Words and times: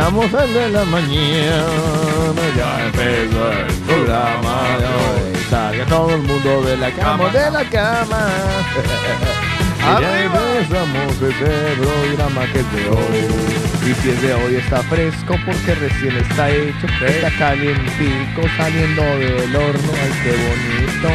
Empezamos 0.00 0.32
el 0.32 0.54
de 0.54 0.68
la 0.70 0.84
mañana, 0.84 2.42
ya 2.56 2.86
empezó 2.86 3.52
el 3.52 3.74
programa 3.86 4.78
de 4.78 4.86
hoy. 4.86 5.44
Salga 5.50 5.84
todo 5.86 6.14
el 6.14 6.22
mundo 6.22 6.62
de 6.62 6.76
la 6.78 6.90
cama, 6.90 7.28
de 7.30 7.50
la 7.50 7.64
cama. 7.64 8.28
Y 9.80 10.02
ya 10.02 10.24
empezamos 10.24 11.14
ese 11.22 11.76
programa 11.78 12.42
que 12.52 12.60
es 12.60 12.72
de 12.74 12.88
hoy. 12.90 13.90
Y 13.90 13.94
si 13.94 14.10
es 14.10 14.20
de 14.20 14.34
hoy 14.34 14.56
está 14.56 14.82
fresco 14.82 15.36
porque 15.46 15.74
recién 15.74 16.16
está 16.18 16.50
hecho, 16.50 16.86
está 17.02 17.30
calientico 17.38 18.42
saliendo 18.58 19.02
del 19.02 19.56
horno. 19.56 19.92
Ay, 20.02 20.12
qué 20.22 20.32
bonito. 20.44 21.08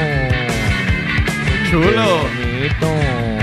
Chulo. 1.69 2.27
Qué 2.33 2.81
bonito. 2.81 3.34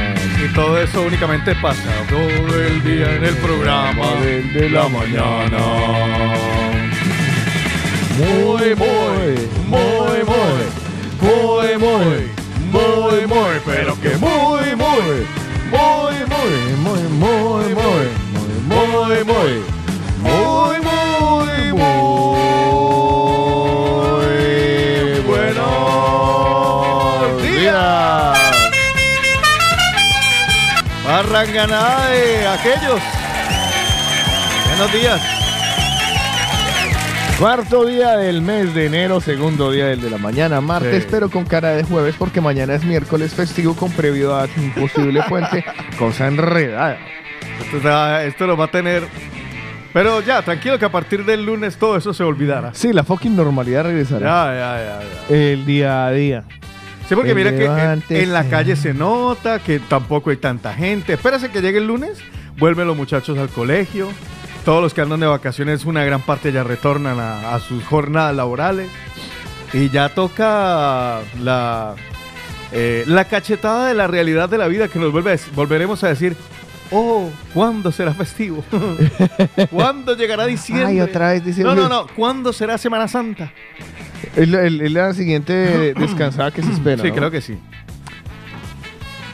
Todo 0.55 0.83
eso 0.83 1.01
únicamente 1.02 1.55
pasa 1.55 1.91
todo 2.11 2.61
el 2.61 2.83
día 2.84 3.16
en 3.16 3.24
el 3.24 3.34
programa 3.37 4.15
del 4.20 4.52
de 4.52 4.69
la 4.69 4.87
mañana. 4.87 5.59
Muy, 8.19 8.75
muy, 8.75 9.48
muy, 9.67 10.25
muy, 10.28 10.58
muy, 11.23 11.78
muy, 11.78 12.30
muy, 12.70 13.27
muy, 13.27 13.61
pero 13.64 13.98
que 13.98 14.17
muy, 14.19 14.77
muy, 14.77 15.27
muy, 15.70 16.17
muy, 16.28 16.53
muy, 16.83 17.00
muy, 17.00 17.03
muy, 17.08 17.75
muy, 17.75 17.75
muy, 17.75 18.84
muy, 18.84 19.64
muy, 20.23 20.80
muy, 20.83 21.73
muy, 21.73 22.11
Arranganada 31.27 32.09
de 32.11 32.47
aquellos. 32.48 33.01
Buenos 34.69 34.92
días. 34.92 35.20
Cuarto 37.39 37.84
día 37.87 38.17
del 38.17 38.42
mes 38.42 38.75
de 38.75 38.87
enero, 38.87 39.20
segundo 39.20 39.70
día 39.70 39.87
del 39.87 40.01
de 40.01 40.11
la 40.11 40.19
mañana, 40.19 40.61
martes, 40.61 41.05
Sí. 41.05 41.09
pero 41.11 41.31
con 41.31 41.45
cara 41.45 41.70
de 41.70 41.84
jueves 41.84 42.17
porque 42.19 42.41
mañana 42.41 42.75
es 42.75 42.84
miércoles 42.84 43.34
festivo 43.34 43.75
con 43.77 43.91
previo 43.92 44.34
a 44.37 44.48
imposible 44.56 45.23
puente, 45.29 45.64
cosa 45.98 46.27
enredada. 46.27 46.98
Esto, 47.64 47.77
está- 47.77 48.25
esto 48.25 48.47
lo 48.48 48.57
va 48.57 48.64
a 48.67 48.70
tener. 48.70 49.05
Pero 49.92 50.23
ya, 50.23 50.42
tranquilo 50.42 50.79
que 50.79 50.86
a 50.86 50.91
partir 50.92 51.25
del 51.25 51.45
lunes 51.45 51.77
todo 51.77 51.97
eso 51.97 52.12
se 52.12 52.25
olvidará. 52.25 52.70
Sí, 52.75 52.92
la 52.92 53.05
fucking 53.05 53.36
normalidad 53.36 53.83
Ya, 53.84 53.89
regresará. 53.89 54.27
ya, 54.27 54.55
ya, 54.55 55.01
ya. 55.29 55.36
El 55.36 55.64
día 55.67 56.07
a 56.07 56.11
día. 56.11 56.45
Sí, 57.08 57.14
porque 57.14 57.34
mira 57.34 57.50
que 57.55 58.22
en, 58.22 58.33
la 58.33 58.45
calle 58.48 58.77
se 58.77 58.95
nota 58.95 59.58
que 59.58 59.78
tampoco 59.78 60.31
hay 60.31 60.36
tanta 60.36 60.72
gente. 60.75 61.14
Espérase 61.14 61.50
que 61.50 61.61
llegue 61.61 61.78
el 61.78 61.86
lunes, 61.86 62.19
vuelven 62.58 62.86
los 62.86 62.97
muchachos 62.97 63.39
al 63.39 63.48
colegio. 63.48 64.08
Todos 64.64 64.81
los 64.81 64.95
que 64.95 65.00
andan 65.00 65.20
de 65.20 65.27
vacaciones, 65.27 65.84
una 65.84 66.05
gran 66.05 66.23
parte 66.23 66.53
ya 66.53 66.62
retornan 66.62 67.19
a, 67.19 67.55
a 67.55 67.61
sus 67.61 67.84
jornadas 67.84 68.34
laborales. 68.36 68.89
Y 69.73 69.89
ya 69.89 70.11
toca 70.11 71.20
la, 71.41 71.97
eh, 72.73 73.05
la 73.07 73.27
cachetada 73.27 73.89
de 73.89 73.95
la 73.95 74.07
realidad 74.07 74.48
de 74.48 74.57
la 74.57 74.67
vida 74.67 74.89
que 74.89 74.98
nos 74.98 75.13
vuelve 75.13 75.33
a 75.33 75.36
volveremos 75.55 76.02
a 76.05 76.08
decir, 76.08 76.34
oh, 76.90 77.30
¿cuándo 77.52 77.92
será 77.92 78.14
festivo? 78.14 78.64
¿Cuándo 79.70 80.17
llegará 80.17 80.46
diciembre? 80.46 80.86
Ay, 80.86 81.01
otra 81.01 81.33
vez 81.33 81.45
diciembre. 81.45 81.74
No, 81.74 81.83
no, 81.83 81.89
no, 81.89 82.07
¿cuándo 82.14 82.52
será 82.52 82.79
Semana 82.79 83.08
Santa? 83.08 83.52
Es 84.36 84.48
la, 84.48 84.62
el- 84.62 84.92
la 84.94 85.12
siguiente 85.14 85.94
descansada 85.98 86.50
que 86.50 86.62
se 86.62 86.72
espera. 86.72 87.02
Sí, 87.02 87.08
¿no? 87.08 87.14
creo 87.14 87.30
que 87.30 87.40
sí. 87.40 87.58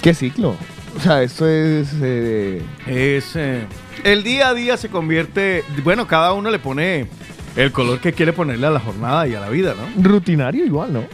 ¿Qué 0.02 0.14
ciclo? 0.14 0.56
O 0.96 1.00
sea, 1.00 1.22
esto 1.22 1.46
es. 1.48 1.88
eh, 2.02 2.62
Es 2.86 3.34
eh, 3.36 3.64
el 4.04 4.22
día 4.22 4.48
a 4.48 4.54
día 4.54 4.76
se 4.76 4.88
convierte, 4.88 5.64
bueno, 5.82 6.06
cada 6.06 6.32
uno 6.32 6.50
le 6.50 6.58
pone 6.58 7.08
el 7.56 7.72
color 7.72 7.98
que 8.00 8.12
quiere 8.12 8.32
ponerle 8.32 8.66
a 8.68 8.70
la 8.70 8.80
jornada 8.80 9.26
y 9.26 9.34
a 9.34 9.40
la 9.40 9.48
vida, 9.48 9.74
¿no? 9.74 10.02
rutinario 10.08 10.64
igual, 10.64 10.92
¿no? 10.92 11.04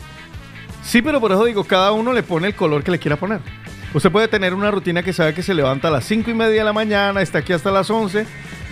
Sí, 0.82 1.00
pero 1.00 1.18
por 1.18 1.32
eso 1.32 1.44
digo, 1.46 1.64
cada 1.64 1.92
uno 1.92 2.12
le 2.12 2.22
pone 2.22 2.48
el 2.48 2.54
color 2.54 2.82
que 2.84 2.90
le 2.90 2.98
quiera 2.98 3.16
poner. 3.16 3.40
Usted 3.94 4.10
puede 4.12 4.28
tener 4.28 4.52
una 4.52 4.70
rutina 4.70 5.02
que 5.02 5.14
sabe 5.14 5.32
que 5.32 5.42
se 5.42 5.54
levanta 5.54 5.88
a 5.88 5.90
las 5.90 6.04
5 6.04 6.30
y 6.30 6.34
media 6.34 6.58
de 6.58 6.64
la 6.64 6.72
mañana, 6.74 7.22
está 7.22 7.38
aquí 7.38 7.54
hasta 7.54 7.70
las 7.70 7.88
11, 7.88 8.26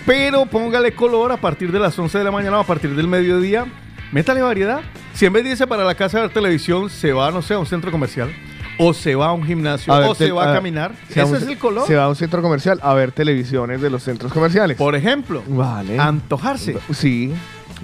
pero 0.05 0.45
póngale 0.45 0.93
color 0.93 1.31
a 1.31 1.37
partir 1.37 1.71
de 1.71 1.79
las 1.79 1.97
11 1.97 2.19
de 2.19 2.23
la 2.23 2.31
mañana 2.31 2.57
o 2.57 2.61
a 2.61 2.65
partir 2.67 2.95
del 2.95 3.07
mediodía. 3.07 3.65
Métale 4.13 4.41
variedad. 4.41 4.79
Si 5.13 5.25
en 5.25 5.33
vez 5.33 5.43
de 5.43 5.49
irse 5.51 5.67
para 5.67 5.83
la 5.83 5.95
casa 5.95 6.19
a 6.19 6.21
ver 6.21 6.29
televisión, 6.31 6.89
se 6.89 7.11
va, 7.11 7.31
no 7.31 7.41
sé, 7.41 7.55
a 7.55 7.59
un 7.59 7.65
centro 7.65 7.91
comercial, 7.91 8.31
o 8.77 8.93
se 8.93 9.15
va 9.15 9.27
a 9.27 9.33
un 9.33 9.43
gimnasio, 9.43 9.91
A 9.93 9.99
ver 9.99 10.09
o 10.09 10.15
se 10.15 10.31
va 10.31 10.45
a 10.45 10.51
a- 10.51 10.55
caminar, 10.55 10.93
ese 11.09 11.23
un- 11.23 11.35
es 11.35 11.43
el 11.43 11.57
color. 11.57 11.85
Se 11.87 11.95
va 11.95 12.05
a 12.05 12.09
un 12.09 12.15
centro 12.15 12.41
comercial 12.41 12.79
a 12.81 12.93
ver 12.93 13.11
televisiones 13.11 13.81
de 13.81 13.89
los 13.89 14.03
centros 14.03 14.31
comerciales. 14.31 14.77
Por 14.77 14.95
ejemplo, 14.95 15.43
Vale. 15.47 15.99
antojarse. 15.99 16.77
Sí. 16.93 17.33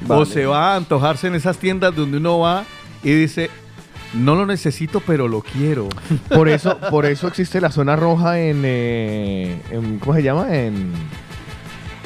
O 0.08 0.24
se 0.26 0.46
va 0.46 0.74
a 0.74 0.76
antojarse 0.78 1.28
en 1.28 1.36
esas 1.36 1.58
tiendas 1.58 1.96
donde 1.96 2.18
uno 2.18 2.40
va 2.40 2.64
y 3.04 3.12
dice, 3.12 3.50
no 4.14 4.36
lo 4.36 4.46
necesito, 4.46 5.02
pero 5.06 5.28
lo 5.28 5.42
quiero. 5.42 5.90
Por 6.30 6.48
eso, 6.50 6.78
por 6.90 7.06
eso 7.06 7.28
existe 7.28 7.60
la 7.62 7.70
zona 7.72 7.96
roja 7.96 8.40
en, 8.40 8.62
eh, 8.66 9.62
en- 9.72 10.00
¿cómo 10.00 10.16
se 10.16 10.24
llama? 10.24 10.56
En 10.56 10.92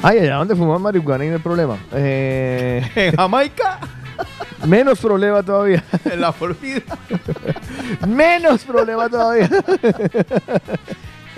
Ay, 0.02 0.18
allá 0.18 0.34
donde 0.36 0.54
fuman 0.54 0.82
marihuana 0.82 1.24
y 1.24 1.28
no 1.28 1.34
hay 1.34 1.40
problema. 1.40 1.78
Eh, 1.94 2.82
En 2.96 3.16
Jamaica, 3.16 3.78
menos 4.66 4.98
problema 5.00 5.42
todavía. 5.42 5.82
en 6.10 6.20
la 6.20 6.32
Florida, 6.32 6.82
menos 8.06 8.64
problema 8.64 9.08
todavía. 9.08 9.48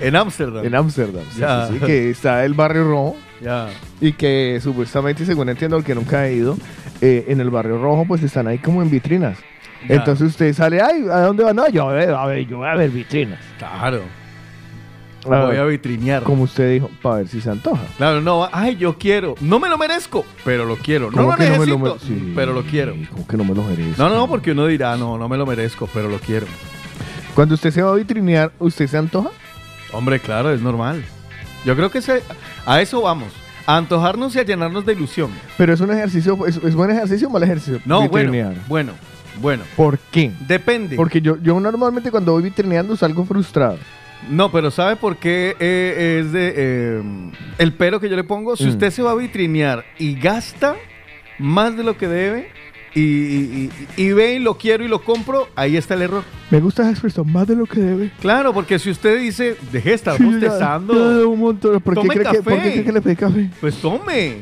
en 0.00 0.16
Ámsterdam. 0.16 0.64
en 0.64 0.74
Ámsterdam. 0.74 1.24
sí, 1.32 1.40
Ya. 1.40 1.66
sí, 1.68 1.74
sí, 1.78 1.84
que 1.86 2.10
está 2.10 2.44
el 2.44 2.54
barrio 2.54 2.84
rojo 2.84 3.16
Ya. 3.40 3.68
y 4.00 4.12
que 4.12 4.58
supuestamente, 4.62 5.24
según 5.24 5.48
entiendo, 5.48 5.76
el 5.76 5.84
que 5.84 5.94
nunca 5.94 6.26
he 6.26 6.34
ido, 6.34 6.56
eh, 7.00 7.24
en 7.28 7.40
el 7.40 7.50
barrio 7.50 7.78
rojo 7.80 8.04
pues 8.06 8.22
están 8.22 8.46
ahí 8.46 8.58
como 8.58 8.82
en 8.82 8.90
vitrinas. 8.90 9.38
Ya. 9.88 9.96
Entonces 9.96 10.28
usted 10.28 10.52
sale, 10.54 10.80
ay, 10.80 11.04
¿a 11.10 11.20
dónde 11.20 11.44
va? 11.44 11.52
No, 11.52 11.68
yo 11.68 11.88
a 11.88 11.92
ver, 11.92 12.10
a 12.10 12.26
ver, 12.26 12.46
yo 12.46 12.58
voy 12.58 12.68
a 12.68 12.74
ver 12.74 12.90
vitrinas. 12.90 13.38
Claro. 13.58 14.02
Voy 15.26 15.56
a 15.56 15.64
vitrinear. 15.64 16.22
como 16.22 16.44
usted 16.44 16.72
dijo, 16.72 16.90
para 17.02 17.16
ver 17.16 17.28
si 17.28 17.40
se 17.40 17.50
antoja. 17.50 17.82
Claro, 17.96 18.20
no, 18.20 18.48
ay, 18.52 18.76
yo 18.76 18.96
quiero. 18.98 19.34
No 19.40 19.58
me 19.58 19.68
lo 19.68 19.76
merezco, 19.78 20.24
pero 20.44 20.64
lo 20.64 20.76
quiero. 20.76 21.10
No 21.10 21.16
¿Cómo 21.18 21.30
lo 21.30 21.32
no 21.32 21.38
me 21.38 21.48
necesito, 21.50 21.78
lo 21.78 21.98
sí, 21.98 22.32
pero 22.34 22.52
lo 22.52 22.62
quiero. 22.62 22.94
¿Cómo 23.10 23.26
que 23.26 23.36
no 23.36 23.44
me 23.44 23.54
lo 23.54 23.62
merezco? 23.62 24.02
No, 24.02 24.08
no, 24.08 24.28
porque 24.28 24.52
uno 24.52 24.66
dirá, 24.66 24.96
no, 24.96 25.18
no 25.18 25.28
me 25.28 25.36
lo 25.36 25.44
merezco, 25.46 25.88
pero 25.92 26.08
lo 26.08 26.18
quiero. 26.18 26.46
Cuando 27.34 27.54
usted 27.54 27.70
se 27.70 27.82
va 27.82 27.90
a 27.92 27.94
vitrinear, 27.94 28.52
¿usted 28.58 28.86
se 28.86 28.96
antoja? 28.96 29.30
Hombre, 29.92 30.20
claro, 30.20 30.50
es 30.52 30.60
normal. 30.60 31.04
Yo 31.64 31.74
creo 31.76 31.90
que 31.90 32.00
se- 32.00 32.22
a 32.64 32.80
eso 32.80 33.02
vamos. 33.02 33.32
A 33.66 33.76
antojarnos 33.78 34.34
y 34.36 34.38
a 34.38 34.44
llenarnos 34.44 34.86
de 34.86 34.92
ilusión. 34.92 35.30
Pero 35.58 35.74
es 35.74 35.80
un 35.80 35.90
ejercicio, 35.90 36.46
¿es, 36.46 36.56
es 36.56 36.74
buen 36.74 36.90
ejercicio 36.90 37.26
o 37.28 37.30
mal 37.30 37.42
ejercicio? 37.42 37.80
No, 37.84 38.08
bueno, 38.08 38.32
bueno, 38.68 38.92
bueno. 39.40 39.64
¿Por 39.74 39.98
qué? 39.98 40.30
Depende. 40.46 40.94
Porque 40.96 41.20
yo, 41.20 41.36
yo 41.42 41.58
normalmente 41.58 42.10
cuando 42.12 42.32
voy 42.32 42.44
vitrineando 42.44 42.96
salgo 42.96 43.24
frustrado. 43.24 43.76
No, 44.30 44.50
pero 44.50 44.70
¿sabe 44.70 44.96
por 44.96 45.16
qué 45.18 45.54
eh, 45.60 46.20
es 46.20 46.32
de 46.32 46.52
eh, 46.56 47.02
el 47.58 47.72
pero 47.74 48.00
que 48.00 48.08
yo 48.08 48.16
le 48.16 48.24
pongo? 48.24 48.56
Si 48.56 48.64
Mm. 48.64 48.68
usted 48.70 48.90
se 48.90 49.02
va 49.02 49.12
a 49.12 49.14
vitrinear 49.14 49.84
y 49.98 50.18
gasta 50.18 50.74
más 51.38 51.76
de 51.76 51.84
lo 51.84 51.96
que 51.96 52.08
debe 52.08 52.48
y, 52.94 53.00
y- 53.02 53.70
y- 53.96 54.02
y 54.02 54.12
ve 54.12 54.34
y 54.34 54.38
lo 54.38 54.56
quiero 54.56 54.82
y 54.84 54.88
lo 54.88 55.02
compro, 55.02 55.48
ahí 55.54 55.76
está 55.76 55.94
el 55.94 56.02
error. 56.02 56.24
Me 56.50 56.60
gusta 56.60 56.82
esa 56.82 56.90
expresión, 56.92 57.30
más 57.30 57.46
de 57.46 57.54
lo 57.54 57.66
que 57.66 57.78
debe. 57.78 58.10
Claro, 58.20 58.52
porque 58.54 58.78
si 58.78 58.90
usted 58.90 59.18
dice, 59.20 59.56
deje 59.70 59.90
de 59.90 59.94
estar 59.94 60.16
Sí, 60.16 60.24
bostezando, 60.24 61.20
ya, 61.22 61.26
un 61.28 61.38
montón. 61.38 61.80
¿Por 61.82 61.94
qué, 62.00 62.08
cree 62.08 62.18
que, 62.18 62.24
café. 62.24 62.42
¿Por 62.42 62.54
qué 62.54 62.72
cree 62.72 62.84
que 62.84 62.92
le 62.92 63.00
pedí 63.02 63.16
café? 63.16 63.50
pues 63.60 63.76
tome. 63.76 64.38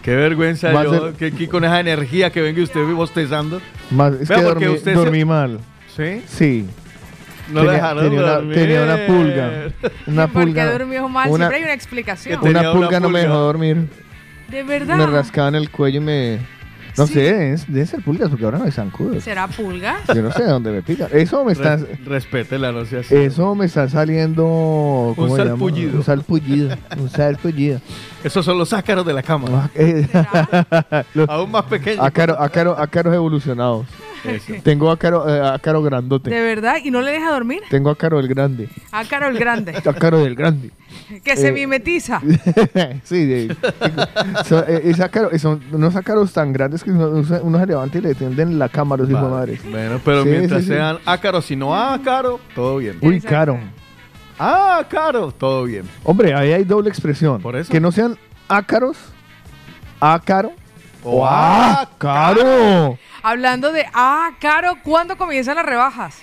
Qué 0.00 0.14
vergüenza 0.16 0.72
Más 0.72 0.84
yo, 0.84 1.06
del- 1.06 1.14
que 1.14 1.26
aquí 1.26 1.46
con 1.48 1.64
esa 1.64 1.78
energía 1.80 2.30
que 2.30 2.40
venga 2.40 2.62
usted 2.62 2.84
bostezando. 2.92 3.60
Más, 3.90 4.14
es 4.14 4.28
Vea, 4.28 4.38
que 4.38 4.44
porque 4.44 4.64
dormí, 4.64 4.78
usted 4.78 4.92
se- 4.92 4.96
dormí 4.98 5.24
mal. 5.24 5.60
¿Sí? 5.96 6.22
Sí. 6.26 6.64
No 7.52 7.60
tenía, 7.60 7.72
dejaron 7.72 8.02
tenía 8.04 8.20
una, 8.20 8.54
tenía 8.54 8.82
una 8.82 9.06
pulga. 9.06 9.50
Una 10.06 10.26
¿Por 10.28 10.42
qué 10.44 10.46
pulga. 10.48 10.72
durmió 10.78 11.08
mal? 11.08 11.28
una- 11.28 11.36
Siempre 11.38 11.56
hay 11.58 11.62
una 11.64 11.74
explicación. 11.74 12.40
Una 12.40 12.52
Tenía 12.52 12.60
una 12.70 12.72
pulga 12.72 13.00
no 13.00 13.08
me 13.08 13.12
pulga. 13.20 13.20
dejó 13.22 13.34
dormir. 13.40 13.76
De 14.48 14.62
verdad. 14.62 14.96
Me 14.96 15.06
rascaba 15.06 15.48
en 15.48 15.54
el 15.54 15.70
cuello 15.70 15.98
y 15.98 16.04
me, 16.04 16.38
No 16.98 17.06
Sí. 17.06 17.14
sé, 17.14 17.52
es, 17.52 17.72
debe 17.72 17.86
ser 17.86 18.02
pulgas 18.02 18.28
porque 18.28 18.44
ahora 18.44 18.58
no 18.58 18.64
hay 18.64 18.70
zancudos. 18.70 19.24
¿Será 19.24 19.48
pulga? 19.48 19.98
Yo 20.14 20.22
no 20.22 20.30
sé 20.32 20.42
de 20.42 20.48
dónde 20.50 20.70
me 20.72 20.82
pica. 20.82 21.06
Eso 21.12 21.44
me 21.44 21.52
está, 21.52 21.76
Res- 21.76 22.04
respétela, 22.04 22.70
no 22.72 22.84
sea 22.84 23.00
así. 23.00 23.14
eso 23.14 23.54
me 23.54 23.66
está 23.66 23.88
saliendo. 23.88 25.14
¿cómo 25.16 25.36
llama? 25.36 25.50
salpullido. 25.50 25.96
Un 25.98 26.04
salpullido. 26.04 26.76
Un 26.98 27.08
salpullido. 27.08 27.80
Esos 28.22 28.44
son 28.44 28.58
los 28.58 28.72
ácaros 28.72 29.06
de 29.06 29.12
la 29.12 29.22
cama. 29.22 29.48
Ah, 29.52 29.70
eh, 29.74 30.06
¿Será? 30.10 31.06
Aún 31.28 31.50
más 31.50 31.64
pequeños. 31.64 32.04
ácaro- 32.04 32.36
ácaro- 32.38 32.76
ácaros 32.78 33.14
evolucionados. 33.14 33.86
Eso. 34.24 34.52
Tengo 34.62 34.90
ácaro, 34.90 35.28
eh, 35.28 35.40
ácaro 35.48 35.82
grandote. 35.82 36.30
¿De 36.30 36.40
verdad? 36.40 36.76
¿Y 36.84 36.90
no 36.92 37.00
le 37.00 37.10
deja 37.10 37.30
dormir? 37.32 37.60
Tengo 37.70 37.90
ácaro 37.90 38.18
del 38.18 38.28
grande. 38.28 38.68
Ácaro 38.92 39.26
el 39.28 39.36
grande. 39.38 39.72
Ácaro 39.84 40.22
del 40.22 40.36
grande. 40.36 40.70
Que 41.24 41.36
se 41.36 41.48
Eh, 41.48 41.52
mimetiza. 41.52 42.20
sí, 43.04 43.24
de- 43.26 43.56
son, 44.46 44.64
eh, 44.68 44.92
ácaro- 44.98 45.38
son 45.38 45.62
unos 45.72 45.94
ácaros 45.96 46.32
tan 46.32 46.52
grandes 46.52 46.82
que 46.84 46.90
uno, 46.90 47.08
uno 47.42 47.58
se 47.58 47.66
levanta 47.66 47.98
y 47.98 48.00
le 48.00 48.14
tienden 48.14 48.58
la 48.58 48.68
cámara, 48.68 49.04
Vale. 49.04 49.28
madre. 49.28 49.60
Bueno, 49.70 50.00
pero 50.04 50.22
Sí, 50.24 50.28
mientras 50.30 50.60
sí, 50.62 50.66
sí. 50.68 50.72
sean 50.74 50.98
ácaros 51.06 51.50
y 51.50 51.56
no 51.56 51.74
ácaro, 51.76 52.40
todo 52.54 52.78
bien. 52.78 52.98
Uy, 53.02 53.20
caro. 53.20 53.58
Ah, 54.38 54.84
caro, 54.88 55.30
todo 55.32 55.64
bien. 55.64 55.84
Hombre, 56.04 56.34
ahí 56.34 56.52
hay 56.52 56.64
doble 56.64 56.88
expresión. 56.88 57.40
Por 57.40 57.54
eso. 57.56 57.70
Que 57.70 57.78
no 57.80 57.92
sean 57.92 58.18
ácaros, 58.48 58.96
ácaro 60.00 60.52
o 61.04 61.24
ah, 61.26 61.82
ácaro. 61.82 62.98
Hablando 63.22 63.70
de, 63.72 63.84
ah, 63.94 64.30
caro, 64.40 64.78
¿cuándo 64.82 65.16
comienzan 65.16 65.56
las 65.56 65.66
rebajas? 65.66 66.16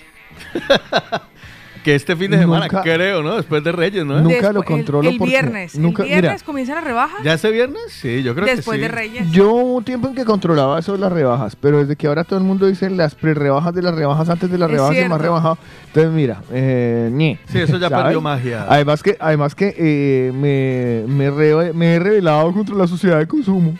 Que 1.84 1.94
este 1.94 2.14
fin 2.14 2.30
de 2.30 2.38
semana, 2.38 2.66
Nunca- 2.66 2.82
creo, 2.82 3.22
¿no? 3.22 3.36
Después 3.36 3.64
de 3.64 3.72
Reyes, 3.72 4.04
¿no? 4.04 4.16
Nunca 4.20 4.28
Después- 4.34 4.52
lo 4.54 4.62
controlo 4.64 5.08
El, 5.08 5.14
el 5.14 5.18
porque 5.18 5.30
viernes. 5.30 5.78
nunca- 5.78 6.02
el 6.02 6.08
viernes 6.10 6.32
mira. 6.32 6.44
comienzan 6.44 6.74
las 6.74 6.84
rebajas. 6.84 7.22
¿Ya 7.24 7.32
ese 7.32 7.50
viernes? 7.50 7.80
Sí, 7.88 8.22
yo 8.22 8.34
creo 8.34 8.44
Después 8.46 8.76
que 8.78 8.82
de 8.82 8.88
sí. 8.90 8.94
Reyes. 8.94 9.30
Yo 9.30 9.50
hubo 9.50 9.76
un 9.76 9.84
tiempo 9.84 10.08
en 10.08 10.14
que 10.14 10.26
controlaba 10.26 10.78
eso 10.78 10.92
de 10.92 10.98
las 10.98 11.10
rebajas, 11.10 11.56
pero 11.56 11.78
desde 11.78 11.96
que 11.96 12.06
ahora 12.06 12.24
todo 12.24 12.38
el 12.38 12.44
mundo 12.44 12.66
dice 12.66 12.90
las 12.90 13.14
pre-rebajas 13.14 13.74
de 13.74 13.80
las 13.80 13.94
rebajas 13.94 14.28
antes 14.28 14.50
de 14.50 14.58
las 14.58 14.68
Es 14.68 14.72
rebajas 14.74 14.94
y 14.94 14.98
más 14.98 15.06
cierto. 15.06 15.22
rebajado. 15.22 15.58
Entonces, 15.86 16.12
mira, 16.12 16.42
eh, 16.52 17.08
ñe. 17.12 17.38
Sí, 17.48 17.58
eso 17.60 17.78
ya 17.78 17.88
¿sabes? 17.88 18.04
perdió 18.04 18.20
magia. 18.20 18.66
Además 18.68 19.02
que, 19.02 19.16
además 19.18 19.54
que 19.54 19.74
eh, 19.78 20.32
me, 20.34 21.04
me, 21.10 21.30
re- 21.30 21.72
me 21.72 21.94
he 21.94 21.98
rebelado 21.98 22.52
contra 22.52 22.74
la 22.76 22.86
sociedad 22.88 23.18
de 23.18 23.26
consumo. 23.26 23.74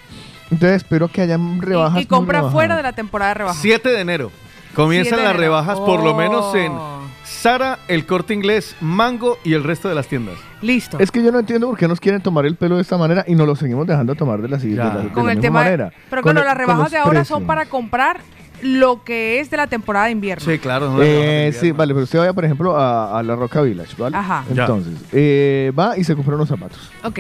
Entonces 0.51 0.79
espero 0.79 1.09
que 1.09 1.21
hayan 1.21 1.61
rebajas. 1.61 1.99
y, 2.01 2.05
y 2.05 2.07
compra 2.07 2.45
fuera 2.45 2.77
de 2.77 2.83
la 2.83 2.93
temporada 2.95 3.33
de 3.33 3.35
rebajas. 3.35 3.61
7 3.61 3.91
de 3.91 4.01
enero. 4.01 4.33
Comienzan 4.75 5.19
7 5.19 5.23
de 5.23 5.29
las 5.29 5.37
rebajas, 5.37 5.79
por 5.81 6.03
lo 6.03 6.15
menos 6.15 6.55
en 6.55 6.73
Oh. 6.73 7.00
Sara, 7.41 7.79
El 7.89 8.05
Corte 8.05 8.35
Inglés, 8.35 8.77
Mango 8.83 9.39
y 9.45 9.55
el 9.55 9.65
resto 9.65 9.89
de 9.89 9.95
las 9.95 10.07
tiendas. 10.09 10.35
Listo. 10.61 10.99
Es 10.99 11.11
que 11.11 11.23
yo 11.23 11.33
no 11.33 11.39
entiendo 11.39 11.69
por 11.69 11.79
qué 11.79 11.89
nos 11.89 11.99
quieren 11.99 12.21
tomar 12.21 12.45
el 12.45 12.55
pelo 12.55 12.77
de 12.77 12.83
esta 12.83 12.99
manera 12.99 13.25
y 13.27 13.35
nos 13.35 13.47
lo 13.47 13.57
seguimos 13.57 13.87
dejando 13.87 14.15
tomar 14.15 14.43
de 14.43 14.49
la, 14.49 14.59
de 14.59 14.75
Ya. 14.75 14.85
la, 14.85 14.97
de 15.01 15.09
con 15.09 15.25
la 15.25 15.33
el 15.33 15.39
misma 15.39 15.41
tema. 15.49 15.59
de- 15.61 15.65
manera. 15.65 15.93
pero 16.11 16.21
Con 16.23 16.37
el- 16.37 16.45
las 16.45 16.57
rebajas 16.57 16.91
de 16.91 16.99
ahora 16.99 17.11
precios. 17.21 17.29
son 17.29 17.47
para 17.47 17.65
comprar 17.65 18.21
lo 18.63 19.03
que 19.05 19.41
es 19.41 19.51
de 19.51 19.57
la 19.57 19.69
temporada 19.69 20.05
de 20.07 20.13
invierno. 20.13 20.45
Sí, 20.45 20.59
claro. 20.59 20.91
no 20.91 20.99
Eh, 21.03 21.51
sí, 21.59 21.73
vale, 21.73 21.95
pero 21.95 22.05
usted 22.05 22.19
vaya, 22.19 22.35
por 22.35 22.45
ejemplo, 22.45 22.77
a, 22.77 23.19
a 23.19 23.23
la 23.23 23.35
Roca 23.35 23.63
Village, 23.63 23.95
¿vale? 23.97 24.15
Ajá. 24.19 24.45
Entonces, 24.51 24.93
eh, 25.13 25.73
va 25.79 25.97
y 25.97 26.05
se 26.05 26.15
compra 26.15 26.35
unos 26.35 26.49
zapatos. 26.51 26.91
Ok. 27.05 27.19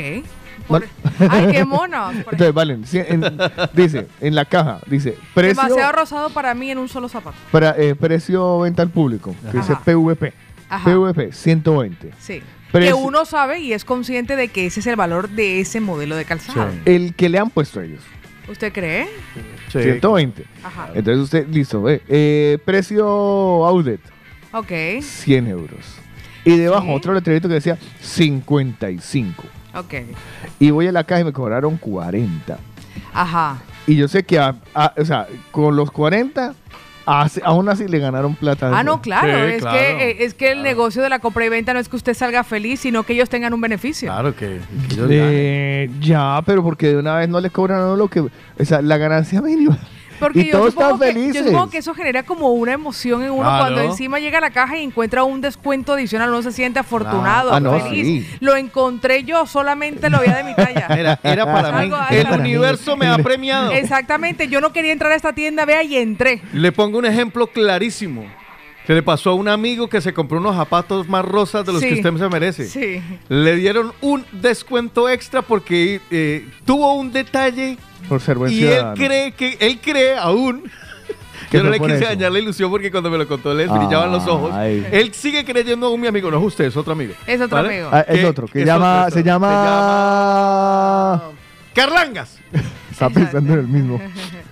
Por- 0.70 0.86
Ay, 1.30 1.48
qué 1.52 1.64
mono. 1.64 2.06
Por- 2.24 2.34
Entonces, 2.34 2.54
valen, 2.54 2.84
en- 2.92 3.38
dice, 3.74 4.06
en 4.20 4.34
la 4.34 4.44
caja, 4.44 4.80
dice, 4.86 5.16
precio, 5.34 5.62
Demasiado 5.62 5.92
rosado 5.92 6.30
para 6.30 6.54
mí 6.54 6.70
en 6.70 6.78
un 6.78 6.88
solo 6.88 7.08
zapato. 7.08 7.36
para, 7.52 7.74
eh, 7.76 7.94
precio 7.94 8.60
venta 8.60 8.82
al 8.82 8.90
público, 8.90 9.34
que 9.50 9.58
dice. 9.58 9.74
PVP. 9.84 10.32
Ajá. 10.68 10.84
PVP, 10.84 11.32
120. 11.32 12.10
Sí. 12.20 12.42
Precio- 12.72 12.96
Que 12.96 13.02
uno 13.02 13.24
sabe 13.24 13.58
y 13.60 13.72
es 13.72 13.84
consciente 13.84 14.36
de 14.36 14.46
que 14.48 14.66
ese 14.66 14.78
es 14.80 14.86
el 14.86 14.94
valor 14.96 15.28
de 15.28 15.60
ese 15.60 15.80
modelo 15.80 16.14
de 16.14 16.24
calzado. 16.24 16.70
Sí. 16.70 16.78
El 16.84 17.14
que 17.14 17.28
le 17.28 17.38
han 17.38 17.50
puesto 17.50 17.80
a 17.80 17.84
ellos, 17.84 18.00
¿Usted 18.48 18.72
cree? 18.72 19.06
Sí. 19.70 19.80
120. 19.82 20.44
Ajá. 20.64 20.88
Entonces 20.94 21.22
usted, 21.24 21.46
listo, 21.48 21.82
ve, 21.82 22.02
eh, 22.08 22.58
precio 22.64 23.04
outlet, 23.06 24.00
Ok. 24.52 25.02
100 25.02 25.46
euros. 25.46 25.80
Y 26.44 26.56
debajo 26.56 26.86
Sí. 26.86 26.92
otro 26.94 27.12
letrerito 27.14 27.46
que 27.48 27.54
decía 27.54 27.78
55. 28.00 29.44
Ok. 29.74 29.94
Y 30.58 30.70
voy 30.70 30.86
a 30.86 30.92
la 30.92 31.04
caja 31.04 31.20
y 31.20 31.24
me 31.24 31.32
cobraron 31.32 31.76
40. 31.76 32.58
Ajá. 33.12 33.58
Y 33.86 33.96
yo 33.96 34.08
sé 34.08 34.22
que, 34.24 34.38
a- 34.38 34.54
a- 34.74 34.94
o 34.96 35.04
sea, 35.04 35.26
con 35.50 35.74
los 35.76 35.90
40, 35.90 36.54
hace- 37.06 37.40
aún 37.44 37.68
así 37.68 37.88
le 37.88 37.98
ganaron 37.98 38.34
plata. 38.34 38.68
a 38.68 38.78
Ah, 38.78 38.84
no, 38.84 39.00
claro. 39.00 39.28
Sí, 39.48 39.54
es, 39.54 39.62
claro, 39.62 39.78
Que, 39.78 40.10
eh, 40.10 40.16
es 40.20 40.34
que 40.34 40.46
el 40.48 40.58
claro. 40.58 40.68
negocio 40.68 41.02
de 41.02 41.08
la 41.08 41.18
compra 41.18 41.44
y 41.44 41.48
venta 41.48 41.72
no 41.74 41.80
es 41.80 41.88
que 41.88 41.96
usted 41.96 42.14
salga 42.14 42.44
feliz, 42.44 42.80
sino 42.80 43.02
que 43.02 43.14
ellos 43.14 43.28
tengan 43.28 43.52
un 43.54 43.60
beneficio. 43.60 44.08
Claro 44.12 44.34
que, 44.34 44.60
que 44.88 44.94
ellos 44.94 45.08
ganen. 45.08 45.18
Eh, 45.22 45.90
ya, 46.00 46.40
pero 46.46 46.62
porque 46.62 46.88
de 46.88 46.96
una 46.98 47.16
vez 47.16 47.28
no 47.28 47.40
le 47.40 47.50
cobran 47.50 47.80
a 47.80 47.96
lo 47.96 48.08
que. 48.08 48.20
O 48.20 48.28
sea, 48.64 48.80
la 48.82 48.96
ganancia 48.96 49.40
mínima. 49.42 49.78
Porque 50.20 50.40
y 50.40 50.46
yo, 50.46 50.52
todos 50.58 50.74
supongo 50.74 50.94
están 50.94 51.08
que, 51.08 51.14
felices. 51.14 51.42
yo 51.42 51.50
supongo 51.50 51.70
que 51.70 51.78
eso 51.78 51.94
genera 51.94 52.22
como 52.22 52.52
una 52.52 52.72
emoción 52.72 53.22
en 53.24 53.30
uno 53.30 53.42
Claro. 53.42 53.58
cuando 53.64 53.80
encima 53.80 54.18
llega 54.20 54.38
a 54.38 54.40
la 54.42 54.50
caja 54.50 54.76
y 54.78 54.84
encuentra 54.84 55.24
un 55.24 55.40
descuento 55.40 55.94
adicional, 55.94 56.28
uno 56.30 56.42
se 56.42 56.52
siente 56.52 56.78
afortunado, 56.78 57.52
Ah, 57.52 57.58
no, 57.58 57.80
feliz. 57.80 58.06
sí. 58.26 58.36
Lo 58.40 58.54
encontré 58.56 59.24
yo, 59.24 59.46
solamente 59.46 60.08
lo 60.10 60.18
había 60.18 60.36
de 60.36 60.44
mi 60.44 60.54
talla. 60.54 60.86
Era, 61.00 61.18
era 61.22 61.44
para 61.46 61.72
mí. 61.80 61.90
El 62.10 62.24
para 62.24 62.36
mí. 62.36 62.54
universo 62.54 62.96
me 62.96 63.06
ha 63.06 63.16
premiado. 63.18 63.72
Exactamente, 63.72 64.48
yo 64.48 64.60
no 64.60 64.72
quería 64.72 64.92
entrar 64.92 65.10
a 65.12 65.14
esta 65.16 65.32
tienda, 65.32 65.64
vea, 65.64 65.82
y 65.82 65.96
entré. 65.96 66.42
Le 66.52 66.70
pongo 66.72 66.98
un 66.98 67.06
ejemplo 67.06 67.46
clarísimo. 67.46 68.24
Que 68.90 68.94
le 68.96 69.04
pasó 69.04 69.30
a 69.30 69.34
un 69.34 69.46
amigo 69.46 69.88
que 69.88 70.00
se 70.00 70.12
compró 70.12 70.38
unos 70.38 70.56
zapatos 70.56 71.08
más 71.08 71.24
rosas 71.24 71.64
de 71.64 71.72
los 71.72 71.80
Sí. 71.80 71.86
que 71.90 71.94
usted 71.94 72.12
se 72.16 72.28
merece. 72.28 72.66
Sí. 72.66 73.00
Le 73.28 73.54
dieron 73.54 73.92
un 74.00 74.24
descuento 74.32 75.08
extra 75.08 75.42
porque 75.42 76.00
eh, 76.10 76.48
tuvo 76.64 76.94
un 76.94 77.12
detalle 77.12 77.78
Por 78.08 78.20
ser 78.20 78.36
buen 78.36 78.52
y 78.52 78.64
él 78.64 78.84
cree 78.96 79.30
que 79.30 79.56
él 79.60 79.78
cree 79.80 80.16
aún. 80.16 80.64
Que 81.52 81.58
Yo 81.58 81.62
no 81.62 81.70
le 81.70 81.78
quise 81.78 81.98
eso. 81.98 82.04
dañar 82.06 82.32
la 82.32 82.40
ilusión 82.40 82.68
porque 82.68 82.90
cuando 82.90 83.10
me 83.10 83.18
lo 83.18 83.28
contó 83.28 83.54
les 83.54 83.70
brillaban 83.70 84.10
los 84.10 84.26
ojos. 84.26 84.50
Ay. 84.52 84.84
Él 84.90 85.14
sigue 85.14 85.44
creyendo 85.44 85.86
aún 85.86 86.00
mi 86.00 86.08
amigo, 86.08 86.28
no 86.28 86.38
es 86.38 86.44
usted, 86.44 86.64
es 86.64 86.76
otro 86.76 86.92
amigo. 86.92 87.14
Es 87.28 87.40
otro 87.40 87.58
amigo. 87.58 87.90
Ah, 87.92 88.04
es 88.08 88.24
otro, 88.24 88.48
que 88.48 88.60
es 88.62 88.66
llama, 88.66 89.02
otro, 89.02 89.14
se 89.14 89.22
llama... 89.22 91.12
otro. 91.12 91.28
Se 91.28 91.30
llama 91.30 91.32
Carlangas. 91.74 92.38
Está 92.90 93.08
pensando 93.08 93.52
en 93.52 93.58
el 93.60 93.68
mismo. 93.68 94.00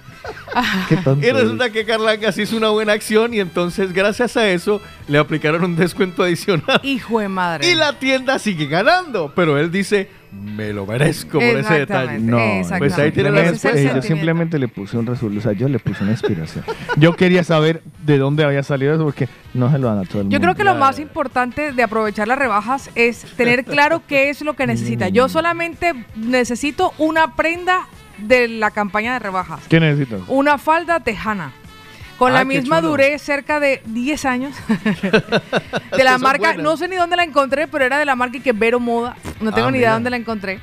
Qué 0.89 0.97
tonto. 0.97 1.27
Y 1.27 1.31
resulta 1.31 1.71
que 1.71 1.85
Carlangas 1.85 2.37
hizo 2.39 2.57
una 2.57 2.71
buena 2.71 2.93
acción 2.93 3.35
y 3.35 3.41
entonces 3.41 3.93
gracias 3.93 4.37
a 4.37 4.49
eso 4.49 4.81
le 5.07 5.19
aplicaron 5.19 5.65
un 5.65 5.77
descuento 5.77 6.23
adicional. 6.23 6.81
Hijo 6.83 7.21
de 7.21 7.29
madre. 7.29 7.71
Y 7.71 7.75
la 7.75 7.99
tienda 7.99 8.39
sigue 8.39 8.67
ganando, 8.67 9.33
pero 9.35 9.59
él 9.59 9.71
dice, 9.71 10.09
me 10.33 10.73
lo 10.73 10.87
merezco 10.87 11.39
por 11.39 11.43
ese 11.43 11.75
detalle. 11.75 12.19
No, 12.19 12.39
exactamente. 12.39 12.79
Pues 12.79 12.99
ahí 12.99 13.13
tiene 13.13 13.31
la 13.31 13.49
Eh, 13.49 13.93
yo 13.95 14.03
simplemente 14.03 14.59
le 14.59 14.69
puse 14.69 14.97
un 14.97 15.07
resultado, 15.07 15.39
o 15.39 15.43
sea, 15.43 15.53
yo 15.53 15.69
le 15.69 15.79
puse 15.79 16.03
una 16.03 16.13
inspiración. 16.13 16.65
Yo 16.97 17.15
quería 17.15 17.45
saber 17.45 17.83
de 18.05 18.19
dónde 18.19 18.45
había 18.45 18.63
salido 18.63 18.95
eso 18.95 19.05
porque 19.05 19.29
no 19.55 19.71
se 19.71 19.79
lo 19.79 19.89
dan 19.89 19.99
a 19.99 20.05
todo 20.05 20.19
el 20.19 20.25
mundo. 20.25 20.37
Yo 20.37 20.41
creo 20.41 20.55
que 20.55 20.65
lo 20.65 20.75
más 20.75 20.99
importante 20.99 21.73
de 21.73 21.83
aprovechar 21.83 22.29
las 22.29 22.39
rebajas 22.39 22.91
es 22.95 23.25
tener 23.37 23.65
claro 23.65 24.03
qué 24.07 24.31
es 24.31 24.43
lo 24.43 24.55
que 24.55 24.67
necesita. 24.67 25.09
Mm. 25.09 25.13
Yo 25.13 25.29
solamente 25.29 25.93
necesito 26.17 26.93
una 26.99 27.35
prenda 27.35 27.87
de 28.19 28.49
la 28.49 28.71
campaña 28.71 29.13
de 29.15 29.19
rebajas. 29.21 29.61
¿Qué 29.69 29.81
necesitas? 29.81 30.21
Una 30.29 30.59
falda 30.59 31.01
tejana. 31.01 31.53
Con 32.19 32.33
Ah, 32.33 32.35
la 32.35 32.41
qué 32.41 32.47
misma 32.47 32.81
duré 32.81 33.17
cerca 33.21 33.61
de 33.61 33.81
10 33.87 34.25
años. 34.25 34.57
de 35.97 36.05
la 36.05 36.19
marca, 36.19 36.49
buenas. 36.49 36.65
no 36.65 36.77
sé 36.77 36.89
ni 36.89 36.97
dónde 36.97 37.17
la 37.17 37.25
encontré, 37.25 37.69
pero 37.69 37.85
era 37.85 37.99
de 37.99 38.05
la 38.05 38.17
marca 38.17 38.39
que 38.41 38.53
Vero 38.53 38.81
Moda. 38.81 39.17
No 39.41 39.53
tengo 39.53 39.69
Ah, 39.69 39.71
ni 39.71 39.79
idea 39.79 39.93
dónde 39.93 40.11
la 40.11 40.17
encontré. 40.17 40.59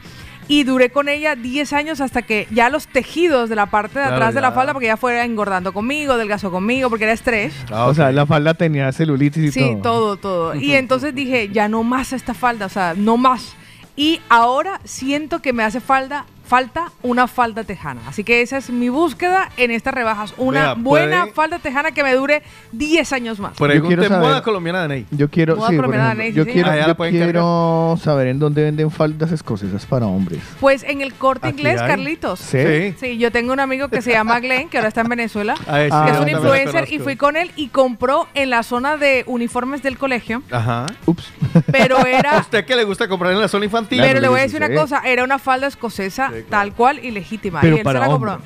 Y 0.48 0.64
duré 0.64 0.92
con 0.92 1.10
ella 1.10 1.36
10 1.36 1.74
años 1.74 2.02
hasta 2.02 2.22
que 2.22 2.48
ya 2.52 2.70
los 2.70 2.88
tejidos 2.88 3.50
de 3.50 3.56
la 3.56 3.66
parte 3.68 3.98
de 3.98 4.06
Claro, 4.06 4.16
atrás 4.18 4.36
de 4.36 4.42
la 4.42 4.52
falda, 4.52 4.74
porque 4.74 4.86
ya 4.88 4.98
fuera 4.98 5.24
engordando 5.24 5.74
conmigo, 5.74 6.18
delgazo 6.18 6.52
conmigo, 6.52 6.90
porque 6.90 7.06
era 7.06 7.14
estrés. 7.14 7.54
Ah, 7.72 7.86
O 7.86 7.94
sea, 7.96 8.12
la 8.12 8.26
falda 8.28 8.54
tenía 8.54 8.92
celulitis 8.92 9.44
y 9.46 9.52
Sí, 9.52 9.78
todo, 9.82 10.18
todo. 10.18 10.54
Y 10.56 10.74
entonces 10.76 11.16
dije, 11.16 11.50
ya 11.50 11.68
no 11.68 11.82
más 11.84 12.14
esta 12.14 12.34
falda, 12.36 12.66
o 12.68 12.70
sea, 12.70 12.94
no 12.96 13.18
más. 13.18 13.56
Y 13.96 14.20
ahora 14.30 14.82
siento 14.84 15.42
que 15.42 15.52
me 15.54 15.64
hace 15.64 15.80
falta, 15.80 16.26
falta 16.46 16.92
una 17.02 17.28
falda 17.28 17.64
tejana. 17.64 18.02
Así 18.08 18.24
que 18.24 18.42
esa 18.42 18.58
es 18.58 18.70
mi 18.70 18.90
búsqueda 18.90 19.50
en 19.58 19.72
estas 19.72 19.94
rebajas. 19.94 20.34
Una 20.38 20.62
Vea, 20.62 20.74
buena 20.76 21.20
puede- 21.22 21.34
falda 21.34 21.60
tejana 21.60 21.92
que 21.92 22.04
me 22.04 22.14
dure 22.14 22.44
10 22.72 23.12
años 23.14 23.40
más. 23.40 23.58
Pregunte 23.58 23.96
quiero 23.96 24.04
saber- 24.08 24.28
moda 24.28 24.42
colombiana 24.44 24.82
de 24.84 24.88
Ney. 24.88 25.06
Yo 25.12 25.30
quiero, 25.30 25.56
Moda 25.56 25.70
sí, 25.70 25.76
por 25.76 25.86
colombiana 25.86 26.06
ejemplo, 26.14 26.24
Ney, 26.24 26.32
sí, 26.32 26.38
yo 26.38 26.44
sí. 26.46 26.52
quiero, 26.52 26.70
ya 26.70 26.76
la 26.82 26.88
yo 26.88 26.96
pueden 26.96 27.16
quiero 27.16 28.00
saber 28.02 28.28
en 28.28 28.40
dónde 28.40 28.64
venden 28.64 28.92
faldas 28.92 29.32
escocesas 29.32 29.86
para 29.86 30.06
hombres. 30.06 30.40
Pues 30.60 30.84
en 30.84 31.02
el 31.02 31.14
corte 31.14 31.48
Aquí 31.48 31.58
inglés, 31.60 31.82
hay. 31.82 31.88
Carlitos. 31.88 32.40
¿Sí? 32.40 32.94
Sí, 33.00 33.18
yo 33.18 33.32
tengo 33.32 33.54
un 33.54 33.60
amigo 33.60 33.90
que 33.90 34.02
se 34.02 34.12
llama 34.12 34.40
Glenn, 34.40 34.70
que 34.70 34.78
ahora 34.78 34.88
está 34.90 35.02
en 35.02 35.10
Venezuela, 35.10 35.56
Ah, 35.68 35.80
sí, 35.84 35.90
Ah, 35.92 36.06
que 36.06 36.12
es 36.12 36.18
yo 36.18 36.22
un 36.24 36.26
también 36.32 36.38
influencer, 36.38 36.84
y 36.84 36.88
conozco. 36.88 37.04
fui 37.04 37.16
con 37.16 37.36
él 37.38 37.52
y 37.56 37.68
compró 37.70 38.28
en 38.34 38.50
la 38.50 38.64
zona 38.64 38.98
de 38.98 39.24
uniformes 39.28 39.82
del 39.84 39.98
colegio, 39.98 40.44
Ajá. 40.52 40.86
Ups. 41.06 41.32
pero 41.72 41.98
¿A 41.98 42.10
era... 42.10 42.38
usted 42.40 42.66
que 42.66 42.76
le 42.76 42.84
gusta 42.84 43.08
comprar 43.08 43.32
en 43.34 43.40
la 43.42 43.48
zona 43.48 43.66
infantil? 43.66 44.02
Pero 44.02 44.20
le 44.22 44.28
voy 44.28 44.40
a 44.40 44.44
decir 44.44 44.62
una 44.64 44.74
cosa, 44.74 45.02
era 45.06 45.24
una 45.24 45.40
falda 45.40 45.68
escocesa 45.68 46.32
claro. 46.44 46.64
tal 46.64 46.74
cual 46.74 47.00
y 47.04 47.12
legítima. 47.12 47.62
Pero 47.62 47.76
y 47.76 47.80
él 47.80 47.84
para 47.84 48.00
se 48.02 48.06
la 48.06 48.12
compró. 48.12 48.40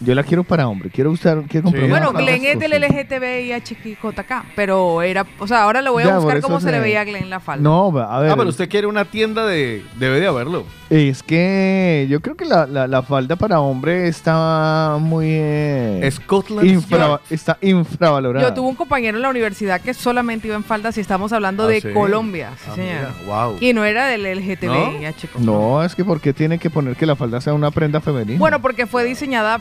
Yo 0.00 0.14
la 0.14 0.22
quiero 0.22 0.44
para 0.44 0.68
hombre. 0.68 0.90
Quiero 0.90 1.10
usar, 1.10 1.42
quiero 1.48 1.64
comprar 1.64 1.84
Sí. 1.86 1.90
una 1.90 2.06
Bueno, 2.10 2.18
Glenn 2.18 2.44
es 2.44 2.58
del. 2.58 2.72
LGTBIHQK, 2.82 4.44
pero 4.56 5.02
era, 5.02 5.26
o 5.38 5.46
sea, 5.46 5.62
ahora 5.62 5.80
le 5.82 5.90
voy 5.90 6.02
a 6.02 6.06
Ya, 6.06 6.18
buscar 6.18 6.40
cómo 6.40 6.60
se 6.60 6.70
le 6.70 6.80
veía 6.80 7.00
a 7.02 7.04
Glenn 7.04 7.30
la 7.30 7.40
falda. 7.40 7.62
No, 7.62 7.86
a 7.98 8.20
ver. 8.20 8.30
Ah, 8.30 8.34
pero 8.36 8.48
usted 8.48 8.68
quiere 8.68 8.86
una 8.86 9.04
tienda 9.04 9.46
de... 9.46 9.82
Debe 9.98 10.20
de 10.20 10.26
haberlo. 10.26 10.64
Es 10.90 11.22
que 11.22 12.06
yo 12.10 12.20
creo 12.20 12.36
que 12.36 12.44
la, 12.44 12.66
la, 12.66 12.86
la 12.86 13.02
falda 13.02 13.36
para 13.36 13.60
hombre 13.60 14.08
está 14.08 14.96
muy... 15.00 15.26
eh, 15.30 16.08
Scotland 16.12 16.68
infra- 16.68 17.20
está 17.30 17.56
infravalorada. 17.62 18.46
Yo 18.48 18.52
tuve 18.54 18.68
un 18.68 18.74
compañero 18.74 19.16
en 19.16 19.22
la 19.22 19.30
universidad 19.30 19.80
que 19.80 19.94
solamente 19.94 20.48
iba 20.48 20.56
en 20.56 20.64
falda 20.64 20.92
si 20.92 21.00
estamos 21.00 21.32
hablando 21.32 21.64
Ah, 21.64 21.68
de 21.68 21.80
¿sí? 21.80 21.92
Colombia, 21.92 22.50
sí, 22.56 22.68
Ah, 22.70 22.74
señor. 22.74 22.94
mira, 22.94 23.14
wow. 23.46 23.56
Y 23.60 23.72
no 23.72 23.84
era 23.84 24.06
del 24.06 24.22
LGTBIHQK. 24.38 25.36
No, 25.38 25.82
es 25.82 25.94
que 25.94 26.04
¿por 26.04 26.20
qué 26.20 26.32
tiene 26.34 26.58
que 26.58 26.68
poner 26.68 26.91
que 26.96 27.06
la 27.06 27.16
falda 27.16 27.40
sea 27.40 27.54
una 27.54 27.70
prenda 27.70 28.00
femenina? 28.00 28.38
Bueno, 28.38 28.60
porque 28.60 28.86
fue 28.86 29.04
diseñada 29.04 29.60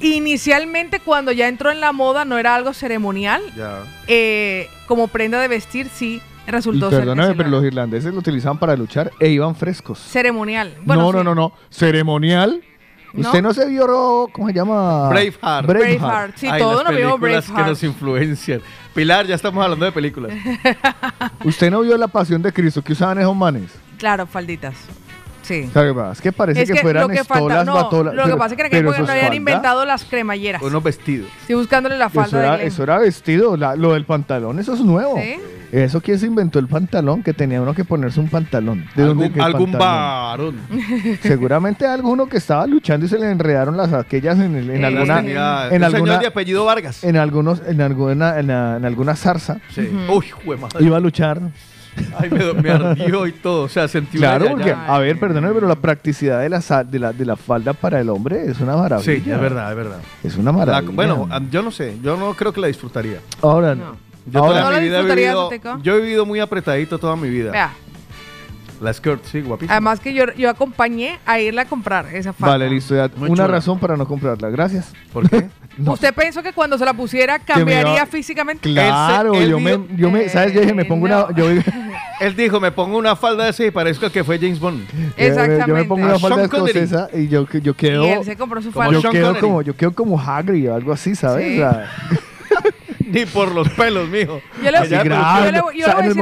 inicialmente 0.00 1.00
cuando 1.00 1.32
ya 1.32 1.48
entró 1.48 1.70
en 1.70 1.80
la 1.80 1.92
moda, 1.92 2.24
no 2.24 2.38
era 2.38 2.54
algo 2.54 2.72
ceremonial, 2.72 3.42
Ya. 3.56 3.82
eh, 4.06 4.68
como 4.86 5.08
prenda 5.08 5.40
de 5.40 5.48
vestir 5.48 5.88
sí 5.88 6.20
resultó 6.46 6.88
ser 6.90 7.00
Perdóname, 7.00 7.34
pero 7.34 7.48
lo 7.50 7.56
los 7.58 7.66
irlandeses 7.66 8.12
lo 8.12 8.20
utilizaban 8.20 8.58
para 8.58 8.74
luchar 8.74 9.10
e 9.20 9.28
iban 9.28 9.54
frescos. 9.54 9.98
ceremonial. 9.98 10.74
Bueno, 10.82 11.02
no, 11.02 11.10
sí. 11.10 11.16
no, 11.18 11.24
no, 11.24 11.34
no. 11.34 11.52
Ceremonial. 11.70 12.62
¿No? 13.12 13.28
Usted 13.28 13.42
no 13.42 13.54
se 13.54 13.66
vio, 13.66 14.28
¿cómo 14.32 14.48
se 14.48 14.54
llama? 14.54 15.08
Braveheart. 15.08 15.66
Braveheart, 15.66 16.36
sí, 16.36 16.46
Ay, 16.50 16.60
todos 16.60 16.84
nos 16.84 16.94
vimos 16.94 17.12
películas 17.20 17.44
que 17.46 17.52
Braveheart. 17.52 17.70
nos 17.70 17.82
influencian. 17.84 18.60
Pilar, 18.94 19.26
ya 19.26 19.34
estamos 19.34 19.62
hablando 19.64 19.84
de 19.84 19.92
películas. 19.92 20.32
Usted 21.44 21.70
no 21.70 21.80
vio 21.80 21.96
la 21.96 22.08
pasión 22.08 22.42
de 22.42 22.52
Cristo 22.52 22.82
que 22.82 22.92
usaban 22.92 23.18
esos 23.18 23.34
manes. 23.34 23.70
Claro, 23.98 24.26
falditas. 24.26 24.74
Sí. 25.48 25.64
O 25.68 25.72
sea, 25.72 25.82
¿qué 25.86 25.94
pasa? 25.94 26.12
Es 26.12 26.20
que 26.20 26.32
parece 26.32 26.62
Es 26.62 26.68
que, 26.68 26.74
que 26.74 26.80
fueran 26.82 27.02
lo 27.02 27.08
que 27.08 27.24
falta, 27.24 27.34
estolas, 27.38 27.66
no, 27.66 27.74
batolas. 27.74 28.14
lo 28.14 28.22
que 28.22 28.26
pero- 28.26 28.38
pasa 28.38 28.54
es 28.54 28.56
que 28.56 28.60
en 28.62 28.66
aquel 28.66 28.84
no 28.84 28.90
es 28.92 28.98
habían 28.98 29.16
falda. 29.22 29.34
inventado 29.34 29.84
las 29.86 30.04
cremalleras. 30.04 30.62
Unos 30.62 30.82
vestidos. 30.82 31.28
Estoy 31.40 31.56
buscándole 31.56 31.96
la 31.96 32.10
falda 32.10 32.26
Eso 32.28 32.36
de 32.36 32.42
era, 32.44 32.56
Glenn. 32.56 32.66
eso 32.68 32.82
era 32.82 32.98
vestido, 32.98 33.56
la- 33.56 33.74
lo 33.76 33.94
del 33.94 34.04
pantalón, 34.04 34.58
eso 34.58 34.74
es 34.74 34.80
nuevo. 34.80 35.16
¿Sí? 35.20 35.36
Eso 35.70 36.00
quién 36.00 36.18
se 36.18 36.24
inventó 36.26 36.58
el 36.58 36.66
pantalón, 36.66 37.22
que 37.22 37.34
tenía 37.34 37.60
uno 37.60 37.74
que 37.74 37.84
ponerse 37.84 38.18
un 38.20 38.28
pantalón. 38.28 38.86
¿De 38.96 39.02
Algún, 39.02 39.24
algún 39.40 39.72
pantalón? 39.72 39.78
varón. 39.78 40.56
Seguramente 41.22 41.86
alguno 41.86 42.26
que 42.26 42.38
estaba 42.38 42.66
luchando 42.66 43.04
y 43.06 43.08
se 43.08 43.18
le 43.18 43.30
enredaron 43.30 43.76
las 43.76 43.92
aquellas 43.92 44.38
en, 44.38 44.56
el- 44.56 44.70
en 44.70 44.82
Eh, 44.82 44.86
alguna 44.86 45.16
Tenía 45.16 45.68
en 45.70 45.82
un 45.82 45.90
señor 45.90 45.94
alguna 45.94 46.18
de 46.18 46.26
apellido 46.26 46.64
Vargas. 46.64 47.04
en 47.04 47.16
algunos 47.16 47.60
en 47.66 47.80
alguna 47.82 48.38
en, 48.38 48.46
la- 48.46 48.76
en 48.76 48.84
alguna 48.84 49.14
zarza 49.16 49.58
Sí. 49.74 49.88
Uy, 50.08 50.24
jue 50.44 50.56
madre. 50.56 50.82
iba 50.84 50.96
a 50.96 51.00
luchar. 51.00 51.40
Ay, 52.18 52.30
me, 52.30 52.52
me 52.54 52.70
ardió 52.70 53.26
y 53.26 53.32
todo. 53.32 53.62
O 53.64 53.68
sea, 53.68 53.88
sentí 53.88 54.18
Claro, 54.18 54.46
porque 54.50 54.72
a 54.72 54.98
ver, 54.98 55.18
perdóname, 55.18 55.54
pero 55.54 55.66
la 55.68 55.74
practicidad 55.76 56.40
de 56.40 56.48
la 56.48 56.84
de 56.84 56.98
la 56.98 57.12
de 57.12 57.24
la 57.24 57.36
falda 57.36 57.72
para 57.72 58.00
el 58.00 58.08
hombre 58.10 58.44
es 58.50 58.60
una 58.60 58.76
maravilla. 58.76 59.04
Sí, 59.24 59.30
es 59.30 59.40
verdad, 59.40 59.70
es 59.70 59.76
verdad. 59.76 59.98
Es 60.24 60.36
una 60.36 60.52
La- 60.52 60.58
maravilla. 60.58 60.92
bueno, 60.94 61.28
a- 61.30 61.40
yo 61.50 61.62
no 61.62 61.70
sé. 61.70 61.96
Yo 62.02 62.16
no 62.16 62.34
creo 62.34 62.52
que 62.52 62.60
la 62.60 62.66
disfrutaría. 62.68 63.20
ahora 63.42 63.74
No. 63.74 64.08
Yo 64.30 64.40
Ahora- 64.40 64.60
toda 64.60 64.64
¿No 64.64 64.70
la 64.72 64.78
mi 64.80 64.84
vida 64.88 64.98
he 65.00 65.02
vivido, 65.04 65.50
yo 65.82 65.94
he 65.96 66.00
vivido 66.02 66.26
muy 66.26 66.38
apretadito 66.38 66.98
toda 66.98 67.16
mi 67.16 67.30
vida. 67.30 67.50
Vea, 67.50 67.72
La 68.80 68.92
skirt, 68.92 69.24
sí, 69.24 69.40
guapísima. 69.40 69.72
además 69.74 69.98
que 70.00 70.14
yo, 70.14 70.24
yo 70.36 70.48
acompañé 70.50 71.18
a 71.26 71.40
irla 71.40 71.62
a 71.62 71.64
comprar 71.64 72.06
esa 72.14 72.32
falda. 72.32 72.54
Vale, 72.54 72.70
listo, 72.70 72.94
ya. 72.94 73.08
Muy 73.16 73.28
una 73.30 73.44
chula. 73.44 73.46
razón 73.48 73.78
para 73.78 73.96
no 73.96 74.06
comprarla. 74.06 74.48
Gracias. 74.50 74.92
¿Por 75.12 75.28
qué? 75.28 75.48
No. 75.78 75.92
¿Usted 75.92 76.12
pensó 76.12 76.42
que 76.42 76.52
cuando 76.52 76.76
se 76.76 76.84
la 76.84 76.92
pusiera 76.92 77.38
cambiaría 77.38 77.94
iba- 77.98 78.06
físicamente? 78.06 78.68
Claro, 78.68 79.32
Él 79.34 79.38
se- 79.38 79.44
él 79.44 79.50
yo 79.50 79.60
me, 79.60 79.78
yo 79.96 80.10
me, 80.10 80.28
¿sabes? 80.28 80.52
Yo 80.52 80.60
dije, 80.62 80.74
me 80.74 80.84
pongo 80.84 81.06
Eh, 81.06 81.10
no. 81.10 81.26
una, 81.26 81.36
yo, 81.36 81.44
Él 82.20 82.34
dijo, 82.34 82.58
me 82.58 82.72
pongo 82.72 82.98
una 82.98 83.14
falda 83.14 83.44
de 83.44 83.50
ese 83.50 83.66
y 83.66 83.70
parezco 83.70 84.06
el 84.06 84.10
que 84.10 84.24
fue 84.24 84.40
James 84.40 84.58
Bond. 84.58 84.84
Exactamente. 85.16 85.66
Yo 85.68 85.74
me 85.74 85.84
pongo 85.84 86.02
A 86.04 86.08
una 86.08 86.18
falda 86.18 86.36
Sean 86.36 86.48
Connery. 86.48 86.78
escocesa 86.80 87.16
y 87.16 87.28
yo, 87.28 87.46
yo 87.48 87.74
quedo, 87.74 88.04
Y 88.06 88.08
él 88.08 88.24
se 88.24 88.36
compró 88.36 88.60
su 88.60 88.72
Como 88.72 88.86
falda. 88.86 88.92
yo 88.96 89.00
Sean 89.02 89.12
quedo 89.12 89.26
Connery. 89.26 89.40
como, 89.46 89.62
yo 89.62 89.76
quedo 89.76 89.92
como 89.92 90.20
Hagrid 90.20 90.68
o 90.68 90.74
algo 90.74 90.92
así, 90.92 91.14
¿sabes? 91.14 91.46
Sí. 91.46 91.54
O 91.54 91.70
sea, 91.70 91.86
Ni 93.12 93.26
por 93.26 93.52
los 93.52 93.68
pelos, 93.70 94.08
mijo. 94.08 94.40
Yo 94.62 94.70
le, 94.70 94.78
voy 94.80 94.94
a 94.94 94.98
decir 94.98 95.12
algo, 95.12 95.72
yo 95.72 95.86
estoy, 95.86 96.14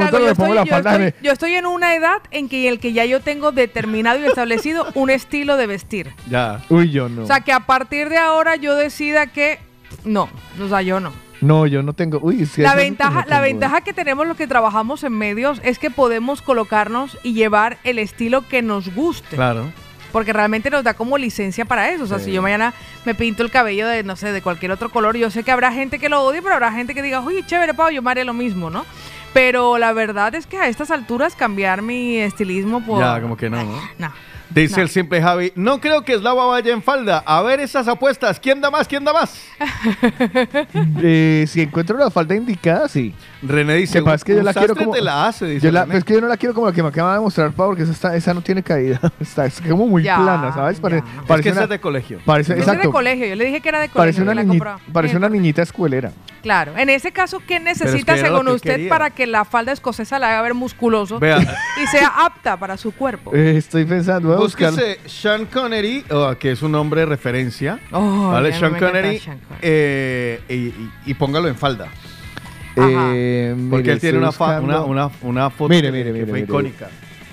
yo 0.67 0.77
estoy- 0.77 1.15
yo 1.23 1.33
estoy 1.33 1.55
en 1.55 1.67
una 1.67 1.95
edad 1.95 2.23
en 2.31 2.49
que 2.49 2.69
el 2.69 2.79
que 2.79 2.93
ya 2.93 3.05
yo 3.05 3.21
tengo 3.21 3.53
determinado 3.53 4.19
y 4.21 4.25
establecido 4.27 4.87
un 4.95 5.11
estilo 5.11 5.57
de 5.57 5.67
vestir. 5.67 6.13
Ya. 6.31 6.63
uy, 6.69 6.91
yo 6.91 7.09
no. 7.09 7.23
O 7.23 7.27
sea, 7.27 7.41
que 7.41 7.53
a 7.53 7.61
partir 7.61 8.09
de 8.09 8.19
ahora 8.19 8.57
yo 8.57 8.75
decida 8.77 9.27
que 9.27 9.59
no, 10.05 10.29
o 10.63 10.69
sea, 10.69 10.83
yo 10.83 11.01
no. 11.01 11.13
no, 11.41 11.67
yo 11.67 11.83
no 11.83 11.93
tengo, 11.93 12.19
uy, 12.23 12.43
es 12.43 12.53
que 12.55 12.63
La 12.63 12.75
ventaja, 12.75 13.23
no 13.23 13.29
la 13.31 13.41
ventaja 13.41 13.81
que 13.83 13.93
tenemos 13.93 14.27
los 14.27 14.37
que 14.37 14.47
trabajamos 14.47 15.03
en 15.05 15.13
medios 15.13 15.61
es 15.65 15.79
que 15.79 15.91
podemos 15.91 16.43
colocarnos 16.43 17.19
y 17.23 17.35
llevar 17.35 17.79
el 17.85 17.99
estilo 17.99 18.47
que 18.47 18.63
nos 18.63 18.95
guste. 18.95 19.37
Claro. 19.37 19.73
Porque 20.17 20.33
realmente 20.33 20.71
nos 20.71 20.83
da 20.83 20.95
como 20.95 21.19
licencia 21.19 21.67
para 21.67 21.91
eso. 21.91 22.05
O 22.05 22.07
sea, 22.07 22.19
Sí. 22.19 22.25
si 22.25 22.33
yo 22.33 22.41
mañana 22.41 22.73
me 23.05 23.15
pinto 23.15 23.43
el 23.43 23.51
cabello 23.51 23.87
de, 23.87 24.03
no 24.03 24.17
sé, 24.17 24.33
de 24.33 24.41
cualquier 24.41 24.73
otro 24.73 24.89
color, 24.89 25.15
yo 25.15 25.31
sé 25.31 25.45
que 25.45 25.51
habrá 25.51 25.71
gente 25.73 25.99
que 25.99 26.09
lo 26.09 26.23
odie, 26.23 26.41
pero 26.41 26.55
habrá 26.55 26.73
gente 26.73 26.95
que 26.95 27.03
diga, 27.03 27.21
oye, 27.21 27.45
chévere, 27.45 27.75
Pau, 27.75 27.91
yo 27.91 28.01
me 28.01 28.11
haré 28.13 28.25
lo 28.25 28.33
mismo, 28.33 28.71
¿no? 28.71 28.87
Pero 29.35 29.77
la 29.77 29.93
verdad 29.93 30.35
es 30.35 30.47
que 30.47 30.57
a 30.57 30.69
estas 30.69 30.91
alturas 30.91 31.37
cambiar 31.37 31.83
mi 31.83 32.17
estilismo 32.17 32.83
por... 32.83 32.99
Ya, 33.01 33.21
como 33.21 33.37
que 33.37 33.51
no, 33.51 33.63
¿no? 33.63 33.79
No. 33.99 34.11
Dice 34.51 34.77
No. 34.77 34.83
el 34.83 34.89
simple 34.89 35.21
Javi, 35.21 35.53
no 35.57 35.81
creo 35.81 36.03
que 36.03 36.17
Slava 36.19 36.47
vaya 36.47 36.73
en 36.73 36.83
falda. 36.83 37.23
A 37.27 37.43
ver 37.43 37.61
esas 37.61 37.89
apuestas. 37.89 38.39
¿Quién 38.41 38.61
da 38.61 38.71
más? 38.71 38.87
¿Quién 38.89 39.05
da 39.05 39.13
más? 39.13 39.39
Eh, 41.03 41.45
si 41.49 41.61
encuentro 41.63 41.97
la 41.99 42.11
falda 42.11 42.35
indicada, 42.35 42.89
sí. 42.89 43.15
René 43.43 43.75
dice, 43.75 44.03
que 44.03 44.15
es 44.15 44.25
que 44.25 44.35
yo 44.35 44.43
la 44.43 44.53
quiero 44.55 44.75
como- 44.75 44.93
te 44.93 45.01
la 45.01 45.27
hace, 45.27 45.47
dice 45.47 45.67
Yo 45.67 45.73
la, 45.73 45.85
René. 45.85 45.99
es 45.99 46.05
que 46.05 46.15
yo 46.15 46.21
no 46.21 46.27
la 46.29 46.37
quiero 46.37 46.55
como 46.55 46.67
la 46.67 46.73
que 46.73 46.83
me 46.83 46.89
acaba 46.89 47.15
de 47.15 47.21
mostrar, 47.21 47.53
Pau, 47.53 47.69
porque 47.69 47.83
esa, 47.83 47.93
está, 47.93 48.17
esa 48.17 48.35
no 48.35 48.41
tiene 48.41 48.63
caída. 48.63 49.01
Está, 49.21 49.47
es 49.47 49.61
como 49.61 49.87
muy 49.87 50.03
Ya, 50.03 50.17
plana, 50.17 50.53
¿sabes? 50.53 50.81
Pare- 50.81 51.01
ya. 51.01 51.05
Es 51.05 51.19
Es 51.21 51.25
parece 51.27 51.43
que 51.45 51.49
esa 51.51 51.63
es 51.65 51.69
de 51.69 51.81
colegio. 51.81 52.19
parece, 52.25 52.53
Ese 52.53 52.61
es 52.61 52.67
de 52.67 52.73
exacto, 52.73 52.93
colegio, 52.93 53.27
yo 53.27 53.35
le 53.37 53.45
dije 53.45 53.61
que 53.61 53.69
era 53.69 53.81
de 53.81 53.89
colegio. 53.89 53.99
parece 54.01 54.23
una, 54.23 54.53
que 54.53 54.59
la 54.59 54.79
parece 54.93 55.17
una 55.17 55.29
niñita 55.29 55.63
escuelera. 55.63 56.13
Claro, 56.43 56.73
en 56.77 56.89
ese 56.91 57.11
caso, 57.13 57.41
¿qué 57.47 57.59
necesita 57.59 58.15
que 58.15 58.21
era 58.21 58.29
lo 58.31 58.37
según 58.39 58.47
que 58.47 58.55
usted 58.57 58.71
quería. 58.77 58.89
para 58.89 59.11
que 59.11 59.27
la 59.27 59.45
falda 59.45 59.73
escocesa 59.73 60.19
la 60.19 60.29
haga 60.31 60.43
ver 60.43 60.55
musculoso 60.55 61.19
Vea, 61.19 61.39
y 61.83 61.87
sea 61.89 62.09
apta 62.25 62.57
para 62.57 62.77
su 62.77 62.93
cuerpo? 62.93 63.35
Eh, 63.35 63.57
estoy 63.57 63.85
pensando, 63.85 64.36
voy 64.37 64.45
a 64.45 64.47
buscar. 64.47 64.71
búsquese 64.71 65.01
Sean 65.09 65.47
Connery, 65.47 66.05
oh, 66.11 66.35
que 66.39 66.53
es 66.53 66.63
un 66.63 66.73
nombre 66.73 67.01
de 67.01 67.07
referencia. 67.07 67.79
Oh, 67.93 68.31
¿Vale? 68.33 68.53
Sean 68.53 68.75
encanta 68.77 68.87
Connery. 68.87 69.19
Sean 69.19 69.39
Connery. 69.39 69.61
eh, 69.63 70.41
y, 70.49 70.55
y- 70.55 70.93
y 71.07 71.15
póngalo 71.15 71.49
en 71.49 71.57
falda. 71.57 71.89
Eh, 72.79 73.55
Porque 73.71 73.83
mire, 73.83 73.93
él 73.95 74.01
tiene 74.01 74.19
una, 74.19 74.33
fa- 74.33 74.61
una, 74.61 74.83
una, 74.83 75.11
una 75.23 75.49
foto 75.51 75.71
Mire, 75.71 75.89
que, 75.89 75.93
mire, 75.93 76.05
que 76.07 76.13
mire, 76.13 76.25
fue 76.27 76.33
mire. 76.35 76.45
icónica. 76.45 76.89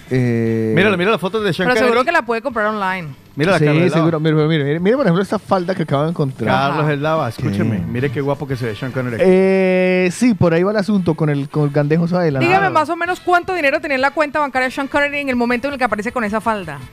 Eh, 0.10 0.74
Mira, 0.76 0.96
mira 0.98 1.12
la 1.12 1.18
foto 1.18 1.42
de 1.42 1.54
Sean 1.54 1.70
Pero 1.70 1.80
seguro 1.80 2.04
que 2.04 2.12
la 2.12 2.24
puede 2.24 2.42
comprar 2.42 2.68
online. 2.68 3.10
Mira 3.36 3.54
la 3.54 3.60
sí, 3.60 3.66
cara 3.66 3.78
de 3.80 3.86
Lava. 3.86 3.94
seguro. 3.94 4.20
Mire, 4.20 4.36
mire, 4.36 4.64
mire, 4.64 4.80
mire, 4.80 4.96
por 4.96 5.06
ejemplo, 5.06 5.24
esta 5.24 5.40
falda 5.40 5.74
que 5.74 5.84
acabo 5.84 6.04
de 6.04 6.10
encontrar. 6.10 6.50
Carlos 6.50 6.84
Ajá. 6.84 6.94
Eslava, 6.94 7.30
escúcheme. 7.30 7.78
¿Qué? 7.78 7.84
Mire 7.84 8.12
qué 8.12 8.22
guapo 8.22 8.48
que 8.48 8.56
se 8.56 8.66
ve 8.68 8.76
Sean 8.76 8.92
Connery. 8.92 9.18
Eh, 9.20 10.10
sí, 10.12 10.34
por 10.34 10.54
ahí 10.54 10.62
va 10.62 10.72
el 10.72 10.78
asunto 10.78 11.16
con 11.16 11.30
el, 11.30 11.50
con 11.50 11.64
el 11.64 11.70
gandejo 11.72 12.06
adelante. 12.16 12.46
Dígame 12.46 12.70
más 12.70 12.90
o 12.90 12.96
menos 12.96 13.20
cuánto 13.22 13.56
dinero 13.56 13.82
tenía 13.82 13.96
en 13.96 14.02
la 14.02 14.12
cuenta 14.12 14.40
bancaria 14.40 14.68
de 14.68 14.72
Sean 14.72 14.88
Connery 14.88 15.20
en 15.20 15.30
el 15.30 15.36
momento 15.36 15.68
en 15.68 15.74
el 15.74 15.80
que 15.80 15.86
aparece 15.86 16.12
con 16.12 16.24
esa 16.24 16.42
falda. 16.42 16.80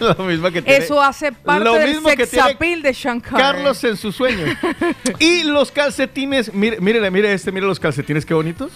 Lo 0.00 0.14
mismo 0.24 0.50
que 0.50 0.62
tiene 0.62 0.84
Eso 0.84 1.02
hace 1.02 1.32
parte 1.32 1.64
lo 1.64 1.74
del 1.74 1.90
mismo 1.90 2.08
que 2.10 2.18
sex 2.18 2.30
tiene 2.30 2.50
appeal 2.52 2.82
de 2.82 2.94
Sean 2.94 3.20
Connery. 3.20 3.42
Carlos 3.42 3.82
en 3.82 3.96
su 3.96 4.12
sueño. 4.12 4.44
y 5.18 5.42
los 5.42 5.72
calcetines, 5.72 6.54
mire, 6.54 6.80
mire, 6.80 7.10
mire 7.10 7.32
este, 7.32 7.50
mire 7.50 7.66
los 7.66 7.80
calcetines, 7.80 8.24
qué 8.24 8.32
bonitos. 8.32 8.70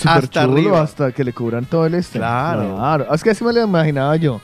Súper 0.00 0.24
hasta 0.24 0.44
chulo, 0.44 0.52
arriba. 0.54 0.80
hasta 0.82 1.12
que 1.12 1.24
le 1.24 1.32
cubran 1.32 1.64
todo 1.64 1.86
el 1.86 1.94
este. 1.94 2.18
Claro. 2.18 2.76
Claro. 2.76 3.14
Es 3.14 3.22
que 3.22 3.30
así 3.30 3.44
me 3.44 3.52
lo 3.52 3.62
imaginaba 3.62 4.16
yo. 4.16 4.40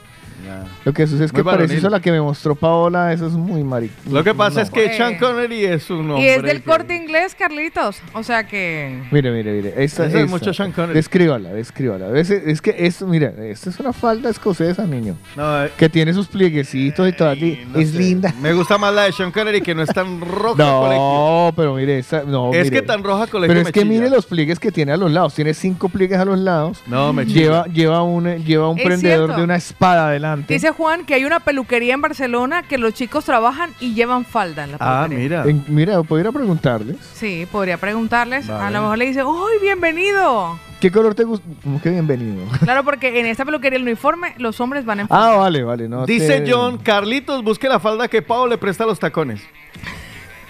Lo 0.84 0.92
que 0.92 1.06
sucede 1.06 1.26
es 1.26 1.32
Muy 1.32 1.38
que 1.40 1.42
varonil. 1.42 1.82
la 1.90 2.00
que 2.00 2.10
me 2.12 2.20
mostró 2.20 2.54
Paola, 2.54 3.12
eso 3.12 3.26
es 3.26 3.32
muy 3.34 3.62
marico. 3.64 3.94
Lo 4.10 4.22
que 4.24 4.34
pasa 4.34 4.62
es 4.62 4.70
que 4.70 4.86
Eh. 4.86 4.96
Sean 4.96 5.16
Connery 5.18 5.64
es 5.64 5.90
un 5.90 6.10
hombre. 6.10 6.22
y 6.24 6.28
es 6.28 6.42
del 6.42 6.58
que- 6.62 6.70
corte 6.70 6.94
inglés, 6.96 7.34
Carlitos. 7.34 7.98
O 8.12 8.22
sea 8.22 8.46
que. 8.46 9.02
Mire, 9.10 9.30
mire, 9.30 9.52
mire. 9.52 9.68
Esta, 9.76 10.06
Ese 10.06 10.18
es 10.18 10.24
esta. 10.24 10.26
mucho 10.30 10.52
Sean 10.54 10.72
Connery. 10.72 10.94
Descríbala, 10.94 11.50
descríbala. 11.52 12.18
Es, 12.18 12.30
es 12.30 12.60
que 12.60 12.74
esto, 12.78 13.06
mira, 13.06 13.32
esta 13.44 13.70
es 13.70 13.78
una 13.80 13.92
falda 13.92 14.30
escocesa, 14.30 14.86
niño. 14.86 15.16
No, 15.36 15.64
eh, 15.64 15.70
Que 15.76 15.88
tiene 15.88 16.12
sus 16.12 16.26
plieguecitos 16.28 17.08
y 17.08 17.12
todo. 17.12 17.30
ay, 17.30 17.66
no 17.72 17.78
es 17.80 17.90
sé. 17.90 17.98
linda. 17.98 18.34
Me 18.40 18.52
gusta 18.52 18.78
más 18.78 18.92
la 18.94 19.02
de 19.02 19.12
Sean 19.12 19.30
Connery 19.32 19.60
que 19.60 19.74
no 19.74 19.82
es 19.82 19.88
tan 19.90 20.20
roja 20.20 20.56
colegio. 20.56 20.96
No, 21.02 21.52
pero 21.56 21.74
mire, 21.74 21.98
esta, 21.98 22.22
no, 22.24 22.52
Es 22.52 22.64
mire. 22.64 22.80
que 22.80 22.82
tan 22.86 23.02
roja 23.02 23.26
colegio 23.26 23.48
Pero 23.54 23.60
es 23.66 23.72
que 23.72 23.80
chilla. 23.80 23.92
mire 23.92 24.10
los 24.10 24.26
pliegues 24.26 24.58
que 24.58 24.70
tiene 24.72 24.92
a 24.92 24.96
los 24.96 25.10
lados. 25.10 25.34
Tiene 25.34 25.54
cinco 25.54 25.88
pliegues 25.88 26.18
a 26.18 26.24
los 26.24 26.38
lados. 26.38 26.82
No, 26.86 27.12
me. 27.12 27.24
Lleva, 27.26 27.64
lleva 27.66 28.02
un, 28.02 28.26
eh, 28.26 28.38
lleva 28.44 28.68
un 28.70 28.78
Es 28.78 28.84
prendedor 28.84 29.26
cierto. 29.26 29.36
de 29.38 29.44
una 29.44 29.56
espada 29.56 30.08
adelante. 30.08 30.35
Dice 30.48 30.70
Juan 30.70 31.04
que 31.06 31.14
hay 31.14 31.24
una 31.24 31.40
peluquería 31.40 31.94
en 31.94 32.00
Barcelona 32.00 32.62
que 32.62 32.78
los 32.78 32.94
chicos 32.94 33.24
trabajan 33.24 33.70
y 33.80 33.94
llevan 33.94 34.24
falda 34.24 34.64
en 34.64 34.72
la 34.72 34.76
Ah, 34.80 35.06
peluquería. 35.08 35.42
mira. 35.44 35.50
En- 35.50 35.64
mira, 35.68 36.02
pudiera 36.02 36.32
preguntarles. 36.32 36.96
Sí, 37.14 37.46
podría 37.50 37.76
preguntarles. 37.78 38.48
A 38.50 38.70
lo 38.70 38.82
mejor 38.82 38.98
le 38.98 39.06
dice, 39.06 39.24
¡Uy, 39.24 39.52
bienvenido! 39.62 40.58
¿Qué 40.80 40.90
color 40.92 41.14
te 41.14 41.24
gusta? 41.24 41.46
Que 41.82 41.88
bienvenido. 41.90 42.44
Claro, 42.60 42.84
porque 42.84 43.18
en 43.18 43.26
esta 43.26 43.44
peluquería 43.46 43.78
el 43.78 43.82
uniforme 43.82 44.34
los 44.38 44.60
hombres 44.60 44.84
van 44.84 45.00
en 45.00 45.08
falda. 45.08 45.32
ah, 45.32 45.36
vale, 45.36 45.62
vale. 45.62 45.88
No 45.88 46.04
Dice 46.04 46.40
te- 46.42 46.52
John, 46.52 46.76
Carlitos, 46.78 47.42
busque 47.42 47.68
la 47.68 47.80
falda 47.80 48.08
que 48.08 48.20
Pau 48.20 48.46
le 48.46 48.58
presta 48.58 48.84
los 48.84 48.98
tacones. 48.98 49.40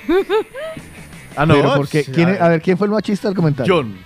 ah, 1.36 1.44
Pero 1.46 1.74
porque, 1.76 2.02
sí, 2.04 2.12
¿quién 2.12 2.28
a 2.28 2.32
es- 2.32 2.38
ver. 2.38 2.42
a 2.42 2.48
ver, 2.50 2.62
¿quién 2.62 2.78
fue 2.78 2.86
el 2.86 2.92
machista 2.92 3.28
del 3.28 3.36
comentario? 3.36 3.74
John. 3.74 3.96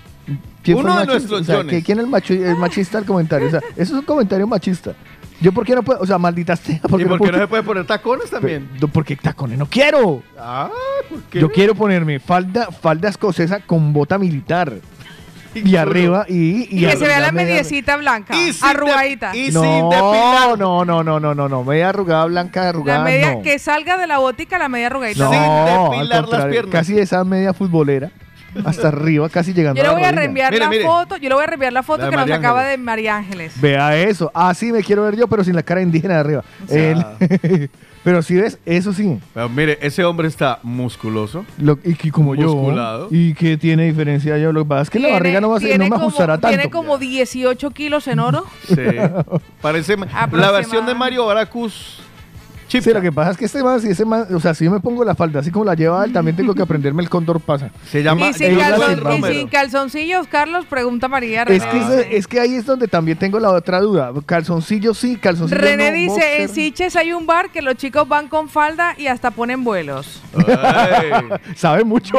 ¿Quién 0.62 0.76
fue 0.78 0.84
uno 0.84 1.00
el 1.00 1.06
de 1.06 1.12
machista? 1.14 1.30
nuestros 1.34 1.40
O 1.40 1.44
sea, 1.44 1.56
Johnes. 1.56 1.84
¿Quién 1.84 1.98
es 1.98 2.04
el, 2.04 2.10
macho, 2.10 2.34
el 2.34 2.56
machista 2.56 2.98
del 2.98 3.06
comentario? 3.06 3.48
O 3.48 3.50
sea, 3.50 3.60
eso 3.76 3.82
es 3.82 3.90
un 3.92 4.02
comentario 4.02 4.46
machista. 4.46 4.94
Yo, 5.40 5.52
¿por 5.52 5.64
qué 5.64 5.74
no 5.74 5.82
puedo? 5.82 6.00
O 6.00 6.06
sea, 6.06 6.18
maldita 6.18 6.54
sea. 6.56 6.76
¿Y 6.76 6.80
no 6.82 6.88
por 6.88 7.20
qué 7.26 7.32
no 7.32 7.38
se 7.38 7.46
puede 7.48 7.62
poner 7.62 7.86
tacones 7.86 8.30
también? 8.30 8.68
No, 8.80 8.88
Porque 8.88 9.16
tacones 9.16 9.58
no 9.58 9.66
quiero. 9.66 10.22
Ah, 10.38 10.68
¿por 11.08 11.22
qué? 11.22 11.40
Yo 11.40 11.50
quiero 11.50 11.74
ponerme 11.74 12.18
falda, 12.20 12.68
falda 12.70 13.08
escocesa 13.08 13.60
con 13.60 13.92
bota 13.92 14.18
militar. 14.18 14.72
Y 15.52 15.74
arriba 15.74 16.26
y, 16.28 16.68
Y, 16.70 16.86
que 16.86 16.96
se 16.96 17.06
vea 17.08 17.18
la 17.18 17.32
mediecita 17.32 17.96
blanca, 17.96 18.36
Y 18.36 18.52
sin 18.52 18.64
arrugadita. 18.68 19.32
de- 19.32 19.38
y 19.38 19.44
sin 19.46 19.54
No, 19.54 19.88
depilar. 19.90 20.56
no, 20.56 20.84
no, 20.84 21.02
no, 21.02 21.18
no, 21.18 21.34
no, 21.34 21.48
no. 21.48 21.64
Media 21.64 21.88
arrugada, 21.88 22.24
blanca, 22.26 22.68
arrugada. 22.68 23.00
La 23.00 23.04
media 23.04 23.34
no. 23.34 23.42
que 23.42 23.58
salga 23.58 23.96
de 23.98 24.06
la 24.06 24.18
botica, 24.18 24.58
la 24.60 24.68
media 24.68 24.86
arrugadita. 24.86 25.24
No, 25.24 25.32
Sin 25.32 25.40
al 25.42 26.08
depilar 26.08 26.28
las 26.28 26.44
piernas. 26.46 26.72
Casi 26.72 26.96
esa 27.00 27.24
media 27.24 27.52
futbolera. 27.52 28.12
Hasta 28.64 28.88
arriba, 28.88 29.28
casi 29.28 29.52
llegando 29.52 29.78
Yo 29.78 29.82
le 29.82 29.88
a 29.88 29.92
la 29.92 29.98
voy 29.98 30.06
a 30.08 30.12
reenviar 30.12 30.52
Mire, 30.52 30.64
la 30.64 30.70
mire. 30.70 30.84
foto, 30.84 31.16
yo 31.16 31.28
le 31.28 31.34
voy 31.34 31.44
a 31.44 31.46
reenviar 31.46 31.72
la 31.72 31.82
foto 31.82 32.04
La 32.04 32.10
que 32.10 32.16
nos 32.16 32.30
acaba 32.30 32.64
de 32.64 32.76
María 32.78 33.16
Ángeles. 33.16 33.52
Vea 33.60 33.96
eso. 33.96 34.30
Así 34.34 34.72
me 34.72 34.82
quiero 34.82 35.04
ver 35.04 35.16
yo, 35.16 35.28
pero 35.28 35.44
sin 35.44 35.54
la 35.54 35.62
cara 35.62 35.82
indígena 35.82 36.14
de 36.14 36.20
arriba. 36.20 36.44
El- 36.68 37.70
pero 38.04 38.22
si 38.22 38.34
ves, 38.34 38.58
eso 38.64 38.92
sí. 38.92 39.18
Pero 39.34 39.48
mire, 39.48 39.78
ese 39.82 40.04
hombre 40.04 40.26
está 40.28 40.58
musculoso. 40.62 41.44
Lo, 41.58 41.78
y 41.84 41.94
que 41.94 42.10
como 42.10 42.34
Musculado. 42.34 43.08
yo. 43.10 43.16
¿Y 43.16 43.34
que 43.34 43.56
tiene 43.56 43.84
diferencia 43.84 44.38
yo? 44.38 44.52
Lo 44.52 44.64
que 44.64 44.68
pasa 44.68 44.82
es 44.82 44.90
que 44.90 44.98
la 44.98 45.08
barriga 45.10 45.40
no, 45.40 45.50
va 45.50 45.56
a 45.58 45.60
ser, 45.60 45.68
tiene 45.70 45.84
no 45.84 45.90
me 45.90 45.96
como- 45.96 46.06
ajustará 46.08 46.38
tanto. 46.38 46.48
Tiene 46.56 46.70
como 46.70 46.98
18 46.98 47.70
kilos 47.70 48.06
en 48.08 48.18
oro. 48.20 48.44
Sí. 48.66 48.74
Parece 49.60 49.96
la 50.32 50.50
versión 50.50 50.86
de 50.86 50.94
Mario 50.94 51.26
Baracus. 51.26 52.02
Chip. 52.70 52.84
Sí, 52.84 52.92
lo 52.92 53.00
que 53.00 53.10
pasa 53.10 53.32
es 53.32 53.36
que 53.36 53.44
este 53.46 53.62
man, 53.64 53.80
si 53.80 53.88
ese 53.88 54.04
man, 54.04 54.26
o 54.32 54.38
sea, 54.40 54.54
si 54.54 54.64
yo 54.64 54.70
me 54.70 54.78
pongo 54.80 55.04
la 55.04 55.14
falda 55.16 55.40
así 55.40 55.50
como 55.50 55.64
la 55.64 55.74
lleva 55.74 56.04
él, 56.04 56.12
también 56.12 56.36
tengo 56.36 56.54
que 56.54 56.62
aprenderme 56.62 57.02
el 57.02 57.10
cóndor 57.10 57.40
pasa. 57.40 57.70
Se 57.90 58.02
llama 58.02 58.28
Y 58.28 58.32
sin, 58.34 58.56
calzon- 58.58 59.18
y 59.18 59.34
sin 59.34 59.48
calzoncillos, 59.48 60.26
Carlos, 60.28 60.66
pregunta 60.66 61.08
María 61.08 61.42
Es 61.42 61.64
René. 61.64 61.70
que, 61.72 61.78
ese- 61.78 62.16
es 62.16 62.26
que 62.28 62.38
ahí 62.40 62.54
es 62.54 62.64
donde 62.64 62.86
también 62.86 63.18
tengo 63.18 63.40
la 63.40 63.50
otra 63.50 63.80
duda. 63.80 64.12
Calzoncillo 64.24 64.94
sí, 64.94 65.16
calzoncillo 65.16 65.60
René 65.60 65.90
no, 65.90 65.96
dice, 65.96 66.10
boxer. 66.12 66.40
en 66.42 66.48
Siches 66.48 66.94
hay 66.96 67.12
un 67.12 67.26
bar 67.26 67.50
que 67.50 67.60
los 67.60 67.74
chicos 67.74 68.06
van 68.08 68.28
con 68.28 68.48
falda 68.48 68.94
y 68.96 69.08
hasta 69.08 69.32
ponen 69.32 69.64
vuelos. 69.64 70.22
Ay. 70.46 71.10
Sabe 71.56 71.82
mucho. 71.84 72.14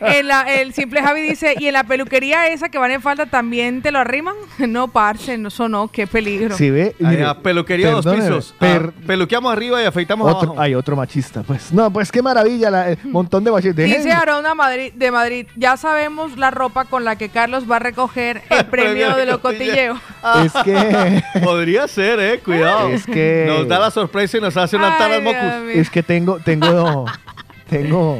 En 0.00 0.26
la- 0.28 0.42
el 0.60 0.72
simple 0.74 1.02
Javi 1.02 1.22
dice, 1.22 1.54
¿y 1.58 1.66
en 1.68 1.72
la 1.72 1.84
peluquería 1.84 2.48
esa 2.48 2.68
que 2.68 2.78
van 2.78 2.90
en 2.90 3.00
falda 3.02 3.26
también 3.26 3.82
te 3.82 3.90
lo 3.92 3.98
arriman? 3.98 4.34
No, 4.68 4.88
parce, 4.88 5.38
no, 5.38 5.48
eso 5.48 5.66
no, 5.68 5.88
qué 5.88 6.06
peligro. 6.06 6.54
Si 6.54 6.68
ve, 6.68 6.94
mire, 6.98 7.24
peluquería 7.42 7.90
dos 7.92 8.04
pisos. 8.06 8.54
per- 8.58 8.92
Ah, 9.37 9.37
arriba 9.46 9.82
y 9.82 9.86
afeitamos 9.86 10.26
otro, 10.32 10.48
abajo. 10.50 10.60
hay 10.60 10.74
otro 10.74 10.96
machista, 10.96 11.42
pues. 11.42 11.72
No, 11.72 11.90
pues 11.92 12.10
qué 12.10 12.20
maravilla, 12.22 12.70
la- 12.70 12.90
el 12.90 12.98
montón 13.04 13.44
de 13.44 13.50
machistas. 13.52 13.84
Dice 13.84 14.10
Arona 14.12 14.54
Madrid, 14.54 14.92
de 14.94 15.10
Madrid, 15.10 15.46
ya 15.56 15.76
sabemos 15.76 16.36
la 16.36 16.50
ropa 16.50 16.84
con 16.86 17.04
la 17.04 17.16
que 17.16 17.28
Carlos 17.28 17.70
va 17.70 17.76
a 17.76 17.78
recoger 17.78 18.42
el 18.50 18.66
premio 18.70 19.14
de 19.16 19.26
los 19.26 19.38
cotilleos. 19.38 19.98
Es 20.44 20.52
que, 20.64 21.22
Podría 21.44 21.86
ser, 21.88 22.18
eh, 22.20 22.40
cuidado. 22.44 22.88
es 22.88 23.06
que, 23.06 23.44
Nos 23.48 23.68
da 23.68 23.78
la 23.78 23.90
sorpresa 23.90 24.36
y 24.38 24.40
nos 24.40 24.56
hace 24.56 24.76
una 24.76 24.96
Dios 24.98 25.22
mocus. 25.22 25.70
es 25.74 25.90
que 25.90 26.02
tengo, 26.02 26.38
tengo, 26.40 27.04
tengo. 27.68 28.18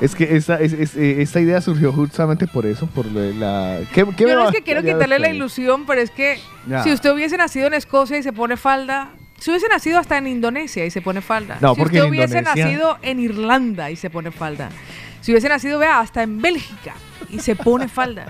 Es 0.00 0.14
que 0.16 0.36
esa, 0.36 0.60
es- 0.60 0.72
es- 0.72 0.96
eh, 0.96 1.22
esta 1.22 1.38
idea 1.40 1.60
surgió 1.60 1.92
justamente 1.92 2.46
por 2.48 2.66
eso, 2.66 2.86
por 2.88 3.06
la. 3.06 3.78
¿qué, 3.92 4.04
qué 4.16 4.24
Yo 4.24 4.34
no 4.34 4.48
es 4.48 4.54
que 4.54 4.62
quiero 4.62 4.82
quitarle 4.82 5.18
la 5.20 5.28
ilusión, 5.30 5.86
pero 5.86 6.00
es 6.00 6.10
que 6.10 6.40
Ya. 6.66 6.82
si 6.82 6.92
usted 6.92 7.12
hubiese 7.12 7.36
nacido 7.36 7.68
en 7.68 7.74
Escocia 7.74 8.18
y 8.18 8.22
se 8.24 8.32
pone 8.32 8.56
falda, 8.56 9.10
si 9.44 9.50
hubiese 9.50 9.68
nacido 9.68 9.98
hasta 9.98 10.16
en 10.16 10.26
Indonesia 10.26 10.86
y 10.86 10.90
se 10.90 11.02
pone 11.02 11.20
falda, 11.20 11.58
No, 11.60 11.74
si 11.74 11.80
porque 11.82 11.96
usted 11.98 12.04
en 12.06 12.10
hubiese 12.10 12.38
Indonesia- 12.38 12.64
nacido 12.64 12.98
en 13.02 13.20
Irlanda 13.20 13.90
y 13.90 13.96
se 13.96 14.08
pone 14.08 14.30
falda, 14.30 14.70
si 15.20 15.32
hubiese 15.32 15.50
nacido, 15.50 15.78
vea, 15.78 16.00
hasta 16.00 16.22
en 16.22 16.40
Bélgica 16.40 16.94
y 17.28 17.40
se 17.40 17.54
pone 17.54 17.88
falda, 17.88 18.24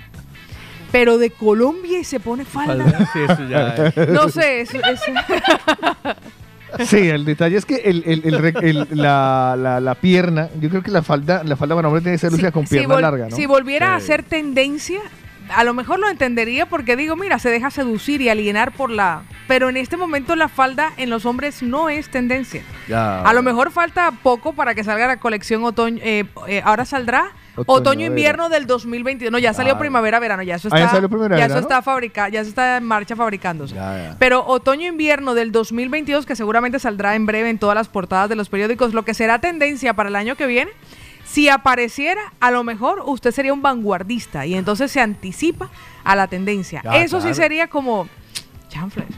pero 0.90 1.16
de 1.18 1.30
Colombia 1.30 2.00
y 2.00 2.04
se 2.04 2.18
pone 2.18 2.44
falda, 2.44 3.08
Sí, 3.12 3.20
eso 3.28 3.48
ya. 3.48 3.92
no 4.08 4.28
sé, 4.28 4.62
es, 4.62 4.74
es- 4.74 4.80
Sí, 6.88 6.96
el 7.08 7.24
detalle 7.24 7.58
es 7.58 7.64
que 7.64 7.76
el, 7.76 8.02
el- 8.04 8.22
el 8.24 8.38
re- 8.40 8.54
el- 8.62 8.88
la, 8.90 9.54
la- 9.56 9.78
la 9.78 9.94
pierna, 9.94 10.48
yo 10.60 10.68
creo 10.68 10.82
que 10.82 10.90
la 10.90 11.04
falda, 11.04 11.44
la 11.44 11.54
falda 11.54 11.76
para 11.76 11.86
hombre 11.86 12.02
tiene 12.02 12.16
que 12.16 12.20
ser 12.20 12.32
lucida 12.32 12.50
con 12.50 12.66
si 12.66 12.74
pierna 12.78 12.96
vol- 12.96 13.00
larga, 13.02 13.28
¿no? 13.28 13.36
Si 13.36 13.46
volviera 13.46 13.94
a 13.94 14.00
Sí. 14.00 14.06
ser 14.08 14.24
tendencia, 14.24 14.98
a 15.50 15.64
lo 15.64 15.74
mejor 15.74 15.98
lo 15.98 16.08
entendería 16.08 16.66
porque 16.66 16.96
digo, 16.96 17.16
mira, 17.16 17.38
se 17.38 17.50
deja 17.50 17.70
seducir 17.70 18.20
y 18.20 18.28
alienar 18.28 18.72
por 18.72 18.90
la... 18.90 19.22
Pero 19.46 19.68
en 19.68 19.76
este 19.76 19.96
momento 19.96 20.36
la 20.36 20.48
falda 20.48 20.92
en 20.96 21.10
los 21.10 21.26
hombres 21.26 21.62
no 21.62 21.88
es 21.90 22.08
tendencia. 22.08 22.62
Ya. 22.88 23.20
A 23.22 23.32
lo 23.34 23.42
mejor 23.42 23.70
falta 23.70 24.10
poco 24.22 24.54
para 24.54 24.74
que 24.74 24.82
salga 24.84 25.06
la 25.06 25.18
colección 25.18 25.62
otoño. 25.64 26.00
eh, 26.02 26.24
eh, 26.48 26.62
ahora 26.64 26.84
saldrá 26.84 27.32
Otoño, 27.56 27.78
otoño-invierno 27.78 28.48
del 28.48 28.66
2022. 28.66 29.30
No, 29.30 29.38
ya 29.38 29.52
salió 29.52 29.74
Claro. 29.74 29.78
primavera-verano. 29.80 30.42
Ya 30.42 30.56
eso 30.56 30.68
Ah, 30.72 30.76
está, 30.76 30.86
ya 30.86 30.92
salió 30.92 31.08
primavera, 31.08 31.38
ya 31.38 31.46
eso 31.46 31.58
está 31.58 31.82
fabrica, 31.82 32.28
ya 32.28 32.40
eso 32.40 32.48
está 32.48 32.78
en 32.78 32.84
marcha 32.84 33.14
fabricándose. 33.14 33.74
Ya, 33.76 33.96
ya. 34.10 34.16
Pero 34.18 34.44
otoño-invierno 34.44 35.34
del 35.34 35.52
2022, 35.52 36.26
que 36.26 36.34
seguramente 36.34 36.80
saldrá 36.80 37.14
en 37.14 37.26
breve 37.26 37.50
en 37.50 37.58
todas 37.58 37.76
las 37.76 37.86
portadas 37.88 38.28
de 38.28 38.34
los 38.34 38.48
periódicos, 38.48 38.92
lo 38.92 39.04
que 39.04 39.14
será 39.14 39.38
tendencia 39.40 39.94
para 39.94 40.08
el 40.08 40.16
año 40.16 40.34
que 40.36 40.46
viene. 40.46 40.72
Si 41.34 41.48
apareciera, 41.48 42.20
a 42.38 42.52
lo 42.52 42.62
mejor 42.62 43.02
usted 43.06 43.32
sería 43.32 43.52
un 43.52 43.60
vanguardista 43.60 44.46
y 44.46 44.54
entonces 44.54 44.92
se 44.92 45.00
anticipa 45.00 45.68
a 46.04 46.14
la 46.14 46.28
tendencia. 46.28 46.80
Ya, 46.84 46.98
Eso 47.02 47.20
sí 47.20 47.34
sería 47.34 47.66
como 47.66 48.06
chanfles. 48.68 49.08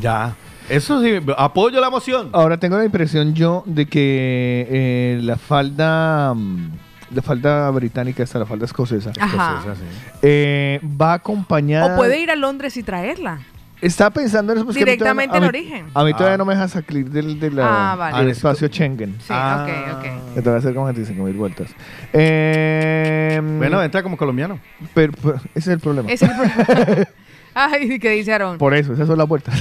Ya. 0.00 0.34
Eso 0.70 1.02
sí, 1.02 1.20
apoyo 1.36 1.78
la 1.78 1.90
moción. 1.90 2.30
Ahora 2.32 2.58
tengo 2.58 2.78
la 2.78 2.86
impresión 2.86 3.34
yo 3.34 3.62
de 3.66 3.84
que 3.84 4.66
eh, 4.70 5.18
la 5.20 5.36
falda, 5.36 6.32
mm, 6.32 6.70
la 7.14 7.20
falda 7.20 7.70
británica, 7.72 8.22
esta, 8.22 8.38
la 8.38 8.46
falda 8.46 8.64
escocesa, 8.64 9.12
Ajá. 9.20 9.58
Escocesa, 9.58 9.74
sí. 9.76 10.18
eh, 10.22 10.80
va 10.82 11.12
acompañada. 11.12 11.92
O 11.92 11.96
puede 11.98 12.18
ir 12.18 12.30
a 12.30 12.36
Londres 12.36 12.74
y 12.78 12.84
traerla. 12.84 13.40
Está 13.80 14.10
pensando 14.10 14.52
en 14.52 14.58
eso. 14.58 14.64
pues, 14.64 14.76
que 14.76 14.82
a 14.82 14.86
mí 14.86 14.96
todavía 14.96 15.22
Directamente 15.22 15.36
en 15.36 15.42
a 15.42 15.46
mí- 15.46 15.48
origen. 15.48 15.86
A 15.94 16.04
mí 16.04 16.12
todavía 16.14 16.34
Ah. 16.34 16.38
no 16.38 16.44
me 16.46 16.54
deja 16.54 16.68
salir 16.68 17.10
del, 17.10 17.60
Ah, 17.60 17.94
vale. 17.98 18.16
del 18.18 18.28
Ah, 18.28 18.32
espacio 18.32 18.68
Schengen. 18.68 19.16
Sí, 19.20 19.26
Ah. 19.30 19.66
ok, 19.66 19.96
ok. 19.98 20.34
Que 20.34 20.42
te 20.42 20.48
voy 20.48 20.54
a 20.56 20.58
hacer 20.58 20.74
como 20.74 20.86
25 20.86 21.22
mil 21.24 21.34
vueltas. 21.34 21.68
Eh, 22.12 23.40
Bueno, 23.58 23.82
entra 23.82 24.02
como 24.02 24.16
colombiano. 24.16 24.58
pero, 24.94 25.12
pero 25.22 25.36
ese 25.36 25.48
es 25.54 25.68
el 25.68 25.80
problema. 25.80 26.10
Ese 26.10 26.24
es 26.26 26.30
el 26.30 26.36
problema. 26.36 27.08
Ay, 27.54 27.98
¿qué 27.98 28.10
dice 28.10 28.32
Aarón? 28.32 28.58
Por 28.58 28.74
eso, 28.74 28.92
esas 28.92 29.06
son 29.06 29.16
las 29.18 29.26
vueltas. 29.26 29.58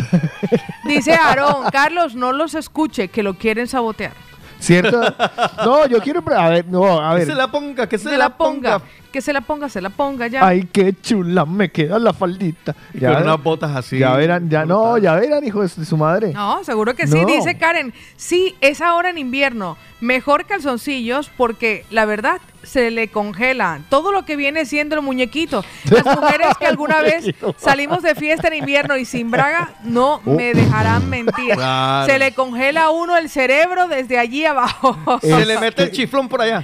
Dice 0.86 1.14
Aarón, 1.14 1.70
Carlos, 1.72 2.14
no 2.16 2.34
los 2.34 2.54
escuche, 2.56 3.08
que 3.08 3.24
lo 3.24 3.36
quieren 3.38 3.68
sabotear. 3.68 4.12
¿Cierto? 4.60 5.02
No, 5.64 5.86
yo 5.88 6.00
quiero. 6.00 6.24
A 6.36 6.50
ver, 6.50 6.66
no, 6.68 7.00
a 7.00 7.12
Que 7.12 7.20
ver. 7.20 7.28
se 7.28 7.36
la 7.36 7.48
ponga, 7.52 7.88
que 7.88 7.98
se, 7.98 8.10
Se 8.10 8.18
la 8.18 8.36
ponga. 8.38 8.82
Que 9.12 9.22
se 9.22 9.32
la 9.32 9.40
ponga, 9.42 9.70
se 9.70 9.80
la 9.80 9.90
ponga 9.90 10.28
ya. 10.28 10.46
Ay, 10.46 10.68
qué 10.72 10.94
chula 11.02 11.46
me 11.46 11.72
queda 11.72 11.98
la 12.00 12.12
faldita. 12.12 12.76
Y 12.94 13.00
con 13.00 13.16
unas 13.24 13.42
botas 13.42 13.74
así. 13.76 13.98
Ya 14.00 14.14
verán, 14.16 14.50
ya 14.50 14.66
no, 14.66 14.98
ya 14.98 15.16
verán, 15.16 15.44
hijo 15.46 15.62
de 15.62 15.70
su 15.70 15.80
de 15.80 15.86
su 15.86 15.96
madre. 15.96 16.34
No, 16.34 16.64
seguro 16.64 16.96
que 16.96 17.08
sí. 17.08 17.22
No. 17.22 17.26
Dice 17.26 17.58
Karen, 17.58 17.94
sí, 18.18 18.56
es 18.60 18.82
ahora 18.82 19.10
en 19.10 19.18
invierno. 19.18 19.78
Mejor 20.02 20.46
calzoncillos 20.46 21.32
porque 21.38 21.86
la 21.92 22.04
verdad 22.06 22.42
se 22.66 22.92
le 22.92 23.08
congela 23.10 23.80
todo 23.90 24.12
lo 24.12 24.26
que 24.26 24.36
viene 24.36 24.66
siendo 24.66 24.96
el 24.96 25.02
muñequito. 25.02 25.64
Las 25.90 26.06
mujeres 26.06 26.48
que 26.60 26.66
alguna 26.68 27.02
vez 27.02 27.26
salimos 27.58 28.02
de 28.04 28.16
fiesta 28.16 28.48
en 28.50 28.56
invierno 28.56 28.98
y 28.98 29.06
sin 29.06 29.32
braga 29.32 29.70
no 29.84 30.22
Oh. 30.26 30.34
me 30.36 30.54
dejarán 30.54 31.10
mentir. 31.10 31.54
Claro. 31.56 32.06
Se 32.12 32.18
le 32.20 32.34
congela 32.34 32.84
a 32.86 32.90
uno 32.90 33.16
el 33.18 33.30
cerebro 33.30 33.88
desde 33.88 34.18
allí 34.18 34.46
abajo. 34.46 34.98
Se 35.22 35.46
le 35.46 35.60
mete 35.60 35.84
el 35.84 35.92
chiflón 35.92 36.28
por 36.28 36.42
allá. 36.42 36.64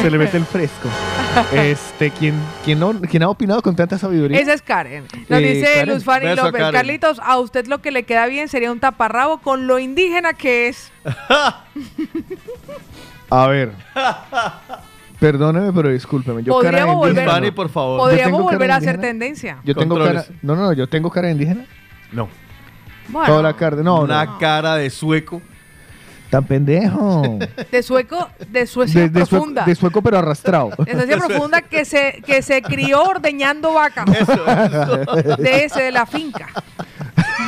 Se 0.00 0.10
le 0.10 0.18
mete 0.18 0.36
el 0.36 0.44
fresco. 0.44 0.88
Este, 1.52 2.10
¿quién, 2.10 2.34
quién, 2.64 2.78
no- 2.80 3.00
quién 3.02 3.22
ha 3.22 3.28
opinado 3.28 3.62
con 3.62 3.74
tanta 3.76 3.98
sabiduría? 3.98 4.38
Esa 4.40 4.52
es 4.52 4.62
Karen. 4.62 5.06
Nos 5.28 5.40
Eh, 5.40 5.42
dice 5.54 5.72
Karen, 5.74 5.94
Luz 5.94 6.04
Fanny 6.04 6.26
beso 6.26 6.44
López. 6.44 6.58
Karen. 6.60 6.72
Carlitos, 6.74 7.20
a 7.22 7.38
usted 7.38 7.66
lo 7.66 7.80
que 7.80 7.90
le 7.90 8.02
queda 8.04 8.26
bien 8.26 8.48
sería 8.48 8.70
un 8.72 8.80
taparrabo 8.80 9.38
con 9.38 9.66
lo 9.66 9.78
indígena 9.78 10.32
que 10.34 10.68
es. 10.68 10.90
A 13.30 13.46
ver. 13.46 13.72
Perdóneme, 15.20 15.72
pero 15.72 15.90
discúlpeme. 15.90 16.42
Yo 16.42 16.54
cara 16.58 16.70
Podríamos 16.70 17.08
indígena, 17.08 17.32
volver- 17.34 17.46
no. 17.50 17.54
por 17.54 17.68
favor. 17.68 17.98
Podríamos 18.00 18.40
cara 18.40 18.50
volver 18.52 18.70
a 18.70 18.76
hacer 18.76 18.94
indígena? 18.94 19.08
tendencia. 19.12 19.58
Yo 19.64 19.74
tengo 19.74 19.98
cara. 20.02 20.24
No, 20.42 20.56
no, 20.56 20.62
no, 20.62 20.72
yo 20.72 20.88
tengo 20.88 21.10
cara 21.10 21.30
indígena. 21.30 21.64
No. 22.12 22.28
Bueno, 23.08 23.26
Toda 23.26 23.42
la 23.42 23.52
carne. 23.54 23.82
No, 23.82 24.00
Una 24.00 24.24
no. 24.24 24.38
cara 24.38 24.76
de 24.76 24.88
sueco. 24.90 25.42
Tan 26.30 26.44
pendejo. 26.44 27.38
de 27.72 27.82
sueco, 27.82 28.28
de 28.48 28.64
Suecia 28.66 29.00
De, 29.00 29.08
de 29.08 29.26
sueco, 29.26 29.28
profunda. 29.44 29.64
de 29.64 29.74
sueco, 29.74 30.00
pero 30.00 30.18
arrastrado. 30.18 30.70
de 30.78 30.92
Suecia 30.92 31.16
profunda 31.26 31.60
que 31.62 31.84
se, 31.84 32.22
que 32.24 32.40
se 32.40 32.62
crió 32.62 33.02
ordeñando 33.02 33.74
vaca. 33.74 34.04
Eso, 34.04 34.32
eso. 34.46 35.36
De 35.36 35.64
ese, 35.64 35.82
de 35.82 35.90
la 35.90 36.06
finca. 36.06 36.46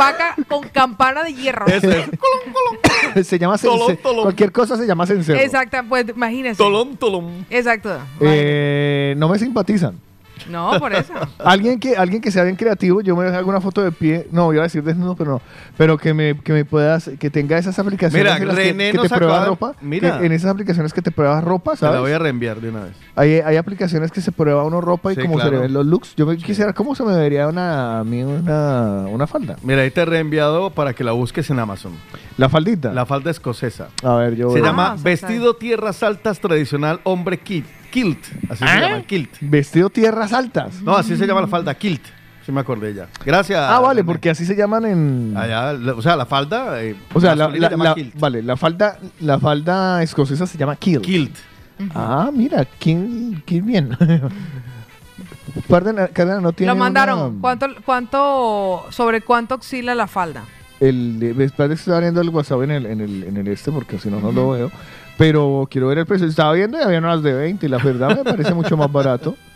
Vaca 0.02 0.36
con 0.48 0.68
campana 0.68 1.22
de 1.22 1.34
hierro. 1.34 1.66
Eso 1.66 1.90
es. 1.90 3.26
se 3.26 3.38
llama 3.38 3.58
Tolón, 3.58 3.96
tolón. 3.98 4.22
Cualquier 4.22 4.52
cosa 4.52 4.76
se 4.76 4.86
llama 4.86 5.06
cencerro. 5.06 5.40
Exacto, 5.40 5.78
pues 5.88 6.06
imagínese. 6.08 6.56
Tolón, 6.56 6.96
tolón. 6.96 7.46
Exacto. 7.50 7.98
Eh, 8.20 9.14
no 9.16 9.28
me 9.28 9.38
simpatizan. 9.38 9.98
No, 10.48 10.78
por 10.78 10.92
eso. 10.92 11.12
Alguien 11.38 11.78
que, 11.80 11.96
alguien 11.96 12.20
que 12.20 12.30
sea 12.30 12.44
bien 12.44 12.56
creativo, 12.56 13.00
yo 13.00 13.16
me 13.16 13.26
hago 13.28 13.48
una 13.48 13.60
foto 13.60 13.82
de 13.82 13.92
pie, 13.92 14.28
no, 14.32 14.52
iba 14.52 14.62
a 14.62 14.66
decir 14.66 14.82
desnudo, 14.82 15.14
pero 15.16 15.30
no, 15.32 15.42
pero 15.76 15.98
que 15.98 16.14
me, 16.14 16.38
que 16.40 16.52
me 16.52 16.64
puedas, 16.64 17.10
que 17.18 17.30
tenga 17.30 17.58
esas 17.58 17.78
aplicaciones 17.78 18.24
Mira, 18.24 18.36
en 18.36 18.46
las 18.48 18.56
que- 18.56 18.62
René 18.62 18.90
que, 18.92 18.96
nos 18.98 19.08
te 19.08 19.14
prueba 19.16 19.32
acaba 19.34 19.44
de- 19.44 19.50
ropa, 19.50 19.74
mira. 19.80 20.18
que 20.18 20.26
en 20.26 20.32
esas 20.32 20.50
aplicaciones 20.50 20.92
que 20.92 21.02
te 21.02 21.10
pruebas 21.10 21.42
ropa, 21.44 21.76
Se 21.76 21.84
la 21.84 21.90
¿sabes? 21.92 22.00
voy 22.02 22.12
a 22.12 22.18
reenviar 22.18 22.60
de 22.60 22.68
una 22.70 22.84
vez. 22.84 22.92
Hay, 23.16 23.34
hay 23.34 23.56
aplicaciones 23.56 24.10
que 24.10 24.20
se 24.20 24.32
prueba 24.32 24.64
uno 24.64 24.80
ropa 24.80 25.12
y 25.12 25.16
Sí, 25.16 25.22
cómo 25.22 25.34
se 25.34 25.42
claro. 25.42 25.56
le 25.56 25.62
ven 25.62 25.72
los 25.72 25.86
looks. 25.86 26.14
Yo 26.16 26.26
me 26.26 26.36
quisiera, 26.36 26.72
¿cómo 26.72 26.94
se 26.94 27.02
me 27.04 27.16
vería 27.16 27.48
una, 27.48 27.98
a 28.00 28.04
mí 28.04 28.22
una, 28.22 29.04
una 29.08 29.26
falda? 29.26 29.56
Mira, 29.62 29.82
ahí 29.82 29.90
te 29.90 30.00
he 30.02 30.04
reenviado 30.04 30.70
para 30.70 30.92
que 30.94 31.04
la 31.04 31.12
busques 31.12 31.48
en 31.50 31.58
Amazon. 31.58 31.92
La 32.38 32.48
faldita. 32.48 32.92
La 32.92 33.06
falda 33.06 33.30
escocesa. 33.30 33.88
a 34.02 34.14
ver, 34.16 34.34
yo 34.36 34.50
Se 34.52 34.60
voy- 34.60 34.68
llama 34.68 34.92
Ah, 34.92 34.96
sí, 34.96 35.04
Vestido 35.04 35.54
Tierras 35.54 36.02
Altas 36.02 36.40
Tradicional 36.40 37.00
Hombre 37.04 37.38
Kilt. 37.38 37.66
Kilt. 37.92 38.18
Así 38.50 38.58
se 38.58 38.64
¿Ah? 38.64 38.80
llama, 38.80 39.02
Kilt. 39.02 39.30
Vestido 39.40 39.88
tierras 39.90 40.32
altas. 40.32 40.82
No, 40.82 40.96
así 40.96 41.16
se 41.16 41.26
llama 41.26 41.42
la 41.42 41.46
falda, 41.46 41.72
Kilt. 41.74 42.02
Sí 42.44 42.50
me 42.50 42.60
acordé 42.60 42.92
ya. 42.92 43.06
Gracias. 43.24 43.60
ah, 43.60 43.78
vale, 43.78 44.02
porque 44.02 44.28
así 44.30 44.44
se 44.44 44.56
llaman 44.56 44.84
en... 44.86 45.34
Allá, 45.36 45.72
la- 45.74 45.92
o 45.94 46.02
sea, 46.02 46.16
la 46.16 46.26
falda. 46.26 46.82
eh, 46.82 46.96
O 47.14 47.20
sea, 47.20 47.36
la, 47.36 47.46
la- 47.48 47.68
se 47.68 47.70
llama 47.70 47.84
la- 47.84 47.94
kilt. 47.94 48.18
vale, 48.18 48.42
la 48.42 48.56
falda, 48.56 48.98
la 49.20 49.38
falda 49.38 50.02
escocesa 50.02 50.44
se 50.48 50.58
llama 50.58 50.74
kilt. 50.74 51.04
Kilt. 51.04 51.36
Ah, 51.94 52.30
mira, 52.34 52.64
qué, 52.80 52.98
qué 53.46 53.60
bien. 53.60 53.96
Cárdenas, 55.68 56.10
Cárdenas 56.12 56.42
no 56.42 56.52
tiene 56.52 56.72
Lo 56.72 56.78
mandaron. 56.78 57.20
una- 57.20 57.40
¿Cuánto, 57.40 57.66
cuánto, 57.84 58.86
sobre 58.90 59.20
cuánto 59.20 59.56
oscila 59.56 59.94
la 59.94 60.06
falda? 60.06 60.42
El, 60.80 61.20
de 61.20 61.34
que 61.34 61.44
estaba 61.44 62.00
viendo 62.00 62.20
el 62.20 62.30
WhatsApp 62.30 62.62
en 62.62 62.70
el, 62.72 62.86
en 62.86 63.00
el, 63.00 63.22
en 63.24 63.36
el 63.36 63.48
este, 63.48 63.70
porque 63.70 63.98
si 64.00 64.08
no, 64.10 64.20
no 64.20 64.32
lo 64.32 64.50
veo. 64.50 64.72
Pero 65.18 65.68
quiero 65.70 65.88
ver 65.88 65.98
el 65.98 66.06
precio. 66.06 66.26
Estaba 66.26 66.52
viendo 66.54 66.78
y 66.78 66.82
había 66.82 66.98
unas 66.98 67.22
de 67.22 67.32
20 67.32 67.66
y 67.66 67.68
la 67.68 67.78
verdad 67.78 68.16
me 68.16 68.24
parece 68.24 68.54
mucho 68.54 68.76
más 68.76 68.90
barato. 68.90 69.36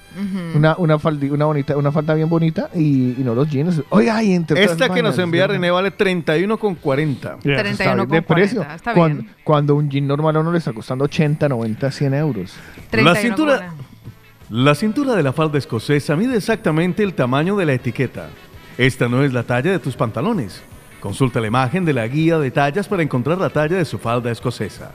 Una, 0.55 0.75
una, 0.79 0.97
faldi- 0.99 1.31
una, 1.31 1.45
bonita, 1.45 1.77
una 1.77 1.93
falda 1.93 2.15
bien 2.15 2.31
bonita 2.31 2.71
y, 2.75 3.11
y 3.11 3.23
no 3.23 3.35
los 3.35 3.51
jeans. 3.51 3.83
Oiga, 3.91 4.23
y 4.23 4.33
entre 4.33 4.59
otras 4.63 4.73
Esta 4.81 4.89
que 4.95 5.03
nos 5.03 5.19
envía 5.19 5.45
¿sí? 5.45 5.53
René 5.53 5.71
vale 5.71 5.93
31,40. 5.95 7.21
Ya, 7.45 7.53
eso 7.53 7.63
31 7.63 7.63
está 7.71 7.95
bien 7.95 8.09
de 8.09 8.23
con 8.23 8.35
precio. 8.35 8.57
40, 8.61 8.75
está 8.77 8.95
cuando, 8.95 9.23
bien. 9.23 9.35
cuando 9.45 9.75
un 9.75 9.91
jean 9.91 10.07
normal 10.07 10.37
a 10.37 10.41
uno 10.41 10.53
le 10.53 10.59
está 10.59 10.73
costando 10.73 11.05
80, 11.05 11.51
90, 11.51 11.91
100 11.91 12.15
euros. 12.15 12.55
31 12.91 13.13
La 13.15 13.21
cintura- 13.21 13.75
La 14.49 14.75
cintura 14.75 15.15
de 15.17 15.23
la 15.23 15.35
falda 15.35 15.59
escocesa 15.59 16.17
mide 16.17 16.37
exactamente 16.39 17.03
el 17.03 17.13
tamaño 17.13 17.55
de 17.59 17.67
la 17.67 17.75
etiqueta. 17.75 18.29
Esta 18.79 19.09
no 19.09 19.23
es 19.23 19.35
la 19.35 19.43
talla 19.43 19.71
de 19.73 19.79
tus 19.81 19.97
pantalones. 19.97 20.63
Consulta 21.01 21.41
la 21.41 21.49
imagen 21.49 21.85
de 21.85 21.93
la 21.93 22.07
guía 22.07 22.39
de 22.39 22.51
tallas 22.51 22.89
para 22.89 23.03
encontrar 23.03 23.37
la 23.37 23.51
talla 23.51 23.77
de 23.77 23.85
su 23.85 23.99
falda 23.99 24.31
escocesa. 24.31 24.93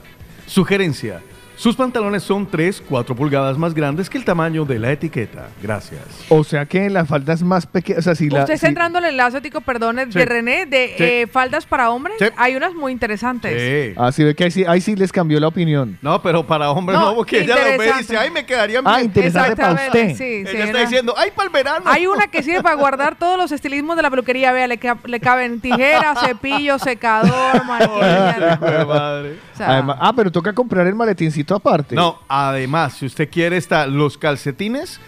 Sugerencia. 0.52 1.22
Sus 1.56 1.76
pantalones 1.76 2.22
son 2.22 2.46
3, 2.46 2.82
4 2.88 3.14
pulgadas 3.14 3.56
más 3.58 3.74
grandes 3.74 4.08
que 4.10 4.18
el 4.18 4.24
tamaño 4.24 4.64
de 4.64 4.78
la 4.78 4.90
etiqueta. 4.92 5.48
Gracias. 5.62 6.00
O 6.28 6.42
sea 6.44 6.66
que 6.66 6.90
la 6.90 7.04
falda 7.04 7.34
es 7.34 7.42
más 7.42 7.66
pequeña. 7.66 7.98
O 7.98 8.02
sea, 8.02 8.14
si 8.14 8.28
la, 8.30 8.40
Usted 8.40 8.54
está 8.54 8.66
si- 8.66 8.70
entrando 8.70 8.98
al 8.98 9.04
enlace, 9.04 9.40
Tico, 9.40 9.60
perdone, 9.60 10.06
Sí. 10.06 10.18
de 10.18 10.24
René, 10.24 10.66
de 10.66 10.94
Sí. 10.96 11.04
eh, 11.04 11.26
faldas 11.30 11.66
para 11.66 11.90
hombres. 11.90 12.16
Sí. 12.18 12.26
Hay 12.36 12.56
unas 12.56 12.74
muy 12.74 12.90
interesantes. 12.90 13.52
Sí. 13.92 13.94
Ah, 14.00 14.10
sí, 14.10 14.24
ve 14.24 14.34
que 14.34 14.44
ahí 14.44 14.50
sí, 14.50 14.64
ahí 14.66 14.80
sí 14.80 14.96
les 14.96 15.12
cambió 15.12 15.38
la 15.38 15.48
opinión. 15.48 15.98
No, 16.02 16.20
pero 16.22 16.44
para 16.46 16.70
hombres 16.70 16.98
No, 16.98 17.10
no, 17.10 17.14
porque 17.16 17.40
ella 17.42 17.54
lo 17.56 17.78
ve 17.78 17.90
y 17.94 17.98
dice, 17.98 18.16
ay, 18.16 18.30
me 18.30 18.44
quedarían 18.44 18.84
Ah, 18.86 18.94
bien. 18.96 19.06
interesante 19.06 19.54
para 19.56 19.72
Exactamente, 19.72 20.12
usted. 20.12 20.24
sí, 20.44 20.50
sí, 20.50 20.56
ella 20.56 20.64
está 20.64 20.78
diciendo, 20.80 21.14
ay, 21.16 21.30
para 21.36 21.46
el 21.46 21.52
verano. 21.52 21.84
Hay 21.86 22.06
una 22.06 22.26
que 22.28 22.42
sirve 22.42 22.62
para 22.62 22.74
guardar 22.74 23.14
todos 23.18 23.38
los 23.38 23.52
estilismos 23.52 23.94
de 23.96 24.02
la 24.02 24.10
peluquería. 24.10 24.52
Vea, 24.52 24.66
le, 24.66 24.78
ca- 24.78 24.98
le 25.04 25.20
caben 25.20 25.60
tijeras, 25.60 26.18
cepillo, 26.26 26.78
secador, 26.78 27.64
maquilla. 27.66 28.58
Madre. 28.86 29.36
O 29.54 29.56
sea, 29.56 29.68
Además- 29.70 29.96
ah, 30.00 30.12
pero 30.16 30.32
toca 30.32 30.52
comprar 30.52 30.86
el 30.86 30.94
maletincito 30.94 31.51
aparte. 31.56 31.94
No, 31.94 32.18
además, 32.28 32.94
si 32.94 33.06
usted 33.06 33.28
quiere 33.30 33.56
está 33.56 33.86
los 33.86 34.18
calcetines. 34.18 35.00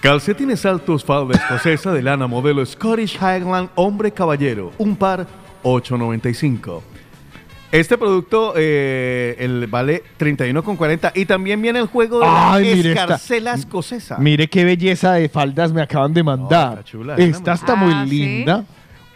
Calcetines 0.00 0.64
altos 0.64 1.04
falda 1.04 1.34
escocesa 1.36 1.92
de 1.92 2.02
lana 2.02 2.28
modelo 2.28 2.64
Scottish 2.64 3.16
Highland 3.16 3.70
Hombre 3.74 4.12
Caballero. 4.12 4.72
Un 4.78 4.94
par 4.94 5.26
8.95. 5.64 6.80
Este 7.72 7.98
producto 7.98 8.54
eh, 8.56 9.34
el 9.40 9.66
vale 9.66 10.02
31,40 10.18 11.12
y 11.16 11.26
también 11.26 11.60
viene 11.60 11.80
el 11.80 11.86
juego 11.86 12.20
de 12.20 12.26
Ay, 12.26 12.64
la 12.64 12.76
mire 12.76 12.88
esta. 12.90 13.02
escarcela 13.02 13.54
escocesa. 13.54 14.16
Mire 14.18 14.48
qué 14.48 14.64
belleza 14.64 15.14
de 15.14 15.28
faldas 15.28 15.72
me 15.72 15.82
acaban 15.82 16.14
de 16.14 16.22
mandar. 16.22 16.78
está 16.78 16.84
chula, 16.84 17.16
Esta 17.16 17.52
está 17.54 17.72
Ah, 17.72 17.76
muy 17.76 18.08
¿sí? 18.08 18.44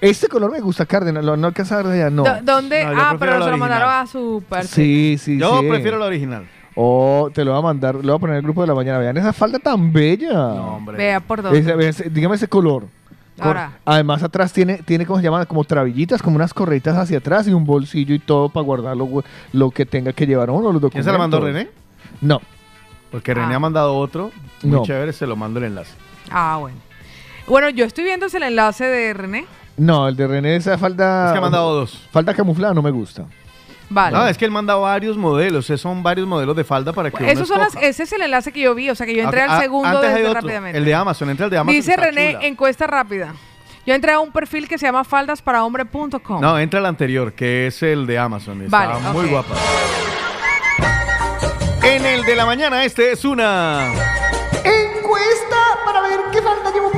Este 0.02 0.26
color 0.26 0.50
me 0.50 0.60
gusta, 0.60 0.84
Cárdenas. 0.84 1.24
Lo 1.24 1.36
no 1.36 1.46
alcanza 1.46 1.78
a 1.78 1.82
ver 1.84 1.92
allá, 1.94 2.10
no. 2.10 2.24
¿Dónde? 2.42 2.84
No, 2.84 2.92
yo 2.92 2.98
ah, 3.00 3.08
prefiero 3.10 3.18
pero 3.20 3.30
la 3.30 3.36
se 3.36 3.38
lo 3.38 3.44
original. 3.46 3.58
mandaron 3.60 3.90
a 3.94 4.06
su 4.08 4.44
perfil. 4.48 4.68
Sí, 4.68 5.16
sí, 5.18 5.38
Yo 5.38 5.60
sí. 5.60 5.68
prefiero 5.68 5.98
la 5.98 6.06
original. 6.06 6.44
Oh, 6.74 7.30
te 7.32 7.44
lo 7.44 7.52
voy 7.52 7.60
a 7.60 7.62
mandar. 7.62 7.94
Lo 7.94 8.02
voy 8.02 8.14
a 8.14 8.18
poner 8.18 8.34
en 8.34 8.38
el 8.38 8.42
grupo 8.42 8.62
de 8.62 8.66
la 8.66 8.74
mañana. 8.74 8.98
Vean 8.98 9.16
esa 9.16 9.32
falda 9.32 9.58
tan 9.60 9.92
bella. 9.92 10.32
No, 10.32 10.74
hombre. 10.76 10.96
Vea 10.96 11.20
por 11.20 11.40
dónde. 11.40 11.58
Ese- 11.60 11.88
ese- 11.88 12.10
dígame 12.10 12.34
ese 12.34 12.48
color. 12.48 12.86
Cor- 13.36 13.46
Ahora. 13.46 13.78
Además, 13.84 14.22
atrás 14.24 14.52
tiene, 14.52 14.78
tiene, 14.78 15.06
¿cómo 15.06 15.18
se 15.20 15.24
llama? 15.24 15.46
Como 15.46 15.62
trabillitas, 15.64 16.20
como 16.20 16.34
unas 16.36 16.52
correitas 16.52 16.96
hacia 16.98 17.18
atrás 17.18 17.46
y 17.46 17.52
un 17.52 17.64
bolsillo 17.64 18.14
y 18.14 18.18
todo 18.18 18.48
para 18.48 18.64
guardar 18.64 18.96
lo, 18.96 19.22
lo 19.52 19.70
que 19.70 19.86
tenga 19.86 20.12
que 20.12 20.26
llevar 20.26 20.50
uno, 20.50 20.72
los 20.72 20.82
documentos. 20.82 20.92
¿Quién 20.94 21.04
se 21.04 21.12
la 21.12 21.18
mandó, 21.18 21.40
René? 21.40 21.68
No. 22.20 22.40
Porque 23.12 23.34
René 23.34 23.52
Ah. 23.52 23.56
ha 23.56 23.60
mandado 23.60 23.96
otro. 23.96 24.32
Muy 24.62 24.72
No. 24.78 24.82
chévere, 24.84 25.12
se 25.12 25.26
lo 25.28 25.36
mando 25.36 25.60
el 25.60 25.66
enlace. 25.66 25.92
Ah, 26.30 26.56
bueno. 26.60 26.76
Bueno, 27.46 27.68
yo 27.70 27.84
estoy 27.84 28.02
viendo 28.04 28.26
el 28.26 28.42
enlace 28.42 28.84
de 28.84 29.14
René. 29.14 29.46
No, 29.82 30.06
el 30.06 30.14
de 30.16 30.26
René, 30.28 30.56
esa 30.56 30.78
falda. 30.78 31.26
Es 31.26 31.32
que 31.32 31.38
ha 31.38 31.40
mandado 31.40 31.74
dos. 31.74 32.06
Falda 32.12 32.32
camuflada 32.34 32.72
no 32.72 32.82
me 32.82 32.90
gusta. 32.92 33.24
Vale. 33.90 34.16
No, 34.16 34.26
es 34.26 34.38
que 34.38 34.44
él 34.44 34.50
manda 34.50 34.74
varios 34.76 35.16
modelos. 35.18 35.64
esos 35.66 35.80
Son 35.80 36.02
varios 36.02 36.26
modelos 36.26 36.54
de 36.56 36.62
falda 36.64 36.92
para 36.92 37.10
que 37.10 37.22
uno 37.22 37.32
Esos 37.32 37.48
son 37.48 37.58
las- 37.58 37.68
escoja. 37.68 37.86
ese 37.86 38.04
es 38.04 38.12
el 38.12 38.22
enlace 38.22 38.52
que 38.52 38.60
yo 38.60 38.74
vi, 38.74 38.88
o 38.90 38.94
sea 38.94 39.06
que 39.06 39.14
yo 39.14 39.22
entré 39.24 39.40
Ah, 39.42 39.44
al 39.44 39.50
ah, 39.50 39.60
segundo 39.60 39.88
antes 39.88 40.04
hay 40.10 40.14
desde 40.18 40.28
otro, 40.28 40.40
rápidamente. 40.40 40.78
El 40.78 40.84
de 40.84 40.94
Amazon, 40.94 41.30
entra 41.30 41.44
el 41.46 41.50
de 41.50 41.58
Amazon. 41.58 41.74
Dice 41.76 41.90
está 41.90 42.04
René, 42.04 42.32
chula. 42.34 42.46
encuesta 42.46 42.86
rápida. 42.86 43.34
Yo 43.84 43.92
entré 43.94 44.12
a 44.12 44.20
un 44.20 44.30
perfil 44.30 44.68
que 44.68 44.78
se 44.78 44.86
llama 44.86 45.02
faldasparaHombre.com. 45.02 46.40
No, 46.40 46.56
entra 46.60 46.78
el 46.78 46.86
anterior, 46.86 47.32
que 47.32 47.66
es 47.66 47.82
el 47.82 48.06
de 48.06 48.18
Amazon. 48.20 48.62
Está 48.62 48.86
Vale, 48.86 49.00
muy 49.12 49.24
ok. 49.24 49.30
guapa. 49.32 49.54
En 51.82 52.06
el 52.06 52.22
de 52.24 52.36
la 52.36 52.46
mañana, 52.46 52.84
este 52.84 53.10
es 53.10 53.24
una. 53.24 53.88
Encuesta 54.64 55.56
para 55.84 56.00
ver 56.02 56.20
qué 56.30 56.40
falda 56.40 56.70
llevo 56.72 56.91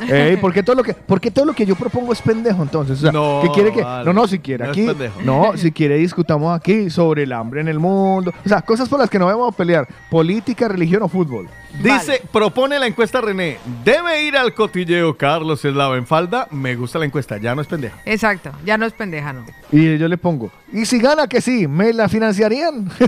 Ey, 0.00 0.36
¿por 0.38 0.52
qué 0.52 0.62
todo 0.62 0.76
lo 0.76 0.82
que, 0.82 0.94
por 0.94 1.20
qué 1.20 1.30
todo 1.30 1.44
lo 1.44 1.52
que 1.54 1.64
yo 1.66 1.76
propongo 1.76 2.12
es 2.12 2.20
pendejo 2.20 2.62
entonces? 2.62 2.98
O 2.98 3.00
sea, 3.02 3.12
No, 3.12 3.40
¿qué 3.42 3.48
quiere 3.50 3.72
que? 3.72 3.82
vale. 3.82 4.04
No, 4.04 4.12
no, 4.12 4.26
si 4.26 4.38
quiere 4.38 4.64
No 4.64 4.72
es 4.72 4.76
aquí. 4.78 4.86
pendejo. 4.86 5.20
No, 5.22 5.56
si 5.56 5.72
quiere 5.72 5.96
discutamos 5.96 6.54
aquí 6.56 6.90
sobre 6.90 7.22
el 7.24 7.32
hambre 7.32 7.60
en 7.60 7.68
el 7.68 7.78
mundo. 7.78 8.32
O 8.44 8.48
sea, 8.48 8.62
cosas 8.62 8.88
por 8.88 8.98
las 9.00 9.08
que 9.10 9.18
no 9.18 9.26
vamos 9.26 9.52
a 9.52 9.56
pelear. 9.56 9.86
Política, 10.10 10.68
religión 10.68 11.02
o 11.02 11.08
fútbol. 11.08 11.48
Dice, 11.82 12.22
propone 12.32 12.78
la 12.78 12.86
encuesta 12.86 13.20
René. 13.20 13.58
¿Debe 13.84 14.22
ir 14.22 14.36
al 14.36 14.54
cotilleo 14.54 15.16
Carlos 15.16 15.64
Eslava 15.64 15.96
en 15.96 16.06
falda? 16.06 16.46
Me 16.52 16.76
gusta 16.76 16.98
la 17.00 17.04
encuesta, 17.04 17.36
ya 17.38 17.54
no 17.54 17.62
es 17.62 17.66
pendeja. 17.66 17.96
Exacto, 18.04 18.50
ya 18.64 18.78
no 18.78 18.86
es 18.86 18.92
pendeja, 18.92 19.32
¿no? 19.32 19.44
Y 19.72 19.98
yo 19.98 20.06
le 20.06 20.16
pongo, 20.16 20.50
¿y 20.72 20.86
si 20.86 20.98
gana 21.00 21.26
que 21.26 21.40
sí? 21.40 21.66
¿Me 21.66 21.92
la 21.92 22.08
financiarían? 22.08 22.90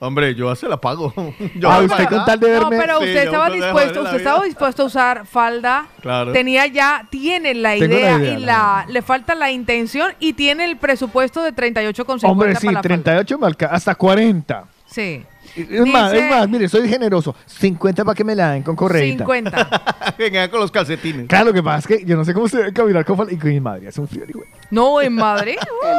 Hombre, 0.00 0.34
yo 0.34 0.54
se 0.56 0.66
la 0.66 0.78
pago. 0.80 1.12
Yo 1.56 1.70
a 1.70 1.76
voy 1.76 1.86
usted 1.86 2.08
con 2.08 2.24
tal 2.24 2.40
de 2.40 2.48
No, 2.54 2.70
verme. 2.70 2.78
pero 2.78 2.98
Sí, 3.00 3.04
usted 3.08 3.24
estaba 3.24 3.50
dispuesto, 3.50 4.02
usted 4.02 4.16
estaba 4.16 4.44
dispuesto 4.44 4.82
a 4.82 4.86
usar 4.86 5.26
falda. 5.26 5.86
Claro. 6.00 6.32
Tenía 6.32 6.66
ya, 6.66 7.06
tiene 7.10 7.54
la 7.54 7.76
idea, 7.76 8.16
y 8.18 8.40
la 8.40 8.46
la, 8.46 8.86
le 8.88 9.02
falta 9.02 9.34
la 9.34 9.50
intención 9.50 10.12
y 10.18 10.32
tiene 10.32 10.64
el 10.64 10.78
presupuesto 10.78 11.42
de 11.42 11.54
38,50 11.54 12.20
Hombre, 12.30 12.56
sí, 12.56 12.66
para 12.66 12.72
la 12.72 12.82
falda. 12.82 12.82
38 12.82 13.38
me 13.38 13.46
alca- 13.46 13.68
hasta 13.70 13.94
40. 13.94 14.64
Sí. 14.86 15.22
Es 15.56 15.86
más, 15.86 16.12
es 16.14 16.30
más, 16.30 16.48
mire, 16.48 16.68
soy 16.68 16.88
generoso. 16.88 17.34
50 17.46 18.04
para 18.04 18.14
que 18.14 18.22
me 18.24 18.34
la 18.36 18.52
den 18.52 18.62
con 18.62 18.76
correita. 18.76 19.24
50. 19.24 19.82
Venga 20.18 20.48
con 20.48 20.60
los 20.60 20.70
calcetines. 20.70 21.26
Claro, 21.26 21.46
lo 21.46 21.52
que 21.52 21.62
pasa 21.62 21.78
es 21.78 21.86
que 22.00 22.04
yo 22.06 22.16
no 22.16 22.24
sé 22.24 22.32
cómo 22.32 22.48
se 22.48 22.58
debe 22.58 22.72
caminar 22.72 23.04
con 23.04 23.16
falda. 23.16 23.32
Y 23.32 23.36
con 23.36 23.50
mi 23.50 23.60
madre, 23.60 23.88
hace 23.88 24.00
un 24.00 24.06
frío, 24.08 24.24
güey. 24.32 24.46
No, 24.70 25.00
en 25.00 25.12
Madrid. 25.14 25.56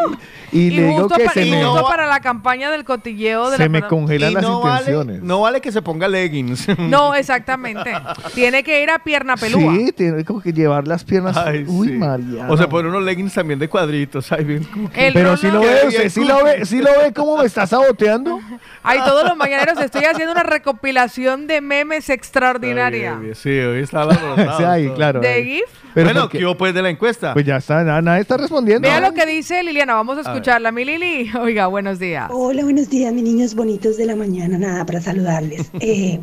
uh. 0.08 0.16
Y, 0.52 0.70
le 0.72 0.84
digo 0.88 1.04
justo, 1.04 1.16
que 1.16 1.30
se 1.30 1.46
y 1.46 1.52
me, 1.52 1.58
justo 1.64 1.76
no 1.76 1.84
va- 1.84 1.90
para 1.90 2.08
la 2.08 2.20
campaña 2.20 2.70
del 2.72 2.84
cotilleo 2.84 3.50
de 3.50 3.58
se 3.58 3.64
la 3.64 3.70
me 3.70 3.82
congelan 3.88 4.32
Y 4.32 4.34
las 4.34 4.44
no 4.44 4.60
vale, 4.62 4.80
intenciones. 4.82 5.22
no 5.24 5.42
vale 5.42 5.62
que 5.62 5.72
se 5.72 5.82
ponga 5.82 6.08
leggings. 6.08 6.68
No, 6.80 7.16
exactamente. 7.16 7.92
Tiene 8.34 8.64
que 8.64 8.84
ir 8.84 8.90
a 8.90 9.00
pierna 9.00 9.38
pelúa. 9.38 9.74
Sí, 9.76 9.92
tiene 9.94 10.26
como 10.26 10.42
que 10.42 10.52
llevar 10.52 10.88
las 10.88 11.04
piernas. 11.04 11.38
Ay, 11.38 11.64
Uy, 11.68 11.88
sí. 11.90 11.94
María. 11.94 12.48
O 12.50 12.58
se 12.58 12.68
pone 12.68 12.90
unos 12.90 13.04
leggings 13.04 13.34
también 13.34 13.60
de 13.60 13.70
cuadritos. 13.70 14.32
Ay, 14.32 14.44
bien 14.44 14.66
que- 14.94 15.12
Pero 15.14 15.38
si 15.38 15.50
lo 15.50 15.62
ve, 15.62 15.82
usted 15.88 16.10
sí 16.10 16.24
lo 16.26 16.44
ve, 16.44 16.66
sí 16.66 16.80
lo 16.82 16.90
ve 17.00 17.14
cómo 17.14 17.38
me 17.38 17.46
está 17.46 17.66
saboteando. 17.66 18.40
Ay, 18.84 19.00
todos 19.06 19.24
los 19.24 19.38
mañaneros 19.38 19.80
estoy 19.80 20.04
haciendo 20.06 20.34
una 20.34 20.44
recopilación 20.44 21.48
de 21.48 21.62
memes 21.62 22.10
extraordinaria. 22.10 23.12
Bien, 23.12 23.22
bien. 23.22 23.36
Sí, 23.36 23.50
hoy 23.50 23.82
está 23.82 24.08
Sí, 24.58 24.64
ahí, 24.64 24.90
claro. 24.90 25.20
¿De 25.22 25.28
ahí. 25.28 25.44
GIF? 25.60 25.91
Pero 25.94 26.08
bueno, 26.08 26.22
porque- 26.22 26.38
¿qué 26.40 26.46
hubo 26.46 26.58
pues 26.58 26.74
de 26.74 26.82
la 26.82 26.90
encuesta? 26.90 27.34
Pues 27.34 27.46
ya 27.46 27.58
está, 27.58 27.84
nada, 27.84 28.02
nadie 28.02 28.22
está 28.22 28.38
respondiendo. 28.38 28.88
Vea 28.88 29.00
lo 29.00 29.14
que 29.14 29.26
dice 29.26 29.62
Liliana, 29.64 29.94
vamos 29.96 30.18
a 30.18 30.22
escucharla. 30.22 30.72
Mi 30.72 30.86
Lili, 30.86 31.30
oiga, 31.42 31.68
buenos 31.68 32.00
días. 32.00 32.30
Hola, 32.32 32.64
buenos 32.64 32.90
días, 32.90 33.14
mis 33.14 33.24
niños 33.24 33.56
bonitos 33.56 33.98
de 33.98 34.06
la 34.06 34.16
mañana. 34.16 34.58
Nada, 34.58 34.86
para 34.86 35.02
saludarles. 35.02 35.70
Eh, 35.82 36.20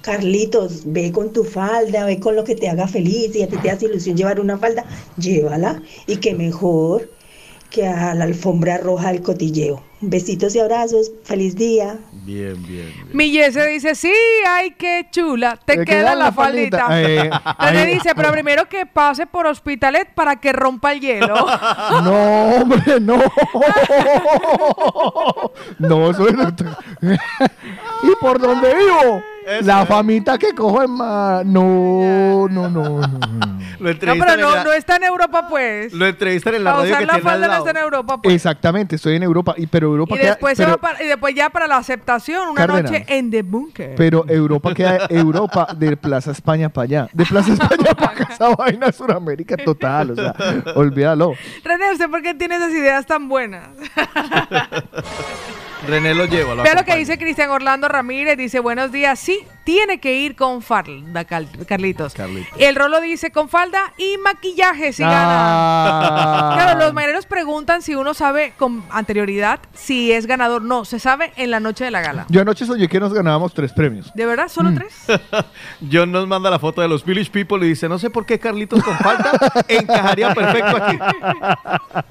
Carlitos, 0.00 0.82
ve 0.86 1.10
con 1.10 1.32
tu 1.32 1.42
falda, 1.42 2.04
ve 2.04 2.20
con 2.20 2.36
lo 2.36 2.44
que 2.44 2.54
te 2.54 2.68
haga 2.68 2.86
feliz. 2.86 3.32
Si 3.32 3.42
a 3.42 3.48
ti 3.48 3.56
te 3.56 3.70
hace 3.70 3.86
ilusión 3.86 4.16
llevar 4.16 4.38
una 4.38 4.56
falda, 4.56 4.84
llévala. 5.16 5.82
Y 6.06 6.16
que 6.18 6.32
mejor 6.34 7.10
que 7.70 7.88
a 7.88 8.14
la 8.14 8.24
alfombra 8.24 8.78
roja 8.78 9.10
del 9.12 9.22
cotilleo. 9.22 9.82
Besitos 10.00 10.54
y 10.54 10.60
abrazos. 10.60 11.10
Feliz 11.24 11.56
día. 11.56 11.98
Bien, 12.12 12.54
bien. 12.66 12.92
bien. 12.94 13.08
Mi 13.12 13.30
Yese 13.30 13.66
dice, 13.66 13.94
sí, 13.94 14.12
ay, 14.46 14.72
qué 14.72 15.06
chula, 15.10 15.58
te, 15.64 15.74
queda, 15.74 15.84
queda 15.84 16.14
la 16.14 16.26
la 16.26 16.32
faldita. 16.32 16.86
ahí- 16.86 17.94
dice, 17.94 18.14
pero 18.14 18.30
primero 18.30 18.68
que 18.68 18.84
pase 18.84 19.26
por 19.26 19.46
Hospitalet 19.46 20.12
para 20.14 20.36
que 20.36 20.52
rompa 20.52 20.92
el 20.92 21.00
hielo. 21.00 21.34
No, 22.04 22.56
hombre, 22.56 23.00
no. 23.00 23.18
No, 25.78 26.10
eso 26.10 26.28
es. 26.28 26.34
¿Y 28.02 28.10
por 28.20 28.38
dónde 28.38 28.74
vivo? 28.74 29.22
La 29.62 29.86
famita 29.86 30.36
que 30.38 30.52
cojo 30.54 30.82
en 30.82 30.90
ma... 30.90 31.42
No, 31.44 32.48
no, 32.48 32.68
no. 32.68 33.00
no. 33.00 33.00
Lo 33.78 33.92
no, 33.92 33.98
pero 34.00 34.36
no, 34.38 34.54
la, 34.54 34.64
no 34.64 34.72
está 34.72 34.96
en 34.96 35.04
Europa, 35.04 35.48
pues. 35.50 35.92
lo 35.92 36.06
entrevistan 36.06 36.54
en 36.54 36.64
la 36.64 36.70
Para 36.70 36.82
radio 36.82 36.92
usar 36.94 37.00
que 37.00 37.06
la 37.06 37.12
tiene 37.12 37.28
al 37.28 37.32
falda 37.34 37.46
no 37.46 37.52
lado. 37.52 37.66
está 37.66 37.78
en 37.78 37.84
Europa, 37.84 38.22
pues. 38.22 38.34
Exactamente, 38.34 38.96
estoy 38.96 39.16
en 39.16 39.22
Europa. 39.22 39.54
Y, 39.58 39.66
pero 39.66 39.88
Europa 39.88 40.14
Y 40.14 40.18
queda. 40.18 40.30
después, 40.30 40.56
se 40.56 40.62
pero, 40.64 40.76
va 40.76 40.80
para- 40.80 41.04
y 41.04 41.06
después 41.06 41.34
ya 41.34 41.50
para 41.50 41.66
la 41.66 41.76
aceptación, 41.76 42.48
una 42.48 42.54
Cárdenas. 42.66 42.90
noche 42.90 43.04
en 43.08 43.30
The 43.30 43.42
Bunker. 43.42 43.94
pero 43.94 44.24
Europa 44.28 44.72
queda 44.72 45.06
Europa 45.10 45.68
de 45.76 45.94
Plaza 45.98 46.30
España 46.30 46.70
para 46.70 46.84
allá. 46.84 47.08
De 47.12 47.26
Plaza 47.26 47.52
España 47.52 47.92
para 47.94 48.12
acá, 48.12 48.28
esa 48.32 48.48
vaina 48.56 48.86
es 48.86 48.96
Sudamérica 48.96 49.56
total. 49.58 50.12
O 50.12 50.14
sea, 50.14 50.34
olvídalo. 50.74 51.34
René, 51.62 51.92
¿usted 51.92 52.08
por 52.08 52.22
qué 52.22 52.32
tiene 52.32 52.56
esas 52.56 52.72
ideas 52.72 53.04
tan 53.04 53.28
buenas? 53.28 53.68
René 55.86 56.14
lo 56.14 56.26
lleva. 56.26 56.54
Lo 56.54 56.62
Vea 56.62 56.74
lo 56.74 56.84
que 56.84 56.96
dice 56.96 57.18
Cristian 57.18 57.50
Orlando 57.50 57.88
Ramírez. 57.88 58.36
Dice, 58.36 58.60
buenos 58.60 58.92
días. 58.92 59.18
Sí, 59.18 59.46
tiene 59.66 59.98
que 59.98 60.14
ir 60.14 60.36
con 60.36 60.62
falda, 60.62 61.24
Carlitos. 61.24 62.14
Carlitos. 62.14 62.14
El 62.56 62.76
Rolo 62.76 63.00
dice, 63.00 63.32
con 63.32 63.48
falda 63.48 63.92
y 63.98 64.16
maquillaje 64.18 64.92
si 64.92 65.02
gana. 65.02 65.16
Ah. 65.18 66.50
Claro, 66.54 66.78
los 66.78 66.94
mañaneros 66.94 67.26
preguntan 67.26 67.82
si 67.82 67.96
uno 67.96 68.14
sabe 68.14 68.52
con 68.56 68.84
anterioridad 68.90 69.58
si 69.74 70.12
es 70.12 70.26
ganador. 70.26 70.62
No, 70.62 70.84
se 70.84 71.00
sabe 71.00 71.32
en 71.36 71.50
la 71.50 71.58
noche 71.58 71.82
de 71.84 71.90
la 71.90 72.00
gala. 72.00 72.26
Yo 72.28 72.40
anoche 72.42 72.64
soñé 72.64 72.86
que 72.88 73.00
nos 73.00 73.12
ganábamos 73.12 73.52
tres 73.54 73.72
premios. 73.72 74.12
¿De 74.14 74.24
verdad? 74.24 74.46
¿Solo 74.48 74.70
Mm. 74.70 74.74
tres? 74.76 74.94
John 75.92 76.12
nos 76.12 76.28
manda 76.28 76.48
la 76.48 76.60
foto 76.60 76.80
de 76.80 76.86
los 76.88 77.04
Village 77.04 77.30
People 77.32 77.66
y 77.66 77.70
dice, 77.70 77.88
no 77.88 77.98
sé 77.98 78.08
por 78.08 78.24
qué 78.24 78.38
Carlitos 78.38 78.82
con 78.84 78.96
falta 78.98 79.32
encajaría 79.66 80.32
perfecto 80.32 80.76
aquí. 80.76 80.98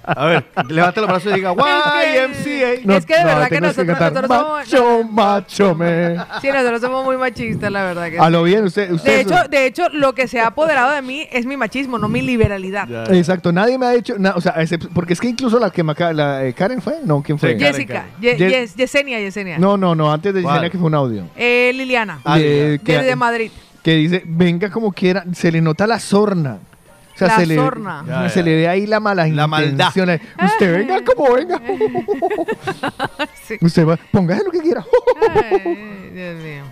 A 0.03 0.25
ver, 0.25 0.45
levante 0.67 0.99
los 0.99 1.09
brazos 1.09 1.31
y 1.31 1.35
diga, 1.35 1.53
YMCA. 1.53 2.95
Es 2.97 3.05
que 3.05 3.17
de 3.17 3.23
verdad 3.23 3.47
que 3.47 3.61
nosotros- 3.61 3.97
cantar, 3.97 4.27
nosotros 4.27 4.29
somos- 4.29 4.55
Macho, 4.55 5.03
macho, 5.09 5.75
me. 5.75 6.17
Sí, 6.41 6.49
nosotros 6.51 6.81
somos 6.81 7.05
muy 7.05 7.15
machistas, 7.17 7.44
la 7.69 7.83
verdad 7.83 8.09
que 8.09 8.19
A 8.19 8.25
sí. 8.25 8.31
lo 8.31 8.43
bien, 8.43 8.63
usted. 8.65 8.91
usted 8.91 9.11
De 9.15 9.21
hecho, 9.21 9.35
de 9.49 9.65
hecho, 9.65 9.89
lo 9.89 10.13
que 10.13 10.27
se 10.27 10.39
ha 10.39 10.47
apoderado 10.47 10.91
de 10.91 11.01
mí 11.01 11.27
es 11.31 11.45
mi 11.45 11.57
machismo, 11.57 11.97
no 11.97 12.07
mi 12.07 12.21
liberalidad. 12.21 12.87
Ya. 12.87 13.03
Exacto, 13.15 13.51
nadie 13.51 13.77
me 13.77 13.85
ha 13.85 13.93
hecho 13.95 14.17
nada, 14.17 14.35
o 14.35 14.41
sea, 14.41 14.55
porque 14.93 15.13
es 15.13 15.19
que 15.21 15.27
incluso 15.27 15.59
la 15.59 15.69
que 15.69 15.83
me 15.83 15.91
acaba, 15.93 16.13
la 16.13 16.45
eh, 16.45 16.53
Karen 16.53 16.81
fue, 16.81 16.97
no, 17.03 17.21
¿quién 17.23 17.37
fue? 17.39 17.53
Sí, 17.53 17.57
Karen. 17.57 17.73
Jessica, 17.73 18.05
Ye- 18.21 18.37
Ye- 18.37 18.49
Yes- 18.49 18.75
Yesenia, 18.75 19.19
Yesenia. 19.19 19.57
No, 19.57 19.77
no, 19.77 19.95
no, 19.95 20.11
antes 20.11 20.33
de 20.33 20.41
¿Cuál? 20.41 20.55
Yesenia 20.55 20.69
que 20.71 20.77
fue 20.77 20.87
un 20.87 20.95
audio. 20.95 21.27
Eh, 21.35 21.71
Liliana, 21.73 22.19
Ah, 22.23 22.37
Eh, 22.39 22.79
que, 22.83 22.97
desde 22.97 23.15
Madrid. 23.15 23.51
que 23.83 23.93
dice, 23.95 24.23
venga 24.25 24.69
como 24.69 24.91
quiera, 24.91 25.23
se 25.33 25.51
le 25.51 25.61
nota 25.61 25.85
la 25.87 25.99
sorna. 25.99 26.59
O 27.13 27.17
sea, 27.17 27.27
La 27.29 27.35
se 27.37 27.45
le. 27.45 27.55
Ya, 27.55 28.27
se 28.29 28.43
le 28.43 28.55
ve 28.57 28.67
ahí 28.67 28.85
la 28.85 28.99
mala 28.99 29.25
La 29.27 29.47
maldad. 29.47 29.69
intención. 29.71 30.09
ahí. 30.09 30.19
Usted 30.43 30.73
venga 30.79 31.01
como 31.05 31.33
venga. 31.33 31.61
Sí. 33.47 33.57
Usted 33.61 33.87
va, 33.87 33.97
póngase 34.11 34.43
lo 34.43 34.51
que 34.51 34.59
quiera. 34.59 34.83
Ay, 35.31 36.11
Dios 36.13 36.35
mío. 36.43 36.63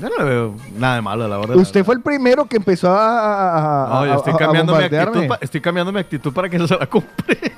Yo 0.00 0.08
no 0.10 0.16
le 0.18 0.24
veo 0.24 0.54
nada 0.76 0.96
de 0.96 1.02
malo 1.02 1.24
a 1.24 1.28
la 1.28 1.38
hora. 1.38 1.56
Usted 1.56 1.84
fue 1.84 1.94
el 1.94 2.00
primero 2.02 2.44
que 2.46 2.56
empezó 2.56 2.90
a, 2.90 3.18
a- 3.18 3.84
a- 3.86 3.88
No, 4.00 4.06
yo 4.06 4.14
estoy 4.16 4.32
a- 4.32 4.36
a 4.36 4.38
cambiando, 4.38 4.76
mi 4.76 4.84
actitud 4.84 5.26
pa- 5.26 5.38
estoy 5.40 5.60
cambiando 5.60 5.92
mi 5.92 6.00
actitud 6.00 6.32
para 6.32 6.48
que 6.48 6.58
no 6.58 6.66
se 6.66 6.76
la 6.76 6.86
compre. 6.86 7.38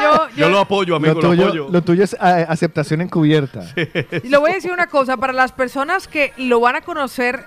Yo, 0.00 0.28
Yo 0.36 0.48
lo 0.48 0.60
apoyo, 0.60 0.96
amigo, 0.96 1.14
lo, 1.14 1.20
lo, 1.20 1.28
tuyo, 1.30 1.44
apoyo. 1.46 1.68
lo 1.70 1.82
tuyo 1.82 2.04
es 2.04 2.14
eh, 2.14 2.46
aceptación 2.48 3.00
encubierta. 3.02 3.64
le 3.74 4.36
voy 4.38 4.50
a 4.50 4.54
decir 4.54 4.72
una 4.72 4.86
cosa, 4.86 5.16
para 5.18 5.32
las 5.34 5.52
personas 5.52 6.08
que 6.08 6.32
lo 6.38 6.60
van 6.60 6.76
a 6.76 6.80
conocer 6.80 7.44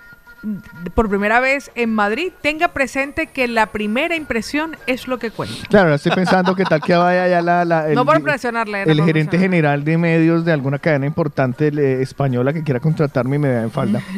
por 0.96 1.08
primera 1.10 1.40
vez 1.40 1.72
en 1.76 1.94
Madrid, 1.94 2.32
tenga 2.42 2.70
presente 2.70 3.28
que 3.28 3.48
la 3.48 3.68
primera 3.68 4.16
impresión 4.16 4.76
es 4.88 5.08
lo 5.08 5.20
que 5.20 5.30
cuenta. 5.32 5.56
Claro, 5.70 5.94
estoy 5.94 6.12
pensando 6.14 6.56
que 6.56 6.64
tal 6.64 6.82
que 6.82 6.96
vaya 6.96 7.28
ya 7.28 7.42
la, 7.42 7.64
la- 7.66 7.88
el, 7.90 7.96
No 7.96 8.06
por 8.06 8.22
presionarle. 8.24 8.84
el 8.84 8.98
por 8.98 9.06
gerente 9.06 9.38
general 9.38 9.84
de 9.84 9.98
medios 9.98 10.44
de 10.46 10.52
alguna 10.52 10.80
cadena 10.80 11.06
importante 11.06 11.68
eh, 11.68 12.02
española 12.02 12.54
que 12.54 12.64
quiera 12.64 12.80
contratarme 12.80 13.36
y 13.36 13.40
me 13.40 13.50
vea 13.50 13.62
en 13.64 13.72
falda. 13.72 14.02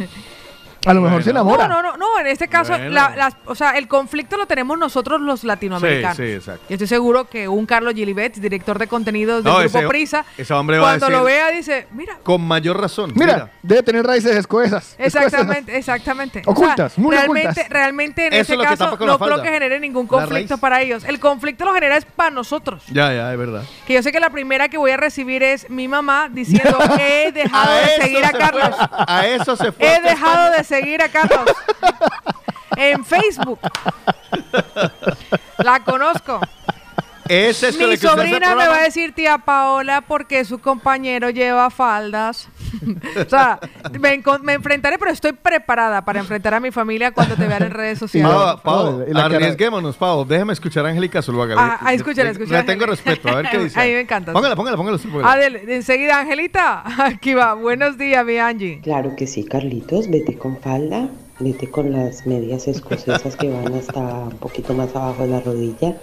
A 0.86 0.94
lo 0.94 1.02
mejor 1.02 1.12
Bueno. 1.12 1.24
se 1.24 1.30
enamora. 1.32 1.68
No, 1.68 1.82
no, 1.82 1.92
no, 1.92 1.98
no, 1.98 2.20
en 2.20 2.28
este 2.28 2.48
caso, 2.48 2.74
Bueno. 2.74 2.90
la- 2.90 3.16
las- 3.16 3.36
o 3.46 3.56
sea, 3.56 3.72
el 3.72 3.88
conflicto 3.88 4.38
lo 4.38 4.46
tenemos 4.48 4.78
nosotros 4.78 5.22
los 5.22 5.44
latinoamericanos. 5.44 6.18
Sí, 6.18 6.24
sí, 6.26 6.32
exacto. 6.34 6.66
Y 6.70 6.74
estoy 6.74 6.88
seguro 6.88 7.26
que 7.30 7.48
un 7.48 7.66
Carlos 7.66 7.94
Gilibet, 7.94 8.36
director 8.36 8.78
de 8.80 8.88
contenidos 8.88 9.44
del 9.44 9.54
No, 9.54 9.60
Grupo 9.60 9.78
ese- 9.80 9.88
Prisa, 9.88 10.26
ese 10.38 10.54
hombre 10.54 10.78
va 10.80 10.94
a 10.94 10.98
cuando 11.00 11.18
lo 11.18 11.24
vea 11.24 11.50
dice, 11.52 11.88
mira, 11.92 12.18
Con 12.24 12.42
mayor 12.42 12.80
razón. 12.80 13.12
Mira, 13.16 13.52
debe 13.62 13.84
tener 13.84 14.06
raíces 14.06 14.36
escoesas. 14.36 14.96
Exactamente, 14.98 15.78
exactamente. 15.78 16.42
Ocultas, 16.46 16.98
muy 16.98 17.16
realmente, 17.16 17.50
ocultas. 17.50 17.70
realmente 17.70 18.28
en 18.28 18.34
Eso 18.34 18.54
este 18.54 18.64
es 18.64 18.70
caso 18.70 18.98
no 19.06 19.20
creo 19.20 19.42
que 19.42 19.50
genere 19.50 19.80
ningún 19.80 20.08
conflicto 20.08 20.58
para 20.58 20.82
ellos. 20.82 21.04
El 21.06 21.20
conflicto 21.20 21.66
lo 21.66 21.74
genera 21.74 21.98
es 21.98 22.06
para 22.06 22.30
nosotros. 22.32 22.84
Ya, 22.88 23.14
ya, 23.14 23.32
es 23.32 23.38
verdad. 23.38 23.64
Que 23.88 23.94
yo 23.94 24.04
sé 24.04 24.12
que 24.12 24.20
la 24.20 24.30
primera 24.30 24.70
que 24.70 24.78
voy 24.78 24.92
a 24.92 24.98
recibir 24.98 25.44
es 25.44 25.70
mi 25.70 25.88
mamá 25.88 26.30
diciendo, 26.30 26.78
he 27.00 27.32
dejado 27.32 27.74
de 27.76 28.02
seguir 28.04 28.26
a 28.26 28.32
Carlos. 28.32 28.70
fue. 28.76 28.88
A 29.08 29.28
eso 29.28 29.56
se 29.56 29.72
fue. 29.72 29.96
He 29.96 30.02
dejado 30.02 30.52
de 30.52 30.64
seguir 30.64 30.73
a 30.74 31.10
Carlos. 31.10 31.56
En 32.76 33.06
Facebook. 33.06 33.60
La 35.60 35.84
conozco. 35.84 36.40
Ese 37.34 37.70
es 37.70 37.80
Mi 37.80 37.98
sobrina 37.98 38.56
me 38.56 38.68
va 38.68 38.78
a 38.78 38.84
decir 38.84 39.14
tía 39.14 39.40
Paola 39.40 40.02
porque 40.08 40.46
su 40.46 40.60
compañero 40.60 41.32
lleva 41.32 41.70
faldas. 41.72 42.48
o 43.26 43.30
sea, 43.30 43.60
me, 44.00 44.22
me 44.44 44.54
enfrentaré, 44.54 45.00
pero 45.00 45.12
estoy 45.12 45.34
preparada 45.34 46.06
para 46.06 46.20
enfrentar 46.20 46.54
a 46.54 46.60
mi 46.60 46.70
familia 46.70 47.12
cuando 47.12 47.36
te 47.36 47.48
vean 47.48 47.64
en 47.64 47.72
redes 47.72 48.00
sociales. 48.04 48.62
Pau, 48.62 49.04
arriesguémonos, 49.16 49.98
Pau. 49.98 50.26
Déjeme 50.26 50.54
escuchar 50.54 50.86
a 50.86 50.90
Angélica 50.90 51.22
Zuluaga. 51.22 51.56
Ah, 51.58 51.80
ah, 51.82 51.94
escúchala, 51.94 52.30
escúchala. 52.30 52.60
Le 52.60 52.66
tengo 52.66 52.86
respeto. 52.86 53.30
A 53.30 53.36
ver 53.36 53.50
qué 53.50 53.58
dice. 53.60 53.80
A 53.82 53.84
mí 53.84 53.92
me 53.92 54.02
encanta. 54.02 54.32
Póngala, 54.32 54.56
póngala, 54.56 54.78
póngala. 54.78 54.98
póngala. 54.98 55.32
Adel, 55.32 55.56
enseguida, 55.70 56.20
Angelita. 56.20 56.84
Aquí 57.04 57.34
va. 57.34 57.56
Buenos 57.56 57.98
días, 57.98 58.24
mi 58.26 58.38
Angie. 58.38 58.80
Claro 58.84 59.16
que 59.16 59.26
sí, 59.26 59.44
Carlitos, 59.44 60.10
vete 60.10 60.38
con 60.38 60.60
falda, 60.60 61.10
vete 61.40 61.70
con 61.70 61.92
las 61.92 62.28
medias 62.28 62.68
escocesas 62.68 63.36
que 63.36 63.50
van 63.50 63.74
hasta 63.74 64.00
un 64.00 64.38
poquito 64.38 64.74
más 64.74 64.96
abajo 64.96 65.24
de 65.24 65.30
la 65.30 65.40
rodilla 65.40 65.96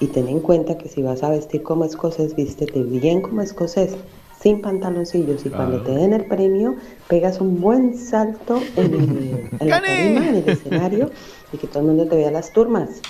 y 0.00 0.08
ten 0.08 0.28
en 0.28 0.40
cuenta 0.40 0.76
que 0.78 0.88
si 0.88 1.02
vas 1.02 1.22
a 1.22 1.30
vestir 1.30 1.62
como 1.62 1.84
escocés, 1.84 2.34
vístete 2.36 2.82
bien 2.82 3.20
como 3.22 3.42
escocés, 3.42 3.96
sin 4.40 4.60
pantaloncillos 4.60 5.46
y 5.46 5.50
cuando 5.50 5.80
te 5.82 5.92
den 5.92 6.12
el 6.12 6.26
premio 6.26 6.76
pegas 7.08 7.40
un 7.40 7.60
buen 7.60 7.96
salto 7.96 8.60
en, 8.76 8.92
el, 8.94 9.48
en 9.58 9.68
la 9.70 9.80
¡Gané! 9.80 9.88
tarima, 9.96 10.28
en 10.28 10.34
el 10.36 10.48
escenario 10.48 11.10
y 11.52 11.56
que 11.56 11.66
todo 11.66 11.80
el 11.80 11.86
mundo 11.86 12.06
te 12.06 12.16
vea 12.16 12.30
las 12.30 12.52
turmas. 12.52 13.00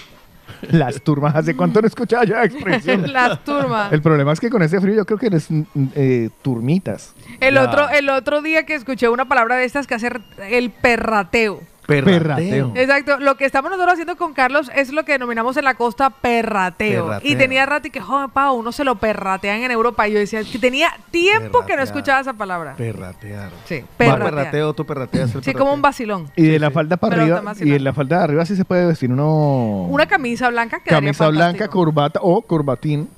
Las 0.71 1.03
turmas, 1.03 1.35
¿hace 1.35 1.57
cuánto 1.57 1.81
no 1.81 1.87
escuchaba 1.87 2.25
yo 2.25 2.35
la 2.37 2.45
expresión? 2.45 3.13
Las 3.13 3.43
turmas. 3.45 3.93
El 3.93 4.01
problema 4.01 4.33
es 4.33 4.41
que 4.41 4.49
con 4.51 4.63
ese 4.63 4.81
frío 4.81 4.95
yo 4.95 5.05
creo 5.05 5.19
que 5.19 5.27
eres 5.27 5.51
mm, 5.51 5.63
eh, 5.95 6.31
turmitas. 6.43 7.15
El 7.41 7.55
Ya. 7.55 7.65
otro, 7.65 7.89
el 7.91 8.09
otro 8.11 8.41
día 8.41 8.65
que 8.65 8.75
escuché 8.75 9.09
una 9.09 9.27
palabra 9.27 9.57
de 9.57 9.65
estas 9.65 9.87
que 9.87 9.95
hace 9.95 10.11
el 10.51 10.71
perrateo. 10.71 11.61
Perrateo. 11.87 12.73
Exacto, 12.75 13.19
lo 13.19 13.37
que 13.37 13.45
estamos 13.45 13.71
nosotros 13.71 13.93
haciendo 13.95 14.17
con 14.17 14.33
Carlos 14.35 14.71
es 14.75 14.93
lo 14.93 15.05
que 15.05 15.13
denominamos 15.13 15.57
en 15.57 15.65
la 15.65 15.75
costa 15.75 16.11
perrateo. 16.11 17.05
Perrateo. 17.07 17.31
Y 17.31 17.37
tenía 17.37 17.67
rato 17.67 17.89
y 17.89 17.91
que, 17.91 18.01
joder, 18.01 18.29
Pau, 18.31 18.57
uno 18.57 18.73
se 18.73 18.85
lo 18.85 18.97
perratean 18.97 19.63
en 19.63 19.71
Europa. 19.71 20.09
Y 20.09 20.13
yo 20.13 20.19
decía 20.19 20.43
que 20.45 20.59
tenía 20.59 20.91
tiempo 21.11 21.65
que 21.67 21.77
no 21.77 21.83
escuchaba 21.83 22.21
esa 22.21 22.33
palabra. 22.33 22.75
Perratear. 22.77 23.51
Sí, 23.67 23.81
Más 23.81 23.89
perratear. 23.97 24.25
perrateo, 24.35 24.73
tú 24.75 24.85
perrateas. 24.87 25.35
el 25.35 25.45
Sí, 25.45 25.53
como 25.53 25.73
un 25.75 25.81
perrateo. 25.81 25.83
vacilón. 25.83 26.31
Y 26.37 26.43
de 26.47 26.59
la 26.59 26.71
falda 26.71 26.97
para 26.97 27.17
Pero 27.17 27.37
arriba, 27.37 27.55
y 27.61 27.73
en 27.75 27.85
la 27.85 27.93
falda 27.93 28.19
de 28.19 28.25
arriba 28.25 28.47
sí 28.47 28.57
se 28.57 28.65
puede 28.65 28.87
vestir 28.87 29.11
uno... 29.13 29.87
Una 29.91 30.07
camisa 30.07 30.49
blanca 30.51 30.81
que 30.81 30.91
camisa 30.91 31.29
blanca, 31.29 31.69
corbata 31.69 32.21
o 32.23 32.43
corbatín 32.43 33.09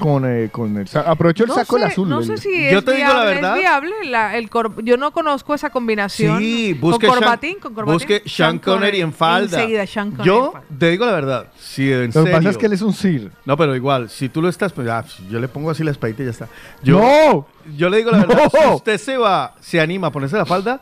con, 0.00 0.24
eh, 0.26 0.48
con 0.50 0.76
el 0.76 0.88
Aprovecho 1.06 1.44
el 1.44 1.48
no 1.48 1.54
saco 1.54 1.76
sé, 1.78 1.84
el 1.84 1.90
azul. 1.90 2.08
No 2.08 2.18
el- 2.20 2.24
sé 2.26 2.36
si 2.38 2.70
Yo 2.70 2.78
es 2.78 2.84
te 2.84 2.92
digo 2.94 3.08
la 3.08 3.14
viable, 3.14 3.34
verdad. 3.34 3.54
¿Es 3.56 3.60
viable 3.60 3.94
la- 4.04 4.36
el 4.36 4.50
cor- 4.50 4.82
yo 4.84 4.96
no 4.96 5.12
conozco 5.12 5.54
esa 5.54 5.70
combinación. 5.70 6.38
Sí, 6.38 6.74
busque 6.74 7.06
con 7.06 7.16
corbatín, 7.18 7.58
con 7.60 7.74
corbatín. 7.74 7.94
Busque 8.14 8.28
Sean 8.28 8.58
Connery 8.58 9.00
en 9.00 9.12
falda. 9.12 9.58
Enseguida, 9.58 9.86
Sean 9.86 10.10
Connery 10.12 10.28
en 10.30 10.34
Yo 10.36 10.52
falda. 10.52 10.66
te 10.78 10.90
digo 10.90 11.06
la 11.06 11.12
verdad. 11.12 11.46
Si 11.58 11.92
en 11.92 12.06
Lo 12.06 12.24
que 12.24 12.30
pasa 12.30 12.32
serio- 12.36 12.50
es 12.50 12.56
que 12.58 12.66
él 12.66 12.72
es 12.72 12.82
un 12.82 12.92
sir. 12.92 13.30
No, 13.44 13.56
pero 13.56 13.74
igual, 13.76 14.08
si 14.08 14.28
tú 14.28 14.40
lo 14.42 14.48
estás, 14.48 14.72
pues 14.72 14.88
ah, 14.88 15.04
yo 15.30 15.38
le 15.40 15.48
pongo 15.48 15.70
así 15.70 15.84
la 15.84 15.90
espadita 15.90 16.22
y 16.22 16.26
ya 16.26 16.30
está. 16.30 16.48
Yo, 16.82 17.00
¡No! 17.00 17.46
yo 17.76 17.88
le 17.90 17.98
digo 17.98 18.10
la 18.10 18.18
verdad, 18.18 18.50
¡No! 18.52 18.60
si 18.70 18.74
usted 18.76 18.98
se 18.98 19.16
va, 19.18 19.54
se 19.60 19.80
anima 19.80 20.08
a 20.08 20.10
ponerse 20.12 20.36
la 20.36 20.46
falda, 20.46 20.80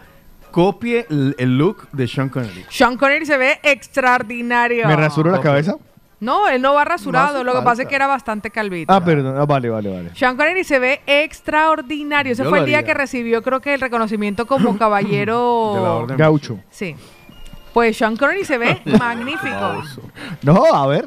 copie 0.51 1.07
el, 1.11 1.35
el 1.39 1.59
look 1.59 1.89
de 1.93 2.07
Sean 2.07 2.29
Connery. 2.29 2.65
Sean 2.71 2.97
Connery 2.97 3.27
se 3.27 3.37
ve 3.37 3.59
extraordinario. 3.63 4.87
¿Me 4.87 4.97
rasuro 4.97 5.31
la 5.31 5.39
Ok. 5.39 5.43
cabeza? 5.45 5.77
No, 6.19 6.49
él 6.49 6.63
no 6.63 6.73
va 6.73 6.83
rasurado. 6.87 7.37
Hace 7.37 7.45
lo 7.45 7.53
que 7.53 7.61
pasa 7.61 7.83
es 7.83 7.89
que 7.89 7.95
era 7.95 8.07
bastante 8.07 8.51
calvito. 8.51 8.91
Ah, 8.91 9.05
perdón. 9.05 9.37
Ah, 9.39 9.45
vale, 9.45 9.69
vale, 9.69 9.91
vale. 9.91 10.11
Sean 10.15 10.35
Connery 10.35 10.65
se 10.65 10.79
ve 10.79 11.03
extraordinario. 11.07 12.33
Ese 12.33 12.43
Yo 12.43 12.49
fue 12.49 12.59
lo 12.61 12.65
el 12.65 12.69
día 12.71 12.79
haría. 12.79 12.87
que 12.87 12.95
recibió, 12.95 13.43
creo 13.43 13.61
que 13.61 13.75
el 13.75 13.81
reconocimiento 13.83 14.47
como 14.47 14.79
caballero. 14.79 15.73
De 15.75 15.81
la 15.83 15.93
orden. 15.93 16.17
Gaucho. 16.17 16.59
Sí. 16.71 16.97
Pues 17.77 17.99
Sean 17.99 18.17
Connery 18.17 18.43
se 18.47 18.57
ve 18.57 18.81
magnífico. 18.99 19.83
No, 20.41 20.65
a 20.65 20.87
ver. 20.87 21.05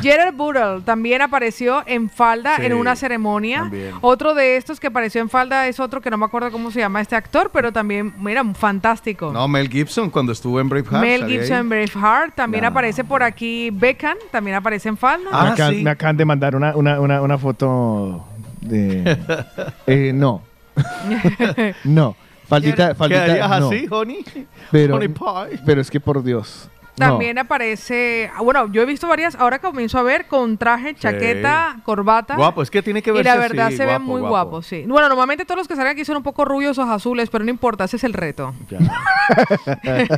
Gerard 0.00 0.32
Butler 0.32 0.82
también 0.82 1.20
apareció 1.22 1.82
en 1.86 2.08
falda 2.08 2.54
Sí, 2.58 2.66
en 2.66 2.74
una 2.74 2.94
ceremonia. 2.94 3.62
también. 3.62 3.94
Otro 4.00 4.32
de 4.32 4.56
estos 4.56 4.78
que 4.78 4.86
apareció 4.86 5.20
en 5.20 5.28
falda 5.28 5.66
es 5.66 5.80
otro 5.80 6.00
que 6.00 6.10
no 6.10 6.16
me 6.16 6.24
acuerdo 6.26 6.52
cómo 6.52 6.70
se 6.70 6.78
llama 6.78 7.00
este 7.00 7.16
actor, 7.16 7.50
pero 7.52 7.72
también, 7.72 8.14
mira, 8.20 8.44
fantástico. 8.54 9.32
No, 9.32 9.48
Mel 9.48 9.68
Gibson 9.68 10.08
cuando 10.08 10.30
estuvo 10.30 10.60
en 10.60 10.68
Braveheart. 10.68 11.04
Mel 11.04 11.26
Gibson 11.26 11.56
en 11.56 11.68
Braveheart. 11.68 12.34
También 12.36 12.62
No. 12.62 12.68
aparece 12.68 13.02
por 13.02 13.24
aquí 13.24 13.70
Beckham, 13.72 14.16
también 14.30 14.56
aparece 14.56 14.88
en 14.90 14.96
falda. 14.96 15.30
Ah, 15.32 15.42
me, 15.46 15.50
acaban, 15.50 15.74
sí. 15.74 15.82
me 15.82 15.90
acaban 15.90 16.16
de 16.16 16.24
mandar 16.24 16.54
una, 16.54 16.76
una, 16.76 17.00
una, 17.00 17.22
una 17.22 17.38
foto 17.38 18.24
de. 18.60 19.18
eh, 19.88 20.12
no. 20.14 20.42
no. 21.82 22.14
Faldita, 22.54 22.94
faldita. 22.94 23.24
¿Quedarías 23.24 23.60
no. 23.60 23.66
así, 23.68 23.86
honey? 23.90 24.24
Pero, 24.70 24.96
honey 24.96 25.08
pie. 25.08 25.60
pero 25.66 25.80
es 25.80 25.90
que 25.90 26.00
por 26.00 26.22
Dios. 26.22 26.68
no. 26.96 27.06
También 27.08 27.38
aparece, 27.38 28.30
ah, 28.36 28.40
bueno, 28.42 28.70
yo 28.70 28.80
he 28.82 28.84
visto 28.86 29.08
varias, 29.08 29.34
ahora 29.34 29.58
comienzo 29.58 29.98
a 29.98 30.02
ver 30.04 30.26
con 30.28 30.56
traje, 30.58 30.94
chaqueta, 30.94 31.78
corbata. 31.84 32.36
Guapo, 32.36 32.62
es 32.62 32.70
que 32.70 32.82
tiene 32.82 33.02
que 33.02 33.10
Y 33.10 33.14
verse 33.14 33.28
la 33.30 33.36
verdad 33.36 33.66
así, 33.66 33.76
se 33.78 33.84
ve 33.86 33.98
muy 33.98 34.20
guapo. 34.20 34.28
guapo, 34.50 34.62
sí. 34.62 34.84
Bueno, 34.86 35.08
normalmente 35.08 35.44
todos 35.44 35.58
los 35.58 35.66
que 35.68 35.74
salen 35.74 35.90
aquí 35.90 36.04
son 36.04 36.18
un 36.18 36.22
poco 36.22 36.44
rubios 36.44 36.78
o 36.78 36.82
azules, 36.82 37.30
pero 37.30 37.42
no 37.44 37.50
importa, 37.50 37.82
ese 37.84 37.96
es 37.96 38.04
el 38.04 38.12
reto. 38.12 38.54
Ya. 38.70 38.78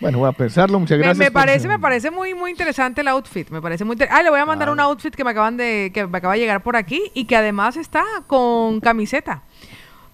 Bueno, 0.00 0.18
voy 0.18 0.28
a 0.28 0.32
pensarlo. 0.32 0.78
Muchas 0.78 0.98
gracias. 0.98 1.16
me 1.18 1.30
parece, 1.30 1.68
me 1.68 1.78
parece 1.78 2.10
muy, 2.10 2.34
muy 2.34 2.50
interesante 2.50 3.00
el 3.00 3.08
outfit. 3.08 3.48
Me 3.50 3.62
parece 3.62 3.84
muy 3.84 3.94
inter- 3.94 4.08
Ah, 4.10 4.22
le 4.22 4.30
voy 4.30 4.40
a 4.40 4.44
mandar 4.44 4.68
un 4.70 4.78
outfit 4.80 5.14
que 5.14 5.24
me 5.24 5.30
acaban 5.30 5.56
de, 5.56 5.90
que 5.94 6.06
me 6.06 6.18
acaba 6.18 6.34
de 6.34 6.40
llegar 6.40 6.62
por 6.62 6.76
aquí 6.76 7.02
y 7.14 7.24
que 7.24 7.36
además 7.36 7.76
está 7.76 8.02
con 8.26 8.80
camiseta. 8.80 9.42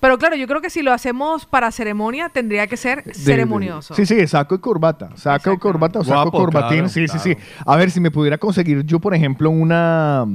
Pero 0.01 0.17
claro, 0.19 0.35
yo 0.37 0.47
creo 0.47 0.61
que 0.63 0.71
si 0.71 0.83
lo 0.83 0.93
hacemos 0.93 1.45
para 1.47 1.71
ceremonia 1.71 2.29
tendría 2.31 2.67
que 2.67 2.77
ser 2.77 3.05
de- 3.05 3.13
de- 3.13 3.19
ceremonioso. 3.19 3.95
Sí, 3.95 4.07
sí, 4.07 4.27
saco 4.27 4.55
y 4.55 4.59
corbata. 4.59 5.11
Saco 5.17 5.51
y 5.51 5.53
Exacto. 5.53 5.59
corbata 5.59 5.99
o 6.01 6.05
saco 6.05 6.23
Guapo, 6.23 6.39
corbatín. 6.39 6.79
claro, 6.79 6.89
sí, 6.89 7.07
sí, 7.09 7.19
claro. 7.19 7.23
sí. 7.23 7.37
A 7.67 7.77
ver, 7.77 7.91
si 7.91 8.01
me 8.01 8.11
pudiera 8.11 8.39
conseguir 8.39 8.83
yo, 8.85 8.99
por 8.99 9.15
ejemplo, 9.15 9.51
una, 9.51 10.27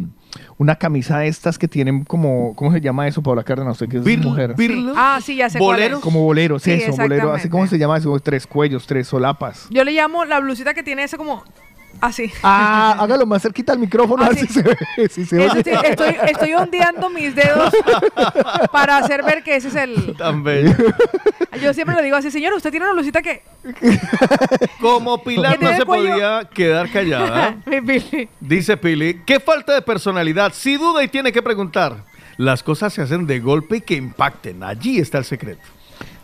una 0.58 0.76
camisa 0.76 1.20
de 1.20 1.28
estas 1.28 1.58
que 1.58 1.68
tienen 1.68 2.04
como, 2.04 2.54
¿cómo 2.56 2.72
se 2.72 2.80
llama 2.82 3.08
eso, 3.08 3.24
Paula 3.24 3.44
Cárdenas? 3.44 3.74
Usted 3.74 3.90
que 3.90 3.98
es 3.98 4.04
Bir- 4.04 4.20
mujer. 4.24 4.56
Ah, 4.96 5.20
sí, 5.24 5.36
ya 5.36 5.50
sé 5.50 5.58
cuál 5.58 5.78
¿Boleros? 5.78 6.00
es. 6.00 6.04
Como 6.04 6.22
boleros, 6.24 6.62
Sí, 6.62 6.72
eso, 6.72 6.92
bolero. 6.96 7.34
Así 7.34 7.50
como 7.50 7.66
se 7.68 7.78
llama 7.80 7.98
eso, 7.98 8.18
tres 8.20 8.46
cuellos, 8.46 8.86
tres 8.86 9.08
solapas. 9.08 9.68
Yo 9.72 9.84
le 9.84 9.92
llamo 9.94 10.26
la 10.26 10.40
blusita 10.40 10.74
que 10.74 10.84
tiene 10.84 11.04
ese 11.04 11.18
como 11.18 11.44
así. 12.06 12.32
Ah, 12.44 12.96
hágalo 13.00 13.26
más 13.26 13.42
cerquita 13.42 13.74
al 13.74 13.80
micrófono, 13.80 14.24
a 14.24 14.30
ver 14.30 14.38
Así. 14.38 14.48
si 14.48 14.54
se 14.54 14.62
ve. 14.64 14.78
Si 15.10 15.26
se 15.26 15.46
Eso 15.46 15.54
oye. 15.54 15.64
sí, 15.64 15.72
estoy, 15.84 16.16
estoy 16.28 16.54
ondeando 16.54 17.10
mis 17.10 17.36
dedos 17.36 17.74
para 18.72 18.98
hacer 18.98 19.24
ver 19.24 19.44
que 19.44 19.56
ese 19.56 19.68
es 19.70 19.76
el. 19.76 20.16
Tan 20.18 20.44
bello. 20.44 20.74
Yo 21.62 21.74
siempre 21.74 21.96
le 21.96 22.04
digo 22.04 22.18
así, 22.18 22.32
señor, 22.32 22.54
usted 22.54 22.72
tiene 22.72 22.86
una 22.86 22.94
blusita 22.94 23.22
que. 23.22 23.44
Como 24.82 25.24
Pilar 25.24 25.62
no 25.62 25.76
se 25.76 25.86
podía 25.86 26.48
quedar 26.54 26.92
callada. 26.92 27.56
Mi 27.66 27.82
Pili. 27.82 28.30
Dice 28.40 28.78
Pili, 28.78 29.22
qué 29.26 29.40
falta 29.40 29.74
de 29.74 29.82
personalidad. 29.82 30.54
Si 30.54 30.78
duda 30.78 31.04
y 31.04 31.08
tiene 31.08 31.32
que 31.32 31.42
preguntar. 31.42 32.04
Las 32.38 32.64
cosas 32.64 32.92
se 32.92 33.02
hacen 33.02 33.26
de 33.28 33.40
golpe 33.40 33.78
y 33.78 33.82
que 33.82 33.96
impacten. 33.96 34.62
Allí 34.62 35.00
está 35.00 35.18
el 35.20 35.24
secreto. 35.24 35.62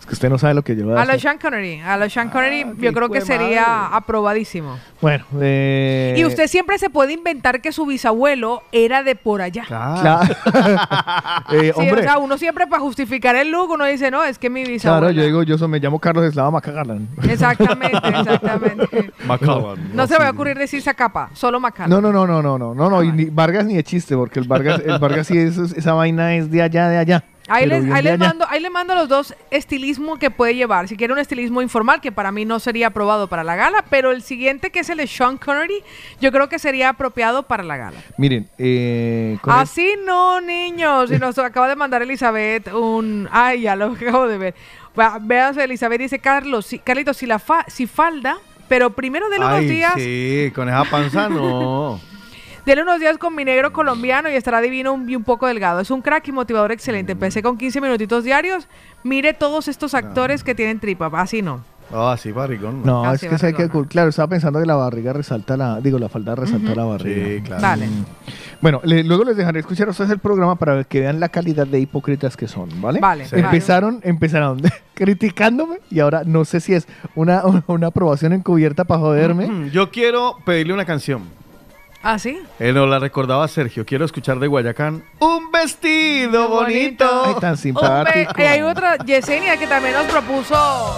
Es 0.02 0.08
que 0.08 0.14
usted 0.14 0.30
no 0.32 0.40
sabe 0.40 0.56
lo 0.56 0.64
que 0.64 0.76
yo 0.76 0.84
voy 0.88 0.98
a 0.98 1.06
los 1.06 1.22
Sean 1.22 1.38
Connery, 1.38 1.80
a 1.80 1.96
los 1.96 2.12
Sean 2.12 2.30
Connery 2.30 2.64
Ah, 2.64 2.74
yo 2.76 2.76
qué 2.90 2.92
creo 2.92 3.10
que 3.10 3.22
sería 3.22 3.62
madre. 3.68 3.90
aprobadísimo. 3.98 4.78
Bueno, 5.00 5.24
eh... 5.40 6.16
Y 6.18 6.26
usted 6.26 6.48
siempre 6.48 6.80
se 6.80 6.90
puede 6.90 7.14
inventar 7.14 7.62
que 7.62 7.72
su 7.72 7.86
bisabuelo 7.86 8.64
era 8.72 9.04
de 9.04 9.16
por 9.16 9.42
allá. 9.44 9.64
Claro. 9.68 10.22
Eh, 11.52 11.72
Sí, 11.76 11.80
hombre, 11.80 12.02
o 12.02 12.04
sea, 12.04 12.18
uno 12.18 12.38
siempre 12.38 12.66
para 12.68 12.82
justificar 12.82 13.36
el 13.36 13.52
look, 13.52 13.72
uno 13.72 13.86
dice, 13.86 14.10
no, 14.10 14.24
es 14.24 14.38
que 14.40 14.50
mi 14.50 14.64
bisabuelo. 14.64 15.08
claro, 15.08 15.12
yo 15.16 15.24
digo, 15.24 15.44
yo 15.44 15.58
so- 15.58 15.68
me 15.68 15.80
llamo 15.80 16.00
Carlos 16.00 16.26
Eslava 16.26 16.50
Macagalán. 16.52 17.08
Exactamente, 17.30 17.98
exactamente. 18.08 19.12
Macallan. 19.26 19.92
No 19.94 20.08
se 20.08 20.14
me 20.14 20.20
va 20.20 20.28
a 20.28 20.32
ocurrir 20.32 20.58
decir 20.58 20.82
Zacapa, 20.82 21.30
solo 21.34 21.60
Macallan. 21.60 21.90
No, 21.90 22.02
no, 22.02 22.12
no, 22.12 22.26
no, 22.26 22.42
no, 22.42 22.58
no, 22.58 22.74
no, 22.74 22.90
no, 22.90 23.04
y 23.04 23.12
ni 23.12 23.26
Vargas 23.26 23.66
ni 23.66 23.76
de 23.76 23.84
chiste, 23.84 24.16
porque 24.16 24.40
el 24.40 24.48
Vargas, 24.48 24.82
el 24.86 24.98
Vargas 25.00 25.28
sí, 25.28 25.38
es- 25.38 25.58
esa 25.58 25.94
vaina 25.94 26.36
es 26.36 26.50
de 26.50 26.62
allá, 26.62 26.88
de 26.90 26.98
allá. 26.98 27.24
Ahí 27.54 27.66
les, 27.66 27.92
ahí, 27.92 28.02
les 28.04 28.18
mando, 28.18 28.46
ahí 28.50 28.60
les 28.62 28.72
mando 28.72 28.96
los 28.96 29.10
dos 29.10 29.36
estilismos 29.50 30.18
que 30.20 30.32
puede 30.32 30.56
llevar. 30.56 30.88
Si 30.88 30.96
quiere 30.96 31.12
un 31.14 31.20
estilismo 31.20 31.62
informal, 31.62 32.00
que 32.02 32.12
para 32.12 32.32
mí 32.32 32.46
no 32.46 32.60
sería 32.60 32.88
aprobado 32.88 33.28
para 33.28 33.44
la 33.44 33.56
gala, 33.56 33.84
pero 33.90 34.12
el 34.12 34.22
siguiente, 34.22 34.70
que 34.72 34.80
es 34.80 34.90
el 34.90 34.98
de 34.98 35.08
Sean 35.08 35.38
Connery, 35.38 35.84
yo 36.20 36.32
creo 36.32 36.48
que 36.50 36.60
sería 36.60 36.90
apropiado 36.90 37.44
para 37.44 37.64
la 37.64 37.78
gala. 37.78 38.00
Miren, 38.18 38.48
eh, 38.58 39.38
el- 39.44 39.52
Así 39.52 39.96
no, 40.06 40.40
niños. 40.42 41.12
Y 41.12 41.18
nos 41.20 41.38
acaba 41.40 41.68
de 41.68 41.76
mandar 41.76 42.02
Elizabeth 42.02 42.74
un... 42.74 43.28
Ay, 43.32 43.62
ya 43.62 43.76
lo 43.76 43.88
acabo 43.94 44.28
de 44.28 44.38
ver. 44.38 44.56
Vean, 45.22 45.60
Elizabeth 45.60 46.00
dice, 46.00 46.20
Carlos, 46.20 46.66
si, 46.66 46.80
Carlitos, 46.80 47.18
si, 47.18 47.26
la 47.26 47.40
fa- 47.40 47.66
si 47.68 47.88
falda, 47.88 48.38
pero 48.68 48.92
primero 48.92 49.30
de 49.30 49.38
unos 49.38 49.50
Ay, 49.52 49.68
días... 49.68 49.94
sí, 49.96 50.52
con 50.56 50.70
esa 50.70 50.84
panza 50.86 51.28
no. 51.30 52.00
Dele 52.66 52.84
unos 52.84 53.00
días 53.00 53.18
con 53.18 53.36
mi 53.36 53.44
negro 53.46 53.74
colombiano 53.74 54.30
y 54.30 54.34
estará 54.36 54.62
divino 54.62 54.94
un- 54.94 55.10
y 55.10 55.16
un 55.16 55.24
poco 55.24 55.48
delgado. 55.48 55.80
Es 55.80 55.90
un 55.92 56.02
crack 56.02 56.28
y 56.28 56.32
motivador 56.32 56.72
excelente. 56.72 57.14
Empecé 57.14 57.42
con 57.42 57.58
15 57.58 57.82
minutitos 57.82 58.24
diarios. 58.24 58.68
Mire 59.04 59.34
todos 59.34 59.68
estos 59.68 59.94
actores 59.94 60.44
que 60.44 60.54
tienen 60.56 60.80
tripa. 60.80 61.10
Así 61.14 61.42
no. 61.42 61.64
No, 61.92 62.10
así 62.10 62.32
barrigón. 62.32 62.84
no, 62.86 63.04
Ah, 63.04 63.16
es 63.16 63.20
sí, 63.22 63.28
que 63.28 63.38
sabe 63.38 63.54
que, 63.54 63.68
claro, 63.90 64.10
estaba 64.10 64.30
pensando 64.30 64.62
que 64.62 64.66
la 64.66 64.76
barriga 64.76 65.12
resalta 65.12 65.58
la, 65.58 65.82
digo, 65.82 66.00
la 66.00 66.08
falda 66.08 66.36
resalta 66.36 66.74
la 66.74 66.86
barriga. 66.86 67.26
Sí, 67.28 67.42
claro. 67.42 67.62
Dale. 67.62 67.90
Bueno, 68.62 68.80
le- 68.86 69.04
luego 69.04 69.26
les 69.26 69.36
dejaré 69.36 69.60
escuchar 69.60 69.90
a 69.90 69.92
ustedes 69.92 70.10
el 70.12 70.20
programa 70.20 70.56
para 70.56 70.86
que 70.86 71.02
vean 71.02 71.20
la 71.20 71.28
calidad 71.28 71.68
de 71.68 71.80
hipócritas 71.82 72.38
que 72.38 72.48
son, 72.48 72.70
¿vale? 72.82 73.02
Vale. 73.02 73.26
Sí. 73.26 73.36
Empezaron, 73.36 74.00
empezaron 74.04 74.62
criticándome 74.94 75.80
y 75.90 76.00
ahora 76.00 76.22
no 76.26 76.46
sé 76.46 76.62
si 76.62 76.74
es 76.76 76.88
una, 77.16 77.42
una, 77.68 77.88
aprobación 77.88 78.32
encubierta 78.32 78.86
para 78.86 79.02
joderme. 79.02 79.48
Mm, 79.48 79.70
Yo 79.72 79.92
quiero 79.92 80.38
pedirle 80.46 80.74
una 80.74 80.86
canción. 80.86 81.24
¿Ah, 82.04 82.18
sí? 82.18 82.42
Eh, 82.60 82.74
nos 82.74 82.90
la 82.90 82.98
recordaba 82.98 83.48
Sergio. 83.48 83.86
Quiero 83.86 84.06
escuchar 84.06 84.40
de 84.40 84.48
Guayacán. 84.48 85.04
Un 85.20 85.52
vestido 85.52 86.50
bonito. 86.50 87.06
Ay, 87.26 87.36
tan 87.40 87.56
simpático. 87.58 88.34
y 88.38 88.42
hay 88.42 88.62
otra, 88.62 88.98
Yesenia, 89.06 89.56
que 89.58 89.68
también 89.68 89.94
nos 89.94 90.06
propuso... 90.08 90.96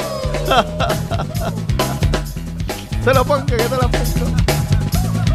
Se 3.03 3.13
lo 3.13 3.25
pongo, 3.25 3.45
que 3.45 3.57
te 3.57 3.69
la 3.69 3.79
pongo. 3.89 4.33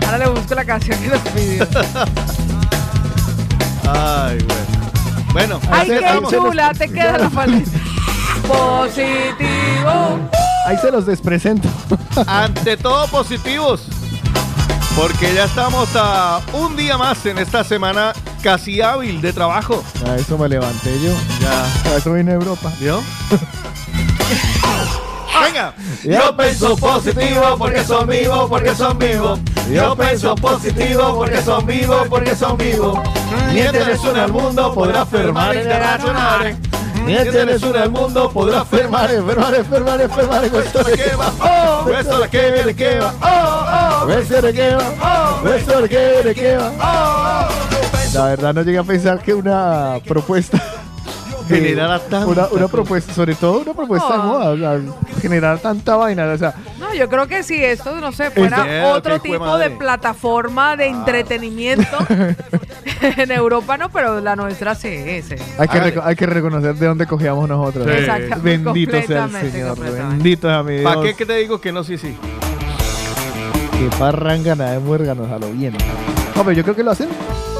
Ahora 0.07 0.19
le 0.19 0.29
busco 0.31 0.55
la 0.55 0.65
canción 0.65 0.99
que 1.01 1.09
nos 1.09 1.21
pidió. 1.21 1.67
Ay, 3.93 4.39
bueno. 4.39 4.79
Bueno, 5.35 5.61
¡Ay, 5.71 5.89
qué 5.91 6.23
chula! 6.31 6.73
Te 6.73 6.91
queda 6.91 7.19
la 7.19 7.29
falda. 7.35 7.59
Positivo. 8.47 10.19
Ahí 10.67 10.79
se 10.79 10.91
los 10.91 11.05
despresento. 11.05 11.69
ante 12.27 12.79
todo 12.79 13.07
positivos. 13.09 13.87
Porque 14.99 15.33
ya 15.33 15.45
estamos 15.45 15.91
a 15.95 16.41
un 16.53 16.75
día 16.75 16.99
más 16.99 17.25
en 17.25 17.39
esta 17.39 17.63
semana 17.63 18.13
casi 18.43 18.81
hábil 18.81 19.21
de 19.21 19.33
trabajo. 19.33 19.85
A 20.05 20.17
eso 20.17 20.37
me 20.37 20.49
levanté 20.49 21.01
yo. 21.01 21.13
Ya. 21.41 21.93
A 21.93 21.99
eso 21.99 22.15
vine 22.15 22.33
a 22.33 22.35
Europa. 22.35 22.73
¿Vio? 22.81 23.01
Venga. 25.45 25.73
Yo 26.03 26.37
pienso 26.37 26.77
positivo 26.77 27.55
porque 27.57 27.85
son 27.85 28.09
vivos, 28.09 28.49
porque 28.49 28.75
son 28.75 28.99
vivos. 28.99 29.39
Yo 29.71 29.95
pienso 29.95 30.35
positivo 30.35 31.15
porque 31.15 31.43
son 31.43 31.65
vivos, 31.65 32.09
porque 32.11 32.35
son 32.35 32.57
vivos. 32.57 32.99
Mientras 33.53 34.01
una 34.01 34.25
al 34.25 34.33
mundo 34.33 34.75
podrá 34.75 35.07
firmar 35.07 35.55
internacionales. 35.55 36.57
Mientras 37.09 37.63
una 37.63 37.83
al 37.83 37.91
mundo 37.91 38.31
podrá 38.31 38.59
Enfermar, 38.59 39.09
firmar. 39.09 39.55
enfermar, 39.55 40.01
enfermar, 40.01 40.01
enfermar. 40.45 40.45
Esto 40.45 40.85
de 40.85 40.93
que 40.97 41.17
va, 41.17 41.33
oh, 41.41 41.89
esto 41.91 42.19
de 42.21 42.29
que 42.29 42.51
viene, 42.53 42.75
que 42.75 42.99
va, 43.01 43.15
oh, 43.23 44.05
oh, 44.07 44.11
Esto 44.11 44.43
de 44.43 44.53
qué 44.53 44.75
va, 44.75 45.57
esto 45.57 45.83
de 45.83 45.89
qué, 45.89 45.99
de 45.99 46.35
qué 46.35 46.57
va. 46.57 46.73
oh, 47.49 48.15
La 48.15 48.25
verdad 48.27 48.55
no 48.55 48.63
llegué 48.63 48.79
a 48.79 48.85
pensar 48.85 49.21
que 49.21 49.35
una 49.35 49.97
propuesta 50.07 50.63
Generara 51.49 51.99
tanta 52.11 52.27
una, 52.27 52.47
una 52.49 52.69
propuesta, 52.69 53.15
sobre 53.15 53.35
todo 53.35 53.61
una 53.61 53.73
propuesta 53.73 54.13
de 54.13 54.19
No. 54.19 54.25
moda, 54.25 54.51
o 54.51 54.57
sea, 54.59 54.81
generar 55.23 55.59
tanta 55.61 55.97
vaina, 55.97 56.27
o 56.27 56.37
sea, 56.39 56.55
No, 56.79 56.93
yo 56.95 57.09
creo 57.09 57.27
que 57.27 57.43
si 57.43 57.65
esto, 57.65 57.97
no 57.97 58.13
sé, 58.13 58.31
fuera 58.31 58.59
Este- 58.59 58.85
otro 58.85 59.19
tipo 59.21 59.57
de 59.57 59.69
madre. 59.69 59.71
plataforma 59.71 60.77
de 60.77 60.89
entretenimiento 60.89 61.97
en 63.17 63.31
Europa, 63.31 63.77
no, 63.77 63.89
pero 63.91 64.21
la 64.21 64.37
nuestra 64.37 64.75
sí, 64.75 65.23
sí. 65.23 65.35
hay 65.59 65.69
que, 65.69 65.79
reco- 65.81 66.03
hay 66.05 66.17
que 66.17 66.27
reconocer 66.27 66.75
de 66.75 66.87
dónde 66.87 67.07
cogíamos 67.07 67.49
nosotros. 67.49 67.87
Sí. 67.87 67.93
Exactamente. 67.93 68.41
Bendito 68.59 68.91
sea 68.93 69.01
el 69.01 69.07
completamente, 69.07 69.51
Señor, 69.51 69.69
completamente. 69.71 70.15
bendito 70.17 70.49
sea 70.49 70.63
mi 70.63 70.73
Dios. 70.79 70.85
¿Para 70.95 71.03
qué 71.07 71.15
que 71.15 71.27
te 71.27 71.37
digo 71.37 71.61
que 71.61 71.73
no, 71.73 71.85
sí, 71.85 71.99
sí? 71.99 72.17
Que 73.79 73.97
parrangana 73.97 74.73
de 74.73 74.79
muérganos 74.81 75.31
a 75.31 75.39
lo 75.39 75.51
bien. 75.51 75.75
Hombre, 76.37 76.55
yo 76.57 76.63
creo 76.63 76.75
que 76.75 76.83
lo 76.83 76.91
hacen 76.91 77.09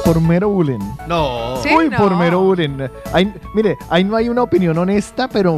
por 0.03 0.19
mero 0.21 0.49
bullying. 0.49 0.79
No. 1.07 1.57
Sí. 1.63 1.69
Uy, 1.75 1.89
por 1.91 2.11
no. 2.11 2.17
mero 2.17 2.39
bullying. 2.41 2.87
Ahí- 3.13 3.33
mire, 3.53 3.77
ahí 3.89 4.03
no 4.03 4.15
hay 4.15 4.27
una 4.29 4.43
opinión 4.43 4.77
honesta, 4.77 5.27
pero 5.27 5.51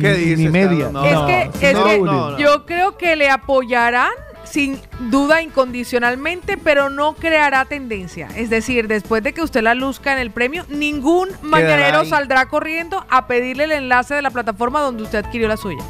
¿Qué 0.00 0.12
ni- 0.12 0.18
dices, 0.18 0.38
ni 0.38 0.48
media. 0.48 0.88
No, 0.92 1.04
es 1.04 1.12
no, 1.14 1.26
que, 1.26 1.42
es 1.60 1.74
no, 1.74 1.84
que 1.84 1.98
no, 2.00 2.30
no. 2.30 2.38
yo 2.38 2.64
creo 2.66 2.96
que 2.96 3.16
le 3.16 3.30
apoyarán 3.30 4.10
sin 4.50 4.80
duda 5.10 5.42
incondicionalmente, 5.42 6.56
pero 6.56 6.90
no 6.90 7.14
creará 7.14 7.64
tendencia. 7.64 8.28
Es 8.36 8.50
decir, 8.50 8.88
después 8.88 9.22
de 9.22 9.32
que 9.32 9.42
usted 9.42 9.62
la 9.62 9.74
luzca 9.74 10.12
en 10.12 10.18
el 10.18 10.30
premio, 10.30 10.64
ningún 10.68 11.28
mañanero 11.42 12.04
saldrá 12.04 12.46
corriendo 12.46 13.04
a 13.10 13.26
pedirle 13.26 13.64
el 13.64 13.72
enlace 13.72 14.14
de 14.14 14.22
la 14.22 14.30
plataforma 14.30 14.80
donde 14.80 15.02
usted 15.02 15.24
adquirió 15.24 15.48
la 15.48 15.56
suya. 15.56 15.82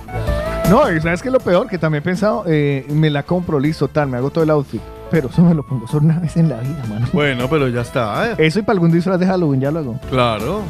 No, 0.69 0.93
y 0.93 1.01
¿sabes 1.01 1.23
qué 1.23 1.29
es 1.29 1.33
lo 1.33 1.41
peor? 1.41 1.67
Que 1.67 1.79
también 1.79 2.03
he 2.03 2.05
pensado, 2.05 2.45
eh, 2.47 2.85
me 2.91 3.09
la 3.09 3.23
compro, 3.23 3.59
listo, 3.59 3.89
tal, 3.89 4.09
me 4.09 4.19
hago 4.19 4.31
todo 4.31 4.45
el 4.45 4.51
outfit. 4.51 4.83
Pero 5.11 5.29
eso 5.29 5.43
me 5.43 5.55
lo 5.55 5.67
pongo 5.67 5.87
solo 5.89 6.05
una 6.05 6.19
vez 6.19 6.37
en 6.37 6.51
la 6.51 6.59
vida, 6.59 6.85
mano. 6.89 7.09
Bueno, 7.13 7.49
pero 7.49 7.69
ya 7.69 7.81
está. 7.81 8.33
¿eh? 8.33 8.35
Eso 8.37 8.59
y 8.59 8.63
para 8.63 8.75
algún 8.75 8.93
disfraz 8.93 9.19
de 9.19 9.27
Halloween, 9.27 9.61
ya 9.61 9.71
lo 9.71 9.79
hago. 9.79 10.01
Claro. 10.11 10.63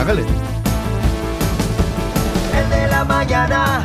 Hágale. 0.00 0.22
El 2.54 2.70
de 2.70 2.88
la 2.88 3.04
mañana. 3.04 3.82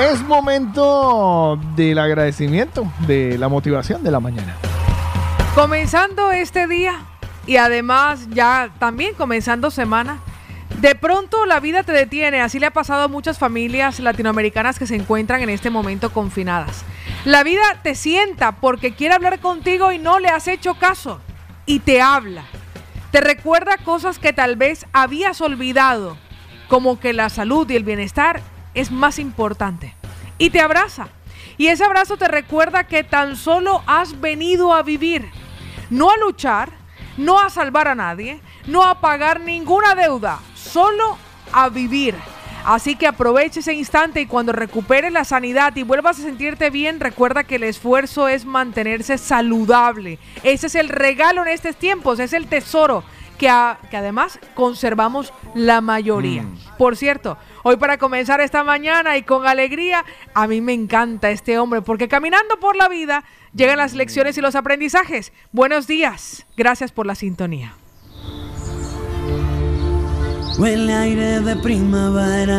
Es 0.00 0.22
momento 0.22 1.60
del 1.76 1.98
agradecimiento, 1.98 2.90
de 3.06 3.36
la 3.36 3.50
motivación 3.50 4.02
de 4.02 4.10
la 4.10 4.18
mañana. 4.18 4.56
Comenzando 5.54 6.30
este 6.30 6.66
día 6.66 7.02
y 7.46 7.58
además 7.58 8.26
ya 8.30 8.70
también 8.78 9.14
comenzando 9.14 9.70
semana, 9.70 10.18
de 10.80 10.94
pronto 10.94 11.44
la 11.44 11.60
vida 11.60 11.82
te 11.82 11.92
detiene, 11.92 12.40
así 12.40 12.58
le 12.58 12.64
ha 12.64 12.70
pasado 12.70 13.02
a 13.02 13.08
muchas 13.08 13.38
familias 13.38 14.00
latinoamericanas 14.00 14.78
que 14.78 14.86
se 14.86 14.96
encuentran 14.96 15.42
en 15.42 15.50
este 15.50 15.68
momento 15.68 16.10
confinadas. 16.14 16.82
La 17.26 17.42
vida 17.44 17.60
te 17.82 17.94
sienta 17.94 18.52
porque 18.52 18.94
quiere 18.94 19.16
hablar 19.16 19.38
contigo 19.40 19.92
y 19.92 19.98
no 19.98 20.18
le 20.18 20.28
has 20.28 20.48
hecho 20.48 20.76
caso 20.76 21.20
y 21.66 21.80
te 21.80 22.00
habla. 22.00 22.44
Te 23.10 23.20
recuerda 23.20 23.76
cosas 23.76 24.18
que 24.18 24.32
tal 24.32 24.56
vez 24.56 24.86
habías 24.94 25.42
olvidado, 25.42 26.16
como 26.68 26.98
que 26.98 27.12
la 27.12 27.28
salud 27.28 27.68
y 27.68 27.76
el 27.76 27.84
bienestar 27.84 28.40
es 28.74 28.90
más 28.90 29.18
importante. 29.18 29.94
Y 30.38 30.50
te 30.50 30.60
abraza. 30.60 31.08
Y 31.58 31.66
ese 31.68 31.84
abrazo 31.84 32.16
te 32.16 32.28
recuerda 32.28 32.84
que 32.84 33.04
tan 33.04 33.36
solo 33.36 33.82
has 33.86 34.20
venido 34.20 34.72
a 34.72 34.82
vivir, 34.82 35.28
no 35.90 36.10
a 36.10 36.16
luchar, 36.16 36.70
no 37.18 37.38
a 37.38 37.50
salvar 37.50 37.88
a 37.88 37.94
nadie, 37.94 38.40
no 38.66 38.82
a 38.82 39.00
pagar 39.00 39.40
ninguna 39.40 39.94
deuda, 39.94 40.38
solo 40.54 41.18
a 41.52 41.68
vivir. 41.68 42.14
Así 42.64 42.94
que 42.94 43.06
aproveche 43.06 43.60
ese 43.60 43.72
instante 43.74 44.20
y 44.20 44.26
cuando 44.26 44.52
recuperes 44.52 45.12
la 45.12 45.24
sanidad 45.24 45.74
y 45.76 45.82
vuelvas 45.82 46.18
a 46.18 46.22
sentirte 46.22 46.70
bien, 46.70 47.00
recuerda 47.00 47.44
que 47.44 47.56
el 47.56 47.64
esfuerzo 47.64 48.28
es 48.28 48.44
mantenerse 48.44 49.18
saludable. 49.18 50.18
Ese 50.42 50.66
es 50.68 50.74
el 50.74 50.88
regalo 50.88 51.42
en 51.42 51.48
estos 51.48 51.76
tiempos, 51.76 52.20
es 52.20 52.32
el 52.34 52.46
tesoro 52.46 53.02
que, 53.38 53.48
a- 53.48 53.78
que 53.90 53.96
además 53.96 54.38
conservamos 54.54 55.32
la 55.54 55.80
mayoría. 55.80 56.44
Por 56.76 56.96
cierto, 56.96 57.38
hoy 57.62 57.76
para 57.76 57.98
comenzar 57.98 58.40
esta 58.40 58.64
mañana 58.64 59.16
y 59.16 59.22
con 59.22 59.46
alegría, 59.46 60.04
a 60.34 60.46
mí 60.46 60.60
me 60.60 60.72
encanta 60.72 61.30
este 61.30 61.58
hombre 61.58 61.82
porque 61.82 62.08
caminando 62.08 62.58
por 62.58 62.76
la 62.76 62.88
vida 62.88 63.24
llegan 63.54 63.78
las 63.78 63.94
lecciones 63.94 64.36
y 64.38 64.40
los 64.40 64.54
aprendizajes. 64.54 65.32
Buenos 65.52 65.86
días, 65.86 66.46
gracias 66.56 66.92
por 66.92 67.06
la 67.06 67.14
sintonía. 67.14 67.74
Huele 70.58 70.92
aire 70.92 71.40
de 71.40 71.56
primavera. 71.56 72.58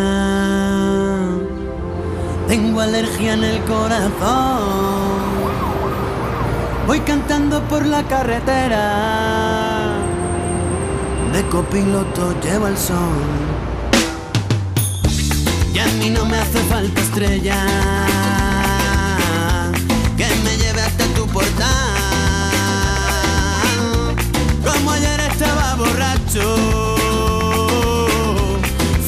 Tengo 2.48 2.82
alergia 2.82 3.34
en 3.34 3.44
el 3.44 3.62
corazón. 3.66 5.22
Voy 6.88 7.00
cantando 7.02 7.62
por 7.70 7.86
la 7.86 8.02
carretera. 8.04 9.94
De 11.32 11.44
copiloto 11.44 12.34
lleva 12.42 12.70
el 12.70 12.78
sol. 12.78 13.61
Y 15.74 15.80
a 15.80 15.86
mí 16.00 16.10
no 16.10 16.26
me 16.26 16.38
hace 16.38 16.60
falta 16.70 17.02
estrella. 17.02 17.58
Que 20.18 20.28
me 20.44 20.58
lleve 20.58 20.82
hasta 20.82 21.06
tu 21.16 21.26
portal. 21.28 21.72
Como 24.64 24.92
ayer 24.92 25.20
estaba 25.32 25.76
borracho. 25.76 26.58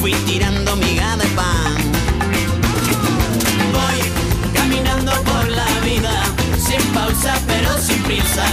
Fui 0.00 0.12
tirando 0.26 0.76
miga 0.76 1.16
de 1.16 1.26
pan. 1.36 1.74
Voy 3.72 4.00
caminando 4.54 5.12
por 5.22 5.48
la 5.48 5.68
vida, 5.84 6.24
sin 6.58 6.82
pausa 6.92 7.38
pero 7.46 7.76
sin 7.78 8.02
prisa, 8.02 8.46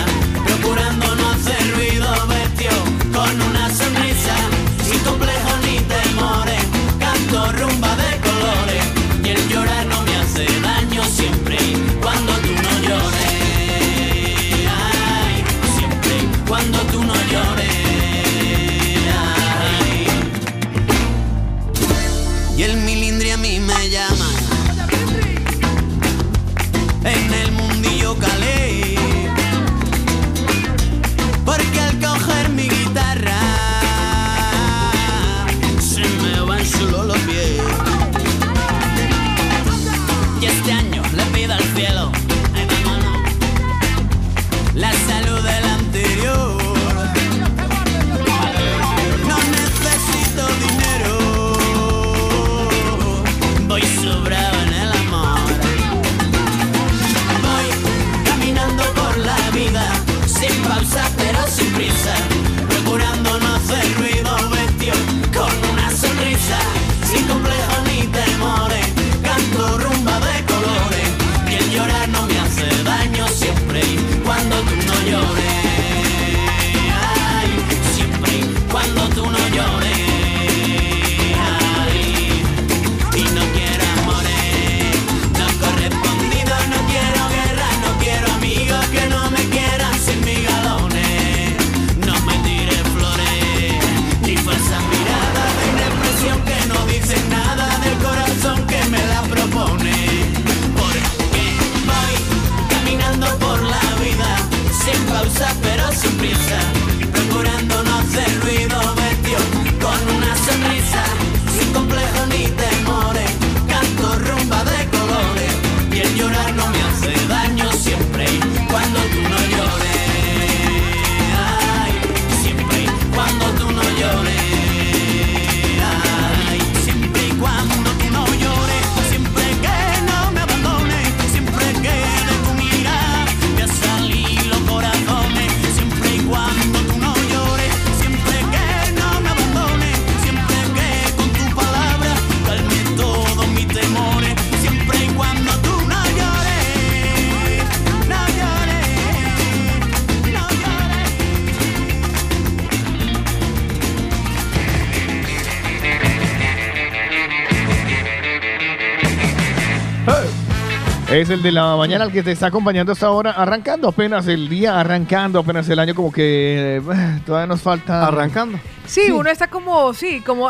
Es 161.12 161.30
el 161.30 161.41
de 161.43 161.51
la 161.51 161.76
mañana 161.76 162.05
el 162.05 162.12
que 162.12 162.24
te 162.24 162.32
está 162.32 162.47
acompañando 162.47 162.93
hasta 162.93 163.07
ahora, 163.07 163.32
arrancando 163.32 163.89
apenas 163.89 164.28
el 164.28 164.47
día, 164.47 164.80
arrancando 164.80 165.39
apenas 165.39 165.68
el 165.68 165.78
año, 165.80 165.93
como 165.93 166.12
que 166.12 166.78
eh, 166.78 166.82
todavía 167.26 167.47
nos 167.47 167.62
falta. 167.62 168.07
Arrancando. 168.07 168.57
Sí, 168.86 169.01
Sí. 169.05 169.12
uno 169.12 169.30
está 169.30 169.47
como, 169.47 169.93
sí, 169.93 170.22
como... 170.22 170.49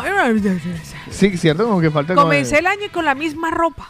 Sí, 1.10 1.36
cierto, 1.36 1.64
como 1.66 1.80
que 1.80 1.90
falta. 1.90 2.14
como- 2.14 2.26
Comencé 2.26 2.58
el 2.58 2.66
año 2.66 2.86
con 2.92 3.04
la 3.04 3.14
misma 3.16 3.50
ropa. 3.50 3.88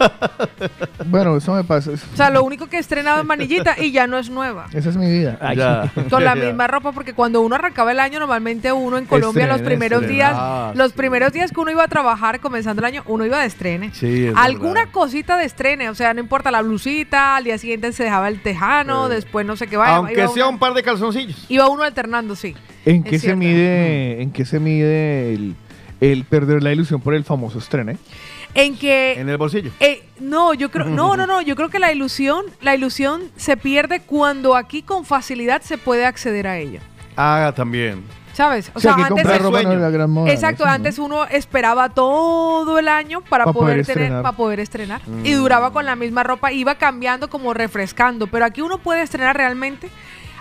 Bueno, 1.06 1.36
eso 1.36 1.54
me 1.54 1.64
pasa. 1.64 1.90
O 1.92 2.16
sea, 2.16 2.30
lo 2.30 2.44
único 2.44 2.66
que 2.68 2.76
he 2.76 2.80
estrenado 2.80 3.20
es 3.20 3.26
manillita 3.26 3.74
y 3.82 3.90
ya 3.90 4.06
no 4.06 4.18
es 4.18 4.30
nueva. 4.30 4.66
Esa 4.72 4.90
es 4.90 4.96
mi 4.96 5.10
vida. 5.10 5.38
Ay. 5.40 5.56
Ya. 5.56 5.90
Con 6.10 6.24
la 6.24 6.34
Ya. 6.40 6.44
misma 6.46 6.66
ropa, 6.66 6.92
porque 6.92 7.14
cuando 7.14 7.40
uno 7.40 7.54
arrancaba 7.56 7.90
el 7.92 8.00
año, 8.00 8.20
normalmente 8.20 8.70
uno 8.72 8.96
en 8.98 9.06
Colombia 9.06 9.46
los 9.46 9.60
primeros 9.62 10.02
estrena. 10.02 10.28
días, 10.28 10.32
Ah, 10.38 10.72
los 10.76 10.92
sí. 10.92 10.96
primeros 10.96 11.32
días 11.32 11.50
que 11.52 11.60
uno 11.60 11.70
iba 11.70 11.82
a 11.84 11.88
trabajar 11.88 12.38
comenzando 12.40 12.80
el 12.80 12.86
año, 12.86 13.02
uno 13.06 13.24
iba 13.26 13.40
de 13.40 13.46
estrene. 13.46 13.90
Sí, 13.94 14.26
es 14.26 14.34
Alguna 14.36 14.80
verdad. 14.80 14.92
cosita 14.92 15.36
de 15.36 15.44
estrene, 15.46 15.88
o 15.90 15.94
sea, 15.94 16.14
no 16.14 16.20
importa 16.20 16.50
la 16.50 16.62
blusita, 16.62 17.36
al 17.36 17.44
día 17.44 17.58
siguiente 17.58 17.92
se 17.92 18.04
dejaba 18.04 18.28
el 18.28 18.40
tejano, 18.42 19.08
después 19.08 19.44
no 19.46 19.56
sé 19.56 19.66
qué 19.66 19.76
vaya. 19.76 19.96
Aunque 19.96 20.14
iba 20.14 20.28
sea 20.28 20.44
uno- 20.44 20.54
un 20.54 20.58
par 20.58 20.74
de 20.74 20.82
calzoncillos. 20.82 21.46
Iba 21.48 21.68
uno 21.68 21.82
alternando, 21.82 22.36
sí. 22.36 22.54
¿En 22.84 23.02
qué 23.02 23.18
se 23.18 23.34
mide, 23.34 24.22
en 24.22 24.30
qué 24.30 24.44
se 24.44 24.60
mide 24.60 25.34
el, 25.34 25.54
el 26.00 26.24
perder 26.24 26.62
la 26.62 26.72
ilusión 26.72 27.00
por 27.00 27.14
el 27.14 27.24
famoso 27.24 27.58
estreno? 27.58 27.92
eh? 27.92 27.96
En 28.54 28.76
que 28.76 29.12
En 29.12 29.28
el 29.28 29.36
bolsillo. 29.36 29.70
Eh, 29.80 30.02
no, 30.18 30.54
yo 30.54 30.70
creo, 30.70 30.86
no, 30.86 31.16
no, 31.16 31.26
no, 31.26 31.40
yo 31.40 31.56
creo 31.56 31.68
que 31.68 31.78
la 31.78 31.92
ilusión, 31.92 32.44
la 32.60 32.74
ilusión 32.74 33.22
se 33.36 33.56
pierde 33.56 34.00
cuando 34.00 34.56
aquí 34.56 34.82
con 34.82 35.04
facilidad 35.04 35.62
se 35.62 35.78
puede 35.78 36.04
acceder 36.04 36.46
a 36.46 36.58
ella. 36.58 36.80
Ah, 37.16 37.52
también. 37.54 38.04
¿Sabes? 38.32 38.70
O 38.74 38.80
sea, 38.80 38.94
antes 38.94 39.26
sueño. 39.42 39.74
la 39.76 39.90
gran 39.90 40.10
moda. 40.10 40.32
Exacto, 40.32 40.62
eso, 40.62 40.66
¿no? 40.66 40.72
antes 40.72 40.98
uno 40.98 41.24
esperaba 41.26 41.88
todo 41.90 42.78
el 42.78 42.88
año 42.88 43.20
para 43.22 43.44
Pa' 43.44 43.52
poder, 43.52 43.82
poder 43.82 43.86
tener, 43.86 44.22
para 44.22 44.36
poder 44.36 44.60
estrenar. 44.60 45.02
Y 45.24 45.32
duraba 45.32 45.72
con 45.72 45.84
la 45.84 45.96
misma 45.96 46.22
ropa, 46.22 46.52
iba 46.52 46.76
cambiando 46.76 47.28
como 47.28 47.52
refrescando. 47.54 48.28
Pero 48.28 48.44
aquí 48.44 48.62
uno 48.62 48.78
puede 48.78 49.02
estrenar 49.02 49.36
realmente 49.36 49.90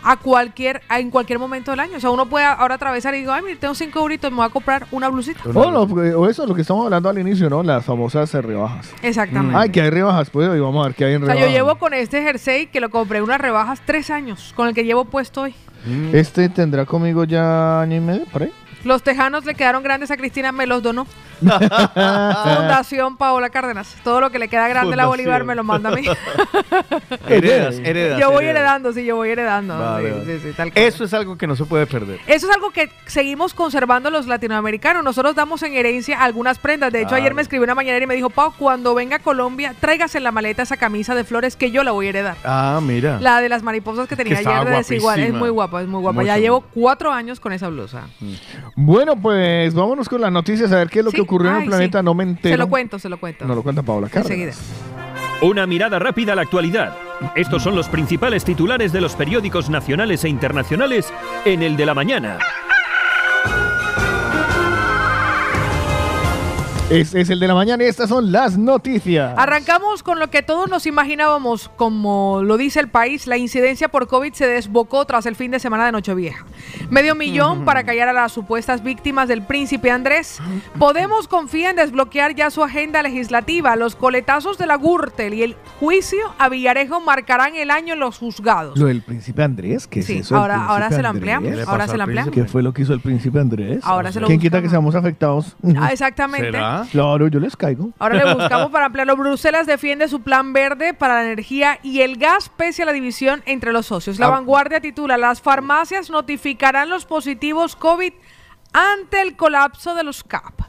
a 0.03 0.17
cualquier, 0.17 0.81
a- 0.89 0.99
en 0.99 1.09
cualquier 1.11 1.39
momento 1.39 1.71
del 1.71 1.79
año. 1.81 1.97
O 1.97 1.99
sea, 1.99 2.09
uno 2.09 2.25
puede 2.27 2.45
ahora 2.45 2.75
atravesar 2.75 3.13
y 3.15 3.19
digo, 3.19 3.31
ay, 3.31 3.41
mire, 3.43 3.55
tengo 3.57 3.73
cinco 3.75 3.99
euritos, 3.99 4.29
me 4.31 4.37
voy 4.37 4.45
a 4.45 4.49
comprar 4.49 4.87
una 4.91 5.09
blusita. 5.09 5.41
O, 5.53 5.71
lo- 5.71 5.81
o 5.83 6.29
eso, 6.29 6.45
lo 6.45 6.55
que 6.55 6.61
estamos 6.61 6.85
hablando 6.85 7.09
al 7.09 7.17
inicio, 7.19 7.49
¿no? 7.49 7.63
Las 7.63 7.85
famosas 7.85 8.33
eh, 8.33 8.41
rebajas. 8.41 8.89
Exactamente. 9.01 9.57
Ay, 9.57 9.69
que 9.69 9.81
hay 9.81 9.89
rebajas, 9.89 10.29
pues, 10.29 10.47
y 10.55 10.59
vamos 10.59 10.83
a 10.83 10.87
ver 10.89 10.95
qué 10.95 11.05
hay 11.05 11.13
en 11.15 11.23
o 11.23 11.25
sea, 11.25 11.35
rebajas. 11.35 11.51
yo 11.53 11.57
llevo 11.57 11.75
con 11.77 11.93
este 11.93 12.21
jersey 12.21 12.67
que 12.67 12.79
lo 12.79 12.89
compré 12.89 13.17
en 13.19 13.23
unas 13.25 13.39
rebajas 13.41 13.81
tres 13.85 14.09
años, 14.09 14.53
con 14.55 14.67
el 14.67 14.73
que 14.73 14.83
llevo 14.85 15.05
puesto 15.05 15.41
hoy. 15.41 15.55
Este 16.13 16.49
tendrá 16.49 16.85
conmigo 16.85 17.23
ya 17.23 17.81
año 17.81 17.95
y 17.95 17.99
medio, 18.01 18.25
por 18.25 18.43
ahí. 18.43 18.51
Los 18.83 19.03
tejanos 19.03 19.45
le 19.45 19.55
quedaron 19.55 19.83
grandes 19.83 20.09
a 20.11 20.17
Cristina, 20.17 20.51
me 20.51 20.65
los 20.65 20.81
donó. 20.83 21.05
Fundación 21.93 23.17
Paola 23.17 23.49
Cárdenas. 23.49 23.95
Todo 24.03 24.21
lo 24.21 24.29
que 24.31 24.39
le 24.39 24.47
queda 24.47 24.67
grande 24.67 24.93
a 24.93 24.97
la. 24.97 25.05
Bolívar 25.07 25.43
me 25.43 25.55
lo 25.55 25.63
manda 25.63 25.89
a 25.89 25.95
mí. 25.95 26.03
Heredas, 27.27 27.79
heredas. 27.79 28.19
yo 28.19 28.27
voy 28.31 28.45
heredas. 28.45 28.57
heredando, 28.61 28.93
sí, 28.93 29.05
yo 29.05 29.15
voy 29.15 29.29
heredando. 29.29 29.77
Vale, 29.77 30.09
Sí, 30.09 30.19
vale. 30.19 30.39
sí, 30.39 30.47
sí, 30.49 30.53
tal 30.55 30.71
cual. 30.71 30.85
Eso 30.85 31.03
es 31.03 31.13
algo 31.13 31.37
que 31.37 31.47
no 31.47 31.55
se 31.55 31.65
puede 31.65 31.85
perder. 31.87 32.19
Eso 32.27 32.47
es 32.49 32.55
algo 32.55 32.71
que 32.71 32.89
seguimos 33.05 33.53
conservando 33.53 34.09
los 34.09 34.27
latinoamericanos. 34.27 35.03
Nosotros 35.03 35.35
damos 35.35 35.63
en 35.63 35.73
herencia 35.73 36.21
algunas 36.21 36.59
prendas. 36.59 36.91
De 36.91 37.01
hecho, 37.01 37.15
ayer 37.15 37.33
me 37.33 37.41
escribió 37.41 37.63
una 37.63 37.75
mañanera 37.75 38.03
y 38.03 38.07
me 38.07 38.15
dijo, 38.15 38.29
Pau, 38.29 38.53
cuando 38.57 38.93
venga 38.93 39.17
a 39.17 39.19
Colombia, 39.19 39.73
tráigase 39.79 40.17
en 40.19 40.23
la 40.23 40.31
maleta 40.31 40.63
esa 40.63 40.77
camisa 40.77 41.15
de 41.15 41.23
flores 41.23 41.55
que 41.55 41.71
yo 41.71 41.83
la 41.83 41.91
voy 41.91 42.07
a 42.07 42.09
heredar. 42.09 42.35
Ah, 42.43 42.79
mira. 42.81 43.19
La 43.19 43.41
de 43.41 43.49
las 43.49 43.63
mariposas 43.63 44.07
que 44.07 44.15
tenía 44.15 44.37
ayer 44.37 44.65
de 44.65 44.71
desigual. 44.77 45.19
Es 45.19 45.33
muy 45.33 45.49
guapa, 45.49 45.81
es 45.81 45.87
muy 45.87 46.01
guapa. 46.01 46.23
ya 46.23 46.37
llevo 46.37 46.61
cuatro 46.61 47.11
años 47.11 47.39
con 47.39 47.51
esa 47.53 47.69
blusa. 47.69 48.03
Bueno, 48.75 49.15
pues 49.15 49.73
vámonos 49.73 50.07
con 50.09 50.21
las 50.21 50.31
noticias 50.31 50.71
a 50.71 50.77
ver 50.77 50.89
qué 50.89 50.99
es 50.99 51.05
lo 51.05 51.11
Sí, 51.11 51.17
que 51.17 51.23
ocurrió 51.29 51.51
en 51.51 51.55
ay, 51.57 51.63
el 51.63 51.69
planeta. 51.69 51.99
sí. 51.99 52.05
No 52.05 52.13
me 52.13 52.23
entero. 52.23 52.53
Se 52.53 52.57
lo 52.57 52.67
cuento, 52.67 52.99
se 52.99 53.09
lo 53.09 53.19
cuento. 53.19 53.45
No 53.45 53.55
lo 53.55 53.63
cuenta 53.63 53.83
Paola 53.83 54.09
Enseguida. 54.11 54.53
Una 55.41 55.65
mirada 55.65 55.99
rápida 55.99 56.33
a 56.33 56.35
la 56.35 56.41
actualidad. 56.41 56.93
Estos 57.35 57.63
son 57.63 57.75
los 57.75 57.87
principales 57.87 58.43
titulares 58.43 58.91
de 58.91 59.01
los 59.01 59.15
periódicos 59.15 59.69
nacionales 59.69 60.23
e 60.25 60.29
internacionales 60.29 61.13
en 61.45 61.61
el 61.63 61.77
de 61.77 61.85
la 61.85 61.93
mañana. 61.93 62.39
Este 66.89 67.21
es 67.21 67.29
el 67.29 67.39
de 67.39 67.47
la 67.47 67.53
mañana 67.53 67.83
y 67.83 67.87
estas 67.87 68.09
son 68.09 68.31
las 68.31 68.57
noticias. 68.57 69.35
Arrancamos 69.37 70.01
con 70.01 70.17
lo 70.17 70.31
que 70.31 70.41
todos 70.41 70.67
nos 70.71 70.87
imaginábamos, 70.87 71.69
como 71.75 72.41
lo 72.43 72.57
dice 72.57 72.79
el 72.79 72.87
país, 72.87 73.27
la 73.27 73.37
incidencia 73.37 73.89
por 73.89 74.07
COVID 74.07 74.33
se 74.33 74.47
desbocó 74.47 75.05
tras 75.05 75.27
el 75.27 75.35
fin 75.35 75.51
de 75.51 75.59
semana 75.59 75.85
de 75.85 75.91
Nochevieja. 75.91 76.47
Medio 76.89 77.13
millón 77.13 77.63
para 77.65 77.83
callar 77.83 78.09
a 78.09 78.13
las 78.13 78.31
supuestas 78.31 78.81
víctimas 78.81 79.27
del 79.27 79.43
príncipe 79.43 79.91
Andrés. 79.91 80.39
Podemos 80.79 81.27
confía 81.27 81.69
en 81.69 81.75
desbloquear 81.75 82.33
ya 82.33 82.49
su 82.49 82.63
agenda 82.63 83.03
legislativa. 83.03 83.75
Los 83.75 83.95
coletazos 83.95 84.57
de 84.57 84.65
la 84.65 84.77
Gürtel 84.77 85.35
y 85.35 85.43
el 85.43 85.55
juicio 85.79 86.33
a 86.39 86.49
Villarejo 86.49 87.01
marcarán 87.01 87.55
el 87.55 87.69
año 87.69 87.93
en 87.93 87.99
los 87.99 88.17
juzgados. 88.17 88.79
Lo 88.79 88.87
del 88.87 89.03
príncipe 89.03 89.43
Andrés, 89.43 89.85
¿qué 89.85 90.01
Sí, 90.01 90.13
es 90.13 90.19
eso? 90.21 90.33
del 90.33 90.41
ahora, 90.41 90.65
ahora 90.65 90.89
se 90.89 91.03
lo 91.03 91.09
ampliamos. 91.09 91.51
¿Qué 91.51 91.55
le 91.55 91.61
Ahora 91.61 91.87
se 91.87 91.97
lo 91.97 92.03
ampliamos. 92.03 92.33
¿Qué 92.33 92.45
fue 92.45 92.63
lo 92.63 92.73
que 92.73 92.81
hizo 92.81 92.93
el 92.93 92.99
príncipe 92.99 93.39
Andrés? 93.39 93.81
Ahora 93.83 94.11
se 94.11 94.19
lo 94.19 94.25
¿Quién 94.25 94.39
quita 94.39 94.59
que 94.59 94.69
seamos 94.69 94.95
afectados? 94.95 95.55
Ah, 95.77 95.89
exactamente. 95.91 96.47
¿Será? 96.47 96.78
Claro, 96.91 97.27
yo 97.27 97.39
les 97.39 97.55
caigo. 97.55 97.91
Ahora 97.99 98.23
le 98.23 98.33
buscamos 98.35 98.69
para 98.71 98.85
ampliarlo. 98.85 99.15
Bruselas 99.17 99.67
defiende 99.67 100.07
su 100.07 100.21
plan 100.21 100.53
verde 100.53 100.93
para 100.93 101.15
la 101.15 101.23
energía 101.25 101.79
y 101.83 102.01
el 102.01 102.17
gas 102.17 102.49
pese 102.49 102.83
a 102.83 102.85
la 102.85 102.93
división 102.93 103.41
entre 103.45 103.71
los 103.73 103.85
socios. 103.87 104.19
La 104.19 104.27
Ah. 104.27 104.29
vanguardia 104.29 104.79
titula, 104.81 105.17
las 105.17 105.41
farmacias 105.41 106.09
notificarán 106.09 106.89
los 106.89 107.05
positivos 107.05 107.75
COVID 107.75 108.13
ante 108.73 109.21
el 109.21 109.35
colapso 109.35 109.95
de 109.95 110.03
los 110.03 110.23
CAP. 110.23 110.59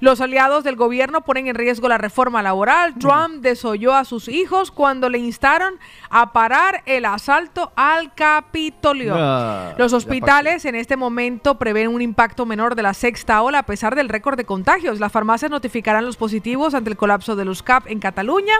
Los 0.00 0.20
aliados 0.20 0.64
del 0.64 0.76
gobierno 0.76 1.22
ponen 1.22 1.48
en 1.48 1.54
riesgo 1.54 1.88
la 1.88 1.98
reforma 1.98 2.42
laboral. 2.42 2.94
Trump 2.98 3.42
desoyó 3.42 3.94
a 3.94 4.04
sus 4.04 4.28
hijos 4.28 4.70
cuando 4.70 5.08
le 5.08 5.18
instaron 5.18 5.74
a 6.10 6.32
parar 6.32 6.82
el 6.86 7.04
asalto 7.04 7.72
al 7.76 8.14
Capitolio. 8.14 9.14
Ah, 9.16 9.74
Los 9.76 9.92
hospitales 9.92 10.64
en 10.64 10.74
este 10.74 10.96
momento 10.96 11.58
prevén 11.58 11.88
un 11.88 12.02
impacto 12.02 12.46
menor 12.46 12.74
de 12.74 12.82
la 12.82 12.94
sexta 12.94 13.42
ola 13.42 13.60
a 13.60 13.66
pesar 13.66 13.94
del 13.94 14.08
récord 14.08 14.36
de 14.36 14.44
contagios. 14.44 15.00
Las 15.00 15.12
farmacias 15.12 15.50
notificarán 15.50 16.04
los 16.06 16.16
positivos 16.16 16.74
ante 16.74 16.90
el 16.90 16.96
colapso 16.96 17.36
de 17.36 17.44
los 17.44 17.62
CAP 17.62 17.88
en 17.88 18.00
Cataluña. 18.00 18.54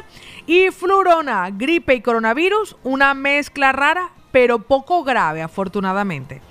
Y 0.46 0.70
flurona, 0.70 1.50
gripe 1.50 1.94
y 1.94 2.02
coronavirus, 2.02 2.76
una 2.82 3.14
mezcla 3.14 3.72
rara, 3.72 4.10
pero 4.32 4.58
poco 4.60 5.04
grave, 5.04 5.42
afortunadamente. 5.42 6.42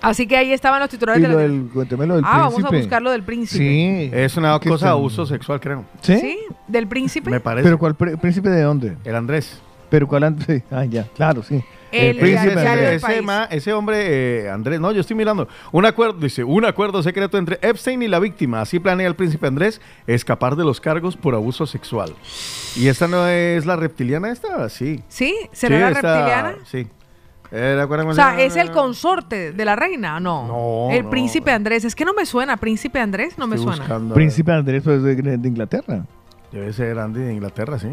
Así 0.00 0.26
que 0.26 0.36
ahí 0.36 0.52
estaban 0.52 0.80
los 0.80 0.88
titulares 0.88 1.18
Y 1.20 1.22
de 1.22 1.28
lo 1.28 1.34
la- 1.36 1.42
del, 1.42 1.68
cuénteme 1.72 2.06
lo 2.06 2.16
del 2.16 2.24
Ah, 2.26 2.48
vamos 2.50 2.64
a 2.64 2.70
buscar 2.70 3.02
lo 3.02 3.10
del 3.10 3.22
príncipe. 3.24 3.64
Sí. 3.64 4.10
Es 4.12 4.36
una 4.36 4.58
¿Qué 4.60 4.68
cosa 4.68 4.86
de 4.86 4.92
abuso 4.92 5.26
sexual, 5.26 5.58
creo. 5.60 5.84
¿Sí? 6.02 6.18
¿Sí? 6.18 6.38
¿Del 6.68 6.86
príncipe? 6.86 7.30
Me 7.30 7.40
parece. 7.40 7.64
¿Pero 7.64 7.78
cuál 7.78 7.96
pr- 7.98 8.18
príncipe 8.18 8.48
de 8.48 8.62
dónde? 8.62 8.96
El 9.04 9.16
Andrés. 9.16 9.60
¿Pero 9.90 10.06
cuál 10.06 10.24
antes? 10.24 10.62
Ah, 10.70 10.84
ya, 10.84 11.04
claro, 11.16 11.42
sí. 11.42 11.64
El 11.90 12.18
príncipe 12.18 12.52
Andrés. 12.52 12.96
ese, 12.96 13.06
país. 13.06 13.22
ma- 13.24 13.48
ese 13.50 13.72
hombre, 13.72 14.42
eh, 14.44 14.50
Andrés, 14.50 14.78
no, 14.78 14.92
yo 14.92 15.00
estoy 15.00 15.16
mirando. 15.16 15.48
Un 15.72 15.86
acuerdo, 15.86 16.18
dice, 16.20 16.44
un 16.44 16.66
acuerdo 16.66 17.02
secreto 17.02 17.38
entre 17.38 17.58
Epstein 17.62 18.02
y 18.02 18.08
la 18.08 18.18
víctima. 18.18 18.60
Así 18.60 18.78
planea 18.78 19.06
el 19.08 19.14
príncipe 19.16 19.46
Andrés 19.46 19.80
escapar 20.06 20.54
de 20.56 20.64
los 20.64 20.82
cargos 20.82 21.16
por 21.16 21.34
abuso 21.34 21.66
sexual. 21.66 22.14
¿Y 22.76 22.88
esta 22.88 23.08
no 23.08 23.26
es 23.26 23.64
la 23.64 23.76
reptiliana 23.76 24.30
esta? 24.30 24.68
Sí. 24.68 25.02
¿Sí? 25.08 25.34
¿Será 25.52 25.76
Sí, 25.76 25.80
la 25.82 25.88
esta- 25.90 26.14
reptiliana? 26.14 26.54
Sí. 26.70 26.86
Eh, 27.50 27.74
¿de 27.76 27.80
acuerdo 27.82 28.04
cómo 28.04 28.12
O 28.12 28.14
se 28.14 28.20
sea? 28.20 28.40
¿es 28.40 28.56
el 28.56 28.70
consorte 28.70 29.52
de 29.52 29.64
la 29.64 29.74
reina? 29.74 30.20
No. 30.20 30.46
No, 30.46 30.94
El 30.94 31.04
no, 31.04 31.10
príncipe. 31.10 31.50
Andrés. 31.50 31.84
Es 31.84 31.94
que 31.94 32.04
no 32.04 32.12
me 32.14 32.26
suena. 32.26 32.56
¿Príncipe 32.58 33.00
Andrés? 33.00 33.38
No 33.38 33.46
me 33.46 33.56
Estoy 33.56 33.68
suena. 33.72 33.84
buscando, 33.84 34.14
Príncipe 34.14 34.52
Andrés 34.52 34.82
pues, 34.82 35.02
de, 35.02 35.14
de 35.16 35.48
Inglaterra. 35.48 36.04
Debe 36.52 36.72
ser 36.72 36.98
Andy 36.98 37.20
de 37.20 37.32
Inglaterra, 37.34 37.78
sí. 37.78 37.88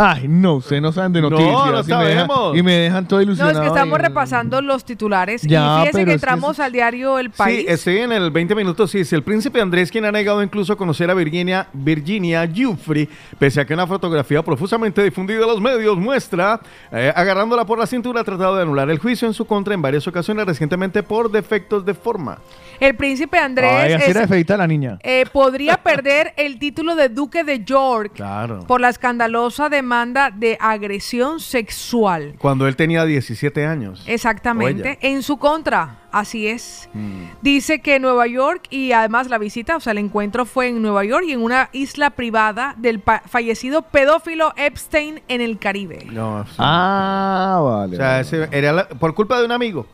Ay, 0.00 0.28
no, 0.28 0.54
ustedes 0.54 0.80
no 0.80 0.92
saben 0.92 1.12
de 1.12 1.20
No, 1.20 1.28
noticias. 1.28 1.52
no 1.52 1.66
y, 1.66 1.72
me 1.72 1.74
dejan, 2.08 2.26
sabemos. 2.28 2.56
y 2.56 2.62
me 2.62 2.72
dejan 2.74 3.08
todo 3.08 3.18
No, 3.18 3.22
ilusionado. 3.24 3.52
es 3.58 3.60
que 3.62 3.66
estamos 3.66 3.98
y- 3.98 4.02
repasando 4.02 4.62
los 4.62 4.84
titulares. 4.84 5.42
Ya, 5.42 5.48
y 5.58 5.80
fíjese 5.80 5.92
pero 5.92 5.92
que 5.92 6.00
es 6.00 6.04
que 6.06 6.12
entramos 6.12 6.60
al 6.60 6.70
diario 6.72 7.18
El 7.18 7.30
País. 7.30 7.60
Sí, 7.60 7.66
estoy 7.68 7.96
en 7.98 8.12
el 8.12 8.30
20 8.30 8.54
minutos. 8.54 8.92
Sí, 8.92 9.04
si 9.04 9.16
el 9.16 9.24
príncipe 9.24 9.60
Andrés, 9.60 9.90
quien 9.90 10.04
ha 10.04 10.12
negado 10.12 10.40
incluso 10.42 10.76
conocer 10.76 11.10
a 11.10 11.14
Virginia, 11.14 11.66
Virginia 11.72 12.46
Giuffre, 12.46 13.08
pese 13.40 13.60
a 13.60 13.64
que 13.66 13.74
una 13.74 13.88
fotografía 13.88 14.40
profusamente 14.42 15.02
difundida 15.02 15.40
en 15.40 15.48
los 15.48 15.60
medios 15.60 15.96
muestra, 15.96 16.60
eh, 16.92 17.12
agarrándola 17.16 17.64
por 17.64 17.80
la 17.80 17.86
cintura, 17.88 18.20
ha 18.20 18.24
tratado 18.24 18.54
de 18.54 18.62
anular 18.62 18.88
el 18.90 18.98
juicio 19.00 19.26
en 19.26 19.34
su 19.34 19.46
contra 19.46 19.74
en 19.74 19.82
varias 19.82 20.06
ocasiones 20.06 20.46
recientemente 20.46 21.02
por 21.02 21.28
defectos 21.30 21.84
de 21.84 21.94
forma. 21.94 22.38
El 22.78 22.94
príncipe 22.94 23.36
Andrés 23.38 23.72
Ay, 23.72 23.92
así 23.94 24.04
es- 24.04 24.10
era 24.10 24.20
de 24.20 24.28
feita 24.28 24.56
la 24.56 24.68
niña. 24.68 24.98
eh, 25.02 25.24
podría 25.32 25.78
perder 25.78 26.32
el 26.36 26.60
título 26.60 26.94
de 26.94 27.08
Duque 27.08 27.42
de 27.42 27.64
York 27.64 28.12
Claro. 28.14 28.60
por 28.68 28.80
la 28.80 28.88
escandalosa 28.90 29.68
demanda 29.88 30.30
de 30.30 30.58
agresión 30.60 31.40
sexual. 31.40 32.34
Cuando 32.38 32.68
él 32.68 32.76
tenía 32.76 33.06
17 33.06 33.64
años. 33.64 34.04
Exactamente. 34.06 34.98
En 35.00 35.22
su 35.22 35.38
contra, 35.38 36.00
así 36.12 36.46
es. 36.46 36.90
Mm. 36.92 37.22
Dice 37.40 37.80
que 37.80 37.98
Nueva 37.98 38.26
York 38.26 38.66
y 38.68 38.92
además 38.92 39.30
la 39.30 39.38
visita, 39.38 39.76
o 39.76 39.80
sea, 39.80 39.92
el 39.92 39.98
encuentro 39.98 40.44
fue 40.44 40.68
en 40.68 40.82
Nueva 40.82 41.06
York 41.06 41.24
y 41.26 41.32
en 41.32 41.40
una 41.42 41.70
isla 41.72 42.10
privada 42.10 42.74
del 42.76 43.02
fallecido 43.26 43.80
pedófilo 43.80 44.52
Epstein 44.58 45.22
en 45.26 45.40
el 45.40 45.58
Caribe. 45.58 46.06
No, 46.12 46.44
sí. 46.44 46.56
Ah, 46.58 47.58
vale. 47.64 47.94
o 47.94 47.96
sea, 47.96 48.06
vale. 48.08 48.20
ese 48.20 48.48
era 48.52 48.72
la- 48.72 48.88
por 48.90 49.14
culpa 49.14 49.38
de 49.38 49.46
un 49.46 49.52
amigo. 49.52 49.86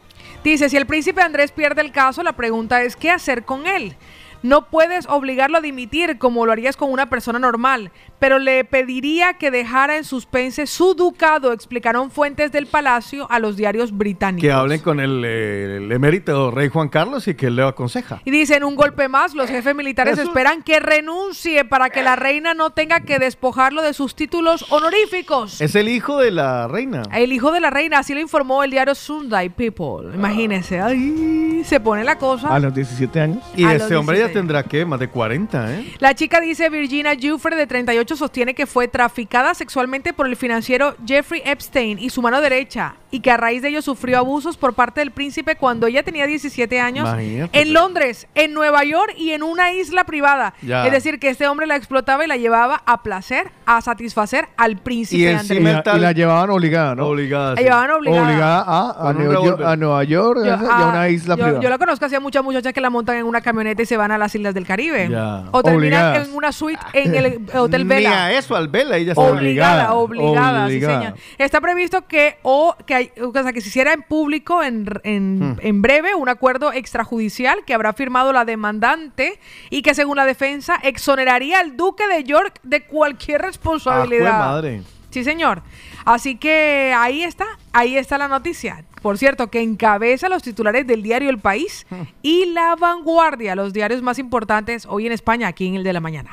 Dice, 0.42 0.68
si 0.68 0.76
el 0.76 0.86
príncipe 0.86 1.22
Andrés 1.22 1.52
pierde 1.52 1.82
el 1.82 1.92
caso, 1.92 2.24
la 2.24 2.32
pregunta 2.32 2.82
es, 2.82 2.96
¿qué 2.96 3.12
hacer 3.12 3.44
con 3.44 3.68
él? 3.68 3.94
No 4.42 4.66
puedes 4.66 5.06
obligarlo 5.08 5.56
a 5.56 5.60
dimitir 5.62 6.18
como 6.18 6.44
lo 6.44 6.52
harías 6.52 6.76
con 6.76 6.92
una 6.92 7.08
persona 7.08 7.38
normal, 7.38 7.90
pero 8.24 8.38
le 8.38 8.64
pediría 8.64 9.34
que 9.34 9.50
dejara 9.50 9.98
en 9.98 10.04
suspense 10.04 10.66
su 10.66 10.94
ducado, 10.94 11.52
explicaron 11.52 12.10
fuentes 12.10 12.50
del 12.52 12.64
palacio 12.66 13.30
a 13.30 13.38
los 13.38 13.54
diarios 13.54 13.92
británicos. 13.94 14.40
Que 14.40 14.50
hablen 14.50 14.80
con 14.80 14.98
el, 14.98 15.22
el 15.22 15.92
emérito 15.92 16.50
rey 16.50 16.70
Juan 16.70 16.88
Carlos 16.88 17.28
y 17.28 17.34
que 17.34 17.48
él 17.48 17.56
le 17.56 17.64
aconseja. 17.64 18.22
Y 18.24 18.30
dicen 18.30 18.64
un 18.64 18.76
golpe 18.76 19.08
más, 19.08 19.34
los 19.34 19.50
jefes 19.50 19.74
militares 19.74 20.14
Eso- 20.14 20.22
esperan 20.22 20.62
que 20.62 20.80
renuncie 20.80 21.66
para 21.66 21.90
que 21.90 22.02
la 22.02 22.16
reina 22.16 22.54
no 22.54 22.70
tenga 22.70 23.00
que 23.00 23.18
despojarlo 23.18 23.82
de 23.82 23.92
sus 23.92 24.14
títulos 24.14 24.64
honoríficos. 24.72 25.60
Es 25.60 25.74
el 25.74 25.90
hijo 25.90 26.16
de 26.18 26.30
la 26.30 26.66
reina. 26.66 27.02
El 27.12 27.30
hijo 27.30 27.52
de 27.52 27.60
la 27.60 27.68
reina, 27.68 27.98
así 27.98 28.14
lo 28.14 28.20
informó 28.20 28.64
el 28.64 28.70
diario 28.70 28.94
Sunday 28.94 29.50
People. 29.50 30.14
Imagínense, 30.14 30.80
ay, 30.80 31.60
se 31.66 31.78
pone 31.78 32.04
la 32.04 32.16
cosa. 32.16 32.48
A 32.48 32.58
los 32.58 32.74
17 32.74 33.20
años. 33.20 33.42
Y 33.54 33.64
A 33.64 33.74
este 33.74 33.94
hombre 33.96 34.16
ya 34.16 34.28
16. 34.28 34.32
tendrá, 34.32 34.62
¿qué? 34.62 34.86
Más 34.86 34.98
de 34.98 35.08
40, 35.08 35.74
¿eh? 35.74 35.92
La 35.98 36.14
chica 36.14 36.40
dice 36.40 36.70
Virginia 36.70 37.14
Giuffre 37.16 37.54
de 37.54 37.66
38 37.66 38.13
sostiene 38.16 38.54
que 38.54 38.66
fue 38.66 38.88
traficada 38.88 39.54
sexualmente 39.54 40.12
por 40.12 40.26
el 40.26 40.36
financiero 40.36 40.94
Jeffrey 41.06 41.42
Epstein 41.44 41.98
y 41.98 42.10
su 42.10 42.22
mano 42.22 42.40
derecha 42.40 42.94
y 43.10 43.20
que 43.20 43.30
a 43.30 43.36
raíz 43.36 43.62
de 43.62 43.68
ello 43.68 43.82
sufrió 43.82 44.18
abusos 44.18 44.56
por 44.56 44.74
parte 44.74 45.00
del 45.00 45.10
príncipe 45.12 45.54
cuando 45.56 45.86
ella 45.86 46.02
tenía 46.02 46.26
17 46.26 46.80
años 46.80 47.08
Imagínate. 47.08 47.60
en 47.60 47.72
Londres, 47.72 48.26
en 48.34 48.52
Nueva 48.54 48.82
York 48.84 49.14
y 49.16 49.30
en 49.30 49.42
una 49.44 49.72
isla 49.72 50.04
privada. 50.04 50.54
Ya. 50.62 50.84
Es 50.86 50.92
decir, 50.92 51.20
que 51.20 51.28
este 51.28 51.46
hombre 51.46 51.66
la 51.66 51.76
explotaba 51.76 52.24
y 52.24 52.28
la 52.28 52.36
llevaba 52.36 52.82
a 52.86 53.02
placer, 53.04 53.52
a 53.66 53.80
satisfacer 53.82 54.48
al 54.56 54.78
príncipe 54.78 55.22
Y 55.22 55.26
encima- 55.26 55.60
Y 55.60 55.62
la, 55.62 55.72
Mental- 55.74 55.98
y 55.98 56.00
la 56.00 56.12
llevaban 56.12 56.50
obligada, 56.50 56.94
¿no? 56.96 57.06
Obligada. 57.06 57.54
La 57.54 57.62
llevaban 57.62 57.90
obligada. 57.92 58.24
Obligada 58.24 59.08
a, 59.08 59.12
Nueva 59.12 59.34
York, 59.44 59.60
a 59.64 59.76
Nueva 59.76 60.04
York 60.04 60.38
Yo, 60.40 60.46
y 60.46 60.48
a 60.48 60.54
ah, 60.70 60.88
una 60.90 61.08
isla 61.08 61.36
yo, 61.36 61.42
privada. 61.44 61.62
yo 61.62 61.70
la 61.70 61.78
conozco 61.78 62.04
así 62.06 62.14
a 62.16 62.20
muchas 62.20 62.42
muchachas 62.42 62.72
que 62.72 62.80
la 62.80 62.90
montan 62.90 63.16
en 63.16 63.26
una 63.26 63.40
camioneta 63.40 63.82
y 63.82 63.86
se 63.86 63.96
van 63.96 64.10
a 64.10 64.18
las 64.18 64.34
islas 64.34 64.54
del 64.54 64.66
Caribe. 64.66 65.08
Ya. 65.08 65.44
O 65.52 65.62
terminan 65.62 66.00
Obligadas. 66.06 66.28
en 66.28 66.34
una 66.34 66.50
suite 66.52 66.82
en 66.94 67.14
el 67.14 67.40
Hotel 67.54 67.84
Ni 67.96 68.04
Vela. 68.04 68.26
a 68.26 68.32
eso, 68.32 68.54
al 68.56 68.68
Vela, 68.68 68.96
ella 68.96 69.12
está 69.12 69.22
Obligada, 69.22 69.94
obligada, 69.94 70.66
Obligada. 70.66 70.68
sí, 70.68 70.80
señor. 70.80 71.18
Está 71.38 71.60
previsto 71.60 72.06
que 72.06 72.36
o 72.42 72.76
que, 72.86 72.94
hay- 72.94 73.12
o 73.22 73.32
sea, 73.32 73.52
que 73.52 73.60
se 73.60 73.68
hiciera 73.68 73.92
en 73.92 74.02
público 74.02 74.62
en, 74.62 74.86
en, 75.04 75.56
en 75.60 75.82
breve 75.82 76.14
un 76.14 76.28
acuerdo 76.28 76.72
extrajudicial 76.72 77.64
que 77.66 77.74
habrá 77.74 77.92
firmado 77.92 78.32
la 78.32 78.44
demandante 78.44 79.38
y 79.70 79.82
que 79.82 79.94
según 79.94 80.16
la 80.16 80.26
defensa 80.26 80.76
exoneraría 80.82 81.60
al 81.60 81.76
duque 81.76 82.06
de 82.08 82.24
York 82.24 82.58
de 82.62 82.82
cualquier 82.84 83.42
responsabilidad. 83.42 84.32
Ah, 84.34 84.38
madre. 84.52 84.82
Sí, 85.10 85.22
señor. 85.22 85.62
Así 86.04 86.36
que 86.36 86.92
ahí 86.96 87.22
está, 87.22 87.46
ahí 87.72 87.96
está 87.96 88.18
la 88.18 88.26
noticia. 88.28 88.84
Por 89.00 89.16
cierto, 89.16 89.48
que 89.48 89.60
encabeza 89.60 90.28
los 90.28 90.42
titulares 90.42 90.86
del 90.86 91.02
diario 91.02 91.30
El 91.30 91.38
País 91.38 91.86
y 92.20 92.46
La 92.46 92.74
Vanguardia, 92.74 93.54
los 93.54 93.72
diarios 93.72 94.02
más 94.02 94.18
importantes 94.18 94.86
hoy 94.88 95.06
en 95.06 95.12
España, 95.12 95.46
aquí 95.46 95.66
en 95.68 95.76
el 95.76 95.84
de 95.84 95.92
la 95.92 96.00
mañana. 96.00 96.32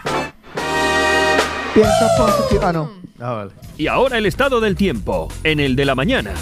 Piensa 1.74 2.10
positivo. 2.18 2.62
Ah, 2.66 2.74
no. 2.74 2.92
Ah, 3.20 3.32
vale. 3.32 3.52
Y 3.78 3.88
ahora 3.88 4.18
el 4.18 4.26
estado 4.26 4.60
del 4.60 4.76
tiempo, 4.76 5.30
en 5.44 5.62
el 5.62 5.78
de 5.78 5.86
la 5.86 5.96
mañana. 5.96 6.34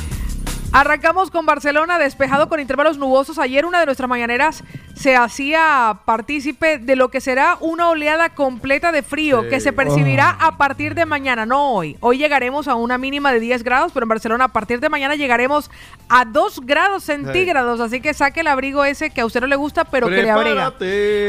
Arrancamos 0.71 1.30
con 1.30 1.45
Barcelona, 1.45 1.99
despejado 1.99 2.49
con 2.49 2.59
intervalos 2.59 2.97
nubosos. 2.97 3.38
Ayer 3.38 3.65
una 3.65 3.80
de 3.80 3.86
nuestras 3.86 4.09
mañaneras 4.09 4.63
se 4.99 5.15
hacía 5.15 5.99
partícipe 6.03 6.77
de 6.77 6.97
lo 6.97 7.07
que 7.07 7.21
será 7.21 7.55
una 7.61 7.87
oleada 7.87 8.31
completa 8.35 8.91
de 8.91 9.01
frío 9.01 9.43
Sí. 9.43 9.49
que 9.49 9.61
se 9.61 9.71
percibirá 9.71 10.31
a 10.31 10.57
partir 10.57 10.93
de 10.93 11.05
mañana, 11.05 11.45
no 11.45 11.71
hoy. 11.71 11.95
Hoy 12.01 12.17
llegaremos 12.17 12.67
a 12.67 12.75
una 12.75 12.97
mínima 12.97 13.31
de 13.31 13.39
10 13.39 13.63
grados, 13.63 13.93
pero 13.93 14.03
en 14.03 14.09
Barcelona 14.09 14.45
a 14.45 14.47
partir 14.49 14.81
de 14.81 14.89
mañana 14.89 15.15
llegaremos 15.15 15.71
a 16.09 16.25
2 16.25 16.65
grados 16.65 17.03
centígrados. 17.03 17.79
Así 17.79 18.01
que 18.01 18.13
saque 18.13 18.41
el 18.41 18.47
abrigo 18.47 18.83
ese 18.83 19.09
que 19.09 19.21
a 19.21 19.25
usted 19.25 19.39
no 19.39 19.47
le 19.47 19.55
gusta, 19.55 19.85
pero 19.85 20.09
que 20.09 20.21
le 20.21 20.31
abriga. 20.31 20.73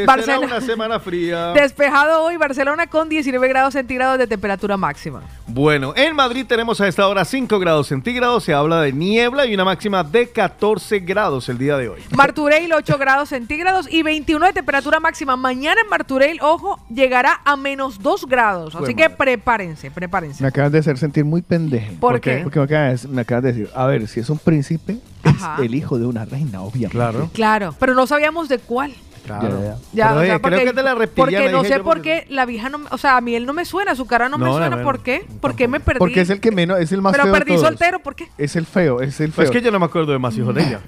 Barcelona. 0.04 0.24
será 0.24 0.38
una 0.40 0.60
semana 0.60 0.98
fría. 0.98 1.52
Despejado 1.54 2.24
hoy 2.24 2.36
Barcelona 2.38 2.88
con 2.88 3.08
19 3.08 3.46
grados 3.46 3.74
centígrados 3.74 4.18
de 4.18 4.26
temperatura 4.26 4.76
máxima. 4.76 5.22
Bueno, 5.46 5.92
en 5.94 6.16
Madrid 6.16 6.44
tenemos 6.44 6.80
a 6.80 6.88
esta 6.88 7.06
hora 7.06 7.24
5 7.24 7.58
grados 7.60 7.86
centígrados, 7.86 8.42
se 8.42 8.52
habla 8.52 8.80
de 8.80 8.92
niebla 8.92 9.46
y 9.46 9.54
una 9.54 9.64
máxima 9.64 10.02
de 10.02 10.28
14 10.28 10.98
grados 11.00 11.48
el 11.48 11.58
día 11.58 11.76
de 11.76 11.88
hoy. 11.88 12.02
Martureil 12.10 12.72
8 12.72 12.98
grados 12.98 13.28
centígrados 13.28 13.59
y 13.90 14.02
21 14.02 14.46
de 14.46 14.52
temperatura 14.52 15.00
máxima. 15.00 15.36
Mañana 15.36 15.80
en 15.82 15.88
Martureil, 15.88 16.38
ojo, 16.42 16.78
llegará 16.92 17.40
a 17.44 17.56
menos 17.56 17.98
2 18.00 18.26
grados. 18.26 18.74
Así 18.74 18.94
que 18.94 19.04
madre. 19.04 19.16
prepárense, 19.16 19.90
prepárense. 19.90 20.42
Me 20.42 20.48
acabas 20.48 20.72
de 20.72 20.78
hacer 20.78 20.98
sentir 20.98 21.24
muy 21.24 21.42
pendejo. 21.42 21.92
¿Por 22.00 22.20
qué? 22.20 22.40
Porque 22.42 22.58
me 22.58 22.64
acabas, 22.64 23.06
me 23.06 23.20
acabas 23.22 23.44
de 23.44 23.52
decir, 23.52 23.70
a 23.74 23.86
ver, 23.86 24.06
si 24.08 24.20
es 24.20 24.30
un 24.30 24.38
príncipe, 24.38 24.98
Ajá. 25.22 25.56
es 25.58 25.66
el 25.66 25.74
hijo 25.74 25.98
de 25.98 26.06
una 26.06 26.24
reina, 26.24 26.62
obviamente. 26.62 26.90
Claro. 26.96 27.30
Claro, 27.32 27.74
pero 27.78 27.94
no 27.94 28.06
sabíamos 28.06 28.48
de 28.48 28.58
cuál. 28.58 28.94
Claro. 29.26 29.48
Ya, 29.60 29.64
ya. 29.64 29.76
Ya, 29.92 30.08
Pero, 30.08 30.14
o 30.16 30.18
oye, 30.20 30.26
sea, 30.28 30.38
creo 30.38 30.40
porque, 30.40 30.64
que 30.64 30.72
te 30.72 30.82
la 30.82 30.94
porque 31.14 31.50
no 31.52 31.62
sé 31.62 31.74
por 31.76 31.82
porque- 31.96 32.24
qué 32.26 32.34
la 32.34 32.46
vieja 32.46 32.70
no, 32.70 32.78
me- 32.78 32.88
o 32.90 32.96
sea, 32.96 33.18
a 33.18 33.20
mí 33.20 33.34
él 33.34 33.44
no 33.44 33.52
me 33.52 33.66
suena, 33.66 33.94
su 33.94 34.06
cara 34.06 34.30
no, 34.30 34.38
me 34.38 34.50
suena, 34.50 34.82
¿por 34.82 35.02
qué? 35.02 35.26
¿Por 35.42 35.54
qué 35.54 35.68
me 35.68 35.78
perdí? 35.78 35.98
Porque 35.98 36.22
es 36.22 36.30
el 36.30 36.40
que 36.40 36.50
menos, 36.50 36.80
es 36.80 36.90
el 36.90 37.02
más 37.02 37.12
pero 37.12 37.24
feo 37.24 37.32
de 37.34 37.38
perdí 37.38 37.52
todos. 37.54 37.66
soltero, 37.66 37.98
¿por 38.00 38.14
qué? 38.16 38.28
Es 38.38 38.56
el 38.56 38.64
feo, 38.64 39.02
es 39.02 39.20
el 39.20 39.28
feo. 39.30 39.36
Pues 39.36 39.50
es 39.50 39.52
que 39.52 39.60
yo 39.60 39.70
no 39.70 39.78
me 39.78 39.84
acuerdo 39.84 40.10
de 40.12 40.18
más 40.18 40.36
hijos 40.38 40.54
de 40.54 40.62
ella. 40.62 40.80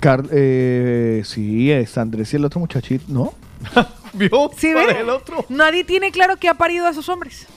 Car- 0.00 0.24
eh, 0.32 1.22
sí, 1.24 1.70
es 1.70 1.96
Andrés 1.98 2.32
y 2.32 2.36
el 2.36 2.44
otro 2.44 2.60
muchachito, 2.60 3.04
¿no? 3.08 3.34
¿Vio? 4.14 4.50
¿Sí 4.56 4.72
¿Cuál 4.72 4.90
es 4.90 4.96
el 4.96 5.10
otro? 5.10 5.44
Nadie 5.48 5.84
tiene 5.84 6.10
claro 6.10 6.36
que 6.36 6.48
ha 6.48 6.54
parido 6.54 6.86
a 6.86 6.90
esos 6.90 7.08
hombres. 7.08 7.46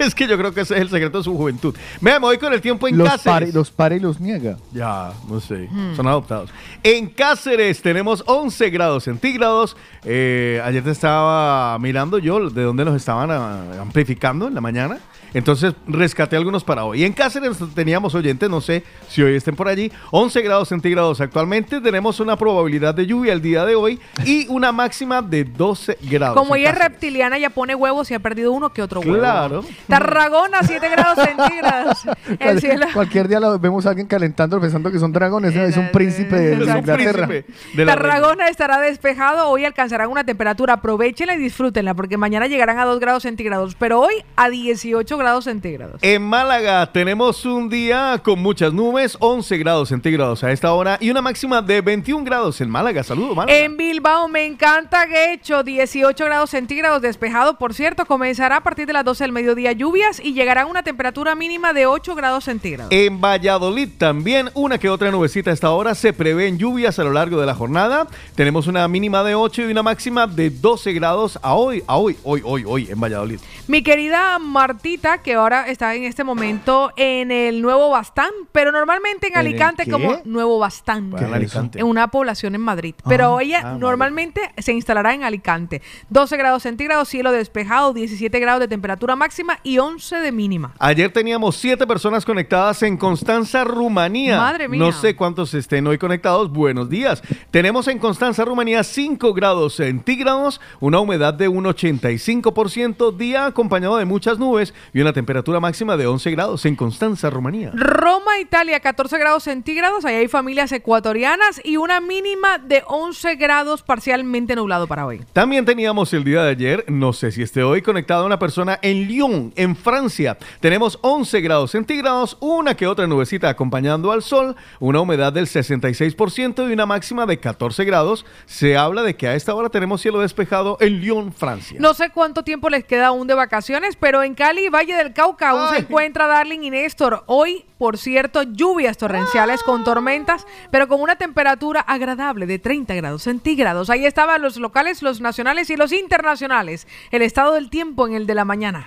Es 0.00 0.14
que 0.14 0.26
yo 0.26 0.38
creo 0.38 0.54
que 0.54 0.62
ese 0.62 0.76
es 0.76 0.80
el 0.80 0.88
secreto 0.88 1.18
de 1.18 1.24
su 1.24 1.36
juventud. 1.36 1.76
Me 2.00 2.18
voy 2.18 2.38
con 2.38 2.54
el 2.54 2.62
tiempo 2.62 2.88
en 2.88 2.96
Los 2.96 3.06
Cáceres. 3.06 3.24
pare, 3.24 3.52
los 3.52 3.70
pare 3.70 3.96
y 3.96 4.00
los 4.00 4.18
niega. 4.18 4.56
Ya, 4.72 5.12
no 5.28 5.40
sé. 5.40 5.68
Son 5.94 6.06
adoptados. 6.06 6.48
En 6.82 7.10
Cáceres 7.10 7.82
tenemos 7.82 8.24
11 8.26 8.70
grados 8.70 9.04
centígrados. 9.04 9.76
Eh, 10.06 10.58
ayer 10.64 10.82
te 10.82 10.90
estaba 10.92 11.78
mirando 11.80 12.16
yo 12.16 12.48
de 12.48 12.62
dónde 12.62 12.86
nos 12.86 12.96
estaban 12.96 13.30
ah, 13.30 13.62
amplificando 13.78 14.48
en 14.48 14.54
la 14.54 14.62
mañana. 14.62 15.00
Entonces 15.34 15.74
rescaté 15.86 16.36
algunos 16.36 16.64
para 16.64 16.84
hoy. 16.84 17.04
En 17.04 17.12
Cáceres 17.12 17.56
teníamos 17.74 18.14
oyentes, 18.14 18.48
no 18.50 18.60
sé 18.60 18.82
si 19.08 19.22
hoy 19.22 19.36
estén 19.36 19.56
por 19.56 19.68
allí. 19.68 19.90
11 20.10 20.42
grados 20.42 20.68
centígrados 20.68 21.20
actualmente. 21.20 21.80
Tenemos 21.80 22.20
una 22.20 22.36
probabilidad 22.36 22.94
de 22.94 23.06
lluvia 23.06 23.32
el 23.32 23.40
día 23.40 23.64
de 23.64 23.74
hoy 23.74 24.00
y 24.24 24.46
una 24.48 24.72
máxima 24.72 25.22
de 25.22 25.44
12 25.44 25.98
grados. 26.02 26.36
Como 26.36 26.56
ella 26.56 26.70
es 26.70 26.78
reptiliana, 26.78 27.38
ya 27.38 27.50
pone 27.50 27.74
huevos 27.74 28.10
y 28.10 28.14
ha 28.14 28.18
perdido 28.18 28.52
uno 28.52 28.70
que 28.72 28.82
otro 28.82 29.00
huevo. 29.00 29.18
Claro. 29.18 29.64
Tarragona, 29.88 30.62
7 30.62 30.88
grados 30.88 31.18
centígrados. 31.24 31.98
El 32.40 32.60
cielo. 32.60 32.86
Cualquier 32.92 33.28
día 33.28 33.40
lo- 33.40 33.58
vemos 33.58 33.86
a 33.86 33.90
alguien 33.90 34.06
calentando 34.06 34.60
pensando 34.60 34.90
que 34.90 34.98
son 34.98 35.12
dragones, 35.12 35.54
¿no? 35.54 35.62
es 35.62 35.76
un 35.76 35.90
príncipe 35.90 36.36
de, 36.36 36.56
de 36.56 36.64
Inglaterra. 36.64 37.26
príncipe 37.28 37.44
de 37.76 37.84
la 37.84 37.94
Tarragona 37.94 38.48
estará 38.48 38.80
despejado, 38.80 39.48
hoy 39.48 39.64
alcanzarán 39.64 40.10
una 40.10 40.24
temperatura, 40.24 40.74
aprovechenla 40.74 41.34
y 41.34 41.38
disfrútenla, 41.38 41.94
porque 41.94 42.16
mañana 42.16 42.46
llegarán 42.46 42.78
a 42.78 42.84
2 42.84 42.98
grados 43.00 43.22
centígrados, 43.22 43.74
pero 43.76 44.00
hoy 44.00 44.14
a 44.36 44.50
18 44.50 45.16
grados 45.16 45.19
centígrados. 45.20 46.02
En 46.02 46.22
Málaga 46.22 46.90
tenemos 46.92 47.44
un 47.44 47.68
día 47.68 48.20
con 48.24 48.40
muchas 48.40 48.72
nubes, 48.72 49.18
11 49.20 49.58
grados 49.58 49.90
centígrados 49.90 50.42
a 50.42 50.50
esta 50.50 50.72
hora 50.72 50.96
y 50.98 51.10
una 51.10 51.20
máxima 51.20 51.60
de 51.60 51.82
21 51.82 52.24
grados 52.24 52.60
en 52.62 52.70
Málaga. 52.70 53.02
Saludos, 53.02 53.36
Málaga. 53.36 53.58
En 53.58 53.76
Bilbao 53.76 54.28
me 54.28 54.46
encanta 54.46 55.04
Guecho, 55.04 55.62
18 55.62 56.24
grados 56.24 56.50
centígrados 56.50 57.02
despejado, 57.02 57.58
por 57.58 57.74
cierto, 57.74 58.06
comenzará 58.06 58.56
a 58.56 58.62
partir 58.62 58.86
de 58.86 58.94
las 58.94 59.04
12 59.04 59.24
del 59.24 59.32
mediodía 59.32 59.72
lluvias 59.72 60.20
y 60.20 60.32
llegarán 60.32 60.64
a 60.64 60.70
una 60.70 60.82
temperatura 60.82 61.34
mínima 61.34 61.74
de 61.74 61.84
8 61.84 62.14
grados 62.14 62.44
centígrados. 62.44 62.90
En 62.90 63.20
Valladolid 63.20 63.90
también 63.98 64.50
una 64.54 64.78
que 64.78 64.88
otra 64.88 65.10
nubecita 65.10 65.50
a 65.50 65.52
esta 65.52 65.70
hora. 65.70 65.94
Se 65.94 66.14
prevén 66.14 66.58
lluvias 66.58 66.98
a 66.98 67.04
lo 67.04 67.12
largo 67.12 67.38
de 67.38 67.46
la 67.46 67.54
jornada. 67.54 68.08
Tenemos 68.34 68.66
una 68.66 68.88
mínima 68.88 69.22
de 69.22 69.34
8 69.34 69.68
y 69.68 69.72
una 69.72 69.82
máxima 69.82 70.26
de 70.26 70.48
12 70.48 70.94
grados 70.94 71.38
a 71.42 71.54
hoy, 71.54 71.84
a 71.86 71.96
hoy, 71.96 72.16
hoy, 72.24 72.40
hoy, 72.42 72.64
hoy 72.66 72.88
en 72.90 72.98
Valladolid. 72.98 73.38
Mi 73.68 73.82
querida 73.82 74.38
Martita, 74.38 75.09
que 75.18 75.34
ahora 75.34 75.68
está 75.68 75.94
en 75.94 76.04
este 76.04 76.24
momento 76.24 76.92
en 76.96 77.30
el 77.30 77.62
Nuevo 77.62 77.90
Bastán, 77.90 78.30
pero 78.52 78.72
normalmente 78.72 79.26
en 79.26 79.34
¿En 79.34 79.40
el 79.40 79.46
Alicante 79.46 79.90
como 79.90 80.20
Nuevo 80.24 80.58
Bastán. 80.58 81.12
En 81.18 81.34
Alicante. 81.34 81.80
En 81.80 81.86
una 81.86 82.08
población 82.08 82.54
en 82.54 82.60
Madrid. 82.60 82.94
Pero 83.08 83.40
ella 83.40 83.62
ah, 83.64 83.76
normalmente 83.78 84.40
se 84.58 84.72
instalará 84.72 85.14
en 85.14 85.24
Alicante. 85.24 85.82
12 86.08 86.36
grados 86.36 86.62
centígrados, 86.62 87.08
cielo 87.08 87.32
despejado, 87.32 87.92
17 87.92 88.38
grados 88.40 88.60
de 88.60 88.68
temperatura 88.68 89.16
máxima 89.16 89.58
y 89.62 89.78
11 89.78 90.16
de 90.16 90.32
mínima. 90.32 90.74
Ayer 90.78 91.12
teníamos 91.12 91.56
siete 91.56 91.86
personas 91.86 92.24
conectadas 92.24 92.82
en 92.82 92.96
Constanza, 92.96 93.64
Rumanía. 93.64 94.38
Madre 94.38 94.68
mía. 94.68 94.80
No 94.80 94.92
sé 94.92 95.16
cuántos 95.16 95.54
estén 95.54 95.86
hoy 95.86 95.98
conectados. 95.98 96.50
Buenos 96.50 96.88
días. 96.88 97.22
Tenemos 97.50 97.88
en 97.88 97.98
Constanza, 97.98 98.44
Rumanía 98.44 98.84
5 98.84 99.34
grados 99.34 99.74
centígrados, 99.74 100.60
una 100.80 101.00
humedad 101.00 101.34
de 101.34 101.48
un 101.48 101.64
85%, 101.64 103.16
día 103.16 103.46
acompañado 103.46 103.96
de 103.96 104.04
muchas 104.04 104.38
nubes 104.38 104.74
y 104.92 104.99
una 105.02 105.12
temperatura 105.12 105.60
máxima 105.60 105.96
de 105.96 106.06
11 106.06 106.30
grados 106.30 106.66
en 106.66 106.76
Constanza, 106.76 107.30
Rumanía. 107.30 107.70
Roma, 107.74 108.38
Italia, 108.40 108.80
14 108.80 109.18
grados 109.18 109.44
centígrados. 109.44 110.04
Ahí 110.04 110.16
hay 110.16 110.28
familias 110.28 110.72
ecuatorianas 110.72 111.60
y 111.64 111.76
una 111.76 112.00
mínima 112.00 112.58
de 112.58 112.82
11 112.86 113.36
grados 113.36 113.82
parcialmente 113.82 114.56
nublado 114.56 114.86
para 114.86 115.06
hoy. 115.06 115.22
También 115.32 115.64
teníamos 115.64 116.12
el 116.12 116.24
día 116.24 116.42
de 116.42 116.50
ayer, 116.50 116.84
no 116.88 117.12
sé 117.12 117.32
si 117.32 117.42
esté 117.42 117.62
hoy, 117.62 117.82
conectada 117.82 118.24
una 118.24 118.38
persona 118.38 118.78
en 118.82 119.06
Lyon, 119.08 119.52
en 119.56 119.76
Francia. 119.76 120.38
Tenemos 120.60 120.98
11 121.02 121.40
grados 121.40 121.70
centígrados, 121.72 122.36
una 122.40 122.74
que 122.74 122.86
otra 122.86 123.06
nubecita 123.06 123.48
acompañando 123.48 124.12
al 124.12 124.22
sol, 124.22 124.56
una 124.78 125.00
humedad 125.00 125.32
del 125.32 125.46
66% 125.46 126.68
y 126.68 126.72
una 126.72 126.86
máxima 126.86 127.26
de 127.26 127.38
14 127.38 127.84
grados. 127.84 128.26
Se 128.46 128.76
habla 128.76 129.02
de 129.02 129.16
que 129.16 129.28
a 129.28 129.34
esta 129.34 129.54
hora 129.54 129.68
tenemos 129.68 130.00
cielo 130.00 130.20
despejado 130.20 130.76
en 130.80 131.00
Lyon, 131.00 131.32
Francia. 131.32 131.78
No 131.80 131.94
sé 131.94 132.10
cuánto 132.10 132.42
tiempo 132.42 132.68
les 132.70 132.84
queda 132.84 133.08
aún 133.08 133.26
de 133.26 133.34
vacaciones, 133.34 133.96
pero 133.96 134.22
en 134.22 134.34
Cali, 134.34 134.68
Valle 134.90 135.04
del 135.04 135.12
Cauca, 135.12 135.50
aún 135.50 135.68
se 135.70 135.78
encuentra 135.78 136.26
Darling 136.26 136.60
y 136.60 136.70
Néstor. 136.70 137.24
Hoy, 137.26 137.64
por 137.78 137.98
cierto, 137.98 138.42
lluvias 138.42 138.96
torrenciales 138.96 139.62
con 139.62 139.84
tormentas, 139.84 140.46
pero 140.70 140.88
con 140.88 141.00
una 141.00 141.16
temperatura 141.16 141.80
agradable 141.80 142.46
de 142.46 142.58
30 142.58 142.94
grados 142.94 143.22
centígrados. 143.22 143.90
Ahí 143.90 144.06
estaban 144.06 144.42
los 144.42 144.56
locales, 144.56 145.02
los 145.02 145.20
nacionales 145.20 145.70
y 145.70 145.76
los 145.76 145.92
internacionales. 145.92 146.86
El 147.10 147.22
estado 147.22 147.54
del 147.54 147.70
tiempo 147.70 148.06
en 148.06 148.14
el 148.14 148.26
de 148.26 148.34
la 148.34 148.44
mañana. 148.44 148.86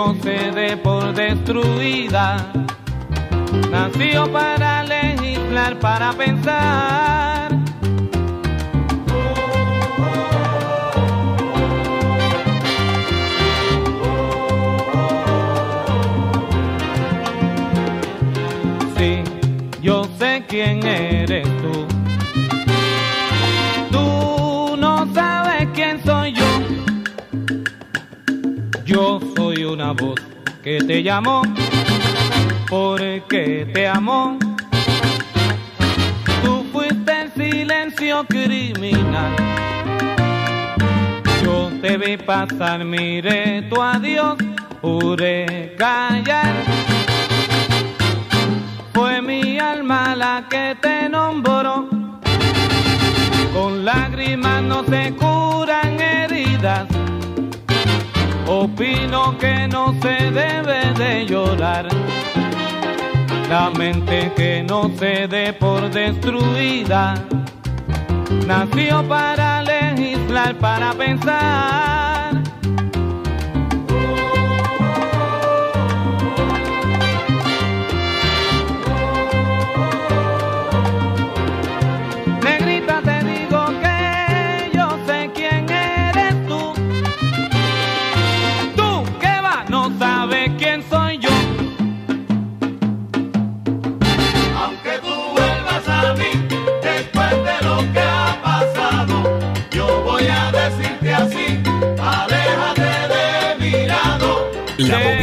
no 0.00 0.14
se 0.22 0.50
dé 0.52 0.76
por 0.78 1.12
destruida. 1.12 2.52
Nació 3.70 4.32
para 4.32 4.82
legislar, 4.84 5.78
para 5.78 6.12
pensar. 6.14 7.19
porque 30.70 30.86
te 30.86 31.02
llamó, 31.02 31.42
porque 32.68 33.68
te 33.74 33.88
amó. 33.88 34.38
Tú 36.44 36.64
fuiste 36.72 37.22
el 37.22 37.32
silencio 37.32 38.24
criminal. 38.28 39.34
Yo 41.42 41.70
te 41.82 41.96
vi 41.96 42.16
pasar, 42.16 42.84
miré 42.84 43.62
tu 43.62 43.82
adiós, 43.82 44.36
juré 44.80 45.74
callar. 45.76 46.54
Fue 48.92 49.20
mi 49.20 49.58
alma 49.58 50.14
la 50.14 50.46
que 50.48 50.76
te 50.80 51.08
nombró. 51.08 51.88
Con 53.52 53.84
lágrimas 53.84 54.62
no 54.62 54.84
se 54.84 55.12
curan 55.16 56.00
heridas 56.00 56.86
lo 59.10 59.36
que 59.38 59.68
no 59.68 59.92
se 60.00 60.30
debe 60.30 60.92
de 60.94 61.26
llorar. 61.26 61.88
La 63.48 63.70
mente 63.70 64.32
que 64.36 64.62
no 64.62 64.90
se 64.98 65.26
dé 65.26 65.52
por 65.52 65.90
destruida. 65.90 67.14
Nació 68.46 69.02
para 69.08 69.62
legislar, 69.62 70.54
para 70.56 70.92
pensar 70.92 72.29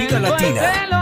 Latina. 0.09 0.96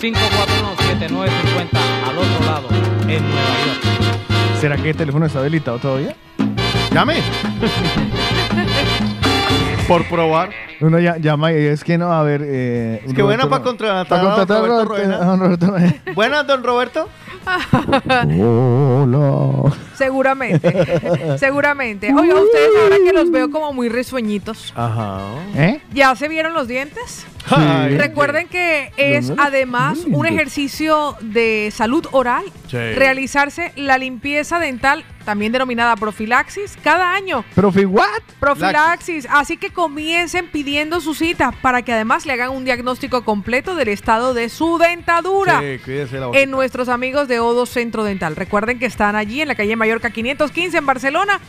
541-7950 0.00 1.78
al 2.08 2.16
otro 2.18 2.46
lado, 2.46 2.68
en 3.06 3.22
Nueva 3.22 3.54
York. 3.66 3.80
¿Será 4.58 4.76
que 4.78 4.90
el 4.90 4.96
teléfono 4.96 5.26
está 5.26 5.40
habilitado 5.40 5.78
todavía? 5.78 6.16
Llame. 6.90 7.16
Por 9.86 10.08
probar. 10.08 10.50
Uno 10.80 10.98
ya, 11.00 11.18
llama 11.18 11.52
y 11.52 11.56
es 11.66 11.84
que 11.84 11.98
no, 11.98 12.12
a 12.12 12.22
ver. 12.22 12.40
Eh, 12.44 13.02
Es 13.06 13.12
que 13.12 13.22
buena 13.22 13.46
para 13.48 13.62
contratar 13.62 14.18
a 14.18 14.22
don 14.22 14.34
contratar 14.36 14.56
a 14.64 14.66
Roberto 15.36 15.66
Roberto-. 15.66 16.12
Buenas, 16.14 16.46
don 16.46 16.64
Roberto. 16.64 17.08
Hola. 18.40 19.74
Seguramente, 19.96 21.36
seguramente. 21.38 22.14
Oiga, 22.14 22.36
ustedes 22.36 22.70
ahora 22.82 22.96
que 23.04 23.12
los 23.12 23.30
veo 23.30 23.50
como 23.50 23.74
muy 23.74 23.88
risueñitos, 23.90 24.72
Ajá. 24.76 25.20
¿Eh? 25.56 25.82
¿ya 25.92 26.14
se 26.14 26.28
vieron 26.28 26.54
los 26.54 26.68
dientes? 26.68 27.26
Recuerden 27.50 28.48
que 28.48 28.92
es 28.96 29.32
además 29.38 30.00
un 30.06 30.26
ejercicio 30.26 31.16
de 31.20 31.70
salud 31.74 32.06
oral 32.12 32.44
Sí. 32.68 32.76
realizarse 32.76 33.72
la 33.74 33.98
limpieza 33.98 34.60
dental, 34.60 35.04
también 35.24 35.50
denominada 35.50 35.96
profilaxis, 35.96 36.78
cada 36.82 37.14
año. 37.14 37.44
¿Profi 37.56 37.84
what? 37.84 38.04
Profilaxis, 38.38 39.26
así 39.28 39.56
que 39.56 39.70
comiencen 39.70 40.46
pidiendo 40.46 41.00
su 41.00 41.14
cita 41.14 41.50
para 41.62 41.82
que 41.82 41.92
además 41.92 42.26
le 42.26 42.32
hagan 42.34 42.50
un 42.50 42.64
diagnóstico 42.64 43.24
completo 43.24 43.74
del 43.74 43.88
estado 43.88 44.34
de 44.34 44.48
su 44.48 44.78
dentadura. 44.78 45.60
Sí, 45.60 45.80
cuídese 45.84 46.20
la. 46.20 46.30
En 46.32 46.50
nuestros 46.52 46.88
amigos 46.88 47.26
de 47.26 47.40
Odo 47.40 47.66
Centro 47.66 48.04
Dental. 48.04 48.36
Recuerden 48.36 48.78
que 48.78 48.86
están 48.86 49.16
allí 49.16 49.40
en 49.42 49.48
la 49.48 49.56
calle 49.56 49.74
Mallorca 49.74 50.10
515 50.10 50.78
en 50.78 50.86
Barcelona. 50.86 51.40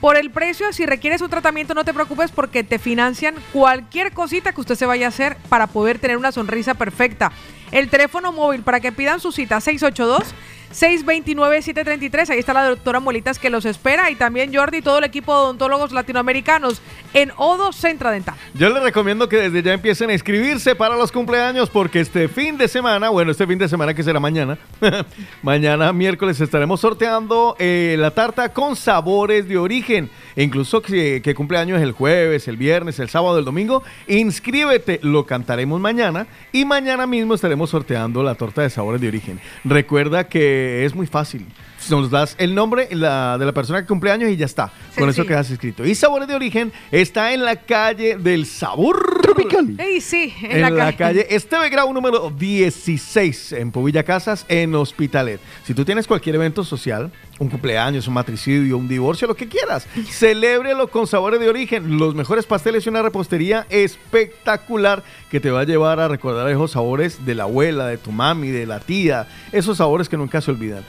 Por 0.00 0.16
el 0.16 0.30
precio, 0.30 0.72
si 0.72 0.86
requieres 0.86 1.22
un 1.22 1.30
tratamiento, 1.30 1.74
no 1.74 1.84
te 1.84 1.92
preocupes 1.92 2.30
porque 2.30 2.62
te 2.62 2.78
financian 2.78 3.34
cualquier 3.52 4.12
cosita 4.12 4.52
que 4.52 4.60
usted 4.60 4.76
se 4.76 4.86
vaya 4.86 5.06
a 5.06 5.08
hacer 5.08 5.36
para 5.48 5.66
poder 5.66 5.98
tener 5.98 6.16
una 6.16 6.30
sonrisa 6.30 6.74
perfecta. 6.74 7.32
El 7.72 7.90
teléfono 7.90 8.32
móvil 8.32 8.62
para 8.62 8.80
que 8.80 8.92
pidan 8.92 9.18
su 9.18 9.32
cita 9.32 9.60
682 9.60 10.34
629-733. 10.72 12.30
Ahí 12.30 12.38
está 12.38 12.52
la 12.52 12.64
doctora 12.64 13.00
Molitas 13.00 13.38
que 13.38 13.50
los 13.50 13.64
espera. 13.64 14.10
Y 14.10 14.16
también 14.16 14.54
Jordi 14.54 14.78
y 14.78 14.82
todo 14.82 14.98
el 14.98 15.04
equipo 15.04 15.32
de 15.32 15.38
odontólogos 15.40 15.92
latinoamericanos 15.92 16.80
en 17.14 17.32
Odo 17.36 17.72
Centro 17.72 18.10
Dental. 18.10 18.34
Yo 18.54 18.68
les 18.70 18.82
recomiendo 18.82 19.28
que 19.28 19.36
desde 19.36 19.62
ya 19.62 19.72
empiecen 19.72 20.10
a 20.10 20.12
inscribirse 20.12 20.74
para 20.74 20.96
los 20.96 21.12
cumpleaños 21.12 21.70
porque 21.70 22.00
este 22.00 22.28
fin 22.28 22.58
de 22.58 22.68
semana, 22.68 23.08
bueno, 23.08 23.30
este 23.30 23.46
fin 23.46 23.58
de 23.58 23.68
semana 23.68 23.94
que 23.94 24.02
será 24.02 24.20
mañana, 24.20 24.58
mañana 25.42 25.92
miércoles 25.92 26.40
estaremos 26.40 26.80
sorteando 26.80 27.56
eh, 27.58 27.96
la 27.98 28.10
tarta 28.10 28.52
con 28.52 28.76
sabores 28.76 29.48
de 29.48 29.58
origen. 29.58 30.10
Incluso 30.38 30.80
que, 30.80 31.20
que 31.20 31.34
cumpleaños 31.34 31.82
el 31.82 31.90
jueves, 31.90 32.46
el 32.46 32.56
viernes, 32.56 33.00
el 33.00 33.08
sábado, 33.08 33.40
el 33.40 33.44
domingo, 33.44 33.82
inscríbete, 34.06 35.00
lo 35.02 35.26
cantaremos 35.26 35.80
mañana 35.80 36.28
y 36.52 36.64
mañana 36.64 37.08
mismo 37.08 37.34
estaremos 37.34 37.70
sorteando 37.70 38.22
la 38.22 38.36
torta 38.36 38.62
de 38.62 38.70
sabores 38.70 39.00
de 39.00 39.08
origen. 39.08 39.40
Recuerda 39.64 40.28
que 40.28 40.84
es 40.84 40.94
muy 40.94 41.08
fácil. 41.08 41.44
Nos 41.90 42.10
das 42.10 42.34
el 42.38 42.54
nombre 42.54 42.88
la- 42.90 43.38
de 43.38 43.46
la 43.46 43.52
persona 43.52 43.80
que 43.80 43.86
cumpleaños 43.86 44.30
y 44.30 44.36
ya 44.36 44.46
está. 44.46 44.66
Con 44.94 45.04
eso 45.04 45.16
Sencillo. 45.16 45.26
quedas 45.26 45.50
inscrito. 45.50 45.86
Y 45.86 45.94
Sabores 45.94 46.28
de 46.28 46.34
Origen 46.34 46.72
está 46.90 47.32
en 47.32 47.44
la 47.44 47.56
calle 47.56 48.16
del 48.16 48.46
Sabor. 48.46 49.20
Tropical. 49.22 49.74
¡Ey, 49.78 50.00
sí! 50.00 50.32
En, 50.42 50.74
la, 50.76 50.96
calle 50.96 51.26
Esteve 51.30 51.68
Grau 51.68 51.92
número 51.92 52.30
16 52.30 53.52
en 53.52 53.70
Povilla 53.70 54.02
Casas, 54.02 54.44
en 54.48 54.74
Hospitalet. 54.74 55.40
Si 55.64 55.74
tú 55.74 55.84
tienes 55.84 56.06
cualquier 56.06 56.36
evento 56.36 56.64
social, 56.64 57.12
un 57.38 57.48
cumpleaños, 57.48 58.08
un 58.08 58.14
matricidio, 58.14 58.76
un 58.78 58.88
divorcio, 58.88 59.28
lo 59.28 59.36
que 59.36 59.46
quieras, 59.46 59.86
celébrelo 60.10 60.88
con 60.88 61.06
sabores 61.06 61.40
de 61.40 61.48
origen. 61.48 61.98
Los 61.98 62.14
mejores 62.14 62.46
pasteles 62.46 62.86
y 62.86 62.88
una 62.88 63.02
repostería 63.02 63.66
espectacular 63.68 65.02
que 65.30 65.40
te 65.40 65.50
va 65.50 65.60
a 65.60 65.64
llevar 65.64 66.00
a 66.00 66.08
recordar 66.08 66.48
esos 66.48 66.72
sabores 66.72 67.24
de 67.24 67.34
la 67.34 67.44
abuela, 67.44 67.86
de 67.86 67.98
tu 67.98 68.10
mami, 68.12 68.48
de 68.48 68.66
la 68.66 68.80
tía. 68.80 69.28
Esos 69.52 69.76
sabores 69.78 70.08
que 70.08 70.16
nunca 70.16 70.40
se 70.40 70.50
olvidan. 70.50 70.84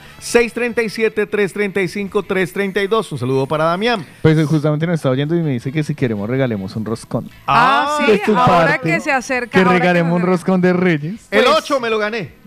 637-335-332. 0.90 3.12
Un 3.12 3.18
saludo 3.18 3.46
para 3.46 3.64
Damián. 3.64 4.04
Pues 4.22 4.36
eh, 4.38 4.44
justamente 4.44 4.86
nos 4.86 4.96
está 4.96 5.10
oyendo 5.10 5.36
y 5.36 5.42
me 5.42 5.50
dice 5.50 5.72
que 5.72 5.82
si 5.82 5.94
queremos 5.94 6.28
regalemos 6.28 6.76
un 6.76 6.84
roscón. 6.84 7.28
Ah, 7.46 7.98
de 8.06 8.16
sí, 8.16 8.22
tu 8.26 8.36
ahora 8.36 8.66
parte, 8.72 8.90
que 8.90 9.00
se 9.00 9.12
acerca. 9.12 9.58
Que 9.58 9.64
regalemos 9.64 10.12
un 10.14 10.22
roscón 10.22 10.60
de 10.60 10.72
Reyes. 10.72 11.26
El 11.30 11.44
Pues- 11.44 11.56
8 11.58 11.80
me 11.80 11.90
lo 11.90 11.98
gané. 11.98 12.39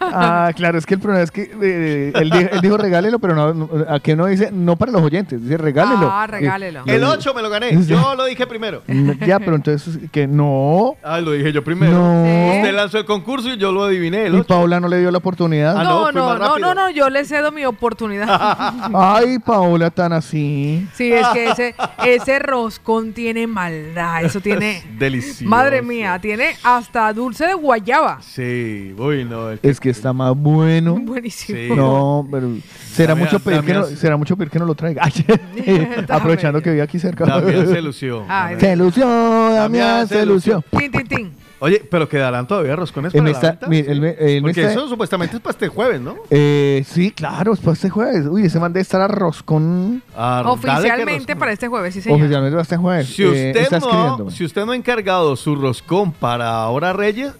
Ah, 0.00 0.50
claro, 0.56 0.78
es 0.78 0.86
que 0.86 0.94
el 0.94 1.00
problema 1.00 1.22
es 1.24 1.30
que 1.30 1.50
eh, 1.62 2.12
él, 2.14 2.30
dijo, 2.30 2.48
él 2.52 2.60
dijo 2.60 2.76
regálelo, 2.76 3.18
pero 3.18 3.34
no, 3.34 3.54
no- 3.54 3.68
aquí 3.88 4.14
no 4.14 4.26
dice, 4.26 4.50
no 4.52 4.76
para 4.76 4.92
los 4.92 5.02
oyentes, 5.02 5.42
dice 5.42 5.56
regálelo. 5.56 6.08
Ah, 6.10 6.24
Eh, 6.24 6.30
regálelo. 6.32 6.82
El 6.86 7.04
8 7.04 7.34
me 7.34 7.42
lo 7.42 7.50
gané. 7.50 7.82
Yo 7.86 8.14
lo 8.14 8.24
dije 8.24 8.46
primero. 8.46 8.82
no, 8.86 9.12
Ya, 9.26 9.38
pero 9.38 9.56
entonces 9.56 9.98
que 10.10 10.26
no. 10.26 10.96
Ah, 11.02 11.20
lo 11.20 11.32
dije 11.32 11.52
yo 11.52 11.62
primero. 11.64 11.92
No. 11.92 12.52
Usted 12.56 12.74
lanzó 12.74 12.98
el 12.98 13.04
concurso 13.04 13.48
y 13.52 13.56
yo 13.56 13.72
lo 13.72 13.84
adiviné. 13.84 14.26
El 14.26 14.34
Y 14.34 14.38
8. 14.38 14.46
Paula 14.46 14.80
no 14.80 14.88
le 14.88 14.98
dio 15.00 15.10
la 15.10 15.18
oportunidad. 15.18 15.76
Ah, 15.78 15.84
no, 15.84 16.12
No, 16.12 16.36
no, 16.36 16.38
no, 16.38 16.58
no, 16.58 16.74
no, 16.74 16.90
yo 16.90 17.08
le 17.10 17.24
cedo 17.24 17.52
mi 17.52 17.64
oportunidad. 17.64 18.28
Ay, 18.94 19.38
Paula, 19.38 19.90
tan 19.90 20.12
así. 20.12 20.86
Sí, 20.94 21.12
es 21.12 21.26
que 21.28 21.50
ese, 21.50 21.74
ese 22.04 22.38
roscón 22.38 23.12
tiene 23.12 23.46
maldad. 23.46 24.24
Eso 24.24 24.40
tiene. 24.40 24.82
Delicioso. 24.98 25.48
Madre 25.48 25.82
mía, 25.82 26.18
tiene 26.20 26.56
hasta 26.62 27.12
dulce 27.12 27.46
de 27.46 27.54
guayaba. 27.54 28.18
Sí, 28.22 28.92
uy, 29.22 29.30
no. 29.30 29.50
es 29.50 29.60
Es 29.62 29.80
que 29.80 29.90
está 29.90 30.12
más 30.12 30.36
bueno. 30.36 30.96
Buenísimo. 31.02 31.58
Sí. 31.58 31.68
No, 31.74 32.26
pero 32.30 32.48
será 32.92 33.14
Damián- 33.14 33.26
mucho 33.32 33.40
pedir 33.40 33.60
que 33.62 33.72
no, 33.74 33.84
será 33.84 34.16
mucho 34.16 34.36
pedir 34.36 34.50
que 34.50 34.58
no 34.58 34.66
lo 34.66 34.74
traiga. 34.74 35.02
Ay, 35.04 36.04
aprovechando 36.08 36.60
que 36.62 36.70
vive 36.70 36.82
aquí 36.82 36.98
cerca. 36.98 37.24
Damián 37.24 37.66
se 37.66 37.82
lució. 37.82 38.24
Ay, 38.28 38.56
Se 38.58 38.76
lució, 38.76 39.06
Damián 39.52 40.06
se 40.08 40.24
lució. 40.26 40.64
Tin, 40.70 40.90
tin, 40.90 41.06
tin. 41.06 41.42
Oye, 41.60 41.80
pero 41.88 42.08
quedarán 42.08 42.44
todavía 42.44 42.74
roscones 42.74 43.12
para 43.12 43.22
me 43.22 43.30
la 43.30 43.36
está- 43.36 43.50
venta? 43.50 43.68
mire, 43.68 43.92
él 43.92 44.00
me- 44.00 44.16
él 44.18 44.42
me 44.42 44.48
Porque 44.48 44.62
está- 44.62 44.72
eso 44.72 44.88
supuestamente 44.88 45.36
es 45.36 45.42
para 45.42 45.52
este 45.52 45.68
jueves, 45.68 46.00
¿no? 46.00 46.16
Eh, 46.28 46.82
sí, 46.84 47.12
claro, 47.12 47.52
es 47.52 47.60
para 47.60 47.74
este 47.74 47.88
jueves. 47.88 48.26
Uy, 48.26 48.46
ese 48.46 48.58
man 48.58 48.72
debe 48.72 48.82
estar. 48.82 49.00
Ah, 49.02 49.06
dale 49.12 50.42
que 50.42 50.48
Oficialmente 50.48 51.18
roscón. 51.18 51.38
para 51.38 51.52
este 51.52 51.68
jueves, 51.68 51.94
sí, 51.94 52.00
señor. 52.00 52.18
Oficialmente 52.18 52.52
para 52.54 52.62
este 52.62 52.76
jueves. 52.76 53.06
Si 53.06 53.22
Eh, 53.22 53.26
usted, 53.26 53.56
está 53.56 53.78
no, 53.78 54.30
si 54.32 54.44
usted 54.44 54.66
no 54.66 54.72
ha 54.72 54.76
encargado 54.76 55.36
su 55.36 55.54
roscón 55.54 56.10
para 56.10 56.52
ahora 56.64 56.92
Reyes, 56.92 57.32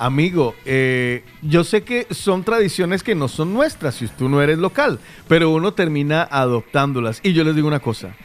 amigo, 0.00 0.54
eh, 0.64 1.22
yo 1.42 1.62
sé 1.62 1.82
que 1.82 2.06
son 2.10 2.42
tradiciones 2.42 3.02
que 3.02 3.14
no 3.14 3.28
son 3.28 3.52
nuestras 3.52 3.94
si 3.94 4.08
tú 4.08 4.28
no 4.28 4.42
eres 4.42 4.58
local, 4.58 4.98
pero 5.28 5.50
uno 5.50 5.74
termina 5.74 6.26
adoptándolas. 6.28 7.20
Y 7.22 7.34
yo 7.34 7.44
les 7.44 7.54
digo 7.54 7.68
una 7.68 7.80
cosa. 7.80 8.16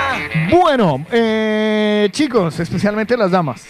Bueno, 0.51 1.05
eh, 1.11 2.09
chicos, 2.11 2.59
especialmente 2.59 3.17
las 3.17 3.31
damas. 3.31 3.65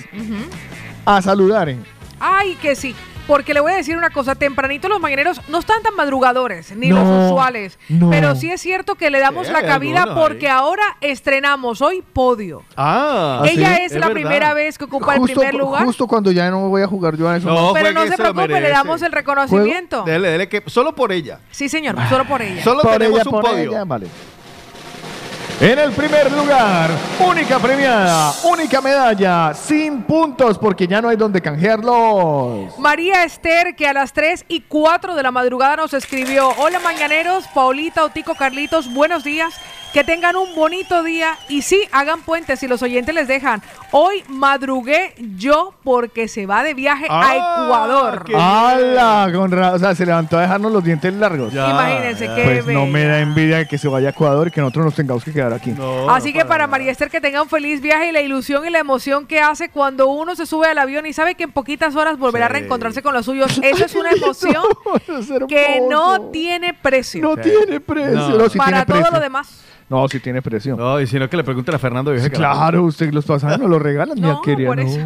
a 1.06 1.22
saludar. 1.22 1.70
¿eh? 1.70 1.78
Ay, 2.20 2.56
que 2.62 2.76
sí. 2.76 2.96
Porque 3.28 3.54
le 3.54 3.62
voy 3.62 3.72
a 3.72 3.76
decir 3.78 3.96
una 3.98 4.10
cosa, 4.10 4.36
tempranito 4.36 4.90
los 4.90 5.00
mañaneros 5.00 5.40
no 5.48 5.60
están 5.60 5.82
tan 5.82 5.96
madrugadores, 5.96 6.76
ni 6.76 6.90
No, 6.90 6.98
los 6.98 7.32
usuales. 7.32 7.80
no. 7.88 8.10
Pero 8.10 8.36
sí 8.36 8.52
es 8.52 8.60
cierto 8.60 8.96
que 8.96 9.10
le 9.10 9.20
damos 9.20 9.48
Sí, 9.48 9.54
la 9.54 9.62
cabida 9.64 10.04
ahí. 10.04 10.10
porque 10.14 10.50
ahora 10.50 10.84
estrenamos 11.00 11.82
hoy 11.82 12.02
podio. 12.02 12.64
Ah, 12.76 13.44
Ella 13.46 13.76
sí, 13.78 13.82
es, 13.84 13.92
la 13.94 14.00
verdad. 14.08 14.14
primera 14.14 14.54
vez 14.54 14.78
que 14.78 14.84
ocupa 14.86 15.16
el 15.16 15.22
primer 15.22 15.54
lugar. 15.54 15.86
justo 15.86 16.06
cuando 16.08 16.32
ya 16.32 16.50
no 16.50 16.68
voy 16.68 16.82
a 16.82 16.88
jugar 16.88 17.16
yo 17.16 17.30
a 17.30 17.38
eso. 17.38 17.48
No, 17.48 17.72
pero 17.74 17.92
no 17.94 18.06
se 18.08 18.18
preocupe, 18.18 18.60
le 18.60 18.70
damos 18.70 19.02
el 19.02 19.12
reconocimiento. 19.12 20.04
Dele, 20.04 20.30
dele, 20.30 20.50
que 20.50 20.62
solo 20.68 20.94
por 20.94 21.12
ella. 21.12 21.40
Sí, 21.52 21.70
señor, 21.70 21.96
solo 22.10 22.26
por 22.26 22.42
ella. 22.42 22.62
Solo 22.64 22.82
Por 22.82 22.92
tenemos 22.94 23.20
ella, 23.20 23.30
un 23.30 23.32
por 23.32 23.44
podio. 23.46 23.72
ella, 23.72 23.84
vale. 23.86 24.08
En 25.64 25.80
el 25.80 25.94
primer 25.94 26.30
lugar, 26.30 26.90
única 27.26 27.58
premiada, 27.58 28.34
única 28.44 28.82
medalla, 28.82 29.54
sin 29.54 30.04
puntos 30.04 30.58
porque 30.58 30.86
ya 30.86 31.02
no 31.02 31.08
hay 31.08 31.16
donde 31.16 31.42
canjearlos. 31.42 32.78
María 32.78 33.24
Esther, 33.24 33.74
que 33.74 33.88
a 33.88 33.94
las 33.94 34.12
3 34.12 34.44
y 34.50 34.60
4 34.60 35.16
de 35.16 35.24
la 35.24 35.32
madrugada 35.32 35.78
nos 35.78 35.94
escribió, 35.94 36.50
hola 36.58 36.82
mañaneros, 36.82 37.46
Paulita, 37.56 38.04
Otico, 38.04 38.36
Carlitos, 38.36 38.94
buenos 38.94 39.24
días, 39.24 39.54
que 39.94 40.04
tengan 40.04 40.36
un 40.36 40.56
bonito 40.56 41.04
día 41.04 41.38
y 41.50 41.62
sí, 41.62 41.82
hagan 41.92 42.22
puentes 42.24 42.60
si 42.60 42.68
los 42.68 42.82
oyentes 42.82 43.14
les 43.14 43.28
dejan. 43.28 43.62
Hoy 43.92 44.24
madrugué 44.28 45.14
yo 45.38 45.76
porque 45.84 46.28
se 46.28 46.48
va 46.48 46.64
de 46.64 46.74
viaje 46.74 47.06
a 47.10 47.22
Ah, 47.22 47.36
Ecuador. 47.36 48.26
¡Hala! 48.36 49.30
Con 49.34 49.52
ra- 49.52 49.74
o 49.74 49.80
sea, 49.80 49.94
se 49.94 50.06
levantó 50.06 50.38
a 50.38 50.42
dejarnos 50.42 50.72
los 50.72 50.84
dientes 50.84 51.14
largos. 51.14 51.54
Ya, 51.54 51.70
Imagínense 51.70 52.26
ya. 52.28 52.36
qué 52.36 52.44
Pues 52.44 52.66
no 52.66 52.88
me 52.88 53.04
da 53.06 53.20
envidia 53.20 53.66
que 53.68 53.78
se 53.78 53.88
vaya 53.88 54.08
a 54.08 54.12
Ecuador 54.12 54.48
y 54.48 54.52
que 54.52 54.62
nosotros 54.62 54.86
nos 54.86 54.96
tengamos 54.96 55.24
que 55.24 55.32
quedar 55.32 55.54
aquí. 55.54 55.72
No, 55.72 56.10
Así 56.10 56.34
no 56.34 56.40
que 56.40 56.46
para 56.46 56.60
nada. 56.64 56.68
María 56.68 56.92
Esther 56.92 57.12
que 57.12 57.22
tenga 57.22 57.42
un 57.44 57.50
feliz 57.50 57.80
viaje 57.80 58.10
y 58.10 58.12
la 58.12 58.22
ilusión 58.22 58.66
y 58.66 58.72
la 58.72 58.80
emoción 58.80 59.28
que 59.28 59.40
hace 59.42 59.70
cuando 59.70 60.08
uno 60.08 60.36
se 60.36 60.48
sube 60.48 60.68
al 60.68 60.78
avión 60.80 61.06
y 61.06 61.14
sabe 61.14 61.36
que 61.36 61.44
en 61.44 61.52
poquitas 61.52 61.96
horas 61.96 62.18
volverá 62.18 62.48
a 62.48 62.50
reencontrarse 62.50 63.04
con 63.04 63.14
los 63.14 63.26
suyos. 63.26 63.60
Eso 63.62 63.86
es 63.86 63.94
una 63.96 64.10
emoción 64.18 64.64
Es 65.08 65.30
que 65.48 65.82
no 65.88 66.30
tiene 66.32 66.74
precio 66.74 67.22
No 67.22 67.36
Sí. 67.36 67.50
tiene 67.52 67.80
precio. 67.80 68.12
No. 68.12 68.38
No, 68.40 68.50
sí 68.50 68.58
para 68.58 68.86
tiene 68.86 69.02
todo 69.04 69.12
lo 69.12 69.20
demás. 69.20 69.60
No, 69.90 70.08
sí 70.08 70.20
tiene 70.20 70.42
precio. 70.42 70.76
No, 70.76 71.00
y 71.00 71.08
si 71.08 71.20
no 71.20 71.30
que 71.30 71.38
le 71.38 71.44
pregunten 71.44 71.76
a 71.76 71.80
Fernando 71.80 72.12
Vieja. 72.12 72.30
que 72.30 72.38
la- 72.40 72.52
Claro, 72.54 72.84
usted 72.84 73.12
los 73.14 73.26
pasajes 73.26 73.60
no 73.60 73.68
los 73.68 73.82
regalan, 73.82 74.16
mi 74.16 74.22
No, 74.28 74.42
querida. 74.42 74.68
por 74.70 74.80
eso. 74.80 75.00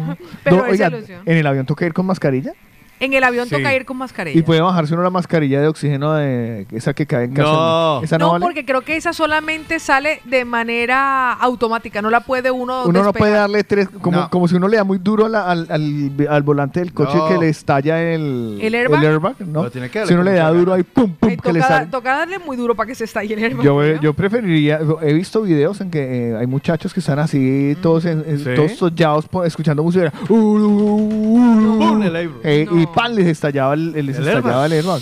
Pero 0.44 0.64
oiga, 0.68 0.88
ilusión. 0.88 1.22
¿en 1.26 1.36
el 1.38 1.46
avión 1.46 1.66
toca 1.66 1.84
ir 1.86 1.92
con 1.92 2.06
mascarilla? 2.06 2.52
En 3.00 3.12
el 3.12 3.22
avión 3.24 3.48
Sí. 3.48 3.54
toca 3.56 3.74
ir 3.74 3.84
con 3.84 3.96
mascarilla. 3.96 4.38
Y 4.38 4.42
puede 4.42 4.60
bajarse 4.60 4.94
uno 4.94 5.02
la 5.02 5.10
mascarilla 5.10 5.60
de 5.60 5.68
oxígeno 5.68 6.14
de 6.14 6.66
esa 6.72 6.94
que 6.94 7.06
cae 7.06 7.24
en 7.24 7.32
casa. 7.34 7.48
No. 7.50 8.00
Esa 8.02 8.18
no, 8.18 8.26
no, 8.26 8.32
vale? 8.32 8.42
porque 8.44 8.64
creo 8.64 8.80
que 8.82 8.96
esa 8.96 9.12
solamente 9.12 9.78
sale 9.78 10.20
de 10.24 10.44
manera 10.44 11.32
automática, 11.32 12.02
no 12.02 12.10
la 12.10 12.20
puede 12.20 12.50
uno 12.50 12.84
Uno 12.86 13.02
no 13.02 13.12
puede 13.12 13.32
darle 13.32 13.64
tres, 13.64 13.88
como, 14.00 14.18
No. 14.20 14.30
como 14.30 14.48
si 14.48 14.56
uno 14.56 14.68
le 14.68 14.76
da 14.76 14.84
muy 14.84 14.98
duro 14.98 15.26
a 15.26 15.28
la- 15.28 15.44
al, 15.48 15.66
al- 15.70 16.26
al 16.28 16.42
volante 16.42 16.80
del 16.80 16.92
coche 16.92 17.16
No. 17.16 17.28
que 17.28 17.38
le 17.38 17.48
estalla 17.48 18.00
el, 18.02 18.58
¿El 18.60 18.74
airbag? 18.74 19.36
¿no? 19.46 19.60
Pero 19.60 19.70
tiene 19.70 19.90
que 19.90 20.06
si 20.06 20.14
uno 20.14 20.22
le 20.22 20.32
da 20.32 20.50
duro 20.50 20.72
ahí, 20.74 20.82
pum, 20.82 21.12
pum, 21.14 21.30
Ay, 21.30 21.36
que 21.36 21.52
le 21.52 21.60
toca, 21.60 21.68
sale. 21.74 21.86
toca 21.86 22.16
darle 22.18 22.38
muy 22.38 22.56
duro 22.56 22.74
para 22.74 22.86
que 22.88 22.94
se 22.94 23.04
estalle 23.04 23.34
el 23.34 23.42
airbag, 23.44 23.64
Yo, 23.64 23.80
¿no? 23.82 24.00
yo 24.00 24.12
preferiría, 24.14 24.80
he 25.02 25.12
visto 25.12 25.42
videos 25.42 25.80
en 25.80 25.90
que 25.90 26.30
eh, 26.30 26.36
hay 26.36 26.46
muchachos 26.46 26.92
que 26.92 27.00
están 27.00 27.18
así, 27.18 27.76
todos, 27.80 28.04
en, 28.04 28.24
en- 28.26 28.38
Sí. 28.38 28.50
todos 28.56 28.72
sollados 28.72 29.26
escuchando 29.44 29.82
música. 29.82 30.12
Uh, 30.28 30.34
uh, 30.34 30.98
uh, 30.98 31.98
uh, 31.98 32.02
el 32.02 32.16
airbag. 32.16 32.40
eh, 32.44 32.66
Y 32.70 32.74
No. 32.74 32.87
Pan, 32.94 33.14
les 33.14 33.26
estallaba 33.26 33.74
el, 33.74 33.92
les 33.92 34.16
¿El 34.18 34.28
estallaba 34.28 34.66
el 34.66 34.72
airbag. 34.72 35.00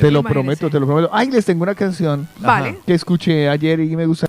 Te 0.00 0.10
lo 0.10 0.22
prometo, 0.22 0.68
te 0.70 0.80
lo 0.80 0.86
prometo. 0.86 1.10
Ay, 1.12 1.30
les 1.30 1.44
tengo 1.44 1.62
una 1.62 1.74
canción 1.74 2.28
Vale. 2.38 2.78
que 2.86 2.94
escuché 2.94 3.48
ayer 3.48 3.80
y 3.80 3.94
me 3.96 4.06
gusta. 4.06 4.26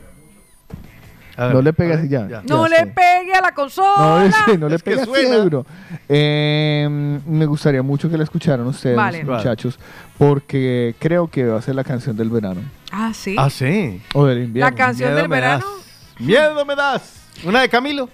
A 1.40 1.46
ver, 1.46 1.54
No 1.56 1.62
le 1.62 1.72
pegas 1.72 2.04
y 2.04 2.10
ya. 2.10 2.28
ya. 2.28 2.42
No 2.50 2.64
Ya 2.68 2.70
le 2.70 2.78
sé. 2.78 2.86
pegue 2.88 3.34
a 3.36 3.42
la 3.42 3.50
No, 3.50 3.56
consola. 3.56 4.26
ese, 4.26 4.58
no 4.58 4.68
le 4.70 4.76
Es 4.78 4.82
que 4.84 4.90
pegas 4.92 5.06
suena. 5.06 5.36
duro. 5.38 5.66
Eh, 6.10 7.20
me 7.28 7.46
gustaría 7.46 7.84
mucho 7.84 8.10
que 8.10 8.18
la 8.18 8.24
escucharan 8.24 8.66
ustedes, 8.66 8.96
Vale. 8.98 9.24
muchachos, 9.24 9.78
porque 10.18 10.96
creo 10.98 11.28
que 11.30 11.46
va 11.46 11.60
a 11.60 11.62
ser 11.62 11.76
la 11.76 11.84
canción 11.84 12.18
del 12.18 12.32
verano 12.32 12.62
Ah, 12.92 13.12
sí. 13.14 13.36
Ah, 13.38 13.52
sí. 13.52 14.02
o 14.16 14.26
del 14.26 14.46
invierno. 14.46 14.72
la 14.72 14.76
canción 14.76 15.10
Miedo 15.10 15.20
del 15.22 15.30
me 15.30 15.36
verano. 15.36 15.64
das. 15.66 16.20
Miedo 16.20 16.66
me 16.66 16.76
das. 16.76 17.14
Una 17.46 17.62
de 17.62 17.70
Camilo. 17.70 18.10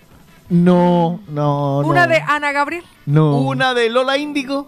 No, 0.53 1.19
no, 1.29 1.81
no. 1.81 1.87
Una 1.87 2.05
de 2.05 2.21
Ana 2.27 2.51
Gabriel. 2.51 2.85
No. 3.07 3.37
Una 3.39 3.73
de 3.73 3.89
Lola 3.89 4.19
Índigo. 4.19 4.67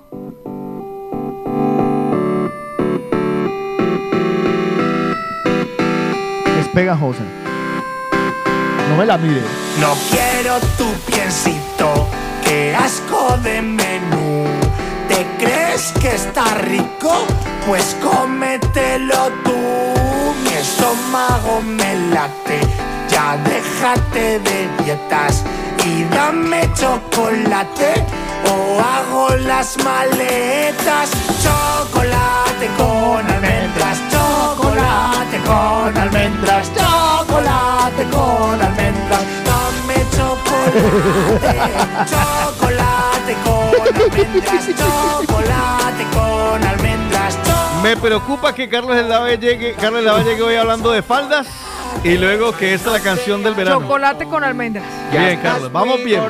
Es 6.60 6.68
pegajosa. 6.70 7.22
No 8.90 8.98
me 8.98 9.06
la 9.06 9.20
mire. 9.20 9.42
No 9.80 9.94
quiero 10.10 10.60
tu 10.76 10.92
piecito, 11.06 12.08
qué 12.44 12.76
asco 12.76 13.38
de 13.44 13.62
menú. 13.62 14.46
¿Te 15.08 15.24
crees 15.38 15.94
que 16.02 16.16
está 16.16 16.56
rico? 16.56 17.14
Pues 17.68 17.96
cómetelo 18.02 19.32
tú. 19.44 19.54
Mi 20.44 20.50
estómago 20.50 21.62
me 21.62 22.10
late, 22.10 22.60
ya 23.08 23.38
déjate 23.38 24.40
de 24.40 24.84
dietas 24.84 25.44
y 25.86 26.04
dame 26.06 26.70
chocolate 26.74 28.04
o 28.50 28.80
hago 28.82 29.30
las 29.38 29.78
maletas. 29.84 31.10
Chocolate 31.44 32.68
con 32.78 33.26
almendras, 33.32 33.98
chocolate 34.12 35.38
con 35.46 35.98
almendras, 35.98 36.72
chocolate 36.74 38.04
con 38.12 38.62
almendras. 38.62 39.24
Dame 39.46 40.06
chocolate, 40.16 41.60
chocolate 42.10 43.36
con 43.44 43.86
almendras, 43.86 44.66
chocolate 44.78 46.04
con 46.14 46.64
almendras. 46.68 47.38
cho- 47.46 47.82
Me 47.84 47.96
preocupa 47.98 48.54
que 48.54 48.68
Carlos 48.70 48.96
El 48.98 49.10
Lavalle 49.10 49.38
llegue, 49.38 49.74
Carlos 49.74 50.00
El 50.00 50.06
Lavalle 50.06 50.26
llegue 50.32 50.42
hoy 50.44 50.56
hablando 50.56 50.92
de 50.92 51.04
faldas 51.04 51.48
y 52.04 52.18
luego 52.18 52.56
que 52.56 52.74
esta 52.74 52.90
es 52.90 52.94
la 52.94 53.00
canción 53.00 53.44
del 53.44 53.56
verano. 53.56 53.82
Chocolate 53.82 54.26
con 54.26 54.44
almendras. 54.44 54.86
Bien, 55.12 55.40
Carlos, 55.42 55.72
vamos 55.72 56.04
bien. 56.04 56.22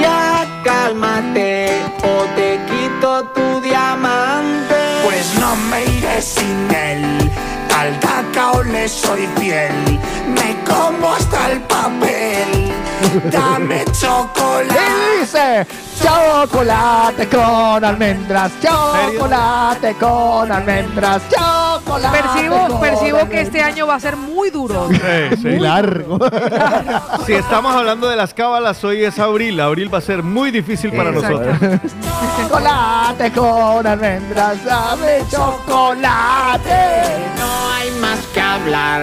Ya 0.00 0.62
cálmate 0.64 1.70
o 2.02 2.24
te 2.34 2.60
quito 2.66 3.24
tu 3.34 3.60
diamante. 3.60 4.74
Pues 5.04 5.34
no 5.38 5.56
me 5.70 5.84
iré 5.84 6.20
sin 6.20 6.74
él. 6.74 7.30
Al 7.76 7.98
cacao 8.00 8.62
le 8.62 8.88
soy 8.88 9.26
fiel. 9.38 9.72
Me 10.34 10.56
como 10.64 11.12
hasta 11.12 11.52
el 11.52 11.60
papel. 11.62 12.65
Dame 13.30 13.84
chocolate. 13.92 14.74
Y 14.74 15.20
dice 15.20 15.66
chocolate 16.02 17.28
con 17.28 17.84
almendras, 17.84 18.52
chocolate 18.60 19.94
con 19.94 20.52
almendras, 20.52 21.22
chocolate. 21.30 22.18
Percibo, 22.22 22.68
con 22.68 22.80
percibo 22.80 23.28
que 23.28 23.40
este 23.40 23.62
año 23.62 23.86
va 23.86 23.94
a 23.96 24.00
ser 24.00 24.16
muy 24.16 24.50
duro. 24.50 24.88
Sí, 24.90 24.98
sí. 25.36 25.48
Muy 25.48 25.58
largo. 25.60 26.18
Si 27.26 27.32
estamos 27.32 27.74
hablando 27.74 28.08
de 28.08 28.14
las 28.16 28.32
cábalas, 28.34 28.82
hoy 28.84 29.02
es 29.02 29.18
abril. 29.18 29.58
Abril 29.60 29.92
va 29.92 29.98
a 29.98 30.02
ser 30.02 30.22
muy 30.22 30.50
difícil 30.52 30.92
para 30.92 31.10
Exacto. 31.10 31.40
nosotros. 31.40 31.80
chocolate 32.36 33.32
con 33.32 33.86
almendras, 33.86 34.64
dame 34.64 35.18
chocolate. 35.28 37.02
No 37.38 37.72
hay 37.74 37.90
más 38.00 38.18
que 38.32 38.40
hablar. 38.40 39.02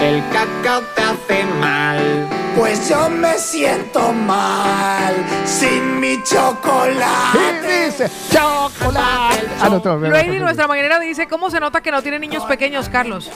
El 0.00 0.22
cacao 0.30 0.82
te 0.96 1.02
hace 1.02 1.44
mal. 1.60 2.28
Pues 2.56 2.88
yo 2.88 3.10
me 3.10 3.36
siento 3.38 4.12
mal 4.12 5.14
sin 5.44 5.98
mi 6.00 6.22
chocolate. 6.22 7.84
dice 7.86 8.08
chocolate. 8.30 9.48
Ah, 9.60 9.68
no, 9.68 9.80
nuestra 10.40 10.66
mañanera, 10.68 10.98
dice, 11.00 11.26
¿cómo 11.26 11.50
se 11.50 11.58
nota 11.58 11.80
que 11.80 11.90
no 11.90 12.02
tiene 12.02 12.18
niños 12.18 12.44
pequeños, 12.44 12.88
Carlos? 12.88 13.30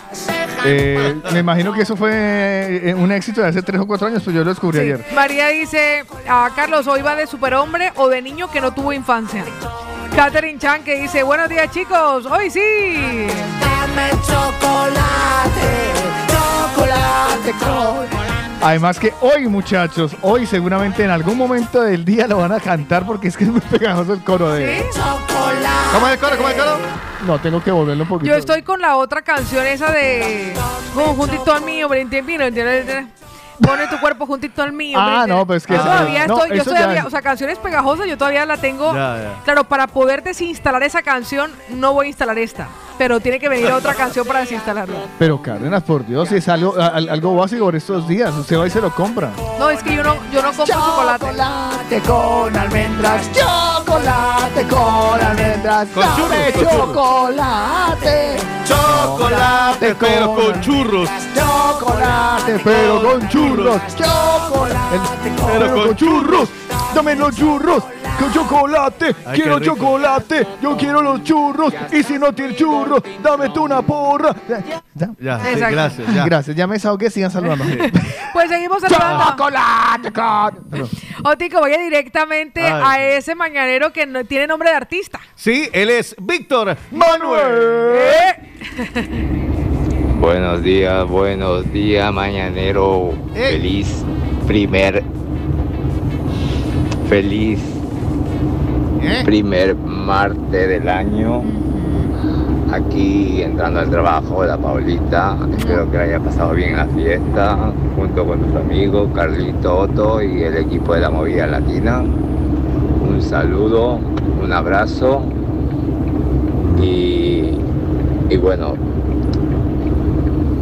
Eh, 0.64 1.20
me 1.32 1.40
imagino 1.40 1.72
que 1.72 1.82
eso 1.82 1.96
fue 1.96 2.80
eh, 2.90 2.94
un 2.94 3.10
éxito 3.12 3.40
de 3.40 3.48
hace 3.48 3.62
tres 3.62 3.80
o 3.80 3.86
cuatro 3.86 4.06
años, 4.06 4.22
pues 4.22 4.34
yo 4.36 4.44
lo 4.44 4.50
descubrí 4.50 4.78
Sí. 4.78 4.84
ayer. 4.84 5.04
María 5.14 5.48
dice, 5.48 6.04
ah, 6.28 6.50
Carlos, 6.54 6.86
hoy 6.86 7.02
va 7.02 7.16
de 7.16 7.26
superhombre 7.26 7.92
o 7.96 8.08
de 8.08 8.22
niño 8.22 8.50
que 8.50 8.60
no 8.60 8.72
tuvo 8.72 8.92
infancia. 8.92 9.44
Catherine 10.14 10.58
Chan 10.58 10.82
que 10.84 11.00
dice, 11.00 11.22
buenos 11.22 11.48
días 11.48 11.70
chicos, 11.70 12.26
hoy 12.26 12.50
sí. 12.50 12.60
Dame 13.60 14.10
chocolate, 14.26 15.70
chocolate 16.28 17.52
con 17.60 18.47
Además 18.60 18.98
que 18.98 19.12
hoy, 19.20 19.46
muchachos, 19.46 20.16
hoy 20.20 20.44
seguramente 20.44 21.04
en 21.04 21.10
algún 21.10 21.38
momento 21.38 21.82
del 21.82 22.04
día 22.04 22.26
lo 22.26 22.38
van 22.38 22.52
a 22.52 22.58
cantar 22.60 23.06
porque 23.06 23.28
es 23.28 23.36
que 23.36 23.44
es 23.44 23.50
muy 23.50 23.60
pegajoso 23.60 24.12
el 24.12 24.24
coro 24.24 24.52
de... 24.52 24.78
¿Sí? 24.78 24.84
chocolate. 24.94 25.68
¿Cómo 25.92 26.06
es 26.08 26.12
el 26.14 26.18
coro? 26.18 26.36
¿Cómo 26.36 26.48
es 26.48 26.54
el 26.56 26.60
coro? 26.60 26.78
No, 27.26 27.40
tengo 27.40 27.62
que 27.62 27.70
volverlo 27.70 28.02
un 28.02 28.08
poquito. 28.08 28.30
Yo 28.30 28.36
estoy 28.36 28.62
con 28.62 28.80
la 28.80 28.96
otra 28.96 29.22
canción 29.22 29.64
esa 29.66 29.92
de 29.92 30.54
Conjuntito 30.94 31.54
al 31.54 31.62
mío, 31.62 31.88
Pone 33.60 33.86
tu 33.88 33.98
cuerpo 33.98 34.26
juntito 34.26 34.62
al 34.62 34.72
mío. 34.72 34.98
Ah, 35.00 35.24
no, 35.28 35.46
pues 35.46 35.66
que 35.66 35.74
yo 35.74 35.80
todavía 35.80 36.26
No, 36.26 36.38
estoy, 36.42 36.58
yo 36.58 36.64
todavía, 36.64 37.04
o 37.06 37.10
sea, 37.10 37.22
canciones 37.22 37.58
pegajosas, 37.58 38.06
yo 38.06 38.16
todavía 38.16 38.46
la 38.46 38.56
tengo. 38.56 38.92
Ya, 38.94 39.16
ya. 39.20 39.42
Claro, 39.44 39.64
para 39.64 39.86
poder 39.88 40.22
desinstalar 40.22 40.82
esa 40.84 41.02
canción, 41.02 41.50
no 41.70 41.92
voy 41.92 42.06
a 42.06 42.08
instalar 42.08 42.38
esta. 42.38 42.68
Pero 42.98 43.20
tiene 43.20 43.38
que 43.38 43.48
venir 43.48 43.70
otra 43.70 43.94
canción 43.94 44.26
para 44.26 44.40
desinstalarla. 44.40 44.96
Pero 45.20 45.40
Cárdenas, 45.40 45.82
por 45.84 46.04
Dios, 46.04 46.28
si 46.28 46.36
es 46.36 46.48
algo, 46.48 46.74
a- 46.80 46.86
al- 46.88 47.08
algo 47.08 47.34
básico 47.36 47.64
por 47.64 47.76
estos 47.76 48.08
días, 48.08 48.34
usted 48.34 48.58
va 48.58 48.66
y 48.66 48.70
se 48.70 48.80
lo 48.80 48.92
compra. 48.92 49.30
No, 49.58 49.70
es 49.70 49.82
que 49.84 49.94
yo 49.94 50.02
no, 50.02 50.16
yo 50.32 50.42
no 50.42 50.48
compro 50.52 50.66
chocolate. 50.66 51.24
Chocolate 51.26 52.00
con 52.00 52.56
almendras, 52.56 53.30
chocolate 53.32 54.62
con 54.68 55.20
almendras, 55.20 55.88
Con 55.94 56.02
churros, 56.16 56.30
dame 56.30 56.52
con 56.52 56.62
churros. 56.64 56.86
chocolate, 56.86 58.36
Chocolate, 58.66 59.94
pero 59.94 60.34
con 60.34 60.60
churros. 60.60 61.08
chocolate, 61.34 62.60
pero 62.64 63.02
con 63.02 63.28
churros, 63.28 63.47
chocolate, 63.56 65.00
pero 65.46 65.74
con 65.74 65.96
churros, 65.96 66.48
dame 66.94 67.14
los 67.14 67.34
churros, 67.34 67.84
con 68.18 68.32
chocolate, 68.32 69.14
Ay, 69.24 69.40
quiero 69.40 69.58
chocolate, 69.60 70.46
yo 70.60 70.76
quiero 70.76 71.00
los 71.02 71.22
churros, 71.22 71.72
y 71.92 72.02
si 72.02 72.18
no 72.18 72.32
tienes 72.34 72.56
churros, 72.56 73.02
dame 73.22 73.48
tú 73.50 73.64
una 73.64 73.80
porra. 73.82 74.34
Ya, 74.48 74.62
ya. 74.94 75.10
Ya, 75.18 75.40
sí, 75.40 75.48
Exacto. 75.48 75.72
gracias. 75.74 76.14
Ya. 76.14 76.24
Gracias, 76.24 76.56
ya 76.56 76.66
me 76.66 76.74
desahogué, 76.74 77.10
sigan 77.10 77.30
saludando. 77.30 77.64
Pues 78.30 78.50
seguimos 78.50 78.80
saludando. 78.82 79.24
Chocolate 79.30 80.12
con... 80.12 80.68
Perdón. 80.70 80.88
Otico, 81.24 81.60
vaya 81.60 81.78
directamente 81.78 82.62
Ay. 82.62 82.82
a 82.84 83.16
ese 83.16 83.34
mañanero 83.34 83.92
que 83.92 84.06
no- 84.06 84.24
tiene 84.26 84.46
nombre 84.46 84.68
de 84.70 84.76
artista. 84.76 85.18
Sí, 85.34 85.68
él 85.72 85.90
es 85.90 86.14
Víctor 86.20 86.76
Manuel. 86.92 87.96
Eh, 87.96 89.54
Buenos 90.20 90.64
días, 90.64 91.08
buenos 91.08 91.72
días, 91.72 92.12
mañanero. 92.12 93.10
Eh. 93.36 93.52
Feliz 93.52 94.04
primer. 94.48 95.04
Feliz 97.08 97.60
¿Eh? 99.00 99.22
primer 99.24 99.76
martes 99.76 100.68
del 100.68 100.88
año. 100.88 101.42
Aquí 102.72 103.42
entrando 103.42 103.78
al 103.78 103.90
trabajo, 103.90 104.44
la 104.44 104.58
Paulita. 104.58 105.36
Espero 105.56 105.88
que 105.88 105.96
la 105.98 106.02
haya 106.02 106.18
pasado 106.18 106.52
bien 106.52 106.70
en 106.70 106.76
la 106.78 106.86
fiesta. 106.86 107.72
Junto 107.94 108.26
con 108.26 108.40
tus 108.40 108.56
amigos, 108.56 109.08
Carlito, 109.14 109.78
Otto 109.78 110.20
y 110.20 110.42
el 110.42 110.56
equipo 110.56 110.94
de 110.94 111.00
la 111.00 111.10
movida 111.10 111.46
latina. 111.46 112.00
Un 112.00 113.22
saludo, 113.22 114.00
un 114.42 114.52
abrazo. 114.52 115.22
Y, 116.82 117.56
y 118.28 118.36
bueno, 118.36 118.74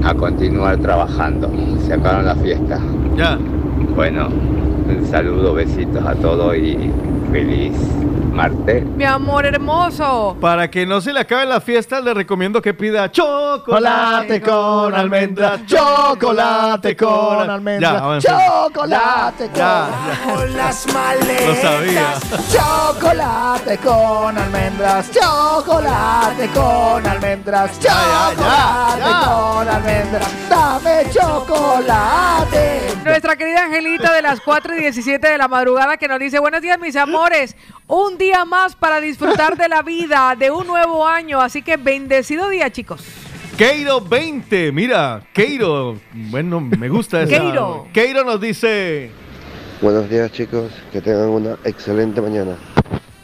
a 0.07 0.15
continuar 0.15 0.77
trabajando. 0.78 1.51
Se 1.85 1.93
acabaron 1.93 2.27
la 2.27 2.37
fiesta. 2.37 2.78
Ya. 3.16 3.39
Bueno, 3.95 4.28
un 4.28 5.07
saludo, 5.07 5.55
besitos 5.55 6.05
a 6.05 6.15
todos 6.15 6.57
y 6.57 6.91
feliz 7.33 7.73
mi 8.36 9.04
amor 9.04 9.46
hermoso. 9.46 10.36
Para 10.40 10.70
que 10.70 10.84
no 10.84 11.00
se 11.00 11.12
le 11.12 11.20
acabe 11.20 11.46
la 11.46 11.60
fiesta, 11.60 12.00
le 12.00 12.12
recomiendo 12.12 12.60
que 12.60 12.74
pida 12.74 13.10
chocolate 13.10 14.42
con 14.42 14.94
almendras, 14.94 15.64
chocolate 15.64 16.96
con 16.96 17.50
almendras, 17.50 18.22
chocolate 18.22 19.48
con 19.48 20.56
las 20.56 20.86
maletas. 20.92 21.46
Lo 21.46 21.54
sabía. 21.54 22.14
Chocolate 22.52 23.78
con 23.78 24.38
almendras, 24.38 25.10
chocolate 25.10 26.48
con 26.48 27.06
almendras, 27.06 27.80
chocolate 27.80 29.26
con 29.26 29.68
almendras, 29.68 30.48
dame 30.50 31.10
chocolate. 31.10 32.80
Nuestra 33.02 33.36
querida 33.36 33.64
Angelita 33.64 34.12
de 34.12 34.22
las 34.22 34.40
4 34.40 34.76
y 34.76 34.80
17 34.80 35.26
de 35.26 35.38
la 35.38 35.48
madrugada 35.48 35.96
que 35.96 36.08
nos 36.08 36.18
dice, 36.18 36.38
buenos 36.38 36.60
días 36.60 36.78
mis 36.78 36.96
amores, 36.96 37.56
un 37.86 38.18
día 38.18 38.26
más 38.44 38.77
para 38.77 39.01
disfrutar 39.01 39.57
de 39.57 39.69
la 39.69 39.82
vida, 39.82 40.35
de 40.39 40.51
un 40.51 40.66
nuevo 40.66 41.07
año, 41.07 41.40
así 41.40 41.62
que 41.62 41.77
bendecido 41.77 42.48
día 42.48 42.70
chicos. 42.70 43.05
Keiro 43.57 44.01
20, 44.01 44.73
mira, 44.73 45.23
Keiro, 45.32 45.98
bueno, 46.12 46.61
me 46.61 46.89
gusta. 46.89 47.24
Keiro. 47.27 47.89
Keiro 47.93 48.23
nos 48.24 48.40
dice, 48.40 49.11
Buenos 49.81 50.09
días 50.09 50.32
chicos, 50.32 50.73
que 50.90 51.01
tengan 51.01 51.28
una 51.28 51.59
excelente 51.65 52.20
mañana. 52.20 52.57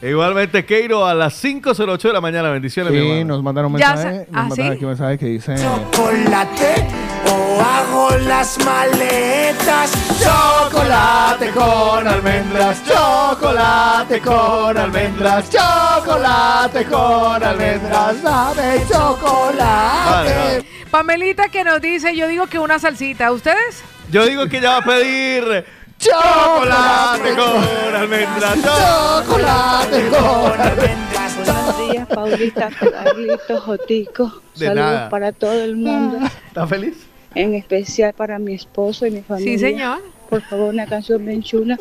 Igualmente 0.09 0.65
Keiro 0.65 1.05
a 1.05 1.13
las 1.13 1.43
5.08 1.43 2.01
de 2.01 2.13
la 2.13 2.21
mañana, 2.21 2.49
bendiciones 2.49 2.91
mi 2.93 2.99
Sí, 2.99 3.05
hermano. 3.09 3.25
nos 3.35 3.43
mandaron 3.43 3.73
un 3.73 3.79
Ya 3.79 3.93
mensaje, 3.95 4.25
sa- 4.25 4.31
nos 4.31 4.39
¿Ah, 4.39 4.47
mandaron 4.47 4.65
sí? 4.65 4.71
aquí 4.75 4.83
un 4.85 4.89
mensaje 4.89 5.17
que 5.17 5.25
dice 5.25 5.55
Chocolate 5.55 6.87
o 7.31 7.61
hago 7.61 8.09
las 8.27 8.57
maletas. 8.65 9.91
Chocolate 10.23 11.49
con 11.51 12.07
almendras, 12.07 12.81
chocolate 12.85 14.19
con 14.21 14.77
almendras, 14.77 15.49
chocolate 15.49 16.85
con 16.85 17.43
almendras, 17.43 18.21
dame 18.23 18.81
chocolate. 18.87 19.63
Vale, 20.11 20.35
vale. 20.35 20.65
Pamelita 20.91 21.49
que 21.49 21.63
nos 21.63 21.81
dice, 21.81 22.15
yo 22.15 22.27
digo 22.27 22.47
que 22.47 22.59
una 22.59 22.77
salsita, 22.79 23.31
¿ustedes? 23.31 23.83
Yo 24.11 24.25
digo 24.25 24.47
que 24.47 24.61
ya 24.61 24.71
va 24.71 24.77
a 24.77 24.81
pedir 24.85 25.65
chocolate 26.03 27.33
con 27.35 27.95
almendras. 27.95 28.55
Chocolate 28.61 30.09
con 30.09 30.61
almendras. 30.61 31.37
Buenos 31.37 31.91
días, 31.91 32.07
Paulita, 32.07 32.69
Carlitos, 32.69 33.59
Jotico. 33.63 34.41
De 34.55 34.67
Saludos 34.67 34.85
nada. 34.91 35.09
para 35.09 35.31
todo 35.31 35.63
el 35.63 35.75
mundo, 35.77 36.19
¿Estás 36.47 36.69
feliz? 36.69 36.93
en 37.35 37.55
especial 37.55 38.13
para 38.13 38.37
mi 38.37 38.53
esposo 38.53 39.05
y 39.07 39.11
mi 39.11 39.21
familia. 39.21 39.53
Sí, 39.53 39.59
señor. 39.59 40.01
Por 40.29 40.41
favor, 40.41 40.73
una 40.73 40.85
canción 40.85 41.25
bien 41.25 41.41
chula. 41.41 41.77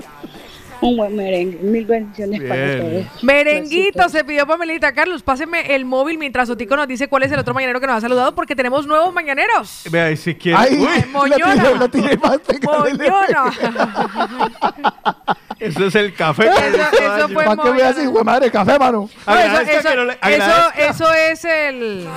Un 0.83 0.97
buen 0.97 1.17
merengue. 1.17 1.59
Mil 1.63 1.87
bendiciones 1.87 2.41
para 2.43 2.79
todos. 2.79 3.23
Merenguito, 3.23 4.09
se 4.09 4.25
pidió 4.25 4.47
Pamelita. 4.47 4.93
Carlos, 4.93 5.23
páseme 5.23 5.75
el 5.75 5.85
móvil 5.85 6.19
mientras 6.19 6.51
Otico 6.51 6.77
nos 6.77 6.89
dice 6.89 7.09
cuál 7.09 7.23
es 7.23 7.33
el 7.33 7.39
otro 7.39 7.55
mañanero 7.55 7.81
que 7.81 7.87
nos 7.87 7.97
ha 7.97 8.01
saludado 8.01 8.35
porque 8.35 8.57
tenemos 8.57 8.87
nuevos 8.87 9.13
mañaneros. 9.15 9.83
Vea, 9.91 10.11
y 10.11 10.17
si 10.17 10.35
quiere. 10.35 10.59
Ay, 10.59 10.77
Uy, 10.79 11.01
la 11.01 11.07
moñona. 11.07 11.89
tiré, 11.89 12.17
la 12.19 12.39
tiré 12.39 12.61
Moñona. 12.63 13.53
eso 15.61 15.87
es 15.87 15.95
el 15.95 16.15
café. 16.15 16.49
Eso- 16.49 17.17
eso 17.17 17.29
fue 17.29 17.45
¿Para 17.45 17.51
qué 17.51 17.57
moñona. 17.69 17.77
veas, 17.77 18.03
hijo 18.03 18.19
de 18.19 18.25
madre, 18.25 18.51
café, 18.51 18.79
mano? 18.79 19.09
No, 19.27 19.35
eso, 19.39 19.61
eso- 19.61 19.89
que 19.89 19.97
no 19.97 20.05
le- 20.05 20.13
eso- 20.15 20.19
agradezca. 20.21 20.91
eso 20.91 21.15
es 21.15 21.45
el... 21.45 22.09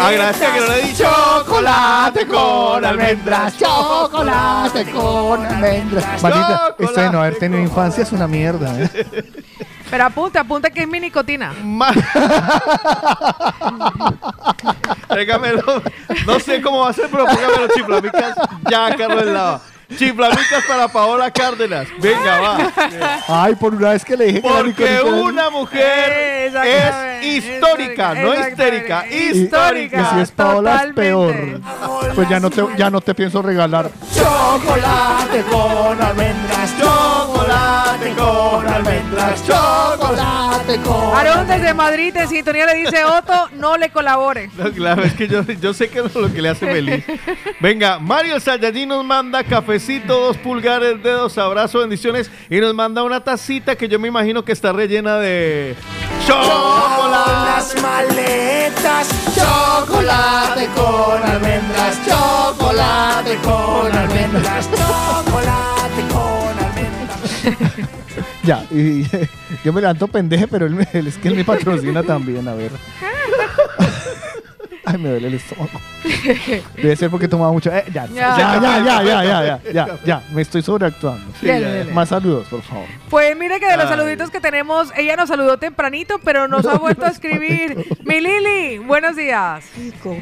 Agradezca 0.00 0.54
que 0.54 0.60
no 0.60 0.66
le 0.68 0.80
he 0.80 0.86
dicho 0.86 1.04
Chocolate 1.04 2.26
con 2.26 2.84
almendras, 2.84 3.58
chocolate 3.58 4.84
con 4.90 5.44
almendras. 5.44 6.22
Maldita, 6.22 6.74
esto 6.78 7.00
de 7.00 7.10
no 7.10 7.20
haber 7.20 7.38
tenido 7.38 7.62
infancia 7.62 8.05
es 8.06 8.12
una 8.12 8.26
mierda. 8.26 8.80
¿eh? 8.82 8.88
Pero 9.90 10.04
apunta, 10.04 10.40
apunta 10.40 10.68
que 10.70 10.82
es 10.82 10.88
mi 10.88 10.98
nicotina. 10.98 11.52
Ma- 11.62 11.92
Tráigamelo. 15.08 15.82
No 16.26 16.40
sé 16.40 16.60
cómo 16.60 16.80
va 16.80 16.90
a 16.90 16.92
ser, 16.92 17.08
pero 17.08 17.24
póngamelo 17.24 17.68
chiflamicas 17.74 18.36
ya, 18.68 18.94
Carlos 18.96 19.26
Lava. 19.26 19.60
Chiflamicas 19.96 20.64
para 20.66 20.88
Paola 20.88 21.30
Cárdenas. 21.30 21.86
Venga, 22.00 22.40
va. 22.40 22.72
Ay, 23.28 23.54
por 23.54 23.74
una 23.74 23.90
vez 23.90 24.04
que 24.04 24.16
le 24.16 24.24
dije 24.26 24.42
que 24.42 24.48
Porque 24.48 24.84
Nicolita- 25.02 25.22
una 25.22 25.50
mujer 25.50 26.46
Exactamente, 26.46 27.18
es 27.28 27.44
histórica, 27.44 28.14
no 28.14 28.34
histérica, 28.34 29.06
histórica. 29.08 30.00
Y 30.12 30.14
si 30.16 30.20
es 30.22 30.30
Paola 30.32 30.84
es 30.86 30.92
peor. 30.94 31.34
Pues 32.14 32.28
ya 32.28 32.40
no 32.40 32.50
te, 32.50 32.64
ya 32.76 32.90
no 32.90 33.00
te 33.00 33.14
pienso 33.14 33.42
regalar. 33.42 33.90
Chocolate 34.14 35.42
con 35.50 36.02
almendras, 36.02 36.74
chocolate 36.80 38.12
con 38.16 38.66
almendras, 38.68 39.46
chocolate 39.46 40.76
con 40.84 41.16
Aarón 41.16 41.46
desde 41.46 41.74
Madrid 41.74 42.16
en 42.16 42.28
sintonía 42.28 42.66
le 42.66 42.74
dice 42.74 43.04
Otto, 43.04 43.48
no 43.54 43.76
le 43.76 43.90
colabore. 43.90 44.50
No, 44.56 44.70
claro, 44.72 45.02
es 45.02 45.14
que 45.14 45.28
yo, 45.28 45.42
yo 45.42 45.72
sé 45.74 45.88
que 45.88 46.00
es 46.00 46.14
lo 46.14 46.32
que 46.32 46.42
le 46.42 46.48
hace 46.50 46.66
feliz. 46.66 47.04
Venga, 47.60 47.98
Mario 47.98 48.40
Sayallín 48.40 48.88
nos 48.88 49.04
manda 49.04 49.44
cafecito, 49.76 50.18
dos 50.20 50.36
pulgares, 50.38 51.02
dedos, 51.02 51.36
abrazo, 51.36 51.80
bendiciones. 51.80 52.30
Y 52.48 52.60
nos 52.60 52.74
manda 52.74 53.02
una 53.02 53.22
tacita 53.22 53.76
que 53.76 53.88
yo 53.88 53.98
me 53.98 54.08
imagino 54.08 54.42
que 54.44 54.52
está 54.52 54.72
rellena 54.72 55.18
de 55.18 55.74
chocolate. 56.26 57.44
Las 57.44 57.82
maletas. 57.82 59.08
chocolate 59.34 60.68
con 60.74 61.22
almendras, 61.22 62.00
chocolate 62.06 63.36
con 63.44 63.92
almendras. 63.96 64.68
Chocolate 64.70 66.02
con 66.12 66.64
almendras. 66.64 67.86
Ya, 68.44 68.64
y 68.70 69.02
yo 69.64 69.72
me 69.74 69.80
levanto 69.82 70.06
pendeje, 70.08 70.46
pero 70.48 70.64
él, 70.66 70.74
me- 70.74 70.88
él 70.92 71.08
es 71.08 71.18
que 71.18 71.28
él 71.28 71.34
me 71.34 71.44
patrocina 71.44 72.02
también, 72.02 72.46
a 72.48 72.54
ver. 72.54 72.70
Ay, 74.88 74.98
me 74.98 75.08
duele 75.10 75.28
el 75.28 75.34
estómago. 75.34 75.80
Debe 76.76 76.94
ser 76.96 77.10
porque 77.10 77.26
tomaba 77.28 77.52
mucho. 77.52 77.70
Eh, 77.74 77.84
ya, 77.92 78.06
Ya. 78.06 78.14
ya, 78.14 78.60
ya, 78.60 78.60
ya, 78.60 79.02
ya, 79.02 79.02
ya, 79.02 79.44
ya, 79.44 79.72
ya, 79.72 79.98
ya, 80.04 80.22
me 80.32 80.42
estoy 80.42 80.62
sobreactuando. 80.62 81.24
Dale, 81.42 81.60
dale. 81.78 81.92
Más 81.92 82.08
saludos, 82.08 82.46
por 82.48 82.62
favor. 82.62 82.86
Pues 83.10 83.36
mire 83.36 83.58
que 83.58 83.66
de 83.66 83.76
los 83.76 83.86
Ay. 83.86 83.96
saluditos 83.96 84.30
que 84.30 84.40
tenemos, 84.40 84.88
ella 84.96 85.16
nos 85.16 85.28
saludó 85.28 85.58
tempranito, 85.58 86.20
pero 86.24 86.46
nos 86.48 86.64
ha 86.66 86.78
vuelto 86.78 87.04
a 87.04 87.08
escribir. 87.08 87.84
Mi 88.04 88.20
Lili, 88.20 88.78
buenos 88.78 89.16
días. 89.16 89.64
Chico, 89.74 90.16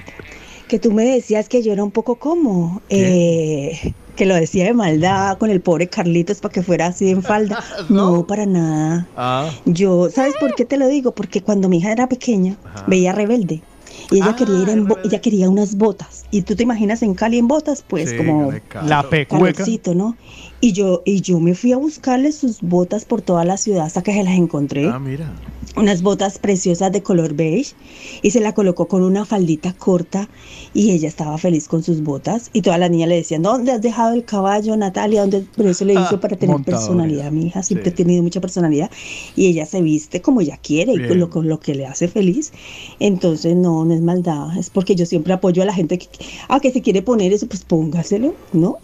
que 0.69 0.79
tú 0.79 0.93
me 0.93 1.05
decías 1.05 1.49
que 1.49 1.63
yo 1.63 1.73
era 1.73 1.85
un 1.85 1.91
poco 1.91 2.17
como, 2.17 2.81
eh, 2.89 3.93
que 4.17 4.25
lo 4.27 4.35
decía 4.35 4.65
de 4.65 4.73
maldad 4.73 5.37
con 5.39 5.51
el 5.51 5.61
pobre 5.61 5.89
Carlitos 5.89 6.41
para 6.41 6.53
que 6.55 6.63
fuera 6.63 6.87
así 6.87 7.11
en 7.11 7.23
falda. 7.23 7.63
No, 7.91 8.27
para 8.27 8.47
nada. 8.47 9.07
Ah. 9.17 9.51
Yo, 9.67 10.09
¿sabes 10.11 10.35
por 10.41 10.55
qué 10.55 10.65
te 10.65 10.79
lo 10.79 10.87
digo? 10.89 11.13
Porque 11.15 11.43
cuando 11.43 11.69
mi 11.69 11.79
hija 11.79 11.93
era 11.93 12.09
pequeña, 12.09 12.57
veía 12.87 13.13
rebelde. 13.13 13.61
Y 14.11 14.17
ella 14.17 14.35
quería 14.37 14.59
ir 14.63 14.69
en 14.69 14.87
bo- 14.87 14.99
ella 15.05 15.21
quería 15.21 15.49
unas 15.49 15.77
botas. 15.77 16.25
Y 16.31 16.43
tú 16.43 16.55
te 16.57 16.63
imaginas 16.63 17.03
en 17.03 17.15
Cali 17.15 17.39
en 17.39 17.49
botas, 17.49 17.85
pues 17.87 18.11
Sí, 18.11 18.17
como. 18.17 18.53
La 18.83 19.09
pecueca. 19.09 19.65
¿no? 19.95 20.17
Y 20.65 20.73
yo, 20.73 21.03
y 21.05 21.21
yo 21.21 21.41
me 21.41 21.55
fui 21.55 21.73
a 21.73 21.77
buscarle 21.77 22.33
sus 22.33 22.63
botas 22.63 23.05
por 23.05 23.21
toda 23.21 23.45
la 23.45 23.59
ciudad 23.59 23.85
hasta 23.85 24.03
que 24.03 24.15
se 24.15 24.23
las 24.25 24.33
encontré. 24.39 24.87
Ah, 24.89 24.99
mira. 24.99 25.31
Unas 25.77 26.01
botas 26.03 26.39
preciosas 26.39 26.91
de 26.91 27.03
color 27.03 27.35
beige. 27.35 27.75
Y 28.23 28.31
se 28.31 28.41
la 28.41 28.55
colocó 28.55 28.89
con 28.89 29.03
una 29.03 29.27
faldita 29.27 29.75
corta. 29.75 30.31
Y 30.73 30.93
ella 30.93 31.07
estaba 31.09 31.37
feliz 31.37 31.69
con 31.69 31.83
sus 31.83 32.03
botas. 32.03 32.49
Y 32.55 32.63
todas 32.63 32.79
las 32.79 32.91
niñas 32.91 33.11
le 33.11 33.17
decían, 33.17 33.43
¿dónde 33.43 33.73
has 33.73 33.83
dejado 33.83 34.15
el 34.15 34.25
caballo, 34.25 34.75
Natalia? 34.75 35.21
¿Dónde? 35.21 35.45
Pero 35.55 35.69
eso 35.69 35.85
le 35.85 35.93
hizo 36.01 36.19
para 36.19 36.37
tener 36.37 36.55
montadores. 36.57 36.87
personalidad. 36.87 37.31
Mi 37.31 37.49
hija 37.49 37.63
siempre 37.63 37.91
Sí. 37.91 37.93
ha 37.93 37.97
tenido 37.97 38.23
mucha 38.23 38.41
personalidad. 38.41 38.91
Y 39.37 39.49
ella 39.49 39.67
se 39.67 39.83
viste 39.83 40.23
como 40.23 40.41
ella 40.41 40.59
quiere 40.63 40.93
y 40.95 40.97
Bien. 40.97 41.09
con 41.11 41.19
lo, 41.21 41.29
con 41.29 41.47
lo 41.47 41.61
que 41.61 41.75
le 41.75 41.85
hace 41.85 42.09
feliz. 42.09 42.53
Entonces, 43.01 43.55
no, 43.55 43.85
no 43.85 43.93
es 43.93 44.01
maldad. 44.01 44.57
Es 44.57 44.71
porque 44.71 44.95
yo 44.95 45.05
siempre 45.05 45.35
apoyo 45.35 45.63
a 45.63 45.67
la 45.67 45.75
gente 45.75 45.99
que, 45.99 46.09
ah, 46.49 46.61
que 46.61 46.71
se 46.71 46.81
quiere 46.81 47.03
poner 47.03 47.35
eso, 47.35 47.47
pues 47.49 47.65
póngaselo, 47.65 48.35
¿no? 48.55 48.79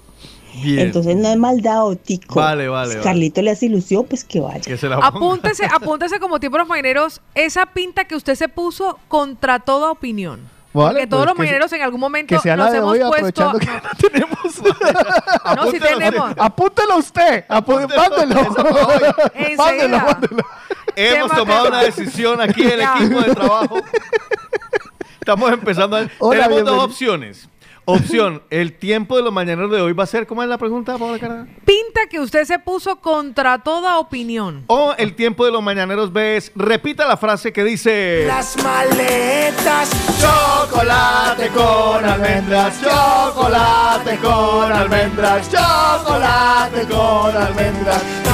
Bien. 0.63 0.81
Entonces 0.81 1.17
no 1.17 1.29
es 1.29 1.37
maldad 1.37 1.85
o 1.87 1.97
tico. 1.97 2.35
Vale, 2.35 2.69
vale, 2.69 2.91
Si 2.91 2.97
vale. 2.97 3.05
Carlito 3.05 3.43
le 3.43 3.51
hace 3.53 3.67
ilusión, 3.67 4.07
pues 4.07 4.25
que 4.25 4.41
vaya. 4.41 4.61
Que 4.61 4.77
se 4.77 4.89
la. 4.89 4.97
Apúntese, 4.97 5.65
apúntese 5.73 6.19
como 6.21 6.41
tiempo 6.41 6.59
los 6.59 6.67
mañaneros, 6.69 7.21
esa 7.35 7.67
pinta 7.67 8.05
que 8.05 8.15
usted 8.17 8.35
se 8.35 8.49
puso 8.49 8.99
contra 9.09 9.61
toda 9.61 9.91
opinión. 9.91 10.49
Vale, 10.73 10.93
Porque 11.01 11.07
todos 11.09 11.23
pues 11.23 11.27
los 11.27 11.35
que 11.35 11.43
mañaneros 11.43 11.73
en 11.73 11.83
algún 11.83 11.99
momento 12.01 12.33
Que 12.37 12.41
sea 12.41 12.57
la 12.57 12.65
nos 12.65 12.73
de 12.73 12.79
hemos 12.79 12.93
hoy, 12.93 13.01
puesto. 13.21 13.59
que 13.59 13.67
no 13.67 13.81
tenemos. 14.11 14.39
No, 15.57 15.71
sí 15.71 15.81
tenemos. 15.81 16.33
Apúntelo 16.39 16.97
usted. 16.99 17.45
apú- 17.49 17.89
Mándelo. 17.97 18.51
Mándelo, 19.57 19.99
mándelo. 19.99 20.43
Hemos 20.95 21.33
tomado 21.33 21.69
una 21.69 21.83
decisión 21.83 22.41
aquí 22.41 22.63
el 22.63 22.81
equipo 22.81 23.21
de 23.21 23.35
trabajo. 23.35 23.77
Estamos 25.21 25.53
empezando. 25.53 25.97
A... 25.97 26.09
Hola, 26.19 26.45
Tenemos 26.49 26.49
dos 26.49 26.49
bienvenido. 26.49 26.85
opciones. 26.85 27.49
Opción, 27.93 28.43
el 28.51 28.73
tiempo 28.75 29.17
de 29.17 29.23
los 29.23 29.33
mañaneros 29.33 29.71
de 29.71 29.81
hoy 29.81 29.93
va 29.93 30.05
a 30.05 30.07
ser, 30.07 30.27
¿cómo 30.27 30.43
es 30.43 30.49
la 30.49 30.59
pregunta, 30.59 30.97
Paola 30.97 31.19
Cara? 31.19 31.47
Pinta 31.65 32.07
que 32.09 32.21
usted 32.21 32.45
se 32.45 32.59
puso 32.59 32.97
contra 32.97 33.59
toda 33.59 33.99
opinión. 33.99 34.65
O 34.69 34.95
el 34.97 35.15
tiempo 35.15 35.45
de 35.45 35.51
los 35.51 35.63
mañaneros 35.63 36.13
B 36.13 36.37
es, 36.37 36.53
repita 36.55 37.07
la 37.07 37.17
frase 37.17 37.53
que 37.53 37.65
dice... 37.65 38.25
Las 38.27 38.57
maletas. 38.63 39.91
Chocolate 40.21 41.49
con 41.49 42.05
almendras, 42.05 42.81
chocolate 42.81 44.17
con 44.19 44.73
almendras, 44.73 45.51
chocolate 45.51 46.87
con 46.87 47.37
almendras. 47.37 48.30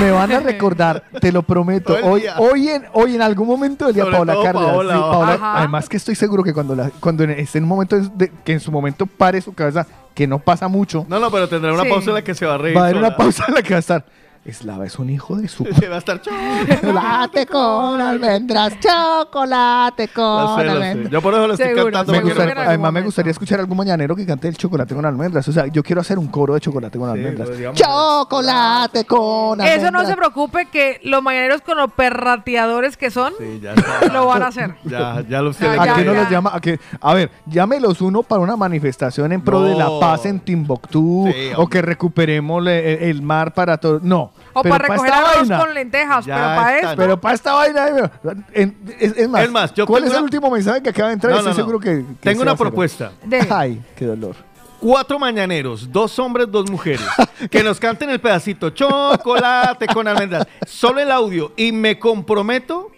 Me 0.00 0.10
van 0.10 0.32
a 0.32 0.40
recordar, 0.40 1.04
te 1.20 1.30
lo 1.30 1.42
prometo. 1.42 1.94
Hoy, 2.02 2.24
hoy, 2.38 2.68
en, 2.68 2.84
hoy 2.94 3.14
en 3.16 3.22
algún 3.22 3.46
momento 3.46 3.84
del 3.86 3.94
día, 3.94 4.04
Sobre 4.04 4.16
Paola 4.16 4.34
Cárdenas. 4.42 4.70
Paola, 4.70 4.94
sí. 4.94 5.00
Paola, 5.00 5.32
Ajá. 5.34 5.58
además 5.58 5.88
que 5.88 5.96
estoy 5.98 6.14
seguro 6.14 6.42
que 6.42 6.54
cuando, 6.54 6.74
la, 6.74 6.90
cuando 7.00 7.24
esté 7.24 7.58
en 7.58 7.64
un 7.64 7.68
momento 7.68 7.98
de- 7.98 8.32
que 8.44 8.52
en 8.52 8.60
su 8.60 8.72
momento 8.72 9.04
pare 9.06 9.40
su 9.42 9.52
cabeza, 9.52 9.86
que 10.14 10.26
no 10.26 10.38
pasa 10.38 10.68
mucho, 10.68 11.04
No, 11.08 11.20
no, 11.20 11.30
pero 11.30 11.48
tendrá 11.48 11.72
una 11.74 11.82
Sí. 11.82 11.88
pausa 11.90 12.10
en 12.10 12.14
la 12.14 12.22
que 12.24 12.34
se 12.34 12.46
va 12.46 12.54
a 12.54 12.58
reír. 12.58 12.76
va 12.76 12.80
a 12.82 12.84
haber 12.84 12.96
una 12.96 13.14
pausa 13.16 13.44
en 13.48 13.54
la 13.54 13.62
que 13.62 13.70
va 13.74 13.76
a 13.76 13.80
estar. 13.80 14.04
Eslava 14.42 14.86
es 14.86 14.98
un 14.98 15.10
hijo 15.10 15.36
de 15.36 15.48
su 15.48 15.64
Se 15.78 15.88
va 15.88 15.96
a 15.96 15.98
estar... 15.98 16.20
chocolate 16.22 17.46
con 17.46 18.00
almendras, 18.00 18.72
chocolate 18.80 20.08
con 20.08 20.56
sé, 20.58 20.68
almendras. 20.70 21.10
Yo 21.12 21.20
por 21.20 21.34
eso 21.34 21.46
lo 21.46 21.52
estoy 21.52 21.66
Seguro, 21.68 21.84
cantando. 21.92 22.12
Me 22.12 22.20
gustaría- 22.22 22.54
además, 22.68 22.92
me 22.92 23.02
gustaría 23.02 23.30
escuchar 23.32 23.60
algún 23.60 23.76
mañanero 23.76 24.16
que 24.16 24.24
cante 24.24 24.48
el 24.48 24.56
chocolate 24.56 24.94
con 24.94 25.04
almendras. 25.04 25.46
O 25.46 25.52
sea, 25.52 25.66
yo 25.66 25.82
quiero 25.82 26.00
hacer 26.00 26.18
un 26.18 26.28
coro 26.28 26.54
de 26.54 26.60
chocolate 26.60 26.98
con 26.98 27.12
Sí, 27.12 27.18
almendras. 27.18 27.48
pues, 27.50 27.60
chocolate 27.74 29.04
con 29.04 29.60
almendras. 29.60 29.78
Eso 29.82 29.90
no 29.90 30.06
se 30.06 30.16
preocupe 30.16 30.66
que 30.72 31.00
los 31.04 31.22
mañaneros 31.22 31.60
con 31.60 31.76
los 31.76 31.92
perrateadores 31.92 32.96
que 32.96 33.10
son 33.10 33.34
Sí, 33.38 33.60
ya 33.62 33.74
está. 33.74 34.06
lo 34.12 34.26
van 34.26 34.42
a 34.42 34.46
hacer. 34.46 34.74
Ya, 34.84 35.22
ya 35.28 35.42
lo 35.42 35.50
usted 35.50 35.66
¿A 35.78 35.94
qué 35.94 36.04
no 36.04 36.14
ya. 36.14 36.20
los 36.22 36.30
llama? 36.30 36.50
¿A, 36.54 36.60
qué? 36.60 36.80
a 37.00 37.14
ver, 37.14 37.30
llámelos 37.46 38.00
uno 38.00 38.22
para 38.22 38.40
una 38.40 38.56
manifestación 38.56 39.32
en 39.32 39.42
pro 39.42 39.62
de 39.62 39.74
la 39.74 39.90
paz 40.00 40.24
en 40.26 40.40
Timbuktu 40.40 41.28
Sí, 41.30 41.50
o 41.56 41.66
que 41.68 41.82
recuperemos 41.82 42.66
el 42.66 43.20
mar 43.22 43.52
para 43.52 43.76
todos. 43.78 44.02
No. 44.02 44.30
O 44.52 44.62
pero 44.62 44.74
para 44.74 44.88
pa' 44.88 44.94
recoger 44.94 45.12
arroz 45.12 45.48
vaina- 45.48 45.58
con 45.58 45.74
lentejas, 45.74 46.26
Ya 46.26 46.34
pero 46.34 46.46
para 46.46 46.76
está. 46.76 46.90
esto. 46.90 47.02
Pero 47.02 47.20
para 47.20 47.34
esta 47.34 47.52
vaina, 47.54 47.88
eh, 47.88 48.10
en- 48.52 48.76
es, 48.98 49.16
es 49.16 49.28
más, 49.28 49.42
Es 49.44 49.50
más, 49.50 49.74
yo 49.74 49.86
¿cuál 49.86 50.04
es 50.04 50.12
el 50.14 50.22
último 50.22 50.50
mensaje 50.50 50.82
que 50.82 50.90
acaba 50.90 51.08
de 51.08 51.14
entrar? 51.14 51.32
No, 51.32 51.38
Estoy 51.38 51.52
no, 51.52 51.56
seguro 51.56 51.78
que, 51.80 51.96
que 52.20 52.30
Tengo 52.30 52.42
una 52.42 52.56
propuesta. 52.56 53.12
De- 53.24 53.46
Ay, 53.50 53.82
qué 53.96 54.06
dolor. 54.06 54.34
Cuatro 54.80 55.18
mañaneros, 55.18 55.92
dos 55.92 56.18
hombres, 56.18 56.50
dos 56.50 56.70
mujeres, 56.70 57.02
que 57.50 57.62
nos 57.62 57.78
canten 57.78 58.08
el 58.08 58.18
pedacito 58.20 58.70
chocolate 58.70 59.86
con 59.88 60.08
almendras. 60.08 60.46
Solo 60.66 61.00
el 61.00 61.10
audio. 61.10 61.52
Y 61.56 61.70
me 61.72 61.98
comprometo 61.98 62.90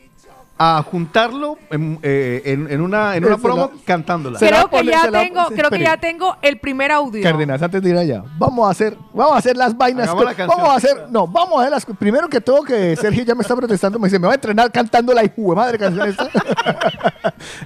a 0.64 0.82
juntarlo 0.82 1.58
en, 1.70 1.98
eh, 2.02 2.42
en- 2.44 2.70
en 2.70 2.80
una, 2.80 3.16
en 3.16 3.24
una 3.24 3.34
Eso 3.34 3.42
promo 3.42 3.70
no. 3.74 3.80
cantándola. 3.84 4.38
Se 4.38 4.44
la 4.50 4.50
Creo 4.58 4.70
que 4.70 4.76
pone- 4.78 4.90
ya 4.92 5.00
se 5.02 5.10
la- 5.10 5.20
tengo, 5.20 5.44
creo 5.46 5.56
que 5.56 5.62
espere. 5.76 5.84
ya 5.84 5.96
tengo 5.96 6.36
el 6.42 6.58
primer 6.58 6.92
audio. 6.92 7.22
Cárdenas, 7.22 7.60
antes 7.62 7.82
de 7.82 7.90
ir 7.90 7.96
allá, 7.96 8.22
vamos 8.38 8.66
a 8.68 8.70
hacer, 8.70 8.96
vamos 9.12 9.34
a 9.34 9.38
hacer 9.38 9.56
las 9.56 9.76
vainas. 9.76 10.04
Hagamos 10.04 10.22
con- 10.24 10.30
la 10.32 10.36
canción. 10.36 10.58
vamos 10.58 10.72
a 10.74 10.76
hacer, 10.76 11.06
no, 11.10 11.26
vamos 11.26 11.56
a 11.58 11.60
hacer 11.62 11.70
las. 11.72 11.86
Primero 11.98 12.28
que 12.28 12.40
todo, 12.40 12.62
que 12.62 12.94
Sergio 12.96 13.24
ya 13.24 13.34
me 13.34 13.42
está 13.42 13.56
protestando, 13.56 13.98
me 13.98 14.06
dice, 14.08 14.18
me 14.18 14.26
va 14.26 14.32
a 14.32 14.36
entrenar 14.36 14.70
cantando 14.70 15.12
la 15.12 15.24
hijo 15.24 15.50
de 15.50 15.56
madre 15.56 15.78
canción 15.78 16.08
esta. 16.08 16.28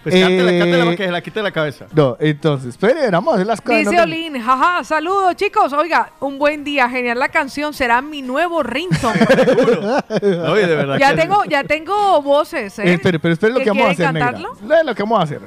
Pues 0.02 0.14
cántela, 0.14 0.52
Eh, 0.52 0.58
cántela 0.58 0.84
para 0.84 0.96
que 0.96 1.04
se 1.06 1.10
la 1.12 1.20
quite 1.22 1.38
de 1.40 1.42
la 1.44 1.50
cabeza. 1.50 1.86
No, 1.94 2.16
entonces, 2.20 2.68
espere, 2.70 3.10
vamos 3.10 3.32
a 3.32 3.34
hacer 3.36 3.46
las 3.46 3.60
cosas. 3.60 3.78
Dice 3.80 3.96
no- 3.96 4.02
Olin, 4.02 4.40
jaja, 4.40 4.84
saludos 4.84 5.34
chicos, 5.36 5.72
oiga, 5.72 6.10
un 6.20 6.38
buen 6.38 6.62
día, 6.64 6.88
genial 6.88 7.18
la 7.18 7.28
canción, 7.28 7.72
será 7.74 8.00
mi 8.02 8.22
nuevo 8.22 8.62
ringtone. 8.62 9.20
Oye, 10.50 10.66
de 10.66 10.76
verdad. 10.76 10.98
ya 10.98 11.10
que- 11.14 11.22
tengo, 11.22 11.44
ya 11.44 11.64
tengo 11.64 12.22
voces, 12.22 12.78
¿eh? 12.78 12.85
Eh, 12.94 12.98
pero, 13.02 13.18
pero 13.20 13.34
espere 13.34 13.52
lo 13.52 13.60
que, 13.60 13.70
vamos 13.70 13.86
a 13.86 13.90
hacer, 13.90 14.12
negra. 14.12 14.32
cantarlo? 14.32 14.56
Lee 14.62 14.86
lo 14.86 14.94
que 14.94 15.02
vamos 15.02 15.20
a 15.20 15.22
hacer. 15.24 15.40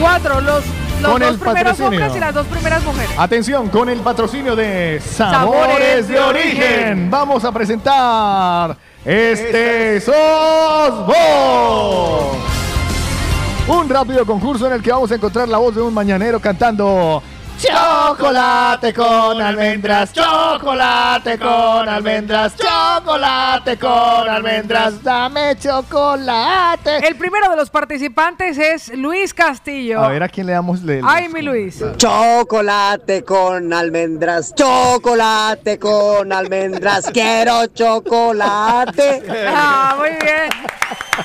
Cuatro, 0.00 0.40
los, 0.40 0.64
los 1.02 1.10
Con 1.12 1.20
dos 1.20 1.30
el 1.30 1.38
primeros 1.38 1.62
patrocinio. 1.72 1.86
hombres 1.88 2.16
y 2.16 2.20
las 2.20 2.34
dos 2.34 2.46
primeras 2.46 2.82
mujeres. 2.84 3.10
Atención, 3.18 3.68
con 3.68 3.88
el 3.88 4.00
patrocinio 4.00 4.56
de 4.56 5.00
Sabores, 5.04 5.66
Sabores 5.68 6.08
de 6.08 6.14
de 6.14 6.20
Origen, 6.20 7.10
vamos 7.10 7.44
a 7.44 7.52
presentar 7.52 8.76
Este 9.04 10.00
sos 10.00 11.06
vos. 11.06 12.36
Un 13.68 13.88
rápido 13.88 14.24
concurso 14.26 14.66
en 14.66 14.72
el 14.74 14.82
que 14.82 14.90
vamos 14.90 15.10
a 15.12 15.14
encontrar 15.14 15.48
la 15.48 15.58
voz 15.58 15.74
de 15.74 15.82
un 15.82 15.92
mañanero 15.94 16.40
cantando 16.40 17.22
Chocolate 17.60 18.94
con 18.94 19.38
almendras, 19.40 20.14
chocolate 20.14 21.38
con 21.38 21.86
almendras, 21.88 22.54
chocolate 22.56 23.76
con 23.76 24.28
almendras, 24.28 25.02
dame 25.02 25.56
chocolate. 25.58 27.06
El 27.06 27.16
primero 27.16 27.50
de 27.50 27.56
los 27.56 27.68
participantes 27.68 28.56
es 28.56 28.88
Luis 28.96 29.34
Castillo. 29.34 30.02
A 30.02 30.08
ver 30.08 30.22
a 30.22 30.28
quién 30.28 30.46
le 30.46 30.54
damos 30.54 30.80
el- 30.82 31.02
Ay, 31.06 31.28
mi 31.28 31.42
Luis. 31.42 31.84
Chocolate 31.98 33.24
con 33.24 33.70
almendras, 33.74 34.54
chocolate 34.54 35.78
con 35.78 36.32
almendras, 36.32 37.10
quiero 37.12 37.66
chocolate. 37.66 39.22
Ah, 39.54 39.96
muy 39.98 40.08
bien. 40.10 40.50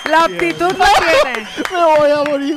La 0.10 0.26
aptitud 0.26 0.72
la 0.78 0.88
tiene. 1.24 1.48
Me 1.72 2.00
voy 2.00 2.12
a 2.12 2.24
morir. 2.30 2.56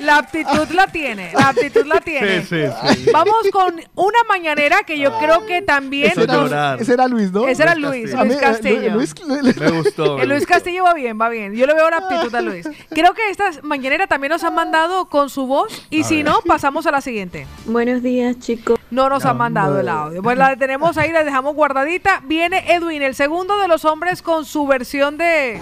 La 0.00 0.18
aptitud 0.18 0.68
la 0.70 0.86
tiene. 0.86 1.32
La 1.34 1.48
aptitud 1.48 1.84
la 1.86 2.00
tiene. 2.00 2.42
Sí, 2.42 2.64
sí, 2.66 2.94
sí. 3.04 3.10
Vamos 3.12 3.34
con 3.52 3.80
una 3.94 4.18
mañanera 4.28 4.82
que 4.84 4.98
yo 4.98 5.16
creo 5.18 5.46
que 5.46 5.62
también. 5.62 6.10
Eso 6.12 6.26
nos-. 6.26 6.80
Ese 6.80 6.92
era 6.94 7.06
Luis, 7.08 7.32
¿no? 7.32 7.46
Ese 7.48 7.62
era 7.62 7.74
Luis, 7.74 8.14
A 8.14 8.22
mí, 8.24 8.28
Luis 8.30 8.38
eh, 8.38 8.40
Castillo. 8.40 8.90
Luis- 8.94 9.14
Luis- 9.26 9.56
Me 9.58 9.70
gustó. 9.70 10.16
me 10.16 10.22
El 10.22 10.28
Luis 10.28 10.40
gustó. 10.40 10.54
Castillo 10.54 10.84
va 10.84 10.94
bien, 10.94 11.18
va 11.20 11.28
bien. 11.28 11.54
Yo 11.54 11.66
le 11.66 11.74
veo 11.74 11.88
la 11.90 11.98
aptitud 11.98 12.34
a 12.34 12.40
Luis. 12.42 12.68
Creo 12.90 13.14
que 13.14 13.30
esta 13.30 13.50
mañanera 13.62 14.06
también 14.06 14.32
nos 14.32 14.44
han 14.44 14.54
mandado 14.54 15.08
con 15.08 15.30
su 15.30 15.46
voz. 15.46 15.86
Y 15.90 16.04
si 16.04 16.22
no, 16.22 16.40
pasamos 16.46 16.86
a 16.86 16.90
la 16.90 17.00
siguiente. 17.00 17.46
Buenos 17.64 18.02
días, 18.02 18.38
chicos. 18.38 18.78
No 18.90 19.08
nos 19.08 19.24
han 19.24 19.36
mandado 19.38 19.80
el 19.80 19.88
audio. 19.88 20.22
Pues 20.22 20.36
la 20.36 20.54
tenemos 20.56 20.98
ahí, 20.98 21.10
la 21.12 21.24
dejamos 21.24 21.54
guardadita. 21.54 22.20
Viene 22.24 22.64
Edwin, 22.74 23.00
el 23.02 23.14
segundo 23.14 23.58
de 23.58 23.68
los 23.68 23.84
hombres, 23.86 24.20
con 24.20 24.44
su 24.44 24.66
versión 24.66 25.16
de. 25.16 25.60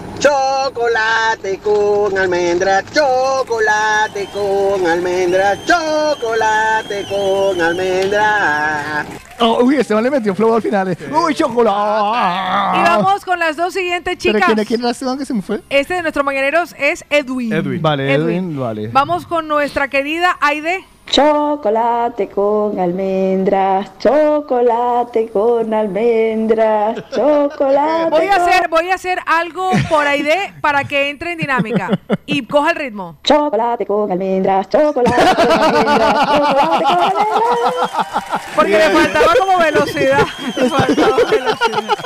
Chocolate 0.51 1.59
con 1.59 2.17
almendras, 2.17 2.83
chocolate 2.91 4.27
con 4.33 4.85
almendras, 4.85 5.57
chocolate 5.65 7.05
con 7.07 7.61
almendras. 7.61 9.05
Oh, 9.39 9.63
uy, 9.63 9.77
Esteban 9.77 10.03
le 10.03 10.11
metió 10.11 10.35
flow 10.35 10.53
al 10.55 10.61
final. 10.61 10.89
eh. 10.89 10.97
Uy, 11.11 11.33
chocolate. 11.33 12.77
Y 12.79 12.83
vamos 12.83 13.23
con 13.23 13.39
las 13.39 13.55
dos 13.55 13.73
siguientes 13.73 14.17
¿Pero 14.21 14.39
chicas. 14.39 14.53
quién, 14.53 14.65
quién 14.67 14.81
era 14.81 14.89
Esteban 14.91 15.17
que 15.17 15.25
se 15.25 15.33
me 15.33 15.41
fue? 15.41 15.61
Este 15.69 15.93
de 15.93 16.01
nuestros 16.01 16.25
mañaneros 16.25 16.75
es 16.77 17.05
Edwin. 17.09 17.53
Edwin. 17.53 17.81
Vale, 17.81 18.13
Edwin, 18.13 18.59
vale. 18.59 18.89
Vamos 18.89 19.25
con 19.25 19.47
nuestra 19.47 19.87
querida 19.89 20.37
Aide. 20.41 20.85
Chocolate 21.11 22.29
con 22.29 22.79
almendras, 22.79 23.97
chocolate 23.99 25.27
con 25.29 25.73
almendras, 25.73 27.03
chocolate. 27.13 28.09
Voy 28.11 28.27
a 28.27 28.37
con- 28.37 28.41
hacer, 28.49 28.67
voy 28.69 28.89
a 28.91 28.95
hacer 28.95 29.19
algo 29.25 29.71
por 29.89 30.07
ahí 30.07 30.21
de 30.21 30.53
para 30.61 30.85
que 30.85 31.09
entre 31.09 31.33
en 31.33 31.37
dinámica 31.39 31.99
y 32.25 32.45
coja 32.45 32.69
el 32.69 32.77
ritmo. 32.77 33.17
Chocolate 33.25 33.85
con 33.85 34.09
almendras, 34.09 34.69
chocolate 34.69 35.35
con 35.35 35.51
almendras, 35.51 36.13
chocolate 36.13 36.83
con 36.85 36.97
almendras. 37.03 37.89
Porque 38.55 38.71
le 38.71 38.89
faltaba 38.91 39.33
como 39.37 39.57
velocidad. 39.57 40.25
Le 40.55 40.69
faltaba 40.69 41.17
velocidad. 41.29 41.97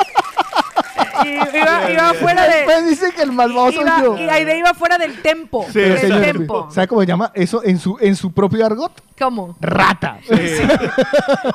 Y 1.26 1.57
iba, 1.57 1.91
iba 1.91 2.14
fuera 2.14 2.43
de. 2.47 2.56
Después 2.57 2.89
dice 2.89 3.11
que 3.14 3.22
el 3.23 3.31
malvado 3.31 3.72
soy 3.72 3.81
Iba, 3.81 4.02
yo. 4.02 4.18
y 4.18 4.30
Aide 4.30 4.57
iba 4.57 4.73
fuera 4.73 4.97
del 4.97 5.22
tempo. 5.22 5.65
Pero, 5.73 5.89
del 5.95 5.99
señor, 6.02 6.22
tempo. 6.22 6.68
¿Sabe 6.72 6.88
cómo 6.88 7.02
se 7.02 7.07
llama 7.07 7.31
eso 7.34 7.64
en 7.64 7.80
su, 7.80 7.97
en 7.99 8.15
su 8.15 8.31
propio 8.31 8.65
argot? 8.65 8.91
¿Cómo? 9.19 9.56
Rata. 9.60 10.19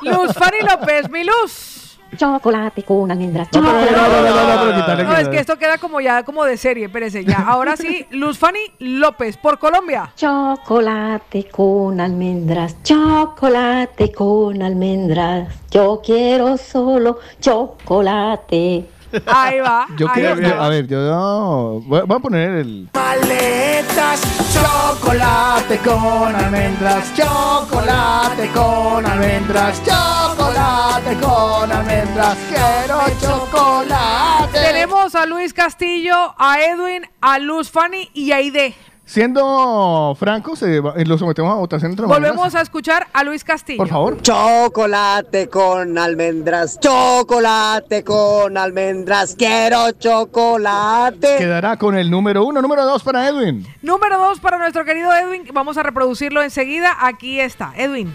Luz 0.03 0.33
Fanny 0.35 0.59
López, 0.69 1.11
mi 1.11 1.25
luz. 1.25 1.77
Chocolate 2.17 2.83
con 2.83 3.09
almendras, 3.09 3.47
No, 3.55 3.61
no, 3.63 3.73
no, 3.73 3.81
no, 3.81 3.87
no, 3.87 4.57
no, 4.57 4.63
pero 4.63 4.75
quítale, 4.81 5.05
No, 5.05 5.17
es 5.17 5.29
que 5.29 5.39
esto 5.39 5.57
queda 5.57 5.79
como 5.79 6.01
ya 6.01 6.25
como 6.25 6.45
de 6.45 6.57
serie, 6.57 6.87
espérese 6.87 7.25
ya. 7.25 7.39
Ahora 7.47 7.77
sí, 7.77 8.05
Luz 8.11 8.37
Fanny 8.37 8.59
López, 8.81 9.37
por 9.37 9.61
Colombia. 9.61 10.11
Chocolate 10.17 11.49
con 11.49 12.01
almendras, 12.01 12.83
chocolate 12.83 14.11
con 14.13 14.61
almendras. 14.61 15.55
Yo 15.71 16.03
quiero 16.05 16.57
solo 16.57 17.21
chocolate. 17.41 18.89
Ahí 19.27 19.59
va. 19.61 19.87
Yo 19.97 20.07
ahí 20.09 20.15
creo, 20.15 20.41
yo- 20.41 20.61
a 20.63 20.69
ver, 20.69 20.87
yo 20.87 20.99
no- 20.99 21.81
voy, 21.87 22.03
voy 22.07 22.17
a 22.17 22.21
poner 22.21 22.51
el... 22.51 22.89
Maletas, 22.95 24.21
chocolate 24.53 25.79
con 25.79 26.35
almendras, 26.35 27.13
chocolate 27.15 28.49
con 28.55 29.07
almendras, 29.07 29.83
chocolate 29.85 31.17
con 31.21 31.73
almendras, 31.73 32.37
quiero 32.49 33.01
chocolate. 33.21 34.59
Tenemos 34.61 35.15
a 35.15 35.27
Luis 35.27 35.53
Castillo, 35.53 36.35
a 36.39 36.61
Edwin, 36.61 37.03
a 37.21 37.39
Luz 37.39 37.71
Fanny 37.71 38.11
y 38.15 38.33
a 38.33 38.37
Aide. 38.37 38.75
Siendo 39.11 40.15
franco, 40.17 40.55
se 40.55 40.79
va- 40.79 40.95
lo 41.05 41.19
sometemos 41.19 41.51
a 41.53 41.57
votación 41.57 41.91
entre 41.91 42.07
maneras. 42.07 42.31
Volvemos 42.31 42.55
a 42.55 42.61
escuchar 42.61 43.09
a 43.13 43.25
Luis 43.25 43.43
Castillo. 43.43 43.79
Por 43.79 43.89
favor. 43.89 44.23
Chocolate 44.23 45.49
con 45.49 45.99
almendras, 45.99 46.79
chocolate 46.79 48.05
con 48.05 48.57
almendras, 48.57 49.35
quiero 49.37 49.91
chocolate. 49.99 51.39
Quedará 51.39 51.77
con 51.77 51.97
el 51.99 52.09
número 52.09 52.45
uno, 52.45 52.63
número 52.63 52.85
dos 52.85 53.03
para 53.03 53.27
Edwin. 53.27 53.67
Número 53.83 54.17
dos 54.17 54.39
para 54.39 54.59
nuestro 54.59 54.85
querido 54.85 55.13
Edwin. 55.13 55.43
Vamos 55.53 55.77
a 55.77 55.83
reproducirlo 55.83 56.41
enseguida. 56.41 56.91
Aquí 57.01 57.41
está, 57.41 57.73
Edwin. 57.77 58.15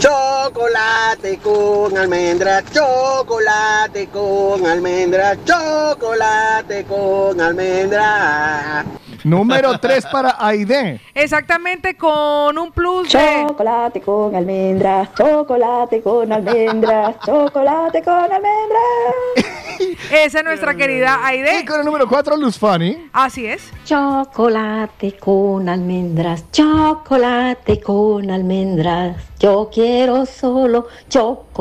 Chocolate 0.00 1.38
con 1.38 1.96
almendras, 1.96 2.64
chocolate 2.72 4.08
con 4.08 4.66
almendras, 4.66 5.38
chocolate 5.44 6.84
con 6.84 7.40
almendras. 7.40 8.86
Número 9.24 9.78
tres 9.78 10.06
para 10.06 10.36
Aide. 10.38 11.00
Exactamente 11.14 11.96
con 11.96 12.58
un 12.58 12.72
plus 12.72 13.12
de... 13.12 13.44
Chocolate 13.48 14.00
con 14.00 14.34
almendras, 14.34 15.10
chocolate 15.14 16.02
con 16.02 16.32
almendras, 16.32 17.16
chocolate 17.24 18.02
con 18.02 18.14
almendras. 18.14 19.62
Esa 20.10 20.38
es 20.38 20.44
nuestra 20.44 20.74
querida 20.74 21.24
Aide. 21.24 21.60
Y 21.60 21.64
con 21.64 21.80
el 21.80 21.86
número 21.86 22.08
cuatro, 22.08 22.36
Luz 22.36 22.58
Fanny. 22.58 23.08
Así 23.12 23.46
es. 23.46 23.70
Chocolate 23.84 25.16
con 25.18 25.68
almendras, 25.68 26.50
chocolate 26.50 27.80
con 27.80 28.30
almendras. 28.30 29.16
Yo 29.38 29.70
quiero 29.72 30.26
solo 30.26 30.88
chocolate. 31.08 31.51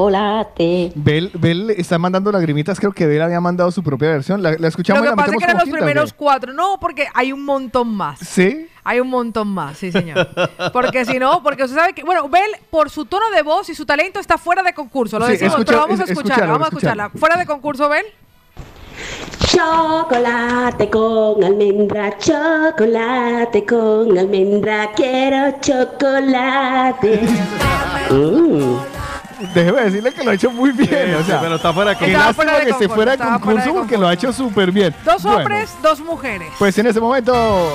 Bel, 0.95 1.31
Bel 1.34 1.69
está 1.72 1.97
mandando 1.97 2.31
lagrimitas, 2.31 2.80
creo 2.80 2.91
que 2.93 3.05
Bel 3.07 3.22
había 3.22 3.41
mandado 3.41 3.72
su 3.72 3.84
propia 3.84 4.09
versión. 4.09 4.41
La, 4.41 4.55
la 4.57 4.68
escuchamos 4.69 5.01
Lo 5.01 5.05
y 5.05 5.09
que 5.09 5.15
la 5.15 5.15
pasa 5.18 5.31
es 5.31 5.38
que 5.38 5.43
eran 5.43 5.57
los 5.57 5.69
primeros 5.69 6.13
cuatro. 6.13 6.53
No, 6.53 6.77
porque 6.80 7.07
hay 7.13 7.31
un 7.34 7.43
montón 7.43 7.89
más. 7.93 8.19
¿Sí? 8.19 8.68
Hay 8.84 8.99
un 8.99 9.09
montón 9.09 9.49
más, 9.49 9.77
sí, 9.77 9.91
señor. 9.91 10.30
Porque 10.73 11.05
si 11.05 11.19
no, 11.19 11.43
porque 11.43 11.63
usted 11.65 11.76
sabe 11.77 11.93
que, 11.93 12.03
bueno, 12.03 12.27
Bel, 12.30 12.51
por 12.69 12.89
su 12.89 13.05
tono 13.05 13.30
de 13.35 13.41
voz 13.43 13.69
y 13.69 13.76
su 13.76 13.85
talento, 13.85 14.19
está 14.19 14.38
fuera 14.38 14.63
de 14.63 14.73
concurso. 14.73 15.19
Lo 15.19 15.26
Sí, 15.27 15.34
decimos, 15.34 15.53
escucha- 15.55 15.68
pero 15.68 15.80
vamos 15.81 15.99
a 15.99 16.03
es- 16.03 16.09
escucharla, 16.09 16.34
escucharla, 16.35 16.53
vamos 16.53 16.65
a 16.65 16.69
escucharla. 16.69 17.09
Fuera 17.09 17.35
de 17.38 17.45
concurso, 17.45 17.89
Bel. 17.89 18.05
Chocolate 19.47 20.89
con 20.89 21.43
almendra, 21.43 22.18
chocolate 22.18 23.65
con 23.65 24.18
almendra, 24.18 24.91
quiero 24.95 25.57
chocolate. 25.59 27.22
Mm. 28.11 28.76
Déjeme 29.53 29.81
decirle 29.81 30.11
que 30.13 30.23
lo 30.23 30.31
ha 30.31 30.34
hecho 30.34 30.51
muy 30.51 30.72
bien. 30.72 31.15
o 31.15 31.23
sea, 31.23 31.39
pero 31.41 31.55
está 31.55 31.73
fuera 31.73 31.91
de 31.91 31.97
qué 31.97 32.05
concurso. 32.05 32.26
lástima 32.27 32.34
fuera 32.34 32.53
de 32.59 32.65
que 32.65 32.72
concurso, 32.72 32.95
fuera 32.95 33.11
de 33.11 33.18
concurso 33.18 33.65
de 33.65 33.72
porque 33.73 33.97
lo 33.97 34.07
ha 34.07 34.13
hecho 34.13 34.34
súper 34.34 34.72
bien. 34.72 34.95
Dos 35.05 35.23
Bueno, 35.23 35.38
hombres, 35.39 35.69
dos 35.81 35.99
mujeres. 36.01 36.47
Pues 36.59 36.77
en 36.77 36.88
ese 36.88 36.99
momento. 36.99 37.72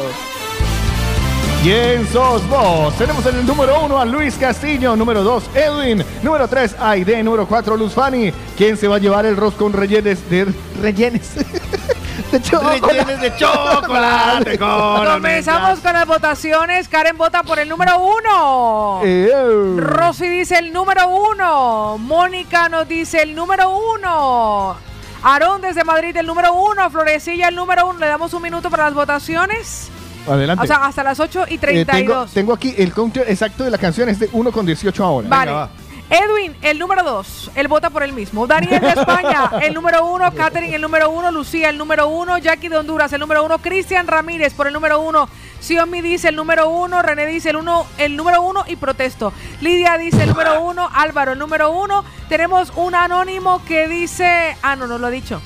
¿Quién 1.63 2.07
sos 2.13 2.49
vos? 2.49 2.95
Tenemos 2.97 3.27
en 3.27 3.37
el 3.39 3.47
número 3.47 3.85
uno 3.85 3.99
a 3.99 4.05
Luis 4.05 4.37
Castillo, 4.37 4.95
número 4.95 5.25
dos 5.25 5.45
Edwin, 5.53 6.05
número 6.23 6.47
tres 6.47 6.77
Aide, 6.79 7.21
número 7.25 7.47
cuatro 7.47 7.77
Luz 7.77 7.93
Fanny. 7.93 8.33
¿Quién 8.57 8.77
se 8.77 8.87
va 8.87 8.97
a 8.97 8.99
llevar 9.01 9.27
el 9.27 9.37
roscón 9.37 9.73
rellenes 9.73 10.29
de 10.31 10.47
rellenes? 10.81 11.33
de 12.31 12.43
chocolate. 12.43 13.17
De 13.21 13.37
chocolate 13.37 14.59
Comenzamos 14.59 15.81
con 15.81 15.93
las 15.93 16.07
votaciones. 16.07 16.89
Karen 16.89 17.17
vota 17.17 17.43
por 17.43 17.59
el 17.59 17.69
número 17.69 17.99
uno. 17.99 19.01
Eh, 19.05 19.31
Rosy 19.77 20.29
dice 20.29 20.59
el 20.59 20.73
número 20.73 21.09
uno. 21.09 21.99
Mónica 21.99 22.69
nos 22.69 22.87
dice 22.89 23.23
el 23.23 23.35
número 23.35 23.71
uno. 23.95 24.77
Aarón 25.23 25.61
desde 25.63 25.85
Madrid 25.85 26.17
el 26.17 26.27
número 26.27 26.53
uno. 26.55 26.91
Florecilla 26.91 27.49
el 27.49 27.55
número 27.55 27.87
uno. 27.89 27.99
Le 27.99 28.07
damos 28.09 28.33
un 28.35 28.43
minuto 28.43 28.71
para 28.71 28.85
las 28.85 28.95
votaciones. 28.95 29.89
Adelante. 30.29 30.65
O 30.65 30.67
sea, 30.67 30.85
hasta 30.85 31.05
las 31.05 31.21
8 31.21 31.45
y 31.49 31.55
Eh, 31.55 31.59
32. 31.59 31.87
tengo, 31.97 32.27
tengo 32.27 32.53
aquí 32.53 32.75
el 32.77 32.93
counter 32.93 33.25
exacto 33.31 33.63
de 33.63 33.71
la 33.71 33.79
canción, 33.79 34.09
es 34.09 34.19
de 34.19 34.29
1 34.33 34.51
con 34.51 34.67
18 34.67 35.05
ahora. 35.05 35.29
Vale. 35.29 35.53
Venga, 35.53 35.61
va. 35.67 35.71
Edwin, 36.09 36.57
el 36.63 36.79
número 36.79 37.03
2. 37.03 37.51
Él 37.57 37.67
vota 37.67 37.91
por 37.91 38.03
el 38.03 38.13
mismo. 38.13 38.47
Daniel 38.47 38.81
de 38.81 38.91
España, 38.91 39.51
el 39.63 39.75
número 39.75 40.07
1. 40.07 40.33
Catherine, 40.35 40.75
el 40.75 40.81
número 40.83 41.11
1. 41.11 41.33
Lucía, 41.33 41.69
el 41.69 41.79
número 41.79 42.09
1. 42.09 42.39
Jackie 42.39 42.69
de 42.69 42.77
Honduras, 42.77 43.13
el 43.13 43.21
número 43.21 43.45
1. 43.45 43.59
Cristian 43.59 44.07
Ramírez, 44.07 44.55
por 44.55 44.69
el 44.69 44.73
número 44.73 45.01
1. 45.01 45.29
Siomi 45.61 46.01
dice 46.03 46.29
el 46.29 46.37
número 46.37 46.69
1. 46.69 47.03
René 47.03 47.27
dice 47.27 47.51
el, 47.51 47.57
uno, 47.57 47.87
el 47.99 48.17
número 48.17 48.43
1 48.43 48.65
y 48.69 48.77
protesto. 48.77 49.33
Lidia 49.61 49.99
dice 49.99 50.23
el 50.23 50.29
número 50.29 50.63
1. 50.63 50.91
Álvaro, 50.93 51.33
el 51.33 51.39
número 51.39 51.71
1. 51.73 52.05
Tenemos 52.29 52.73
un 52.77 52.95
anónimo 52.95 53.65
que 53.65 53.89
dice. 53.89 54.57
Ah, 54.63 54.77
no, 54.77 54.87
no 54.87 54.99
lo 54.99 55.09
ha 55.09 55.11
dicho. 55.11 55.41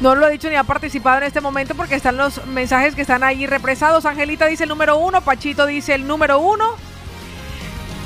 No 0.00 0.14
lo 0.14 0.26
ha 0.26 0.28
dicho 0.28 0.48
ni 0.48 0.56
ha 0.56 0.64
participado 0.64 1.18
en 1.18 1.24
este 1.24 1.40
momento 1.40 1.74
porque 1.74 1.94
están 1.94 2.16
los 2.16 2.44
mensajes 2.46 2.94
que 2.94 3.02
están 3.02 3.22
ahí 3.22 3.46
represados. 3.46 4.06
Angelita 4.06 4.46
dice 4.46 4.62
el 4.62 4.70
número 4.70 4.96
1. 4.96 5.20
Pachito 5.20 5.66
dice 5.66 5.94
el 5.94 6.06
número 6.06 6.38
1. 6.38 6.64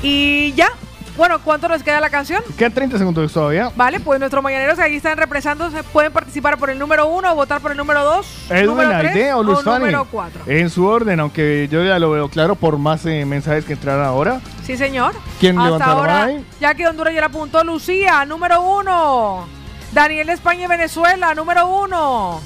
Y 0.03 0.53
ya. 0.53 0.71
Bueno, 1.17 1.39
¿cuánto 1.43 1.67
nos 1.67 1.83
queda 1.83 1.99
la 1.99 2.09
canción? 2.09 2.41
Quedan 2.57 2.73
30 2.73 2.97
segundos 2.97 3.31
todavía. 3.33 3.71
Vale, 3.75 3.99
pues 3.99 4.19
nuestros 4.19 4.41
mañaneros 4.41 4.79
ahí 4.79 4.95
están 4.95 5.17
represando, 5.17 5.69
se 5.69 5.83
pueden 5.83 6.11
participar 6.11 6.57
por 6.57 6.69
el 6.69 6.79
número 6.79 7.07
uno 7.07 7.31
o 7.31 7.35
votar 7.35 7.61
por 7.61 7.71
el 7.71 7.77
número 7.77 8.03
dos, 8.03 8.27
Edwin, 8.49 8.65
número 8.67 8.89
tres 8.99 9.11
Aide 9.15 9.33
o 9.33 9.43
Luz 9.43 9.63
Fanny. 9.63 9.79
número 9.79 10.05
cuatro. 10.09 10.41
En 10.47 10.69
su 10.69 10.85
orden, 10.85 11.19
aunque 11.19 11.67
yo 11.69 11.83
ya 11.83 11.99
lo 11.99 12.11
veo 12.11 12.29
claro 12.29 12.55
por 12.55 12.77
más 12.77 13.05
eh, 13.05 13.25
mensajes 13.25 13.65
que 13.65 13.73
entraron 13.73 14.05
ahora. 14.05 14.41
Sí, 14.63 14.77
señor. 14.77 15.13
¿Quién 15.39 15.59
Hasta 15.59 15.85
ahora, 15.85 16.23
ahí? 16.23 16.45
Jackie 16.59 16.83
de 16.83 16.89
Honduras 16.89 17.13
ya 17.13 17.19
la 17.21 17.27
apuntó. 17.27 17.63
Lucía, 17.63 18.25
número 18.25 18.61
uno. 18.61 19.47
Daniel 19.91 20.27
de 20.27 20.33
España 20.33 20.63
y 20.63 20.67
Venezuela, 20.67 21.35
número 21.35 21.67
uno. 21.67 22.39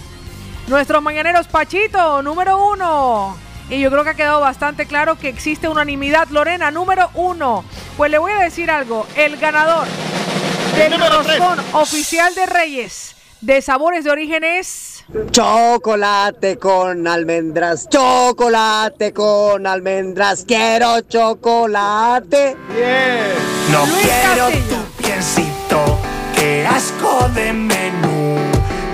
Nuestros 0.68 1.04
mañaneros 1.04 1.48
Pachito, 1.48 2.24
número 2.24 2.72
uno. 2.72 3.38
Y 3.70 3.80
yo 3.80 3.90
creo 3.90 4.04
que 4.04 4.12
ha 4.12 4.16
quedado 4.16 4.40
bastante 4.42 4.86
claro 4.86 5.18
que 5.18 5.30
existe 5.30 5.68
unanimidad. 5.68 6.28
Lorena, 6.30 6.72
número 6.72 7.10
uno. 7.16 7.64
Pues 7.98 8.12
le 8.12 8.18
voy 8.18 8.32
a 8.32 8.40
decir 8.40 8.70
algo. 8.70 9.08
El 9.16 9.38
ganador 9.38 9.88
del 10.78 11.00
roscón 11.00 11.60
oficial 11.74 12.34
de 12.36 12.46
Reyes 12.46 13.16
de 13.46 13.62
sabores 13.62 14.04
de 14.04 14.12
origen 14.12 14.44
es... 14.44 15.06
Chocolate 15.30 16.58
con 16.58 17.08
almendras, 17.08 17.88
chocolate 17.90 19.14
con 19.14 19.68
almendras, 19.68 20.46
quiero 20.48 21.02
chocolate. 21.02 22.56
No 23.72 23.86
Luis 23.86 24.02
quiero 24.02 24.46
Castillo. 24.48 24.78
tu 24.78 25.04
piecito, 25.04 26.00
qué 26.36 26.66
asco 26.66 27.30
de 27.36 27.54
menú. 27.54 28.36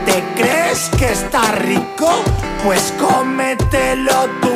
¿Te 0.06 0.22
crees 0.36 0.90
que 0.98 1.12
está 1.12 1.54
rico? 1.54 2.22
Pues 2.64 2.94
cómetelo 3.00 4.30
tú. 4.42 4.54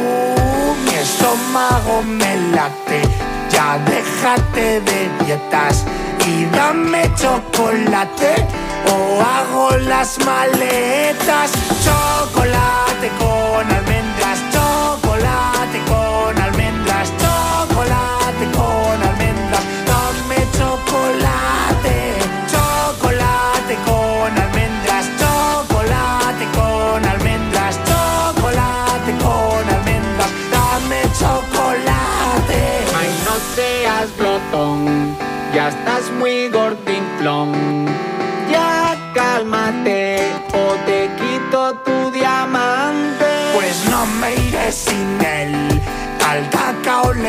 Mi 0.85 0.95
estómago 0.95 2.03
me 2.03 2.37
late, 2.51 3.01
ya 3.49 3.79
déjate 3.79 4.81
de 4.81 5.09
dietas 5.25 5.85
y 6.27 6.45
dame 6.45 7.11
chocolate 7.15 8.45
o 8.91 9.21
hago 9.21 9.77
las 9.77 10.17
maletas. 10.25 11.51
Chocolate 11.83 12.64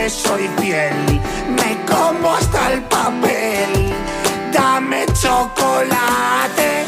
soy 0.08 0.48
fiel. 0.58 1.20
Me 1.48 1.76
como 1.84 2.32
hasta 2.34 2.72
el 2.72 2.82
papel. 2.82 3.92
Dame 4.52 5.06
chocolate 5.20 6.85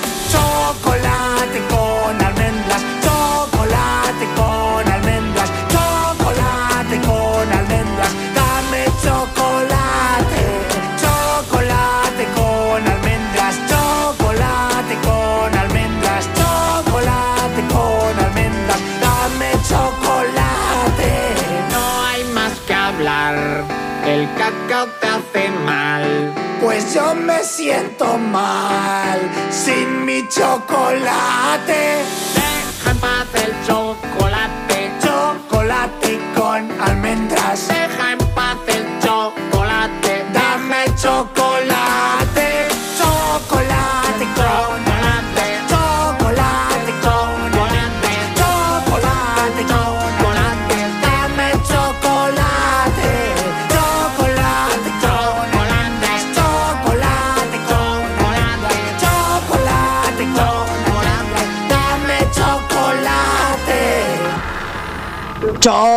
chocolate. 30.30 32.27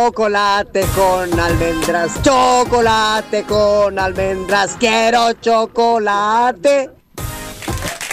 Chocolate 0.02 0.84
con 0.96 1.38
almendras, 1.38 2.20
chocolate 2.22 3.44
con 3.44 3.96
almendras, 3.96 4.76
quiero 4.76 5.32
chocolate. 5.34 6.90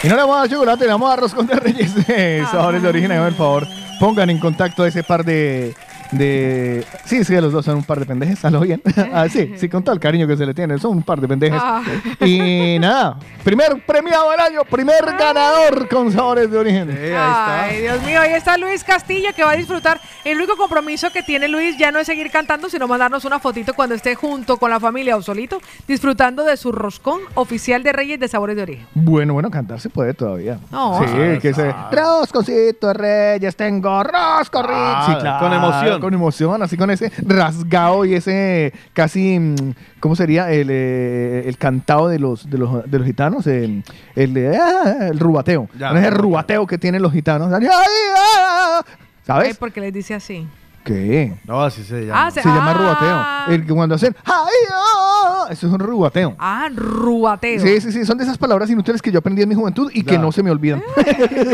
Y 0.03 0.07
no 0.07 0.15
le 0.15 0.21
vamos 0.21 0.35
a 0.35 0.39
dar 0.41 0.49
chocolate, 0.49 0.85
le 0.85 0.91
vamos 0.91 1.07
a 1.07 1.09
dar 1.09 1.19
roscón 1.19 1.47
de 1.47 1.55
reyes 1.55 1.95
de 2.05 2.45
sabores 2.51 2.83
de 2.83 2.89
origen. 2.89 3.11
El 3.11 3.33
favor, 3.33 3.65
pongan 3.99 4.29
en 4.29 4.37
contacto 4.37 4.83
a 4.83 4.87
ese 4.87 5.01
par 5.01 5.25
de... 5.25 5.75
de... 6.11 6.85
Sí, 7.05 7.23
sí, 7.23 7.35
los 7.39 7.51
dos 7.51 7.65
son 7.65 7.77
un 7.77 7.83
par 7.83 7.99
de 7.99 8.05
pendejes, 8.05 8.43
¿alo 8.45 8.61
bien? 8.61 8.81
ah, 9.13 9.27
sí, 9.29 9.53
sí, 9.57 9.69
con 9.69 9.83
todo 9.83 9.93
el 9.93 9.99
cariño 9.99 10.27
que 10.27 10.35
se 10.37 10.45
le 10.45 10.53
tiene, 10.53 10.77
son 10.79 10.97
un 10.97 11.03
par 11.03 11.21
de 11.21 11.27
pendejes. 11.27 11.59
Ah. 11.61 11.81
Y 12.21 12.77
nada, 12.81 13.17
primer 13.43 13.83
premiado 13.85 14.31
del 14.31 14.39
año, 14.39 14.61
primer 14.69 15.05
ganador 15.17 15.87
con 15.89 16.11
sabores 16.11 16.49
de 16.49 16.57
origen. 16.57 16.97
Ay, 17.15 17.81
Dios 17.81 18.01
mío, 18.03 18.19
ahí 18.21 18.33
está 18.33 18.57
Luis 18.57 18.83
Castillo 18.83 19.29
que 19.35 19.43
va 19.43 19.51
a 19.51 19.55
disfrutar. 19.55 19.99
El 20.23 20.37
único 20.37 20.57
compromiso 20.57 21.11
que 21.11 21.23
tiene 21.23 21.47
Luis 21.47 21.77
ya 21.77 21.91
no 21.91 21.99
es 21.99 22.07
seguir 22.07 22.31
cantando, 22.31 22.69
sino 22.69 22.87
mandarnos 22.87 23.25
una 23.25 23.39
fotito 23.39 23.73
cuando 23.73 23.95
esté 23.95 24.15
junto 24.15 24.57
con 24.57 24.69
la 24.69 24.79
familia 24.79 25.15
o 25.15 25.21
solito, 25.21 25.59
disfrutando 25.87 26.43
de 26.43 26.57
su 26.57 26.71
roscón 26.71 27.21
oficial 27.35 27.83
de 27.83 27.93
Reyes 27.93 28.19
de 28.19 28.27
Sabores 28.27 28.55
de 28.55 28.63
Origen. 28.63 28.87
Bueno, 28.93 29.33
bueno, 29.33 29.49
cantar 29.49 29.79
se 29.79 29.89
puede 29.89 30.13
todavía. 30.13 30.59
No. 30.71 30.99
sí, 30.99 31.39
que 31.41 31.53
se... 31.53 31.73
Rosconcito 31.91 32.87
de 32.87 32.93
reyes, 32.93 33.55
tengo 33.55 34.03
rosco. 34.03 34.61
Ah, 34.67 35.05
Sí, 35.07 35.15
claro, 35.19 35.39
con 35.39 35.53
emoción. 35.53 35.98
Con 35.99 36.13
emoción, 36.13 36.61
así 36.61 36.77
con 36.77 36.89
ese 36.89 37.11
rasgado 37.25 38.05
y 38.05 38.15
ese 38.15 38.73
casi, 38.93 39.39
mm, 39.39 39.55
¿cómo 39.99 40.15
sería? 40.15 40.51
El, 40.51 40.69
eh, 40.71 41.43
el 41.47 41.57
cantado 41.57 42.07
de 42.07 42.19
los, 42.19 42.49
de 42.49 42.57
los, 42.57 42.89
de 42.89 42.97
los 42.97 43.07
gitanos, 43.07 43.47
eh, 43.47 43.83
el, 44.15 44.55
ah, 44.59 45.07
el 45.11 45.19
rubateo. 45.19 45.69
Ya. 45.77 45.89
Con 45.89 45.97
ese 45.97 46.09
rubateo 46.11 46.67
que 46.67 46.77
tienen 46.77 47.01
los 47.01 47.11
gitanos. 47.11 47.51
¡Ay, 47.53 47.67
ah! 47.67 48.83
¿Sabes? 49.23 49.57
porque 49.57 49.79
les 49.79 49.93
dice 49.93 50.15
así. 50.15 50.47
¿Qué? 50.83 51.33
No, 51.45 51.61
así 51.61 51.83
se 51.83 52.05
llama. 52.05 52.27
Ah, 52.27 52.31
Se 52.31 52.41
llama 52.41 52.71
ah. 52.71 52.73
rubateo. 52.73 53.55
El 53.55 53.65
que 53.65 53.73
cuando 53.73 53.95
hacen 53.95 54.15
¡ay, 54.25 54.73
ah! 54.73 55.47
Eso 55.49 55.67
es 55.67 55.73
un 55.73 55.79
rubateo. 55.79 56.35
Ah, 56.37 56.69
rubateo. 56.73 57.59
Sí, 57.59 57.81
sí, 57.81 57.91
sí, 57.91 58.05
son 58.05 58.17
de 58.17 58.23
esas 58.23 58.37
palabras 58.37 58.69
inútiles 58.69 59.01
que 59.01 59.11
yo 59.11 59.19
aprendí 59.19 59.41
en 59.41 59.49
mi 59.49 59.55
juventud 59.55 59.91
y 59.93 60.03
que 60.03 60.17
no 60.17 60.31
se 60.31 60.43
me 60.43 60.51
olvidan. 60.51 60.83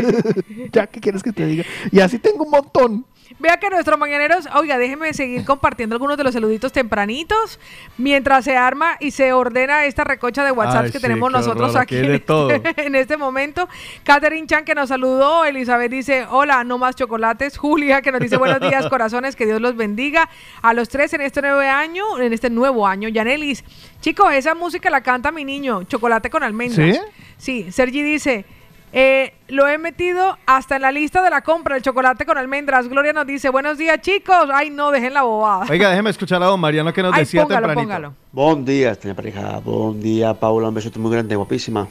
ya, 0.72 0.88
¿qué 0.88 1.00
quieres 1.00 1.24
que 1.24 1.32
te 1.32 1.46
diga? 1.46 1.64
Y 1.92 2.00
así 2.00 2.20
tengo 2.20 2.44
un 2.44 2.52
montón. 2.52 3.06
Vea 3.40 3.58
que 3.58 3.70
nuestros 3.70 3.98
mañaneros, 3.98 4.48
oiga, 4.56 4.78
déjenme 4.78 5.14
seguir 5.14 5.46
compartiendo 5.46 5.96
algunos 5.96 6.16
de 6.16 6.24
los 6.24 6.34
saluditos 6.34 6.72
tempranitos 6.72 7.60
mientras 7.98 8.46
se 8.46 8.56
arma 8.56 8.98
y 9.00 9.12
se 9.12 9.34
ordena 9.34 9.86
esta 9.86 10.04
recocha 10.04 10.44
de 10.44 10.52
WhatsApp 10.52 10.86
Ay, 10.86 10.92
que 10.92 11.00
sí, 11.00 11.02
tenemos 11.02 11.32
nosotros 11.32 11.72
horror, 11.72 11.82
aquí 11.82 11.98
en 11.98 12.12
este, 12.12 12.62
en 12.78 12.96
este 12.96 13.18
momento. 13.18 13.68
Catherine 14.04 14.48
Chan 14.48 14.64
que 14.64 14.76
nos 14.76 14.90
saludó, 14.90 15.44
Elizabeth 15.44 15.92
dice, 15.92 16.26
hola, 16.30 16.64
no 16.64 16.78
más 16.78 16.96
chocolates. 16.96 17.58
Julia 17.58 18.02
que 18.02 18.12
nos 18.12 18.22
dice 18.22 18.38
buenos 18.38 18.60
días, 18.60 18.86
corazones, 19.16 19.36
que 19.36 19.46
Dios 19.46 19.62
los 19.62 19.76
bendiga. 19.76 20.30
A 20.62 20.74
los 20.74 20.90
tres 20.90 21.14
en 21.14 21.22
este 21.22 21.42
nuevo 21.42 21.60
año, 21.60 22.20
en 22.20 22.34
este 22.34 22.50
nuevo 22.50 22.86
año, 22.88 23.10
Yanelis, 23.10 23.64
chicos, 24.02 24.34
esa 24.34 24.56
música 24.56 24.90
la 24.90 25.02
canta 25.02 25.32
mi 25.32 25.46
niño, 25.46 25.84
chocolate 25.84 26.30
con 26.30 26.44
almendras. 26.44 26.96
¿Sí? 26.96 27.02
Sí, 27.38 27.72
Sergi 27.72 28.02
dice, 28.02 28.46
eh, 28.92 29.34
lo 29.50 29.68
he 29.68 29.78
metido 29.78 30.38
hasta 30.46 30.76
en 30.78 30.82
la 30.82 30.92
lista 30.92 31.22
de 31.22 31.30
la 31.30 31.42
compra, 31.42 31.76
el 31.76 31.82
chocolate 31.82 32.26
con 32.26 32.38
almendras. 32.38 32.88
Gloria 32.88 33.14
nos 33.14 33.26
dice, 33.26 33.50
buenos 33.50 33.78
días 33.78 34.00
chicos. 34.02 34.50
Ay, 34.54 34.70
no, 34.70 34.92
dejen 34.92 35.14
la 35.14 35.24
bobada. 35.24 35.66
Oiga, 35.70 35.90
déjeme 35.90 36.10
escuchar 36.10 36.42
a 36.42 36.46
don 36.46 36.60
Mariano 36.60 36.94
que 36.94 37.02
nos 37.02 37.14
Ay, 37.14 37.22
decía 37.22 37.44
póngalo, 37.44 37.68
tempranito. 37.68 37.88
póngalo. 37.88 38.14
Buen 38.32 38.66
día, 38.66 38.92
esta 38.92 39.14
pareja. 39.14 39.60
Buen 39.60 40.02
día, 40.02 40.34
Paula. 40.34 40.70
Un 40.70 40.76
besote 40.76 41.00
muy 41.00 41.12
grande, 41.12 41.36
guapísima. 41.36 41.88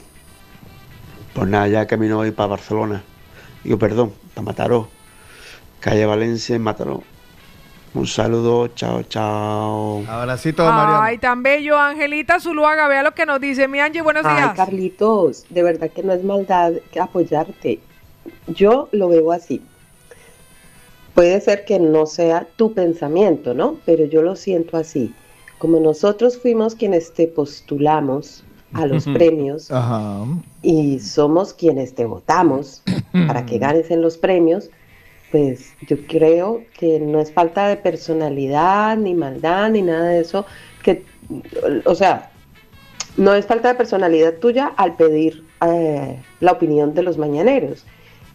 Pues 1.33 1.47
nada, 1.47 1.67
ya 1.67 1.85
camino 1.85 2.19
hoy 2.19 2.31
para 2.31 2.47
Barcelona. 2.47 3.03
Digo, 3.63 3.77
perdón, 3.77 4.13
para 4.33 4.45
Mataró. 4.45 4.89
Calle 5.79 6.05
Valencia 6.05 6.55
en 6.55 6.63
Mataró. 6.63 7.03
Un 7.95 8.05
saludo, 8.05 8.67
chao, 8.75 9.03
chao. 9.03 10.03
Abracito, 10.05 10.65
Mariano. 10.65 11.01
Ay, 11.01 11.17
tan 11.17 11.41
bello, 11.41 11.77
Angelita 11.79 12.41
Zuluaga, 12.41 12.89
vea 12.89 13.03
lo 13.03 13.13
que 13.13 13.25
nos 13.25 13.39
dice. 13.39 13.69
Mi 13.69 13.79
Angie, 13.79 14.01
buenos 14.01 14.25
Ay, 14.25 14.35
días. 14.35 14.53
Carlitos, 14.53 15.45
de 15.49 15.63
verdad 15.63 15.89
que 15.89 16.03
no 16.03 16.11
es 16.11 16.21
maldad 16.21 16.73
que 16.91 16.99
apoyarte. 16.99 17.79
Yo 18.47 18.89
lo 18.91 19.07
veo 19.07 19.31
así. 19.31 19.61
Puede 21.13 21.39
ser 21.39 21.63
que 21.63 21.79
no 21.79 22.05
sea 22.05 22.45
tu 22.57 22.73
pensamiento, 22.73 23.53
¿no? 23.53 23.77
Pero 23.85 24.03
yo 24.03 24.21
lo 24.21 24.35
siento 24.35 24.75
así. 24.75 25.13
Como 25.57 25.79
nosotros 25.79 26.37
fuimos 26.37 26.75
quienes 26.75 27.13
te 27.13 27.27
postulamos 27.27 28.43
a 28.73 28.87
los 28.87 29.05
premios 29.05 29.71
Ajá. 29.71 30.25
y 30.61 30.99
somos 30.99 31.53
quienes 31.53 31.95
te 31.95 32.03
votamos 32.03 32.83
para 33.25 33.45
que 33.45 33.57
ganes 33.57 33.89
en 33.89 34.01
los 34.01 34.17
premios, 34.17 34.69
pues 35.35 35.73
yo 35.85 35.97
creo 36.07 36.63
que 36.79 36.97
no 36.97 37.19
es 37.19 37.29
falta 37.29 37.67
de 37.67 37.75
personalidad, 37.75 38.95
ni 38.95 39.13
maldad, 39.13 39.69
ni 39.69 39.81
nada 39.81 40.05
de 40.05 40.21
eso, 40.21 40.45
que, 40.81 41.03
o 41.83 41.93
sea, 41.93 42.31
no 43.17 43.33
es 43.33 43.45
falta 43.45 43.67
de 43.67 43.75
personalidad 43.75 44.35
tuya 44.35 44.67
al 44.77 44.95
pedir 44.95 45.43
eh, 45.59 46.23
la 46.39 46.53
opinión 46.53 46.93
de 46.93 47.03
los 47.03 47.17
mañaneros, 47.17 47.85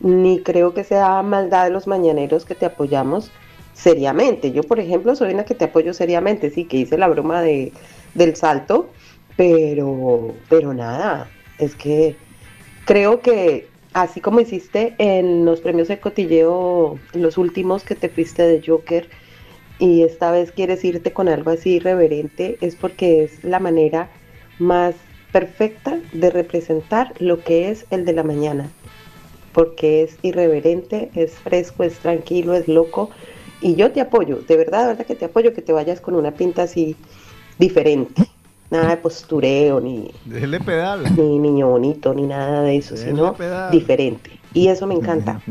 ni 0.00 0.42
creo 0.42 0.74
que 0.74 0.84
sea 0.84 1.22
maldad 1.22 1.64
de 1.64 1.70
los 1.70 1.86
mañaneros 1.86 2.44
que 2.44 2.54
te 2.54 2.66
apoyamos 2.66 3.32
seriamente. 3.72 4.52
Yo, 4.52 4.62
por 4.62 4.78
ejemplo, 4.78 5.16
soy 5.16 5.32
una 5.32 5.46
que 5.46 5.54
te 5.54 5.64
apoyo 5.64 5.94
seriamente, 5.94 6.50
sí, 6.50 6.66
que 6.66 6.76
hice 6.76 6.98
la 6.98 7.08
broma 7.08 7.40
de, 7.40 7.72
del 8.12 8.36
salto, 8.36 8.90
pero, 9.38 10.34
pero 10.50 10.74
nada, 10.74 11.30
es 11.56 11.74
que 11.74 12.14
creo 12.84 13.20
que 13.20 13.70
así 13.92 14.20
como 14.20 14.40
hiciste 14.40 14.94
en 14.98 15.44
los 15.44 15.60
premios 15.60 15.88
de 15.88 15.98
cotilleo, 15.98 16.98
los 17.12 17.38
últimos 17.38 17.82
que 17.82 17.94
te 17.94 18.08
fuiste 18.08 18.42
de 18.42 18.62
Joker, 18.64 19.08
y 19.78 20.02
esta 20.02 20.30
vez 20.30 20.52
quieres 20.52 20.84
irte 20.84 21.12
con 21.12 21.28
algo 21.28 21.50
así 21.50 21.76
irreverente, 21.76 22.58
es 22.60 22.76
porque 22.76 23.24
es 23.24 23.42
la 23.42 23.58
manera 23.58 24.10
más 24.58 24.94
perfecta 25.32 25.98
de 26.12 26.30
representar 26.30 27.14
lo 27.18 27.42
que 27.42 27.70
es 27.70 27.86
el 27.90 28.04
de 28.04 28.12
la 28.12 28.22
mañana. 28.22 28.70
Porque 29.52 30.02
es 30.02 30.18
irreverente, 30.22 31.10
es 31.14 31.32
fresco, 31.32 31.82
es 31.82 31.98
tranquilo, 31.98 32.54
es 32.54 32.68
loco. 32.68 33.10
Y 33.62 33.74
yo 33.74 33.90
te 33.90 34.00
apoyo, 34.00 34.36
de 34.36 34.56
verdad, 34.56 34.82
de 34.82 34.86
verdad 34.88 35.06
que 35.06 35.14
te 35.14 35.24
apoyo 35.24 35.54
que 35.54 35.62
te 35.62 35.72
vayas 35.72 36.00
con 36.00 36.14
una 36.14 36.32
pinta 36.32 36.64
así 36.64 36.94
diferente. 37.58 38.26
Nada 38.70 38.90
de 38.90 38.96
postureo, 38.98 39.80
ni, 39.80 40.10
Déjele 40.24 40.60
pedal. 40.60 41.04
ni 41.16 41.38
niño 41.38 41.68
bonito, 41.68 42.14
ni 42.14 42.22
nada 42.22 42.62
de 42.62 42.76
eso, 42.76 42.94
Déjele 42.94 43.16
sino 43.16 43.32
pedal. 43.34 43.70
diferente. 43.70 44.38
Y 44.52 44.68
eso 44.68 44.86
me 44.86 44.94
encanta. 44.94 45.40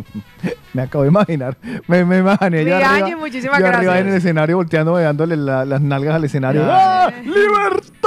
Me 0.73 0.83
acabo 0.83 1.03
de 1.03 1.09
imaginar. 1.09 1.57
Me, 1.87 2.05
me 2.05 2.19
imaginé 2.19 2.63
yo 2.63 2.75
arriba, 2.77 3.17
muchísimas 3.17 3.59
yo 3.59 3.65
arriba 3.65 3.81
gracias. 3.81 4.01
en 4.01 4.07
el 4.09 4.13
escenario 4.15 4.55
volteando, 4.57 4.97
dándole 4.97 5.35
la- 5.35 5.65
las 5.65 5.81
nalgas 5.81 6.13
al 6.15 6.23
escenario. 6.25 6.61
¡Ah! 6.69 7.11
¡Libertad! 7.23 7.97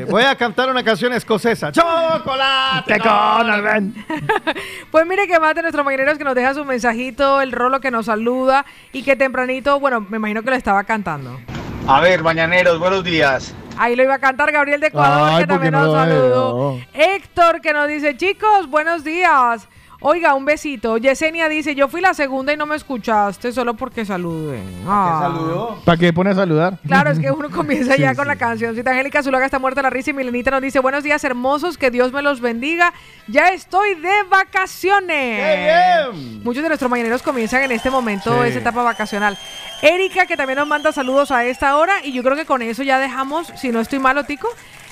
Eh, 0.00 0.06
Voy 0.08 0.22
a 0.22 0.34
cantar 0.36 0.70
una 0.70 0.82
canción 0.82 1.12
escocesa. 1.12 1.70
¡Chocolate 1.70 2.98
con! 2.98 3.94
Pues 4.90 5.06
mire 5.06 5.26
que 5.26 5.38
más 5.38 5.54
de 5.54 5.62
nuestros 5.62 5.84
mañaneros 5.84 6.16
que 6.18 6.24
nos 6.24 6.34
deja 6.34 6.54
su 6.54 6.64
mensajito, 6.64 7.40
el 7.42 7.52
rolo 7.52 7.80
que 7.80 7.90
nos 7.90 8.06
saluda 8.06 8.64
y 8.92 9.02
que 9.02 9.16
tempranito, 9.16 9.78
bueno, 9.80 10.00
me 10.00 10.16
imagino 10.16 10.42
que 10.42 10.50
lo 10.50 10.56
estaba 10.56 10.84
cantando. 10.84 11.38
A 11.86 12.00
ver, 12.00 12.22
mañaneros, 12.22 12.78
buenos 12.78 13.02
días. 13.02 13.54
Ahí 13.76 13.96
lo 13.96 14.04
iba 14.04 14.14
a 14.14 14.18
cantar 14.18 14.52
Gabriel 14.52 14.80
de 14.80 14.88
Ecuador, 14.88 15.30
Ay, 15.32 15.40
que 15.42 15.46
también 15.48 15.72
¿por 15.72 15.80
qué 15.80 15.86
nos 15.86 15.94
no 15.94 16.04
saludó. 16.04 16.80
Héctor, 16.92 17.60
que 17.60 17.72
nos 17.72 17.88
dice, 17.88 18.16
chicos, 18.16 18.68
buenos 18.68 19.02
días. 19.02 19.68
Oiga, 20.04 20.34
un 20.34 20.44
besito. 20.44 20.96
Yesenia 20.98 21.48
dice, 21.48 21.76
yo 21.76 21.86
fui 21.88 22.00
la 22.00 22.12
segunda 22.12 22.52
y 22.52 22.56
no 22.56 22.66
me 22.66 22.74
escuchaste 22.74 23.52
solo 23.52 23.74
porque 23.74 24.04
saludé. 24.04 24.60
Ah. 24.86 25.20
saludó? 25.22 25.78
¿Para 25.84 25.96
qué 25.96 26.12
pone 26.12 26.30
a 26.30 26.34
saludar? 26.34 26.78
Claro, 26.86 27.10
es 27.12 27.20
que 27.20 27.30
uno 27.30 27.48
comienza 27.54 27.94
ya 27.96 28.14
con 28.16 28.26
la 28.26 28.34
canción. 28.34 28.76
Angélica 28.76 29.22
Zulaga 29.22 29.44
está 29.44 29.60
muerta 29.60 29.80
la 29.80 29.90
risa 29.90 30.10
y 30.10 30.12
Milenita 30.12 30.50
nos 30.50 30.60
dice, 30.60 30.80
buenos 30.80 31.04
días 31.04 31.22
hermosos, 31.22 31.78
que 31.78 31.92
Dios 31.92 32.12
me 32.12 32.20
los 32.20 32.40
bendiga. 32.40 32.92
Ya 33.28 33.50
estoy 33.50 33.94
de 33.94 34.24
vacaciones. 34.28 36.14
Muchos 36.42 36.62
de 36.64 36.68
nuestros 36.68 36.90
mañaneros 36.90 37.22
comienzan 37.22 37.62
en 37.62 37.70
este 37.72 37.90
momento 37.90 38.42
Sí. 38.42 38.48
esa 38.48 38.58
etapa 38.58 38.82
vacacional. 38.82 39.38
Erika, 39.82 40.26
que 40.26 40.36
también 40.36 40.58
nos 40.58 40.66
manda 40.66 40.90
saludos 40.92 41.30
a 41.30 41.44
esta 41.44 41.76
hora 41.76 41.94
y 42.04 42.12
yo 42.12 42.22
creo 42.24 42.36
que 42.36 42.44
con 42.44 42.60
eso 42.62 42.82
ya 42.82 42.98
dejamos, 42.98 43.48
si 43.56 43.70
no 43.70 43.80
estoy 43.80 43.98
malo, 44.00 44.24
Tico, 44.24 44.48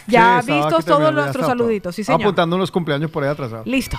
ya 0.06 0.40
Sí, 0.44 0.52
vistos 0.52 0.84
todos 0.84 1.12
nuestros 1.12 1.46
saluditos. 1.46 1.94
Sí, 1.94 2.04
señor. 2.04 2.20
apuntando 2.20 2.54
unos 2.56 2.70
cumpleaños 2.70 3.10
por 3.10 3.22
ahí 3.24 3.30
atrasados. 3.30 3.66
Listo. 3.66 3.98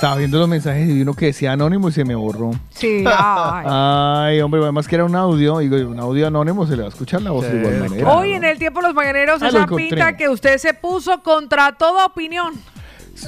Estaba 0.00 0.16
viendo 0.16 0.38
los 0.38 0.48
mensajes 0.48 0.88
y 0.88 0.94
vi 0.94 1.02
uno 1.02 1.12
que 1.12 1.26
decía 1.26 1.52
anónimo 1.52 1.90
y 1.90 1.92
se 1.92 2.06
me 2.06 2.14
borró. 2.14 2.52
Sí, 2.70 3.04
ay. 3.06 3.66
Ay, 3.68 4.40
hombre, 4.40 4.62
además 4.62 4.88
que 4.88 4.94
era 4.94 5.04
un 5.04 5.14
audio. 5.14 5.58
Digo, 5.58 5.76
un 5.76 6.00
audio 6.00 6.26
anónimo 6.26 6.66
se 6.66 6.74
le 6.74 6.80
va 6.80 6.86
a 6.86 6.88
escuchar 6.88 7.20
la 7.20 7.32
voz 7.32 7.44
de 7.44 7.58
igual 7.58 7.80
manera. 7.80 8.10
Hoy 8.10 8.32
en 8.32 8.42
el 8.44 8.58
tiempo 8.58 8.80
de 8.80 8.86
los 8.86 8.94
mañaneros, 8.94 9.42
Ah, 9.42 9.48
esa 9.48 9.66
pinta 9.66 10.16
que 10.16 10.30
usted 10.30 10.56
se 10.56 10.72
puso 10.72 11.22
contra 11.22 11.72
toda 11.72 12.06
opinión. 12.06 12.54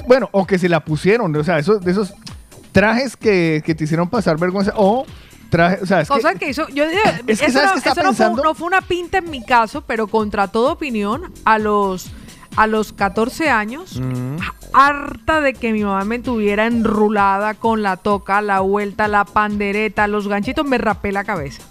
Bueno, 0.07 0.29
o 0.31 0.47
que 0.47 0.57
se 0.57 0.67
la 0.67 0.83
pusieron. 0.83 1.35
O 1.35 1.43
sea, 1.43 1.59
esos, 1.59 1.79
de 1.79 1.91
esos 1.91 2.11
trajes 2.71 3.15
que, 3.17 3.61
que 3.63 3.75
te 3.75 3.83
hicieron 3.83 4.09
pasar 4.09 4.39
vergüenza. 4.39 4.73
O 4.75 5.05
trajes. 5.51 5.83
O 5.83 5.85
sea, 5.85 6.01
es 6.01 6.07
que, 6.09 6.15
Cosa 6.15 6.33
que, 6.33 6.49
hizo. 6.49 6.67
Yo, 6.69 6.85
Es 7.27 7.39
que 7.39 7.45
eso 7.45 7.59
¿sabes 7.59 7.75
no, 7.75 7.81
qué 7.83 7.89
estaba 7.89 7.91
eso 7.91 8.01
no 8.01 8.13
fue, 8.15 8.25
pensando? 8.25 8.43
no 8.43 8.55
fue 8.55 8.65
una 8.65 8.81
pinta 8.81 9.19
en 9.19 9.29
mi 9.29 9.45
caso, 9.45 9.83
pero 9.85 10.07
contra 10.07 10.47
toda 10.47 10.71
opinión, 10.71 11.31
a 11.45 11.59
los, 11.59 12.11
a 12.55 12.67
los 12.67 12.93
14 12.93 13.49
años, 13.49 13.99
Mm. 13.99 14.37
harta 14.73 15.41
de 15.41 15.53
que 15.53 15.71
mi 15.71 15.83
mamá 15.83 16.03
me 16.05 16.19
tuviera 16.19 16.65
enrulada 16.65 17.53
con 17.53 17.81
la 17.83 17.97
toca, 17.97 18.41
la 18.41 18.59
vuelta, 18.61 19.07
la 19.07 19.25
pandereta, 19.25 20.07
los 20.07 20.27
ganchitos, 20.27 20.65
me 20.65 20.77
rapé 20.77 21.11
la 21.11 21.23
cabeza. 21.23 21.63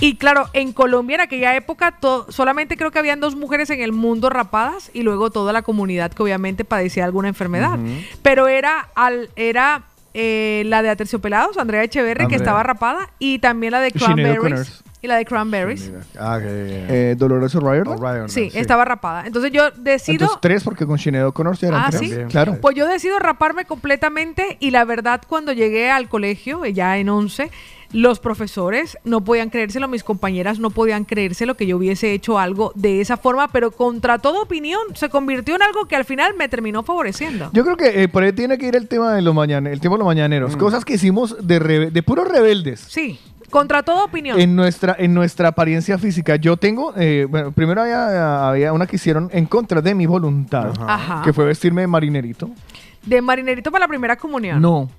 Y 0.00 0.16
claro, 0.16 0.48
en 0.54 0.72
Colombia 0.72 1.14
en 1.14 1.20
aquella 1.20 1.54
época 1.54 1.94
solamente 2.30 2.76
creo 2.76 2.90
que 2.90 2.98
habían 2.98 3.20
dos 3.20 3.36
mujeres 3.36 3.70
en 3.70 3.80
el 3.80 3.92
mundo 3.92 4.28
rapadas 4.28 4.90
y 4.92 5.02
luego 5.02 5.30
toda 5.30 5.52
la 5.52 5.62
comunidad 5.62 6.12
que 6.12 6.20
obviamente 6.22 6.64
padecía 6.64 7.04
alguna 7.04 7.28
enfermedad. 7.28 7.78
Pero 8.22 8.48
era 8.48 8.88
al 8.96 9.30
era 9.36 9.82
eh, 10.14 10.62
la 10.66 10.82
de 10.82 10.90
Aterciopelados, 10.90 11.58
Andrea 11.58 11.82
Echeverry, 11.82 12.18
que 12.20 12.22
Andrea. 12.36 12.38
estaba 12.38 12.62
rapada, 12.62 13.10
y 13.18 13.38
también 13.40 13.72
la 13.72 13.80
de 13.80 13.92
Cranberries. 13.92 14.82
Y 15.02 15.06
la 15.06 15.16
de 15.16 15.26
Cranberries. 15.26 15.92
Ah, 16.18 16.38
que... 16.40 17.10
eh, 17.10 17.14
Dolores 17.18 17.54
O'Riordan. 17.54 18.28
Sí, 18.30 18.50
estaba 18.54 18.86
rapada. 18.86 19.26
Entonces 19.26 19.52
yo 19.52 19.70
decido... 19.72 20.14
Entonces 20.22 20.38
tres, 20.40 20.64
porque 20.64 20.86
con 20.86 20.98
Sinead 20.98 21.26
O'Connor 21.26 21.58
eran 21.60 21.74
Ah, 21.74 21.88
tres. 21.90 22.00
¿sí? 22.10 22.16
Claro. 22.30 22.58
Pues 22.58 22.74
yo 22.74 22.86
decido 22.86 23.18
raparme 23.18 23.66
completamente 23.66 24.56
y 24.60 24.70
la 24.70 24.86
verdad 24.86 25.20
cuando 25.28 25.52
llegué 25.52 25.90
al 25.90 26.08
colegio, 26.08 26.64
ya 26.64 26.96
en 26.96 27.10
11, 27.10 27.50
los 27.94 28.18
profesores 28.18 28.98
no 29.04 29.22
podían 29.22 29.50
creérselo, 29.50 29.86
mis 29.88 30.02
compañeras 30.02 30.58
no 30.58 30.70
podían 30.70 31.04
creérselo 31.04 31.56
que 31.56 31.64
yo 31.66 31.76
hubiese 31.76 32.12
hecho 32.12 32.38
algo 32.40 32.72
de 32.74 33.00
esa 33.00 33.16
forma, 33.16 33.48
pero 33.48 33.70
contra 33.70 34.18
toda 34.18 34.42
opinión 34.42 34.80
se 34.94 35.08
convirtió 35.08 35.54
en 35.54 35.62
algo 35.62 35.86
que 35.86 35.94
al 35.94 36.04
final 36.04 36.34
me 36.36 36.48
terminó 36.48 36.82
favoreciendo. 36.82 37.50
Yo 37.52 37.64
creo 37.64 37.76
que 37.76 38.02
eh, 38.02 38.08
por 38.08 38.24
ahí 38.24 38.32
tiene 38.32 38.58
que 38.58 38.66
ir 38.66 38.74
el 38.74 38.88
tema 38.88 39.14
de 39.14 39.22
los 39.22 39.32
mañaneros, 39.34 39.74
el 39.74 39.80
tiempo 39.80 39.94
de 39.96 40.00
los 40.00 40.06
mañaneros. 40.06 40.56
Cosas 40.56 40.84
que 40.84 40.94
hicimos 40.94 41.36
de, 41.46 41.60
rebe- 41.60 41.90
de 41.92 42.02
puros 42.02 42.26
rebeldes. 42.28 42.80
Sí, 42.80 43.20
contra 43.48 43.84
toda 43.84 44.02
opinión. 44.04 44.40
En 44.40 44.56
nuestra, 44.56 44.96
en 44.98 45.14
nuestra 45.14 45.48
apariencia 45.50 45.96
física. 45.96 46.34
Yo 46.34 46.56
tengo, 46.56 46.92
eh, 46.96 47.28
bueno, 47.30 47.52
primero 47.52 47.82
había, 47.82 48.48
había 48.48 48.72
una 48.72 48.88
que 48.88 48.96
hicieron 48.96 49.30
en 49.32 49.46
contra 49.46 49.80
de 49.80 49.94
mi 49.94 50.06
voluntad, 50.06 50.72
Ajá. 50.80 51.22
que 51.22 51.32
fue 51.32 51.44
vestirme 51.44 51.82
de 51.82 51.86
marinerito. 51.86 52.50
De 53.06 53.22
marinerito 53.22 53.70
para 53.70 53.84
la 53.84 53.88
primera 53.88 54.16
comunión. 54.16 54.60
No. 54.60 54.90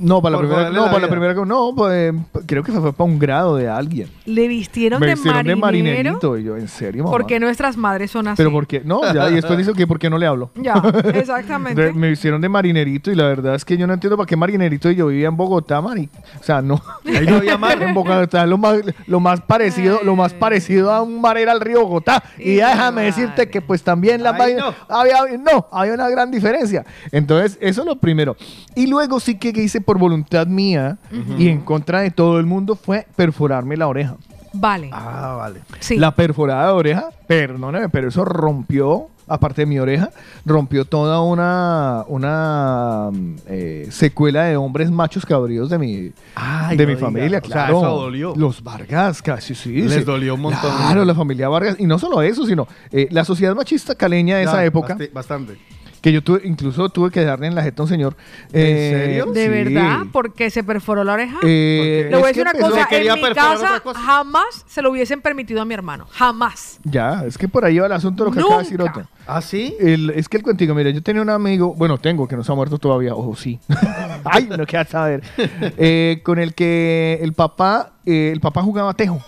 No, 0.00 0.20
para 0.22 0.32
la 0.36 0.38
primera, 0.42 0.70
no, 0.70 0.84
la 0.86 0.90
para 0.90 1.00
la 1.02 1.08
primera, 1.08 1.34
no, 1.44 1.72
pues, 1.76 2.12
creo 2.46 2.62
que 2.62 2.72
fue 2.72 2.92
para 2.92 3.10
un 3.10 3.18
grado 3.18 3.56
de 3.56 3.68
alguien. 3.68 4.08
Le 4.24 4.48
vistieron, 4.48 4.98
Me 5.00 5.06
de, 5.08 5.14
vistieron 5.14 5.46
de 5.46 5.56
marinero. 5.56 5.94
marinerito. 5.94 6.38
Y 6.38 6.44
yo, 6.44 6.56
¿en 6.56 6.68
serio, 6.68 7.04
mamá? 7.04 7.10
Porque 7.16 7.38
nuestras 7.38 7.76
madres 7.76 8.10
son 8.10 8.26
así. 8.28 8.36
Pero 8.38 8.50
¿por 8.50 8.66
qué? 8.66 8.80
No, 8.84 9.02
ya, 9.12 9.30
y 9.30 9.34
después 9.34 9.58
dice 9.58 9.72
que 9.74 9.86
¿por 9.86 9.98
qué 9.98 10.08
no 10.10 10.18
le 10.18 10.26
hablo? 10.26 10.50
Ya, 10.56 10.74
exactamente. 11.14 11.80
De- 11.82 11.92
me 11.92 12.10
hicieron 12.10 12.40
de 12.40 12.48
marinerito 12.48 13.10
y 13.10 13.14
la 13.14 13.24
verdad 13.24 13.54
es 13.54 13.64
que 13.64 13.76
yo 13.76 13.86
no 13.86 13.92
entiendo 13.94 14.16
para 14.16 14.26
qué 14.26 14.36
marinerito 14.36 14.90
y 14.90 14.94
yo 14.96 15.06
vivía 15.08 15.28
en 15.28 15.36
Bogotá, 15.36 15.80
mari. 15.80 16.08
O 16.40 16.42
sea, 16.42 16.62
no. 16.62 16.80
Ahí 17.06 17.26
no 17.26 17.36
había 17.36 17.58
mar. 17.58 17.80
en 17.82 17.94
Bogotá 17.94 18.42
es 18.44 18.48
lo 18.48 18.58
más, 18.58 18.78
lo 19.06 19.20
más 19.20 19.40
parecido, 19.42 20.00
lo 20.02 20.16
más 20.16 20.32
parecido 20.32 20.90
a 20.92 21.02
un 21.02 21.20
mar 21.20 21.36
era 21.38 21.52
el 21.52 21.60
río 21.60 21.82
Bogotá. 21.82 22.22
Y 22.38 22.56
ya 22.56 22.70
déjame 22.70 23.02
decirte 23.02 23.48
que 23.48 23.60
pues 23.60 23.82
también 23.82 24.22
la 24.22 24.30
Ay, 24.30 24.38
vaina- 24.54 24.74
había, 24.88 25.16
no, 25.38 25.66
había 25.70 25.94
una 25.94 26.08
gran 26.08 26.30
diferencia. 26.30 26.84
Entonces, 27.12 27.58
eso 27.60 27.82
es 27.82 27.86
lo 27.86 27.96
primero. 27.96 28.36
Y 28.74 28.86
luego 28.86 29.20
sí 29.20 29.36
que 29.38 29.50
hice 29.50 29.80
por 29.90 29.98
voluntad 29.98 30.46
mía 30.46 30.98
y 31.36 31.48
en 31.48 31.62
contra 31.62 32.02
de 32.02 32.12
todo 32.12 32.38
el 32.38 32.46
mundo 32.46 32.76
fue 32.76 33.08
perforarme 33.16 33.76
la 33.76 33.88
oreja. 33.88 34.14
Vale. 34.52 34.88
Ah, 34.92 35.34
vale. 35.36 35.62
Sí. 35.80 35.96
La 35.96 36.14
perforada 36.14 36.66
de 36.68 36.72
oreja, 36.74 37.08
perdóneme, 37.26 37.88
pero 37.88 38.06
eso 38.06 38.24
rompió, 38.24 39.08
aparte 39.26 39.62
de 39.62 39.66
mi 39.66 39.80
oreja, 39.80 40.10
rompió 40.46 40.84
toda 40.84 41.22
una, 41.22 42.04
una 42.06 43.10
mm, 43.12 43.34
eh, 43.48 43.88
secuela 43.90 44.44
de 44.44 44.56
hombres 44.56 44.92
machos 44.92 45.26
cabríos 45.26 45.68
de 45.70 45.78
mi, 45.78 46.12
Ay, 46.36 46.76
de 46.76 46.84
no 46.84 46.88
mi 46.90 46.94
diga. 46.94 47.06
familia, 47.08 47.38
O 47.38 47.46
sea, 47.48 47.50
claro. 47.66 47.78
eso 47.78 47.96
dolió. 47.96 48.32
Los 48.36 48.62
Vargas, 48.62 49.22
casi 49.22 49.56
sí. 49.56 49.72
Les 49.82 49.92
sí. 49.94 50.00
dolió 50.04 50.36
un 50.36 50.42
montón. 50.42 50.70
Claro, 50.76 51.04
la 51.04 51.16
familia 51.16 51.48
Vargas. 51.48 51.74
Y 51.80 51.86
no 51.86 51.98
solo 51.98 52.22
eso, 52.22 52.46
sino 52.46 52.68
eh, 52.92 53.08
la 53.10 53.24
sociedad 53.24 53.56
machista 53.56 53.96
caleña 53.96 54.36
de 54.36 54.44
esa 54.44 54.64
época, 54.64 54.96
Bastante. 55.12 55.58
Que 56.00 56.12
yo 56.12 56.22
tuve, 56.22 56.40
incluso 56.44 56.88
tuve 56.88 57.10
que 57.10 57.22
darle 57.24 57.46
en 57.46 57.54
la 57.54 57.62
jeta 57.62 57.82
a 57.82 57.84
un 57.84 57.88
señor. 57.88 58.16
eh, 58.52 58.90
serio? 59.06 59.26
¿De 59.32 59.42
sí. 59.44 59.48
verdad? 59.48 59.98
¿Porque 60.12 60.50
se 60.50 60.64
perforó 60.64 61.04
la 61.04 61.12
oreja? 61.14 61.38
Eh, 61.42 62.06
Le 62.10 62.16
voy 62.16 62.24
a 62.24 62.28
decir 62.28 62.42
una 62.42 62.52
cosa, 62.54 62.86
en 62.90 63.14
mi 63.14 63.34
casa 63.34 63.82
jamás 63.94 64.64
se 64.66 64.82
lo 64.82 64.90
hubiesen 64.90 65.20
permitido 65.20 65.60
a 65.60 65.64
mi 65.64 65.74
hermano. 65.74 66.06
Jamás. 66.10 66.80
Ya, 66.84 67.24
es 67.26 67.36
que 67.36 67.48
por 67.48 67.64
ahí 67.64 67.78
va 67.78 67.86
el 67.86 67.92
asunto 67.92 68.24
de 68.24 68.30
lo 68.30 68.34
que 68.34 68.40
acaba 68.40 68.56
de 68.58 68.62
decir. 68.64 68.80
Otto. 68.80 69.02
¿Ah, 69.26 69.40
sí? 69.42 69.76
El- 69.78 70.10
es 70.10 70.28
que 70.28 70.38
el 70.38 70.42
cuentico, 70.42 70.74
mira, 70.74 70.90
yo 70.90 71.02
tenía 71.02 71.22
un 71.22 71.30
amigo, 71.30 71.74
bueno, 71.74 71.98
tengo, 71.98 72.26
que 72.26 72.36
no 72.36 72.42
se 72.42 72.50
ha 72.50 72.54
muerto 72.54 72.78
todavía, 72.78 73.14
ojo, 73.14 73.36
sí. 73.36 73.60
Ay, 74.24 74.48
no 74.48 74.64
queda 74.66 74.84
saber. 74.84 75.22
Eh, 75.82 76.20
con 76.24 76.38
el 76.38 76.54
que 76.54 77.18
el 77.22 77.32
papá, 77.32 77.92
eh, 78.06 78.30
el 78.32 78.40
papá 78.40 78.62
jugaba 78.62 78.94
tejo. 78.94 79.22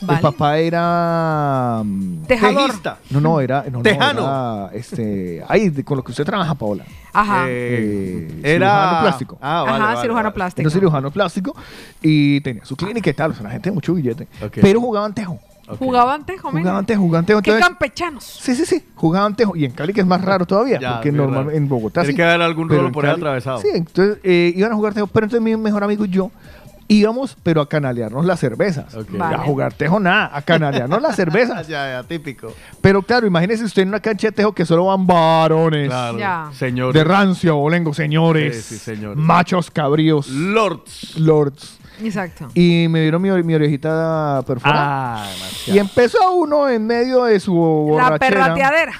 Vale. 0.00 0.18
El 0.18 0.22
papá 0.22 0.58
era... 0.58 1.82
mm, 1.84 2.22
Tejador. 2.26 2.66
Tejista. 2.66 2.98
No, 3.10 3.20
no, 3.20 3.40
era... 3.40 3.64
No, 3.64 3.78
no, 3.78 3.82
Tejano. 3.82 4.22
era, 4.22 4.70
este, 4.76 5.42
ay, 5.48 5.70
de- 5.70 5.84
con 5.84 5.96
lo 5.96 6.04
que 6.04 6.12
usted 6.12 6.24
trabaja, 6.24 6.54
Paola. 6.54 6.84
Ajá. 7.12 7.44
Eh, 7.48 8.40
Era 8.42 8.68
cirujano 8.68 9.00
plástico. 9.02 9.38
Ah, 9.40 9.62
vale, 9.66 9.76
Ajá, 9.76 9.84
vale, 9.86 10.00
cirujano 10.02 10.22
vale. 10.24 10.34
plástico. 10.34 10.60
Era 10.62 10.70
cirujano 10.70 11.10
plástico 11.10 11.56
y 12.02 12.40
tenía 12.42 12.64
su 12.64 12.76
clínica 12.76 13.08
y 13.10 13.14
tal, 13.14 13.30
o 13.30 13.34
sea, 13.34 13.40
una 13.42 13.50
gente 13.50 13.70
de 13.70 13.74
mucho 13.74 13.94
billete. 13.94 14.28
Pero 14.60 14.80
jugaban 14.80 15.14
tejo. 15.14 15.38
Ok. 15.68 15.78
Jugaban 15.78 16.24
tejo, 16.24 16.52
mira. 16.52 16.60
Jugaban 16.62 16.86
tejo, 16.86 17.00
jugaban 17.02 17.26
tejo. 17.26 17.42
Qué 17.42 17.50
entonces- 17.50 17.68
campechanos. 17.68 18.22
Sí, 18.24 18.54
sí, 18.54 18.64
sí, 18.66 18.84
jugaban 18.94 19.34
tejo. 19.34 19.56
Y 19.56 19.64
en 19.64 19.72
Cali, 19.72 19.92
que 19.92 20.00
es 20.02 20.06
más 20.06 20.20
raro 20.22 20.46
todavía, 20.46 20.78
Ya, 20.78 20.92
porque 20.94 21.10
muy 21.10 21.18
normal 21.22 21.46
raro. 21.46 21.56
en 21.56 21.68
Bogotá 21.68 22.02
Tiene 22.02 22.12
sí. 22.12 22.16
que 22.16 22.22
haber 22.22 22.42
algún 22.42 22.68
rolo 22.68 22.92
por 22.92 23.04
ahí 23.04 23.12
atravesado. 23.12 23.58
Sí, 23.58 23.68
entonces 23.74 24.18
eh, 24.22 24.52
iban 24.54 24.70
a 24.70 24.74
jugar 24.76 24.94
tejo, 24.94 25.08
pero 25.08 25.26
entonces 25.26 25.42
mi 25.42 25.56
mejor 25.56 25.82
amigo 25.82 26.04
y 26.04 26.08
yo 26.08 26.30
íbamos, 26.88 27.36
pero 27.42 27.60
a 27.60 27.68
canalearnos 27.68 28.24
las 28.24 28.40
cervezas. 28.40 28.94
Ok. 28.94 29.08
A 29.20 29.38
jugar 29.38 29.72
tejo 29.72 30.00
nada, 30.00 30.30
a 30.32 30.42
canalearnos 30.42 31.00
las 31.02 31.16
cervezas. 31.16 31.66
ya, 31.66 31.90
ya, 31.90 32.02
típico. 32.06 32.52
Pero 32.80 33.02
claro, 33.02 33.26
imagínese 33.26 33.64
usted 33.64 33.82
en 33.82 33.88
una 33.88 34.00
cancha 34.00 34.28
de 34.28 34.32
tejo 34.32 34.52
que 34.52 34.64
solo 34.64 34.86
van 34.86 35.06
varones. 35.06 35.88
Claro. 35.88 36.18
Ya. 36.18 36.50
Señor. 36.54 36.94
De 36.94 37.04
rancio, 37.04 37.56
bolengo, 37.56 37.92
señores. 37.94 38.64
Sí, 38.64 38.78
sí, 38.78 38.78
señores. 38.78 39.16
Machos 39.18 39.70
cabríos. 39.70 40.28
Lords. 40.28 41.16
Lords. 41.18 41.78
Exacto. 42.02 42.48
Y 42.54 42.86
me 42.90 43.00
dieron 43.00 43.22
mi, 43.22 43.30
mi 43.42 43.54
orejita 43.54 44.42
perforada. 44.46 45.24
Ah, 45.24 45.30
y 45.66 45.78
empezó 45.78 46.34
uno 46.34 46.68
en 46.68 46.86
medio 46.86 47.24
de 47.24 47.40
su 47.40 47.96
La 47.98 48.18
perrateadera. 48.18 48.92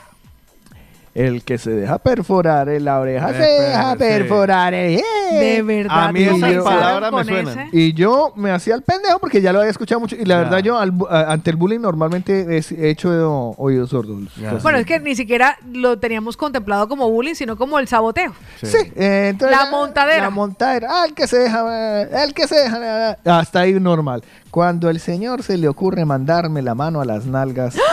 El 1.17 1.45
que 1.45 1.57
se 1.57 1.71
deja 1.71 1.97
perforar 1.99 2.69
en 2.69 2.85
la 2.85 3.01
oreja 3.01 3.29
se 3.33 3.39
deja 3.39 3.93
sí. 3.93 3.99
perforar. 3.99 4.75
eh. 4.75 5.03
De 5.33 5.63
verdad. 5.63 6.09
A 6.09 6.13
mí 6.13 6.25
¿no 6.27 6.37
esas 6.47 6.63
palabras 6.63 7.11
me 7.13 7.25
suenan. 7.25 7.59
ese? 7.59 7.69
Y 7.73 7.95
yo 7.95 8.33
me 8.37 8.51
hacía 8.51 8.75
el 8.75 8.83
pendejo 8.83 9.19
porque 9.19 9.41
ya 9.41 9.51
lo 9.53 9.61
había 9.61 9.71
escuchado 9.71 9.99
mucho. 9.99 10.15
Y 10.15 10.27
la 10.27 10.37
verdad, 10.37 10.59
yo 10.59 10.79
al 10.79 10.93
a- 11.09 11.33
ante 11.33 11.49
el 11.49 11.57
bullying 11.57 11.81
normalmente 11.81 12.59
he 12.59 12.91
hecho 12.91 13.55
oídos 13.57 13.91
sordos. 13.91 14.19
Cosas 14.39 14.63
Bueno, 14.63 14.77
es 14.79 14.85
que 14.85 15.01
ni 15.01 15.17
siquiera 15.17 15.57
lo 15.73 15.99
teníamos 15.99 16.37
contemplado 16.37 16.87
como 16.87 17.11
bullying, 17.11 17.35
sino 17.35 17.57
como 17.57 17.79
el 17.79 17.89
saboteo. 17.89 18.35
Sí, 18.63 18.77
eh, 18.95 19.29
entonces, 19.31 19.57
La 19.57 19.69
ah, 19.69 19.71
montadera. 19.71 20.23
La 20.25 20.31
montadera. 20.31 20.89
Ah, 20.91 21.05
el 21.09 21.15
que 21.15 21.27
se 21.27 21.39
deja. 21.39 22.03
eh, 22.03 22.09
El 22.25 22.35
que 22.35 22.47
se 22.47 22.57
deja. 22.57 23.17
Hasta 23.25 23.61
ahí 23.61 23.73
normal. 23.81 24.23
Cuando 24.51 24.91
el 24.91 25.01
señor 25.01 25.43
se 25.43 25.57
le 25.57 25.67
ocurre 25.69 26.05
mandarme 26.05 26.61
la 26.61 26.75
mano 26.75 27.01
a 27.01 27.05
las 27.07 27.25
nalgas. 27.25 27.75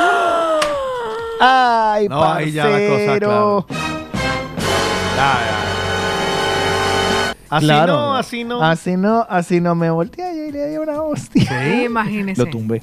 Ay, 1.45 2.07
No, 2.07 2.23
ahí 2.23 2.51
ya 2.53 2.65
la 2.69 2.77
cosa, 2.87 3.05
parcero. 3.05 3.65
Así 7.49 7.65
Claro. 7.67 7.93
no, 7.93 8.15
así 8.15 8.43
no. 8.43 8.63
Así 8.63 8.97
no, 8.97 9.27
así 9.29 9.61
no 9.61 9.75
me 9.75 9.91
volteé 9.91 10.47
y 10.47 10.51
le 10.51 10.69
di 10.69 10.77
una 10.77 11.01
hostia. 11.01 11.43
Sí, 11.43 11.83
imagínese. 11.85 12.43
Lo 12.43 12.49
tumbé. 12.49 12.81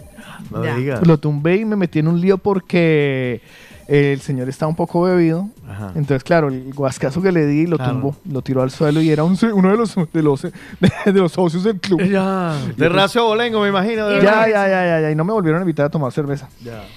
No 0.50 0.64
Ya. 0.64 0.76
digas. 0.76 1.06
Lo 1.06 1.18
tumbé 1.18 1.56
y 1.56 1.64
me 1.64 1.74
metí 1.74 1.98
en 1.98 2.06
un 2.06 2.20
lío 2.20 2.38
porque 2.38 3.40
el 3.88 4.20
señor 4.20 4.48
estaba 4.48 4.68
un 4.68 4.76
poco 4.76 5.02
bebido. 5.02 5.48
Ajá. 5.68 5.86
Entonces, 5.96 6.22
claro, 6.22 6.46
el 6.48 6.72
guascazo 6.72 7.20
que 7.20 7.32
le 7.32 7.46
di 7.46 7.66
lo 7.66 7.78
Claro. 7.78 7.92
tumbó, 7.94 8.16
lo 8.30 8.42
tiró 8.42 8.62
al 8.62 8.70
suelo 8.70 9.00
y 9.00 9.10
era 9.10 9.24
un, 9.24 9.36
uno 9.52 9.70
de 9.70 9.76
los, 9.76 9.96
de 10.12 10.22
los, 10.22 10.42
de, 11.04 11.12
los 11.12 11.32
socios 11.32 11.64
del 11.64 11.80
club. 11.80 12.00
Ya. 12.02 12.54
De 12.76 12.88
Racio 12.88 13.24
Bolengo, 13.24 13.60
me 13.62 13.70
imagino. 13.70 14.06
de 14.06 14.22
Ya, 14.22 14.46
ya, 14.46 14.68
ya, 14.68 14.84
ya, 14.84 15.00
ya. 15.00 15.10
Y 15.10 15.16
no 15.16 15.24
me 15.24 15.32
volvieron 15.32 15.58
a 15.60 15.62
invitar 15.64 15.86
a 15.86 15.88
tomar 15.90 16.12
cerveza. 16.12 16.48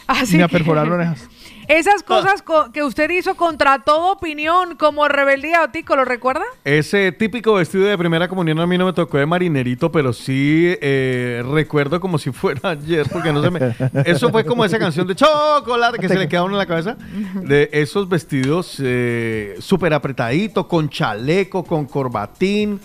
Así 0.06 0.38
Ni 0.38 0.44
a 0.44 0.48
que- 0.48 0.58
perforar 0.58 0.88
orejas. 0.92 1.28
Esas 1.68 2.04
cosas 2.04 2.42
co- 2.42 2.72
que 2.72 2.84
usted 2.84 3.10
hizo 3.12 3.36
contra 3.36 3.80
toda 3.80 4.12
opinión, 4.12 4.76
como 4.76 5.08
rebeldía 5.08 5.64
o 5.64 5.70
tico, 5.70 5.96
¿lo 5.96 6.06
recuerda? 6.06 6.44
Ese 6.64 7.12
típico 7.12 7.54
vestido 7.54 7.86
de 7.86 7.98
primera 7.98 8.28
comunión 8.28 8.60
a 8.60 8.68
mí 8.68 8.78
no 8.78 8.86
me 8.86 8.94
tocó 8.94 9.18
de 9.18 9.26
marinerito, 9.26 9.92
pero 9.92 10.14
sí 10.14 10.76
eh, 10.82 11.44
recuerdo 11.52 12.00
como 12.00 12.18
si 12.18 12.32
fuera 12.32 12.72
ayer, 12.72 13.08
porque 13.12 13.32
no 13.32 13.42
se 13.42 13.50
me... 13.50 13.76
Eso 14.06 14.30
fue 14.30 14.44
como 14.46 14.66
esa 14.66 14.78
canción 14.80 15.08
de 15.08 15.16
chocolate 15.16 16.00
que 16.00 16.08
se 16.08 16.16
le 16.18 16.28
queda 16.28 16.44
uno 16.44 16.54
en 16.56 16.60
la 16.60 16.66
cabeza, 16.66 16.98
de 17.36 17.70
esos 17.72 18.08
vestidos 18.10 18.78
eh, 18.84 19.56
súper 19.60 19.94
apretaditos, 19.94 20.66
con 20.68 20.90
chaleco, 20.90 21.64
con 21.64 21.86
corbatín. 21.86 22.80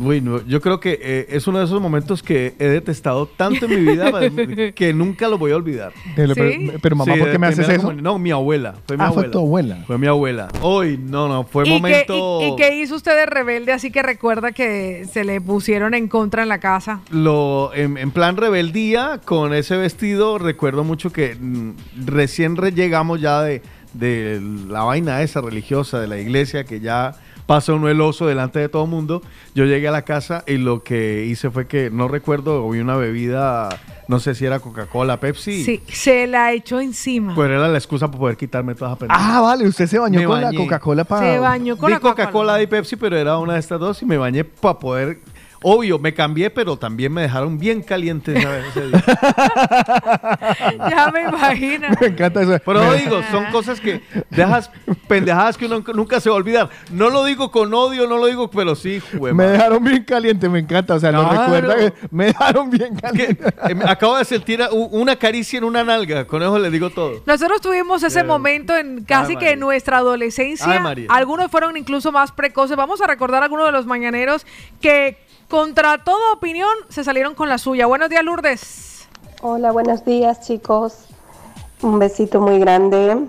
Uy, 0.00 0.20
no, 0.20 0.46
yo 0.46 0.60
creo 0.60 0.78
que 0.78 0.98
eh, 1.02 1.26
es 1.30 1.46
uno 1.48 1.58
de 1.58 1.64
esos 1.64 1.80
momentos 1.80 2.22
que 2.22 2.54
he 2.58 2.66
detestado 2.68 3.26
tanto 3.26 3.64
en 3.66 3.70
mi 3.84 3.92
vida 3.92 4.12
que 4.74 4.92
nunca 4.94 5.28
lo 5.28 5.38
voy 5.38 5.50
a 5.50 5.56
olvidar. 5.56 5.92
Pero, 6.14 6.34
pero- 6.34 6.78
pero, 6.80 6.96
mamá, 6.96 7.14
Sí, 7.14 7.18
¿por 7.20 7.30
qué 7.32 7.38
me 7.38 7.46
haces 7.48 7.68
eso? 7.68 7.92
No, 7.92 8.18
mi 8.18 8.30
abuela. 8.30 8.76
Fue 8.86 8.96
mi 8.96 9.02
Ah, 9.02 9.08
fue 9.08 9.24
abuela. 9.24 9.30
tu 9.32 9.38
abuela. 9.40 9.84
Fue 9.86 9.98
mi 9.98 10.06
abuela. 10.06 10.48
Hoy, 10.62 10.96
no, 10.98 11.26
no, 11.28 11.42
fue 11.44 11.64
¿Y, 11.64 11.66
qué, 11.66 11.72
momento... 11.72 12.38
y- 12.42 12.44
y 12.52 12.56
qué 12.56 12.76
hizo 12.80 12.94
usted 12.94 13.16
de 13.16 13.26
rebelde 13.26 13.72
así 13.72 13.90
que 13.90 14.02
recuerda 14.02 14.52
que 14.52 15.04
se 15.12 15.24
le 15.24 15.40
pusieron 15.40 15.94
en 15.94 16.06
contra 16.08 16.42
en 16.44 16.48
la 16.48 16.58
casa? 16.58 17.00
lo 17.10 17.72
en, 17.74 17.98
en 17.98 18.10
plan 18.12 18.36
rebeldía 18.36 19.20
con 19.24 19.52
ese 19.52 19.76
vestido 19.76 20.38
recuerdo 20.38 20.84
mucho 20.84 21.10
que 21.12 21.34
mm, 21.34 21.70
recién 22.06 22.56
re- 22.56 22.72
llegamos 22.72 23.20
ya 23.20 23.42
de, 23.42 23.62
de 23.94 24.40
la 24.68 24.82
vaina 24.84 25.22
esa 25.22 25.40
religiosa 25.40 25.98
de 26.00 26.06
la 26.06 26.18
iglesia 26.18 26.64
que 26.64 26.80
ya 26.80 27.14
pasa 27.46 27.72
uno 27.72 27.88
el 27.88 28.00
oso 28.00 28.26
delante 28.26 28.58
de 28.58 28.68
todo 28.68 28.84
el 28.84 28.90
mundo 28.90 29.22
yo 29.54 29.64
llegué 29.64 29.88
a 29.88 29.92
la 29.92 30.02
casa 30.02 30.42
y 30.46 30.56
lo 30.56 30.82
que 30.82 31.24
hice 31.26 31.50
fue 31.50 31.66
que 31.66 31.90
no 31.90 32.08
recuerdo 32.08 32.68
vi 32.68 32.80
una 32.80 32.96
bebida 32.96 33.68
no 34.08 34.20
sé 34.20 34.34
si 34.34 34.44
era 34.44 34.58
Coca-Cola 34.60 35.18
Pepsi 35.20 35.64
Sí, 35.64 35.82
se 35.88 36.26
la 36.26 36.52
echó 36.52 36.80
encima. 36.80 37.34
pues 37.34 37.48
era 37.50 37.66
la 37.68 37.78
excusa 37.78 38.08
para 38.08 38.18
poder 38.18 38.36
quitarme 38.36 38.74
todas 38.74 38.92
las 38.92 38.98
pendejas. 38.98 39.22
Ah, 39.24 39.40
vale, 39.40 39.66
usted 39.66 39.86
se 39.86 39.98
bañó 39.98 40.20
Me 40.20 40.26
con 40.26 40.40
bañé. 40.42 40.56
la 40.56 40.62
Coca-Cola 40.62 41.04
para. 41.04 41.26
Se 41.32 41.38
bañó 41.40 41.76
con 41.76 41.88
Di 41.88 41.94
la 41.94 42.00
Coca-Cola. 42.00 42.26
Coca-Cola 42.26 42.62
y 42.62 42.66
Pepsi, 42.68 42.94
pero 42.96 43.16
era 43.16 43.36
una 43.38 43.54
de 43.54 43.58
estas 43.60 43.80
dos 43.80 44.00
y 44.02 44.06
me 44.06 44.16
bañé 44.16 44.44
para 44.44 44.78
poder. 44.78 45.18
Obvio, 45.62 45.98
me 45.98 46.12
cambié, 46.14 46.50
pero 46.50 46.76
también 46.76 47.12
me 47.12 47.22
dejaron 47.22 47.58
bien 47.58 47.82
caliente 47.82 48.34
ese 48.36 48.86
día. 48.88 49.04
Ya 50.90 51.10
me 51.12 51.22
imagino. 51.24 51.88
Me 52.00 52.06
encanta 52.08 52.42
eso. 52.42 52.58
Pero 52.64 52.90
Me- 52.90 52.96
digo, 52.98 53.20
son 53.30 53.46
cosas 53.46 53.80
que 53.80 54.02
dejas 54.30 54.70
pendejadas 55.08 55.56
que 55.56 55.66
uno 55.66 55.82
nunca 55.94 56.20
se 56.20 56.28
va 56.30 56.36
a 56.36 56.38
olvidar. 56.38 56.70
No 56.90 57.10
lo 57.10 57.24
digo 57.24 57.50
con 57.50 57.72
odio, 57.74 58.06
no 58.06 58.18
lo 58.18 58.26
digo, 58.26 58.50
pero 58.50 58.74
sí, 58.74 59.00
jue 59.18 59.32
Me 59.32 59.44
dejaron 59.46 59.82
bien 59.84 60.04
caliente, 60.04 60.48
me 60.48 60.58
encanta. 60.60 60.94
O 60.94 61.00
sea, 61.00 61.12
no 61.12 61.28
Claro. 61.28 61.42
recuerda 61.44 61.76
que 61.76 61.92
me 62.10 62.26
dejaron 62.26 62.70
bien 62.70 62.96
caliente. 62.96 63.44
Eh, 63.68 63.76
Acabo 63.86 64.16
de 64.18 64.24
sentir 64.24 64.60
una 64.72 65.16
caricia 65.16 65.58
en 65.58 65.64
una 65.64 65.84
nalga, 65.84 66.26
con 66.26 66.42
eso 66.42 66.58
le 66.58 66.70
digo 66.70 66.90
todo. 66.90 67.22
Nosotros 67.26 67.60
tuvimos 67.60 68.02
ese 68.02 68.24
momento 68.24 68.76
en 68.76 69.04
casi 69.04 69.32
Ay, 69.32 69.38
que 69.38 69.50
en 69.52 69.60
nuestra 69.60 69.98
adolescencia. 69.98 70.70
Ay, 70.72 70.80
María. 70.80 71.06
Algunos 71.10 71.50
fueron 71.50 71.76
incluso 71.76 72.12
más 72.12 72.32
precoces. 72.32 72.76
Vamos 72.76 73.00
a 73.00 73.06
recordar 73.06 73.42
a 73.42 73.44
algunos 73.46 73.66
de 73.66 73.72
los 73.72 73.86
mañaneros 73.86 74.46
que 74.80 75.18
contra 75.48 76.02
toda 76.02 76.32
opinión 76.32 76.70
se 76.88 77.04
salieron 77.04 77.34
con 77.34 77.48
la 77.48 77.58
suya. 77.58 77.86
Buenos 77.86 78.10
días, 78.10 78.24
Lourdes. 78.24 79.08
Hola, 79.42 79.72
buenos 79.72 80.04
días 80.04 80.40
chicos. 80.40 81.06
Un 81.82 81.98
besito 81.98 82.40
muy 82.40 82.58
grande. 82.58 83.26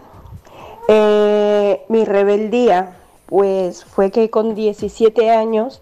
Eh, 0.87 1.85
mi 1.89 2.05
rebeldía, 2.05 2.95
pues 3.25 3.83
fue 3.83 4.09
que 4.09 4.29
con 4.29 4.55
17 4.55 5.29
años 5.29 5.81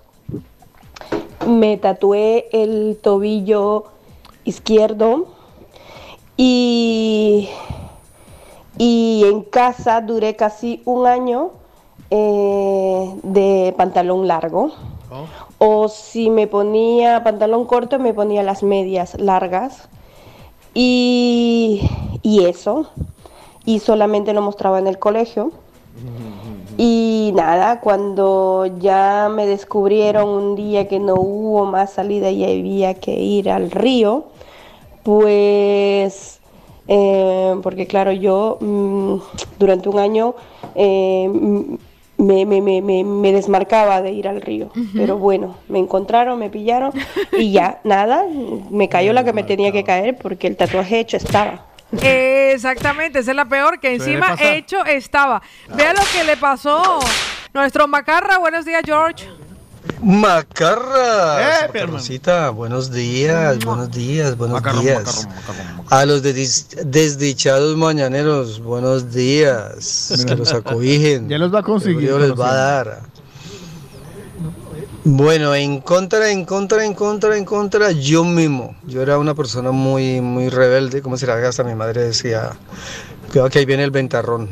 me 1.47 1.77
tatué 1.77 2.49
el 2.51 2.97
tobillo 3.01 3.85
izquierdo 4.45 5.27
y, 6.37 7.49
y 8.77 9.23
en 9.25 9.43
casa 9.43 10.01
duré 10.01 10.35
casi 10.35 10.81
un 10.85 11.05
año 11.05 11.51
eh, 12.09 13.15
de 13.23 13.73
pantalón 13.77 14.27
largo. 14.27 14.71
O 15.57 15.87
si 15.87 16.29
me 16.29 16.47
ponía 16.47 17.23
pantalón 17.23 17.65
corto, 17.65 17.99
me 17.99 18.13
ponía 18.13 18.43
las 18.43 18.63
medias 18.63 19.19
largas. 19.19 19.87
Y, 20.73 21.81
y 22.21 22.45
eso. 22.45 22.87
Y 23.65 23.79
solamente 23.79 24.33
lo 24.33 24.41
mostraba 24.41 24.79
en 24.79 24.87
el 24.87 24.99
colegio. 24.99 25.51
Y 26.77 27.31
nada, 27.35 27.79
cuando 27.79 28.65
ya 28.79 29.29
me 29.33 29.47
descubrieron 29.47 30.27
un 30.27 30.55
día 30.55 30.89
que 30.89 30.99
no 30.99 31.15
hubo 31.15 31.65
más 31.65 31.93
salida 31.93 32.29
y 32.31 32.43
había 32.43 32.95
que 32.95 33.13
ir 33.13 33.49
al 33.49 33.71
río, 33.71 34.25
pues, 35.03 36.41
eh, 36.89 37.55
porque 37.63 37.87
claro, 37.87 38.11
yo 38.11 38.57
mm, 38.59 39.15
durante 39.57 39.87
un 39.87 39.99
año 39.99 40.35
eh, 40.75 41.77
me, 42.17 42.45
me- 42.45 42.61
me- 42.61 42.81
me- 42.81 43.03
me 43.03 43.31
desmarcaba 43.31 44.01
de 44.01 44.11
ir 44.11 44.27
al 44.27 44.41
río. 44.41 44.69
Pero 44.93 45.17
bueno, 45.17 45.57
me 45.67 45.79
encontraron, 45.79 46.39
me 46.39 46.49
pillaron 46.49 46.91
y 47.37 47.51
ya, 47.51 47.79
nada, 47.83 48.23
me 48.69 48.87
cayó 48.89 49.13
la 49.13 49.23
que 49.23 49.33
me 49.33 49.43
tenía 49.43 49.71
que 49.71 49.83
caer 49.83 50.17
porque 50.17 50.47
el 50.47 50.55
tatuaje 50.57 50.99
hecho 50.99 51.17
estaba. 51.17 51.65
Exactamente, 52.01 53.19
esa 53.19 53.31
es 53.31 53.37
la 53.37 53.45
peor, 53.45 53.79
que 53.79 53.93
encima 53.95 54.35
hecho 54.57 54.83
estaba. 54.85 55.41
Vea 55.75 55.93
lo 55.93 56.01
que 56.13 56.23
le 56.23 56.35
pasó 56.37 56.99
nuestro 57.53 57.87
Macarra. 57.87 58.37
Buenos 58.37 58.65
días, 58.65 58.81
George. 58.85 59.25
Macarra, 60.01 61.67
Macarroncita, 61.67 62.49
buenos 62.49 62.91
días, 62.91 63.63
buenos 63.63 63.91
días, 63.91 64.37
buenos 64.37 64.61
días. 64.81 65.27
A 65.89 66.05
los 66.05 66.21
desdichados 66.21 67.75
mañaneros, 67.77 68.61
buenos 68.61 69.11
días. 69.11 70.23
Que 70.27 70.35
los 70.35 70.53
acobijen. 70.53 71.29
Ya 71.29 71.37
los 71.37 71.53
va 71.53 71.59
a 71.59 71.63
conseguir. 71.63 72.01
Dios 72.01 72.21
les 72.21 72.33
va 72.33 72.51
a 72.51 72.55
dar. 72.55 73.01
Bueno, 75.03 75.53
en 75.53 75.81
contra, 75.81 76.31
en 76.31 76.45
contra, 76.45 76.83
en 76.83 76.93
contra, 76.95 77.37
en 77.37 77.45
contra, 77.45 77.91
yo 77.91 78.23
mismo. 78.23 78.75
Yo 78.87 79.03
era 79.03 79.19
una 79.19 79.35
persona 79.35 79.71
muy, 79.71 80.19
muy 80.19 80.49
rebelde, 80.49 81.01
como 81.01 81.15
si 81.15 81.27
la 81.27 81.35
hasta 81.47 81.63
mi 81.63 81.75
madre 81.75 82.01
decía, 82.05 82.51
cuidado 83.31 83.49
que 83.49 83.59
ahí 83.59 83.65
viene 83.65 83.83
el 83.83 83.91
ventarrón. 83.91 84.49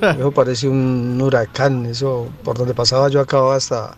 Eso 0.00 0.30
parece 0.30 0.68
un 0.68 1.20
huracán, 1.20 1.86
eso 1.86 2.28
por 2.42 2.56
donde 2.56 2.72
pasaba 2.72 3.08
yo 3.08 3.20
acababa 3.20 3.56
hasta, 3.56 3.96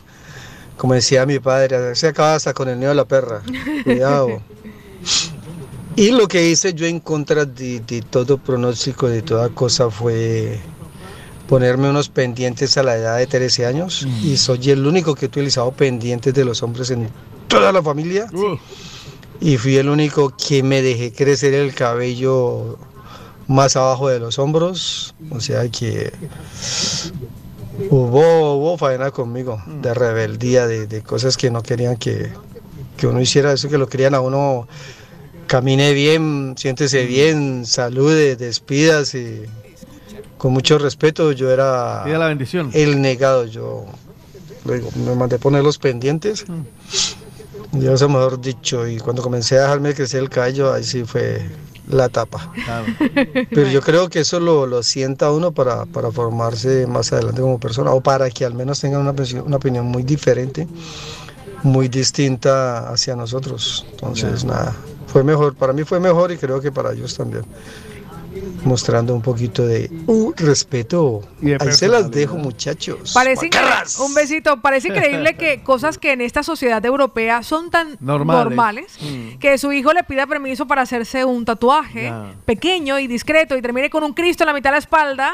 como 0.83 0.95
decía 0.95 1.25
mi 1.27 1.39
padre, 1.39 1.95
se 1.95 2.09
acababa 2.09 2.35
hasta 2.35 2.53
con 2.53 2.69
el 2.69 2.77
nido 2.77 2.89
de 2.89 2.97
la 2.97 3.05
perra. 3.05 3.41
Cuidado. 3.85 4.43
Y 5.95 6.11
lo 6.11 6.27
que 6.27 6.49
hice 6.51 6.75
yo 6.75 6.87
en 6.87 6.99
contra 6.99 7.45
de, 7.45 7.79
de 7.79 8.03
todo 8.03 8.37
pronóstico, 8.37 9.09
de 9.09 9.23
toda 9.23 9.49
cosa, 9.51 9.93
fue 9.93 10.59
ponerme 11.49 11.89
unos 11.89 12.09
pendientes 12.09 12.77
a 12.79 12.83
la 12.83 12.97
edad 12.97 13.19
de 13.19 13.29
13 13.29 13.65
años. 13.65 14.05
Y 14.25 14.37
soy 14.37 14.71
el 14.71 14.85
único 14.85 15.15
que 15.15 15.27
he 15.27 15.29
utilizado 15.29 15.71
pendientes 15.71 16.35
de 16.35 16.45
los 16.45 16.65
hombres 16.65 16.91
en 16.91 17.09
toda 17.47 17.71
la 17.71 17.81
familia. 17.81 18.27
Y 19.41 19.59
fui 19.59 19.77
el 19.77 19.89
único 19.89 20.35
que 20.37 20.65
me 20.65 20.83
dejé 20.83 21.13
crecer 21.13 21.55
el 21.55 21.77
cabello 21.77 22.77
más 23.47 23.77
abajo 23.77 24.09
de 24.09 24.19
los 24.19 24.37
hombros. 24.41 25.15
O 25.31 25.39
sea 25.39 25.69
que 25.69 26.13
hubo, 27.91 28.55
hubo 28.55 28.79
faena 28.79 29.11
conmigo, 29.11 29.63
de 29.67 29.95
rebeldía, 29.95 30.67
de, 30.67 30.87
de 30.87 31.03
cosas 31.03 31.37
que 31.37 31.51
no 31.51 31.63
querían 31.63 31.97
que, 31.97 32.33
que 32.97 33.07
uno 33.07 33.21
hiciera, 33.21 33.53
eso 33.53 33.69
que 33.69 33.79
lo 33.79 33.89
querían 33.89 34.15
a 34.15 34.21
uno 34.21 34.67
camine 35.47 35.93
bien, 35.93 36.55
siéntese 36.57 37.05
bien, 37.05 37.67
salude, 37.67 38.37
despídase, 38.37 39.49
con 40.39 40.53
mucho 40.53 40.79
respeto, 40.79 41.33
yo 41.33 41.51
era 41.51 42.07
la 42.07 42.27
bendición. 42.27 42.71
el 42.73 43.01
negado, 43.01 43.47
yo 43.47 43.85
luego 44.65 44.89
me 44.97 45.15
mandé 45.15 45.39
poner 45.39 45.63
los 45.63 45.79
pendientes. 45.79 46.45
Dios, 47.73 48.03
mejor 48.03 48.41
dicho, 48.41 48.87
y 48.87 48.99
cuando 48.99 49.23
comencé 49.23 49.59
a 49.59 49.63
dejarme 49.63 49.95
crecer 49.95 50.23
el 50.23 50.31
cabello, 50.31 50.73
ahí 50.73 50.85
sí 50.85 51.05
fue 51.05 51.43
la 51.93 52.09
tapa. 52.09 52.51
Pero 53.51 53.69
yo 53.69 53.81
creo 53.81 54.09
que 54.09 54.21
eso 54.21 54.41
lo, 54.41 54.67
lo 54.67 54.83
sienta 54.83 55.31
uno 55.31 55.53
para, 55.53 55.85
para 55.87 56.11
formarse 56.11 56.87
más 56.87 57.13
adelante 57.13 57.41
como 57.41 57.59
persona, 57.61 57.93
o 57.93 58.01
para 58.01 58.29
que 58.31 58.45
al 58.45 58.55
menos 58.55 58.81
tengan 58.81 59.01
una, 59.03 59.11
opinión- 59.11 59.45
una 59.47 59.57
opinión 59.57 59.87
muy 59.87 60.03
diferente, 60.03 60.67
muy 61.63 61.89
distinta 61.89 62.89
hacia 62.91 63.15
nosotros. 63.17 63.87
Entonces, 63.93 64.45
nada, 64.45 64.75
fue 65.07 65.23
mejor, 65.23 65.55
para 65.55 65.73
mí 65.73 65.85
fue 65.85 66.01
mejor 66.01 66.33
y 66.33 66.39
creo 66.39 66.61
que 66.61 66.73
para 66.73 66.93
ellos 66.93 67.17
también. 67.17 67.45
Mostrando 68.65 69.15
un 69.15 69.23
poquito 69.23 69.67
de 69.67 69.91
uh, 70.07 70.33
respeto. 70.37 71.23
Y 71.41 71.47
de 71.47 71.59
Ahí 71.61 71.73
se 71.73 71.89
las 71.89 72.11
dejo, 72.11 72.37
muchachos. 72.37 73.13
Parece 73.13 73.51
un 74.01 74.15
besito. 74.15 74.61
Parece 74.61 74.89
increíble 74.89 75.37
que 75.37 75.63
cosas 75.65 75.99
que 75.99 76.13
en 76.13 76.21
esta 76.21 76.43
sociedad 76.43 76.85
europea 76.85 77.43
son 77.43 77.71
tan 77.71 77.97
Normales. 78.01 78.45
normales, 78.45 78.99
Mm. 79.03 79.39
que 79.39 79.59
su 79.59 79.73
hijo 79.73 79.93
le 79.93 80.05
pida 80.05 80.27
permiso 80.27 80.67
para 80.67 80.83
hacerse 80.83 81.25
un 81.25 81.45
tatuaje 81.45 82.13
pequeño 82.45 82.99
y 82.99 83.07
discreto 83.07 83.57
y 83.57 83.63
termine 83.63 83.91
con 83.91 84.05
un 84.05 84.13
Cristo 84.13 84.45
en 84.45 84.49
la 84.49 84.55
mitad 84.55 84.71
de 84.71 84.75
la 84.75 84.79
espalda. 84.79 85.33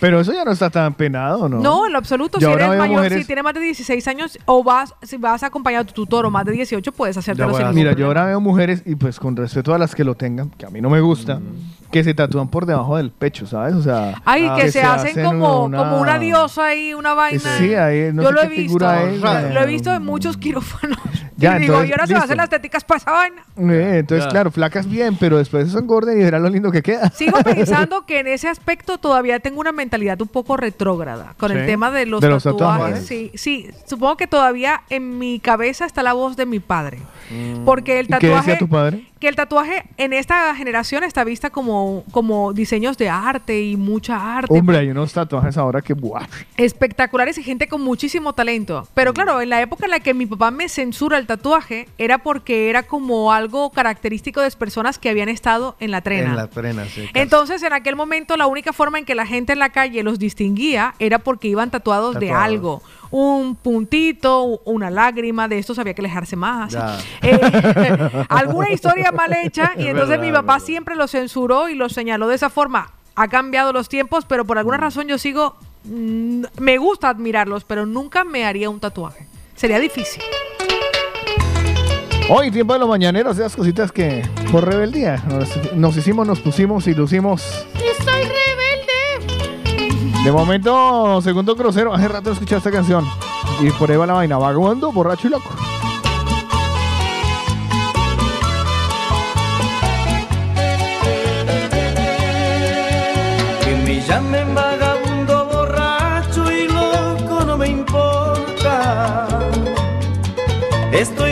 Pero 0.00 0.20
eso 0.20 0.32
ya 0.32 0.44
no 0.44 0.52
está 0.52 0.70
tan 0.70 0.94
penado, 0.94 1.48
¿no? 1.48 1.58
No, 1.60 1.86
en 1.86 1.92
lo 1.92 1.98
absoluto. 1.98 2.38
Y 2.38 2.40
Si 2.44 2.46
eres 2.46 2.68
veo 2.68 2.78
mayor, 2.78 2.96
mujeres- 2.98 3.18
si 3.20 3.24
tienes 3.26 3.44
más 3.44 3.54
de 3.54 3.60
16 3.60 4.06
años 4.08 4.38
o 4.44 4.62
vas, 4.62 4.94
si 5.02 5.16
vas 5.16 5.42
acompañado 5.42 5.84
de 5.84 5.88
tu 5.92 6.04
tutor 6.04 6.26
o 6.26 6.30
más 6.30 6.44
de 6.44 6.52
18, 6.52 6.92
puedes 6.92 7.16
hacértelo 7.16 7.50
sin 7.50 7.58
ningún 7.58 7.74
Mira, 7.74 7.92
yo 7.92 8.06
ahora 8.06 8.26
veo 8.26 8.40
mujeres, 8.40 8.82
y 8.86 8.94
pues 8.94 9.18
con 9.18 9.36
respeto 9.36 9.74
a 9.74 9.78
las 9.78 9.94
que 9.94 10.04
lo 10.04 10.14
tengan, 10.14 10.50
que 10.50 10.66
a 10.66 10.70
mí 10.70 10.80
no 10.80 10.90
me 10.90 11.00
gusta, 11.00 11.40
que 11.90 12.04
se 12.04 12.14
tatúan 12.14 12.48
por 12.48 12.66
debajo 12.66 12.96
del 12.96 13.10
pecho, 13.10 13.46
¿sabes? 13.46 13.74
O 13.74 13.82
sea, 13.82 14.20
Ay, 14.24 14.48
que, 14.56 14.70
se, 14.70 14.82
hacen, 14.82 15.24
como, 15.24 15.70
como 15.70 16.00
una 16.00 16.18
diosa 16.18 16.74
y 16.74 16.94
una 16.94 17.14
vaina. 17.14 17.40
Sí, 17.58 17.74
ahí 17.74 18.10
no 18.12 18.22
yo 18.22 18.28
sé 18.28 18.34
lo 18.34 18.42
he 18.42 18.48
visto. 18.48 18.92
es, 18.92 19.20
lo, 19.20 19.38
eh. 19.38 19.54
lo 19.54 19.60
he 19.60 19.66
visto 19.66 19.92
en 19.92 20.04
muchos 20.04 20.36
quirófanos. 20.36 20.98
Ya, 21.40 21.56
y 21.56 21.60
digo, 21.60 21.84
y 21.84 21.92
ahora 21.92 22.06
se 22.06 22.12
listo. 22.12 22.24
hacen 22.24 22.36
las 22.36 22.50
teticas 22.50 22.84
para 22.84 22.98
esa 22.98 23.12
vaina. 23.12 23.42
Eh, 23.56 23.98
entonces, 24.00 24.24
Ya. 24.26 24.30
claro, 24.30 24.50
flacas 24.50 24.88
bien, 24.90 25.16
pero 25.18 25.38
después 25.38 25.70
son 25.70 25.86
gordas 25.86 26.14
y 26.16 26.18
verás 26.18 26.42
lo 26.42 26.48
lindo 26.50 26.70
que 26.72 26.82
queda. 26.82 27.10
Sigo 27.10 27.38
pensando 27.44 28.04
que 28.06 28.18
en 28.20 28.26
ese 28.26 28.48
aspecto 28.48 28.98
todavía 28.98 29.38
tengo 29.40 29.60
una 29.60 29.72
mentalidad 29.72 30.20
un 30.20 30.28
poco 30.28 30.56
retrógrada 30.56 31.34
con 31.38 31.52
el 31.52 31.64
tema 31.64 31.90
de 31.92 32.06
los 32.06 32.20
De 32.20 32.28
los 32.28 32.42
tatuajes. 32.42 32.80
tatuajes. 32.82 33.06
Sí, 33.06 33.30
sí, 33.34 33.70
supongo 33.86 34.16
que 34.16 34.26
todavía 34.26 34.82
en 34.90 35.18
mi 35.18 35.38
cabeza 35.38 35.86
está 35.86 36.02
la 36.02 36.12
voz 36.12 36.36
de 36.36 36.44
mi 36.46 36.58
padre. 36.58 36.98
Porque 37.64 38.00
el 38.00 38.06
¿Y 38.06 38.08
qué 38.08 38.14
decía 38.14 38.30
tatuaje, 38.40 38.56
tu 38.56 38.68
padre? 38.68 39.04
que 39.20 39.28
el 39.28 39.36
tatuaje 39.36 39.84
en 39.96 40.12
esta 40.12 40.54
generación 40.54 41.04
está 41.04 41.24
vista 41.24 41.50
como, 41.50 42.04
como 42.10 42.52
diseños 42.52 42.96
de 42.98 43.08
arte 43.10 43.60
y 43.62 43.76
mucha 43.76 44.38
arte. 44.38 44.58
Hombre, 44.58 44.78
hay 44.78 44.88
unos 44.90 45.12
tatuajes 45.12 45.56
ahora 45.56 45.82
que 45.82 45.92
buah. 45.94 46.26
espectaculares 46.56 47.36
y 47.38 47.42
gente 47.42 47.68
con 47.68 47.82
muchísimo 47.82 48.32
talento. 48.34 48.86
Pero 48.94 49.12
claro, 49.14 49.40
en 49.40 49.50
la 49.50 49.60
época 49.60 49.84
en 49.86 49.90
la 49.90 50.00
que 50.00 50.14
mi 50.14 50.26
papá 50.26 50.50
me 50.50 50.68
censura 50.68 51.18
el 51.18 51.26
tatuaje, 51.28 51.88
era 51.98 52.18
porque 52.18 52.68
era 52.70 52.82
como 52.82 53.32
algo 53.32 53.70
característico 53.70 54.40
de 54.40 54.46
las 54.46 54.56
personas 54.56 54.98
que 54.98 55.08
habían 55.08 55.28
estado 55.28 55.76
en 55.78 55.92
la 55.92 56.00
trena. 56.00 56.30
En 56.30 56.36
la 56.36 56.48
trena, 56.48 56.84
sí. 56.86 57.02
casi. 57.06 57.10
Entonces, 57.14 57.62
en 57.62 57.72
aquel 57.72 57.94
momento, 57.94 58.36
la 58.36 58.48
única 58.48 58.72
forma 58.72 58.98
en 58.98 59.04
que 59.04 59.14
la 59.14 59.26
gente 59.26 59.52
en 59.52 59.60
la 59.60 59.68
calle 59.70 60.02
los 60.02 60.18
distinguía 60.18 60.94
era 60.98 61.20
porque 61.20 61.46
iban 61.46 61.70
tatuados, 61.70 62.18
de 62.18 62.32
algo. 62.32 62.82
Un 63.10 63.54
puntito, 63.54 64.60
una 64.64 64.90
lágrima, 64.90 65.46
de 65.46 65.58
estos 65.58 65.78
había 65.78 65.94
que 65.94 66.02
alejarse 66.02 66.34
más. 66.34 66.76
Eh, 67.22 67.38
alguna 68.28 68.70
historia 68.70 69.12
mal 69.12 69.32
hecha, 69.34 69.72
y 69.76 69.82
Es 69.82 69.88
entonces 69.90 70.18
mi 70.18 70.32
papá 70.32 70.54
verdad. 70.54 70.66
siempre 70.66 70.96
lo 70.96 71.06
censuró 71.06 71.68
y 71.68 71.74
lo 71.74 71.88
señaló 71.88 72.26
de 72.26 72.34
esa 72.34 72.50
forma. 72.50 72.90
Ha 73.14 73.28
cambiado 73.28 73.72
los 73.72 73.88
tiempos, 73.88 74.24
pero 74.26 74.44
por 74.44 74.58
alguna 74.58 74.78
razón 74.78 75.06
yo 75.08 75.18
sigo. 75.18 75.56
mm, 75.84 76.44
me 76.58 76.78
gusta 76.78 77.08
admirarlos, 77.10 77.64
pero 77.64 77.86
nunca 77.86 78.24
me 78.24 78.44
haría 78.44 78.70
un 78.70 78.80
tatuaje. 78.80 79.26
Sería 79.56 79.78
difícil. 79.78 80.22
Hoy, 82.30 82.50
tiempo 82.50 82.74
de 82.74 82.78
los 82.80 82.88
mañaneros, 82.90 83.38
esas 83.38 83.56
cositas 83.56 83.90
que 83.90 84.22
por 84.52 84.62
rebeldía 84.62 85.22
nos, 85.28 85.48
nos 85.72 85.96
hicimos, 85.96 86.26
nos 86.26 86.40
pusimos 86.40 86.86
y 86.86 86.94
lucimos. 86.94 87.66
Y 87.74 88.04
soy 88.04 88.22
rebelde. 88.22 88.92
De 90.24 90.30
momento, 90.30 91.22
segundo 91.22 91.54
grosero, 91.54 91.94
hace 91.94 92.06
rato 92.06 92.32
escuché 92.32 92.56
esta 92.56 92.70
canción. 92.70 93.06
Y 93.62 93.70
por 93.70 93.90
ahí 93.90 93.96
va 93.96 94.04
la 94.04 94.12
vaina, 94.12 94.36
vagabundo, 94.36 94.92
borracho 94.92 95.26
y 95.26 95.30
loco. 95.30 95.48
Que 103.64 103.74
me 103.86 104.06
llamen 104.06 104.54
vagabundo, 104.54 105.46
borracho 105.46 106.52
y 106.52 106.68
loco, 106.68 107.44
no 107.46 107.56
me 107.56 107.68
importa. 107.68 109.28
Estoy 110.92 111.27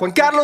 Juan 0.00 0.12
Carlos 0.12 0.39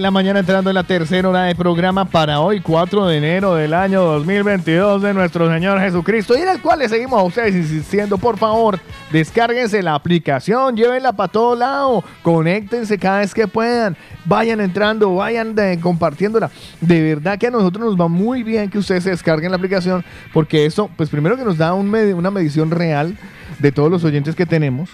la 0.00 0.10
mañana 0.12 0.40
entrando 0.40 0.70
en 0.70 0.74
la 0.74 0.84
tercera 0.84 1.28
hora 1.28 1.44
de 1.44 1.54
programa 1.56 2.04
para 2.04 2.40
hoy, 2.40 2.60
4 2.60 3.06
de 3.06 3.16
enero 3.16 3.54
del 3.54 3.74
año 3.74 4.02
2022 4.02 5.02
de 5.02 5.12
nuestro 5.12 5.52
Señor 5.52 5.80
Jesucristo 5.80 6.36
y 6.36 6.42
en 6.42 6.48
el 6.48 6.60
cual 6.60 6.78
le 6.78 6.88
seguimos 6.88 7.18
a 7.18 7.24
ustedes 7.24 7.54
insistiendo, 7.56 8.16
por 8.16 8.38
favor, 8.38 8.78
descárguense 9.10 9.82
la 9.82 9.94
aplicación, 9.94 10.76
llévenla 10.76 11.12
para 11.12 11.32
todo 11.32 11.56
lado, 11.56 12.04
conéctense 12.22 12.96
cada 12.96 13.20
vez 13.20 13.34
que 13.34 13.48
puedan, 13.48 13.96
vayan 14.24 14.60
entrando, 14.60 15.16
vayan 15.16 15.56
compartiéndola. 15.80 16.50
De 16.80 17.02
verdad 17.02 17.38
que 17.38 17.48
a 17.48 17.50
nosotros 17.50 17.84
nos 17.84 18.00
va 18.00 18.08
muy 18.08 18.42
bien 18.42 18.70
que 18.70 18.78
ustedes 18.78 19.04
se 19.04 19.10
descarguen 19.10 19.50
la 19.50 19.56
aplicación 19.56 20.04
porque 20.32 20.64
eso, 20.64 20.88
pues 20.96 21.08
primero 21.08 21.36
que 21.36 21.44
nos 21.44 21.58
da 21.58 21.74
una 21.74 22.30
medición 22.30 22.70
real 22.70 23.16
de 23.58 23.72
todos 23.72 23.90
los 23.90 24.04
oyentes 24.04 24.36
que 24.36 24.46
tenemos. 24.46 24.90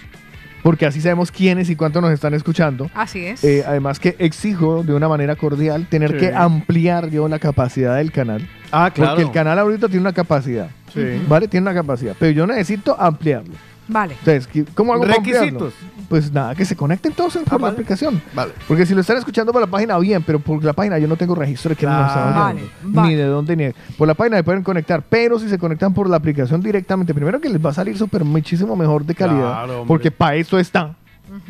Porque 0.65 0.87
así 0.87 0.99
sabemos 0.99 1.31
quiénes 1.31 1.69
y 1.69 1.75
cuánto 1.75 2.01
nos 2.01 2.11
están 2.11 2.33
escuchando. 2.33 2.89
Así 2.95 3.23
es. 3.23 3.43
Eh, 3.43 3.63
además 3.67 3.99
que 3.99 4.15
exijo 4.17 4.81
de 4.81 4.95
una 4.95 5.07
manera 5.07 5.35
cordial 5.35 5.85
tener 5.87 6.13
Sí. 6.13 6.17
que 6.17 6.33
ampliar 6.33 7.11
yo 7.11 7.27
la 7.27 7.37
capacidad 7.37 7.97
del 7.97 8.11
canal. 8.11 8.49
Ah, 8.71 8.89
claro. 8.91 9.11
Porque 9.11 9.27
el 9.27 9.31
canal 9.31 9.59
ahorita 9.59 9.85
tiene 9.87 10.01
una 10.01 10.13
capacidad. 10.13 10.67
Sí. 10.91 11.21
¿Vale? 11.29 11.47
Tiene 11.47 11.69
una 11.69 11.75
capacidad. 11.79 12.15
Pero 12.17 12.31
yo 12.31 12.47
necesito 12.47 12.99
ampliarlo. 12.99 13.53
Vale. 13.87 14.13
Entonces, 14.19 14.47
¿qué- 14.47 14.65
¿cómo 14.73 14.93
hago 14.93 15.03
para 15.03 15.15
ampliarlo? 15.15 15.41
Requisitos. 15.69 15.73
Pues 16.09 16.31
nada, 16.31 16.53
que 16.53 16.65
se 16.65 16.75
conecten 16.75 17.13
todos 17.13 17.35
por 17.37 17.61
la 17.61 17.69
aplicación. 17.69 18.21
Vale. 18.33 18.53
Porque 18.67 18.85
si 18.85 18.93
lo 18.93 19.01
están 19.01 19.17
escuchando 19.17 19.51
por 19.51 19.61
la 19.61 19.67
página, 19.67 19.97
bien, 19.97 20.21
pero 20.23 20.39
por 20.39 20.63
la 20.63 20.73
página 20.73 20.99
yo 20.99 21.07
no 21.07 21.15
tengo 21.15 21.33
registro 21.35 21.69
de 21.69 21.73
está 21.73 21.87
Claro. 21.87 22.21
oyendo. 22.23 22.39
Vale, 22.39 22.61
vale. 22.83 23.07
Ni 23.09 23.15
de 23.15 23.23
dónde, 23.25 23.55
ni 23.55 23.63
de- 23.65 23.75
Por 23.97 24.07
la 24.07 24.13
página 24.13 24.37
se 24.37 24.43
pueden 24.43 24.61
conectar, 24.63 25.01
pero 25.01 25.39
si 25.39 25.49
se 25.49 25.57
conectan 25.57 25.93
por 25.93 26.07
la 26.09 26.17
aplicación 26.17 26.61
directamente, 26.61 27.13
primero 27.13 27.41
que 27.41 27.49
les 27.49 27.63
va 27.63 27.71
a 27.71 27.73
salir 27.73 27.97
súper 27.97 28.23
muchísimo 28.23 28.75
mejor 28.75 29.03
de 29.05 29.15
calidad. 29.15 29.65
Claro, 29.65 29.83
porque 29.87 30.11
para 30.11 30.35
eso 30.35 30.59
está. 30.59 30.95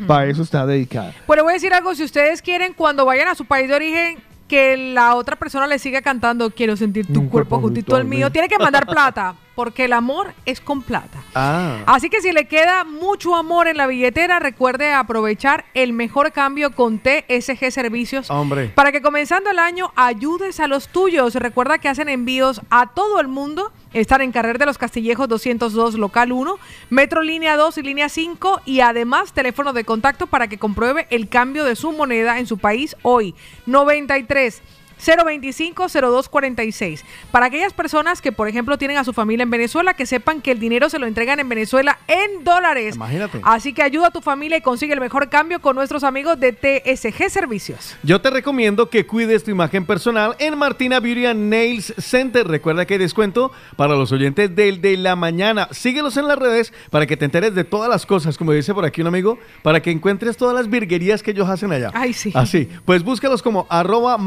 Para 0.06 0.26
eso 0.26 0.42
está 0.42 0.64
dedicada. 0.66 1.12
Pues 1.26 1.36
le 1.36 1.42
voy 1.42 1.50
a 1.50 1.54
decir 1.54 1.72
algo, 1.74 1.94
si 1.94 2.02
ustedes 2.02 2.40
quieren, 2.40 2.72
cuando 2.72 3.04
vayan 3.04 3.28
a 3.28 3.34
su 3.34 3.44
país 3.44 3.68
de 3.68 3.74
origen, 3.74 4.18
que 4.48 4.76
la 4.94 5.14
otra 5.16 5.36
persona 5.36 5.66
le 5.66 5.78
siga 5.78 6.00
cantando 6.02 6.50
Quiero 6.50 6.76
sentir 6.76 7.06
tu 7.06 7.12
cuerpo 7.14 7.30
cuerpo 7.30 7.60
juntito 7.60 7.94
al 7.96 8.04
mío, 8.04 8.18
mío. 8.20 8.30
tiene 8.32 8.48
que 8.48 8.58
mandar 8.58 8.86
plata, 8.86 9.34
porque 9.56 9.86
el 9.86 9.94
amor 9.94 10.34
es 10.44 10.60
con 10.60 10.82
plata. 10.82 11.24
Ah. 11.34 11.78
Así 11.86 12.10
que 12.10 12.20
si 12.20 12.30
le 12.30 12.46
queda 12.46 12.84
mucho 12.84 13.34
amor 13.34 13.66
en 13.66 13.78
la 13.78 13.86
billetera, 13.86 14.38
recuerde 14.38 14.92
aprovechar 14.92 15.64
el 15.72 15.94
mejor 15.94 16.30
cambio 16.30 16.72
con 16.72 17.00
TSG 17.00 17.72
Servicios. 17.72 18.30
Hombre. 18.30 18.68
Para 18.68 18.92
que 18.92 19.00
comenzando 19.00 19.50
el 19.50 19.58
año 19.58 19.92
ayudes 19.96 20.60
a 20.60 20.68
los 20.68 20.88
tuyos. 20.88 21.34
Recuerda 21.34 21.78
que 21.78 21.88
hacen 21.88 22.10
envíos 22.10 22.60
a 22.68 22.88
todo 22.88 23.18
el 23.18 23.28
mundo. 23.28 23.72
Están 23.94 24.20
en 24.20 24.30
Carrer 24.30 24.58
de 24.58 24.66
los 24.66 24.76
Castillejos 24.76 25.26
202, 25.26 25.94
local 25.94 26.32
1, 26.32 26.58
Metro 26.90 27.22
Línea 27.22 27.56
2 27.56 27.78
y 27.78 27.82
Línea 27.82 28.10
5 28.10 28.60
y 28.66 28.80
además 28.80 29.32
teléfono 29.32 29.72
de 29.72 29.84
contacto 29.84 30.26
para 30.26 30.48
que 30.48 30.58
compruebe 30.58 31.06
el 31.08 31.30
cambio 31.30 31.64
de 31.64 31.76
su 31.76 31.92
moneda 31.92 32.38
en 32.38 32.46
su 32.46 32.58
país 32.58 32.94
hoy. 33.00 33.34
93 33.64 34.60
025 34.98 35.88
0246. 35.88 37.04
Para 37.30 37.46
aquellas 37.46 37.72
personas 37.72 38.20
que, 38.20 38.32
por 38.32 38.48
ejemplo, 38.48 38.78
tienen 38.78 38.96
a 38.96 39.04
su 39.04 39.12
familia 39.12 39.42
en 39.42 39.50
Venezuela, 39.50 39.94
que 39.94 40.06
sepan 40.06 40.40
que 40.40 40.52
el 40.52 40.58
dinero 40.58 40.88
se 40.88 40.98
lo 40.98 41.06
entregan 41.06 41.40
en 41.40 41.48
Venezuela 41.48 41.98
en 42.06 42.44
dólares. 42.44 42.96
Imagínate. 42.96 43.40
Así 43.42 43.72
que 43.72 43.82
ayuda 43.82 44.08
a 44.08 44.10
tu 44.10 44.20
familia 44.20 44.58
y 44.58 44.60
consigue 44.60 44.94
el 44.94 45.00
mejor 45.00 45.28
cambio 45.28 45.60
con 45.60 45.76
nuestros 45.76 46.04
amigos 46.04 46.38
de 46.40 46.52
TSG 46.52 47.30
Servicios. 47.30 47.96
Yo 48.02 48.20
te 48.20 48.30
recomiendo 48.30 48.88
que 48.90 49.06
cuides 49.06 49.44
tu 49.44 49.50
imagen 49.50 49.86
personal 49.86 50.36
en 50.38 50.56
Martina 50.58 51.00
Beauty 51.00 51.26
and 51.26 51.50
Nails 51.50 51.94
Center. 51.98 52.46
Recuerda 52.46 52.86
que 52.86 52.94
hay 52.94 52.98
descuento 52.98 53.52
para 53.76 53.94
los 53.94 54.12
oyentes 54.12 54.54
del 54.54 54.80
de 54.80 54.96
la 54.96 55.16
mañana. 55.16 55.68
Síguelos 55.70 56.16
en 56.16 56.28
las 56.28 56.38
redes 56.38 56.72
para 56.90 57.06
que 57.06 57.16
te 57.16 57.24
enteres 57.24 57.54
de 57.54 57.64
todas 57.64 57.88
las 57.88 58.06
cosas, 58.06 58.38
como 58.38 58.52
dice 58.52 58.74
por 58.74 58.84
aquí 58.84 59.00
un 59.00 59.08
amigo, 59.08 59.38
para 59.62 59.80
que 59.80 59.90
encuentres 59.90 60.36
todas 60.36 60.54
las 60.54 60.68
virguerías 60.68 61.22
que 61.22 61.32
ellos 61.32 61.48
hacen 61.48 61.72
allá. 61.72 61.90
Ay, 61.94 62.12
sí. 62.12 62.32
Así. 62.34 62.68
Pues 62.84 63.02
búscalos 63.02 63.42
como 63.42 63.66
arroba 63.68 64.18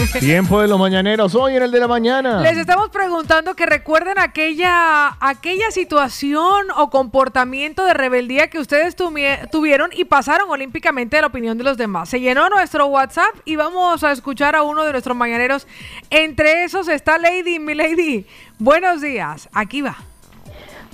Tiempo 0.20 0.60
de 0.60 0.68
los 0.68 0.78
mañaneros, 0.78 1.34
hoy 1.34 1.56
en 1.56 1.62
el 1.62 1.70
de 1.70 1.80
la 1.80 1.88
mañana. 1.88 2.40
Les 2.40 2.56
estamos 2.56 2.88
preguntando 2.90 3.54
que 3.54 3.66
recuerden 3.66 4.18
aquella, 4.18 5.16
aquella 5.20 5.70
situación 5.70 6.66
o 6.76 6.90
comportamiento 6.90 7.84
de 7.84 7.94
rebeldía 7.94 8.48
que 8.48 8.58
ustedes 8.58 8.96
tuvieron 8.96 9.90
y 9.92 10.04
pasaron 10.04 10.48
olímpicamente 10.48 11.16
de 11.16 11.22
la 11.22 11.28
opinión 11.28 11.58
de 11.58 11.64
los 11.64 11.76
demás. 11.76 12.08
Se 12.08 12.20
llenó 12.20 12.48
nuestro 12.48 12.86
WhatsApp 12.86 13.34
y 13.44 13.56
vamos 13.56 14.02
a 14.02 14.12
escuchar 14.12 14.56
a 14.56 14.62
uno 14.62 14.84
de 14.84 14.92
nuestros 14.92 15.16
mañaneros. 15.16 15.66
Entre 16.08 16.64
esos 16.64 16.88
está 16.88 17.18
Lady, 17.18 17.58
mi 17.58 17.74
Lady. 17.74 18.26
Buenos 18.58 19.02
días, 19.02 19.48
aquí 19.52 19.82
va. 19.82 20.09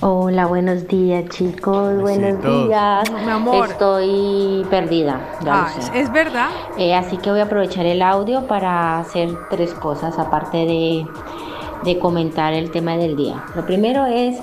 Hola, 0.02 0.44
buenos 0.44 0.86
días, 0.88 1.24
chicos. 1.30 2.00
Buenos 2.02 2.32
Besitos. 2.38 2.68
días. 2.68 3.10
Mi 3.24 3.30
amor. 3.30 3.68
Estoy 3.70 4.66
perdida. 4.68 5.20
ya 5.42 5.44
lo 5.44 5.52
Ah, 5.52 5.68
es 5.94 6.12
verdad. 6.12 6.50
Eh, 6.76 6.94
así 6.94 7.16
que 7.16 7.30
voy 7.30 7.40
a 7.40 7.44
aprovechar 7.44 7.86
el 7.86 8.02
audio 8.02 8.46
para 8.46 8.98
hacer 8.98 9.30
tres 9.48 9.72
cosas, 9.72 10.18
aparte 10.18 10.58
de, 10.58 11.06
de 11.84 11.98
comentar 11.98 12.52
el 12.52 12.70
tema 12.70 12.96
del 12.96 13.16
día. 13.16 13.44
Lo 13.54 13.64
primero 13.66 14.06
es, 14.06 14.38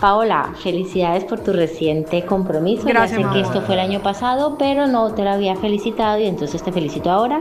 Paola, 0.00 0.52
felicidades 0.62 1.24
por 1.24 1.40
tu 1.40 1.52
reciente 1.52 2.24
compromiso. 2.24 2.84
Gracias, 2.86 3.20
ya 3.20 3.28
sé 3.28 3.34
que 3.34 3.40
esto 3.40 3.60
fue 3.62 3.74
el 3.74 3.80
año 3.80 4.00
pasado, 4.00 4.56
pero 4.58 4.86
no 4.86 5.12
te 5.12 5.22
lo 5.22 5.30
había 5.30 5.56
felicitado 5.56 6.18
y 6.18 6.26
entonces 6.26 6.62
te 6.62 6.72
felicito 6.72 7.10
ahora. 7.10 7.40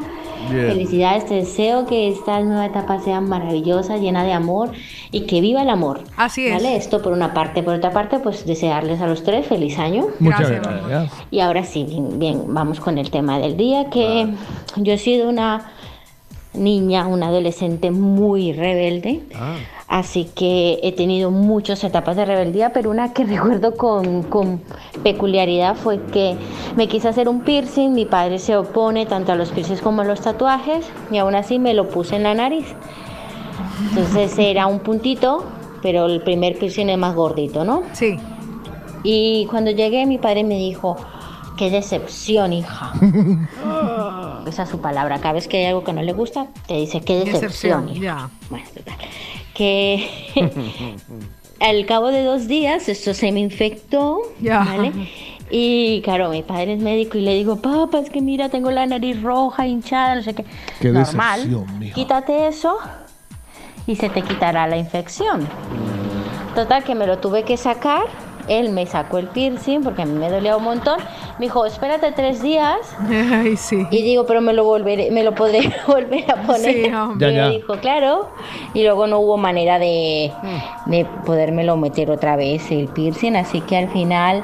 Bien. 0.50 0.68
Felicidades, 0.68 1.26
te 1.26 1.36
deseo 1.36 1.86
que 1.86 2.08
esta 2.10 2.40
nueva 2.42 2.66
etapa 2.66 3.00
sea 3.00 3.20
maravillosa, 3.20 3.98
llena 3.98 4.24
de 4.24 4.34
amor 4.34 4.72
y 5.12 5.22
que 5.22 5.42
viva 5.42 5.62
el 5.62 5.70
amor. 5.70 6.02
Así 6.18 6.48
es. 6.48 6.54
¿Vale? 6.54 6.76
Esto 6.76 7.02
por 7.02 7.14
una 7.14 7.34
parte. 7.34 7.64
Por 7.64 7.74
otra 7.76 7.92
parte, 7.92 8.20
pues 8.20 8.46
desearles 8.46 9.02
a 9.02 9.08
los 9.08 9.24
tres 9.24 9.48
feliz 9.48 9.80
año. 9.80 10.08
Muchas 10.20 10.50
gracias. 10.50 11.12
Y 11.32 11.40
ahora 11.40 11.64
sí, 11.64 11.84
bien, 11.84 12.20
bien, 12.20 12.44
vamos 12.48 12.80
con 12.80 12.98
el 12.98 13.10
tema 13.10 13.40
del 13.40 13.58
día, 13.58 13.90
que 13.90 14.28
yo 14.78 14.94
he 14.94 14.98
sido 14.98 15.30
una 15.30 15.72
niña, 16.58 17.08
una 17.08 17.28
adolescente 17.28 17.92
muy 17.92 18.54
rebelde. 18.54 19.22
Así 19.88 20.26
que 20.36 20.80
he 20.82 20.92
tenido 20.92 21.32
muchas 21.32 21.84
etapas 21.84 22.16
de 22.16 22.26
rebeldía, 22.26 22.74
pero 22.74 22.90
una 22.90 23.14
que 23.14 23.24
recuerdo 23.26 23.76
con, 23.76 24.24
con 24.24 24.62
peculiaridad 25.04 25.76
fue 25.76 26.02
que 26.12 26.36
me 26.76 26.88
quise 26.88 27.08
hacer 27.08 27.30
un 27.30 27.42
piercing, 27.42 27.94
mi 27.94 28.06
padre 28.06 28.40
se 28.40 28.58
opone 28.58 29.06
tanto 29.06 29.32
a 29.32 29.36
los 29.36 29.52
piercings 29.52 29.82
como 29.82 30.02
a 30.02 30.06
los 30.06 30.22
tatuajes 30.22 30.86
y 31.12 31.18
aún 31.18 31.36
así 31.36 31.60
me 31.60 31.74
lo 31.74 31.90
puse 31.90 32.16
en 32.16 32.24
la 32.24 32.34
nariz. 32.34 32.66
Entonces 33.90 34.36
era 34.40 34.68
un 34.68 34.80
puntito, 34.80 35.46
pero 35.82 36.08
el 36.08 36.22
primer 36.22 36.58
piercing 36.58 36.90
es 36.90 36.98
más 36.98 37.16
gordito, 37.16 37.64
¿no? 37.64 37.84
Sí. 37.94 38.18
Y 39.04 39.46
cuando 39.52 39.70
llegué 39.70 40.08
mi 40.08 40.18
padre 40.18 40.44
me 40.44 40.58
dijo, 40.58 40.98
qué 41.58 41.70
decepción, 41.70 42.54
hija. 42.54 42.94
Esa 44.48 44.64
es 44.64 44.70
su 44.70 44.80
palabra. 44.80 45.20
Cada 45.20 45.34
vez 45.34 45.48
que 45.48 45.58
hay 45.58 45.66
algo 45.66 45.84
que 45.84 45.94
no 45.94 46.02
le 46.02 46.14
gusta, 46.14 46.48
te 46.68 46.76
dice, 46.76 47.02
qué 47.02 47.26
decepción. 47.26 47.90
hija". 47.90 48.02
ya. 48.02 48.30
Bueno, 48.50 48.66
total. 48.76 48.96
Que 49.54 50.08
al 51.60 51.86
cabo 51.86 52.10
de 52.12 52.24
dos 52.24 52.48
días 52.48 52.88
esto 52.90 53.14
se 53.14 53.32
me 53.32 53.40
infectó, 53.40 54.20
Ya. 54.40 54.60
¿vale? 54.60 54.92
Y 55.50 56.02
claro, 56.04 56.30
mi 56.30 56.42
padre 56.42 56.74
es 56.74 56.80
médico 56.82 57.18
y 57.18 57.22
le 57.22 57.36
digo, 57.36 57.58
papá, 57.58 58.00
es 58.00 58.10
que 58.10 58.20
mira, 58.22 58.50
tengo 58.50 58.72
la 58.72 58.86
nariz 58.88 59.22
roja, 59.22 59.68
hinchada, 59.68 60.16
no 60.16 60.24
sé 60.24 60.34
qué. 60.34 60.44
Qué 60.80 60.90
Normal. 60.90 61.40
decepción. 61.50 61.92
Quítate 61.94 62.48
eso 62.48 62.78
y 63.88 63.96
se 63.96 64.10
te 64.10 64.24
quitará 64.24 64.66
la 64.68 64.78
infección. 64.78 65.48
Total, 66.56 66.84
que 66.84 66.96
me 66.96 67.06
lo 67.06 67.20
tuve 67.20 67.44
que 67.44 67.58
sacar 67.58 68.04
Él 68.48 68.72
me 68.72 68.86
sacó 68.88 69.18
el 69.18 69.28
piercing 69.28 69.82
porque 69.84 70.02
a 70.04 70.06
mí 70.06 70.18
me 70.18 70.30
dolía 70.30 70.58
un 70.58 70.64
montón. 70.64 71.00
Me 71.40 71.46
dijo, 71.48 71.66
espérate 71.66 72.12
tres 72.14 72.42
días. 72.42 72.78
Ay, 73.10 73.58
sí. 73.58 73.86
Y 73.92 74.02
digo, 74.04 74.26
pero 74.26 74.40
me 74.42 74.54
lo 74.54 74.64
volveré, 74.64 75.12
me 75.12 75.24
lo 75.24 75.36
podré 75.36 75.70
volver 75.88 76.30
a 76.32 76.42
poner. 76.44 76.86
Sí, 76.86 76.94
hombre. 76.94 77.32
Y 77.32 77.36
Ya, 77.36 77.50
dijo, 77.50 77.76
claro. 77.80 78.30
Y 78.74 78.84
luego 78.84 79.06
no 79.08 79.20
hubo 79.20 79.38
manera 79.38 79.78
de, 79.80 80.32
de 80.86 81.06
podérmelo 81.26 81.76
meter 81.78 82.10
otra 82.12 82.36
vez 82.36 82.72
el 82.72 82.88
piercing, 82.88 83.36
así 83.36 83.62
que 83.62 83.76
al 83.78 83.90
final 83.90 84.44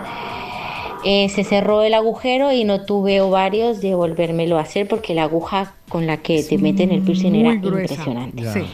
eh, 1.03 1.29
se 1.29 1.43
cerró 1.43 1.81
el 1.81 1.93
agujero 1.93 2.51
y 2.51 2.63
no 2.63 2.85
tuve 2.85 3.21
ovarios 3.21 3.81
de 3.81 3.95
volvérmelo 3.95 4.57
a 4.57 4.61
hacer 4.61 4.87
porque 4.87 5.13
la 5.15 5.23
aguja 5.23 5.73
con 5.89 6.05
la 6.07 6.17
que 6.17 6.43
te 6.43 6.57
meten 6.57 6.91
el 6.91 7.01
piercing 7.01 7.35
era 7.35 7.55
gruesa. 7.55 7.93
impresionante. 7.93 8.51
Sí. 8.51 8.65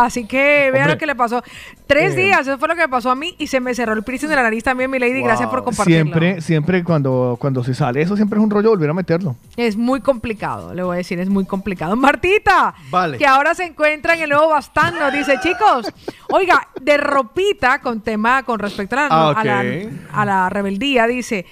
Así 0.00 0.26
que 0.26 0.70
vean 0.72 0.88
lo 0.88 0.96
que 0.96 1.06
le 1.06 1.16
pasó. 1.16 1.42
Tres 1.88 2.12
Eh. 2.12 2.16
días, 2.16 2.42
eso 2.42 2.56
fue 2.56 2.68
lo 2.68 2.74
que 2.76 2.82
me 2.82 2.88
pasó 2.88 3.10
a 3.10 3.16
mí 3.16 3.34
y 3.38 3.48
se 3.48 3.58
me 3.58 3.74
cerró 3.74 3.94
el 3.94 4.04
piercing 4.04 4.28
de 4.28 4.36
la 4.36 4.42
nariz 4.44 4.62
también, 4.62 4.88
mi 4.90 4.98
lady. 5.00 5.22
Gracias 5.22 5.48
por 5.48 5.64
compartirlo. 5.64 6.04
Siempre, 6.04 6.40
siempre 6.40 6.84
cuando, 6.84 7.36
cuando 7.40 7.64
se 7.64 7.74
sale 7.74 8.00
eso, 8.02 8.14
siempre 8.14 8.38
es 8.38 8.44
un 8.44 8.50
rollo 8.50 8.70
volver 8.70 8.90
a 8.90 8.94
meterlo. 8.94 9.34
Es 9.56 9.76
muy 9.76 10.00
complicado, 10.00 10.72
le 10.72 10.84
voy 10.84 10.94
a 10.94 10.98
decir, 10.98 11.18
es 11.18 11.28
muy 11.28 11.44
complicado. 11.46 11.96
Martita, 11.96 12.74
Vale. 12.90 13.18
que 13.18 13.26
ahora 13.26 13.54
se 13.54 13.64
encuentra 13.64 14.14
en 14.14 14.22
el 14.22 14.30
nuevo 14.30 14.50
Bastán, 14.50 14.94
nos 15.00 15.12
dice, 15.12 15.38
chicos, 15.42 15.92
oiga, 16.30 16.68
de 16.80 16.96
ropita 16.96 17.80
con 17.80 18.00
tema 18.00 18.44
con 18.44 18.60
respecto 18.60 18.94
a 18.96 19.00
la, 19.00 19.08
Ah, 19.10 19.34
a 19.36 19.44
la- 19.44 19.60
ok. 19.60 19.92
a 20.12 20.24
la 20.24 20.48
rebeldía, 20.48 21.06
dice, 21.08 21.44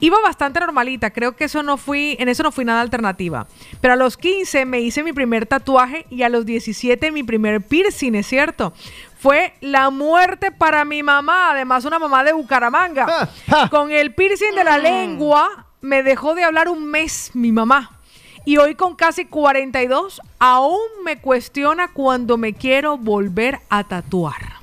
iba 0.00 0.18
bastante 0.20 0.60
normalita, 0.60 1.10
creo 1.10 1.36
que 1.36 1.44
eso 1.44 1.62
no 1.62 1.76
fui, 1.76 2.16
en 2.18 2.28
eso 2.28 2.42
no 2.42 2.52
fui 2.52 2.64
nada 2.64 2.80
alternativa. 2.80 3.46
Pero 3.80 3.94
a 3.94 3.96
los 3.96 4.16
15 4.16 4.64
me 4.64 4.80
hice 4.80 5.02
mi 5.02 5.12
primer 5.12 5.46
tatuaje 5.46 6.06
y 6.10 6.22
a 6.22 6.28
los 6.28 6.46
17 6.46 7.10
mi 7.12 7.22
primer 7.22 7.60
piercing, 7.60 8.14
¿es 8.14 8.26
cierto? 8.26 8.72
Fue 9.18 9.54
la 9.60 9.90
muerte 9.90 10.52
para 10.52 10.84
mi 10.84 11.02
mamá, 11.02 11.50
además 11.50 11.84
una 11.84 11.98
mamá 11.98 12.22
de 12.22 12.32
Bucaramanga. 12.32 13.28
Con 13.70 13.90
el 13.90 14.14
piercing 14.14 14.54
de 14.54 14.64
la 14.64 14.78
lengua 14.78 15.66
me 15.80 16.02
dejó 16.02 16.34
de 16.34 16.44
hablar 16.44 16.68
un 16.68 16.84
mes 16.84 17.30
mi 17.34 17.52
mamá. 17.52 17.92
Y 18.44 18.56
hoy 18.56 18.76
con 18.76 18.94
casi 18.94 19.26
42 19.26 20.22
aún 20.38 20.78
me 21.04 21.20
cuestiona 21.20 21.88
cuando 21.92 22.38
me 22.38 22.54
quiero 22.54 22.96
volver 22.96 23.60
a 23.68 23.84
tatuar. 23.84 24.57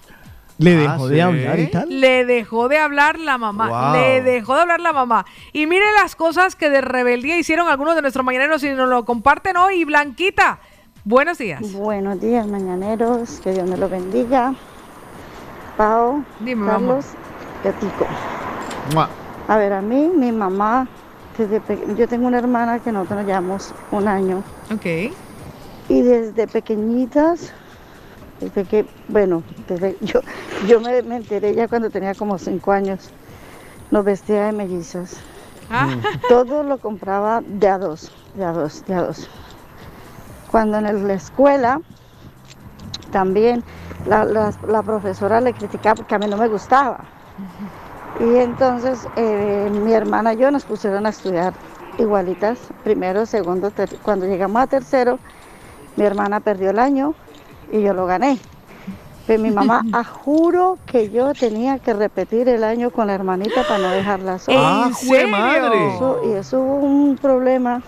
Le 0.57 0.87
Ah, 0.87 0.91
dejó 0.93 1.07
de 1.09 1.15
¿sí? 1.15 1.21
hablar 1.21 1.59
y 1.59 1.67
tal. 1.67 1.99
Le 1.99 2.25
dejó 2.25 2.69
de 2.69 2.77
hablar 2.77 3.19
la 3.19 3.37
mamá. 3.37 3.67
Wow. 3.91 3.93
Le 4.01 4.21
dejó 4.21 4.55
de 4.55 4.61
hablar 4.61 4.79
la 4.79 4.93
mamá. 4.93 5.25
Y 5.51 5.67
mire 5.67 5.85
las 6.01 6.15
cosas 6.15 6.55
que 6.55 6.69
de 6.69 6.79
rebeldía 6.81 7.37
hicieron 7.37 7.67
algunos 7.67 7.95
de 7.95 8.01
nuestros 8.01 8.25
mañaneros 8.25 8.63
y 8.63 8.69
nos 8.69 8.87
lo 8.87 9.03
comparten 9.03 9.57
hoy. 9.57 9.83
Blanquita, 9.83 10.59
buenos 11.03 11.37
días. 11.39 11.73
Buenos 11.73 12.21
días, 12.21 12.47
mañaneros. 12.47 13.41
Que 13.43 13.51
Dios 13.51 13.69
me 13.69 13.75
lo 13.77 13.89
bendiga. 13.89 14.53
Pau, 15.75 16.23
Dime, 16.39 16.65
Carlos, 16.67 17.05
Gatico. 17.63 18.07
A 19.47 19.57
ver, 19.57 19.73
a 19.73 19.81
mí, 19.81 20.09
mi 20.15 20.31
mamá, 20.31 20.87
desde 21.37 21.61
yo 21.97 22.07
tengo 22.07 22.27
una 22.27 22.37
hermana 22.37 22.79
que 22.79 22.91
nosotros 22.93 23.19
nos 23.19 23.27
llevamos 23.27 23.73
un 23.91 24.07
año. 24.07 24.41
Ok. 24.73 24.85
Y 25.89 26.01
desde 26.01 26.47
pequeñitas, 26.47 27.53
desde 28.39 28.65
que, 28.65 28.85
bueno, 29.07 29.43
desde 29.67 29.97
yo, 30.01 30.21
yo 30.67 30.79
me, 30.81 31.01
me 31.03 31.17
enteré 31.17 31.53
ya 31.55 31.67
cuando 31.67 31.89
tenía 31.89 32.15
como 32.15 32.37
cinco 32.37 32.71
años, 32.71 33.09
nos 33.91 34.03
vestía 34.03 34.45
de 34.45 34.51
mellizas. 34.51 35.17
Ah. 35.69 35.87
Todo 36.29 36.63
lo 36.63 36.77
compraba 36.79 37.41
de 37.45 37.67
a 37.67 37.77
dos, 37.77 38.11
de 38.35 38.43
a 38.45 38.51
dos, 38.51 38.83
de 38.85 38.93
a 38.95 39.01
dos. 39.03 39.27
Cuando 40.51 40.77
en 40.77 41.07
la 41.07 41.13
escuela 41.13 41.81
también 43.11 43.63
la, 44.05 44.25
la- 44.25 44.53
la 44.67 44.83
profesora 44.83 45.41
le 45.41 45.53
criticaba 45.53 45.95
porque 45.95 46.15
a 46.15 46.19
mí 46.19 46.27
no 46.27 46.37
me 46.37 46.47
gustaba. 46.47 46.99
Y 48.19 48.35
entonces 48.37 49.09
eh, 49.15 49.69
mi 49.71 49.93
hermana 49.93 50.33
y 50.33 50.37
yo 50.37 50.51
nos 50.51 50.63
pusieron 50.63 51.05
a 51.05 51.09
estudiar 51.09 51.53
igualitas, 51.97 52.59
primero, 52.83 53.25
segundo, 53.25 53.71
ter- 53.71 53.97
cuando 54.01 54.25
llegamos 54.25 54.61
a 54.61 54.67
tercero, 54.67 55.19
mi 55.97 56.05
hermana 56.05 56.39
perdió 56.39 56.69
el 56.69 56.79
año 56.79 57.15
y 57.71 57.81
yo 57.81 57.93
lo 57.93 58.05
gané. 58.05 58.37
Pero 59.27 59.41
mi 59.41 59.51
mamá, 59.51 59.83
a 59.91 60.03
juro 60.03 60.77
que 60.85 61.09
yo 61.09 61.33
tenía 61.33 61.79
que 61.79 61.93
repetir 61.93 62.47
el 62.49 62.63
año 62.63 62.89
con 62.91 63.07
la 63.07 63.15
hermanita 63.15 63.63
para 63.63 63.79
no 63.79 63.89
dejarla 63.91 64.39
sola. 64.39 64.59
¡Ah, 64.85 64.91
jue 65.05 65.27
madre! 65.27 65.95
Eso- 65.95 66.19
y 66.25 66.31
eso 66.33 66.59
hubo 66.59 66.75
un 66.85 67.17
problema. 67.17 67.81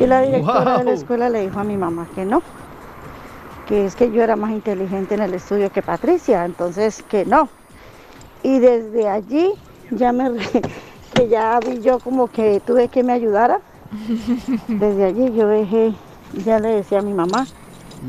Y 0.00 0.06
la 0.06 0.20
directora 0.22 0.78
de 0.78 0.84
la 0.84 0.92
escuela 0.92 1.28
le 1.28 1.40
dijo 1.42 1.58
a 1.58 1.64
mi 1.64 1.76
mamá 1.76 2.06
que 2.14 2.24
no, 2.24 2.42
que 3.68 3.84
es 3.86 3.94
que 3.96 4.10
yo 4.10 4.22
era 4.22 4.36
más 4.36 4.50
inteligente 4.50 5.14
en 5.14 5.22
el 5.22 5.34
estudio 5.34 5.70
que 5.70 5.82
Patricia, 5.82 6.44
entonces 6.44 7.02
que 7.08 7.24
no. 7.24 7.48
Y 8.42 8.58
desde 8.58 9.08
allí 9.08 9.52
ya 9.90 10.12
me 10.12 10.28
re- 10.30 10.62
que 11.14 11.28
ya 11.28 11.58
vi 11.60 11.80
yo 11.82 11.98
como 11.98 12.28
que 12.28 12.60
tuve 12.60 12.88
que 12.88 13.02
me 13.02 13.12
ayudara. 13.12 13.58
Desde 14.68 15.04
allí 15.04 15.32
yo 15.34 15.48
dejé, 15.48 15.92
ya 16.44 16.58
le 16.58 16.68
decía 16.68 16.98
a 16.98 17.02
mi 17.02 17.12
mamá 17.14 17.46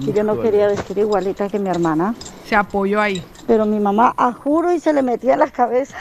que 0.03 0.13
yo 0.13 0.23
no 0.23 0.39
quería 0.41 0.67
vestir 0.67 0.97
igualita 0.97 1.49
que 1.49 1.59
mi 1.59 1.69
hermana. 1.69 2.15
Se 2.45 2.55
apoyó 2.55 3.01
ahí. 3.01 3.23
Pero 3.45 3.65
mi 3.65 3.79
mamá, 3.79 4.13
a 4.17 4.31
juro, 4.33 4.73
y 4.73 4.79
se 4.79 4.93
le 4.93 5.01
metía 5.01 5.33
en 5.33 5.39
la 5.39 5.49
cabeza 5.51 5.97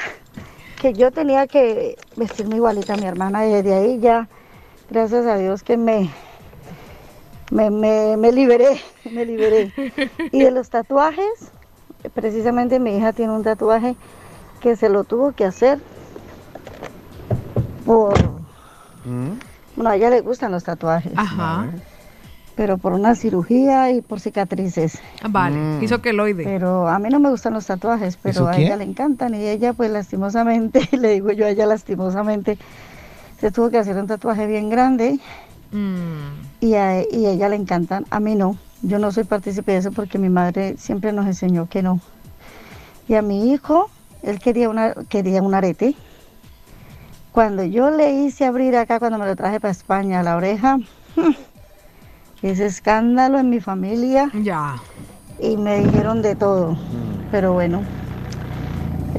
que 0.81 0.93
yo 0.93 1.11
tenía 1.11 1.47
que 1.47 1.97
vestirme 2.17 2.57
igualita 2.57 2.95
a 2.95 2.97
mi 2.97 3.07
hermana. 3.07 3.47
Y 3.47 3.53
desde 3.53 3.75
ahí 3.75 3.99
ya, 4.01 4.29
gracias 4.91 5.27
a 5.27 5.37
Dios 5.37 5.63
que 5.63 5.77
me, 5.77 6.11
me, 7.51 7.71
me, 7.71 8.17
me 8.17 8.33
liberé, 8.33 8.81
me 9.11 9.25
liberé. 9.25 9.73
Y 10.33 10.43
de 10.43 10.51
los 10.51 10.71
tatuajes, 10.71 11.51
precisamente 12.15 12.79
mi 12.79 12.97
hija 12.97 13.13
tiene 13.13 13.33
un 13.33 13.43
tatuaje 13.43 13.97
que 14.61 14.77
se 14.77 14.89
lo 14.89 15.05
tuvo 15.05 15.33
que 15.33 15.45
hacer 15.45 15.79
por... 17.85 18.15
Bueno, 19.77 19.91
a 19.91 19.97
ella 19.97 20.11
le 20.11 20.21
gustan 20.23 20.51
los 20.53 20.65
tatuajes. 20.65 21.13
Ajá. 21.17 21.67
Pero 22.57 22.79
por 22.79 22.93
una 22.95 23.15
cirugía 23.15 23.91
y 23.93 24.01
por 24.01 24.19
cicatrices. 24.19 24.99
Vale, 25.29 25.57
Mm. 25.59 25.83
hizo 25.85 26.01
queloide. 26.01 26.43
Pero 26.45 26.89
a 26.89 26.99
mí 26.99 27.09
no 27.11 27.21
me 27.21 27.29
gustan 27.31 27.53
los 27.53 27.67
tatuajes, 27.67 28.17
pero 28.17 28.31
¿Eso 28.33 28.49
a 28.49 28.57
ella 28.57 28.77
le 28.77 28.85
encantan 28.85 29.35
y 29.35 29.45
ella 29.47 29.73
pues 29.75 29.91
lastimosamente, 29.91 30.89
le 30.97 31.11
digo 31.13 31.31
yo 31.33 31.45
a 31.47 31.51
ella 31.51 31.67
lastimosamente, 31.67 32.57
se 33.39 33.51
tuvo 33.53 33.69
que 33.71 33.77
hacer 33.79 33.97
un 33.97 34.07
tatuaje 34.07 34.47
bien 34.47 34.71
grande 34.71 35.21
Mm. 35.71 36.63
y 36.65 36.75
a, 36.75 37.03
y 37.03 37.27
a 37.27 37.31
ella 37.33 37.49
le 37.49 37.57
encantan, 37.57 38.05
a 38.11 38.21
mí 38.21 38.35
no. 38.37 38.57
Yo 38.83 38.99
no 38.99 39.11
soy 39.13 39.25
partícipe 39.25 39.73
de 39.73 39.79
eso 39.79 39.91
porque 39.93 40.17
mi 40.19 40.29
madre 40.29 40.77
siempre 40.79 41.13
nos 41.13 41.27
enseñó 41.27 41.69
que 41.69 41.83
no. 41.83 42.01
Y 43.09 43.15
a 43.15 43.23
mi 43.23 43.53
hijo, 43.53 43.91
él 44.23 44.39
quería, 44.39 44.69
una, 44.71 44.95
quería 45.09 45.43
un 45.43 45.55
arete. 45.55 45.95
Cuando 47.33 47.65
yo 47.65 47.91
le 47.91 48.13
hice 48.13 48.47
abrir 48.47 48.77
acá, 48.77 48.99
cuando 48.99 49.19
me 49.19 49.27
lo 49.27 49.37
traje 49.37 49.61
para 49.61 49.73
España, 49.73 50.23
la 50.23 50.37
oreja, 50.37 50.79
ese 52.43 52.67
escándalo 52.67 53.39
en 53.39 53.51
mi 53.51 53.61
familia. 53.61 54.31
Ya. 54.35 54.83
Y 55.39 55.57
me 55.57 55.79
dijeron 55.79 56.23
de 56.23 56.37
todo. 56.37 56.79
Pero 57.31 57.53
bueno, 57.53 57.83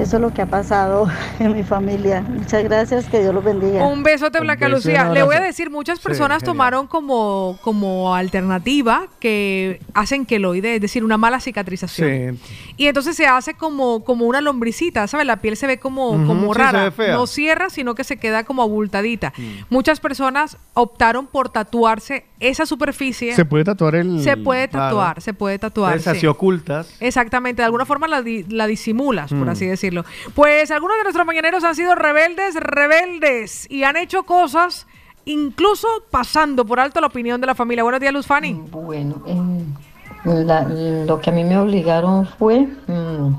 eso 0.00 0.16
es 0.16 0.22
lo 0.22 0.32
que 0.32 0.42
ha 0.42 0.46
pasado 0.46 1.08
en 1.38 1.54
mi 1.54 1.62
familia. 1.62 2.22
Muchas 2.22 2.62
gracias, 2.64 3.06
que 3.06 3.20
Dios 3.20 3.34
los 3.34 3.44
bendiga. 3.44 3.84
Un 3.86 4.02
besote, 4.02 4.40
Blanca 4.40 4.66
beso 4.66 4.76
Lucía. 4.76 5.10
Le 5.10 5.22
voy 5.22 5.36
a 5.36 5.40
decir, 5.40 5.70
muchas 5.70 5.98
Sí, 5.98 6.04
personas 6.04 6.42
tomaron 6.42 6.86
como, 6.86 7.58
como 7.62 8.14
alternativa 8.14 9.06
que 9.20 9.80
hacen 9.94 10.24
queloide, 10.26 10.76
es 10.76 10.80
decir, 10.80 11.04
una 11.04 11.16
mala 11.18 11.40
cicatrización. 11.40 12.38
Y 12.76 12.86
entonces 12.86 13.16
se 13.16 13.26
hace 13.26 13.54
como, 13.54 14.04
como 14.04 14.26
una 14.26 14.40
lombricita, 14.40 15.06
¿sabes? 15.06 15.26
La 15.26 15.36
piel 15.38 15.56
se 15.56 15.66
ve 15.66 15.78
como, 15.78 16.10
como 16.26 16.52
sí, 16.54 16.58
rara. 16.60 16.92
No 17.12 17.26
cierra, 17.26 17.70
sino 17.70 17.94
que 17.94 18.04
se 18.04 18.16
queda 18.16 18.44
como 18.44 18.62
abultadita. 18.62 19.32
Muchas 19.70 20.00
personas 20.00 20.56
optaron 20.74 21.26
por 21.26 21.48
tatuarse 21.48 22.24
esa 22.40 22.66
superficie. 22.66 23.34
Se 23.34 23.44
puede 23.44 23.64
tatuar 23.64 23.96
el. 23.96 24.22
Se 24.22 24.36
puede 24.36 24.68
Claro. 24.68 24.86
tatuar, 24.96 25.20
se 25.20 25.34
puede 25.34 25.58
tatuar. 25.58 25.94
Así 25.96 26.20
sí. 26.20 26.26
ocultas. 26.26 26.94
Exactamente, 27.00 27.62
de 27.62 27.66
alguna 27.66 27.84
forma 27.84 28.06
la, 28.06 28.22
di- 28.22 28.44
la 28.44 28.66
disimulas, 28.66 29.30
por 29.30 29.46
Mm. 29.46 29.48
así 29.48 29.66
decirlo. 29.66 29.87
Pues 30.34 30.70
algunos 30.70 30.96
de 30.98 31.02
nuestros 31.04 31.26
mañaneros 31.26 31.64
han 31.64 31.74
sido 31.74 31.94
rebeldes, 31.94 32.54
rebeldes 32.56 33.66
y 33.70 33.84
han 33.84 33.96
hecho 33.96 34.24
cosas 34.24 34.86
incluso 35.24 35.86
pasando 36.10 36.64
por 36.64 36.80
alto 36.80 37.00
la 37.00 37.06
opinión 37.08 37.40
de 37.40 37.46
la 37.46 37.54
familia. 37.54 37.82
Buenos 37.82 38.00
días, 38.00 38.12
Luz 38.12 38.26
Fanny. 38.26 38.54
Bueno, 38.70 39.16
eh, 39.26 40.44
la- 40.44 40.64
lo 40.64 41.20
que 41.20 41.30
a 41.30 41.32
mí 41.32 41.44
me 41.44 41.58
obligaron 41.58 42.26
fue 42.26 42.60
mm, 42.86 43.34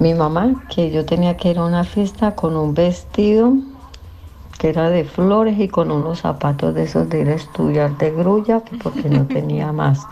mi 0.00 0.14
mamá, 0.14 0.54
que 0.68 0.90
yo 0.90 1.04
tenía 1.04 1.36
que 1.36 1.50
ir 1.50 1.58
a 1.58 1.64
una 1.64 1.84
fiesta 1.84 2.34
con 2.34 2.56
un 2.56 2.74
vestido 2.74 3.52
que 4.58 4.68
era 4.68 4.90
de 4.90 5.04
flores 5.04 5.58
y 5.58 5.68
con 5.68 5.90
unos 5.90 6.20
zapatos 6.20 6.74
de 6.74 6.84
esos 6.84 7.08
de 7.08 7.20
ir 7.20 7.28
a 7.30 7.34
estudiar 7.34 7.96
de 7.98 8.10
grulla, 8.10 8.60
que 8.62 8.76
porque 8.76 9.08
no 9.08 9.26
tenía 9.26 9.72
más. 9.72 10.06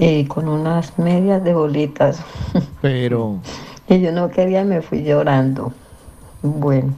Y 0.00 0.24
con 0.24 0.48
unas 0.48 0.98
medias 0.98 1.44
de 1.44 1.52
bolitas. 1.52 2.22
Pero. 2.80 3.38
Y 3.86 4.00
yo 4.00 4.12
no 4.12 4.30
quería 4.30 4.62
y 4.62 4.64
me 4.64 4.80
fui 4.80 5.02
llorando. 5.02 5.72
Bueno, 6.42 6.94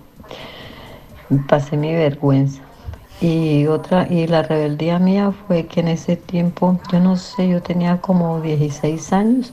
pasé 1.48 1.76
mi 1.76 1.92
vergüenza. 1.92 2.62
Y 3.20 3.66
otra, 3.66 4.06
y 4.08 4.26
la 4.26 4.42
rebeldía 4.42 4.98
mía 4.98 5.32
fue 5.46 5.66
que 5.66 5.80
en 5.80 5.88
ese 5.88 6.16
tiempo, 6.16 6.80
yo 6.92 7.00
no 7.00 7.16
sé, 7.16 7.48
yo 7.48 7.60
tenía 7.62 8.00
como 8.00 8.40
16 8.40 9.12
años. 9.12 9.52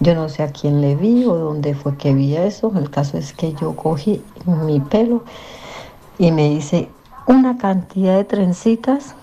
Yo 0.00 0.14
no 0.14 0.28
sé 0.28 0.42
a 0.42 0.52
quién 0.52 0.80
le 0.80 0.96
vi 0.96 1.24
o 1.24 1.36
dónde 1.36 1.74
fue 1.74 1.96
que 1.96 2.14
vi 2.14 2.36
eso. 2.36 2.72
El 2.76 2.90
caso 2.90 3.16
es 3.16 3.32
que 3.32 3.54
yo 3.54 3.76
cogí 3.76 4.22
mi 4.46 4.80
pelo 4.80 5.22
y 6.18 6.32
me 6.32 6.52
hice 6.52 6.88
una 7.26 7.58
cantidad 7.58 8.16
de 8.16 8.24
trencitas. 8.24 9.14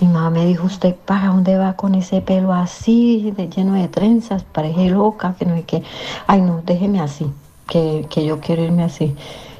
Y 0.00 0.06
mamá 0.06 0.30
me 0.30 0.46
dijo, 0.46 0.66
¿usted 0.66 0.94
para 0.94 1.28
dónde 1.28 1.56
va 1.56 1.74
con 1.74 1.94
ese 1.94 2.20
pelo 2.20 2.52
así, 2.52 3.32
de, 3.36 3.48
lleno 3.48 3.74
de 3.74 3.88
trenzas? 3.88 4.44
Parece 4.44 4.90
loca, 4.90 5.34
que 5.38 5.44
no 5.44 5.56
sé 5.56 5.62
qué. 5.64 5.82
Ay, 6.26 6.40
no, 6.40 6.62
déjeme 6.64 7.00
así, 7.00 7.30
que, 7.68 8.06
que 8.10 8.24
yo 8.24 8.40
quiero 8.40 8.62
irme 8.62 8.84
así. 8.84 9.14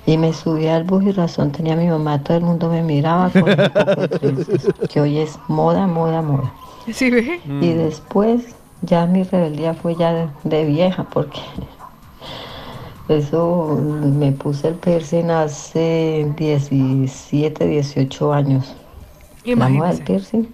Y 0.05 0.19
me 0.19 0.33
subí 0.33 0.67
al 0.67 0.85
bus 0.85 1.05
y 1.05 1.13
razón 1.13 1.53
tenía 1.53 1.77
mi 1.77 1.87
mamá, 1.87 2.23
todo 2.23 2.37
el 2.37 2.43
mundo 2.43 2.69
me 2.69 2.83
miraba 2.83 3.31
con 3.31 3.45
un 3.45 3.71
poco 3.73 4.01
de 4.01 4.09
trenzas, 4.09 4.67
que 4.89 5.01
hoy 5.01 5.19
es 5.19 5.39
moda, 5.49 5.87
moda, 5.87 6.23
moda. 6.23 6.53
¿Sí 6.93 7.11
ve? 7.11 7.41
Y 7.61 7.73
después 7.73 8.57
ya 8.81 9.07
mi 9.07 9.23
rebeldía 9.23 9.75
fue 9.75 9.95
ya 9.95 10.13
de, 10.13 10.29
de 10.43 10.65
vieja 10.65 11.05
porque 11.05 11.41
eso 13.09 13.79
me 13.79 14.33
puse 14.33 14.69
el 14.69 14.75
piercing 14.75 15.31
hace 15.31 16.33
17, 16.37 17.67
18 17.67 18.33
años. 18.33 18.75
Del 19.45 19.53
Imagínese. 19.55 20.03
piercing. 20.05 20.49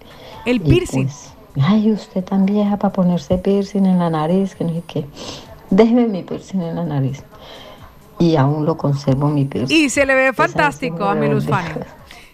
El 0.45 0.61
piercing. 0.61 1.05
pues, 1.07 1.31
ay, 1.61 1.91
usted 1.91 2.23
tan 2.23 2.45
vieja 2.45 2.77
para 2.77 2.93
ponerse 2.93 3.37
piercing 3.37 3.85
en 3.85 3.99
la 3.99 4.09
nariz, 4.09 4.55
que 4.55 4.63
no 4.63 4.73
sé 4.73 4.83
qué. 4.87 5.05
Déjeme 5.69 6.07
mi 6.07 6.23
piercing 6.23 6.61
en 6.61 6.75
la 6.75 6.83
nariz. 6.85 7.23
Y 8.17 8.35
aún 8.35 8.65
lo 8.65 8.75
conservo 8.77 9.29
mi 9.29 9.45
piercing. 9.45 9.75
Y 9.85 9.89
se 9.89 10.05
le 10.05 10.15
ve 10.15 10.33
fantástico 10.33 11.05
a 11.05 11.15
mi. 11.15 11.27
Fanny. 11.41 11.69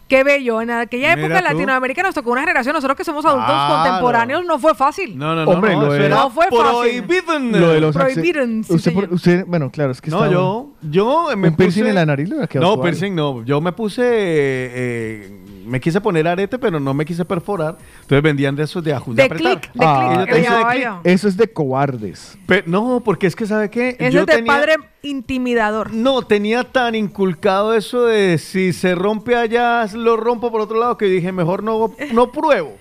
Qué 0.08 0.24
bello. 0.24 0.62
En 0.62 0.70
aquella 0.70 1.16
Mira 1.16 1.28
época 1.28 1.40
en 1.40 1.46
tú. 1.46 1.52
Latinoamérica 1.54 2.04
nos 2.04 2.14
tocó 2.14 2.32
una 2.32 2.42
generación, 2.42 2.74
nosotros 2.76 2.96
que 2.96 3.04
somos 3.04 3.26
adultos 3.26 3.48
Claro. 3.50 3.76
contemporáneos, 3.84 4.46
no 4.46 4.60
fue 4.60 4.76
fácil. 4.76 5.18
No, 5.18 5.34
no, 5.36 5.46
no. 5.46 5.52
Hombre, 5.52 5.74
no, 5.74 5.82
lo 5.82 5.88
eso 5.88 5.94
de- 6.00 6.06
era 6.06 6.16
No 6.16 6.30
fue 6.30 6.46
fácil. 6.46 7.04
prohibido. 7.04 7.40
Lo 7.60 7.70
de 7.70 7.82
los 7.82 7.96
Prohibido, 7.96 8.44
sí, 8.46 8.60
usted, 8.74 8.94
por- 8.94 9.04
señor. 9.04 9.14
usted- 9.14 9.46
bueno, 9.48 9.72
claro, 9.72 9.92
es 9.92 10.02
que 10.02 10.12
No, 10.12 10.32
yo, 10.32 10.68
yo 10.84 11.30
me 11.36 11.48
¿Un 11.50 11.56
piercing 11.56 11.84
puse- 11.86 11.90
en 11.90 11.96
la 11.96 12.06
nariz 12.06 12.30
quedado 12.30 12.48
No, 12.68 12.74
suave. 12.76 12.82
piercing 12.84 13.16
no. 13.16 13.44
Yo 13.46 13.62
me 13.62 13.72
puse, 13.72 14.04
eh, 14.04 14.72
eh, 14.76 15.40
me 15.66 15.80
quise 15.80 16.00
poner 16.02 16.28
arete, 16.28 16.58
pero 16.60 16.80
no 16.80 16.94
me 16.94 17.06
quise 17.06 17.26
perforar. 17.26 17.78
Entonces 18.02 18.22
vendían 18.22 18.56
de 18.56 18.64
esos 18.64 18.84
de 18.84 18.94
ajustar. 18.94 19.30
De 19.30 19.36
clic, 19.36 19.74
de 19.74 19.86
Ah, 19.86 20.26
clic, 20.30 20.46
yo 20.50 21.02
de. 21.04 21.12
Eso 21.14 21.28
es 21.28 21.36
de 21.38 21.48
cobardes. 21.52 22.38
No, 22.66 23.02
porque 23.04 23.28
es 23.28 23.36
que, 23.36 23.46
¿sabe 23.46 23.70
qué? 23.70 23.98
Ese 24.00 24.12
Yo 24.12 24.22
es 24.22 24.26
de 24.28 24.34
tenía- 24.36 24.54
padre 24.54 24.76
intimidador. 25.02 25.94
No, 25.94 26.22
tenía 26.24 26.64
tan 26.64 26.96
inculcado 26.96 27.74
eso 27.74 28.06
de 28.06 28.38
si 28.38 28.74
se 28.74 28.96
rompe 28.96 29.36
allá, 29.36 29.86
lo 29.94 30.18
rompo 30.18 30.52
por 30.52 30.62
otro 30.62 30.80
lado, 30.80 30.98
que 30.98 31.06
dije, 31.06 31.32
mejor 31.32 31.64
no, 31.64 31.94
no 32.14 32.32
pruebo. 32.32 32.78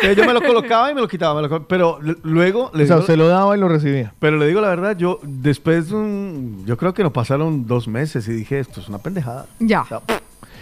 Entonces 0.00 0.16
yo 0.16 0.24
me 0.24 0.32
lo 0.32 0.40
colocaba 0.40 0.90
y 0.90 0.94
me 0.94 1.00
lo 1.00 1.08
quitaba. 1.08 1.40
me 1.42 1.46
lo 1.48 1.66
pero 1.68 1.98
luego... 2.22 2.70
O 2.72 2.76
le 2.76 2.86
sea, 2.86 2.96
digo- 2.96 3.06
se 3.06 3.16
lo 3.16 3.26
daba 3.28 3.56
y 3.56 3.60
lo 3.60 3.68
recibía. 3.68 4.14
pero 4.20 4.36
le 4.38 4.46
digo 4.46 4.60
la 4.60 4.68
verdad, 4.68 4.96
yo 4.96 5.18
después 5.22 5.90
de 5.90 5.96
un... 5.96 6.62
Yo 6.64 6.76
creo 6.76 6.94
que 6.94 7.02
nos 7.02 7.12
pasaron 7.12 7.66
dos 7.66 7.88
meses 7.88 8.26
y 8.28 8.32
dije, 8.32 8.60
esto 8.60 8.80
es 8.80 8.88
una 8.88 8.98
pendejada. 8.98 9.46
Ya. 9.58 9.82
O 9.82 9.86
sea, 9.86 10.00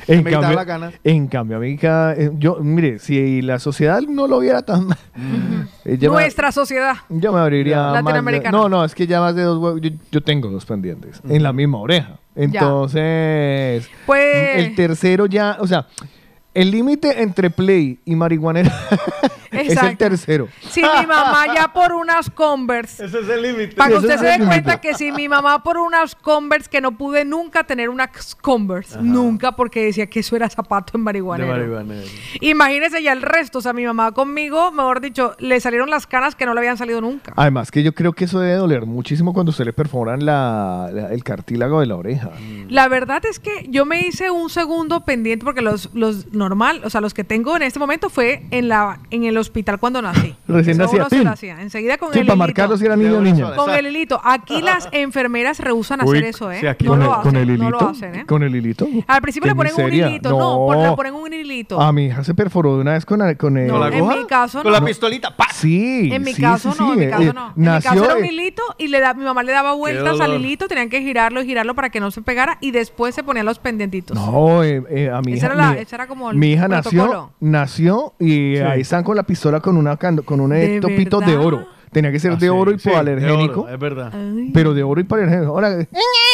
En 0.08 0.24
me 0.24 0.30
cambio, 0.30 0.52
la 0.54 0.64
gana. 0.64 0.92
en 1.04 1.26
cambio, 1.28 1.56
a 1.56 1.60
mí, 1.60 1.78
eh, 1.80 2.30
yo, 2.38 2.56
mire, 2.60 2.98
si 2.98 3.40
la 3.42 3.58
sociedad 3.58 4.00
no 4.00 4.26
lo 4.26 4.40
viera 4.40 4.62
tan 4.62 4.86
mal, 4.88 4.98
eh, 5.84 5.96
me- 6.00 6.08
Nuestra 6.08 6.50
sociedad. 6.52 6.94
yo 7.08 7.32
me 7.32 7.40
abriría 7.40 7.76
más 7.76 7.92
de- 7.92 8.02
Latinoamericana. 8.02 8.58
no, 8.58 8.68
no, 8.68 8.84
es 8.84 8.94
que 8.94 9.06
ya 9.06 9.20
más 9.20 9.34
de 9.34 9.42
dos 9.42 9.58
huevos, 9.58 9.80
yo, 9.80 9.90
yo 10.10 10.20
tengo 10.22 10.48
dos 10.50 10.64
pendientes 10.64 11.20
en 11.28 11.42
la 11.42 11.52
misma 11.52 11.78
oreja. 11.78 12.18
Entonces, 12.34 13.88
Pues- 14.06 14.56
el 14.58 14.74
tercero 14.74 15.26
ya, 15.26 15.56
o 15.60 15.66
sea, 15.66 15.86
el 16.54 16.70
límite 16.70 17.22
entre 17.22 17.50
play 17.50 17.98
y 18.04 18.14
marihuanera 18.14 18.72
es 19.50 19.76
el 19.82 19.96
tercero. 19.96 20.48
Si 20.70 20.80
mi 20.82 21.06
mamá 21.06 21.46
ya 21.54 21.72
por 21.72 21.92
unas 21.92 22.30
Converse. 22.30 23.04
Ese 23.04 23.20
es 23.20 23.28
el 23.28 23.42
límite. 23.42 23.76
Para 23.76 23.90
que 23.90 23.96
usted 23.98 24.18
se 24.18 24.24
dé 24.26 24.38
cuenta 24.44 24.80
que 24.80 24.94
si 24.94 25.12
mi 25.12 25.28
mamá 25.28 25.62
por 25.62 25.76
unas 25.78 26.14
Converse, 26.14 26.68
que 26.70 26.80
no 26.80 26.92
pude 26.96 27.24
nunca 27.24 27.64
tener 27.64 27.88
unas 27.90 28.34
Converse, 28.34 28.98
nunca, 29.00 29.52
porque 29.52 29.84
decía 29.84 30.06
que 30.06 30.20
eso 30.20 30.36
era 30.36 30.48
zapato 30.48 30.92
en 30.96 31.00
De 31.00 31.04
marihuana. 31.04 31.46
marihuanero. 31.46 32.06
Imagínese 32.40 33.02
ya 33.02 33.12
el 33.12 33.22
resto, 33.22 33.58
o 33.58 33.62
sea, 33.62 33.72
mi 33.72 33.84
mamá 33.84 34.12
conmigo, 34.12 34.72
mejor 34.72 35.00
dicho, 35.00 35.34
le 35.38 35.60
salieron 35.60 35.90
las 35.90 36.06
canas 36.06 36.34
que 36.34 36.46
no 36.46 36.54
le 36.54 36.60
habían 36.60 36.76
salido 36.78 37.00
nunca. 37.00 37.32
Además 37.36 37.70
que 37.70 37.82
yo 37.82 37.94
creo 37.94 38.12
que 38.14 38.24
eso 38.24 38.40
debe 38.40 38.54
doler 38.56 38.86
muchísimo 38.86 39.32
cuando 39.34 39.52
se 39.52 39.64
le 39.64 39.72
perforan 39.72 40.24
la, 40.24 40.88
la- 40.92 41.12
el 41.12 41.22
cartílago 41.24 41.80
de 41.80 41.86
la 41.86 41.96
oreja. 41.96 42.30
La 42.68 42.88
verdad 42.88 43.22
es 43.26 43.38
que 43.38 43.66
yo 43.68 43.84
me 43.84 44.00
hice 44.00 44.30
un 44.30 44.48
segundo 44.50 45.04
pendiente 45.04 45.44
porque 45.44 45.60
los, 45.62 45.90
los 45.94 46.32
normal, 46.43 46.81
o 46.85 46.90
sea, 46.90 47.01
los 47.01 47.14
que 47.14 47.24
tengo 47.24 47.56
en 47.56 47.62
este 47.62 47.78
momento 47.78 48.10
fue 48.10 48.43
en 48.51 48.69
la 48.69 48.98
en 49.10 49.24
el 49.24 49.36
hospital 49.39 49.78
cuando 49.78 50.02
nací. 50.02 50.35
Recién 50.48 50.78
lo 50.78 50.85
hacía. 50.85 51.60
Enseguida 51.60 51.98
con 51.98 52.12
Sí, 52.12 52.19
el 52.20 52.27
para 52.27 52.35
hilito. 52.35 52.36
marcarlo 52.36 52.77
si 52.77 52.85
era 52.85 52.97
niño 52.97 53.19
o 53.19 53.20
niña. 53.20 53.55
Con 53.56 53.70
el 53.74 53.86
hilito. 53.86 54.20
Aquí 54.23 54.60
las 54.62 54.89
enfermeras 54.93 55.59
rehusan 55.60 56.01
Uy, 56.02 56.19
hacer 56.19 56.24
eso, 56.28 56.51
¿eh? 56.51 56.60
sí, 56.60 56.66
aquí 56.66 56.85
no 56.85 56.90
con, 56.93 56.98
lo 57.01 57.05
el, 57.06 57.10
hacen, 57.12 57.23
con 57.23 57.36
el 57.36 57.47
no 57.48 57.55
hilito. 57.55 57.70
lo 57.85 57.89
hacen, 57.90 58.14
¿eh? 58.14 58.27
Con 58.27 58.43
el 58.43 58.56
hilito. 58.56 58.89
Al 59.06 59.23
principio 59.23 59.48
le 59.51 59.55
ponen 59.55 59.73
un 59.77 59.93
hilito, 59.93 60.31
no, 60.31 60.39
pon- 60.66 60.82
le 60.82 60.93
ponen 60.93 61.14
un 61.14 61.32
hilito. 61.32 61.81
A 61.81 61.93
mi 61.93 62.06
hija 62.06 62.24
se 62.24 62.35
perforó 62.35 62.74
de 62.77 62.82
una 62.82 62.93
vez 62.93 63.05
con, 63.06 63.19
la- 63.20 63.35
con 63.36 63.56
el. 63.56 63.69
No, 63.69 63.86
en 63.86 64.09
mi 64.09 64.24
caso 64.27 64.62
Con 64.62 64.73
la 64.73 64.81
no. 64.81 64.86
pistolita, 64.86 65.36
¡pa! 65.36 65.47
Sí. 65.52 66.10
En 66.12 66.23
mi 66.23 66.35
sí, 66.35 66.43
caso 66.43 66.73
sí, 66.73 66.78
no, 66.81 66.93
en 66.94 66.98
sí, 66.98 67.05
mi 67.06 67.10
caso 67.10 67.23
eh, 67.23 67.32
no. 67.35 67.47
En 67.48 67.52
mi 67.56 67.64
nació, 67.66 67.90
caso 67.90 68.05
era 68.05 68.14
un 68.16 68.24
eh, 68.24 68.28
hilito 68.32 68.62
y 68.78 68.89
le 68.89 69.01
da, 69.01 69.14
mi 69.14 69.24
mamá 69.24 69.43
le 69.43 69.52
daba 69.52 69.73
vueltas 69.74 70.19
al 70.20 70.35
hilito, 70.35 70.66
tenían 70.69 70.89
que 70.89 71.01
girarlo 71.01 71.40
y 71.43 71.47
girarlo 71.47 71.74
para 71.74 71.90
que 71.90 72.01
no 72.01 72.10
se 72.10 72.23
pegara 72.23 72.59
y 72.60 72.70
después 72.73 73.14
se 73.14 73.23
ponían 73.23 73.47
los 73.47 73.59
pendientitos. 73.59 74.16
No, 74.16 74.62
eh, 74.64 74.82
eh, 74.90 75.10
a 75.10 75.20
mi 75.20 75.32
hija. 75.32 75.52
la- 75.55 75.74
esa 75.74 75.97
era 75.97 76.06
como 76.06 76.31
mi 76.34 76.52
hija 76.52 76.68
protocolo. 76.68 77.02
nació, 77.04 77.30
nació 77.40 78.12
y 78.18 78.56
ahí 78.59 78.80
están 78.82 79.04
con 79.04 79.16
la 79.16 79.22
pistola 79.22 79.60
con 79.60 79.76
una 79.76 79.96
can- 79.96 80.18
con 80.18 80.40
un 80.40 80.50
¿De 80.50 80.80
topito 80.80 81.20
de 81.20 81.26
verdad? 81.26 81.44
oro. 81.44 81.66
Tenía 81.92 82.10
que 82.10 82.18
ser 82.18 82.30
Ah, 82.32 82.36
de 82.36 82.40
sí, 82.40 82.48
oro 82.48 82.70
y 82.72 82.76
es 83.68 83.78
verdad. 83.78 84.10
Pero 84.54 84.72
de 84.72 84.82
oro 84.82 84.98
y 84.98 85.04
hipoalergénico. 85.04 85.50
Ahora, 85.52 85.86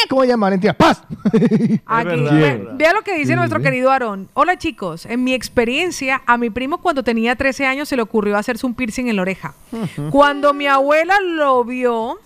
¿cómo 0.08 0.22
se 0.22 0.28
llama, 0.28 0.46
Valentina? 0.46 0.72
¡Paz! 0.72 1.02
Aquí, 1.84 2.04
verdad, 2.08 2.32
ve- 2.32 2.48
es 2.48 2.58
verdad. 2.58 2.74
vea 2.76 2.92
lo 2.92 3.02
que 3.02 3.14
dice 3.18 3.32
Sí, 3.32 3.36
nuestro 3.36 3.58
sí. 3.58 3.64
querido 3.64 3.90
Aarón. 3.90 4.28
Hola 4.34 4.56
chicos, 4.56 5.04
en 5.06 5.24
mi 5.24 5.34
experiencia, 5.34 6.22
a 6.26 6.36
mi 6.38 6.50
primo 6.50 6.78
cuando 6.78 7.02
tenía 7.02 7.34
13 7.34 7.66
años 7.66 7.88
se 7.88 7.96
le 7.96 8.02
ocurrió 8.02 8.36
hacerse 8.36 8.66
un 8.66 8.74
piercing 8.74 9.08
en 9.08 9.16
la 9.16 9.22
oreja. 9.22 9.54
Cuando 10.10 10.54
mi 10.54 10.68
abuela 10.68 11.14
lo 11.20 11.64
vio, 11.64 12.18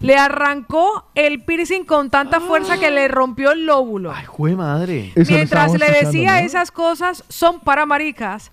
le 0.00 0.16
arrancó 0.16 1.06
el 1.14 1.42
piercing 1.42 1.84
con 1.84 2.10
tanta 2.10 2.40
fuerza 2.40 2.78
que 2.78 2.90
le 2.90 3.08
rompió 3.08 3.52
el 3.52 3.66
lóbulo. 3.66 4.12
Ay, 4.12 4.24
jue 4.26 4.54
madre. 4.54 5.12
Eso 5.14 5.32
Mientras 5.32 5.72
le 5.78 5.90
decía 5.90 6.40
¿no? 6.40 6.46
esas 6.46 6.70
cosas 6.70 7.24
son 7.28 7.60
para 7.60 7.86
maricas. 7.86 8.52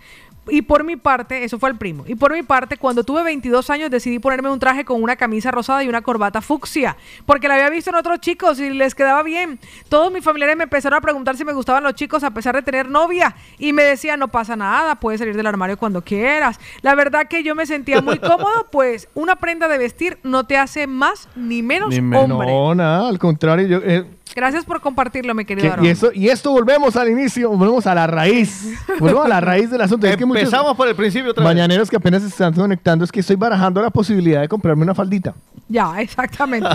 Y 0.49 0.61
por 0.63 0.83
mi 0.83 0.95
parte, 0.95 1.43
eso 1.43 1.57
fue 1.57 1.69
el 1.69 1.77
primo. 1.77 2.03
Y 2.07 2.15
por 2.15 2.33
mi 2.33 2.43
parte, 2.43 2.77
cuando 2.77 3.03
tuve 3.03 3.23
22 3.23 3.69
años 3.69 3.89
decidí 3.89 4.19
ponerme 4.19 4.49
un 4.49 4.59
traje 4.59 4.83
con 4.83 5.01
una 5.01 5.15
camisa 5.15 5.51
rosada 5.51 5.83
y 5.83 5.87
una 5.87 6.01
corbata 6.01 6.41
fucsia, 6.41 6.97
porque 7.25 7.47
la 7.47 7.55
había 7.55 7.69
visto 7.69 7.89
en 7.89 7.95
otros 7.95 8.19
chicos 8.19 8.59
y 8.59 8.69
les 8.69 8.95
quedaba 8.95 9.23
bien. 9.23 9.59
Todos 9.89 10.11
mis 10.11 10.23
familiares 10.23 10.57
me 10.57 10.63
empezaron 10.63 10.97
a 10.97 11.01
preguntar 11.01 11.37
si 11.37 11.45
me 11.45 11.53
gustaban 11.53 11.83
los 11.83 11.93
chicos 11.95 12.23
a 12.23 12.31
pesar 12.31 12.55
de 12.55 12.61
tener 12.61 12.89
novia 12.89 13.35
y 13.57 13.73
me 13.73 13.83
decían, 13.83 14.19
no 14.19 14.27
pasa 14.27 14.55
nada, 14.55 14.95
puedes 14.95 15.19
salir 15.19 15.35
del 15.35 15.47
armario 15.47 15.77
cuando 15.77 16.01
quieras. 16.01 16.59
La 16.81 16.95
verdad 16.95 17.27
que 17.27 17.43
yo 17.43 17.55
me 17.55 17.65
sentía 17.65 18.01
muy 18.01 18.19
cómodo, 18.19 18.67
pues 18.71 19.07
una 19.13 19.37
prenda 19.37 19.67
de 19.67 19.77
vestir 19.77 20.17
no 20.23 20.45
te 20.45 20.57
hace 20.57 20.87
más 20.87 21.29
ni 21.35 21.61
menos 21.61 21.89
Ni 21.89 21.99
hombre. 21.99 22.51
No, 22.51 22.75
nada, 22.75 23.07
al 23.07 23.19
contrario. 23.19 23.67
Yo, 23.67 23.77
eh, 23.83 24.05
Gracias 24.35 24.65
por 24.65 24.81
compartirlo, 24.81 25.34
mi 25.34 25.45
que- 25.45 25.55
querido 25.55 25.72
Aarón. 25.72 25.85
y, 25.85 25.89
eso, 25.89 26.11
y 26.14 26.30
esto 26.30 26.51
volvemos 26.51 26.95
al 26.95 27.10
inicio, 27.10 27.49
volvemos 27.49 27.85
a 27.88 27.93
la 27.95 28.07
raíz. 28.07 28.73
Volvemos 28.99 29.26
a 29.26 29.30
la 29.30 29.41
raíz 29.41 29.69
del 29.69 29.81
asunto. 29.81 30.07
Es 30.07 30.18
que 30.18 30.26
muchos 30.26 30.43
Empezamos 30.43 30.76
por 30.77 30.88
el 30.88 30.95
principio 30.95 31.31
otra 31.31 31.43
vez. 31.43 31.53
mañaneros 31.53 31.89
que 31.89 31.95
apenas 31.97 32.22
se 32.22 32.27
están 32.30 32.53
conectando 32.53 33.03
es 33.05 33.11
que 33.11 33.19
estoy 33.22 33.35
barajando 33.35 33.81
la 33.81 33.89
posibilidad 33.89 34.41
de 34.41 34.47
comprarme 34.47 34.84
una 34.84 34.93
faldita. 34.95 35.34
Ya, 35.69 35.99
exactamente. 36.01 36.69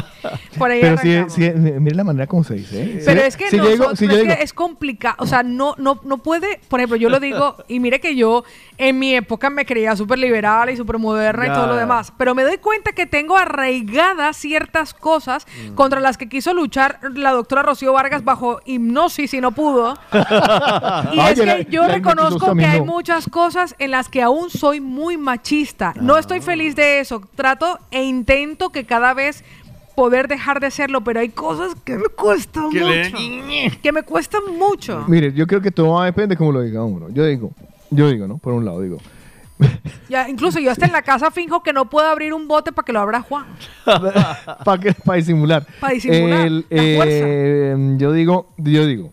Por 0.56 0.70
ahí 0.70 0.80
Pero 0.82 0.98
si, 0.98 1.14
arrancamos. 1.16 1.32
si- 1.34 1.50
mire 1.80 1.94
la 1.96 2.04
manera 2.04 2.26
como 2.26 2.42
se 2.44 2.54
dice. 2.54 2.82
¿eh? 2.82 3.02
Pero 3.04 3.20
es 3.22 3.36
que, 3.36 3.44
yo 3.50 3.58
nosotros- 3.62 3.98
digo- 3.98 4.10
yo 4.12 4.16
es, 4.16 4.22
que 4.24 4.28
digo- 4.32 4.42
es 4.42 4.52
complicado, 4.52 5.16
o 5.18 5.26
sea, 5.26 5.42
no, 5.42 5.74
no, 5.78 6.00
no 6.04 6.18
puede, 6.18 6.60
por 6.68 6.80
ejemplo, 6.80 6.96
yo 6.96 7.08
lo 7.10 7.20
digo, 7.20 7.56
y 7.68 7.80
mire 7.80 8.00
que 8.00 8.16
yo 8.16 8.44
en 8.78 8.98
mi 8.98 9.14
época 9.14 9.50
me 9.50 9.64
creía 9.66 9.94
súper 9.96 10.18
liberal 10.18 10.70
y 10.70 10.76
súper 10.76 10.98
moderna 10.98 11.44
y 11.44 11.48
Ya. 11.48 11.54
todo 11.54 11.66
lo 11.68 11.76
demás, 11.76 12.12
pero 12.16 12.34
me 12.34 12.42
doy 12.44 12.58
cuenta 12.58 12.92
que 12.92 13.06
tengo 13.06 13.36
arraigadas 13.36 14.36
ciertas 14.36 14.94
cosas 14.94 15.46
Mm. 15.70 15.74
contra 15.74 16.00
las 16.00 16.16
que 16.18 16.28
quiso 16.28 16.54
luchar 16.54 16.98
la 17.14 17.30
doctora 17.48 17.62
Rocío 17.62 17.94
Vargas 17.94 18.22
bajo 18.22 18.60
hipnosis 18.66 19.32
y 19.32 19.40
no 19.40 19.52
pudo. 19.52 19.96
Y 20.12 21.18
Ay, 21.18 21.32
es 21.32 21.38
la- 21.38 21.56
que 21.56 21.66
yo 21.70 21.86
la 21.86 21.94
reconozco 21.94 22.54
que 22.54 22.64
hay 22.66 22.82
muchas 22.82 23.26
cosas 23.28 23.74
en 23.78 23.90
las 23.92 24.08
que 24.10 24.20
aún 24.20 24.50
soy 24.50 24.80
muy 24.80 25.16
machista. 25.16 25.94
No 25.98 26.16
Ah. 26.16 26.20
estoy 26.20 26.40
feliz 26.42 26.76
de 26.76 27.00
eso. 27.00 27.22
Trato 27.34 27.78
e 27.90 28.04
intento 28.04 28.68
que 28.68 28.84
cada 28.84 29.14
vez 29.14 29.44
poder 29.96 30.28
dejar 30.28 30.60
de 30.60 30.70
serlo, 30.70 31.02
pero 31.02 31.20
hay 31.20 31.30
cosas 31.30 31.74
que 31.84 31.96
me 31.96 32.08
cuestan 32.08 32.68
le- 32.70 33.10
mucho. 33.10 33.80
Que 33.82 33.92
me 33.92 34.02
cuestan 34.02 34.42
mucho. 34.58 35.04
Mire, 35.08 35.32
yo 35.32 35.46
creo 35.46 35.62
que 35.62 35.70
todo 35.70 35.92
va 35.94 36.02
a 36.02 36.04
depender 36.06 36.28
de 36.30 36.36
cómo 36.36 36.52
lo 36.52 36.60
diga 36.60 36.84
uno. 36.84 37.08
Yo 37.10 37.24
digo, 37.24 37.52
yo 37.90 38.10
digo, 38.10 38.26
¿no? 38.28 38.36
Por 38.36 38.52
un 38.52 38.64
lado 38.66 38.82
digo. 38.82 38.98
Ya, 40.08 40.26
incluso 40.26 40.58
yo 40.58 40.70
hasta 40.70 40.86
en 40.86 40.92
la 40.92 41.02
casa 41.02 41.30
finjo 41.30 41.62
que 41.62 41.74
no 41.74 41.90
puedo 41.90 42.08
abrir 42.08 42.32
un 42.32 42.48
bote 42.48 42.72
para 42.72 42.84
que 42.86 42.94
lo 42.94 43.00
abra 43.00 43.20
Juan. 43.20 43.44
Para 44.64 45.16
disimular. 45.16 45.66
Pa' 45.80 45.90
disimular, 45.90 46.46
El, 46.46 46.56
la 46.70 46.96
fuerza. 46.96 47.26
eh, 47.26 47.94
yo 47.98 48.12
digo, 48.12 48.46
yo 48.56 48.86
digo, 48.86 49.12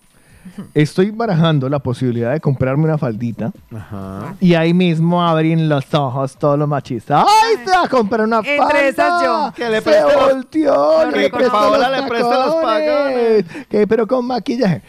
estoy 0.73 1.11
barajando 1.11 1.67
la 1.67 1.79
posibilidad 1.79 2.31
de 2.31 2.39
comprarme 2.39 2.85
una 2.85 2.97
faldita. 2.97 3.51
Ajá. 3.75 4.35
Y 4.39 4.53
ahí 4.53 4.73
mismo 4.73 5.21
abren 5.21 5.67
los 5.67 5.93
ojos 5.93 6.37
todos 6.37 6.57
los 6.57 6.67
machistas. 6.69 7.25
¡Ay, 7.27 7.57
se 7.65 7.71
va 7.71 7.83
a 7.83 7.89
comprar 7.89 8.21
una 8.21 8.37
Entre 8.37 8.57
falda! 8.57 8.87
esas 8.87 9.21
yo. 9.23 9.51
Que 9.53 9.69
le 9.69 9.75
se 9.77 9.81
preste 9.81 10.15
volteó, 10.15 11.05
Lo 11.05 11.11
le 11.11 11.29
Paola 11.29 11.89
los 11.89 11.99
le 11.99 13.45
que- 13.69 13.85
pero 13.87 14.07
con 14.07 14.25
maquillaje. 14.25 14.81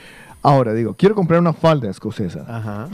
Ahora 0.43 0.73
digo, 0.73 0.95
quiero 0.97 1.17
comprar 1.17 1.41
una 1.41 1.53
falda 1.53 1.91
escocesa. 1.91 2.45
Ajá. 2.49 2.89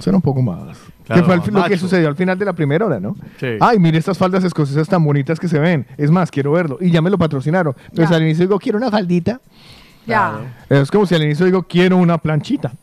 Suena 0.00 0.16
un 0.16 0.22
poco 0.22 0.42
más. 0.42 0.78
Claro, 1.04 1.22
que 1.22 1.26
fue 1.26 1.34
al 1.34 1.62
lo 1.62 1.64
que 1.68 1.76
sucedió 1.78 2.08
al 2.08 2.16
final 2.16 2.38
de 2.38 2.44
la 2.44 2.52
primera 2.52 2.86
hora, 2.86 3.00
¿no? 3.00 3.16
Sí. 3.38 3.46
Ay, 3.60 3.78
mire 3.78 3.98
estas 3.98 4.16
faldas 4.16 4.44
escocesas 4.44 4.88
tan 4.88 5.04
bonitas 5.04 5.38
que 5.40 5.48
se 5.48 5.58
ven. 5.58 5.86
Es 5.96 6.10
más, 6.10 6.30
quiero 6.30 6.52
verlo. 6.52 6.78
Y 6.80 6.90
ya 6.90 7.02
me 7.02 7.10
lo 7.10 7.18
patrocinaron. 7.18 7.74
Entonces 7.88 8.10
Ya. 8.10 8.16
al 8.16 8.22
inicio 8.22 8.44
digo, 8.46 8.58
quiero 8.58 8.78
una 8.78 8.90
faldita. 8.90 9.40
Ya. 10.06 10.40
Es 10.68 10.90
como 10.90 11.06
si 11.06 11.14
al 11.14 11.22
inicio 11.22 11.46
digo, 11.46 11.62
quiero 11.62 11.96
una 11.96 12.18
planchita. 12.18 12.72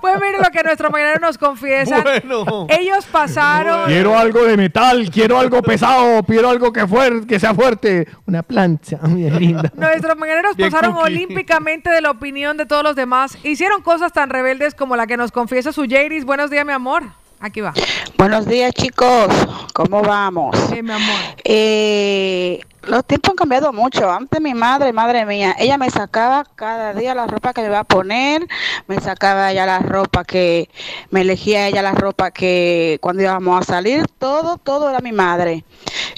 Pues 0.00 0.14
mire 0.20 0.38
lo 0.42 0.50
que 0.50 0.62
nuestros 0.62 0.90
mañaneros 0.92 1.20
nos 1.20 1.38
confiesan. 1.38 2.02
Bueno. 2.02 2.66
Ellos 2.68 3.06
pasaron. 3.06 3.86
quiero 3.86 4.18
algo 4.18 4.44
de 4.44 4.56
metal, 4.56 5.08
quiero 5.10 5.38
algo 5.38 5.62
pesado, 5.62 6.22
quiero 6.24 6.48
algo 6.50 6.72
que, 6.72 6.84
fuer- 6.86 7.26
que 7.26 7.38
sea 7.40 7.54
fuerte. 7.54 8.06
Una 8.26 8.42
plancha, 8.42 8.98
bien 9.02 9.38
linda. 9.38 9.72
Nuestros 9.74 10.16
mañaneros 10.16 10.56
Bien 10.56 10.70
pasaron 10.70 10.94
cookie. 10.94 11.06
olímpicamente 11.06 11.90
de 11.90 12.00
la 12.00 12.10
opinión 12.10 12.56
de 12.56 12.66
todos 12.66 12.82
los 12.82 12.96
demás. 12.96 13.38
Hicieron 13.42 13.82
cosas 13.82 14.12
tan 14.12 14.30
rebeldes 14.30 14.74
como 14.74 14.96
la 14.96 15.06
que 15.06 15.16
nos 15.16 15.32
confiesa 15.32 15.72
su 15.72 15.86
Jairis. 15.88 16.24
Buenos 16.24 16.50
días, 16.50 16.64
mi 16.66 16.72
amor. 16.72 17.04
Aquí 17.40 17.60
va. 17.60 17.72
Buenos 18.16 18.46
días, 18.46 18.72
chicos. 18.72 19.28
¿Cómo 19.74 20.02
vamos? 20.02 20.56
Sí, 20.70 20.82
mi 20.82 20.92
amor. 20.92 21.16
Eh, 21.44 22.60
los 22.86 23.04
tiempos 23.04 23.30
han 23.30 23.36
cambiado 23.36 23.72
mucho. 23.72 24.10
Antes 24.10 24.40
mi 24.40 24.54
madre, 24.54 24.92
madre 24.92 25.26
mía, 25.26 25.54
ella 25.58 25.78
me 25.78 25.90
sacaba 25.90 26.44
cada 26.54 26.94
día 26.94 27.14
la 27.14 27.26
ropa 27.26 27.52
que 27.52 27.62
me 27.62 27.68
iba 27.68 27.80
a 27.80 27.84
poner, 27.84 28.46
me 28.86 29.00
sacaba 29.00 29.50
ella 29.50 29.66
la 29.66 29.80
ropa 29.80 30.24
que, 30.24 30.68
me 31.10 31.22
elegía 31.22 31.68
ella 31.68 31.82
la 31.82 31.92
ropa 31.92 32.30
que 32.30 32.98
cuando 33.00 33.22
íbamos 33.22 33.60
a 33.60 33.64
salir, 33.64 34.06
todo, 34.18 34.58
todo 34.58 34.90
era 34.90 35.00
mi 35.00 35.12
madre. 35.12 35.64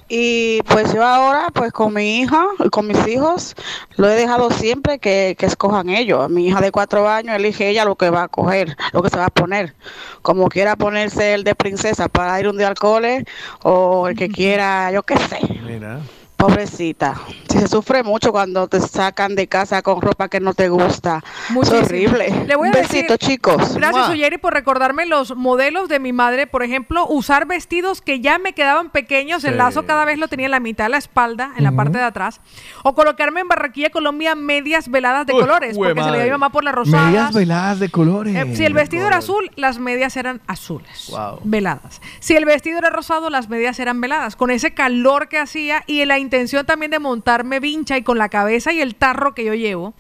Y 0.09 0.63
pues 0.63 0.93
yo 0.95 1.05
ahora, 1.05 1.49
pues 1.53 1.73
con 1.73 1.93
mi 1.93 2.21
hija 2.21 2.47
y 2.65 2.69
con 2.71 2.87
mis 2.87 3.07
hijos, 3.07 3.55
lo 3.97 4.09
he 4.09 4.15
dejado 4.15 4.51
siempre 4.51 4.99
que, 4.99 5.37
que 5.39 5.47
escojan 5.47 5.91
ellos. 5.91 6.31
Mi 6.31 6.47
hija 6.47 6.61
de 6.61 6.73
cuatro 6.73 7.09
años 7.09 7.37
elige 7.37 7.69
ella 7.69 7.85
lo 7.85 7.97
que 7.97 8.11
va 8.11 8.25
a 8.25 8.29
coger, 8.29 8.77
lo 8.93 9.03
que 9.03 9.11
se 9.11 9.19
va 9.19 9.27
a 9.27 9.31
poner. 9.31 9.75
Como 10.23 10.49
quiera 10.49 10.77
ponerse 10.77 11.35
el 11.35 11.45
de 11.45 11.55
princesa 11.55 12.09
para 12.09 12.39
ir 12.41 12.49
un 12.49 12.57
día 12.57 12.69
al 12.69 12.75
cole 12.75 13.25
o 13.63 14.09
el 14.09 14.17
que 14.17 14.29
quiera, 14.39 14.91
yo 14.93 15.03
qué 15.03 15.17
sé. 15.19 15.41
Mira. 15.67 16.01
Pobrecita, 16.39 17.21
si 17.51 17.59
se 17.59 17.67
sufre 17.67 18.05
mucho 18.05 18.31
cuando 18.31 18.69
te 18.69 18.81
sacan 18.81 19.35
de 19.35 19.49
casa 19.49 19.83
con 19.83 20.01
ropa 20.01 20.29
que 20.29 20.39
no 20.39 20.55
te 20.55 20.69
gusta. 20.69 21.25
Muchísimo. 21.51 21.81
Es 21.81 21.87
horrible. 21.89 22.45
Le 22.47 22.55
voy 22.55 22.69
a 22.69 22.71
Un 22.71 22.77
besito, 22.77 23.15
decir- 23.15 23.19
chicos. 23.19 23.75
Gracias. 23.75 24.09
Uyeri, 24.11 24.39
por 24.39 24.53
recordarme 24.55 25.05
los 25.05 25.35
modelos 25.35 25.89
de 25.89 25.99
mi 25.99 26.13
madre. 26.13 26.47
Por 26.47 26.63
ejemplo, 26.63 27.09
usar 27.09 27.47
vestidos 27.49 28.01
que 28.03 28.21
ya 28.21 28.39
me 28.39 28.53
quedaban 28.53 28.91
pequeños. 28.91 29.43
El 29.43 29.55
Sí. 29.55 29.59
lazo 29.59 29.85
cada 29.85 30.05
vez 30.05 30.17
lo 30.21 30.29
tenía 30.29 30.47
en 30.47 30.53
la 30.53 30.61
mitad 30.61 30.85
de 30.85 30.91
la 30.91 30.99
espalda, 30.99 31.51
en 31.57 31.65
la 31.65 31.73
parte 31.73 31.99
de 31.99 32.05
atrás. 32.05 32.41
O 32.85 32.95
colocarme 32.95 33.41
en 33.41 33.49
Barranquilla, 33.49 33.91
Colombia, 33.91 34.37
medias 34.37 34.89
veladas 34.89 35.27
de 35.27 35.33
Uy, 35.35 35.41
colores. 35.41 35.77
Porque 35.77 36.01
se 36.05 36.11
le 36.13 36.19
dio 36.19 36.23
a 36.23 36.25
mi 36.27 36.31
mamá 36.31 36.51
por 36.51 36.63
las 36.63 36.73
rosadas. 36.77 37.07
Medias 37.07 37.35
veladas 37.35 37.81
de 37.81 37.89
colores. 37.91 38.37
Eh, 38.37 38.55
si 38.55 38.65
el 38.65 38.75
vestido 38.75 39.09
era 39.09 39.17
azul, 39.17 39.51
las 39.57 39.81
medias 39.81 40.17
eran 40.17 40.41
azules, 40.47 41.13
veladas. 41.43 42.01
Si 42.21 42.37
el 42.37 42.45
vestido 42.45 42.79
era 42.79 42.91
rosado, 42.91 43.29
las 43.29 43.49
medias 43.49 43.81
eran 43.81 44.01
veladas. 44.01 44.37
Con 44.37 44.53
ese 44.53 44.73
calor 44.73 45.29
que 45.29 45.39
hacía 45.41 45.83
y 45.89 46.05
la 46.05 46.21
intención 46.29 46.67
también 46.67 46.91
de 46.91 46.99
montarme 46.99 47.59
vincha 47.59 47.97
y 47.97 48.03
con 48.03 48.19
la 48.19 48.29
cabeza 48.29 48.71
y 48.73 48.81
el 48.81 48.95
tarro 48.95 49.35
que 49.35 49.45
yo 49.45 49.55
llevo. 49.55 49.95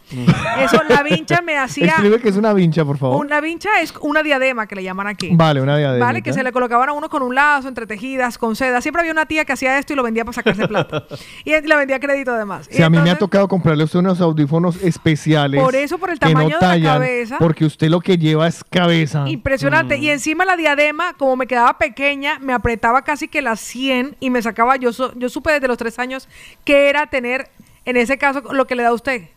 Eso, 0.58 0.82
la 0.88 1.02
vincha 1.02 1.40
me 1.40 1.56
hacía... 1.58 1.86
Escribe 1.86 2.20
que 2.20 2.28
es 2.28 2.36
una 2.36 2.52
vincha, 2.52 2.84
por 2.84 2.98
favor. 2.98 3.24
Una 3.24 3.40
vincha 3.40 3.80
es 3.80 3.94
una 4.02 4.22
diadema 4.22 4.66
que 4.66 4.74
le 4.74 4.82
llaman 4.82 5.06
aquí. 5.06 5.30
Vale, 5.32 5.62
una 5.62 5.78
diadema. 5.78 6.04
Vale, 6.04 6.22
que 6.22 6.34
se 6.34 6.42
le 6.42 6.52
colocaban 6.52 6.90
a 6.90 6.92
uno 6.92 7.08
con 7.08 7.22
un 7.22 7.34
lazo, 7.34 7.68
entretejidas, 7.68 8.36
con 8.36 8.56
seda. 8.56 8.82
Siempre 8.82 9.00
había 9.00 9.12
una 9.12 9.24
tía 9.24 9.46
que 9.46 9.52
hacía 9.54 9.78
esto 9.78 9.94
y 9.94 9.96
lo 9.96 10.02
vendía 10.02 10.24
para 10.24 10.34
sacarse 10.34 10.68
plata. 10.68 11.06
y 11.44 11.52
la 11.66 11.76
vendía 11.76 11.96
a 11.96 12.00
crédito 12.00 12.32
además. 12.32 12.68
Si 12.70 12.82
a 12.82 12.90
mí 12.90 12.98
me 12.98 13.10
ha 13.10 13.16
tocado 13.16 13.48
comprarle 13.48 13.84
usted 13.84 14.00
unos 14.00 14.20
audífonos 14.20 14.82
especiales. 14.82 15.62
Por 15.62 15.74
eso, 15.74 15.98
por 15.98 16.10
el 16.10 16.18
no 16.20 16.28
tamaño 16.28 16.58
de 16.58 16.78
la 16.78 16.92
cabeza. 16.94 17.36
Porque 17.38 17.64
usted 17.64 17.88
lo 17.88 18.00
que 18.00 18.18
lleva 18.18 18.46
es 18.46 18.62
cabeza. 18.64 19.24
Impresionante. 19.28 19.96
Mm. 19.98 20.02
Y 20.02 20.10
encima 20.10 20.44
la 20.44 20.56
diadema, 20.56 21.14
como 21.14 21.36
me 21.36 21.46
quedaba 21.46 21.78
pequeña, 21.78 22.38
me 22.40 22.52
apretaba 22.52 23.02
casi 23.02 23.28
que 23.28 23.42
las 23.42 23.60
100 23.60 24.16
y 24.20 24.30
me 24.30 24.42
sacaba, 24.42 24.76
yo, 24.76 24.92
so- 24.92 25.12
yo 25.16 25.28
supe 25.28 25.52
desde 25.52 25.68
los 25.68 25.78
tres 25.78 25.98
años 25.98 26.17
que 26.64 26.88
era 26.88 27.06
tener, 27.06 27.50
en 27.84 27.96
ese 27.96 28.18
caso, 28.18 28.40
lo 28.52 28.66
que 28.66 28.74
le 28.74 28.82
da 28.82 28.88
a 28.88 28.94
usted. 28.94 29.28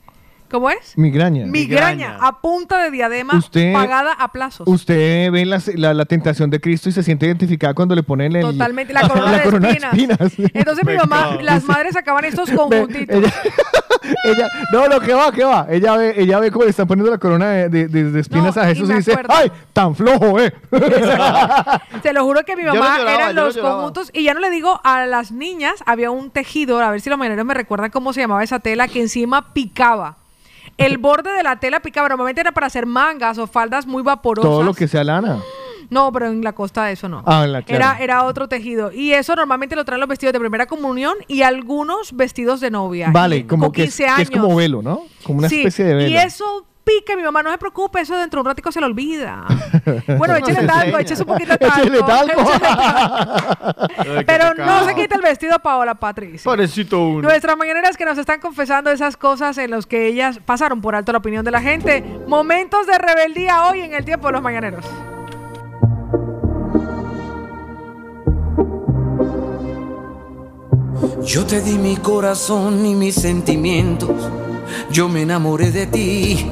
¿Cómo 0.52 0.70
es? 0.70 0.98
Migraña. 0.98 1.46
Migraña, 1.46 2.18
a 2.20 2.42
punta 2.42 2.84
de 2.84 2.92
diadema 2.92 3.36
Usted- 3.38 3.72
pagada 3.74 4.12
a 4.12 4.34
plazos. 4.34 4.68
Usted 4.68 5.32
ve 5.32 5.46
la, 5.46 5.94
la 5.94 6.04
tentación 6.06 6.50
de 6.50 6.60
Cristo 6.60 6.90
y 6.90 6.92
se 6.92 7.04
siente 7.04 7.26
identificada 7.26 7.74
cuando 7.74 7.96
le 7.96 8.04
ponen 8.04 8.36
el, 8.36 8.42
Totalmente, 8.42 8.92
la 8.94 9.08
corona, 9.08 9.32
de, 9.38 9.44
corona 9.44 9.68
de 9.70 9.74
espinas. 9.76 10.20
Entonces 10.54 10.86
mi 10.86 10.96
mamá, 10.98 11.38
las 11.42 11.64
madres 11.64 11.94
sacaban 11.94 12.26
estos 12.26 12.52
conjuntitos. 12.52 13.16
ella, 13.16 13.34
ella- 14.26 14.50
no, 14.74 14.88
no, 14.90 15.00
que 15.00 15.14
va, 15.14 15.32
que 15.32 15.44
va. 15.46 15.68
Ella 15.70 15.96
ve, 15.96 16.16
ella 16.18 16.40
ve 16.40 16.52
cómo 16.52 16.66
le 16.66 16.72
están 16.72 16.86
poniendo 16.86 17.10
la 17.12 17.18
corona 17.18 17.50
de, 17.50 17.70
de- 17.70 17.88
de- 17.88 18.12
de 18.12 18.20
espinas 18.20 18.54
No, 18.58 18.62
a 18.62 18.66
Jesús 18.66 18.90
y, 18.90 18.94
dice. 18.94 19.16
¡ay, 19.30 19.50
tan 19.72 19.96
flojo, 19.96 20.38
eh! 20.40 20.54
Te 22.02 22.12
lo 22.14 22.24
juro 22.26 22.44
que 22.44 22.56
mi 22.56 22.64
mamá 22.64 22.80
no 22.80 22.98
lloraba, 22.98 23.14
eran 23.16 23.36
no 23.36 23.46
los 23.46 23.58
conjuntos 23.58 24.10
y 24.14 24.24
ya 24.24 24.34
no 24.34 24.40
le 24.42 24.50
digo 24.50 24.82
a 24.84 25.06
las 25.06 25.32
niñas, 25.32 25.76
había 25.86 26.12
un 26.12 26.30
tejido, 26.30 26.80
a 26.82 26.92
ver 26.92 27.00
si 27.02 27.10
los 27.10 27.18
mañaneros 27.18 27.46
me 27.46 27.54
recuerdan 27.54 27.90
cómo 27.92 28.12
se 28.14 28.22
llamaba 28.22 28.44
esa 28.44 28.60
tela, 28.60 28.88
que 28.88 29.00
encima 29.02 29.54
picaba. 29.54 30.18
El 30.78 30.98
borde 30.98 31.32
de 31.32 31.44
la 31.44 31.60
tela 31.60 31.80
picaba, 31.82 32.10
normalmente 32.10 32.42
era 32.42 32.52
para 32.52 32.68
hacer 32.68 32.86
mangas 32.86 33.38
o 33.38 33.48
faldas 33.48 33.86
muy 33.86 34.02
vaporosas. 34.04 34.50
Todo 34.50 34.64
lo 34.64 34.74
que 34.74 34.88
sea 34.88 35.04
lana. 35.04 35.40
No, 35.90 36.10
pero 36.14 36.28
en 36.28 36.42
la 36.42 36.54
costa 36.54 36.90
eso 36.90 37.10
no. 37.10 37.22
Ah, 37.26 37.44
en 37.44 37.52
la-. 37.52 37.64
Era, 37.68 37.98
era 38.00 38.24
otro 38.24 38.48
tejido. 38.48 38.92
Y 38.94 39.12
eso 39.12 39.36
normalmente 39.36 39.76
lo 39.76 39.84
traen 39.84 40.00
los 40.00 40.08
vestidos 40.08 40.32
de 40.34 40.40
primera 40.40 40.66
comunión 40.66 41.16
y 41.28 41.42
algunos 41.42 42.16
vestidos 42.16 42.62
de 42.62 42.72
novia. 42.72 43.10
Vale, 43.12 43.38
Y 43.38 43.44
como 43.44 43.72
que 43.74 43.84
es, 43.84 43.98
15 43.98 44.16
que 44.16 44.22
es 44.22 44.32
como 44.32 44.46
años. 44.46 44.58
velo, 44.58 44.82
¿no? 44.82 45.02
Como 45.26 45.40
una 45.40 45.50
Sí, 45.50 45.58
especie 45.60 45.84
de 45.86 45.94
velo. 45.96 46.10
Y 46.10 46.16
eso 46.18 46.66
pica, 46.84 47.16
mi 47.16 47.24
mamá, 47.24 47.44
no 47.44 47.52
se 47.52 47.58
preocupe, 47.58 48.02
eso 48.02 48.18
dentro 48.18 48.40
de 48.40 48.42
un 48.42 48.48
ratico 48.48 48.72
se 48.72 48.80
le 48.80 48.86
olvida. 48.86 49.46
Bueno, 50.18 50.36
échale 50.36 50.68
talco, 50.68 51.00
échese 51.00 51.24
un 51.24 51.28
poquito 51.30 51.52
de 51.54 51.58
talco. 51.58 52.06
Talco. 52.06 52.52
Pero 54.26 54.54
no 54.54 54.86
se 54.86 54.94
quita 54.94 55.16
el 55.16 55.22
vestido, 55.22 55.58
Paola 55.60 55.96
Patricia. 55.96 56.44
Pobrecito 56.44 57.00
uno. 57.00 57.22
Nuestras 57.22 57.58
mañaneras 57.58 57.98
que 57.98 58.06
nos 58.06 58.18
están 58.18 58.40
confesando 58.40 58.92
esas 58.92 59.18
cosas 59.18 59.58
en 59.58 59.72
las 59.72 59.86
que 59.86 60.08
ellas 60.08 60.40
pasaron 60.46 60.82
por 60.82 60.96
alto 60.96 61.12
la 61.12 61.18
opinión 61.18 61.44
de 61.44 61.52
la 61.52 61.62
gente. 61.62 62.04
Momentos 62.28 62.86
de 62.86 62.98
rebeldía 62.98 63.66
hoy 63.66 63.82
en 63.82 63.94
el 63.94 64.06
tiempo 64.06 64.28
de 64.28 64.34
los 64.34 64.42
mañaneros. 64.42 64.86
Yo 71.26 71.46
te 71.46 71.62
di 71.62 71.78
mi 71.78 71.98
corazón 71.98 72.86
y 72.86 72.96
mis 72.96 73.16
sentimientos. 73.16 74.10
Yo 74.92 75.08
me 75.10 75.22
enamoré 75.22 75.72
de 75.72 75.88
ti 75.88 76.46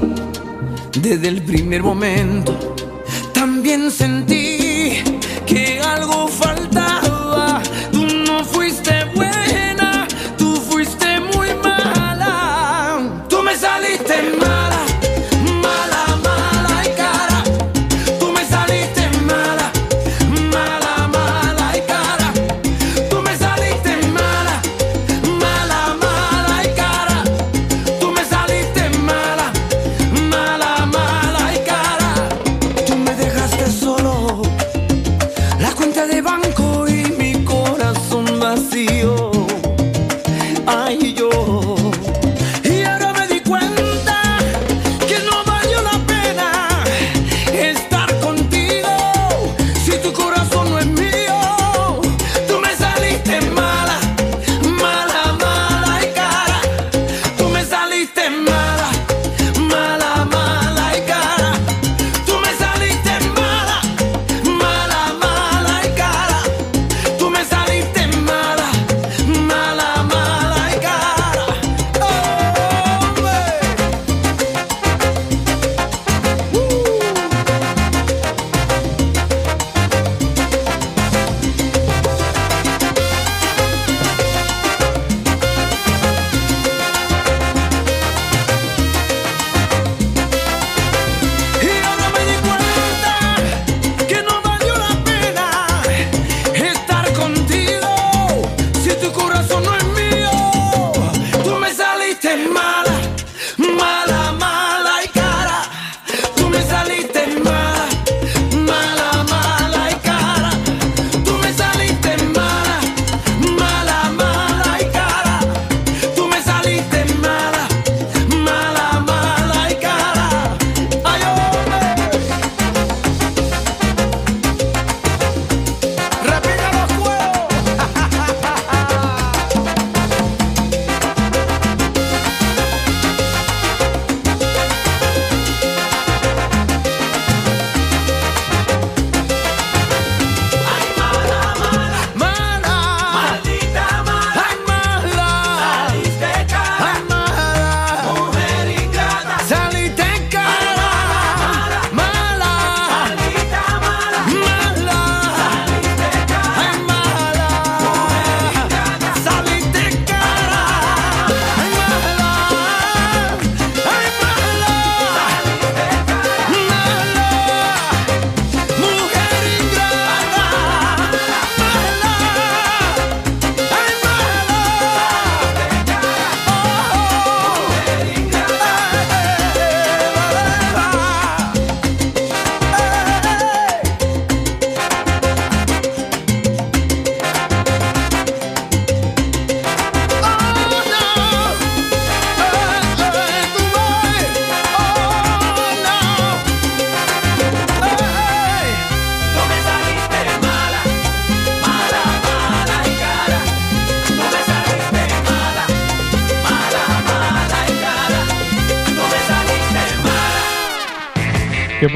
desde 1.02 1.28
el 1.28 1.42
primer 1.44 1.84
momento. 1.84 2.76
También 3.34 3.92
sentí 3.92 4.98
que 5.46 5.80
algo 5.80 6.28
faltaba. 6.28 6.89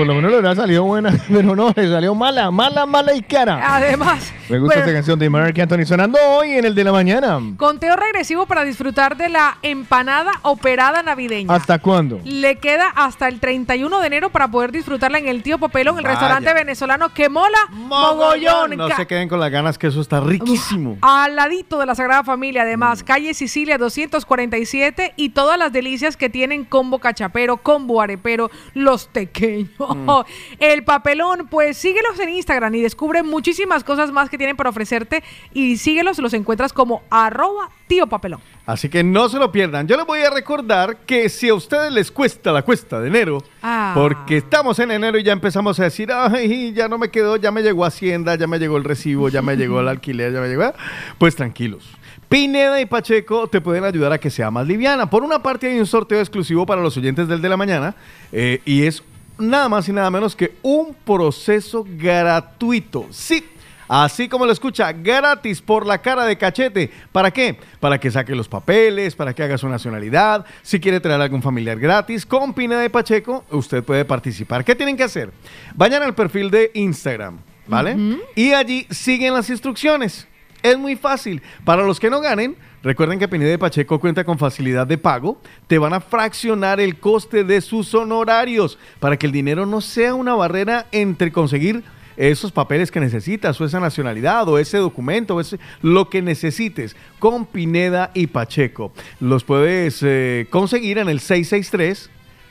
Por 0.04 0.10
lo 0.10 0.16
menos 0.16 0.32
le 0.32 0.40
hubiera 0.40 0.54
salido 0.54 0.84
buena, 0.84 1.18
pero 1.30 1.56
no, 1.56 1.72
le 1.74 1.90
salió 1.90 2.14
mala, 2.14 2.52
mala, 2.52 2.86
mala 2.86 3.16
y 3.16 3.22
cara. 3.22 3.76
Además, 3.76 4.34
Me 4.54 4.60
gusta 4.60 4.76
bueno, 4.76 4.86
esta 4.88 4.94
canción 4.98 5.18
de 5.18 5.30
Mark 5.32 5.60
Anthony 5.60 5.84
sonando 5.84 6.20
hoy 6.30 6.52
en 6.52 6.64
el 6.66 6.76
de 6.76 6.84
la 6.84 6.92
mañana. 6.92 7.40
conteo 7.58 7.96
regresivo 7.96 8.46
para 8.46 8.64
disfrutar 8.64 9.18
de 9.18 9.28
la 9.28 9.58
empanada 9.64 10.30
operada 10.44 11.02
navideña. 11.02 11.56
¿Hasta 11.56 11.80
cuándo? 11.80 12.20
Le 12.24 12.60
queda 12.60 12.90
hasta 12.96 13.28
el 13.30 13.40
31 13.40 14.00
de 14.00 14.06
enero 14.06 14.30
para 14.30 14.48
poder 14.50 14.72
disfrutarla 14.72 15.18
en 15.18 15.28
el 15.28 15.42
Tío 15.42 15.58
Popelón, 15.58 15.98
el 15.98 16.04
Vaya. 16.04 16.20
restaurante 16.20 16.54
venezolano 16.54 17.10
que 17.16 17.30
mola 17.30 17.58
mogollón. 17.72 18.78
No 18.78 18.96
se 18.96 19.08
queden 19.08 19.28
con 19.28 19.40
las 19.40 19.50
ganas 19.50 19.80
que 19.80 19.88
eso 19.88 20.02
está 20.02 20.20
riquísimo. 20.20 21.00
Al 21.02 21.36
ladito 21.36 21.80
de 21.80 21.88
la 21.88 21.96
Sagrada 21.96 22.24
Familia, 22.24 22.62
además, 22.62 23.02
Mm. 23.02 23.06
calle 23.06 23.34
Sicilia 23.34 23.80
247 23.80 25.14
y 25.16 25.30
todas 25.30 25.58
las 25.58 25.74
delicias 25.74 26.16
que 26.16 26.30
tienen 26.30 26.64
combo 26.64 27.00
cachapero, 27.00 27.58
combo 27.58 28.02
arepero, 28.02 28.52
los 28.76 29.08
tequeños, 29.08 29.72
Mm. 29.80 30.10
el 30.60 30.84
papelón, 30.84 31.48
pues 31.50 31.76
síguelos 31.76 32.20
en 32.20 32.30
Instagram 32.30 32.76
y 32.76 32.82
descubre 32.82 33.24
muchísimas 33.24 33.84
cosas 33.84 34.12
más 34.12 34.30
que 34.30 34.38
tienen 34.44 34.58
para 34.58 34.70
ofrecerte 34.72 35.24
y 35.54 35.78
síguelos, 35.78 36.20
los 36.20 36.34
encuentras 36.34 36.74
como 36.74 37.02
arroba 37.10 37.70
tío 37.88 38.08
papelón. 38.08 38.42
Así 38.66 38.90
que 38.90 39.04
no 39.06 39.30
se 39.30 39.40
lo 39.40 39.54
pierdan. 39.54 39.88
Yo 39.88 39.96
les 39.96 40.06
voy 40.06 40.20
a 40.20 40.30
recordar 40.30 40.98
que 41.06 41.30
si 41.30 41.48
a 41.48 41.54
ustedes 41.54 41.94
les 41.94 42.12
cuesta 42.12 42.52
la 42.52 42.62
cuesta 42.62 43.00
de 43.00 43.08
enero, 43.08 43.42
Ah. 43.62 43.94
porque 43.96 44.36
estamos 44.38 44.78
en 44.80 44.92
enero 44.92 45.18
y 45.18 45.24
ya 45.24 45.32
empezamos 45.32 45.80
a 45.80 45.84
decir, 45.86 46.10
ay, 46.12 46.74
ya 46.74 46.90
no 46.90 46.98
me 46.98 47.10
quedó, 47.10 47.38
ya 47.38 47.52
me 47.52 47.62
llegó 47.62 47.86
Hacienda, 47.86 48.36
ya 48.36 48.48
me 48.48 48.60
llegó 48.60 48.76
el 48.76 48.84
recibo, 48.84 49.30
ya 49.30 49.42
me 49.42 49.56
llegó 49.56 49.80
el 49.80 49.88
alquiler, 49.88 50.34
ya 50.34 50.42
me 50.42 50.50
llegó, 50.50 50.74
pues 51.18 51.36
tranquilos. 51.38 51.90
Pineda 52.28 52.82
y 52.82 52.86
Pacheco 52.86 53.48
te 53.48 53.62
pueden 53.62 53.86
ayudar 53.86 54.12
a 54.12 54.18
que 54.18 54.30
sea 54.30 54.52
más 54.52 54.68
liviana. 54.68 55.10
Por 55.10 55.24
una 55.24 55.42
parte 55.42 55.70
hay 55.72 55.80
un 55.80 55.86
sorteo 55.86 56.20
exclusivo 56.20 56.66
para 56.66 56.82
los 56.82 56.98
oyentes 56.98 57.28
del 57.30 57.42
de 57.42 57.48
la 57.50 57.56
mañana 57.58 57.96
eh, 58.32 58.60
y 58.66 58.84
es 58.84 59.04
nada 59.38 59.68
más 59.70 59.88
y 59.90 59.94
nada 59.94 60.10
menos 60.10 60.36
que 60.36 60.56
un 60.64 60.96
proceso 61.06 61.86
gratuito. 61.88 63.06
Sí, 63.12 63.44
Así 63.88 64.30
como 64.30 64.46
lo 64.46 64.52
escucha, 64.52 64.92
gratis 64.92 65.62
por 65.62 65.86
la 65.86 66.02
cara 66.02 66.26
de 66.26 66.38
cachete. 66.38 66.92
¿Para 67.12 67.32
qué? 67.32 67.58
Para 67.80 68.00
que 68.00 68.12
saque 68.12 68.36
los 68.36 68.48
papeles, 68.48 69.16
para 69.16 69.34
que 69.34 69.44
haga 69.44 69.58
su 69.58 69.68
nacionalidad. 69.68 70.46
Si 70.62 70.80
quiere 70.80 71.00
traer 71.00 71.22
a 71.22 71.26
algún 71.26 71.42
familiar 71.42 71.80
gratis, 71.80 72.26
con 72.26 72.54
Pineda 72.54 72.82
de 72.82 72.90
Pacheco, 72.90 73.44
usted 73.52 73.84
puede 73.84 74.06
participar. 74.06 74.64
¿Qué 74.64 74.76
tienen 74.76 74.98
que 74.98 75.04
hacer? 75.04 75.32
Vayan 75.76 76.04
al 76.04 76.16
perfil 76.16 76.50
de 76.50 76.72
Instagram, 76.74 77.40
¿vale? 77.68 77.98
Y 78.36 78.54
allí 78.54 78.88
siguen 78.90 79.34
las 79.34 79.50
instrucciones. 79.50 80.28
Es 80.62 80.78
muy 80.78 80.96
fácil. 80.96 81.42
Para 81.66 81.84
los 81.84 82.00
que 82.00 82.10
no 82.10 82.22
ganen, 82.22 82.56
recuerden 82.84 83.20
que 83.20 83.28
Pineda 83.28 83.50
de 83.50 83.60
Pacheco 83.60 84.00
cuenta 84.00 84.24
con 84.24 84.40
facilidad 84.40 84.88
de 84.88 84.98
pago. 84.98 85.42
Te 85.68 85.78
van 85.78 85.94
a 85.94 86.00
fraccionar 86.00 86.80
el 86.80 87.00
coste 87.00 87.44
de 87.44 87.60
sus 87.60 87.94
honorarios 87.94 88.80
para 89.02 89.18
que 89.18 89.26
el 89.26 89.34
dinero 89.34 89.66
no 89.66 89.82
sea 89.82 90.14
una 90.14 90.36
barrera 90.36 90.86
entre 90.94 91.34
conseguir 91.34 91.84
esos 92.18 92.52
papeles 92.52 92.92
que 92.92 93.00
necesitas, 93.00 93.60
o 93.60 93.66
esa 93.66 93.80
nacionalidad, 93.80 94.48
o 94.48 94.60
ese 94.60 94.78
documento, 94.78 95.36
o 95.36 95.42
ese, 95.42 95.60
lo 95.82 96.10
que 96.10 96.22
necesites, 96.22 96.96
con 97.20 97.46
Pineda 97.46 98.12
y 98.14 98.28
Pacheco. 98.28 98.94
Los 99.20 99.44
puedes 99.44 100.00
eh, 100.02 100.48
conseguir 100.50 100.98
en 100.98 101.10
el 101.10 101.20
663 101.20 102.10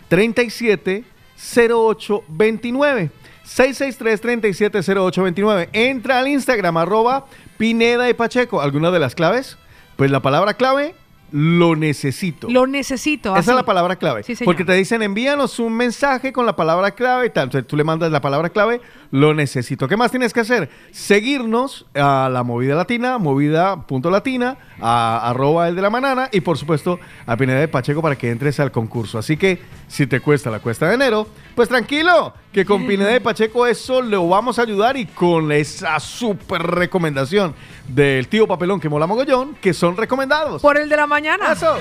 37 0.08 1.04
0829. 1.36 3.10
663-370829. 3.44 5.68
Entra 5.72 6.20
al 6.20 6.28
Instagram, 6.28 6.76
arroba 6.76 7.26
Pineda 7.58 8.08
y 8.08 8.14
Pacheco. 8.14 8.60
¿Alguna 8.60 8.90
de 8.90 8.98
las 8.98 9.14
claves? 9.14 9.58
Pues 9.96 10.10
la 10.10 10.22
palabra 10.22 10.54
clave, 10.54 10.94
lo 11.32 11.76
necesito. 11.76 12.48
Lo 12.48 12.66
necesito. 12.66 13.30
Esa 13.30 13.40
así. 13.40 13.50
es 13.50 13.56
la 13.56 13.64
palabra 13.64 13.96
clave. 13.96 14.22
Sí, 14.22 14.36
señor. 14.36 14.46
porque 14.46 14.64
te 14.64 14.72
dicen 14.74 15.02
envíanos 15.02 15.58
un 15.58 15.74
mensaje 15.74 16.32
con 16.32 16.46
la 16.46 16.56
palabra 16.56 16.92
clave 16.92 17.26
y 17.26 17.30
tal. 17.30 17.44
Entonces 17.44 17.66
tú 17.66 17.76
le 17.76 17.84
mandas 17.84 18.12
la 18.12 18.20
palabra 18.20 18.50
clave, 18.50 18.80
lo 19.12 19.34
necesito. 19.34 19.86
¿Qué 19.86 19.96
más 19.96 20.10
tienes 20.10 20.32
que 20.32 20.40
hacer? 20.40 20.70
Seguirnos 20.90 21.86
a 21.94 22.28
la 22.32 22.42
movida 22.42 22.74
latina, 22.74 23.18
movida.latina, 23.18 24.56
a 24.80 25.30
arroba 25.30 25.68
el 25.68 25.76
de 25.76 25.82
la 25.82 25.90
manana 25.90 26.28
y 26.32 26.40
por 26.40 26.56
supuesto 26.58 26.98
a 27.26 27.36
Pineda 27.36 27.60
de 27.60 27.68
Pacheco 27.68 28.02
para 28.02 28.16
que 28.16 28.30
entres 28.30 28.58
al 28.58 28.72
concurso. 28.72 29.18
Así 29.18 29.36
que 29.36 29.60
si 29.86 30.06
te 30.06 30.20
cuesta 30.20 30.50
la 30.50 30.60
cuesta 30.60 30.88
de 30.88 30.94
enero, 30.94 31.28
pues 31.54 31.68
tranquilo, 31.68 32.32
que 32.52 32.64
con 32.64 32.86
Pineda 32.88 33.10
de 33.10 33.20
Pacheco 33.20 33.66
eso 33.66 34.00
lo 34.00 34.26
vamos 34.28 34.58
a 34.58 34.62
ayudar 34.62 34.96
y 34.96 35.04
con 35.04 35.52
esa 35.52 36.00
súper 36.00 36.62
recomendación 36.62 37.54
del 37.88 38.28
tío 38.28 38.48
papelón 38.48 38.80
que 38.80 38.88
mola 38.88 39.06
mogollón, 39.06 39.56
que 39.60 39.74
son 39.74 39.96
recomendados. 39.96 40.62
Por 40.62 40.78
el 40.78 40.88
de 40.88 40.96
la 40.96 41.06
mañana. 41.06 41.52
Eso. 41.52 41.76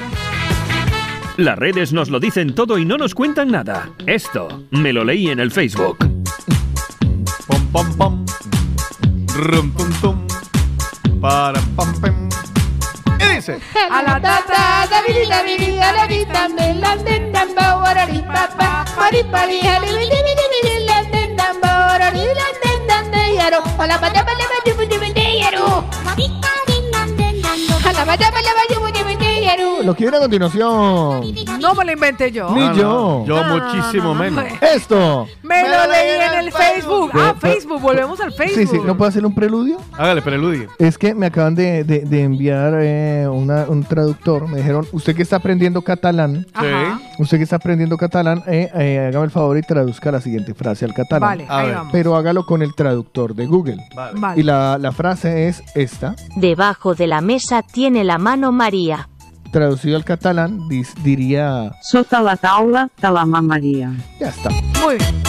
Las 1.38 1.58
redes 1.58 1.94
nos 1.94 2.10
lo 2.10 2.20
dicen 2.20 2.54
todo 2.54 2.78
y 2.78 2.84
no 2.84 2.98
nos 2.98 3.16
cuentan 3.16 3.48
nada. 3.48 3.90
Esto 4.06 4.64
me 4.72 4.92
lo 4.92 5.06
leí 5.06 5.30
en 5.30 5.40
el 5.40 5.50
Facebook. 5.50 6.11
Pom, 7.72 7.88
pom. 7.96 8.26
Rum, 9.48 9.72
tum, 9.78 9.90
tum. 10.02 10.28
Para, 11.22 11.62
pam, 11.78 11.94
pam. 12.02 12.30
Y 13.18 13.36
dice. 13.36 13.60
A 13.90 14.02
la 14.04 14.20
tata, 14.20 14.88
da 14.92 15.02
vidi 15.08 15.26
da 15.26 15.42
vidi, 15.42 15.80
a 15.80 15.94
la 15.94 16.06
vita, 16.06 16.50
me 16.50 16.76
la 16.76 16.98
den 16.98 17.32
dan 17.32 17.56
ba, 17.56 17.78
warari 17.78 18.20
pa 18.28 18.50
pa, 18.58 18.84
pari 18.94 19.24
pari, 19.24 19.62
la 19.62 21.00
den 21.14 21.36
dan 21.38 21.62
ba, 21.62 21.88
warari 21.88 22.26
la 22.36 23.04
de 23.10 23.36
yaro, 23.36 23.64
a 23.80 23.88
la 23.88 23.98
bada 23.98 24.22
bada 24.28 24.46
bada 24.52 24.68
yubu 24.68 24.84
yubu 24.92 25.14
de 25.14 25.28
yaro. 25.40 26.71
Lo 29.84 29.96
que 29.96 30.04
viene 30.04 30.18
a 30.18 30.20
continuación. 30.20 31.34
No 31.60 31.74
me 31.76 31.86
lo 31.86 31.92
inventé 31.92 32.32
yo. 32.32 32.52
Ni 32.52 32.62
yo. 32.78 33.26
Yo 33.26 33.44
No, 33.44 33.44
no, 33.44 33.58
no, 33.58 33.66
muchísimo 33.74 34.04
no, 34.10 34.14
no. 34.14 34.20
menos. 34.20 34.44
Esto. 34.62 35.28
Me 35.42 35.64
lo 35.64 35.88
leí 35.92 36.20
en 36.22 36.40
el 36.46 36.52
Facebook. 36.52 37.12
Ah, 37.16 37.34
Facebook, 37.40 37.82
volvemos 37.82 38.20
al 38.22 38.32
Facebook. 38.32 38.58
Sí, 38.60 38.68
sí, 38.68 38.78
¿no 38.86 38.96
puedo 38.96 39.10
hacer 39.10 39.26
un 39.26 39.34
preludio? 39.34 39.78
Hágale, 39.94 40.22
preludio. 40.22 40.70
Es 40.78 40.98
que 40.98 41.14
me 41.16 41.26
acaban 41.26 41.56
de, 41.56 41.84
de- 41.84 42.02
de 42.02 42.24
enviar 42.24 42.74
eh, 42.80 43.28
una- 43.28 43.66
un 43.68 43.84
traductor. 43.84 44.48
Me 44.48 44.58
dijeron, 44.58 44.88
usted 44.92 45.16
que 45.16 45.24
está 45.24 45.38
aprendiendo 45.38 45.82
catalán, 45.82 46.46
Ajá. 46.54 47.00
usted 47.20 47.38
que 47.38 47.44
está 47.44 47.56
aprendiendo 47.58 47.98
catalán, 47.98 48.44
eh, 48.48 48.70
eh, 48.76 49.06
hágame 49.10 49.26
el 49.26 49.32
favor 49.32 49.58
y 49.58 49.62
traduzca 49.64 50.12
la 50.12 50.22
siguiente 50.22 50.54
frase 50.54 50.86
al 50.86 50.94
catalán. 50.94 51.22
Vale, 51.40 51.46
A 51.50 51.58
ahí 51.60 51.66
ver. 51.68 51.76
vamos. 51.76 51.92
Pero 51.92 52.16
hágalo 52.16 52.46
con 52.46 52.62
el 52.62 52.74
traductor 52.76 53.34
de 53.36 53.48
Google. 53.48 53.78
Vale. 53.96 54.40
Y 54.40 54.44
la, 54.44 54.78
la 54.78 54.92
frase 54.92 55.48
es 55.48 55.64
esta. 55.76 56.16
Debajo 56.36 56.94
de 56.96 57.08
la 57.08 57.22
mesa 57.22 57.64
tiene 57.74 58.04
la 58.04 58.18
mano 58.18 58.52
María. 58.52 59.08
Traducido 59.52 59.98
al 59.98 60.06
catalán, 60.06 60.60
dis- 60.70 60.94
diría... 61.04 61.72
Sota 61.82 62.22
la 62.22 62.38
taula 62.38 62.90
de 63.02 63.12
la 63.12 63.26
mà 63.26 63.42
Maria. 63.42 63.92
Ya 64.20 64.30
está. 64.30 64.50
Muy 64.82 64.96
bien. 64.98 65.22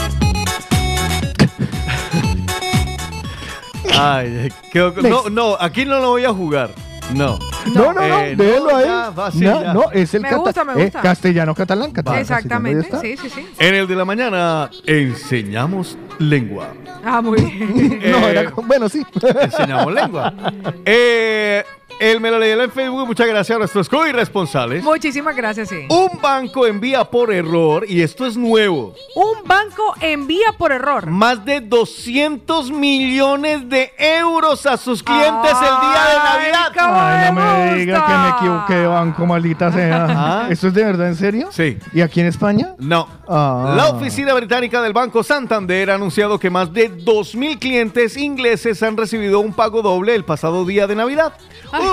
Ay, 3.99 4.49
qué- 4.73 4.93
no, 5.03 5.29
no, 5.29 5.57
aquí 5.59 5.85
no 5.85 5.99
lo 5.99 6.11
voy 6.11 6.25
a 6.25 6.33
jugar. 6.33 6.71
No. 7.15 7.39
No, 7.75 7.93
no, 7.93 7.95
no, 7.95 8.03
Eh, 8.21 8.35
déjelo 8.37 8.75
ahí. 8.77 8.85
ya, 8.87 9.11
va, 9.11 9.31
sí, 9.31 9.41
no, 9.41 9.75
no, 9.75 9.91
es 9.93 10.15
el 10.15 10.23
Me 10.23 10.35
gusta, 10.35 10.65
me 10.65 10.73
eh, 10.73 10.85
gusta. 10.85 11.01
castellano, 11.03 11.55
catalán, 11.55 11.91
catalán. 11.91 12.21
Exactamente, 12.21 12.89
sí, 13.01 13.17
sí, 13.17 13.29
sí. 13.29 13.47
En 13.59 13.75
el 13.75 13.87
de 13.87 13.95
la 13.97 14.05
mañana 14.05 14.71
enseñamos 14.87 15.99
lengua. 16.19 16.69
Ah, 17.05 17.21
muy 17.21 17.41
bien. 17.43 18.01
No, 18.13 18.19
Eh, 18.19 18.31
era 18.31 18.51
con- 18.51 18.67
bueno, 18.67 18.89
sí. 18.89 19.05
Enseñamos 19.41 19.93
lengua. 19.93 20.33
Eh, 20.87 21.63
él 22.03 22.21
me 22.21 22.31
lo 22.31 22.39
leyó 22.39 22.61
en 22.63 22.71
Facebook. 22.71 23.07
Muchas 23.07 23.27
gracias 23.29 23.55
a 23.55 23.59
nuestros 23.61 23.89
co-irresponsables. 23.89 24.83
Muchísimas 24.83 25.37
gracias, 25.37 25.69
sí. 25.69 25.87
Un 25.89 26.21
banco 26.21 26.67
envía 26.67 27.05
por 27.05 27.33
error, 27.33 27.85
y 27.89 28.03
esto 28.03 28.27
es 28.27 28.37
nuevo, 28.37 28.95
Un 29.15 29.47
banco 29.47 29.95
envía 30.01 30.53
por 30.59 30.73
error. 30.73 31.07
más 31.07 31.45
de 31.45 31.61
200 31.61 32.71
millones 32.73 33.69
de 33.69 33.93
euros 33.99 34.67
a 34.67 34.77
sus 34.77 35.03
clientes 35.03 35.53
el 35.53 35.81
día 35.81 36.05
de 36.11 36.19
Navidad. 36.19 36.73
Ay, 36.77 37.33
no 37.33 37.41
me 37.41 37.75
diga 37.79 38.07
que 38.07 38.13
me 38.13 38.29
equivoqué 38.31 38.75
de 38.75 38.87
banco, 38.87 39.27
maldita 39.27 39.71
sea. 39.71 40.07
Ah. 40.09 40.47
¿Esto 40.51 40.69
es 40.69 40.75
de 40.75 40.85
verdad 40.85 41.09
en 41.09 41.17
serio? 41.17 41.49
Sí. 41.53 41.79
¿Y 41.93 42.01
aquí 42.01 42.21
en 42.21 42.27
España? 42.27 42.75
No. 42.79 43.07
Ah. 43.29 43.75
La 43.77 43.89
oficina 43.91 44.35
británica 44.35 44.83
del 44.83 44.93
Banco 44.93 45.23
Santander 45.23 45.91
ha 45.91 45.95
anunciado 45.95 46.39
que 46.39 46.51
más 46.51 46.73
de 46.73 46.91
2.000 46.93 47.59
clientes 47.59 48.17
ingleses 48.17 48.83
han 48.83 48.97
recibido 48.97 49.41
un 49.41 49.53
pago 49.53 49.83
doble 49.83 50.15
el 50.15 50.25
pasado 50.25 50.65
día 50.65 50.87
de 50.87 50.97
Navidad. 50.97 51.35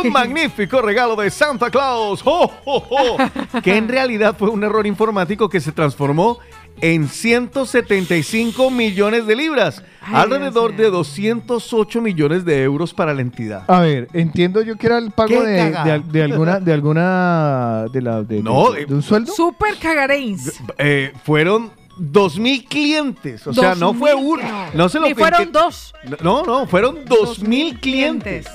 Un 0.03 0.11
magnífico 0.13 0.81
regalo 0.81 1.15
de 1.15 1.29
Santa 1.29 1.69
Claus, 1.69 2.21
¡Oh, 2.25 2.51
oh, 2.65 2.83
oh! 2.89 3.61
que 3.61 3.75
en 3.75 3.87
realidad 3.87 4.35
fue 4.37 4.49
un 4.49 4.63
error 4.63 4.85
informático 4.87 5.49
que 5.49 5.59
se 5.59 5.71
transformó 5.71 6.39
en 6.81 7.09
175 7.09 8.71
millones 8.71 9.25
de 9.27 9.35
libras, 9.35 9.83
alrededor 10.01 10.75
de 10.75 10.89
208 10.89 12.01
millones 12.01 12.45
de 12.45 12.63
euros 12.63 12.93
para 12.93 13.13
la 13.13 13.21
entidad. 13.21 13.63
A 13.67 13.81
ver, 13.81 14.07
entiendo 14.13 14.61
yo 14.61 14.77
que 14.77 14.87
era 14.87 14.97
el 14.97 15.11
pago 15.11 15.41
de, 15.43 15.71
de, 15.71 15.75
al- 15.91 16.09
de 16.11 16.23
alguna, 16.23 16.59
de 16.59 16.73
alguna, 16.73 17.85
de 17.91 18.01
la, 18.01 18.23
de, 18.23 18.41
No, 18.41 18.71
de, 18.71 18.83
eh, 18.83 18.85
de 18.85 18.93
un 18.93 19.01
sueldo. 19.01 19.33
Super 19.33 19.75
cagareins. 19.77 20.61
Eh, 20.77 21.11
fueron 21.25 21.71
2.000 21.99 22.65
clientes, 22.69 23.45
o 23.45 23.53
sea, 23.53 23.75
no 23.75 23.93
2.000, 23.93 23.99
fue 23.99 24.13
uno, 24.15 24.43
no 24.73 24.87
se 24.87 24.99
lo 25.01 25.07
Ni 25.07 25.15
fueron 25.15 25.45
que- 25.47 25.51
dos. 25.51 25.93
No, 26.23 26.43
no, 26.43 26.65
fueron 26.65 27.03
2.000 27.05 27.79
clientes. 27.81 28.47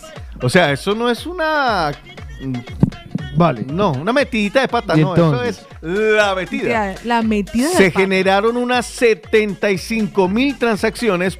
O 0.42 0.48
sea, 0.48 0.72
eso 0.72 0.94
no 0.94 1.08
es 1.10 1.26
una... 1.26 1.92
Vale. 3.36 3.64
No, 3.68 3.92
una 3.92 4.12
metidita 4.12 4.60
de 4.60 4.68
pata, 4.68 4.94
no, 4.96 5.14
eso 5.14 5.42
es 5.42 5.66
la 5.82 6.34
metida. 6.36 6.94
La 7.04 7.22
metida 7.22 7.68
de 7.68 7.74
Se 7.74 7.90
pata. 7.90 8.00
generaron 8.00 8.56
unas 8.56 8.86
75 8.86 10.28
mil 10.28 10.56
transacciones 10.56 11.38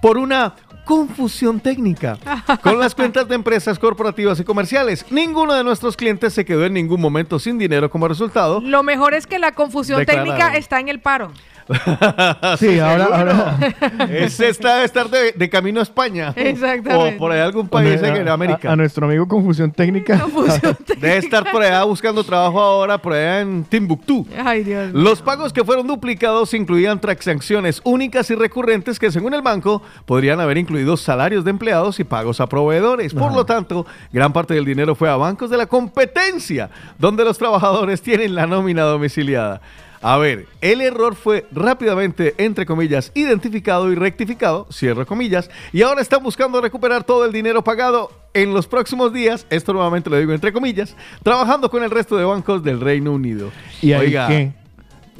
por 0.00 0.16
una 0.16 0.54
confusión 0.86 1.60
técnica 1.60 2.16
con 2.62 2.78
las 2.80 2.94
cuentas 2.94 3.28
de 3.28 3.34
empresas 3.34 3.78
corporativas 3.78 4.40
y 4.40 4.44
comerciales. 4.44 5.04
Ninguno 5.10 5.52
de 5.52 5.62
nuestros 5.62 5.98
clientes 5.98 6.32
se 6.32 6.46
quedó 6.46 6.64
en 6.64 6.72
ningún 6.72 7.00
momento 7.00 7.38
sin 7.38 7.58
dinero 7.58 7.90
como 7.90 8.08
resultado. 8.08 8.60
Lo 8.62 8.82
mejor 8.82 9.12
es 9.12 9.26
que 9.26 9.38
la 9.38 9.52
confusión 9.52 9.98
Declararon. 9.98 10.34
técnica 10.34 10.56
está 10.56 10.80
en 10.80 10.88
el 10.88 11.00
paro. 11.00 11.32
sí, 12.58 12.78
ahora- 12.78 13.08
ahora- 13.12 13.58
Ese 14.10 14.48
está 14.48 14.78
de 14.78 14.84
estar 14.84 15.08
de, 15.10 15.32
de 15.32 15.48
camino 15.50 15.80
a 15.80 15.82
España. 15.82 16.32
Exactamente. 16.36 17.14
O 17.16 17.18
por 17.18 17.32
ahí 17.32 17.40
algún 17.40 17.68
país 17.68 18.02
A- 18.02 18.08
en 18.16 18.28
América. 18.28 18.72
A, 18.72 18.76
nuestro 18.76 19.06
amigo 19.06 19.26
Confusión 19.28 19.70
Técnica. 19.78 20.24
Debe 20.98 21.18
estar 21.18 21.50
por 21.50 21.62
allá 21.62 21.84
buscando 21.84 22.24
trabajo 22.24 22.60
ahora, 22.60 22.98
por 22.98 23.12
allá 23.12 23.40
en 23.40 23.64
Timbuktu. 23.64 24.26
Ay, 24.44 24.64
Dios. 24.64 24.92
Los 24.92 25.22
pagos 25.22 25.52
que 25.52 25.64
fueron 25.64 25.86
duplicados 25.86 26.54
incluían 26.54 27.00
transacciones 27.00 27.80
únicas 27.84 28.30
y 28.30 28.34
recurrentes 28.34 28.98
que 28.98 29.10
según 29.10 29.34
el 29.34 29.42
banco 29.42 29.82
podrían 30.06 30.40
haber 30.40 30.58
incluido 30.58 30.96
salarios 30.96 31.44
de 31.44 31.50
empleados 31.50 32.00
y 32.00 32.04
pagos 32.04 32.40
a 32.40 32.46
proveedores. 32.48 33.14
Por 33.14 33.32
lo 33.34 33.44
tanto, 33.44 33.86
gran 34.12 34.32
parte 34.32 34.54
del 34.54 34.64
dinero 34.64 34.94
fue 34.94 35.08
a 35.10 35.16
bancos 35.16 35.50
de 35.50 35.56
la 35.56 35.66
competencia, 35.66 36.70
donde 36.98 37.24
los 37.24 37.38
trabajadores 37.38 38.02
tienen 38.02 38.34
la 38.34 38.46
nómina 38.46 38.82
domiciliada. 38.82 39.60
A 40.00 40.16
ver, 40.16 40.46
el 40.60 40.80
error 40.80 41.14
fue 41.14 41.46
rápidamente, 41.50 42.34
entre 42.38 42.66
comillas, 42.66 43.10
identificado 43.14 43.90
y 43.90 43.94
rectificado, 43.94 44.66
cierro 44.72 45.06
comillas, 45.06 45.50
y 45.72 45.82
ahora 45.82 46.00
están 46.00 46.22
buscando 46.22 46.60
recuperar 46.60 47.04
todo 47.04 47.24
el 47.24 47.32
dinero 47.32 47.62
pagado 47.62 48.12
en 48.34 48.54
los 48.54 48.66
próximos 48.66 49.12
días, 49.12 49.46
esto 49.50 49.72
nuevamente 49.72 50.08
lo 50.10 50.18
digo 50.18 50.32
entre 50.32 50.52
comillas, 50.52 50.94
trabajando 51.22 51.70
con 51.70 51.82
el 51.82 51.90
resto 51.90 52.16
de 52.16 52.24
bancos 52.24 52.62
del 52.62 52.80
Reino 52.80 53.12
Unido. 53.12 53.50
¿Y 53.82 53.92
Oiga, 53.92 54.28
qué? 54.28 54.52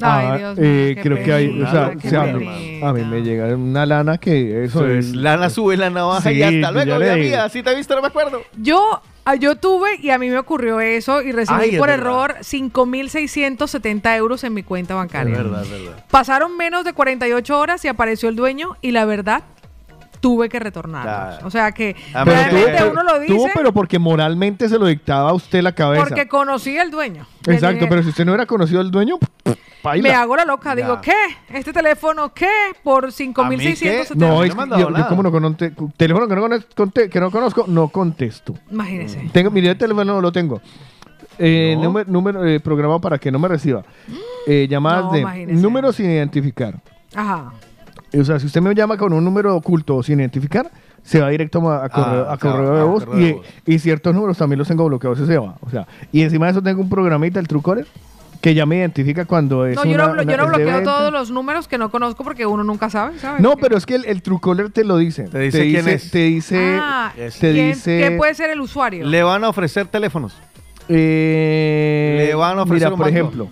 Ay, 0.01 0.25
Ah, 0.29 0.37
Dios 0.37 0.57
mío, 0.57 0.65
eh, 0.69 0.91
qué 0.95 1.01
creo 1.01 1.23
que 1.23 1.33
hay, 1.33 1.61
o 1.61 1.69
sea, 1.71 1.93
qué 2.01 2.15
a 2.17 2.93
mí 2.93 3.03
me 3.03 3.21
llega 3.21 3.47
una 3.55 3.85
lana 3.85 4.17
que 4.17 4.63
eso 4.63 4.87
es, 4.87 5.15
lana 5.15 5.49
sube 5.49 5.75
la 5.77 5.89
navaja 5.89 6.31
y 6.31 6.41
hasta 6.41 6.71
luego, 6.71 6.87
ya 6.89 6.97
mi 6.99 7.03
le 7.05 7.11
amiga, 7.11 7.37
digo. 7.43 7.49
si 7.49 7.63
te 7.63 7.71
he 7.71 7.75
visto 7.75 7.95
no 7.95 8.01
me 8.01 8.07
acuerdo. 8.07 8.41
Yo, 8.57 9.01
ah, 9.25 9.35
yo 9.35 9.55
tuve 9.55 9.97
y 10.01 10.09
a 10.11 10.17
mí 10.17 10.29
me 10.29 10.37
ocurrió 10.37 10.79
eso 10.79 11.21
y 11.21 11.31
recibí 11.31 11.59
Ay, 11.61 11.69
es 11.71 11.77
por 11.79 11.89
verdad. 11.89 12.05
error 12.07 12.35
5.670 12.41 14.15
euros 14.17 14.43
en 14.43 14.53
mi 14.53 14.63
cuenta 14.63 14.95
bancaria. 14.95 15.33
Es 15.33 15.43
verdad, 15.43 15.63
es 15.63 15.69
verdad. 15.71 16.05
Pasaron 16.09 16.55
menos 16.57 16.85
de 16.85 16.93
48 16.93 17.59
horas 17.59 17.83
y 17.85 17.87
apareció 17.87 18.29
el 18.29 18.35
dueño 18.35 18.77
y 18.81 18.91
la 18.91 19.05
verdad 19.05 19.43
tuve 20.21 20.49
que 20.49 20.59
retornarlos. 20.59 21.43
O 21.45 21.49
sea 21.49 21.71
que 21.71 21.95
Pero 22.11 22.25
realmente 22.25 22.77
tuvo, 22.77 22.91
uno 22.91 23.03
lo 23.03 23.19
dice 23.19 23.33
tuvo, 23.35 23.49
pero 23.53 23.71
porque 23.73 23.99
moralmente 23.99 24.67
se 24.67 24.77
lo 24.77 24.85
dictaba 24.85 25.29
a 25.29 25.33
usted 25.33 25.61
la 25.61 25.71
cabeza. 25.73 26.03
porque 26.05 26.27
conocí 26.27 26.77
al 26.77 26.91
dueño. 26.91 27.25
Exacto, 27.47 27.85
pero 27.87 28.03
si 28.03 28.09
usted 28.09 28.25
no 28.25 28.31
hubiera 28.33 28.45
conocido 28.45 28.81
al 28.81 28.91
dueño, 28.91 29.17
paila. 29.81 30.03
me 30.09 30.15
hago 30.15 30.35
la 30.35 30.45
loca, 30.45 30.75
digo, 30.75 30.95
Ya. 30.95 31.01
¿qué? 31.01 31.57
¿Este 31.57 31.71
teléfono 31.73 32.33
qué? 32.33 32.47
Por 32.83 33.07
5.670. 33.07 34.15
No, 34.15 34.43
es 34.43 34.55
me 34.55 34.63
que 34.63 34.69
dado 34.69 34.81
yo, 34.81 34.87
yo 34.89 34.91
nada. 34.91 35.07
como 35.07 35.23
no 35.23 35.31
conozco, 35.31 35.65
teléfono 35.97 36.27
que 36.27 36.35
no, 36.35 37.09
que 37.09 37.19
no 37.19 37.31
conozco, 37.31 37.65
no 37.67 37.87
contesto. 37.89 38.53
Imagínese. 38.71 39.29
Tengo, 39.31 39.51
mire, 39.51 39.69
el 39.71 39.77
teléfono 39.77 40.21
lo 40.21 40.31
tengo. 40.31 40.61
Eh, 41.37 41.73
No. 41.77 41.83
número 41.83 42.11
número, 42.11 42.45
eh, 42.45 42.59
programado 42.59 42.99
para 42.99 43.17
que 43.17 43.31
no 43.31 43.39
me 43.39 43.47
reciba. 43.47 43.83
Eh, 44.47 44.67
llamadas 44.69 45.05
No, 45.05 45.11
de 45.13 45.19
imagínese. 45.19 45.61
números 45.61 45.95
sin 45.95 46.09
identificar. 46.09 46.75
Ajá. 47.15 47.51
O 48.19 48.23
sea, 48.23 48.39
si 48.39 48.47
usted 48.47 48.61
me 48.61 48.73
llama 48.73 48.97
con 48.97 49.13
un 49.13 49.23
número 49.23 49.55
oculto 49.55 49.95
o 49.97 50.03
sin 50.03 50.19
identificar, 50.19 50.69
se 51.03 51.21
va 51.21 51.29
directo 51.29 51.59
a, 51.69 51.85
a 51.85 51.89
correo, 51.89 52.25
Ah, 52.27 52.33
a 52.33 52.37
claro, 52.37 52.57
correo 52.57 52.73
de 52.75 52.81
a 52.81 52.83
voz. 52.83 53.05
correo 53.05 53.23
de 53.23 53.29
y, 53.29 53.33
voz. 53.33 53.45
y 53.67 53.79
ciertos 53.79 54.13
números 54.15 54.37
también 54.37 54.57
los 54.59 54.67
tengo 54.67 54.85
bloqueados, 54.85 55.19
ese 55.19 55.27
se 55.33 55.37
va. 55.37 55.55
O 55.61 55.69
sea, 55.69 55.87
y 56.11 56.23
encima 56.23 56.47
de 56.47 56.51
eso 56.53 56.61
tengo 56.63 56.81
un 56.81 56.89
programita, 56.89 57.39
el 57.39 57.47
Truecaller, 57.47 57.87
que 58.41 58.53
ya 58.53 58.65
me 58.65 58.77
identifica 58.77 59.25
cuando 59.25 59.65
es 59.65 59.75
No, 59.75 59.83
yo 59.83 59.95
una- 59.95 60.07
no, 60.07 60.13
blo- 60.15 60.21
una- 60.23 60.31
yo 60.31 60.37
no 60.37 60.47
bloqueo 60.47 60.83
todos 60.83 61.11
los 61.11 61.29
números 61.29 61.67
que 61.67 61.77
no 61.77 61.91
conozco 61.91 62.23
porque 62.23 62.45
uno 62.45 62.63
nunca 62.63 62.89
sabe, 62.89 63.19
¿sabes? 63.19 63.41
No, 63.41 63.57
pero 63.57 63.77
es 63.77 63.85
que 63.85 63.95
el, 63.95 64.05
el 64.05 64.21
Truecaller 64.21 64.69
te 64.69 64.83
lo 64.85 64.97
dice. 64.97 65.23
Te 65.23 65.39
dice 65.39 65.63
quién 65.69 65.87
es. 65.89 66.09
Te 66.11 66.19
dice... 66.19 66.77
Ah, 66.81 67.11
te 67.15 67.29
¿quién- 67.51 67.67
dice... 67.73 67.99
¿Qué 68.09 68.15
puede 68.17 68.33
ser 68.35 68.49
el 68.51 68.61
usuario? 68.61 69.05
Le 69.05 69.23
van 69.23 69.43
a 69.43 69.49
ofrecer 69.49 69.87
teléfonos. 69.87 70.37
Eh, 70.87 72.25
Le 72.27 72.35
van 72.35 72.57
a 72.59 72.63
ofrecer 72.63 72.87
mira, 72.87 72.93
un 72.93 72.97
por 72.97 73.05
banco. 73.11 73.17
ejemplo, 73.19 73.49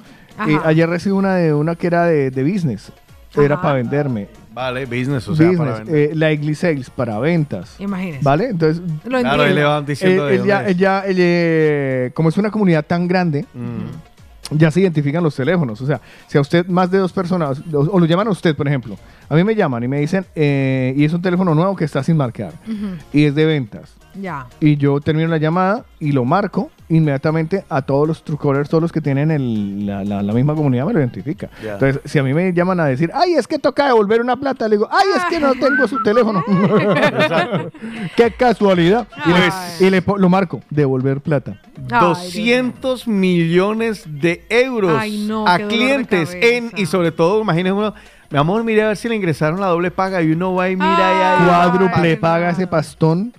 eh, 0.48 0.59
ayer 0.66 0.90
recibí 0.90 1.14
una 1.16 1.35
de 1.35 1.53
una 1.53 1.75
que 1.75 1.88
era 1.88 2.06
de, 2.06 2.32
de 2.32 2.43
business. 2.43 2.91
Era 3.35 3.61
para 3.61 3.75
venderme. 3.75 4.27
Vale, 4.51 4.85
business, 4.85 5.27
o 5.27 5.35
sea, 5.35 5.51
para 5.51 5.72
business. 5.74 5.77
vender. 5.85 6.11
eh, 6.11 6.16
la 6.16 6.32
Igli 6.32 6.56
Sales 6.56 6.90
para 6.90 7.19
ventas. 7.19 7.75
Imagínese. 7.77 8.24
¿Vale? 8.24 8.45
Entonces, 8.49 8.82
Lo 9.06 9.19
Claro, 9.19 9.43
ahí 9.43 9.53
le 9.53 9.64
van 9.64 9.85
diciendo 9.85 10.27
él- 10.27 10.38
de 10.38 10.41
él 10.41 10.48
ya, 10.48 10.56
dónde 10.56 10.72
es. 10.72 10.75
él 10.75 10.82
ya- 10.82 10.99
él, 11.06 11.17
eh, 11.19 12.11
como 12.16 12.30
es 12.30 12.38
una 12.38 12.49
comunidad 12.49 12.83
tan 12.83 13.07
grande, 13.07 13.45
Mm. 13.53 14.16
Ya 14.51 14.72
se 14.72 14.82
identifican 14.82 15.24
los 15.24 15.35
teléfonos. 15.35 15.82
O 15.82 15.85
sea, 15.85 16.01
si 16.27 16.38
a 16.38 16.42
usted 16.42 16.66
más 16.67 16.90
de 16.92 16.98
dos 16.98 17.11
personas, 17.11 17.61
o, 17.74 18.00
lo 18.00 18.06
llaman 18.06 18.27
a 18.27 18.32
usted, 18.32 18.56
por 18.56 18.67
ejemplo, 18.67 18.98
a 19.30 19.35
mí 19.35 19.43
me 19.43 19.56
llaman 19.56 19.84
y 19.84 19.88
me 19.88 20.00
dicen, 20.00 20.26
eh, 20.35 20.93
y 20.95 21.06
es 21.06 21.14
un 21.14 21.22
teléfono 21.22 21.53
nuevo 21.53 21.76
que 21.76 21.85
está 21.85 22.03
sin 22.03 22.17
marcar, 22.17 22.53
y 23.14 23.26
es 23.26 23.35
de 23.35 23.45
ventas. 23.45 23.93
Ya. 24.19 24.47
Y 24.59 24.77
yo 24.77 24.99
termino 25.01 25.27
la 25.29 25.37
llamada 25.37 25.85
y 25.99 26.11
lo 26.11 26.25
marco 26.25 26.69
inmediatamente 26.89 27.65
a 27.69 27.81
todos 27.81 28.07
los 28.07 28.23
trucallers, 28.23 28.69
todos 28.69 28.81
los 28.81 28.91
que 28.93 29.01
tienen 29.01 29.29
el- 29.29 29.85
la, 29.85 30.03
la- 30.05 30.23
la 30.23 30.33
misma 30.33 30.55
comunidad 30.55 30.85
me 30.85 30.93
lo 30.93 30.99
identifica. 30.99 31.49
Ya. 31.63 31.73
Entonces, 31.73 32.01
si 32.05 32.17
a 32.17 32.23
mí 32.23 32.33
me 32.33 32.53
llaman 32.53 32.79
a 32.79 32.85
decir, 32.85 33.11
ay, 33.13 33.33
es 33.33 33.45
que 33.47 33.59
toca 33.59 33.87
devolver 33.87 34.21
una 34.21 34.37
plata, 34.37 34.67
le 34.69 34.77
digo, 34.77 34.87
ay, 34.89 35.05
es 35.17 35.23
que 35.25 35.39
no 35.39 35.53
tengo 35.53 35.85
su 35.87 36.01
teléfono. 36.01 36.43
Qué 38.15 38.31
casualidad. 38.31 39.07
Y, 39.79 39.89
le, 39.89 39.97
y 39.99 40.01
lo 40.17 40.29
marco, 40.29 40.61
devolver 40.69 41.21
plata. 41.21 41.59
Ay, 41.91 41.99
200 42.01 43.07
millones 43.07 44.03
de 44.07 44.45
euros 44.49 44.95
Ay, 44.97 45.25
no, 45.27 45.47
a 45.47 45.57
clientes 45.59 46.33
en 46.41 46.71
y 46.75 46.85
sobre 46.85 47.11
todo 47.11 47.41
imagínense 47.41 47.73
uno 47.73 47.93
mi 48.29 48.37
amor 48.37 48.63
mire 48.63 48.83
a 48.83 48.87
ver 48.87 48.97
si 48.97 49.07
le 49.07 49.15
ingresaron 49.15 49.61
la 49.61 49.67
doble 49.67 49.89
paga 49.91 50.21
y 50.21 50.31
uno 50.31 50.53
va 50.53 50.69
y 50.69 50.75
mira 50.75 50.89
y 50.89 51.41
ahí 51.41 51.47
Cuádruple 51.47 52.17
paga 52.17 52.49
ese 52.49 52.67
pastón. 52.67 53.33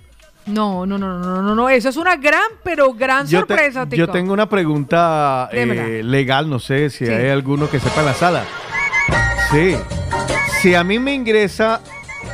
No, 0.45 0.85
no, 0.85 0.97
no, 0.97 1.19
no, 1.19 1.41
no, 1.43 1.55
no. 1.55 1.69
Eso 1.69 1.89
es 1.89 1.97
una 1.97 2.15
gran, 2.15 2.41
pero 2.63 2.93
gran 2.93 3.27
yo, 3.27 3.45
te- 3.45 3.53
sorpresa, 3.53 3.83
yo 3.83 3.89
Tico. 4.05 4.11
tengo 4.11 4.33
una 4.33 4.49
pregunta 4.49 5.47
eh, 5.51 6.01
legal, 6.03 6.49
no 6.49 6.59
sé 6.59 6.89
si 6.89 7.05
Sí. 7.05 7.11
hay 7.11 7.29
alguno 7.29 7.69
que 7.69 7.79
sepa 7.79 7.99
en 7.99 8.05
la 8.07 8.13
sala. 8.13 8.43
Sí. 9.51 9.75
Si 10.61 10.73
a 10.75 10.83
mí 10.83 10.97
me 10.99 11.13
ingresa 11.13 11.81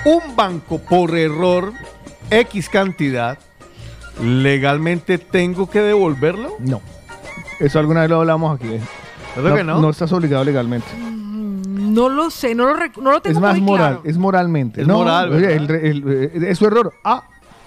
un 0.05 0.35
banco 0.35 0.79
por 0.79 1.15
error 1.17 1.73
X 2.29 2.69
cantidad, 2.69 3.37
¿legalmente 4.23 5.17
tengo 5.17 5.69
que 5.69 5.81
devolverlo? 5.81 6.55
No. 6.59 6.81
Eso 7.59 7.79
alguna 7.79 8.01
vez 8.01 8.09
lo 8.09 8.17
hablamos 8.21 8.57
aquí. 8.59 8.75
¿eh? 8.75 8.81
¿Verdad 9.35 9.55
que 9.57 9.63
no? 9.63 9.79
No 9.81 9.89
estás 9.89 10.11
obligado 10.13 10.43
legalmente. 10.43 10.87
No 10.97 12.09
lo 12.09 12.29
sé, 12.29 12.55
no 12.55 12.65
lo, 12.65 12.75
no 13.01 13.11
lo 13.11 13.21
tengo 13.21 13.37
Es 13.37 13.41
más 13.41 13.53
muy 13.53 13.61
moral, 13.61 13.93
claro. 13.95 14.09
es 14.09 14.17
moralmente. 14.17 14.81
Es 14.81 14.87
no, 14.87 14.97
moral, 14.99 15.31
oye, 15.33 15.47
¿verdad? 15.47 15.75
el- 15.75 15.85
el- 15.85 16.31
eh, 16.45 16.49
es 16.51 16.57
su 16.57 16.65
error. 16.65 16.93
Ah. 17.03 17.23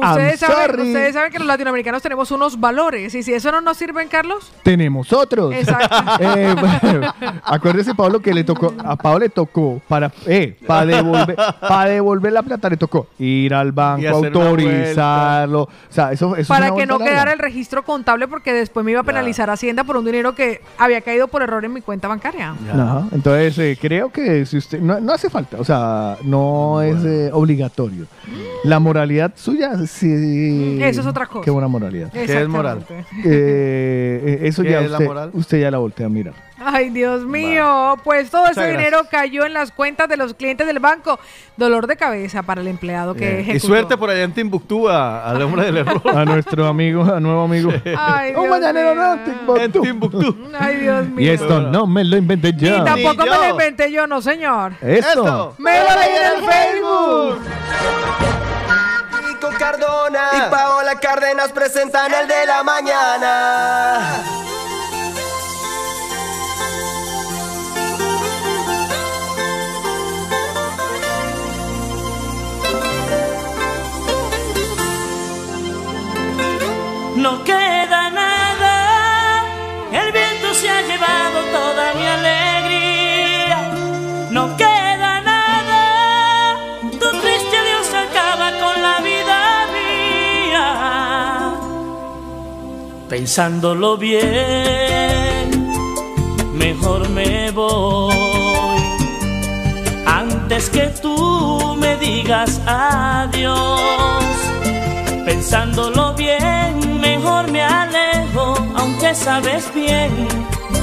Ustedes 0.00 0.40
saben, 0.40 0.80
ustedes 0.80 1.14
saben 1.14 1.32
que 1.32 1.38
los 1.38 1.46
latinoamericanos 1.46 2.02
tenemos 2.02 2.30
unos 2.30 2.58
valores 2.58 3.14
y 3.14 3.22
si 3.22 3.32
eso 3.32 3.52
no 3.52 3.60
nos 3.60 3.76
sirve, 3.76 4.06
Carlos. 4.08 4.52
Tenemos 4.62 5.12
otros. 5.12 5.54
Exacto. 5.54 5.96
Eh, 6.20 6.54
bueno, 6.58 7.14
acuérdese, 7.44 7.94
Pablo, 7.94 8.20
que 8.20 8.34
le 8.34 8.44
tocó, 8.44 8.74
a 8.84 8.96
Pablo 8.96 9.20
le 9.20 9.28
tocó 9.30 9.80
para, 9.88 10.12
eh, 10.26 10.56
para 10.66 10.84
devolver, 10.84 11.36
para 11.60 11.90
devolver 11.90 12.32
la 12.32 12.42
plata 12.42 12.68
le 12.68 12.76
tocó 12.76 13.06
ir 13.18 13.54
al 13.54 13.72
banco, 13.72 14.08
autorizarlo. 14.08 15.62
O 15.62 15.68
sea, 15.88 16.12
eso, 16.12 16.32
eso 16.32 16.40
es 16.40 16.48
para 16.48 16.74
que 16.74 16.86
no 16.86 16.96
vuelta 16.96 17.04
quedara 17.04 17.30
larga. 17.30 17.32
el 17.32 17.38
registro 17.38 17.84
contable 17.84 18.28
porque 18.28 18.52
después 18.52 18.84
me 18.84 18.92
iba 18.92 19.00
a 19.00 19.04
penalizar 19.04 19.50
Hacienda 19.50 19.84
por 19.84 19.96
un 19.96 20.04
dinero 20.04 20.34
que 20.34 20.60
había 20.78 21.00
caído 21.00 21.28
por 21.28 21.42
error 21.42 21.64
en 21.64 21.72
mi 21.72 21.80
cuenta 21.80 22.08
bancaria. 22.08 22.54
Ajá, 22.72 23.06
Entonces, 23.12 23.58
eh, 23.58 23.78
creo 23.80 24.10
que 24.10 24.46
si 24.46 24.58
usted. 24.58 24.80
No, 24.80 25.00
no 25.00 25.12
hace 25.12 25.30
falta, 25.30 25.58
o 25.58 25.64
sea, 25.64 26.16
no 26.22 26.82
es 26.82 27.02
eh, 27.04 27.30
obligatorio. 27.32 28.06
La 28.64 28.78
moralidad 28.78 29.32
suya, 29.36 29.72
sí. 29.90 30.78
Eso 30.82 31.00
es 31.00 31.06
otra 31.06 31.26
cosa. 31.26 31.44
Qué 31.44 31.50
buena 31.50 31.68
moralidad. 31.68 32.10
¿Qué 32.12 32.24
es 32.24 32.48
moral? 32.48 32.84
Eh, 32.88 34.22
eh, 34.24 34.38
eso 34.42 34.62
¿Qué 34.62 34.70
ya 34.70 34.80
es 34.80 34.90
la 34.90 34.96
usted, 34.98 35.06
moral? 35.06 35.30
usted 35.34 35.60
ya 35.60 35.70
la 35.70 35.78
voltea 35.78 36.06
a 36.06 36.08
mirar. 36.08 36.34
Ay, 36.62 36.90
Dios 36.90 37.24
mío, 37.24 37.96
pues 38.04 38.30
todo 38.30 38.46
ese 38.48 38.66
dinero 38.66 39.00
cayó 39.10 39.46
en 39.46 39.54
las 39.54 39.72
cuentas 39.72 40.10
de 40.10 40.18
los 40.18 40.34
clientes 40.34 40.66
del 40.66 40.78
banco. 40.78 41.18
Dolor 41.56 41.86
de 41.86 41.96
cabeza 41.96 42.42
para 42.42 42.60
el 42.60 42.68
empleado 42.68 43.14
que 43.14 43.36
Bien. 43.42 43.56
Y 43.56 43.60
suerte 43.60 43.96
por 43.96 44.10
allá 44.10 44.24
en 44.24 44.32
Timbuktu 44.32 44.86
a- 44.88 45.24
al 45.30 45.40
hombre 45.40 45.64
del 45.64 45.78
error. 45.78 46.02
A 46.14 46.24
nuestro 46.26 46.66
amigo, 46.66 47.02
a 47.02 47.18
nuevo 47.18 47.42
amigo. 47.44 47.70
Ay, 47.96 48.34
Un 48.34 48.48
mañanero 48.50 48.94
no, 48.94 49.18
Timbuktu. 49.24 49.56
En 49.56 49.72
Timbuktu. 49.72 50.36
Ay, 50.58 50.76
Dios 50.76 51.08
mío. 51.08 51.26
Y 51.26 51.28
esto 51.30 51.60
no 51.62 51.86
me 51.86 52.04
lo 52.04 52.16
inventé 52.18 52.52
Ni 52.52 52.60
yo. 52.68 52.84
tampoco 52.84 53.24
Ni 53.24 53.30
me 53.30 53.36
lo 53.36 53.48
inventé 53.50 53.90
yo, 53.90 54.06
no, 54.06 54.20
señor. 54.20 54.72
Esto. 54.82 55.54
Me 55.58 55.78
lo 55.78 55.86
leí 55.98 56.16
en 56.16 56.26
el 56.36 56.50
Facebook. 56.50 58.39
Y 59.78 60.50
Paola 60.50 60.98
Cárdenas 60.98 61.52
presentan 61.52 62.12
el 62.12 62.26
de 62.26 62.46
la 62.46 62.62
mañana. 62.64 64.00
No 77.16 77.44
queda 77.44 77.69
Pensándolo 93.10 93.96
bien, 93.96 94.22
mejor 96.54 97.08
me 97.08 97.50
voy. 97.50 98.14
Antes 100.06 100.70
que 100.70 100.86
tú 101.02 101.76
me 101.80 101.96
digas 101.96 102.60
adiós. 102.68 103.80
Pensándolo 105.24 106.14
bien, 106.14 107.00
mejor 107.00 107.50
me 107.50 107.62
alejo, 107.62 108.54
aunque 108.76 109.12
sabes 109.16 109.74
bien 109.74 110.28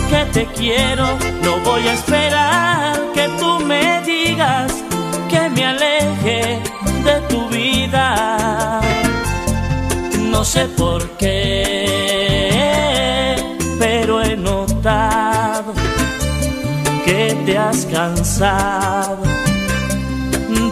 que 0.10 0.26
te 0.34 0.46
quiero. 0.48 1.08
No 1.44 1.62
voy 1.62 1.88
a 1.88 1.94
esperar 1.94 3.00
que 3.14 3.30
tú 3.40 3.60
me 3.62 4.02
digas 4.02 4.84
que 5.30 5.50
me 5.50 5.66
aleje 5.66 6.62
de 7.06 7.22
tu 7.30 7.48
vida. 7.48 8.82
No 10.38 10.46
sé 10.46 10.66
por 10.78 11.02
qué, 11.18 11.84
pero 13.80 14.22
he 14.22 14.38
notado 14.38 15.74
que 17.04 17.36
te 17.44 17.58
has 17.58 17.88
cansado 17.88 19.18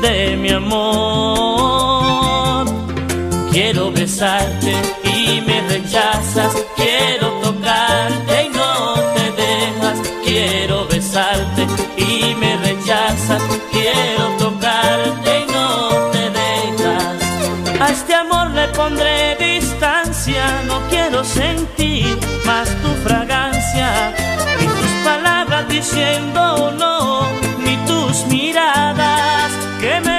de 0.04 0.38
mi 0.38 0.52
amor. 0.52 1.48
Quiero 3.52 3.92
besarte 3.92 4.76
y 5.04 5.42
me 5.42 5.60
rechazas. 5.68 6.56
Quiero 6.76 7.32
tocarte 7.42 8.44
y 8.44 8.50
no 8.50 8.94
te 9.16 9.32
dejas. 9.42 10.00
Quiero 10.24 10.86
besarte 10.88 11.66
y 11.98 12.36
me 12.36 12.56
rechazas. 12.58 13.42
Quiero 13.72 14.26
tocarte 14.38 15.40
y 15.40 15.46
no 15.52 15.90
te 16.12 16.30
dejas. 16.30 17.16
A 17.82 17.90
este 17.90 18.14
amor 18.14 18.52
le 18.52 18.68
pondré. 18.68 19.35
No 20.68 20.82
quiero 20.90 21.24
sentir 21.24 22.18
más 22.46 22.68
tu 22.82 22.90
fragancia. 23.08 24.14
Ni 24.60 24.68
tus 24.68 24.92
palabras 25.04 25.68
diciendo 25.70 26.72
no. 26.78 27.28
Ni 27.60 27.78
tus 27.88 28.26
miradas 28.28 29.52
que 29.80 30.00
me 30.02 30.15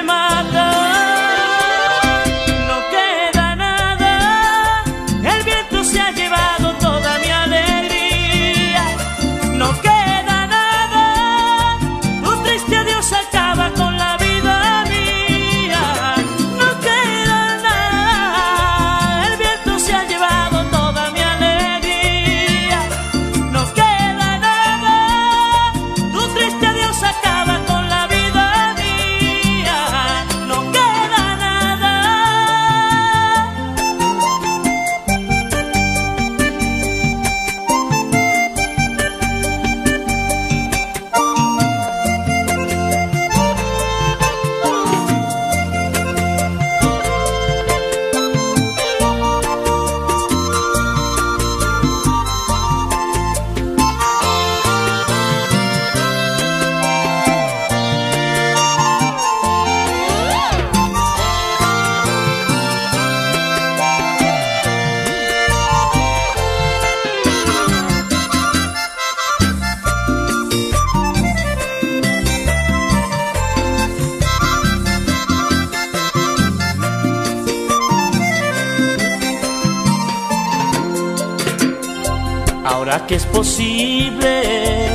que 83.07 83.15
es 83.17 83.27
posible, 83.27 84.89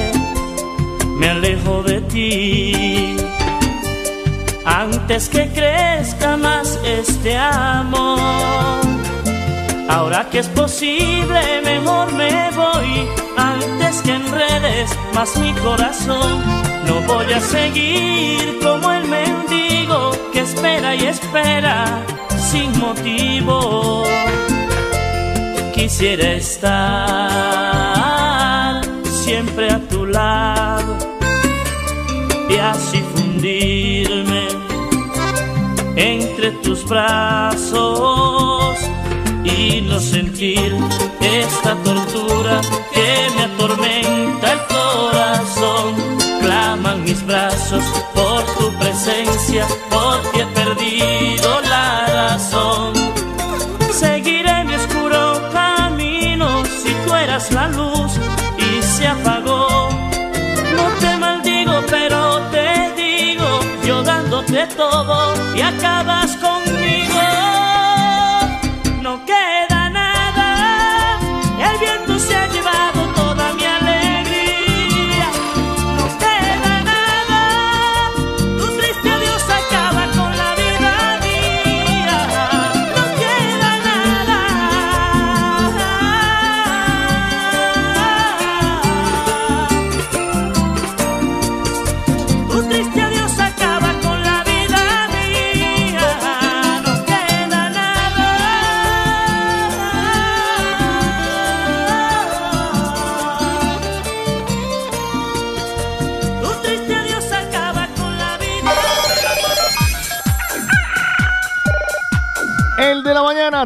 me 1.17 1.30
alejo 1.30 1.81
de 1.83 2.01
ti. 2.01 3.15
Antes 4.65 5.30
que 5.30 5.48
crezca 5.49 6.35
más 6.35 6.80
este 6.83 7.38
amor. 7.38 8.19
Ahora 9.90 10.30
que 10.30 10.40
es 10.40 10.48
posible, 10.49 11.61
mejor 11.64 12.11
me 12.14 12.49
voy. 12.51 13.07
Antes 13.38 14.01
que 14.01 14.15
enredes 14.15 14.90
más 15.14 15.38
mi 15.38 15.53
corazón. 15.53 16.41
No 16.88 17.01
voy 17.07 17.31
a 17.31 17.40
seguir 17.40 18.59
como 18.61 18.91
el 18.91 19.06
mendigo 19.07 20.11
que 20.33 20.41
espera 20.41 20.95
y 20.95 21.06
espera 21.06 22.03
sin 22.51 22.77
motivo 22.80 24.03
quisiera 25.81 26.33
estar 26.33 27.90
siempre 29.51 29.71
a 29.71 29.80
tu 29.89 30.05
lado 30.05 30.97
y 32.49 32.55
así 32.55 33.03
fundirme 33.15 34.47
entre 35.95 36.51
tus 36.63 36.88
brazos 36.88 38.77
y 39.43 39.81
no 39.81 39.99
sentir 39.99 40.73
esta 41.21 41.75
tortura 41.83 42.61
que 42.93 43.27
me 43.35 43.43
atormenta 43.43 44.53
el 44.53 44.59
corazón. 44.67 45.95
Claman 46.41 47.03
mis 47.03 47.25
brazos 47.25 47.83
por 48.13 48.43
tu 48.57 48.71
presencia, 48.80 49.67
todo 65.05 65.55
y 65.55 65.61
acabas 65.61 66.35
conmigo. 66.38 66.50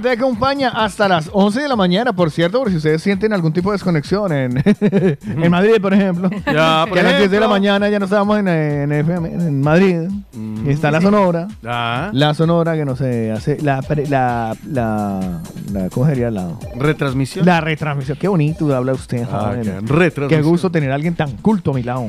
Te 0.01 0.09
acompaña 0.09 0.69
hasta 0.69 1.07
las 1.07 1.29
11 1.31 1.61
de 1.61 1.67
la 1.67 1.75
mañana, 1.75 2.13
por 2.13 2.31
cierto, 2.31 2.59
por 2.59 2.69
si 2.69 2.77
ustedes 2.77 3.01
sienten 3.01 3.33
algún 3.33 3.53
tipo 3.53 3.71
de 3.71 3.75
desconexión 3.75 4.31
en, 4.31 4.57
en 4.81 5.51
Madrid, 5.51 5.81
por 5.81 5.93
ejemplo. 5.93 6.29
Ya, 6.45 6.85
por 6.87 6.93
que 6.93 6.99
a 6.99 7.03
las 7.03 7.17
10 7.17 7.31
de 7.31 7.39
la 7.39 7.47
mañana 7.47 7.89
ya 7.89 7.99
no 7.99 8.05
estábamos 8.05 8.39
en, 8.39 8.47
en, 8.47 8.91
FM 8.91 9.29
en 9.29 9.61
Madrid. 9.61 10.09
Está 10.67 10.91
la 10.91 11.01
Sonora. 11.01 11.47
Ah. 11.65 12.09
La 12.13 12.33
Sonora 12.33 12.75
que 12.75 12.85
no 12.85 12.95
sé, 12.95 13.31
hace 13.31 13.57
la, 13.61 13.81
la, 14.09 14.55
la, 14.67 15.41
la- 15.71 15.89
¿cómo 15.89 16.05
sería? 16.07 16.31
La 16.31 16.49
retransmisión. 16.75 17.45
La 17.45 17.61
retransmisión. 17.61 18.17
Qué 18.17 18.27
bonito 18.27 18.73
habla 18.75 18.93
usted, 18.93 19.23
Ah, 19.31 19.39
joven. 19.49 19.61
qué 19.61 19.69
retransmisión. 19.93 20.27
Qué 20.29 20.41
gusto 20.41 20.69
tener 20.71 20.91
a 20.91 20.95
alguien 20.95 21.15
tan 21.15 21.31
culto 21.37 21.71
a 21.71 21.73
mi 21.73 21.83
lado. 21.83 22.07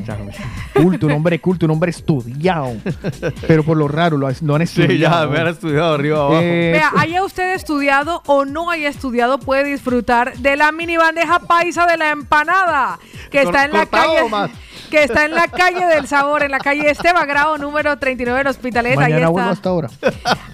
Culto, 0.74 1.06
un 1.06 1.12
hombre 1.12 1.40
culto, 1.40 1.66
un 1.66 1.72
hombre 1.72 1.90
estudiado. 1.90 2.72
Pero 3.46 3.62
por 3.64 3.76
lo 3.76 3.88
raro, 3.88 4.16
lo, 4.16 4.28
lo 4.42 4.54
han 4.54 4.66
Sí, 4.66 4.80
estudiado. 4.82 5.26
ya 5.26 5.30
me 5.32 5.38
han 5.40 5.48
estudiado 5.48 5.94
arriba 5.94 6.18
abajo. 6.18 6.40
Eh, 6.42 6.72
Vea, 6.72 6.92
allá 6.96 7.24
ustedes 7.24 7.56
estudiado 7.56 8.22
o 8.26 8.44
no 8.44 8.70
haya 8.70 8.88
estudiado 8.88 9.38
puede 9.38 9.64
disfrutar 9.64 10.36
de 10.38 10.56
la 10.56 10.72
mini 10.72 10.96
bandeja 10.96 11.40
paisa 11.40 11.86
de 11.86 11.96
la 11.96 12.10
empanada 12.10 12.98
que 13.30 13.42
está 13.42 13.64
en 13.64 13.72
la 13.72 13.86
calle 13.86 14.28
más. 14.30 14.50
Que 14.90 15.02
está 15.04 15.24
en 15.24 15.32
la 15.34 15.48
calle 15.48 15.86
del 15.86 16.06
sabor, 16.06 16.42
en 16.42 16.50
la 16.50 16.58
calle 16.58 16.90
Esteban 16.90 17.26
Grau 17.26 17.58
número 17.58 17.98
39 17.98 18.40
en 18.40 18.46
Hospitalet. 18.46 18.98
Ahí 18.98 19.12
Mañana 19.12 19.28
está. 19.28 19.50
hasta 19.50 19.68
ahora. 19.68 19.88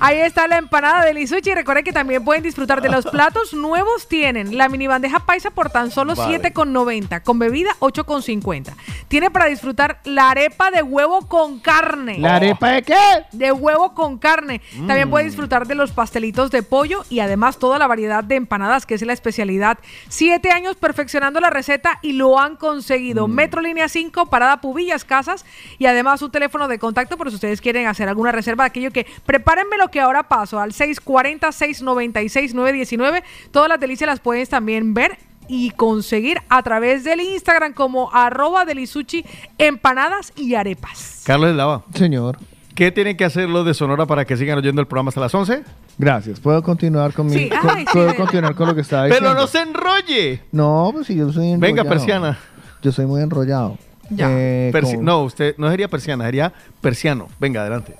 Ahí 0.00 0.18
está 0.18 0.46
la 0.48 0.58
empanada 0.58 1.04
de 1.04 1.14
Lisuchi. 1.14 1.50
Y 1.50 1.54
recuerden 1.54 1.84
que 1.84 1.92
también 1.92 2.24
pueden 2.24 2.42
disfrutar 2.42 2.80
de 2.82 2.88
los 2.88 3.06
platos 3.06 3.52
nuevos. 3.54 4.08
Tienen 4.08 4.56
la 4.56 4.68
mini 4.68 4.86
bandeja 4.86 5.20
paisa 5.20 5.50
por 5.50 5.70
tan 5.70 5.90
solo 5.90 6.14
Vale. 6.14 6.40
7,90. 6.40 7.22
Con 7.22 7.38
bebida 7.38 7.70
8,50. 7.80 8.72
Tiene 9.08 9.30
para 9.30 9.46
disfrutar 9.46 10.00
la 10.04 10.30
arepa 10.30 10.70
de 10.70 10.82
huevo 10.82 11.26
con 11.28 11.60
carne. 11.60 12.18
¿La 12.18 12.36
arepa 12.36 12.70
de 12.70 12.82
qué? 12.82 12.94
De 13.32 13.52
huevo 13.52 13.94
con 13.94 14.18
carne. 14.18 14.60
También 14.86 15.08
Mm. 15.08 15.10
puede 15.10 15.24
disfrutar 15.26 15.66
de 15.66 15.74
los 15.74 15.92
pastelitos 15.92 16.50
de 16.50 16.62
pollo 16.62 17.04
y 17.10 17.20
además 17.20 17.58
toda 17.58 17.78
la 17.78 17.86
variedad 17.86 18.24
de 18.24 18.36
empanadas, 18.36 18.86
que 18.86 18.94
es 18.94 19.02
la 19.02 19.12
especialidad. 19.12 19.78
Siete 20.08 20.50
años 20.50 20.76
perfeccionando 20.76 21.40
la 21.40 21.50
receta 21.50 21.98
y 22.02 22.12
lo 22.12 22.38
han 22.38 22.56
conseguido. 22.56 23.28
Mm. 23.28 23.32
Metro 23.32 23.60
Línea 23.60 23.88
5, 23.88 24.21
Parada 24.26 24.60
Pubillas 24.60 25.04
Casas 25.04 25.44
y 25.78 25.86
además 25.86 26.22
un 26.22 26.30
teléfono 26.30 26.68
de 26.68 26.78
contacto 26.78 27.16
por 27.16 27.28
si 27.30 27.34
ustedes 27.36 27.60
quieren 27.60 27.86
hacer 27.86 28.08
alguna 28.08 28.32
reserva 28.32 28.64
de 28.64 28.68
aquello 28.68 28.90
que 28.90 29.06
prepárenme 29.26 29.76
lo 29.78 29.88
que 29.88 30.00
ahora 30.00 30.24
paso 30.24 30.58
al 30.60 30.72
640-696-919. 30.72 33.22
Todas 33.50 33.68
las 33.68 33.80
delicias 33.80 34.08
las 34.08 34.20
puedes 34.20 34.48
también 34.48 34.94
ver 34.94 35.18
y 35.48 35.70
conseguir 35.72 36.38
a 36.48 36.62
través 36.62 37.04
del 37.04 37.20
Instagram 37.20 37.72
como 37.74 38.10
arroba 38.12 38.64
delisuchi 38.64 39.24
empanadas 39.58 40.32
y 40.36 40.54
arepas. 40.54 41.22
Carlos 41.26 41.50
Eslava. 41.50 41.82
Señor. 41.94 42.38
¿Qué 42.74 42.90
tienen 42.90 43.18
que 43.18 43.26
hacer 43.26 43.50
los 43.50 43.66
de 43.66 43.74
Sonora 43.74 44.06
para 44.06 44.24
que 44.24 44.34
sigan 44.34 44.56
oyendo 44.56 44.80
el 44.80 44.86
programa 44.86 45.10
hasta 45.10 45.20
las 45.20 45.34
11? 45.34 45.62
Gracias. 45.98 46.40
¿Puedo 46.40 46.62
continuar 46.62 47.12
con 47.12 47.26
mi 47.26 47.34
Sí, 47.34 47.50
con- 47.50 47.68
ay, 47.68 47.84
sí, 47.84 47.90
puedo 47.92 48.14
continuar 48.14 48.54
con 48.54 48.66
lo 48.68 48.74
que 48.74 48.80
estaba 48.80 49.02
Pero 49.02 49.16
diciendo? 49.16 49.38
no 49.42 49.46
se 49.46 49.60
enrolle. 49.60 50.40
No, 50.52 50.88
pues 50.94 51.06
si 51.06 51.14
yo 51.14 51.30
soy 51.30 51.50
enrollado. 51.50 51.60
Venga, 51.60 51.84
persiana. 51.84 52.38
Yo 52.80 52.90
soy 52.90 53.04
muy 53.04 53.20
enrollado. 53.20 53.76
Eh, 54.18 54.70
Persi- 54.72 54.96
con- 54.96 55.04
No, 55.04 55.22
usted 55.22 55.54
no 55.58 55.70
sería 55.70 55.88
persiana, 55.88 56.24
sería 56.24 56.52
persiano. 56.80 57.28
Venga, 57.40 57.60
adelante. 57.62 57.94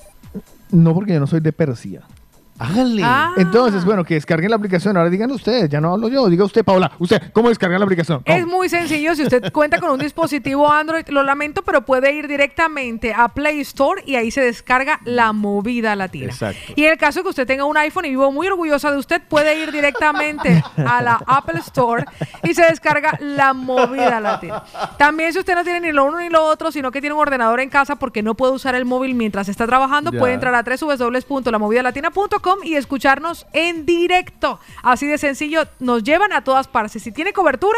No, 0.71 0.93
porque 0.93 1.13
yo 1.13 1.19
no 1.19 1.27
soy 1.27 1.39
de 1.39 1.53
Persia. 1.53 2.01
Háganle. 2.59 3.01
Ah. 3.03 3.31
Entonces, 3.37 3.83
bueno, 3.83 4.03
que 4.03 4.13
descarguen 4.13 4.49
la 4.51 4.57
aplicación. 4.57 4.95
Ahora 4.95 5.09
digan 5.09 5.31
ustedes, 5.31 5.69
ya 5.69 5.81
no 5.81 5.93
hablo 5.93 6.07
yo. 6.07 6.27
Diga 6.29 6.45
usted, 6.45 6.63
Paola. 6.63 6.91
Usted, 6.99 7.31
¿cómo 7.33 7.49
descargan 7.49 7.79
la 7.79 7.85
aplicación? 7.85 8.21
¿Cómo? 8.25 8.37
Es 8.37 8.45
muy 8.45 8.69
sencillo, 8.69 9.15
si 9.15 9.23
usted 9.23 9.51
cuenta 9.53 9.79
con 9.79 9.89
un 9.91 9.99
dispositivo 9.99 10.71
Android, 10.71 11.05
lo 11.09 11.23
lamento, 11.23 11.63
pero 11.63 11.81
puede 11.83 12.13
ir 12.13 12.27
directamente 12.27 13.13
a 13.13 13.29
Play 13.29 13.59
Store 13.61 14.03
y 14.05 14.15
ahí 14.15 14.29
se 14.29 14.41
descarga 14.41 14.99
la 15.03 15.33
movida 15.33 15.95
latina. 15.95 16.27
Exacto. 16.27 16.73
Y 16.75 16.85
en 16.85 16.91
el 16.91 16.97
caso 16.97 17.19
de 17.19 17.23
que 17.23 17.29
usted 17.29 17.47
tenga 17.47 17.65
un 17.65 17.75
iPhone 17.77 18.05
y 18.05 18.09
vivo 18.09 18.31
muy 18.31 18.47
orgullosa 18.47 18.91
de 18.91 18.97
usted, 18.97 19.21
puede 19.27 19.59
ir 19.59 19.71
directamente 19.71 20.63
a 20.77 21.01
la 21.01 21.15
Apple 21.27 21.59
Store 21.59 22.05
y 22.43 22.53
se 22.53 22.63
descarga 22.63 23.17
la 23.19 23.53
movida 23.53 24.19
latina. 24.19 24.63
También 24.97 25.33
si 25.33 25.39
usted 25.39 25.55
no 25.55 25.63
tiene 25.63 25.79
ni 25.79 25.91
lo 25.91 26.05
uno 26.05 26.19
ni 26.19 26.29
lo 26.29 26.43
otro, 26.45 26.71
sino 26.71 26.91
que 26.91 27.01
tiene 27.01 27.15
un 27.15 27.21
ordenador 27.21 27.59
en 27.59 27.69
casa 27.69 27.95
porque 27.95 28.21
no 28.21 28.35
puede 28.35 28.53
usar 28.53 28.75
el 28.75 28.85
móvil 28.85 29.15
mientras 29.15 29.49
está 29.49 29.65
trabajando, 29.65 30.11
Ya. 30.11 30.19
puede 30.19 30.33
entrar 30.35 30.53
a 30.53 30.63
www.lamovidalatina.com 30.63 32.42
y 32.63 32.75
escucharnos 32.75 33.45
en 33.53 33.85
directo. 33.85 34.59
Así 34.81 35.07
de 35.07 35.17
sencillo, 35.17 35.67
nos 35.79 36.03
llevan 36.03 36.33
a 36.33 36.43
todas 36.43 36.67
partes. 36.67 37.03
Si 37.03 37.11
tiene 37.11 37.33
cobertura, 37.33 37.77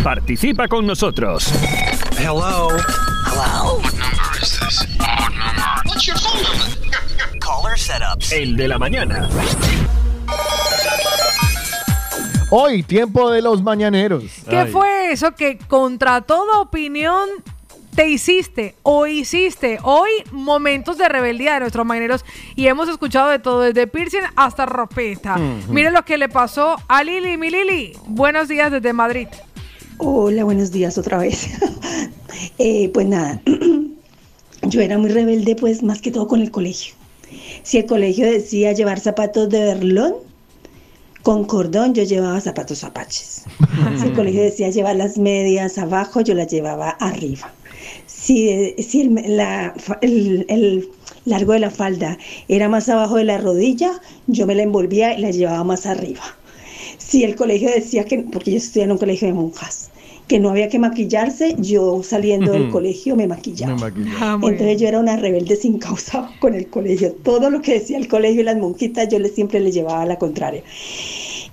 Participa 0.03 0.69
con 0.69 0.87
nosotros. 0.87 1.53
Hello. 2.19 2.69
Hello. 3.27 3.81
What 3.83 3.93
number 3.95 4.43
is 4.43 4.59
this? 4.61 4.94
Caller 7.45 7.79
setups. 7.79 8.33
El 8.33 8.57
de 8.57 8.69
la 8.69 8.79
mañana. 8.79 9.29
Hoy, 12.49 12.83
tiempo 12.83 13.31
de 13.31 13.43
los 13.43 13.63
mañaneros. 13.63 14.25
¿Qué 14.49 14.65
fue 14.65 15.13
eso 15.13 15.33
que 15.35 15.59
contra 15.59 16.23
toda 16.23 16.61
opinión 16.61 17.29
te 17.95 18.09
hiciste 18.09 18.77
o 18.83 19.07
hiciste 19.07 19.79
hoy 19.83 20.09
momentos 20.33 20.97
de 20.97 21.07
rebeldía 21.07 21.55
de 21.55 21.61
nuestros 21.61 21.85
mañaneros 21.85 22.25
y 22.57 22.67
hemos 22.67 22.89
escuchado 22.89 23.29
de 23.29 23.39
todo, 23.39 23.61
desde 23.61 23.87
piercing 23.89 24.23
hasta 24.37 24.65
ropeta. 24.65 25.35
Ujú. 25.35 25.71
Mire 25.71 25.91
lo 25.91 26.03
que 26.03 26.17
le 26.17 26.31
pasó 26.31 26.77
a 26.89 27.05
Lili, 27.05 27.37
mi 27.37 27.51
Lili. 27.51 27.93
Buenos 28.07 28.49
días 28.49 28.73
desde 28.73 28.95
Madrid. 28.95 29.29
Hola, 29.99 30.45
buenos 30.45 30.73
días 30.73 30.97
otra 30.97 31.19
vez. 31.19 31.51
Eh, 32.59 32.91
pues 32.93 33.07
nada, 33.07 33.41
yo 34.63 34.81
era 34.81 34.99
muy 34.99 35.09
rebelde, 35.11 35.55
pues 35.55 35.83
más 35.83 36.01
que 36.01 36.11
todo 36.11 36.27
con 36.27 36.41
el 36.41 36.51
colegio. 36.51 36.95
Si 37.63 37.79
el 37.79 37.87
colegio 37.87 38.27
decía 38.31 38.73
llevar 38.73 39.01
zapatos 39.01 39.49
de 39.49 39.61
verlón, 39.65 40.15
con 41.23 41.45
cordón 41.45 41.95
yo 41.95 42.03
llevaba 42.03 42.41
zapatos 42.41 42.85
apaches. 42.85 43.45
Si 43.99 44.07
el 44.07 44.13
colegio 44.13 44.43
decía 44.43 44.69
llevar 44.71 44.97
las 44.97 45.17
medias 45.17 45.79
abajo, 45.79 46.21
yo 46.21 46.35
las 46.35 46.49
llevaba 46.49 46.91
arriba. 46.91 47.53
Si, 48.07 48.75
si 48.79 49.01
el, 49.03 49.37
la- 49.37 49.73
fa- 49.77 49.99
el- 50.03 50.45
el 50.49 50.89
largo 51.25 51.53
de 51.55 51.61
la 51.61 51.71
falda 51.71 52.19
era 52.49 52.69
más 52.69 52.89
abajo 52.91 53.17
de 53.17 53.25
la 53.25 53.39
rodilla, 53.39 53.93
yo 54.27 54.47
me 54.47 54.55
la 54.55 54.63
envolvía 54.63 55.17
y 55.17 55.21
la 55.23 55.31
llevaba 55.31 55.65
más 55.65 55.87
arriba. 55.87 56.23
Si 56.99 57.25
el 57.25 57.35
colegio 57.37 57.71
decía 57.71 58.05
que, 58.05 58.19
porque 58.19 58.51
yo 58.53 58.57
estudié 58.59 58.85
en 58.85 58.93
un 58.93 58.99
colegio 58.99 59.29
de 59.29 59.35
monjas, 59.35 59.91
que 60.27 60.39
no 60.41 60.51
había 60.51 60.69
que 60.69 60.79
maquillarse, 60.79 61.55
yo 61.59 62.03
saliendo 62.03 62.53
del 62.53 62.71
colegio 62.71 63.15
me 63.17 63.27
maquillaba. 63.27 63.75
Me 63.75 63.81
maquillaba. 63.81 64.33
Ah, 64.33 64.39
Entonces 64.43 64.81
yo 64.81 64.89
era 64.89 65.01
una 65.01 65.17
rebelde 65.17 65.57
sin 65.57 65.79
causa 65.79 66.31
con 66.41 66.55
el 66.55 66.69
colegio. 66.69 67.13
Todo 67.23 67.51
lo 67.51 67.61
que 67.63 67.75
decía 67.75 67.99
el 67.99 68.09
colegio 68.09 68.41
y 68.41 68.45
las 68.45 68.57
monjitas, 68.57 69.09
yo 69.09 69.19
les, 69.19 69.35
siempre 69.35 69.61
les 69.61 69.75
llevaba 69.75 70.03
a 70.03 70.07
la 70.07 70.19
contraria. 70.19 70.63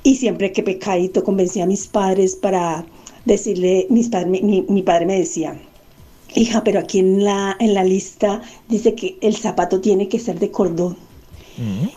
Y 0.04 0.16
siempre 0.16 0.52
que 0.52 0.64
pecadito 0.64 1.24
convencía 1.24 1.64
a 1.64 1.68
mis 1.68 1.88
padres 1.88 2.36
para 2.36 2.86
decirle, 3.26 3.88
mis 3.90 4.10
padres, 4.10 4.30
mi, 4.32 4.42
mi- 4.42 4.66
mi 4.68 4.82
padre 4.84 5.06
me 5.06 5.20
decía, 5.20 5.56
hija, 6.36 6.64
pero 6.64 6.80
aquí 6.80 7.00
en 7.00 7.24
la, 7.24 7.56
en 7.60 7.74
la 7.74 7.84
lista 7.84 8.42
dice 8.70 8.96
que 8.96 9.18
el 9.22 9.36
zapato 9.36 9.82
tiene 9.82 10.08
que 10.08 10.20
ser 10.20 10.40
de 10.40 10.50
cordón. 10.52 10.98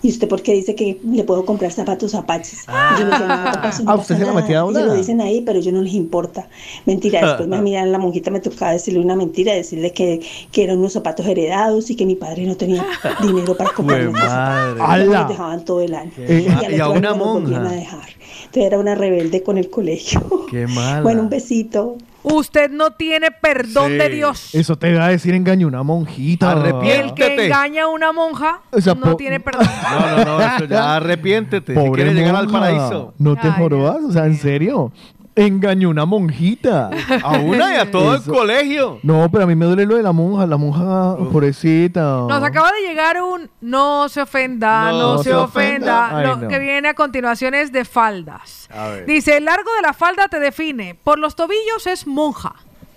¿Y 0.02 0.08
usted 0.08 0.28
por 0.28 0.42
qué 0.42 0.52
dice 0.52 0.74
que 0.74 1.00
le 1.04 1.24
puedo 1.24 1.44
comprar 1.44 1.72
zapatos 1.72 2.14
apaches? 2.14 2.64
Y 2.64 3.00
yo 3.00 3.04
no, 3.06 3.10
papá, 3.10 3.26
no 3.26 3.34
Ah, 3.34 3.60
pasa 3.62 3.94
usted 3.94 4.18
se 4.18 4.24
la 4.24 4.32
metía 4.32 4.60
a 4.60 4.64
lo 4.64 4.94
dicen 4.94 5.20
ahí, 5.20 5.40
pero 5.40 5.60
yo 5.60 5.72
no 5.72 5.80
les 5.80 5.94
importa. 5.94 6.48
Mentira, 6.86 7.26
después 7.26 7.48
me 7.48 7.60
miran 7.62 7.92
la 7.92 7.98
monjita, 7.98 8.30
me 8.30 8.40
tocaba 8.40 8.72
decirle 8.72 9.00
una 9.00 9.16
mentira, 9.16 9.52
decirle 9.52 9.92
que, 9.92 10.20
que 10.50 10.64
eran 10.64 10.78
unos 10.78 10.92
zapatos 10.92 11.26
heredados 11.26 11.90
y 11.90 11.96
que 11.96 12.06
mi 12.06 12.16
padre 12.16 12.46
no 12.46 12.56
tenía 12.56 12.84
dinero 13.22 13.56
para 13.56 13.70
comprarme 13.70 14.10
madre. 14.10 15.06
los 15.06 15.28
dejaban 15.28 15.64
todo 15.64 15.80
el 15.80 15.94
año. 15.94 16.12
Qué 16.16 16.46
y, 16.70 16.80
a 16.80 16.88
una 16.88 17.14
monja. 17.14 17.60
a 17.60 17.72
dejar. 17.72 18.08
Entonces 18.46 18.64
era 18.64 18.78
una 18.78 18.94
rebelde 18.94 19.42
con 19.42 19.58
el 19.58 19.70
colegio. 19.70 20.46
Qué 20.50 20.66
mala. 20.66 21.02
Bueno, 21.02 21.22
un 21.22 21.28
besito. 21.28 21.96
Usted 22.24 22.70
no 22.70 22.90
tiene 22.92 23.30
perdón 23.30 23.92
Sí. 23.92 23.98
de 23.98 24.08
Dios. 24.08 24.54
Eso 24.54 24.76
te 24.76 24.92
va 24.94 25.06
a 25.06 25.08
decir 25.10 25.34
engaño 25.34 25.68
una 25.68 25.82
monjita. 25.82 26.52
El 26.84 27.14
que 27.14 27.46
engaña 27.46 27.84
a 27.84 27.88
una 27.88 28.12
monja 28.12 28.60
O 28.72 28.80
sea, 28.80 28.94
no 28.94 29.14
tiene 29.16 29.38
perdón. 29.40 29.66
No, 29.92 30.16
no, 30.16 30.24
no, 30.38 30.40
eso 30.56 30.64
ya 30.64 30.96
arrepiéntete. 30.96 31.72
si 31.74 31.78
Pobre 31.78 32.02
quieres 32.02 32.14
llegar 32.14 32.34
al 32.36 32.48
paraíso. 32.48 33.14
No 33.18 33.36
te 33.36 33.50
jorobas, 33.50 33.98
o 34.02 34.10
sea, 34.12 34.26
en 34.26 34.36
serio. 34.36 34.90
Engañó 35.36 35.90
una 35.90 36.04
monjita. 36.04 36.90
A 37.24 37.38
una 37.38 37.74
y 37.74 37.78
a 37.78 37.90
todo 37.90 38.14
el 38.14 38.22
colegio. 38.22 39.00
No, 39.02 39.28
pero 39.32 39.44
a 39.44 39.46
mí 39.48 39.56
me 39.56 39.64
duele 39.66 39.84
lo 39.84 39.96
de 39.96 40.02
la 40.04 40.12
monja, 40.12 40.46
la 40.46 40.56
monja, 40.56 41.16
pobrecita. 41.16 42.00
Nos 42.28 42.42
acaba 42.42 42.70
de 42.70 42.86
llegar 42.86 43.20
un 43.20 43.50
no 43.60 44.08
se 44.08 44.22
ofenda, 44.22 44.92
no, 44.92 44.98
No 45.16 45.18
se, 45.18 45.30
se 45.30 45.34
ofenda. 45.34 46.06
ofenda. 46.06 46.18
Ay, 46.18 46.26
Lo 46.26 46.36
no. 46.36 46.48
que 46.48 46.58
viene 46.60 46.88
a 46.88 46.94
continuación 46.94 47.54
es 47.54 47.72
de 47.72 47.84
faldas. 47.84 48.68
A 48.72 48.88
ver. 48.88 49.06
Dice, 49.06 49.36
el 49.38 49.46
largo 49.46 49.70
de 49.74 49.82
la 49.82 49.92
falda 49.92 50.28
te 50.28 50.38
define. 50.38 50.94
Por 51.02 51.18
los 51.18 51.34
tobillos 51.34 51.86
es 51.88 52.06
monja. 52.06 52.54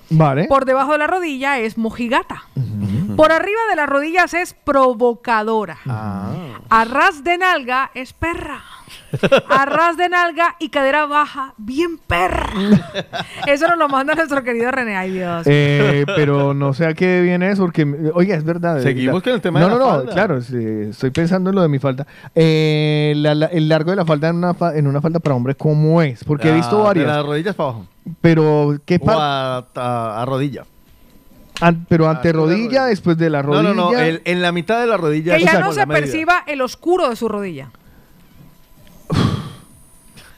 Vale. 0.10 0.46
Por 0.46 0.66
debajo 0.66 0.92
de 0.94 1.00
la 1.00 1.08
rodilla 1.08 1.58
es 1.60 1.78
mojigata. 1.78 2.44
Por 3.18 3.32
arriba 3.32 3.60
de 3.70 3.76
las 3.76 3.90
rodillas 3.90 4.34
es 4.36 4.54
provocadora. 4.64 5.80
Ah. 5.88 6.32
A 6.70 6.86
ras 6.86 7.24
de 7.24 7.38
nalga 7.40 7.90
es 7.96 8.14
perra. 8.14 8.62
A 9.50 9.66
ras 9.66 9.98
de 9.98 10.10
nalga 10.10 10.56
y 10.60 10.70
cadera 10.70 11.06
baja, 11.06 11.54
bien 11.58 11.98
perra. 11.98 12.48
Eso 13.48 13.68
nos 13.68 13.78
lo 13.78 13.90
manda 13.90 14.16
nuestro 14.16 14.44
querido 14.44 14.72
René. 14.72 14.96
Ay, 14.96 15.12
Dios. 15.12 15.44
Eh, 15.46 16.06
pero 16.16 16.54
no 16.54 16.74
sé 16.74 16.86
a 16.86 16.94
qué 16.94 17.22
viene 17.22 17.50
eso, 17.52 17.64
porque, 17.64 17.86
oiga, 18.14 18.36
es 18.36 18.44
verdad. 18.44 18.82
Seguimos 18.82 19.16
la- 19.16 19.22
con 19.22 19.34
el 19.34 19.42
tema 19.42 19.60
no, 19.60 19.66
de 19.68 19.72
la 19.74 19.78
no, 19.80 19.86
no, 19.86 19.92
falda. 19.98 20.14
claro, 20.14 20.42
sí, 20.42 20.58
estoy 20.90 21.12
pensando 21.12 21.50
en 21.50 21.56
lo 21.56 21.62
de 21.62 21.68
mi 21.70 21.80
falda. 21.80 22.06
Eh, 22.36 23.14
la- 23.18 23.36
la- 23.36 23.48
el 23.48 23.68
largo 23.70 23.92
de 23.92 23.98
la 23.98 24.06
falda 24.06 24.30
en 24.30 24.36
una, 24.38 24.54
fa- 24.54 24.76
en 24.76 24.88
una 24.88 25.02
falda 25.02 25.20
para 25.20 25.36
hombre, 25.36 25.56
¿cómo 25.56 26.02
es? 26.02 26.24
Porque 26.24 26.50
he 26.50 26.54
visto 26.54 26.76
Ah, 26.78 26.80
De 26.80 26.84
varias. 26.86 27.08
las 27.08 27.26
rodillas 27.26 27.56
para 27.56 27.70
abajo. 27.70 27.86
Pero, 28.22 28.78
¿qué 28.86 29.00
parte? 29.00 29.22
a, 29.22 29.66
a- 29.76 30.22
a 30.22 30.26
rodilla. 30.26 30.64
pero 31.90 32.08
ante 32.08 32.32
rodilla, 32.32 32.86
después 32.86 33.18
de 33.18 33.30
la 33.30 33.42
No, 33.42 33.48
rodilla. 33.54 33.74
no, 33.74 33.92
no. 33.92 34.00
el- 34.00 34.22
en 34.26 34.42
la 34.42 34.52
mitad 34.52 34.80
de 34.80 34.88
la 34.88 34.98
rodilla. 34.98 35.38
Que 35.38 35.44
ya 35.44 35.60
no 35.60 35.74
se 35.74 35.86
medida. 35.86 36.02
perciba 36.06 36.44
el 36.48 36.62
oscuro 36.62 37.10
de 37.10 37.16
su 37.16 37.28
rodilla. 37.28 37.70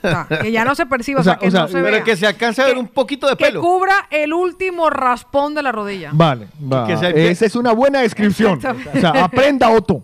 O 0.02 0.08
sea, 0.10 0.28
que 0.42 0.52
ya 0.52 0.64
no 0.66 0.76
se 0.76 0.86
perciba, 0.86 1.20
o 1.22 1.24
sea, 1.24 1.38
que 1.38 1.50
no 1.50 1.68
se 1.68 1.74
pero 1.74 1.86
vea. 1.92 2.04
que 2.04 2.16
se 2.16 2.26
alcance 2.28 2.62
a 2.62 2.66
ver 2.66 2.78
un 2.78 2.88
poquito 2.88 3.28
de 3.28 3.36
Que 3.36 3.46
pelo. 3.46 3.62
cubra 3.62 4.08
el 4.12 4.34
último 4.34 4.90
raspón 4.90 5.54
de 5.56 5.64
la 5.64 5.72
rodilla. 5.72 6.12
Vale, 6.14 6.48
va. 6.72 6.88
que 6.88 6.98
sea- 6.98 7.10
Esa 7.10 7.46
es 7.46 7.56
una 7.56 7.72
buena 7.74 8.02
descripción. 8.02 8.58
O 8.60 9.00
sea, 9.00 9.10
aprenda 9.24 9.70
Otto. 9.70 10.04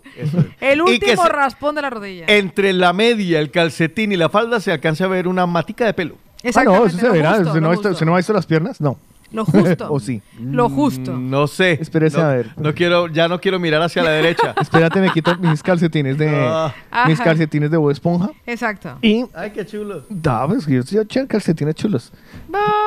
El 0.60 0.80
Y 0.82 1.00
que 1.00 1.06
último 1.12 1.24
se- 1.24 1.30
raspón 1.30 1.76
de 1.76 1.82
la 1.82 1.90
rodilla. 1.90 2.26
Entre 2.28 2.74
la 2.74 2.94
media, 2.94 3.40
el 3.40 3.52
calcetín 3.52 4.12
y 4.12 4.18
la 4.18 4.30
falda 4.30 4.60
se 4.60 4.72
alcanza 4.72 5.06
a 5.06 5.08
ver 5.08 5.28
una 5.28 5.46
matica 5.46 5.86
de 5.86 5.94
pelo. 5.94 6.18
Ah, 6.56 6.64
no, 6.64 6.86
eso 6.86 6.98
se 7.00 7.10
verá. 7.10 7.30
justo, 7.36 7.48
¿Usted 7.50 7.62
no, 7.62 7.70
visto. 7.72 7.90
¿Usted 7.90 8.06
no 8.06 8.14
ha 8.14 8.18
visto 8.18 8.34
las 8.34 8.46
piernas? 8.46 8.80
No. 8.80 8.98
Lo 9.36 9.46
justo. 9.46 9.88
¿O 9.92 10.00
sí? 10.00 10.22
Lo 10.40 10.70
justo. 10.70 11.14
Mm, 11.14 11.30
No 11.30 11.48
sé. 11.48 11.74
Espérese 11.82 12.18
no, 12.18 12.24
a 12.24 12.34
ver. 12.34 12.52
No 12.58 12.74
quiero, 12.74 13.08
ya 13.08 13.28
no 13.28 13.40
quiero 13.40 13.60
mirar 13.60 13.82
hacia 13.82 14.02
la 14.04 14.12
derecha. 14.12 14.56
Espérate, 14.62 15.00
me 15.02 15.10
quito 15.12 15.36
mis 15.38 15.62
calcetines 15.62 16.18
de 16.18 16.30
Ah. 16.30 16.74
mis 17.08 17.20
Ajá. 17.20 17.26
calcetines 17.30 17.70
de 17.72 17.78
Bob 17.78 17.92
Esponja. 17.92 18.30
Exacto. 18.46 18.98
Y 19.02 19.26
Ay, 19.34 19.52
qué 19.52 19.66
chulo. 19.66 20.04
da, 20.10 20.48
pues 20.48 20.66
yo 20.68 20.80
estoy 20.80 21.28
calcetines 21.28 21.76
chulos. 21.76 22.12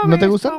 ¿No 0.06 0.18
te 0.18 0.26
gustan? 0.26 0.52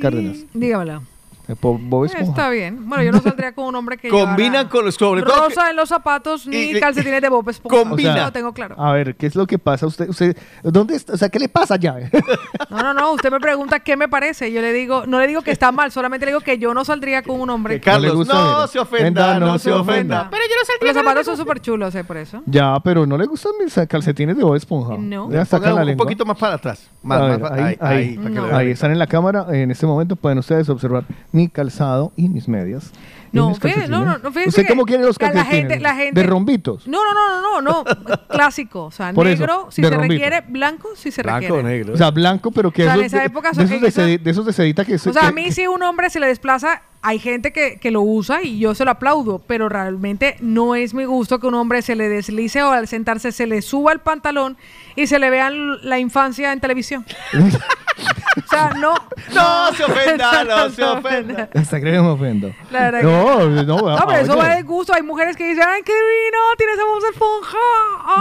Cárdenas. 0.00 0.44
Dígamelo. 0.54 1.02
Eh, 1.46 1.54
Bob 1.60 2.04
Esponja. 2.06 2.30
Está 2.30 2.48
bien. 2.48 2.88
Bueno, 2.88 3.04
yo 3.04 3.12
no 3.12 3.20
saldría 3.20 3.52
con 3.54 3.66
un 3.66 3.74
hombre 3.76 3.98
que 3.98 4.08
Combinan 4.08 4.52
llevara 4.52 4.68
con 4.70 4.84
los, 4.86 4.94
sobre 4.94 5.22
todo. 5.22 5.48
rosa 5.48 5.68
en 5.70 5.76
los 5.76 5.88
zapatos 5.90 6.46
ni 6.46 6.56
y- 6.70 6.80
calcetines 6.80 7.20
de 7.20 7.28
Bob 7.28 7.48
Esponja. 7.50 7.76
Combina. 7.88 8.16
Lo 8.24 8.32
tengo 8.32 8.52
claro. 8.54 8.74
A 8.78 8.92
ver, 8.92 9.14
¿qué 9.14 9.26
es 9.26 9.34
lo 9.34 9.46
que 9.46 9.58
pasa? 9.58 9.86
Usted, 9.86 10.08
usted, 10.08 10.36
¿dónde 10.62 10.96
está? 10.96 11.12
O 11.12 11.16
sea, 11.18 11.28
¿qué 11.28 11.38
le 11.38 11.48
pasa 11.48 11.76
ya? 11.76 11.94
No, 12.70 12.82
no, 12.82 12.94
no. 12.94 13.12
Usted 13.12 13.30
me 13.30 13.40
pregunta 13.40 13.80
qué 13.80 13.96
me 13.96 14.08
parece. 14.08 14.50
Yo 14.50 14.60
le 14.62 14.72
digo, 14.72 15.04
no 15.06 15.20
le 15.20 15.26
digo 15.26 15.42
que 15.42 15.50
está 15.50 15.70
mal, 15.70 15.92
solamente 15.92 16.24
le 16.26 16.32
digo 16.32 16.40
que 16.40 16.58
yo 16.58 16.72
no 16.74 16.84
saldría 16.84 17.22
con 17.22 17.40
un 17.40 17.50
hombre. 17.50 17.74
Que 17.74 17.90
Carlos, 17.90 18.14
gusta, 18.16 18.34
no 18.34 18.54
mira. 18.54 18.66
se 18.66 18.78
ofenda, 18.78 19.38
no, 19.38 19.58
se 19.58 19.70
ofenda. 19.70 20.28
Pero 20.30 20.42
yo 20.48 20.54
no 20.58 20.64
saldría 20.64 20.92
Los 20.92 21.02
zapatos 21.02 21.26
son 21.26 21.36
súper 21.36 21.60
chulos, 21.60 21.94
¿eh? 21.94 22.04
Por 22.04 22.16
eso. 22.16 22.42
ya, 22.46 22.78
pero 22.82 23.06
no 23.06 23.16
le 23.18 23.26
gustan 23.26 23.52
mis 23.62 23.76
eh, 23.76 23.86
calcetines 23.86 24.36
de 24.36 24.42
Bob 24.44 24.56
Esponja. 24.56 24.96
No. 24.98 25.30
Ya 25.30 25.44
sacan 25.44 25.70
Ponga 25.70 25.74
la 25.74 25.80
un 25.82 25.86
lengua. 25.88 26.04
poquito 26.04 26.24
más 26.24 26.38
para 26.38 26.54
atrás. 26.54 26.90
Más, 27.02 27.18
A 27.18 27.20
más 27.22 27.30
ver, 27.30 27.40
para- 27.40 27.54
ahí, 27.66 27.76
para 27.76 28.30
que 28.30 28.54
ahí 28.56 28.70
están 28.70 28.90
en 28.90 28.98
la 28.98 29.06
cámara. 29.06 29.46
En 29.50 29.70
este 29.70 29.86
momento 29.86 30.16
pueden 30.16 30.38
ustedes 30.38 30.68
observar 30.68 31.04
mi 31.34 31.48
calzado 31.48 32.12
y 32.16 32.28
mis 32.28 32.48
medias. 32.48 32.92
No, 33.32 33.48
mis 33.48 33.58
fíjese, 33.58 33.88
no, 33.88 34.04
no, 34.04 34.18
no, 34.18 34.30
fíjese 34.30 34.48
¿Usted 34.50 34.68
cómo 34.68 34.84
quiere 34.86 35.02
los 35.02 35.20
la 35.20 35.26
calcetines? 35.32 35.50
gente- 35.68 35.80
la 35.80 35.94
gente- 35.96 36.20
¿De 36.20 36.26
rombitos? 36.26 36.86
No, 36.86 36.98
no, 37.04 37.12
no, 37.12 37.42
no, 37.42 37.60
no, 37.60 37.84
no. 37.84 38.26
Clásico. 38.28 38.84
O 38.84 38.90
sea, 38.92 39.12
Por 39.12 39.26
eso, 39.26 39.40
negro 39.40 39.66
si 39.70 39.82
de 39.82 39.88
se 39.88 39.94
rombito. 39.94 40.12
requiere, 40.12 40.44
blanco 40.48 40.90
si 40.94 41.10
se 41.10 41.22
Blanco 41.22 41.38
o 41.54 41.56
requiere. 41.56 41.62
negro. 41.78 41.94
O 41.94 41.96
sea, 41.96 42.12
blanco, 42.12 42.52
pero 42.52 42.70
que 42.70 42.82
O 42.82 42.86
sea, 42.86 42.94
en 42.94 43.00
esos 43.00 43.06
esa 43.14 43.18
de- 43.18 43.26
época 43.26 43.48
de, 43.48 43.54
son- 43.56 43.64
esos 43.64 43.74
en 43.76 43.82
de, 43.82 43.88
esa- 43.88 44.02
de 44.22 44.30
esos 44.30 44.46
de 44.46 44.52
sedita 44.52 44.84
que... 44.84 44.96
se- 44.98 45.10
O 45.10 45.12
sea, 45.12 45.22
que- 45.22 45.28
a 45.28 45.32
mí 45.32 45.50
si 45.50 45.66
un 45.66 45.82
hombre 45.82 46.08
se 46.10 46.20
le 46.20 46.28
desplaza, 46.28 46.82
hay 47.04 47.18
gente 47.18 47.52
que, 47.52 47.78
que 47.78 47.90
lo 47.90 48.00
usa 48.02 48.42
y 48.42 48.58
yo 48.58 48.74
se 48.74 48.84
lo 48.84 48.90
aplaudo, 48.92 49.38
pero 49.46 49.68
realmente 49.68 50.36
no 50.40 50.74
es 50.74 50.94
mi 50.94 51.04
gusto 51.04 51.38
que 51.38 51.46
un 51.46 51.54
hombre 51.54 51.82
se 51.82 51.94
le 51.96 52.08
deslice 52.08 52.62
o 52.62 52.70
al 52.70 52.88
sentarse 52.88 53.30
se 53.30 53.46
le 53.46 53.60
suba 53.62 53.92
el 53.92 54.00
pantalón 54.00 54.56
y 54.96 55.06
se 55.06 55.18
le 55.18 55.28
vean 55.30 55.86
la 55.86 55.98
infancia 55.98 56.52
en 56.52 56.60
televisión. 56.60 57.04
o 57.34 58.48
sea, 58.48 58.70
no. 58.70 58.94
No 59.34 59.72
se 59.74 59.84
ofenda, 59.84 60.44
no 60.44 60.70
se 60.70 60.82
ofenda. 60.84 61.48
Hasta 61.54 61.80
creo 61.80 62.02
que 62.02 62.06
me 62.08 62.14
ofendo. 62.14 62.54
La 62.70 62.90
verdad 62.90 63.00
que- 63.00 63.04
No, 63.06 63.48
no, 63.48 63.96
No, 63.96 64.06
pero 64.06 64.18
eso 64.20 64.36
va 64.36 64.54
de 64.56 64.62
gusto. 64.62 64.94
Hay 64.94 65.02
mujeres 65.02 65.36
que 65.36 65.46
dicen, 65.48 65.64
ay, 65.66 65.82
qué 65.84 65.92
divino, 65.92 66.38
tiene 66.56 66.72
esa 66.74 66.84
voz 66.84 67.02
de 67.02 67.08
esponja. 67.10 67.58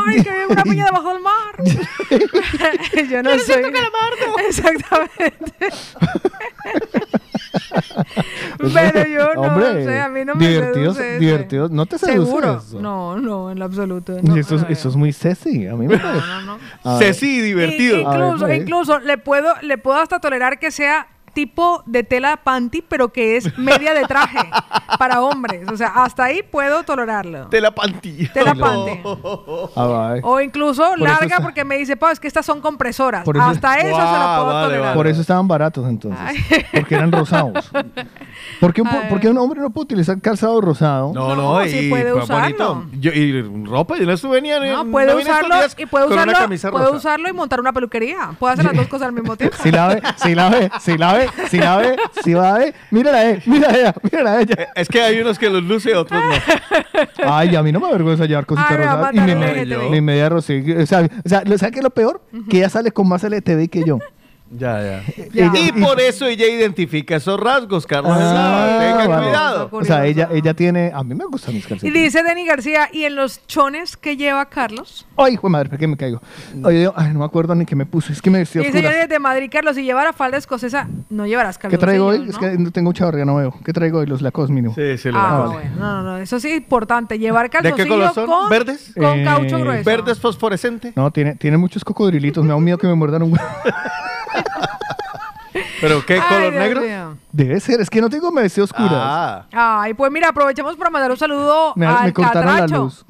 Ay, 0.08 0.24
que 0.24 0.30
viene 0.32 0.46
una 0.48 0.64
piña 0.64 0.86
debajo 0.86 1.14
del 1.14 1.22
mar. 1.22 1.56
Yo 3.10 3.24
no 3.24 3.32
soy. 3.40 3.64
Exactamente. 4.48 5.68
pero 8.74 9.08
yo 9.08 9.34
no 9.36 9.42
Hombre, 9.42 9.86
sé, 9.86 10.00
a 10.00 10.10
mí 10.10 10.26
no 10.26 10.36
me 10.36 10.48
divertidos, 10.48 10.98
seduce 10.98 11.20
divertidos. 11.20 11.72
¿No 11.72 11.86
te 11.86 11.98
seduce 11.98 12.26
¿Seguro? 12.26 12.62
eso? 12.66 12.80
No, 12.82 13.18
no, 13.18 13.52
en 13.52 13.60
lo 13.60 13.66
absoluto. 13.66 14.18
Y 14.20 14.22
No, 14.24 14.36
eso, 14.36 14.56
es- 14.56 14.62
no, 14.64 14.68
eso 14.70 14.90
es 14.90 14.96
muy 14.96 15.14
sexy. 15.14 15.68
A 15.68 15.76
mí 15.76 15.88
me 15.88 15.98
parece. 15.98 16.26
A 16.84 16.98
ver. 16.98 17.08
Ceci, 17.14 17.42
divertido. 17.42 17.98
Ver, 17.98 18.06
incluso, 18.20 18.46
pues. 18.46 18.62
incluso 18.62 19.00
le 19.00 19.18
puedo, 19.18 19.54
le 19.62 19.78
puedo 19.78 19.98
hasta 20.00 20.20
tolerar 20.20 20.60
que 20.60 20.72
sea 20.72 21.08
tipo 21.34 21.84
de 21.86 22.04
tela 22.04 22.38
panty, 22.38 22.82
pero 22.82 23.10
que 23.10 23.38
es 23.38 23.58
media 23.58 23.94
de 23.94 24.04
traje 24.06 24.40
para 25.00 25.22
hombres. 25.22 25.68
O 25.72 25.76
sea, 25.78 25.88
hasta 25.88 26.26
ahí 26.26 26.42
puedo 26.44 26.84
tolerarlo. 26.84 27.48
Tela 27.48 27.72
panty. 27.72 28.28
Tela 28.30 28.54
panty. 28.60 29.02
Ah. 29.76 30.16
O 30.24 30.40
incluso 30.40 30.84
Por 30.90 31.02
larga 31.02 31.26
está- 31.26 31.42
porque 31.44 31.64
me 31.66 31.78
dice, 31.78 31.98
Pau, 31.98 32.12
es 32.12 32.20
que 32.20 32.28
estas 32.28 32.46
son 32.46 32.62
compresoras. 32.62 33.24
Por 33.24 33.36
eso- 33.38 33.46
Hasta 33.46 33.78
eso 33.78 33.88
se 33.88 33.90
lo 33.92 33.96
puedo 33.98 34.46
vale, 34.46 34.68
tolerar. 34.68 34.94
Por 34.94 35.08
eso 35.08 35.22
estaban 35.22 35.48
baratos 35.48 35.88
entonces. 35.90 36.20
Ay. 36.24 36.38
Porque 36.72 36.96
eran 36.96 37.12
rosados. 37.12 37.72
¿Por 38.60 38.74
qué, 38.74 38.82
un, 38.82 38.90
po- 38.90 38.98
Ay. 39.02 39.10
por 39.10 39.20
qué 39.20 39.30
un 39.30 39.38
hombre 39.38 39.60
no 39.60 39.70
puede 39.72 39.86
utilizar 39.86 40.20
calzado 40.22 40.62
rosado? 40.62 41.12
No, 41.14 41.36
no, 41.36 41.54
No, 41.54 41.66
y 41.66 41.70
sí 41.70 41.90
puede 41.90 42.12
pues, 42.12 42.24
usarlo. 42.26 42.44
bonito. 42.76 42.86
Yo, 43.00 43.12
y 43.12 43.42
ropa, 43.66 43.98
yo 43.98 44.06
no 44.06 44.14
estuve 44.14 44.42
ni 44.42 44.50
No, 44.50 44.86
puede 44.92 45.16
usarlo 45.16 45.56
y 45.78 45.86
puede 45.86 46.06
usarlo, 46.06 46.34
puede 46.72 46.86
rosa. 46.86 46.98
usarlo 46.98 47.30
y 47.30 47.34
montar 47.34 47.60
una 47.60 47.74
peluquería. 47.74 48.32
Puede 48.40 48.54
hacer 48.54 48.66
las 48.66 48.76
dos 48.76 48.88
cosas 48.88 49.08
al 49.10 49.14
mismo 49.14 49.36
tiempo. 49.38 49.58
Si 49.62 49.72
la 49.72 49.88
ve, 49.88 50.02
si 50.18 50.36
la 50.36 50.50
ve, 50.50 50.72
si 50.80 50.98
la 50.98 51.14
ve, 51.14 51.30
si 51.50 51.58
la 51.60 51.78
ve, 51.78 51.96
si 52.24 52.34
la 52.34 52.54
ve, 52.54 52.74
mírala 52.92 53.30
eh, 53.30 53.42
mírala 53.46 53.78
ella, 53.78 53.94
mírala 54.04 54.42
ella. 54.42 54.56
Es 54.76 54.88
que 54.88 55.02
hay 55.02 55.20
unos 55.20 55.38
que 55.40 55.50
los 55.50 55.64
luce, 55.64 55.96
otros 55.96 56.22
no. 56.22 56.34
Ay, 57.26 57.56
a 57.56 57.64
mí 57.64 57.72
no 57.72 57.80
me 57.80 57.88
avergüenza 57.88 58.26
llevar 58.26 58.46
cositas 58.46 58.72
Ay, 58.72 58.78
va 58.78 58.84
a 58.92 58.96
rosadas. 59.12 59.16
Y 59.16 59.36
me- 59.36 59.66
LGTBI. 59.66 59.90
mi 59.90 60.02
media 60.02 60.30
rosa. 60.30 60.54
O 60.82 60.86
sea, 60.86 61.08
o 61.26 61.30
sea, 61.30 61.42
¿sabes 61.58 61.72
qué 61.72 61.80
es 61.80 61.84
lo 61.84 61.90
peor? 61.90 62.22
Que 62.50 62.58
ella 62.58 62.70
sale 62.70 62.92
con 62.92 63.08
más 63.08 63.24
LTV 63.24 63.70
que 63.70 63.84
yo. 63.84 64.00
Ya, 64.52 64.82
ya. 64.84 65.04
Ya. 65.34 65.52
Y 65.56 65.72
por 65.72 66.00
eso 66.00 66.28
ella 66.28 66.46
identifica 66.46 67.16
esos 67.16 67.40
rasgos, 67.40 67.88
Carlos. 67.88 68.14
Ah, 68.16 68.78
Tenga 68.80 69.08
vale. 69.08 69.24
cuidado. 69.28 69.70
O 69.72 69.84
sea, 69.84 70.06
ella, 70.06 70.30
ella 70.32 70.54
tiene. 70.54 70.92
A 70.94 71.04
mí 71.04 71.16
me 71.16 71.26
gustan 71.26 71.56
mis 71.56 71.66
Y 71.66 71.68
calcetines. 71.70 72.04
dice 72.04 72.22
Denny 72.24 72.46
García, 72.46 72.88
¿y 72.92 73.06
en 73.06 73.16
los 73.16 73.46
chones 73.48 73.98
que 73.98 74.16
lleva 74.16 74.46
Carlos? 74.46 75.08
Ay, 75.18 75.34
hijo 75.34 75.48
de 75.48 75.52
madre, 75.52 75.70
¿por 75.70 75.80
qué 75.80 75.88
me 75.88 75.98
caigo? 75.98 76.22
Oye, 76.64 76.84
yo, 76.84 76.94
ay, 76.96 77.14
no 77.14 77.20
me 77.20 77.26
acuerdo 77.26 77.56
ni 77.56 77.66
qué 77.66 77.76
me 77.76 77.88
puse. 77.88 78.14
Es 78.14 78.22
que 78.22 78.30
me 78.30 78.40
vestí 78.40 78.60
Y 78.60 78.66
dice. 78.66 78.84
Johnny 78.84 78.96
desde 78.96 79.18
Madrid, 79.18 79.50
Carlos, 79.52 79.76
si 79.76 79.84
llevara 79.84 80.14
falda 80.14 80.38
escocesa, 80.38 80.88
no 81.10 81.26
llevarás 81.26 81.58
¿Qué 81.58 81.64
Carlos. 81.64 81.80
traigo 81.80 82.06
hoy? 82.08 82.26
Es 82.30 82.38
que 82.38 82.52
no 82.58 82.72
tengo 82.72 82.90
mucha 82.90 83.06
barriga, 83.06 83.26
no 83.26 83.36
veo. 83.38 83.56
¿Qué 83.66 83.74
traigo 83.74 84.00
hoy? 84.00 84.06
Los 84.06 84.22
lacos 84.22 84.52
mínimo. 84.52 84.76
Sí, 84.76 84.98
sí, 85.00 85.10
lo 85.10 85.18
Ah, 85.18 85.40
vale. 85.40 85.54
bueno, 85.54 85.72
no, 85.80 85.94
no, 85.94 86.04
no, 86.04 86.18
eso 86.18 86.40
sí 86.40 86.50
es 86.50 86.58
importante. 86.58 87.18
Llevar 87.18 87.46
¿De 87.46 87.50
calzoncillo 87.50 87.84
qué 87.86 87.90
color 87.90 88.14
son? 88.14 88.28
con, 88.28 88.50
¿Verdes? 88.50 88.92
con 88.96 89.20
Eh, 89.20 89.24
caucho 89.24 89.58
grueso. 89.60 89.84
¿Verdes 89.90 90.20
fosforescente? 90.20 90.94
No, 90.96 91.10
tiene, 91.10 91.36
tiene 91.36 91.58
muchos 91.58 91.84
cocodrilitos. 91.84 92.44
Me 92.44 92.50
da 92.50 92.56
un 92.56 92.64
miedo 92.64 92.78
que 92.78 92.86
me 92.86 92.94
muerdan 92.94 93.24
un 93.24 93.34
huevo. 93.34 93.46
¿Pero 95.82 96.04
qué 96.06 96.16
Ay, 96.16 96.22
color 96.22 96.52
Dios 96.52 96.64
negro? 96.64 96.82
mío. 96.82 97.18
Debe 97.32 97.60
ser, 97.60 97.80
es 97.82 97.90
que 97.90 98.02
no 98.02 98.10
tengo 98.10 98.32
me 98.32 98.42
vestí 98.42 98.60
oscuras. 98.62 98.92
Ah. 98.94 99.46
Ay, 99.52 99.94
pues 99.94 100.12
mira, 100.12 100.30
aprovechamos 100.30 100.76
para 100.76 100.90
mandar 100.90 101.12
un 101.12 101.18
saludo 101.18 101.74
me, 101.76 101.86
al 101.86 102.06
me 102.06 102.14
cortaron 102.14 102.46
la 102.46 102.62
Catracho. 102.62 102.84
luz. 102.84 103.06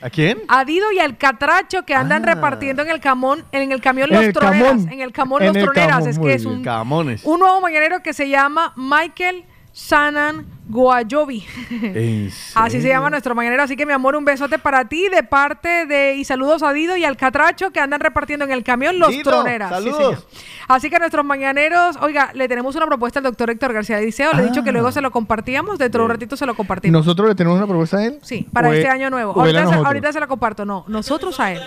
¿A 0.00 0.08
quién? 0.10 0.38
A 0.46 0.64
Dido 0.64 0.92
y 0.92 1.00
al 1.00 1.16
Catracho 1.18 1.84
que 1.84 1.94
andan 1.94 2.22
repartiendo 2.22 2.82
en 2.82 2.90
el 2.90 3.00
camón, 3.00 3.44
en 3.50 3.72
el 3.72 3.80
camión 3.80 4.08
En 4.10 4.16
Los 4.16 4.24
el 4.26 4.32
Troneras. 4.32 4.68
camón. 4.68 4.92
En 4.92 5.00
el 5.00 5.12
camón 5.12 5.42
En 5.42 5.48
Los 5.48 5.56
el 5.56 5.62
Troneras. 5.64 5.88
camón, 5.96 6.08
es 6.08 6.18
muy 6.18 6.28
que 6.28 6.34
es 6.34 6.44
bien. 6.44 6.56
un, 6.58 6.62
Camones. 6.64 7.24
un 7.24 7.40
nuevo 7.40 7.60
mañanero 7.60 8.00
que 8.02 8.12
se 8.12 8.28
llama 8.28 8.72
Michael 8.76 9.44
Sanan 9.78 10.44
Guayobi. 10.68 11.46
Así 12.56 12.82
se 12.82 12.88
llama 12.88 13.10
nuestro 13.10 13.36
mañanero. 13.36 13.62
Así 13.62 13.76
que, 13.76 13.86
mi 13.86 13.92
amor, 13.92 14.16
un 14.16 14.24
besote 14.24 14.58
para 14.58 14.86
ti 14.86 15.08
de 15.08 15.22
parte 15.22 15.86
de. 15.86 16.16
Y 16.16 16.24
saludos 16.24 16.64
a 16.64 16.72
Dido 16.72 16.96
y 16.96 17.04
al 17.04 17.16
Catracho 17.16 17.70
que 17.70 17.78
andan 17.78 18.00
repartiendo 18.00 18.44
en 18.44 18.50
el 18.50 18.64
camión 18.64 18.98
los 18.98 19.10
Dido, 19.10 19.30
troneras. 19.30 19.70
Saludos. 19.70 20.26
Así 20.66 20.90
que 20.90 20.98
nuestros 20.98 21.24
mañaneros. 21.24 21.96
Oiga, 22.02 22.32
le 22.34 22.48
tenemos 22.48 22.74
una 22.74 22.86
propuesta 22.86 23.20
al 23.20 23.22
doctor 23.22 23.50
Héctor 23.50 23.72
García 23.72 23.98
Diceo. 23.98 24.32
Le 24.32 24.42
he 24.42 24.46
dicho 24.46 24.64
que 24.64 24.70
ah. 24.70 24.72
luego 24.72 24.90
se 24.90 25.00
lo 25.00 25.12
compartíamos. 25.12 25.78
Dentro 25.78 26.00
de 26.00 26.06
un 26.06 26.10
eh, 26.10 26.14
ratito 26.14 26.36
se 26.36 26.44
lo 26.44 26.56
compartimos. 26.56 27.06
¿Nosotros 27.06 27.28
le 27.28 27.36
tenemos 27.36 27.56
una 27.56 27.68
propuesta 27.68 27.98
a 27.98 28.04
él? 28.04 28.18
Sí, 28.22 28.48
para 28.52 28.74
este 28.74 28.88
año 28.88 29.10
nuevo. 29.10 29.40
Ahorita 29.40 30.12
se, 30.12 30.18
la 30.18 30.26
comparto. 30.26 30.64
No, 30.64 30.84
nosotros 30.88 31.38
a 31.38 31.52
él. 31.52 31.60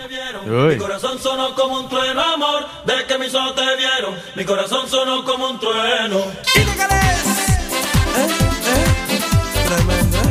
Mi 0.68 0.76
corazón 0.76 1.18
sonó 1.18 1.54
como 1.54 1.80
un 1.80 1.88
trueno, 1.88 2.20
amor. 2.20 2.62
De 2.84 3.06
que 3.08 3.18
mis 3.18 3.34
ojos 3.34 3.54
te 3.54 3.62
vieron. 3.62 4.14
Mi 4.36 4.44
corazón 4.44 4.86
sonó 4.86 5.24
como 5.24 5.48
un 5.48 5.58
trueno. 5.58 6.18
Eh, 8.14 8.26
eh, 8.26 9.14
eh, 9.14 9.20
tremendo. 9.66 10.21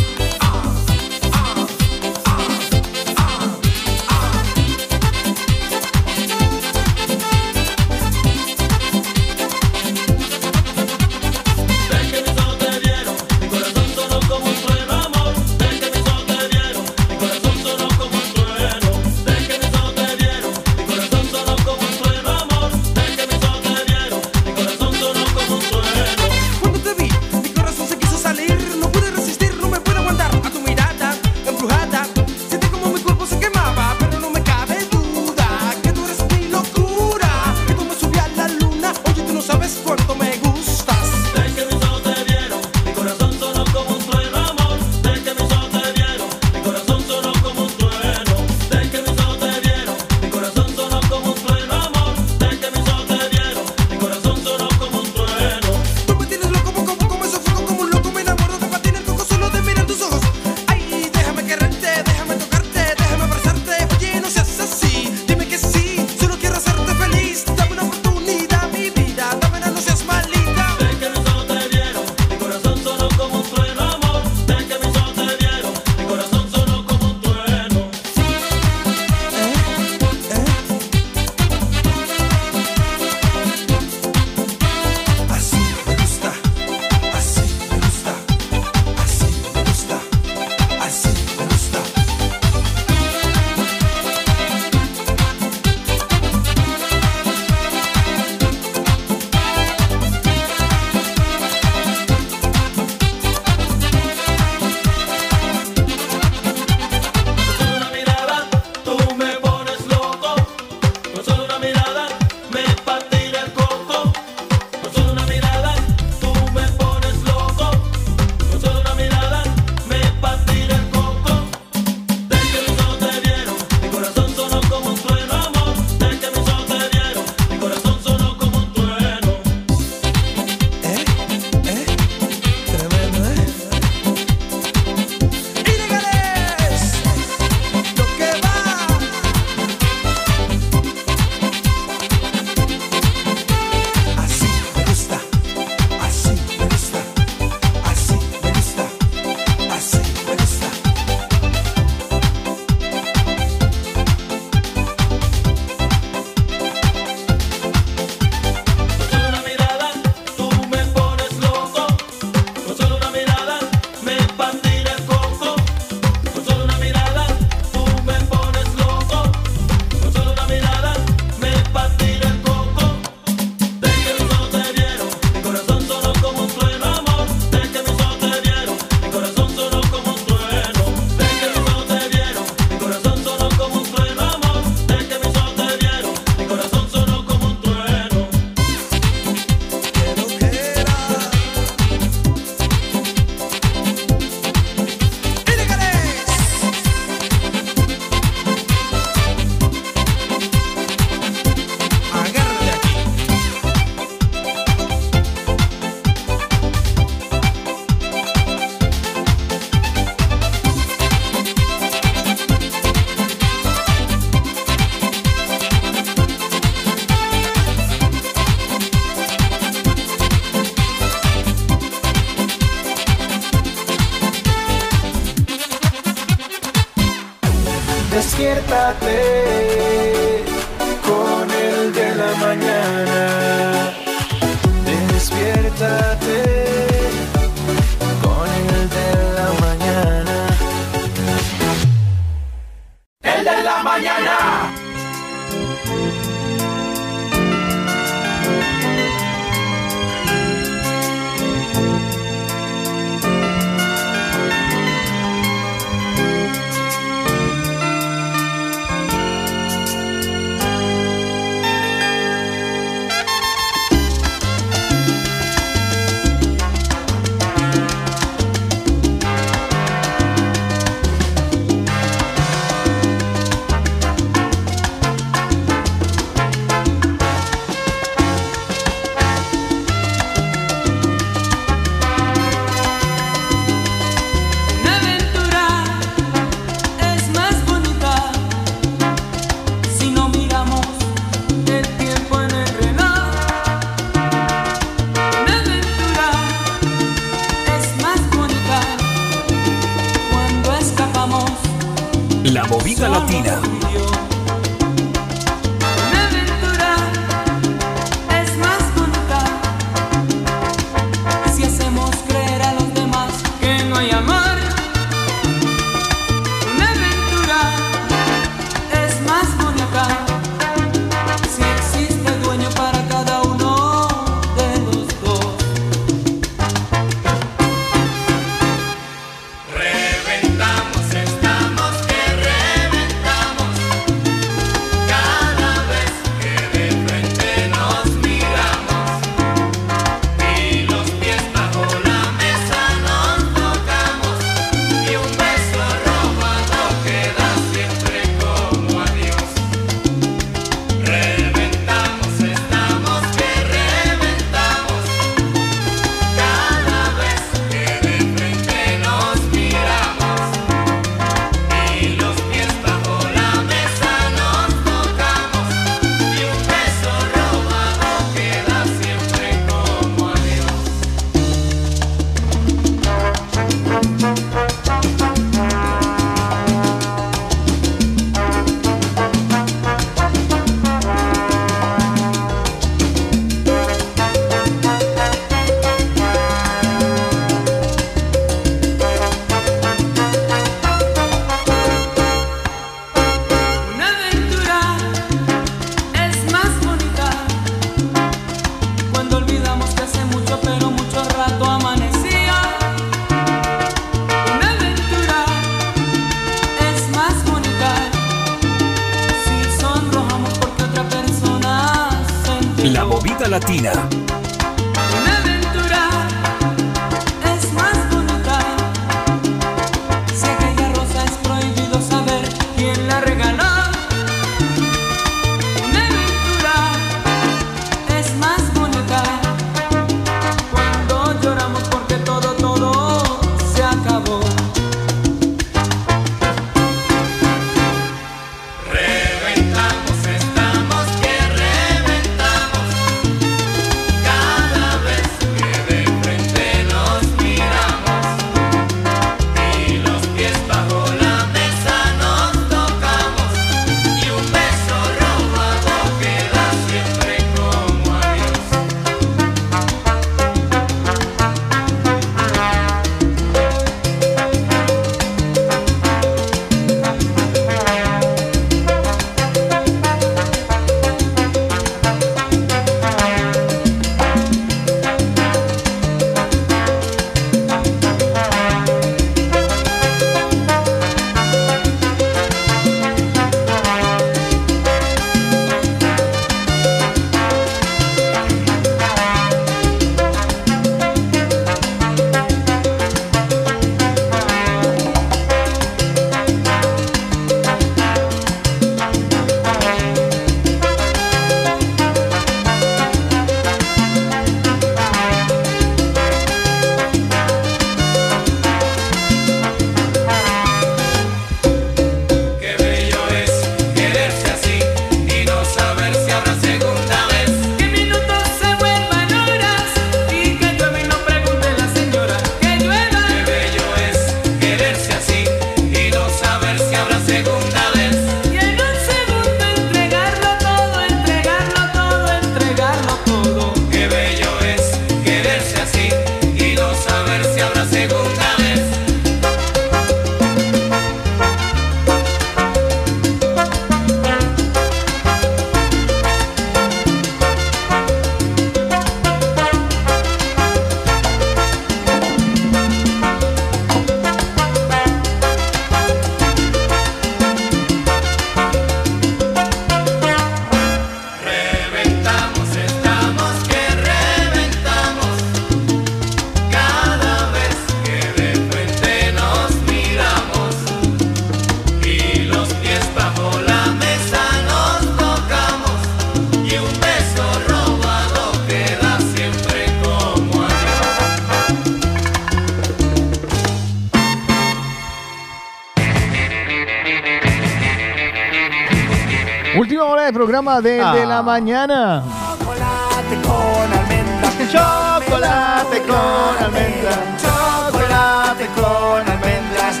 Hora 590.70 590.80
de 590.80 590.96
programa 590.96 591.14
de, 591.16 591.26
la 591.26 591.38
Ah. 591.38 591.42
mañana. 591.42 592.22
Chocolate 592.60 593.36
con 593.42 593.92
almendra. 593.98 594.50
Chocolate 594.70 596.02
con 596.02 596.64
almendra. 596.64 597.12
Chocolate 597.40 598.66
con 598.76 599.28
almendras. 599.30 600.00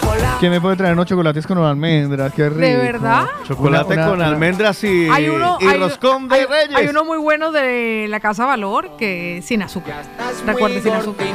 Chocolate 0.00 0.36
¿Quién 0.40 0.52
me 0.52 0.60
puede 0.60 0.76
traer 0.76 0.92
unos 0.94 1.06
chocolates 1.06 1.46
con 1.46 1.58
almendras? 1.58 2.32
Qué 2.34 2.48
rico. 2.48 2.60
¿De 2.60 2.76
verdad? 2.76 3.26
Chocolate 3.44 3.92
Una- 3.94 3.94
una- 4.02 4.06
con 4.06 4.14
una- 4.18 4.26
almendras 4.28 4.82
y, 4.84 5.08
Hay 5.08 5.28
uno, 5.28 5.56
y 5.60 5.66
hay, 5.66 5.78
roscón 5.78 6.28
de 6.28 6.34
hay- 6.34 6.46
reyes. 6.46 6.76
hay 6.76 6.86
uno 6.88 7.04
muy 7.04 7.18
bueno 7.18 7.52
de 7.52 8.06
la 8.08 8.20
Casa 8.20 8.44
Valor 8.44 8.96
que 8.98 9.40
sin 9.44 9.62
azúcar. 9.62 10.02
Recuerde, 10.46 10.82
sin 10.82 10.92
azúcar. 10.92 11.26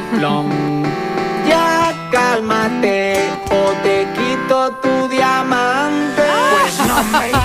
Ya 1.47 1.93
cálmate 2.11 3.29
o 3.49 3.71
te 3.81 4.05
quito 4.13 4.71
tu 4.83 5.07
diamante. 5.07 6.23
Pues 6.51 6.79
no 6.87 7.03
me. 7.19 7.36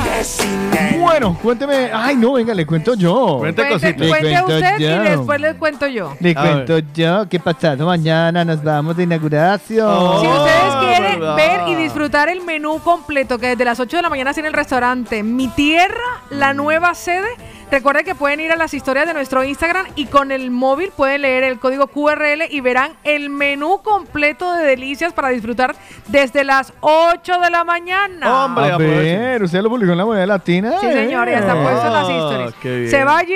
Bueno, 0.99 1.37
cuénteme. 1.43 1.91
Ay, 1.93 2.17
no, 2.17 2.35
venga, 2.35 2.55
le 2.55 2.65
cuento 2.67 2.95
yo. 2.95 3.39
Cuente 3.39 3.69
cositas. 3.69 4.09
cuente 4.09 4.41
cuento 4.41 4.55
usted 4.55 4.79
y 4.79 5.09
después 5.11 5.41
le 5.41 5.55
cuento 5.55 5.87
yo. 5.87 6.15
Le 6.21 6.31
A 6.31 6.43
cuento 6.43 6.79
yo 6.95 7.29
que 7.29 7.41
pasado 7.41 7.87
mañana 7.87 8.45
nos 8.45 8.63
vamos 8.63 8.97
de 8.97 9.03
inauguración. 9.05 10.21
Si 10.21 10.27
ustedes 10.27 10.75
quieren 10.81 11.21
verdad. 11.21 11.37
ver 11.37 11.69
y 11.69 11.75
disfrutar 11.75 12.29
el 12.29 12.43
menú 12.43 12.79
completo 12.81 13.39
que 13.39 13.49
desde 13.49 13.65
las 13.65 13.81
8 13.81 13.97
de 13.97 14.03
la 14.03 14.11
mañana 14.11 14.33
tiene 14.33 14.49
el 14.49 14.55
restaurante 14.55 15.23
Mi 15.23 15.49
Tierra, 15.49 16.23
la 16.31 16.55
nueva 16.55 16.95
sede, 16.95 17.29
recuerden 17.71 18.05
que 18.05 18.15
pueden 18.15 18.41
ir 18.41 18.53
a 18.53 18.57
las 18.57 18.75
historias 18.75 19.07
de 19.07 19.15
nuestro 19.15 19.45
Instagram 19.45 19.87
y 19.97 20.07
con 20.07 20.31
el 20.31 20.51
móvil 20.51 20.93
pueden 20.97 21.23
leer 21.23 21.45
el 21.45 21.59
código 21.59 21.89
QRL 21.89 22.43
y 22.51 22.61
verán 22.61 22.93
el 23.05 23.31
menú 23.31 23.81
completo 23.83 24.53
de 24.55 24.65
delicias 24.65 25.13
para 25.13 25.29
disfrutar 25.31 25.75
desde 26.13 26.45
las 26.45 26.73
8 26.81 27.41
de 27.41 27.51
la 27.51 27.65
mañana. 27.65 28.45
Hombre, 28.45 28.71
A 28.73 28.77
ver, 28.79 29.43
usted 29.43 29.63
lo 29.63 29.69
publicó 29.71 29.93
en 29.93 29.99
la 29.99 30.05
moneda 30.05 30.27
latina. 30.27 30.73
Sí, 30.81 30.87
señor, 30.93 31.29
ya 31.29 31.39
está 31.39 31.53
Eh. 31.59 31.63
puesto 31.65 31.87
en 31.87 31.93
las 31.93 32.09
Ah, 32.09 32.13
historias. 32.53 32.91
Se 32.91 33.05
va 33.05 33.19
allí, 33.19 33.35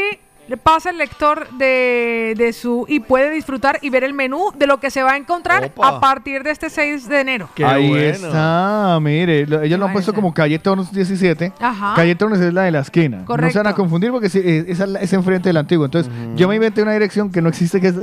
le 0.49 0.57
pasa 0.57 0.91
el 0.91 0.99
lector 0.99 1.49
de, 1.59 2.35
de 2.37 2.53
su 2.53 2.85
y 2.89 3.01
puede 3.01 3.31
disfrutar 3.31 3.81
y 3.83 3.91
ver 3.91 4.05
el 4.05 4.15
menú 4.15 4.53
de 4.57 4.69
lo 4.69 4.79
que 4.79 4.93
se 4.93 5.03
va 5.03 5.15
a 5.15 5.17
encontrar 5.17 5.73
Opa. 5.75 5.89
a 5.89 5.99
partir 6.01 6.45
de 6.45 6.53
este 6.53 6.71
6 6.71 7.09
de 7.09 7.21
enero. 7.21 7.49
Qué 7.57 7.65
Ahí 7.65 7.89
bueno. 7.89 8.05
está, 8.29 8.99
mire, 9.03 9.45
lo- 9.47 9.61
ellos 9.63 9.77
lo 9.81 9.87
han 9.87 9.93
puesto 9.93 10.15
como 10.15 10.33
calle 10.33 10.57
Tornos 10.61 10.93
17. 10.93 11.53
Ajá. 11.61 11.95
Calle 11.97 12.15
Tornos 12.15 12.39
es 12.39 12.55
la 12.55 12.63
de 12.63 12.71
la 12.71 12.79
esquina. 12.81 13.17
No 13.17 13.23
se 13.23 13.27
Correcto. 13.27 13.59
van 13.59 13.67
a 13.67 13.75
confundir 13.75 14.13
porque 14.13 14.29
sí, 14.29 14.39
eh, 14.45 14.67
esa 14.69 14.85
es, 14.85 14.91
la- 14.91 15.01
es 15.01 15.13
enfrente 15.13 15.49
del 15.49 15.57
antiguo. 15.57 15.85
Entonces, 15.85 16.13
yo 16.37 16.47
me 16.47 16.55
inventé 16.55 16.81
una 16.83 16.93
dirección 16.93 17.33
que 17.33 17.43
no 17.43 17.49
existe, 17.49 17.81
que 17.81 17.89
es 17.89 17.95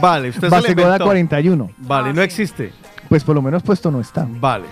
Vale, 0.00 0.30
usted 0.30 0.48
se 0.48 0.70
inventó. 0.70 1.04
41. 1.04 1.70
Vale, 1.76 2.08
Ah, 2.08 2.12
no 2.14 2.20
sí. 2.22 2.24
existe. 2.24 2.72
Pues 3.10 3.24
por 3.24 3.34
lo 3.34 3.42
menos 3.42 3.62
puesto 3.64 3.90
no 3.90 4.00
está. 4.00 4.26
Vale. 4.40 4.64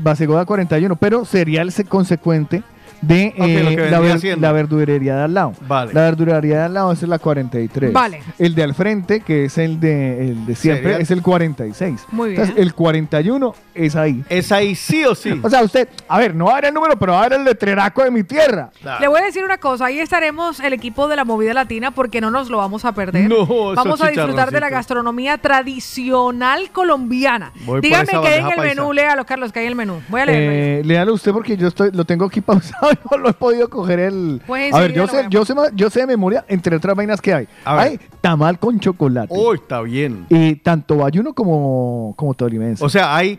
Basegoda 0.00 0.44
41, 0.44 0.94
pero 0.96 1.24
sería 1.24 1.62
el 1.62 1.72
se- 1.72 1.84
consecuente 1.86 2.62
de 3.02 3.34
eh, 3.36 3.88
la, 3.90 3.98
ver- 4.00 4.38
la 4.38 4.52
verdurería 4.52 5.16
de 5.16 5.22
al 5.24 5.34
lado. 5.34 5.52
Vale. 5.66 5.92
La 5.94 6.02
verdurería 6.02 6.58
de 6.58 6.64
al 6.64 6.74
lado 6.74 6.92
es 6.92 7.02
la 7.02 7.18
43. 7.18 7.92
Vale. 7.92 8.22
El 8.38 8.54
de 8.54 8.62
al 8.62 8.74
frente, 8.74 9.20
que 9.20 9.46
es 9.46 9.56
el 9.58 9.80
de, 9.80 10.28
el 10.30 10.46
de 10.46 10.54
siempre, 10.54 10.90
Sería- 10.92 11.02
es 11.02 11.10
el 11.10 11.22
46. 11.22 12.06
Muy 12.12 12.30
bien. 12.30 12.40
Entonces, 12.40 12.62
el 12.62 12.74
41 12.74 13.54
es 13.74 13.96
ahí. 13.96 14.22
Es 14.28 14.52
ahí 14.52 14.74
sí 14.74 15.04
o 15.04 15.14
sí. 15.14 15.40
O 15.42 15.48
sea, 15.50 15.62
usted, 15.62 15.88
a 16.08 16.18
ver, 16.18 16.34
no 16.34 16.46
va 16.46 16.52
a 16.52 16.54
ver 16.56 16.64
el 16.66 16.74
número, 16.74 16.98
pero 16.98 17.12
va 17.12 17.20
a 17.24 17.28
ver 17.28 17.38
el 17.38 17.44
letreraco 17.44 18.04
de 18.04 18.10
mi 18.10 18.22
tierra. 18.22 18.70
Le 19.00 19.08
voy 19.08 19.20
a 19.20 19.24
decir 19.24 19.44
una 19.44 19.58
cosa, 19.58 19.86
ahí 19.86 19.98
estaremos 19.98 20.60
el 20.60 20.72
equipo 20.72 21.08
de 21.08 21.16
la 21.16 21.24
movida 21.24 21.54
latina 21.54 21.90
porque 21.92 22.20
no 22.20 22.30
nos 22.30 22.50
lo 22.50 22.58
vamos 22.58 22.84
a 22.84 22.92
perder. 22.92 23.28
No, 23.28 23.46
vamos 23.74 24.00
a 24.02 24.08
disfrutar 24.08 24.50
de 24.50 24.60
la 24.60 24.68
gastronomía 24.68 25.38
tradicional 25.38 26.70
colombiana. 26.70 27.52
Voy 27.64 27.80
Dígame 27.80 28.06
qué 28.08 28.16
hay 28.28 28.40
en 28.40 28.46
el 28.48 28.54
paisa. 28.56 28.74
menú, 28.74 28.92
léalo 28.92 29.24
Carlos, 29.24 29.52
que 29.52 29.60
hay 29.60 29.66
en 29.66 29.70
el 29.70 29.76
menú. 29.76 30.00
Voy 30.08 30.20
a 30.20 30.26
leerlo. 30.26 30.50
Eh, 30.52 30.82
léalo 30.84 31.14
usted 31.14 31.32
porque 31.32 31.56
yo 31.56 31.68
estoy, 31.68 31.90
lo 31.92 32.04
tengo 32.04 32.24
aquí 32.26 32.40
pausado 32.50 32.89
no 33.10 33.18
lo 33.18 33.30
he 33.30 33.32
podido 33.32 33.68
coger 33.68 33.98
el. 34.00 34.42
Pues 34.46 34.74
a 34.74 34.80
ver, 34.80 34.92
yo 34.92 35.06
sé, 35.06 35.26
yo 35.30 35.44
sé, 35.44 35.54
yo 35.74 35.90
sé 35.90 36.00
de 36.00 36.06
memoria, 36.06 36.44
entre 36.48 36.76
otras 36.76 36.94
vainas 36.96 37.20
que 37.20 37.34
hay. 37.34 37.48
A 37.64 37.74
ver. 37.74 37.82
Hay 37.84 38.00
tamal 38.20 38.58
con 38.58 38.78
chocolate. 38.80 39.32
Uy, 39.34 39.56
está 39.56 39.80
bien. 39.82 40.26
Y 40.28 40.56
tanto 40.56 40.96
bayuno 40.96 41.32
como, 41.34 42.14
como 42.16 42.34
tolimense. 42.34 42.84
O 42.84 42.88
sea, 42.88 43.14
hay 43.14 43.38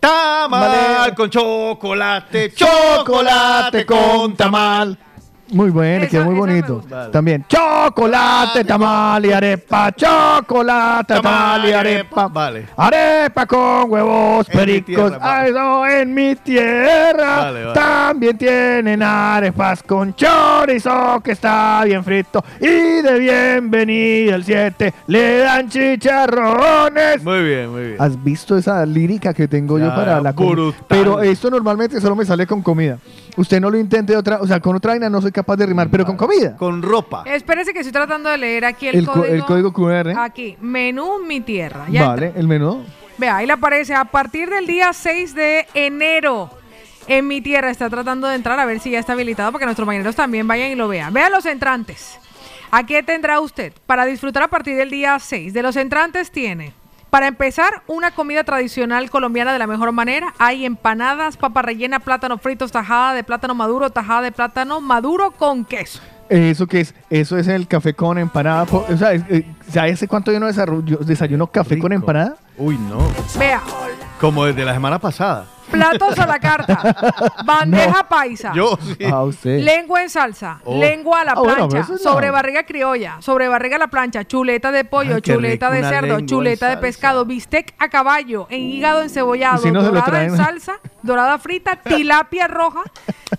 tamal 0.00 0.50
Vale. 0.50 1.14
con 1.14 1.30
chocolate, 1.30 2.52
chocolate 2.52 3.86
con 3.86 4.34
tamal. 4.36 4.98
Muy 5.52 5.70
bueno, 5.70 6.04
Eso- 6.04 6.10
quedó 6.10 6.24
muy 6.24 6.34
eso 6.34 6.40
bonito. 6.40 6.82
Vale. 6.88 7.10
También 7.12 7.44
chocolate, 7.48 8.64
tamal 8.64 9.24
y 9.26 9.32
arepa. 9.32 9.92
Chocolate, 9.92 11.14
tamal 11.14 11.68
y 11.68 11.72
arepa. 11.72 12.28
Vale. 12.28 12.66
Arepa 12.76 13.46
con 13.46 13.90
huevos 13.90 14.48
En 14.50 14.58
pericos. 14.58 14.84
tierra, 15.10 15.18
vale. 15.18 15.52
No, 15.52 15.86
en 15.86 16.14
mi 16.14 16.34
tierra. 16.36 17.36
Vale, 17.36 17.64
vale. 17.64 17.74
También 17.74 18.36
tienen 18.38 19.02
arepas 19.02 19.82
con 19.82 20.14
chorizo 20.14 21.20
que 21.22 21.32
está 21.32 21.82
bien 21.84 22.02
frito. 22.02 22.44
Y 22.60 22.66
de 23.02 23.18
bienvenida 23.18 24.34
el 24.34 24.44
7 24.44 24.92
le 25.06 25.38
dan 25.38 25.68
chicharrones. 25.68 27.22
Muy 27.22 27.42
bien, 27.44 27.70
muy 27.70 27.82
bien. 27.82 27.96
¿Has 28.00 28.22
visto 28.22 28.56
esa 28.56 28.84
lírica 28.84 29.32
que 29.32 29.46
tengo 29.48 29.78
yo 29.78 29.94
para 29.94 30.20
la 30.20 30.32
comida? 30.32 30.72
Pero 30.88 31.22
esto 31.22 31.50
normalmente 31.50 32.00
solo 32.00 32.16
me 32.16 32.24
sale 32.24 32.46
con 32.46 32.62
comida. 32.62 32.98
Usted 33.36 33.60
no 33.60 33.70
lo 33.70 33.78
intente 33.78 34.16
otra, 34.16 34.40
o 34.40 34.46
sea, 34.46 34.60
con 34.60 34.76
otra 34.76 34.92
vaina 34.92 35.10
no 35.10 35.20
soy 35.20 35.30
capaz 35.30 35.56
de 35.56 35.66
rimar, 35.66 35.88
pero 35.90 36.04
con 36.06 36.16
comida. 36.16 36.56
Con 36.56 36.82
ropa. 36.82 37.24
Espérese 37.26 37.72
que 37.72 37.80
estoy 37.80 37.92
tratando 37.92 38.30
de 38.30 38.38
leer 38.38 38.64
aquí 38.64 38.88
el, 38.88 39.06
código. 39.06 39.24
el 39.24 39.44
código 39.44 39.72
QR. 39.72 40.18
Aquí, 40.18 40.56
menú 40.60 41.18
Mi 41.26 41.40
Tierra. 41.40 41.86
Ya 41.90 42.08
Vale, 42.08 42.32
el 42.34 42.48
menú. 42.48 42.82
Vea, 43.18 43.36
ahí 43.36 43.46
le 43.46 43.52
aparece 43.52 43.94
a 43.94 44.04
partir 44.04 44.50
del 44.50 44.66
día 44.66 44.92
6 44.92 45.34
de 45.34 45.66
enero. 45.74 46.50
En 47.08 47.28
mi 47.28 47.40
tierra 47.40 47.70
está 47.70 47.88
tratando 47.88 48.26
de 48.26 48.34
entrar 48.34 48.58
a 48.58 48.64
ver 48.64 48.80
si 48.80 48.90
ya 48.90 48.98
está 48.98 49.12
habilitado 49.12 49.52
para 49.52 49.60
que 49.60 49.66
nuestros 49.66 49.86
mañaneros 49.86 50.16
también 50.16 50.46
vayan 50.46 50.70
y 50.70 50.74
lo 50.74 50.88
vean. 50.88 51.14
Vean 51.14 51.30
los 51.30 51.46
entrantes. 51.46 52.18
¿A 52.70 52.84
qué 52.84 53.02
tendrá 53.02 53.40
usted? 53.40 53.72
Para 53.86 54.04
disfrutar 54.04 54.42
a 54.42 54.48
partir 54.48 54.76
del 54.76 54.90
día 54.90 55.18
6. 55.18 55.52
De 55.52 55.62
los 55.62 55.76
entrantes 55.76 56.30
tiene, 56.30 56.72
para 57.16 57.28
empezar, 57.28 57.82
una 57.86 58.10
comida 58.10 58.44
tradicional 58.44 59.08
colombiana 59.08 59.50
de 59.54 59.58
la 59.58 59.66
mejor 59.66 59.90
manera. 59.90 60.34
Hay 60.38 60.66
empanadas, 60.66 61.38
papa 61.38 61.62
rellena, 61.62 61.98
plátano 61.98 62.36
fritos, 62.36 62.70
tajada 62.72 63.14
de 63.14 63.24
plátano 63.24 63.54
maduro, 63.54 63.88
tajada 63.88 64.20
de 64.20 64.32
plátano 64.32 64.82
maduro 64.82 65.30
con 65.30 65.64
queso. 65.64 66.00
¿Eso 66.28 66.66
qué 66.66 66.80
es? 66.80 66.94
Eso 67.08 67.38
es 67.38 67.48
el 67.48 67.68
café 67.68 67.94
con 67.94 68.18
empanada. 68.18 68.64
O 68.70 68.96
sea, 68.98 69.14
es- 69.14 69.22
eh, 69.30 69.50
¿sabes 69.72 69.94
hace 69.94 70.08
cuánto 70.08 70.30
yo 70.30 70.38
no 70.40 70.46
desarrollo- 70.46 70.98
desayuno 70.98 71.46
café 71.46 71.78
con 71.78 71.94
empanada? 71.94 72.36
Uy, 72.58 72.76
no. 72.76 72.98
Vea, 73.38 73.62
Como 74.20 74.44
desde 74.44 74.66
la 74.66 74.74
semana 74.74 74.98
pasada. 74.98 75.46
Platos 75.66 76.18
a 76.18 76.26
la 76.26 76.38
carta, 76.38 77.34
bandeja 77.44 78.08
paisa. 78.08 78.52
Yo 78.54 78.78
sí. 78.98 79.04
A 79.04 79.22
usted. 79.22 79.60
Lengua 79.60 80.02
en 80.02 80.10
salsa, 80.10 80.60
Oh. 80.64 80.78
lengua 80.78 81.20
a 81.20 81.24
la 81.24 81.32
Ah, 81.32 81.40
bueno, 81.40 81.54
plancha, 81.68 81.68
pero 81.68 81.82
eso 81.84 81.92
no. 81.92 81.98
sobre 81.98 82.30
barriga 82.30 82.64
criolla, 82.64 83.16
sobre 83.20 83.48
barriga 83.48 83.76
a 83.76 83.78
la 83.78 83.88
plancha, 83.88 84.24
chuleta 84.24 84.72
de 84.72 84.84
pollo, 84.84 85.16
Ay, 85.16 85.22
qué 85.22 85.34
chuleta 85.34 85.66
rico, 85.68 85.72
de 85.74 85.78
una 85.80 85.88
cerdo, 85.88 86.02
lengua 86.06 86.20
en 86.20 86.26
chuleta 86.26 86.66
de 86.66 86.72
salsa. 86.74 86.80
pescado, 86.80 87.24
bistec 87.24 87.74
a 87.78 87.88
caballo, 87.88 88.46
en 88.50 88.60
hígado 88.62 89.02
encebollado, 89.02 89.58
Si 89.58 89.70
no 89.70 89.80
se 89.80 89.86
lo 89.86 89.92
dorada 90.00 90.24
en 90.24 90.34
traen. 90.34 90.36
salsa, 90.36 90.80
dorada 91.02 91.38
frita, 91.38 91.76
tilapia 91.84 92.46
roja, 92.48 92.82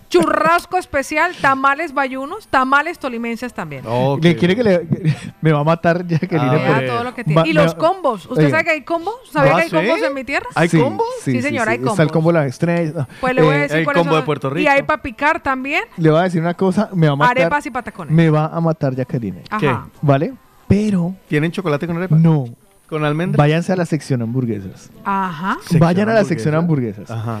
churrasco 0.08 0.76
especial, 0.78 1.34
tamales 1.40 1.92
bayunos, 1.92 2.48
tamales 2.48 2.98
tolimenses 2.98 3.52
también. 3.54 3.84
Ok. 3.86 4.22
¿Le 4.24 4.36
quiere 4.36 4.56
que 4.56 4.62
le, 4.64 4.86
que- 4.88 5.14
me 5.40 5.52
va 5.52 5.60
a 5.60 5.64
matar 5.64 6.06
Jacqueline? 6.06 6.48
A 6.48 6.52
Vea 6.52 6.66
por- 6.66 6.76
ver. 6.80 6.86
todo 6.90 7.04
lo 7.04 7.14
que 7.14 7.24
tiene. 7.24 7.40
Va- 7.42 7.46
y 7.48 7.52
los 7.52 7.74
va- 7.74 7.78
combos. 7.78 8.26
¿Usted 8.26 8.38
Oiga. 8.46 8.50
sabe 8.50 8.64
que 8.64 8.70
hay 8.70 8.82
combos? 8.84 9.14
¿Sabía 9.32 9.52
¿Ah, 9.52 9.56
que 9.56 9.62
hay 9.62 9.68
sí? 9.70 9.76
combos 9.76 10.02
en 10.02 10.14
mi 10.14 10.24
tierra? 10.24 10.46
¿Hay 10.54 10.68
Sí, 10.68 10.80
combos? 10.80 11.06
Sí, 11.22 11.42
señor, 11.42 11.68
hay 11.68 11.76
Está 11.76 11.90
el 11.90 11.96
combos. 11.96 12.12
combo 12.12 12.27
las 12.32 12.46
estrellas. 12.46 13.06
Pues 13.20 13.34
le 13.34 13.42
voy 13.42 13.54
a 13.54 13.56
Eh, 13.56 13.60
decir 13.62 13.76
el 13.78 13.84
combo 13.84 14.04
son. 14.04 14.14
de 14.16 14.22
Puerto 14.22 14.48
Y 14.48 14.54
Rico. 14.54 14.70
hay 14.70 14.82
para 14.82 15.02
picar 15.02 15.40
también 15.42 15.82
Le 15.96 16.10
voy 16.10 16.20
a 16.20 16.22
decir 16.24 16.40
una 16.40 16.54
cosa, 16.54 16.90
me 16.94 17.06
va 17.06 17.12
a 17.12 17.16
matar. 17.16 17.38
arepas 17.38 17.66
y 17.66 17.70
patacones. 17.70 18.14
Me 18.14 18.30
va 18.30 18.46
a 18.46 18.60
matar 18.60 18.94
Jacqueline. 18.94 19.42
Ajá. 19.50 19.88
¿Vale? 20.02 20.34
Pero 20.66 21.14
¿Tienen 21.28 21.50
chocolate 21.52 21.86
con 21.86 21.96
arepa? 21.96 22.16
no. 22.16 22.46
¿Con 22.88 23.04
almendras? 23.04 23.36
Váyanse 23.36 23.72
a 23.72 23.76
la 23.76 23.84
sección 23.84 24.22
hamburguesas. 24.22 24.90
Ajá. 25.04 25.56
Sección 25.60 25.80
Vayan 25.80 26.08
a 26.08 26.12
la 26.14 26.20
hamburguesa. 26.20 26.28
sección 26.28 26.54
hamburguesas. 26.54 27.10
Ajá. 27.10 27.40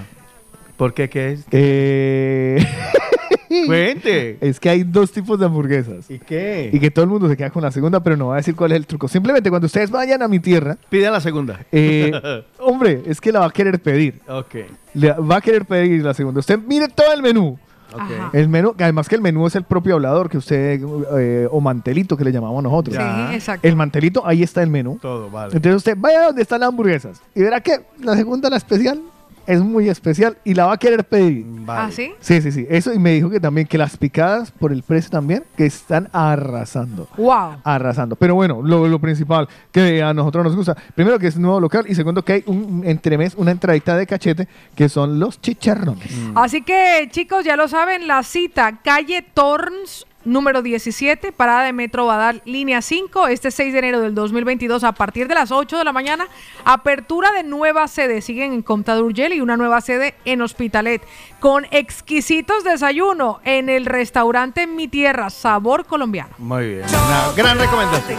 ¿Por 0.76 0.92
qué? 0.94 1.08
¿Qué 1.08 1.32
es? 1.32 1.44
Eh, 1.50 2.66
Cuente. 3.66 4.38
es 4.40 4.60
que 4.60 4.68
hay 4.68 4.82
dos 4.84 5.10
tipos 5.12 5.38
de 5.38 5.46
hamburguesas. 5.46 6.10
¿Y 6.10 6.18
qué? 6.18 6.70
Y 6.72 6.78
que 6.80 6.90
todo 6.90 7.04
el 7.04 7.10
mundo 7.10 7.28
se 7.28 7.36
queda 7.36 7.50
con 7.50 7.62
la 7.62 7.70
segunda, 7.70 8.00
pero 8.00 8.16
no 8.16 8.26
voy 8.26 8.34
a 8.34 8.36
decir 8.36 8.54
cuál 8.54 8.72
es 8.72 8.76
el 8.76 8.86
truco. 8.86 9.08
Simplemente 9.08 9.50
cuando 9.50 9.66
ustedes 9.66 9.90
vayan 9.90 10.22
a 10.22 10.28
mi 10.28 10.38
tierra, 10.40 10.76
Pida 10.88 11.10
la 11.10 11.20
segunda. 11.20 11.60
eh, 11.72 12.12
hombre, 12.58 13.02
es 13.06 13.20
que 13.20 13.32
la 13.32 13.40
va 13.40 13.46
a 13.46 13.50
querer 13.50 13.80
pedir. 13.80 14.20
ok. 14.28 14.54
Le 14.94 15.12
va 15.12 15.36
a 15.36 15.40
querer 15.40 15.64
pedir 15.64 16.02
la 16.04 16.14
segunda. 16.14 16.40
Usted 16.40 16.58
mire 16.58 16.88
todo 16.88 17.12
el 17.12 17.22
menú. 17.22 17.58
Ok. 17.92 18.00
Ajá. 18.00 18.30
El 18.34 18.48
menú, 18.50 18.74
además 18.78 19.08
que 19.08 19.14
el 19.14 19.22
menú 19.22 19.46
es 19.46 19.54
el 19.56 19.64
propio 19.64 19.94
hablador 19.94 20.28
que 20.28 20.36
usted, 20.36 20.78
eh, 21.18 21.48
o 21.50 21.60
mantelito 21.60 22.16
que 22.18 22.24
le 22.24 22.32
llamamos 22.32 22.62
nosotros. 22.62 22.96
Sí, 22.96 23.34
exacto. 23.34 23.66
El 23.66 23.76
mantelito, 23.76 24.26
ahí 24.26 24.42
está 24.42 24.62
el 24.62 24.68
menú. 24.68 24.98
Todo, 25.00 25.30
vale. 25.30 25.54
Entonces 25.56 25.76
usted 25.76 25.96
vaya 25.96 26.24
donde 26.26 26.42
están 26.42 26.60
las 26.60 26.68
hamburguesas 26.68 27.22
y 27.34 27.40
verá 27.42 27.60
que 27.62 27.80
la 28.02 28.14
segunda, 28.14 28.50
la 28.50 28.56
especial, 28.58 29.00
es 29.48 29.62
muy 29.62 29.88
especial 29.88 30.36
y 30.44 30.52
la 30.52 30.66
va 30.66 30.74
a 30.74 30.76
querer 30.76 31.04
pedir. 31.04 31.42
Vale. 31.48 31.80
¿Ah, 31.80 31.90
sí? 31.90 32.12
Sí, 32.20 32.42
sí, 32.42 32.52
sí. 32.52 32.66
Eso 32.68 32.92
y 32.92 32.98
me 32.98 33.12
dijo 33.12 33.30
que 33.30 33.40
también 33.40 33.66
que 33.66 33.78
las 33.78 33.96
picadas 33.96 34.50
por 34.50 34.72
el 34.72 34.82
precio 34.82 35.10
también 35.10 35.42
que 35.56 35.64
están 35.64 36.10
arrasando. 36.12 37.08
Wow. 37.16 37.56
Arrasando. 37.64 38.14
Pero 38.14 38.34
bueno, 38.34 38.60
lo, 38.62 38.86
lo 38.86 38.98
principal 38.98 39.48
que 39.72 40.02
a 40.02 40.12
nosotros 40.12 40.44
nos 40.44 40.54
gusta, 40.54 40.76
primero 40.94 41.18
que 41.18 41.28
es 41.28 41.38
nuevo 41.38 41.60
local 41.60 41.86
y 41.88 41.94
segundo 41.94 42.22
que 42.22 42.34
hay 42.34 42.42
un 42.44 42.82
entremés, 42.84 43.34
una 43.36 43.50
entradita 43.50 43.96
de 43.96 44.06
cachete 44.06 44.48
que 44.74 44.90
son 44.90 45.18
los 45.18 45.40
chicharrones. 45.40 46.12
Así 46.34 46.60
que, 46.60 47.08
chicos, 47.10 47.42
ya 47.42 47.56
lo 47.56 47.68
saben, 47.68 48.06
la 48.06 48.22
cita, 48.24 48.80
calle 48.84 49.22
Torns 49.32 50.06
número 50.24 50.62
17, 50.62 51.32
parada 51.32 51.62
de 51.64 51.72
Metro 51.72 52.04
Badal, 52.06 52.42
línea 52.44 52.82
5, 52.82 53.28
este 53.28 53.50
6 53.50 53.72
de 53.72 53.78
enero 53.78 54.00
del 54.00 54.14
2022 54.14 54.84
a 54.84 54.92
partir 54.92 55.26
de 55.28 55.34
las 55.34 55.50
8 55.52 55.78
de 55.78 55.84
la 55.84 55.92
mañana. 55.92 56.26
Apertura 56.64 57.30
de 57.32 57.44
nueva 57.44 57.88
sede, 57.88 58.20
siguen 58.20 58.52
en 58.52 58.62
Comta 58.62 58.96
y 58.98 59.40
una 59.40 59.56
nueva 59.56 59.80
sede 59.80 60.14
en 60.24 60.42
Hospitalet, 60.42 61.02
con 61.40 61.66
exquisitos 61.70 62.64
desayuno 62.64 63.40
en 63.44 63.68
el 63.68 63.86
restaurante 63.86 64.66
Mi 64.66 64.88
Tierra, 64.88 65.30
sabor 65.30 65.84
colombiano. 65.86 66.30
Muy 66.38 66.68
bien. 66.68 66.82
Una 66.88 67.32
gran 67.36 67.58
recomendación. 67.58 68.18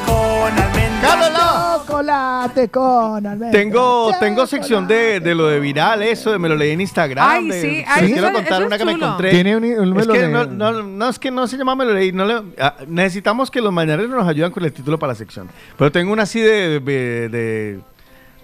Chocolate 1.87 2.69
con 2.69 3.25
almendra. 3.25 3.51
Tengo, 3.51 4.11
tengo 4.19 4.45
sección 4.47 4.87
de, 4.87 5.19
de 5.19 5.33
lo 5.35 5.47
de 5.47 5.59
viral, 5.59 6.01
eso, 6.03 6.31
de 6.31 6.39
me 6.39 6.47
lo 6.49 6.55
leí 6.55 6.71
en 6.71 6.81
Instagram. 6.81 7.25
Ay, 7.27 7.47
de- 7.49 7.61
sí, 7.61 7.83
ay, 7.87 8.11
quiero 8.11 8.27
eso- 8.27 8.33
contar 8.35 8.53
eso 8.59 8.65
una 8.67 8.75
es 8.75 8.79
que 8.79 8.85
me 8.85 8.91
chulo. 8.93 9.05
encontré. 9.05 9.31
Tiene 9.31 9.57
un- 9.57 9.63
un 9.63 9.71
es 9.71 9.93
me 9.95 10.05
lo 10.05 10.13
que 10.13 10.19
leí. 10.19 10.31
no, 10.31 10.45
no, 10.45 10.83
no, 10.83 11.09
es 11.09 11.19
que 11.19 11.31
no 11.31 11.47
se 11.47 11.57
llama 11.57 11.75
me 11.75 11.85
lo 11.89 11.95
leí. 11.95 12.11
No 12.11 12.25
le- 12.25 12.41
ah, 12.59 12.75
necesitamos 12.87 13.51
que 13.51 13.61
los 13.61 13.73
mañaneros 13.73 14.09
nos 14.11 14.27
ayuden 14.27 14.51
con 14.51 14.63
el 14.63 14.71
título 14.71 14.97
para 14.97 15.11
la 15.13 15.15
sección. 15.15 15.49
Pero 15.77 15.91
tengo 15.91 16.13
una 16.13 16.23
así 16.23 16.39
de, 16.39 16.79
de- 16.79 17.29
de- 17.29 17.79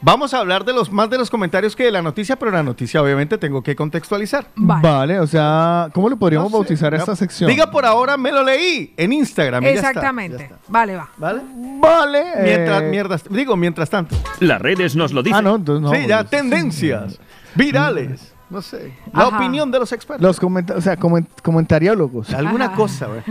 Vamos 0.02 0.34
a 0.36 0.40
hablar 0.40 0.66
de 0.66 0.74
los 0.74 0.92
más 0.92 1.10
de 1.10 1.18
los 1.18 1.32
comentarios 1.32 1.76
que 1.76 1.86
de 1.86 1.92
la 1.92 2.02
noticia, 2.02 2.36
pero 2.36 2.52
la 2.52 2.62
noticia 2.62 3.02
obviamente 3.02 3.38
tengo 3.40 3.64
que 3.64 3.76
contextualizar. 3.76 4.46
Vale. 4.56 5.20
o 5.20 5.26
sea, 5.26 5.90
¿cómo 5.94 6.10
le 6.10 6.16
podríamos 6.16 6.52
No 6.52 6.58
sé, 6.58 6.58
bautizar 6.58 6.94
a 6.94 6.98
esta 6.98 7.16
sección? 7.16 7.50
Diga 7.50 7.72
por 7.72 7.86
ahora, 7.86 8.16
me 8.16 8.32
lo 8.32 8.44
leí 8.44 8.94
en 8.98 9.14
Instagram. 9.14 9.64
y 9.64 9.68
ya 9.68 9.72
está, 9.74 9.88
Exactamente. 9.90 10.38
ya 10.38 10.44
está. 10.44 10.58
Vale, 10.68 10.96
va. 10.98 11.10
¿Vale? 11.18 11.42
Vale. 11.80 12.24
Mientras, 12.44 12.82
eh, 12.84 12.88
mierdas, 12.90 13.24
digo, 13.30 13.56
mientras 13.56 13.90
tanto. 13.90 14.16
Las 14.42 14.62
redes 14.62 14.96
nos 14.96 15.12
lo 15.12 15.24
dicen. 15.24 15.40
Ah, 15.40 15.42
no, 15.42 15.56
entonces 15.56 15.82
no. 15.82 15.92
sí, 15.96 16.06
ya, 16.08 16.24
tendencias 16.26 17.20
virales. 17.56 18.35
No 18.50 18.62
sé. 18.62 18.94
La 19.14 19.24
Ajá. 19.24 19.38
opinión 19.38 19.72
de 19.72 19.80
los 19.80 19.92
expertos. 19.92 20.22
Los 20.26 20.40
comenta 20.40 20.76
o 20.76 20.82
sea, 20.82 20.98
comen- 21.00 21.26
comentariólogos. 21.42 22.32
Alguna 22.34 22.66
Ajá. 22.66 22.76
cosa, 22.76 23.08
güey. 23.08 23.22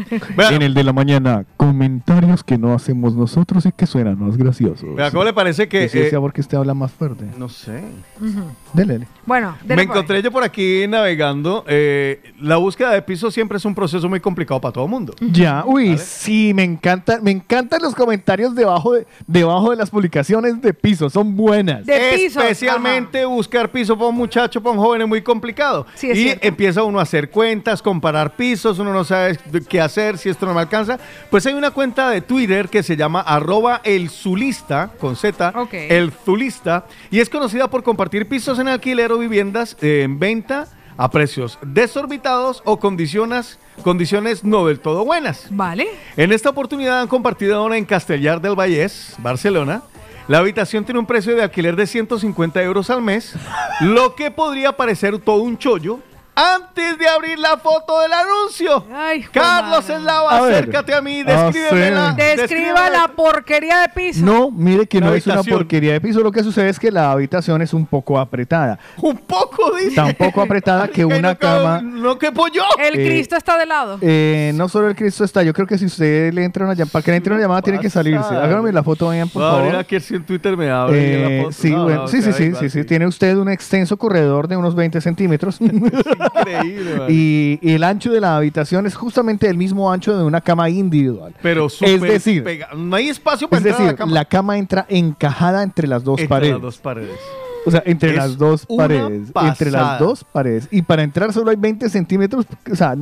En 0.55 0.62
el 0.62 0.75
de 0.75 0.83
la 0.83 0.93
mañana, 0.93 1.44
comentarios 1.57 2.43
que 2.43 2.59
no 2.59 2.75
hacemos 2.75 3.15
nosotros 3.15 3.65
y 3.67 3.73
que 3.73 3.86
suenan 3.86 4.18
más 4.18 4.36
graciosos. 4.36 4.94
Vea, 4.97 5.10
¿Cómo 5.12 5.23
le 5.25 5.33
parece 5.33 5.68
que.? 5.68 5.89
Sí, 5.89 5.99
eh, 6.01 6.10
porque 6.18 6.41
usted 6.41 6.59
habla 6.59 6.75
más 6.75 6.91
fuerte. 6.91 7.26
no 7.39 7.49
sé. 7.49 7.83
Ujú. 8.20 8.43
Dele, 8.73 8.94
dele. 8.94 9.09
Bueno, 9.25 9.57
Me 9.65 9.75
ahí. 9.75 9.81
encontré 9.83 10.20
yo 10.20 10.33
por 10.33 10.43
aquí 10.43 10.86
navegando. 10.89 11.65
eh, 11.68 12.20
la 12.41 12.57
búsqueda 12.57 12.91
de 12.91 13.01
pisos 13.02 13.33
siempre 13.33 13.59
es 13.59 13.65
un 13.65 13.75
proceso 13.75 14.09
muy 14.09 14.18
complicado 14.20 14.60
para 14.60 14.73
todo 14.73 14.84
el 14.84 14.91
mundo. 14.91 15.15
Ya, 15.20 15.62
uy, 15.67 15.97
sí, 15.99 16.52
me 16.55 16.65
encanta, 16.65 17.20
me 17.23 17.31
encantan 17.31 17.81
los 17.83 17.94
comentarios 17.94 18.55
debajo 18.55 18.94
de, 18.94 19.07
debajo 19.26 19.70
de 19.70 19.76
las 19.76 19.91
publicaciones 19.91 20.60
de 20.60 20.75
piso, 20.75 21.09
son 21.09 21.36
buenas. 21.36 21.86
De 21.86 22.10
pisos, 22.17 22.43
Especialmente 22.43 23.25
buscar 23.25 23.70
piso 23.70 23.97
para 23.97 24.09
un 24.10 24.17
muchacho, 24.17 24.60
para 24.62 24.75
un 24.76 24.83
joven 24.83 25.03
muy 25.07 25.23
complicado. 25.23 25.86
Sí, 25.94 26.10
y 26.10 26.15
cierto. 26.15 26.47
empieza 26.47 26.83
uno 26.83 26.99
a 26.99 27.02
hacer 27.02 27.31
cuentas, 27.31 27.83
comparar 27.83 28.36
pisos, 28.36 28.78
uno 28.78 28.92
no 28.92 29.05
sabe 29.05 29.39
qué 29.68 29.81
hacer, 29.81 30.18
si 30.18 30.28
esto 30.28 30.47
no 30.47 30.55
me 30.55 30.60
alcanza. 30.60 30.99
Pues 31.31 31.47
hay 31.47 31.55
una 31.55 31.70
cuenta 31.70 32.10
de 32.10 32.20
Twitter 32.20 32.68
que 32.68 32.83
se 32.83 32.97
llama 32.97 33.20
arroba 33.20 33.81
el 33.84 34.10
zulista, 34.10 34.91
con 35.00 35.16
Z, 35.16 35.52
Ok. 35.57 35.74
el 35.74 36.12
zulista, 36.12 36.86
y 37.10 37.20
es 37.20 37.28
conocida 37.31 37.68
por 37.68 37.83
compartir 37.83 38.28
pisos 38.28 38.58
en 38.58 38.68
alquiler 38.68 39.12
o 39.12 39.18
viviendas 39.18 39.76
eh, 39.81 40.02
en 40.05 40.18
venta 40.18 40.66
a 40.97 41.10
precios 41.10 41.58
desorbitados 41.62 42.62
o 42.65 42.78
condiciones, 42.78 43.58
condiciones 43.83 44.44
no 44.44 44.66
del 44.66 44.78
todo 44.78 45.05
buenas. 45.05 45.47
Vale. 45.50 45.89
En 46.16 46.33
esta 46.33 46.50
oportunidad 46.50 47.00
han 47.00 47.08
compartido 47.08 47.65
una 47.65 47.76
en 47.76 47.84
Castellar 47.84 48.41
del 48.41 48.55
Vallés, 48.55 49.15
Barcelona. 49.18 49.83
La 50.27 50.39
habitación 50.39 50.85
tiene 50.85 50.99
un 50.99 51.07
precio 51.07 51.36
de 51.36 51.43
alquiler 51.43 51.77
de 51.77 51.86
150 51.86 52.62
euros 52.62 52.89
al 52.89 53.03
mes, 53.03 53.35
lo 53.81 54.15
que 54.15 54.31
podría 54.31 54.73
parecer 54.73 55.19
todo 55.19 55.43
un 55.43 55.59
chollo 55.59 56.01
antes 56.35 56.99
de 56.99 57.09
abrir 57.09 57.39
la 57.39 57.57
foto 57.59 58.01
del 58.01 58.13
anuncio. 58.13 58.85
Ay, 58.93 59.23
Carlos. 59.33 59.89
Eslava, 59.89 60.39
acércate 60.39 60.95
a 60.95 61.01
mí, 61.01 61.23
Ah, 61.27 61.51
descríbemela. 61.53 62.13
Describa 62.13 62.91
la 62.91 63.09
porquería 63.09 63.81
de 63.81 63.89
piso. 63.91 64.25
No, 64.25 64.51
mire 64.51 64.87
que 64.87 65.01
La 65.01 65.07
no 65.07 65.15
es 65.15 65.27
una 65.27 65.43
porquería 65.43 65.93
de 65.93 66.01
piso, 66.01 66.21
lo 66.21 66.33
que 66.33 66.43
sucede 66.43 66.69
es 66.69 66.79
que 66.79 66.91
la 66.91 67.13
habitación 67.13 67.63
es 67.63 67.73
un 67.73 67.87
poco 67.87 68.19
apretada. 68.19 68.79
Un 69.01 69.17
poco, 69.19 69.75
dice. 69.77 69.95
Tan 69.95 70.15
poco 70.15 70.43
apretada 70.43 70.89
que 70.93 71.05
una 71.05 71.21
no 71.21 71.39
cabe- 71.39 71.63
cama... 71.63 71.81
No 71.83 72.19
que 72.19 72.33
pollo. 72.33 72.63
El 72.79 72.99
Eh, 73.01 73.07
Cristo 73.07 73.37
está 73.37 73.57
de 73.59 73.67
lado. 73.67 73.99
Eh, 74.01 74.53
no 74.55 74.69
solo 74.69 74.89
el 74.89 74.97
Cristo 74.97 75.25
está, 75.25 75.43
yo 75.43 75.53
creo 75.53 75.67
que 75.67 75.79
si 75.79 75.87
usted 75.87 76.33
le 76.33 76.45
entra 76.45 76.65
una 76.65 76.75
llamada, 76.75 76.93
para 76.93 77.03
que 77.05 77.11
le 77.13 77.17
entre 77.19 77.33
una 77.33 77.43
llamada 77.43 77.63
tiene 77.63 77.79
que 77.79 77.91
salirse. 77.91 78.35
Hágame 78.35 78.73
la 78.73 78.83
foto, 78.83 79.07
vayan, 79.07 79.29
por 79.29 79.43
favor. 79.43 79.77
aquí 79.77 80.01
si 80.01 80.15
en 80.17 80.25
Twitter 80.25 80.57
me 80.57 80.71
abre 80.71 80.99
ahí 80.99 81.07
Eh, 81.07 81.37
la 81.39 81.43
foto. 81.45 81.53
sí, 81.53 81.71
No, 81.71 81.85
bueno, 81.85 82.03
no, 82.03 82.09
sí, 82.09 82.23
sí, 82.23 82.33
sí, 82.33 82.53
sí, 82.59 82.71
sí, 82.71 82.85
tiene 82.85 83.07
usted 83.07 83.37
un 83.37 83.49
extenso 83.49 83.97
corredor 83.97 84.49
de 84.49 84.57
unos 84.57 84.75
20 84.75 85.01
centímetros. 85.01 85.59
Increíble, 86.25 86.94
man. 86.97 87.07
y, 87.11 87.59
y 87.62 87.73
el 87.73 87.85
ancho 87.85 88.12
de 88.12 88.20
la 88.20 88.36
habitación 88.36 88.86
es 88.86 88.94
justamente 88.94 89.49
el 89.49 89.57
mismo 89.57 89.91
ancho 89.91 90.17
de 90.17 90.25
una 90.25 90.41
cama 90.41 90.69
individual. 90.70 91.35
Pero 91.43 91.67
es 91.67 92.01
decir, 92.01 92.43
pega- 92.44 92.73
No 92.75 92.97
hay 92.97 93.09
espacio 93.09 93.49
para 93.49 93.61
es 93.61 93.67
entrar 93.67 93.81
a 93.81 93.85
decir, 93.85 93.93
la 93.93 93.97
cama. 93.99 94.12
la 94.12 94.25
cama 94.25 94.59
entra 94.59 94.86
encajada 94.89 95.62
entre 95.62 95.86
las 95.89 96.05
dos 96.05 96.19
Entre 96.19 96.28
paredes. 96.28 96.53
las 96.55 96.62
dos 96.62 96.78
paredes. 96.78 97.19
O 97.67 97.70
sea, 97.70 97.83
entre 97.86 98.10
Es 98.10 98.17
las 98.17 98.36
dos 98.39 98.67
paredes. 98.67 99.28
Entre 99.34 99.70
las 99.70 99.99
dos 99.99 100.25
paredes. 100.25 100.68
Y 100.70 100.83
para 100.83 101.02
entrar 101.02 101.33
solo 101.33 101.51
hay 101.51 101.57
20 101.57 101.89
centímetros. 101.89 102.47
O 102.70 102.76
sea, 102.76 102.94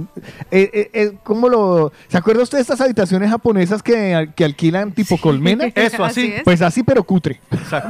eh, 0.50 0.70
eh, 0.73 0.91
eh, 0.92 1.12
¿cómo 1.23 1.49
lo...? 1.49 1.92
¿Se 2.08 2.16
acuerda 2.18 2.42
usted 2.42 2.58
de 2.58 2.62
estas 2.62 2.81
habitaciones 2.81 3.31
japonesas 3.31 3.82
que, 3.82 4.31
que 4.34 4.44
alquilan 4.44 4.92
tipo 4.92 5.18
colmena? 5.18 5.66
Eso, 5.74 6.05
así. 6.05 6.20
Así 6.23 6.32
es. 6.34 6.42
Pues 6.42 6.62
así, 6.62 6.82
pero 6.82 7.02
cutre. 7.05 7.41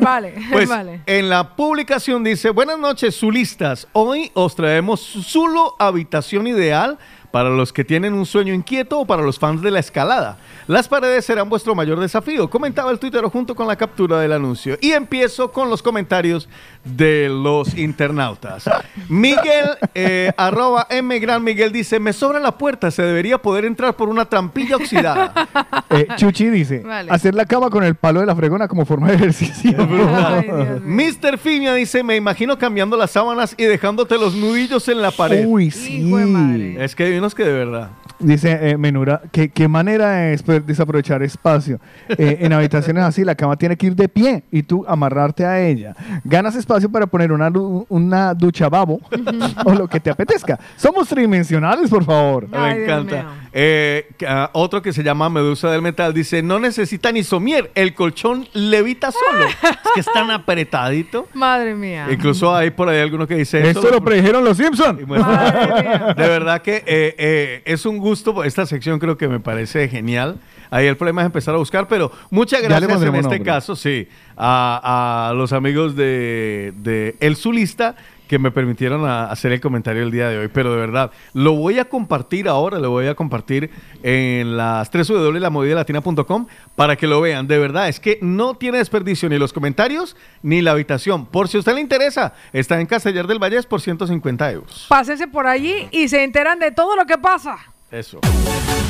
Vale, 0.01 0.34
Pues 0.52 0.68
vale. 0.68 1.02
en 1.07 1.28
la 1.28 1.55
publicación 1.57 2.25
dice, 2.25 2.51
buenas 2.51 2.78
noches, 2.78 3.17
Zulistas. 3.17 3.86
Hoy 3.92 4.31
os 4.34 4.55
traemos 4.55 5.01
Zulo 5.01 5.75
Habitación 5.78 6.47
Ideal 6.47 6.99
para 7.33 7.49
los 7.49 7.73
que 7.73 7.83
tienen 7.85 8.12
un 8.12 8.27
sueño 8.27 8.55
inquieto 8.55 9.01
o 9.01 9.07
para 9.07 9.23
los 9.23 9.39
fans 9.39 9.62
de 9.62 9.70
la 9.70 9.81
escalada. 9.81 10.36
Las 10.69 10.86
paredes 10.86 11.25
serán 11.25 11.49
vuestro 11.49 11.75
mayor 11.75 11.99
desafío, 11.99 12.49
comentaba 12.49 12.91
el 12.93 12.99
tuitero 12.99 13.31
junto 13.31 13.55
con 13.55 13.67
la 13.67 13.75
captura 13.75 14.20
del 14.20 14.33
anuncio. 14.33 14.77
Y 14.81 14.93
empiezo 14.93 15.51
con 15.51 15.70
los 15.70 15.83
comentarios 15.83 16.49
de 16.85 17.28
los 17.28 17.77
internautas. 17.77 18.69
Miguel, 19.09 19.70
eh, 19.94 20.33
arroba 20.36 20.86
M 20.91 21.19
Gran 21.19 21.43
Miguel 21.43 21.73
dice, 21.73 21.99
me 21.99 22.12
sobra 22.12 22.39
la 22.39 22.59
puerta, 22.59 22.91
se 22.91 23.02
debería 23.02 23.39
poder 23.39 23.65
entrar 23.65 23.97
por 23.97 24.09
una 24.09 24.27
trampilla 24.27 24.77
oxidada. 24.77 25.33
Eh, 25.91 26.07
Chuchi 26.17 26.49
dice, 26.49 26.78
Vale. 26.78 27.11
hacer 27.11 27.35
la 27.35 27.44
cama 27.44 27.69
con 27.69 27.85
el 27.85 27.94
palo 27.94 28.20
de 28.20 28.27
la 28.27 28.35
fregona 28.35 28.67
como 28.67 28.86
forma 28.86 29.09
de 29.09 29.17
ejercicio. 29.17 29.77
Ay. 30.17 30.49
Mr. 30.83 31.36
Fimia 31.36 31.75
dice, 31.75 32.02
me 32.02 32.17
imagino 32.17 32.57
cambiando 32.57 32.97
las 32.97 33.11
sábanas 33.11 33.55
y 33.59 33.65
dejándote 33.65 34.17
los 34.17 34.35
nudillos 34.35 34.89
en 34.89 35.02
la 35.02 35.11
pared. 35.11 35.44
Uy, 35.47 35.70
sí. 35.70 35.99
Hijo 35.99 36.17
de 36.17 36.27
madre. 36.27 36.83
Es 36.83 36.94
que 36.94 37.22
unos 37.23 37.36
que 37.36 37.44
de 37.44 37.52
verdad. 37.52 37.91
Dice 38.23 38.70
eh, 38.70 38.76
Menura, 38.78 39.23
¿qué, 39.33 39.51
qué 39.51 39.68
manera 39.68 40.31
es 40.31 40.44
desaprovechar 40.67 41.23
espacio. 41.23 41.81
Eh, 42.09 42.39
en 42.41 42.52
habitaciones 42.52 43.05
así, 43.05 43.25
la 43.25 43.34
cama 43.34 43.57
tiene 43.57 43.76
que 43.76 43.86
ir 43.86 43.97
de 43.97 44.09
pie 44.09 44.44
y 44.51 44.62
tú 44.62 44.84
amarrarte 44.86 45.44
a 45.44 45.60
ella. 45.60 45.94
Ganas 46.25 46.55
espacio 46.55 46.91
para 46.91 47.07
poner 47.07 47.33
una, 47.33 47.51
una 47.89 48.34
ducha 48.34 48.68
babo 48.68 49.01
o 49.65 49.73
lo 49.73 49.89
que 49.89 50.01
te 50.01 50.10
apetezca. 50.10 50.59
Somos 50.76 51.09
tridimensionales, 51.09 51.91
por 51.91 52.05
favor. 52.05 52.49
Ay, 52.52 52.76
me 52.76 52.84
encanta. 52.84 53.26
Eh, 53.55 54.09
ah, 54.26 54.51
otro 54.55 54.81
que 54.81 54.92
se 54.92 55.02
llama 55.02 55.28
Medusa 55.28 55.70
del 55.70 55.83
Metal 55.83 56.15
dice, 56.15 56.42
no 56.42 56.59
necesita 56.59 57.12
ni 57.12 57.23
somier, 57.23 57.70
el 57.75 57.94
colchón 57.94 58.49
levita 58.55 59.10
solo. 59.10 59.47
es 59.62 59.92
que 59.94 60.01
es 60.01 60.07
tan 60.07 60.31
apretadito. 60.31 61.28
Madre 61.34 61.75
mía. 61.75 62.07
Incluso 62.10 62.55
hay 62.55 62.70
por 62.70 62.89
ahí 62.89 63.01
alguno 63.01 63.26
que 63.26 63.34
dice 63.34 63.68
Esto 63.68 63.91
lo 63.91 64.02
predijeron 64.02 64.44
los 64.44 64.57
Simpsons. 64.57 65.07
Bueno, 65.07 65.26
de 66.17 66.28
verdad 66.28 66.62
que 66.62 66.76
eh, 66.76 67.15
eh, 67.18 67.62
es 67.65 67.84
un 67.84 67.99
gusto. 67.99 68.11
Esta 68.44 68.66
sección 68.66 68.99
creo 68.99 69.16
que 69.16 69.28
me 69.28 69.41
parece 69.41 69.89
genial. 69.89 70.39
Ahí 70.70 70.86
el 70.86 70.97
problema 70.97 71.23
es 71.23 71.26
empezar 71.26 71.55
a 71.55 71.58
buscar, 71.58 71.86
pero 71.89 72.10
muchas 72.31 72.62
gracias 72.62 72.91
en 73.02 73.15
este 73.15 73.20
nombre. 73.23 73.42
caso, 73.42 73.76
sí, 73.76 74.08
a, 74.36 75.28
a 75.31 75.34
los 75.34 75.52
amigos 75.52 75.97
de, 75.97 76.73
de 76.76 77.16
El 77.20 77.36
Zulista 77.36 77.94
que 78.28 78.39
me 78.39 78.50
permitieron 78.50 79.05
a- 79.05 79.26
hacer 79.26 79.52
el 79.52 79.60
comentario 79.60 80.02
el 80.02 80.10
día 80.10 80.31
de 80.31 80.39
hoy. 80.39 80.49
Pero 80.49 80.73
de 80.73 80.78
verdad, 80.78 81.10
lo 81.34 81.52
voy 81.52 81.78
a 81.78 81.84
compartir 81.84 82.49
ahora, 82.49 82.78
lo 82.78 82.89
voy 82.89 83.07
a 83.07 83.15
compartir 83.15 83.68
en 84.02 84.57
las 84.57 84.91
3 84.91 85.10
latina.com 85.10 86.47
para 86.74 86.97
que 86.97 87.07
lo 87.07 87.20
vean. 87.20 87.47
De 87.47 87.58
verdad, 87.58 87.89
es 87.91 88.00
que 88.00 88.18
no 88.23 88.55
tiene 88.55 88.78
desperdicio 88.78 89.28
ni 89.28 89.36
los 89.39 89.52
comentarios 89.52 90.16
ni 90.42 90.62
la 90.62 90.70
habitación. 90.70 91.26
Por 91.26 91.49
si 91.49 91.58
a 91.58 91.60
usted 91.60 91.74
le 91.74 91.82
interesa, 91.82 92.32
está 92.55 92.81
en 92.81 92.86
Castellar 92.86 93.26
del 93.26 93.39
Valle 93.39 93.62
por 93.65 93.82
150 93.82 94.50
euros. 94.52 94.86
Pásense 94.89 95.28
por 95.28 95.47
allí 95.47 95.89
y 95.91 96.08
se 96.08 96.24
enteran 96.24 96.58
de 96.58 96.70
todo 96.73 96.97
lo 96.97 97.05
que 97.05 97.18
pasa. 97.18 97.58
Eso. 97.93 98.21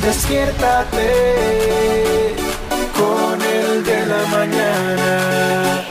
Despiértate 0.01 1.11
con 2.97 3.41
el 3.41 3.83
de 3.83 4.05
la 4.05 4.25
mañana. 4.27 5.83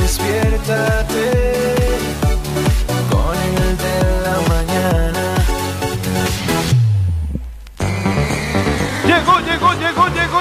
Despiértate 0.00 1.39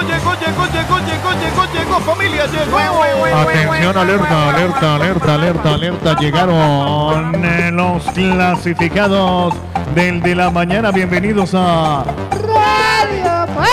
llegó, 0.01 0.33
llegó, 0.35 0.65
llegó, 0.67 0.99
llegó, 0.99 1.31
llegó, 1.33 1.65
llegó, 1.73 1.99
familia, 2.01 2.45
llegó. 2.45 2.77
Atención, 2.77 3.97
alerta, 3.97 4.49
alerta, 4.49 4.95
alerta, 4.95 5.33
alerta, 5.33 5.73
alerta. 5.73 6.15
Llegaron 6.19 7.75
los 7.75 8.03
clasificados 8.05 9.53
del 9.95 10.21
de 10.21 10.35
la 10.35 10.49
mañana. 10.49 10.91
Bienvenidos 10.91 11.51
a 11.53 12.03
Radio 12.31 13.45
Pueblo. 13.53 13.69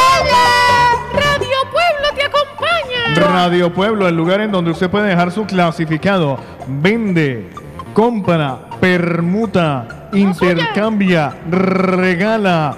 Radio 1.15 1.59
Pueblo 1.71 2.09
te 2.15 2.25
acompaña. 2.25 3.33
Radio 3.33 3.73
Pueblo, 3.73 4.09
el 4.09 4.17
lugar 4.17 4.41
en 4.41 4.51
donde 4.51 4.71
usted 4.71 4.91
puede 4.91 5.09
dejar 5.09 5.31
su 5.31 5.45
clasificado. 5.47 6.39
Vende, 6.67 7.51
compra, 7.95 8.59
permuta 8.81 9.89
intercambia, 10.13 11.35
regala, 11.51 12.75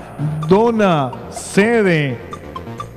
dona, 0.49 1.11
cede, 1.31 2.19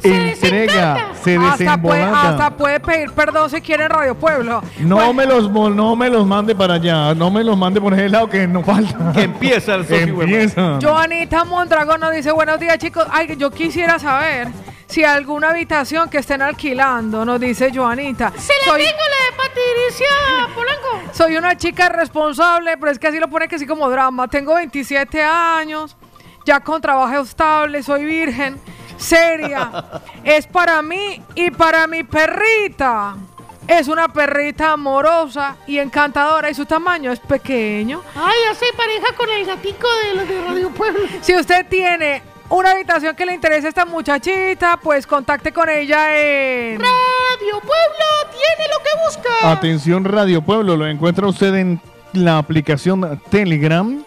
entrega, 0.09 1.07
se 1.23 1.35
Hasta 1.38 1.77
puede, 1.77 1.99
desembolata. 1.99 2.30
hasta 2.30 2.57
puede 2.57 2.80
pedir 2.80 3.11
perdón 3.11 3.49
si 3.49 3.61
quiere 3.61 3.83
en 3.85 3.89
Radio 3.89 4.15
Pueblo. 4.15 4.61
No 4.80 5.13
me 5.13 5.25
los 5.25 5.49
no 5.51 5.95
me 5.95 6.09
los 6.09 6.25
mande 6.25 6.55
para 6.55 6.75
allá, 6.75 7.13
no 7.13 7.30
me 7.30 7.43
los 7.43 7.57
mande 7.57 7.80
por 7.81 7.93
ese 7.93 8.09
lado 8.09 8.27
que 8.30 8.47
no 8.47 8.63
falta. 8.63 9.11
Que 9.13 9.23
empieza 9.23 9.75
el 9.75 9.85
Empieza. 9.91 10.80
Joanita 10.81 11.43
Mondragón 11.45 11.99
nos 11.99 12.11
dice, 12.11 12.31
buenos 12.31 12.59
días 12.59 12.77
chicos. 12.77 13.05
Ay, 13.11 13.35
yo 13.38 13.51
quisiera 13.51 13.99
saber 13.99 14.47
si 14.88 15.03
alguna 15.05 15.49
habitación 15.51 16.09
que 16.09 16.17
estén 16.17 16.41
alquilando, 16.41 17.23
nos 17.23 17.39
dice 17.39 17.71
Joanita. 17.73 18.31
Se 18.38 18.53
la 18.65 18.71
Soy- 18.73 18.81
tengo 18.83 18.97
la 18.97 19.25
de 19.25 19.49
Patricia 19.49 20.53
Polanco. 20.53 21.13
Soy 21.13 21.38
una 21.38 21.55
chica 21.55 21.89
responsable, 21.89 22.77
pero 22.77 22.91
es 22.91 22.99
que 22.99 23.07
así 23.07 23.19
lo 23.19 23.30
pone 23.30 23.47
que 23.47 23.55
así 23.55 23.65
como 23.65 23.89
drama. 23.89 24.27
Tengo 24.27 24.55
27 24.55 25.23
años, 25.23 25.95
ya 26.45 26.59
con 26.59 26.81
trabajo 26.81 27.21
estable, 27.21 27.83
soy 27.83 28.03
virgen, 28.05 28.59
seria. 29.01 29.71
es 30.23 30.47
para 30.47 30.81
mí 30.81 31.21
y 31.35 31.51
para 31.51 31.88
mi 31.88 32.03
perrita. 32.03 33.15
Es 33.67 33.88
una 33.88 34.07
perrita 34.07 34.71
amorosa 34.73 35.55
y 35.67 35.77
encantadora 35.77 36.49
y 36.49 36.53
su 36.53 36.65
tamaño 36.65 37.11
es 37.11 37.19
pequeño. 37.19 38.01
Ay, 38.15 38.38
hace 38.51 38.65
pareja 38.75 39.15
con 39.15 39.30
el 39.30 39.45
gatico 39.45 39.88
de 40.03 40.15
los 40.15 40.27
de 40.27 40.41
Radio 40.41 40.69
Pueblo. 40.71 40.99
Si 41.21 41.35
usted 41.35 41.65
tiene 41.69 42.21
una 42.49 42.71
habitación 42.71 43.15
que 43.15 43.25
le 43.25 43.33
interese 43.33 43.67
a 43.67 43.69
esta 43.69 43.85
muchachita, 43.85 44.77
pues 44.81 45.07
contacte 45.07 45.53
con 45.53 45.69
ella 45.69 46.09
en... 46.17 46.80
Radio 46.80 47.59
Pueblo 47.61 48.05
tiene 48.31 48.69
lo 48.69 48.80
que 48.80 49.05
busca. 49.05 49.51
Atención 49.51 50.03
Radio 50.03 50.41
Pueblo, 50.41 50.75
lo 50.75 50.88
encuentra 50.88 51.27
usted 51.27 51.55
en 51.55 51.80
la 52.13 52.39
aplicación 52.39 53.21
Telegram, 53.30 54.03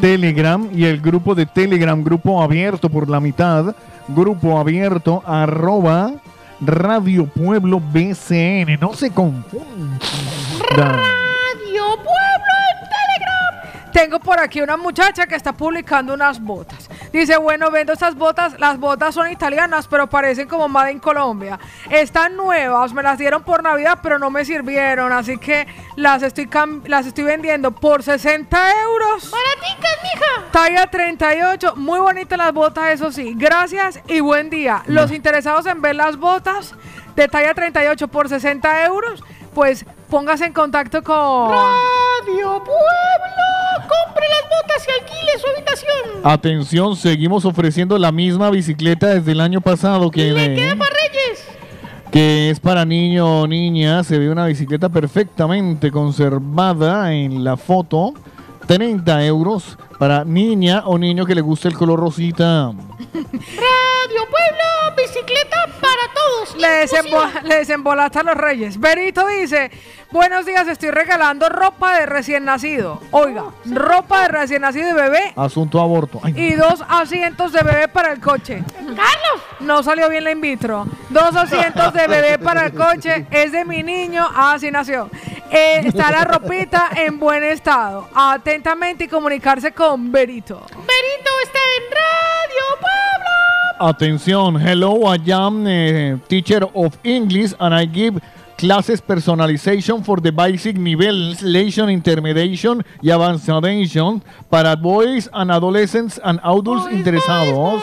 Telegram 0.00 0.68
y 0.74 0.84
el 0.84 1.00
grupo 1.00 1.34
de 1.34 1.46
Telegram, 1.46 2.02
grupo 2.02 2.42
abierto 2.42 2.90
por 2.90 3.08
la 3.08 3.20
mitad, 3.20 3.74
grupo 4.08 4.58
abierto 4.58 5.22
arroba 5.26 6.12
Radio 6.60 7.26
Pueblo 7.26 7.80
BCN, 7.80 8.78
no 8.80 8.94
se 8.94 9.10
confunda. 9.10 9.98
Tengo 13.96 14.20
por 14.20 14.38
aquí 14.38 14.60
una 14.60 14.76
muchacha 14.76 15.26
que 15.26 15.36
está 15.36 15.54
publicando 15.54 16.12
unas 16.12 16.38
botas. 16.38 16.90
Dice, 17.14 17.38
bueno, 17.38 17.70
vendo 17.70 17.94
estas 17.94 18.14
botas. 18.14 18.60
Las 18.60 18.78
botas 18.78 19.14
son 19.14 19.30
italianas, 19.32 19.88
pero 19.88 20.06
parecen 20.06 20.46
como 20.46 20.68
Made 20.68 20.92
in 20.92 20.98
Colombia. 20.98 21.58
Están 21.88 22.36
nuevas, 22.36 22.92
me 22.92 23.02
las 23.02 23.16
dieron 23.16 23.42
por 23.42 23.62
Navidad, 23.62 24.00
pero 24.02 24.18
no 24.18 24.28
me 24.30 24.44
sirvieron. 24.44 25.12
Así 25.12 25.38
que 25.38 25.66
las 25.96 26.22
estoy, 26.22 26.46
cam- 26.46 26.86
las 26.86 27.06
estoy 27.06 27.24
vendiendo 27.24 27.70
por 27.70 28.02
60 28.02 28.82
euros. 28.82 29.30
Baraticas, 29.30 29.96
mija. 30.02 30.50
Talla 30.52 30.86
38. 30.90 31.74
Muy 31.76 31.98
bonitas 31.98 32.36
las 32.36 32.52
botas, 32.52 32.90
eso 32.90 33.10
sí. 33.10 33.32
Gracias 33.34 34.00
y 34.08 34.20
buen 34.20 34.50
día. 34.50 34.82
Los 34.88 35.10
interesados 35.10 35.64
en 35.64 35.80
ver 35.80 35.96
las 35.96 36.18
botas 36.18 36.74
de 37.14 37.28
talla 37.28 37.54
38 37.54 38.08
por 38.08 38.28
60 38.28 38.84
euros, 38.84 39.24
pues 39.54 39.86
póngase 40.08 40.46
en 40.46 40.52
contacto 40.52 41.02
con... 41.02 41.50
Radio 41.50 42.62
Pueblo. 42.64 43.46
Compre 43.80 44.24
las 44.28 44.42
botas 44.50 44.86
y 44.86 44.90
alquile 45.00 45.32
su 45.38 45.46
habitación. 45.54 46.20
Atención, 46.24 46.96
seguimos 46.96 47.44
ofreciendo 47.44 47.98
la 47.98 48.12
misma 48.12 48.50
bicicleta 48.50 49.08
desde 49.08 49.32
el 49.32 49.40
año 49.40 49.60
pasado 49.60 50.10
que, 50.10 50.32
Queda 50.34 50.76
para 50.76 50.90
Reyes. 50.90 51.44
que 52.10 52.50
es 52.50 52.60
para 52.60 52.84
niño 52.84 53.42
o 53.42 53.46
niña. 53.46 54.02
Se 54.04 54.18
ve 54.18 54.30
una 54.30 54.46
bicicleta 54.46 54.88
perfectamente 54.88 55.90
conservada 55.90 57.12
en 57.12 57.44
la 57.44 57.56
foto. 57.56 58.14
30 58.66 59.24
euros 59.26 59.78
para 59.98 60.24
niña 60.24 60.82
o 60.86 60.98
niño 60.98 61.24
que 61.26 61.34
le 61.34 61.40
guste 61.40 61.68
el 61.68 61.74
color 61.74 62.00
rosita. 62.00 62.72
Radio 63.14 64.22
Pueblo, 64.30 64.96
bicicleta 64.96 65.56
para 65.80 66.12
todos. 66.14 66.56
Le, 66.56 66.68
desembo- 66.86 67.42
le 67.42 67.56
desembolaste 67.56 68.18
a 68.18 68.22
los 68.22 68.34
reyes. 68.36 68.78
Berito 68.78 69.26
dice, 69.26 69.70
buenos 70.10 70.46
días, 70.46 70.66
estoy 70.68 70.90
regalando 70.90 71.48
ropa 71.48 71.98
de 71.98 72.06
recién 72.06 72.44
nacido. 72.44 73.00
Oiga, 73.10 73.44
ropa 73.64 74.22
de 74.22 74.28
recién 74.28 74.62
nacido 74.62 74.90
y 74.90 74.92
bebé 74.92 75.32
Asunto 75.36 75.80
aborto. 75.80 76.20
Ay, 76.22 76.34
y 76.36 76.54
dos 76.54 76.84
asientos 76.88 77.52
de 77.52 77.62
bebé 77.62 77.88
para 77.88 78.12
el 78.12 78.20
coche. 78.20 78.62
Carlos. 78.76 79.42
No 79.60 79.82
salió 79.82 80.08
bien 80.10 80.24
la 80.24 80.30
in 80.32 80.40
vitro. 80.40 80.86
Dos 81.08 81.34
asientos 81.34 81.92
de 81.94 82.06
bebé 82.06 82.38
para 82.38 82.66
el 82.66 82.74
coche. 82.74 83.26
Es 83.30 83.52
de 83.52 83.64
mi 83.64 83.82
niño. 83.82 84.26
Ah, 84.34 84.52
así 84.54 84.70
nació. 84.70 85.08
Eh, 85.50 85.82
está 85.84 86.10
la 86.10 86.24
ropita 86.24 86.90
en 86.96 87.18
buen 87.18 87.42
estado. 87.44 88.08
Atentamente 88.14 89.04
y 89.04 89.08
comunicarse 89.08 89.72
con 89.72 90.10
Berito. 90.10 90.60
Berito 90.70 91.30
está 91.44 91.58
en 91.76 91.84
Radio 91.90 92.80
Pueblo. 92.80 93.90
Atención, 93.90 94.60
hello, 94.60 95.14
I 95.14 95.32
am 95.32 95.66
eh, 95.66 96.18
teacher 96.28 96.66
of 96.72 96.96
English 97.04 97.54
and 97.58 97.74
I 97.74 97.86
give 97.86 98.20
classes 98.56 99.00
personalization 99.00 100.04
for 100.04 100.20
the 100.20 100.30
basic 100.30 100.76
nivelation, 100.76 101.90
intermediation 101.90 102.84
y 103.02 103.10
avanzation 103.10 104.22
para 104.50 104.76
boys 104.76 105.28
and 105.32 105.50
adolescents 105.50 106.20
and 106.24 106.40
adults 106.42 106.90
interesados. 106.92 107.82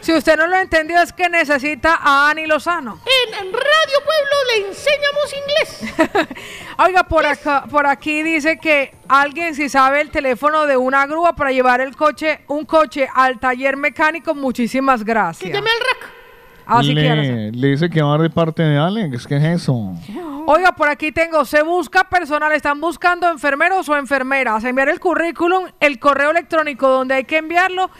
Si 0.00 0.14
usted 0.14 0.36
no 0.36 0.46
lo 0.46 0.56
entendió 0.56 1.00
es 1.02 1.12
que 1.12 1.28
necesita 1.28 1.98
a 2.00 2.30
Ani 2.30 2.46
Lozano. 2.46 3.00
En 3.38 3.52
Radio 3.52 3.98
Pueblo 4.04 4.36
le 4.48 4.68
enseñamos 4.68 5.34
inglés. 5.34 6.28
Oiga, 6.78 7.04
por 7.04 7.26
acá, 7.26 7.64
por 7.70 7.86
aquí 7.86 8.22
dice 8.22 8.58
que 8.58 8.94
alguien 9.08 9.54
si 9.54 9.68
sabe 9.68 10.00
el 10.00 10.10
teléfono 10.10 10.66
de 10.66 10.76
una 10.78 11.06
grúa 11.06 11.34
para 11.34 11.52
llevar 11.52 11.82
el 11.82 11.94
coche, 11.96 12.40
un 12.48 12.64
coche 12.64 13.08
al 13.14 13.38
taller 13.38 13.76
mecánico, 13.76 14.34
muchísimas 14.34 15.04
gracias. 15.04 15.52
Llame 15.52 15.70
al 15.70 15.80
rack. 15.80 16.19
Sí. 16.82 16.94
le, 16.94 17.52
le 17.52 17.68
dice 17.68 17.90
que 17.90 18.00
va 18.02 18.16
de 18.18 18.30
parte 18.30 18.62
de 18.62 18.78
Alex. 18.78 19.26
¿Qué 19.26 19.36
es 19.36 19.44
eso? 19.62 19.94
Oiga, 20.46 20.72
por 20.72 20.88
aquí 20.88 21.12
tengo, 21.12 21.44
se 21.44 21.62
busca 21.62 22.04
personal, 22.04 22.52
están 22.52 22.80
buscando 22.80 23.28
enfermeros 23.28 23.88
o 23.88 23.96
enfermeras. 23.96 24.64
Enviar 24.64 24.88
el 24.88 24.98
currículum, 25.00 25.64
el 25.80 25.98
correo 25.98 26.30
electrónico 26.30 26.88
donde 26.88 27.14
hay 27.14 27.24
que 27.24 27.38
enviarlo, 27.38 27.90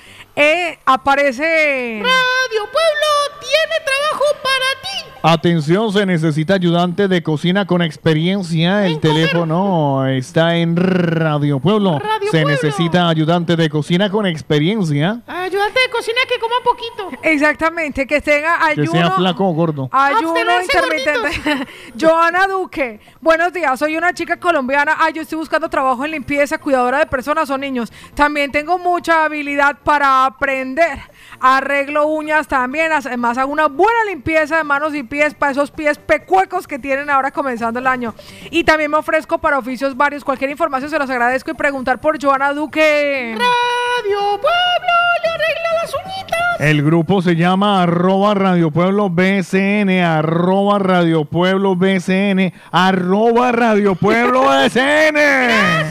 eh, 0.40 0.78
aparece... 0.86 2.00
Radio 2.02 2.62
Pueblo 2.72 3.40
tiene 3.40 3.74
trabajo 3.84 4.24
para 4.42 4.80
ti. 4.82 5.00
Atención, 5.22 5.92
se 5.92 6.06
necesita 6.06 6.54
ayudante 6.54 7.06
de 7.06 7.22
cocina 7.22 7.66
con 7.66 7.82
experiencia. 7.82 8.86
El 8.86 9.00
teléfono 9.00 10.06
está 10.06 10.56
en 10.56 10.76
Radio 10.76 11.60
Pueblo. 11.60 11.98
Radio 11.98 12.30
se 12.30 12.40
Pueblo. 12.40 12.48
necesita 12.48 13.06
ayudante 13.06 13.54
de 13.54 13.68
cocina 13.68 14.08
con 14.08 14.24
experiencia. 14.24 15.20
Ayudante 15.26 15.80
de 15.80 15.90
cocina 15.90 16.20
que 16.26 16.38
coma 16.40 16.54
poquito. 16.64 17.10
Exactamente, 17.22 18.06
que 18.06 18.22
tenga 18.22 18.60
Que 18.74 18.80
ayuno... 18.80 18.92
sea 18.92 19.10
flaco 19.10 19.46
o 19.46 19.52
gordo. 19.52 19.90
Ayuno 19.92 20.30
Abstenerse 20.30 20.78
intermitente. 20.78 21.66
Joana 22.00 22.46
Duque. 22.46 23.00
Buenos 23.20 23.52
días, 23.52 23.78
soy 23.78 23.98
una 23.98 24.14
chica 24.14 24.38
colombiana. 24.38 24.96
Ay, 24.98 25.12
yo 25.12 25.20
estoy 25.20 25.36
buscando 25.36 25.68
trabajo 25.68 26.02
en 26.06 26.12
limpieza, 26.12 26.56
cuidadora 26.56 26.98
de 26.98 27.06
personas 27.06 27.50
o 27.50 27.58
niños. 27.58 27.92
También 28.14 28.50
tengo 28.50 28.78
mucha 28.78 29.26
habilidad 29.26 29.76
para 29.84 30.30
aprender. 30.31 30.99
Arreglo 31.41 32.07
uñas 32.07 32.49
también. 32.49 32.92
Además, 32.92 33.39
hago 33.39 33.52
una 33.52 33.67
buena 33.67 34.05
limpieza 34.09 34.57
de 34.57 34.65
manos 34.65 34.94
y 34.94 35.02
pies 35.02 35.34
para 35.34 35.52
esos 35.52 35.70
pies 35.70 35.99
pecuecos 35.99 36.67
que 36.67 36.78
tienen 36.78 37.10
ahora 37.10 37.31
comenzando 37.31 37.78
el 37.78 37.86
año. 37.86 38.15
Y 38.50 38.65
también 38.65 38.91
me 38.91 38.97
ofrezco 38.97 39.39
para 39.39 39.59
oficios 39.59 39.97
varios. 39.97 40.25
Cualquier 40.25 40.50
información 40.50 40.91
se 40.91 40.99
los 40.99 41.10
agradezco 41.10 41.50
y 41.50 41.55
preguntar 41.55 42.00
por 42.00 42.20
Joana 42.20 42.52
Duque. 42.52 43.36
Radio 43.39 44.41
Pueblo 44.41 44.94
le 45.23 45.28
arregla 45.28 45.83
las 45.83 45.94
uñitas. 45.94 46.60
El 46.60 46.83
grupo 46.83 47.23
se 47.23 47.36
llama 47.36 47.83
arroba 47.83 48.34
Radio 48.34 48.70
Pueblo 48.70 49.09
BCN, 49.09 50.02
arroba 50.02 50.78
Radio 50.78 51.25
Pueblo 51.25 51.75
BCN, 51.75 52.52
arroba 52.70 53.52
Radio 53.52 53.94
Pueblo 53.94 54.42
BCN. 54.42 55.17
Ay, 55.17 55.84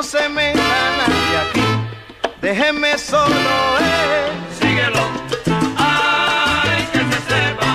no 0.00 0.04
se 0.04 0.30
meta 0.30 0.62
nadie 0.98 1.36
aquí, 1.44 1.66
déjenme 2.40 2.96
solo, 2.96 3.34
eh. 3.80 4.30
Síguelo. 4.58 5.02
Ay, 5.76 6.88
que 6.90 7.00
se 7.00 7.18
sepa 7.28 7.70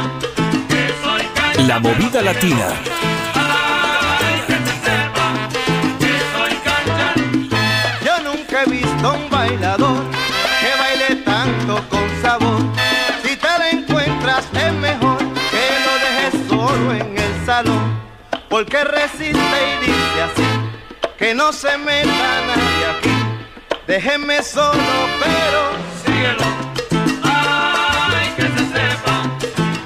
que 0.68 0.82
soy 1.04 1.24
caña. 1.36 1.68
La 1.68 1.80
movida 1.80 2.24
latina. 2.24 2.68
Ay, 3.36 4.42
que 4.48 4.54
se 4.54 4.74
sepa 4.86 5.28
que 6.00 6.14
soy 6.34 6.54
caña. 6.68 7.14
Yo 8.04 8.16
nunca 8.24 8.64
he 8.64 8.70
visto 8.72 9.14
un 9.14 9.30
bailador 9.30 10.04
que 10.62 10.72
baile 10.80 11.22
tanto 11.24 11.88
con 11.90 12.10
sabor. 12.24 12.62
Si 13.22 13.36
te 13.36 13.52
la 13.60 13.70
encuentras 13.70 14.46
es 14.52 14.74
mejor 14.74 15.20
que 15.54 15.66
lo 15.86 15.94
dejes 16.06 16.34
solo 16.50 16.92
en 16.92 17.18
el 17.20 17.46
salón, 17.46 18.02
porque 18.50 18.84
resiste 18.84 19.28
y 19.30 19.86
dice 19.86 20.22
así, 20.24 20.55
no 21.36 21.52
se 21.52 21.78
meta 21.78 22.42
nadie 22.48 22.86
aquí. 22.98 23.18
Déjenme 23.88 24.42
solo, 24.42 24.82
pero 25.20 25.62
síguelo. 26.06 26.46
Ay, 27.24 28.34
que 28.38 28.44
se 28.44 28.64
sepa 28.74 29.16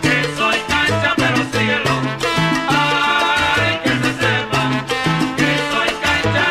que 0.01 0.15
soy 0.37 0.57
cancha, 0.67 1.13
pero 1.17 1.37
síguelo. 1.51 1.93
Ay, 2.69 3.79
que 3.83 3.89
se 3.89 4.11
sepa 4.21 4.61
que 5.39 5.49
soy 5.71 5.89
cancha. 6.03 6.45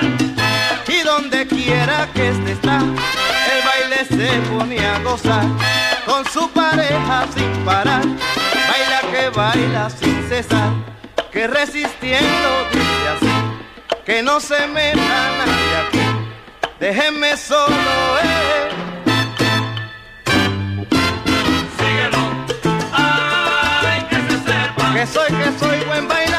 Y 0.89 1.03
donde 1.05 1.47
quiera 1.47 2.09
que 2.13 2.31
este 2.31 2.53
está, 2.53 2.79
el 2.79 3.61
baile 3.69 4.05
se 4.05 4.41
pone 4.51 4.85
a 4.85 4.99
gozar 4.99 5.47
con 6.07 6.25
su 6.27 6.51
pareja 6.51 7.27
sin 7.35 7.65
parar. 7.65 8.05
Baila 8.05 9.01
que 9.13 9.31
baila 9.31 9.91
sin 9.91 10.29
cesar, 10.29 10.73
que 11.31 11.47
resistiendo 11.47 12.78
que 14.19 14.23
no 14.25 14.41
se 14.41 14.67
meta 14.67 15.31
nadie 15.39 15.77
aquí. 15.87 16.07
Déjenme 16.81 17.37
solo, 17.37 17.77
eh. 18.25 18.69
Síguelo. 21.79 22.19
Ay, 22.93 24.03
que 24.11 24.17
se 24.17 24.39
sepa 24.41 24.93
Que 24.93 25.07
soy, 25.07 25.29
que 25.29 25.59
soy 25.61 25.85
buen 25.85 26.09
bailador. 26.09 26.38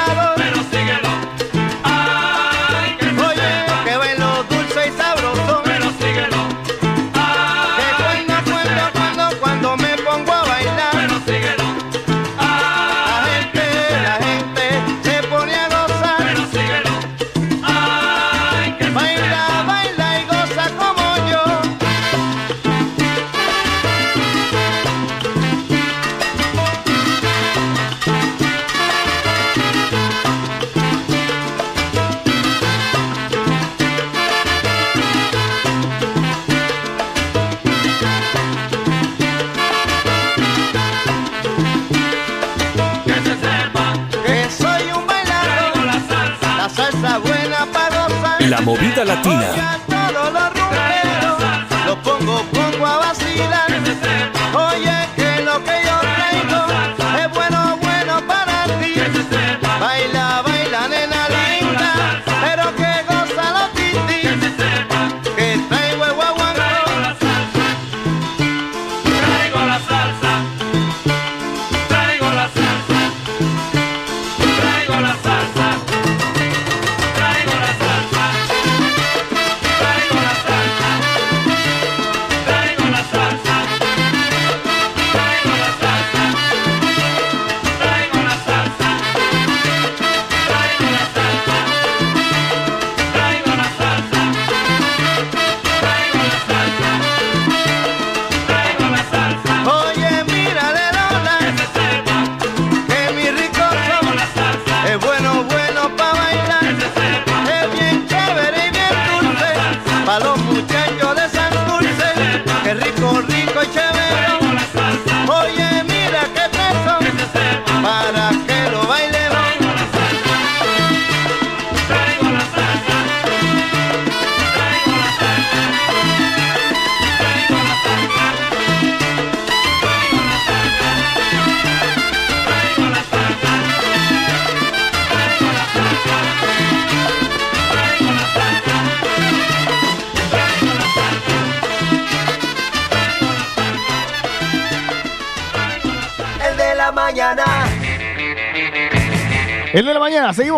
Movida 48.69 49.03
latina. 49.03 49.68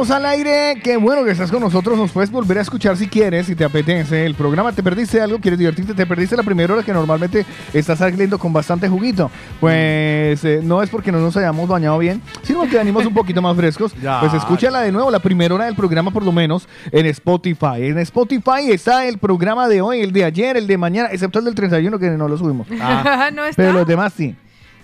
Al 0.09 0.25
aire. 0.25 0.81
Qué 0.83 0.97
bueno 0.97 1.23
que 1.23 1.31
estás 1.31 1.51
con 1.51 1.59
nosotros. 1.59 1.95
Nos 1.97 2.11
puedes 2.11 2.31
volver 2.31 2.57
a 2.57 2.61
escuchar 2.61 2.97
si 2.97 3.07
quieres, 3.07 3.45
si 3.45 3.55
te 3.55 3.63
apetece. 3.63 4.25
El 4.25 4.33
programa, 4.33 4.71
¿te 4.71 4.81
perdiste 4.81 5.21
algo? 5.21 5.39
¿Quieres 5.39 5.59
divertirte? 5.59 5.93
¿Te 5.93 6.07
perdiste 6.07 6.35
la 6.35 6.41
primera 6.41 6.73
hora 6.73 6.81
que 6.81 6.91
normalmente 6.91 7.45
estás 7.71 7.99
saliendo 7.99 8.39
con 8.39 8.51
bastante 8.51 8.89
juguito? 8.89 9.30
Pues 9.59 10.43
eh, 10.43 10.61
no 10.63 10.81
es 10.81 10.89
porque 10.89 11.11
no 11.11 11.19
nos 11.19 11.38
hayamos 11.38 11.69
bañado 11.69 11.99
bien, 11.99 12.21
sino 12.41 12.67
que 12.67 12.77
venimos 12.77 13.05
un 13.05 13.13
poquito 13.13 13.41
más 13.41 13.55
frescos. 13.55 13.93
Ya. 14.01 14.19
Pues 14.19 14.33
escúchala 14.33 14.81
de 14.81 14.91
nuevo, 14.91 15.11
la 15.11 15.19
primera 15.19 15.53
hora 15.53 15.65
del 15.65 15.75
programa 15.75 16.09
por 16.09 16.23
lo 16.23 16.31
menos, 16.31 16.67
en 16.91 17.05
Spotify. 17.05 17.83
En 17.83 17.99
Spotify 17.99 18.71
está 18.71 19.05
el 19.05 19.19
programa 19.19 19.67
de 19.67 19.81
hoy, 19.81 19.99
el 20.01 20.11
de 20.11 20.23
ayer, 20.23 20.57
el 20.57 20.65
de 20.65 20.77
mañana, 20.77 21.09
excepto 21.11 21.38
el 21.38 21.45
del 21.45 21.53
31 21.53 21.99
que 21.99 22.09
no 22.09 22.27
lo 22.27 22.35
subimos. 22.38 22.67
no 23.33 23.45
está. 23.45 23.51
Pero 23.55 23.73
los 23.73 23.85
demás 23.85 24.13
sí. 24.17 24.35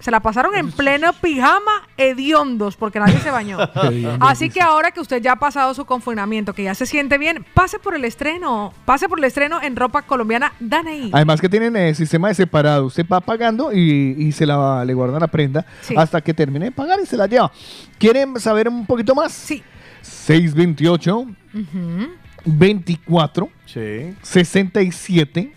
se 0.00 0.10
la 0.10 0.20
pasaron 0.20 0.54
en 0.54 0.70
pleno 0.72 1.12
pijama 1.14 1.88
hediondos 1.96 2.76
porque 2.76 2.98
nadie 3.00 3.18
se 3.18 3.30
bañó. 3.30 3.58
Así 4.20 4.50
que 4.50 4.60
ahora 4.60 4.90
que 4.90 5.00
usted 5.00 5.20
ya 5.22 5.32
ha 5.32 5.36
pasado 5.36 5.74
su 5.74 5.84
confinamiento, 5.84 6.52
que 6.52 6.62
ya 6.64 6.74
se 6.74 6.86
siente 6.86 7.18
bien, 7.18 7.44
pase 7.54 7.78
por 7.78 7.94
el 7.94 8.04
estreno. 8.04 8.72
Pase 8.84 9.08
por 9.08 9.18
el 9.18 9.24
estreno 9.24 9.60
en 9.62 9.76
ropa 9.76 10.02
colombiana 10.02 10.52
Danei. 10.60 11.10
Además 11.12 11.40
que 11.40 11.48
tienen 11.48 11.94
sistema 11.94 12.28
de 12.28 12.34
separado. 12.34 12.86
Usted 12.86 13.06
va 13.10 13.20
pagando 13.20 13.72
y, 13.72 14.14
y 14.18 14.32
se 14.32 14.46
la 14.46 14.84
le 14.84 14.94
guardan 14.94 15.20
la 15.20 15.26
prenda 15.28 15.64
Sí. 15.82 15.94
hasta 15.96 16.20
que 16.20 16.34
termine 16.34 16.66
de 16.66 16.72
pagar 16.72 16.98
y 17.02 17.06
se 17.06 17.16
la 17.16 17.26
lleva. 17.26 17.50
¿Quieren 17.98 18.38
saber 18.40 18.68
un 18.68 18.86
poquito 18.86 19.14
más? 19.14 19.32
Sí. 19.32 19.62
628 20.02 21.18
Ujú. 21.18 22.08
24 22.44 23.48
Sí. 23.66 24.14
67 24.22 25.52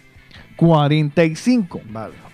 45. 0.58 1.82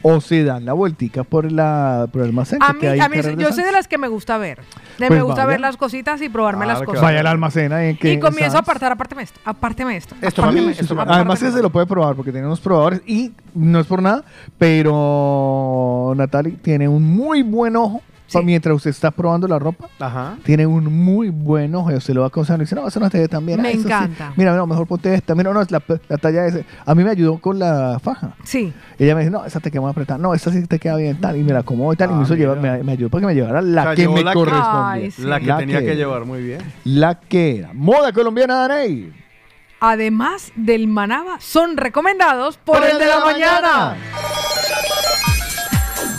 O 0.04 0.22
se 0.22 0.44
dan 0.44 0.66
la 0.66 0.74
vueltica 0.74 1.24
por, 1.24 1.52
la, 1.52 2.08
por 2.12 2.22
el 2.22 2.28
almacén. 2.30 2.60
A 2.62 2.74
que 2.80 2.92
mí, 2.92 3.00
a 3.00 3.10
mí 3.10 3.18
yo 3.38 3.52
soy 3.52 3.64
de 3.64 3.72
las 3.72 3.88
que 3.88 3.98
me 3.98 4.08
gusta 4.08 4.38
ver. 4.38 4.60
De 5.00 5.08
Pues 5.08 5.12
me 5.12 5.22
gusta 5.24 5.42
vaya. 5.42 5.48
ver 5.48 5.60
las 5.60 5.78
cositas 5.78 6.22
y 6.22 6.30
probarme 6.30 6.66
las 6.68 6.82
cosas. 6.84 7.02
Vaya 7.02 7.20
al 7.22 7.28
almacén 7.28 7.72
ahí 7.74 7.90
en 7.92 7.98
que 7.98 8.14
y 8.14 8.20
comienzo 8.20 8.58
a 8.58 8.62
apartar, 8.62 8.92
apárteme 8.92 9.24
esto, 9.24 9.40
apárteme 9.46 9.96
esto. 9.98 10.16
Esto 10.22 10.42
apárteme 10.42 10.62
mami, 10.62 10.72
esto, 10.72 10.84
esto- 10.84 10.94
apárteme 10.96 11.16
Además 11.18 11.40
se 11.40 11.62
lo 11.62 11.70
puede 11.72 11.86
probar 11.88 12.16
porque 12.16 12.32
tiene 12.32 12.46
unos 12.48 12.60
probadores 12.60 13.02
y 13.08 13.32
no 13.56 13.80
es 13.80 13.88
por 13.88 14.02
nada, 14.02 14.24
pero 15.02 16.14
Natalie 16.16 16.54
tiene 16.62 16.88
un 16.88 17.04
muy 17.04 17.42
buen 17.44 17.76
ojo 17.76 18.02
mientras 18.44 18.76
usted 18.76 18.92
está 18.92 19.12
probando 19.12 19.48
la 19.48 19.60
ropa. 19.60 19.90
Ajá. 20.00 20.38
Tiene 20.44 20.66
un 20.66 20.86
muy 20.86 21.30
buen 21.30 21.74
ojo. 21.76 21.90
Usted 21.90 22.14
lo 22.14 22.22
va 22.22 22.28
aconsejando 22.28 22.64
y 22.64 22.66
dice, 22.66 22.76
no, 22.76 22.88
eso 22.88 23.00
no 23.00 23.10
tan 23.10 23.46
bien. 23.46 23.62
Me 23.62 23.70
ah, 23.70 23.72
sí. 23.72 23.80
encanta. 23.80 24.34
Mira, 24.36 24.56
no, 24.56 24.66
mejor 24.66 24.88
ponte 24.88 25.14
esta. 25.14 25.36
Mira, 25.36 25.54
no, 25.54 25.62
es 25.62 25.72
la, 25.72 25.82
la 26.08 26.18
talla 26.18 26.46
ese. 26.46 26.66
A 26.86 26.96
mí 26.96 27.04
me 27.04 27.10
ayudó 27.12 27.40
con 27.40 27.60
la 27.60 28.00
faja. 28.02 28.36
Sí. 28.44 28.74
Ella 28.98 29.16
me 29.16 29.22
dice, 29.22 29.32
no, 29.32 29.46
esa 29.46 29.60
te 29.60 29.70
queda 29.70 29.82
muy 29.82 29.92
apretada. 29.92 30.18
No, 30.18 30.34
esta 30.34 30.52
sí 30.52 30.66
te 30.66 30.80
queda 30.80 30.96
bien 30.96 31.20
tal. 31.20 31.38
Y 31.38 31.44
me 31.44 31.54
la 31.54 31.60
acomodo 31.60 31.94
y 31.94 31.98
tal. 31.98 32.12
y 32.12 32.14
me, 32.14 32.24
hizo 32.24 32.36
llevar, 32.36 32.60
me, 32.60 32.84
me 32.84 32.94
ayudó 32.94 33.10
para 33.10 33.22
que 33.22 33.28
me 33.28 33.36
llevara 33.36 33.62
la 33.62 33.82
O 33.82 33.86
sea, 33.86 33.96
que 33.96 34.08
me 34.08 34.24
la 34.24 34.34
correspondía. 34.34 34.92
Ay, 34.92 35.12
sí. 35.12 35.22
La 35.24 35.40
que 35.40 35.54
tenía 35.54 35.80
que 35.82 35.96
llevar, 35.96 36.26
muy 36.26 36.42
bien. 36.42 36.62
La 36.84 37.20
que 37.20 37.58
era. 37.60 37.72
Moda 37.74 38.14
colombiana, 38.14 38.68
Daney. 38.68 39.22
Además 39.84 40.52
del 40.56 40.88
Manaba, 40.88 41.40
son 41.40 41.76
recomendados 41.76 42.58
por, 42.58 42.84
el 42.84 43.00
de 43.00 43.08
la, 43.08 43.20
mañana. 43.26 43.98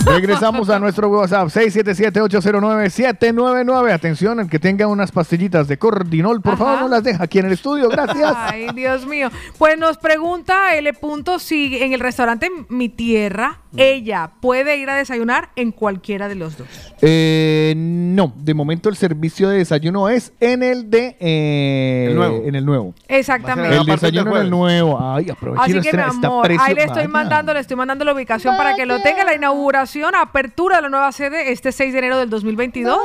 Regresamos 0.05 0.69
a 0.69 0.79
nuestro 0.79 1.09
WhatsApp 1.09 1.49
677-809-799. 1.49 3.93
Atención, 3.93 4.39
el 4.41 4.49
que 4.49 4.59
tenga 4.59 4.87
unas 4.87 5.13
pastillitas 5.13 5.69
de 5.69 5.79
Cordinol, 5.79 6.43
por 6.43 6.59
favor, 6.59 6.81
no 6.81 6.89
las 6.89 7.05
deja 7.05 7.25
aquí 7.25 7.39
en 7.39 7.47
el 7.47 7.53
estudio. 7.53 7.89
Gracias. 7.89 8.35
Ay, 8.37 8.67
Dios 8.75 9.07
mío. 9.07 9.31
Pues 9.59 9.79
nos 9.79 9.97
pregunta 9.99 10.75
L. 10.77 10.93
Punto 10.95 11.39
si 11.39 11.81
en 11.83 11.93
el 11.93 12.01
restaurante 12.01 12.51
Mi 12.69 12.89
Tierra 12.89 13.62
ella 13.77 14.31
puede 14.41 14.77
ir 14.79 14.91
a 14.91 14.97
desayunar 14.97 15.51
en 15.57 15.73
cualquiera 15.73 16.29
de 16.29 16.35
los 16.35 16.57
dos. 16.59 16.69
Eh, 17.01 17.75
no, 17.77 18.33
de 18.37 18.55
momento 18.55 18.89
el 18.89 18.97
servicio 18.97 19.49
de 19.49 19.59
desayuno 19.59 20.09
es 20.09 20.33
en 20.41 20.63
el 20.63 20.91
de 20.91 21.17
eh, 21.21 22.07
El 22.11 22.17
nuevo. 22.17 22.43
En 22.45 22.55
el 22.55 22.65
nuevo. 22.65 22.95
Exactamente. 23.09 23.77
El 23.77 23.85
desayuno 23.87 24.37
en 24.37 24.43
el 24.43 24.51
nuevo. 24.51 24.99
Ay, 25.01 25.31
Así 25.59 25.81
que 25.81 25.93
mi 25.93 26.03
amor, 26.03 26.45
precio- 26.45 26.63
ahí 26.63 26.75
le 26.75 26.83
estoy 26.83 26.97
Vaya. 27.03 27.09
mandando, 27.09 27.55
le 27.55 27.61
estoy 27.61 27.77
mandando 27.77 28.05
la 28.05 28.13
ubicación 28.15 28.57
para 28.57 28.75
que 28.75 28.87
lo 28.87 29.01
tenga. 29.01 29.25
La 29.25 29.35
inauguración, 29.35 30.15
apertura 30.15 30.77
de 30.77 30.83
la 30.83 30.89
nueva 30.89 31.13
sede 31.13 31.53
este 31.53 31.73
6 31.73 31.93
de 31.93 31.99
enero 31.99 32.19
del 32.19 32.29
2022. 32.31 32.99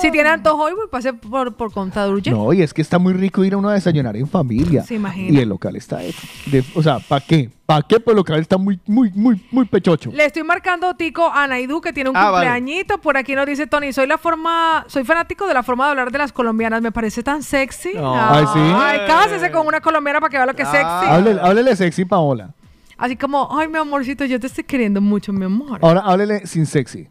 Si 0.00 0.10
tiene 0.10 0.28
antojo 0.30 0.64
hoy, 0.64 0.72
pues 0.74 0.88
pase 0.90 1.12
por, 1.14 1.54
por 1.54 1.72
Contadruye. 1.72 2.30
No, 2.30 2.52
y 2.52 2.62
es 2.62 2.74
que 2.74 2.82
está 2.82 2.98
muy 2.98 3.12
rico 3.14 3.44
ir 3.44 3.54
a 3.54 3.56
uno 3.56 3.68
a 3.68 3.74
desayunar 3.74 4.16
en 4.16 4.26
familia. 4.28 4.82
Se 4.84 4.94
imagina. 4.94 5.38
Y 5.38 5.42
el 5.42 5.48
local 5.48 5.76
está 5.76 6.02
hecho. 6.02 6.20
de- 6.46 6.64
o 6.74 6.82
sea, 6.82 6.98
¿para 6.98 7.24
qué? 7.24 7.50
¿Para 7.66 7.80
qué? 7.80 7.98
Pues 7.98 8.12
el 8.12 8.16
local 8.18 8.40
está 8.40 8.58
muy, 8.58 8.78
muy, 8.86 9.10
muy, 9.14 9.42
muy 9.50 9.64
pechocho. 9.64 10.10
Le 10.12 10.26
estoy 10.26 10.42
marcando 10.42 10.94
Tico 10.96 11.30
a 11.32 11.46
Naidu 11.46 11.80
que 11.80 11.94
tiene 11.94 12.10
un 12.10 12.16
Ah, 12.16 12.30
vale. 12.30 12.46
cumpleañito. 12.46 12.98
Por 12.98 13.16
aquí 13.16 13.34
nos 13.34 13.46
dice 13.46 13.66
Tony, 13.66 13.90
soy 13.92 14.06
la 14.06 14.18
forma, 14.18 14.84
soy 14.86 15.02
fanático 15.04 15.46
de 15.46 15.54
la 15.54 15.62
forma 15.62 15.84
de 15.86 15.90
hablar 15.92 16.12
de 16.12 16.18
las 16.18 16.30
colombianas. 16.32 16.82
Me 16.82 16.92
parece 16.92 17.22
tan 17.22 17.42
sexy. 17.42 17.92
Ay, 17.96 18.44
sí. 18.52 18.58
Ay, 18.58 19.00
cásese 19.06 19.50
con 19.50 19.66
una 19.66 19.80
colombiana 19.80 20.20
para 20.20 20.30
que 20.30 20.36
vea 20.36 20.44
lo 20.46 20.54
que 20.54 20.62
es 20.62 20.68
sexy. 20.68 20.84
Háblele, 20.86 21.40
háblele 21.40 21.74
sexy, 21.76 22.04
Paola. 22.04 22.50
Así 22.98 23.16
como, 23.16 23.48
ay, 23.58 23.66
mi 23.68 23.78
amorcito, 23.78 24.26
yo 24.26 24.38
te 24.38 24.46
estoy 24.46 24.64
queriendo 24.64 25.00
mucho, 25.00 25.32
mi 25.32 25.46
amor. 25.46 25.78
Ahora 25.82 26.00
háblele 26.00 26.46
sin 26.46 26.66
sexy. 26.66 27.08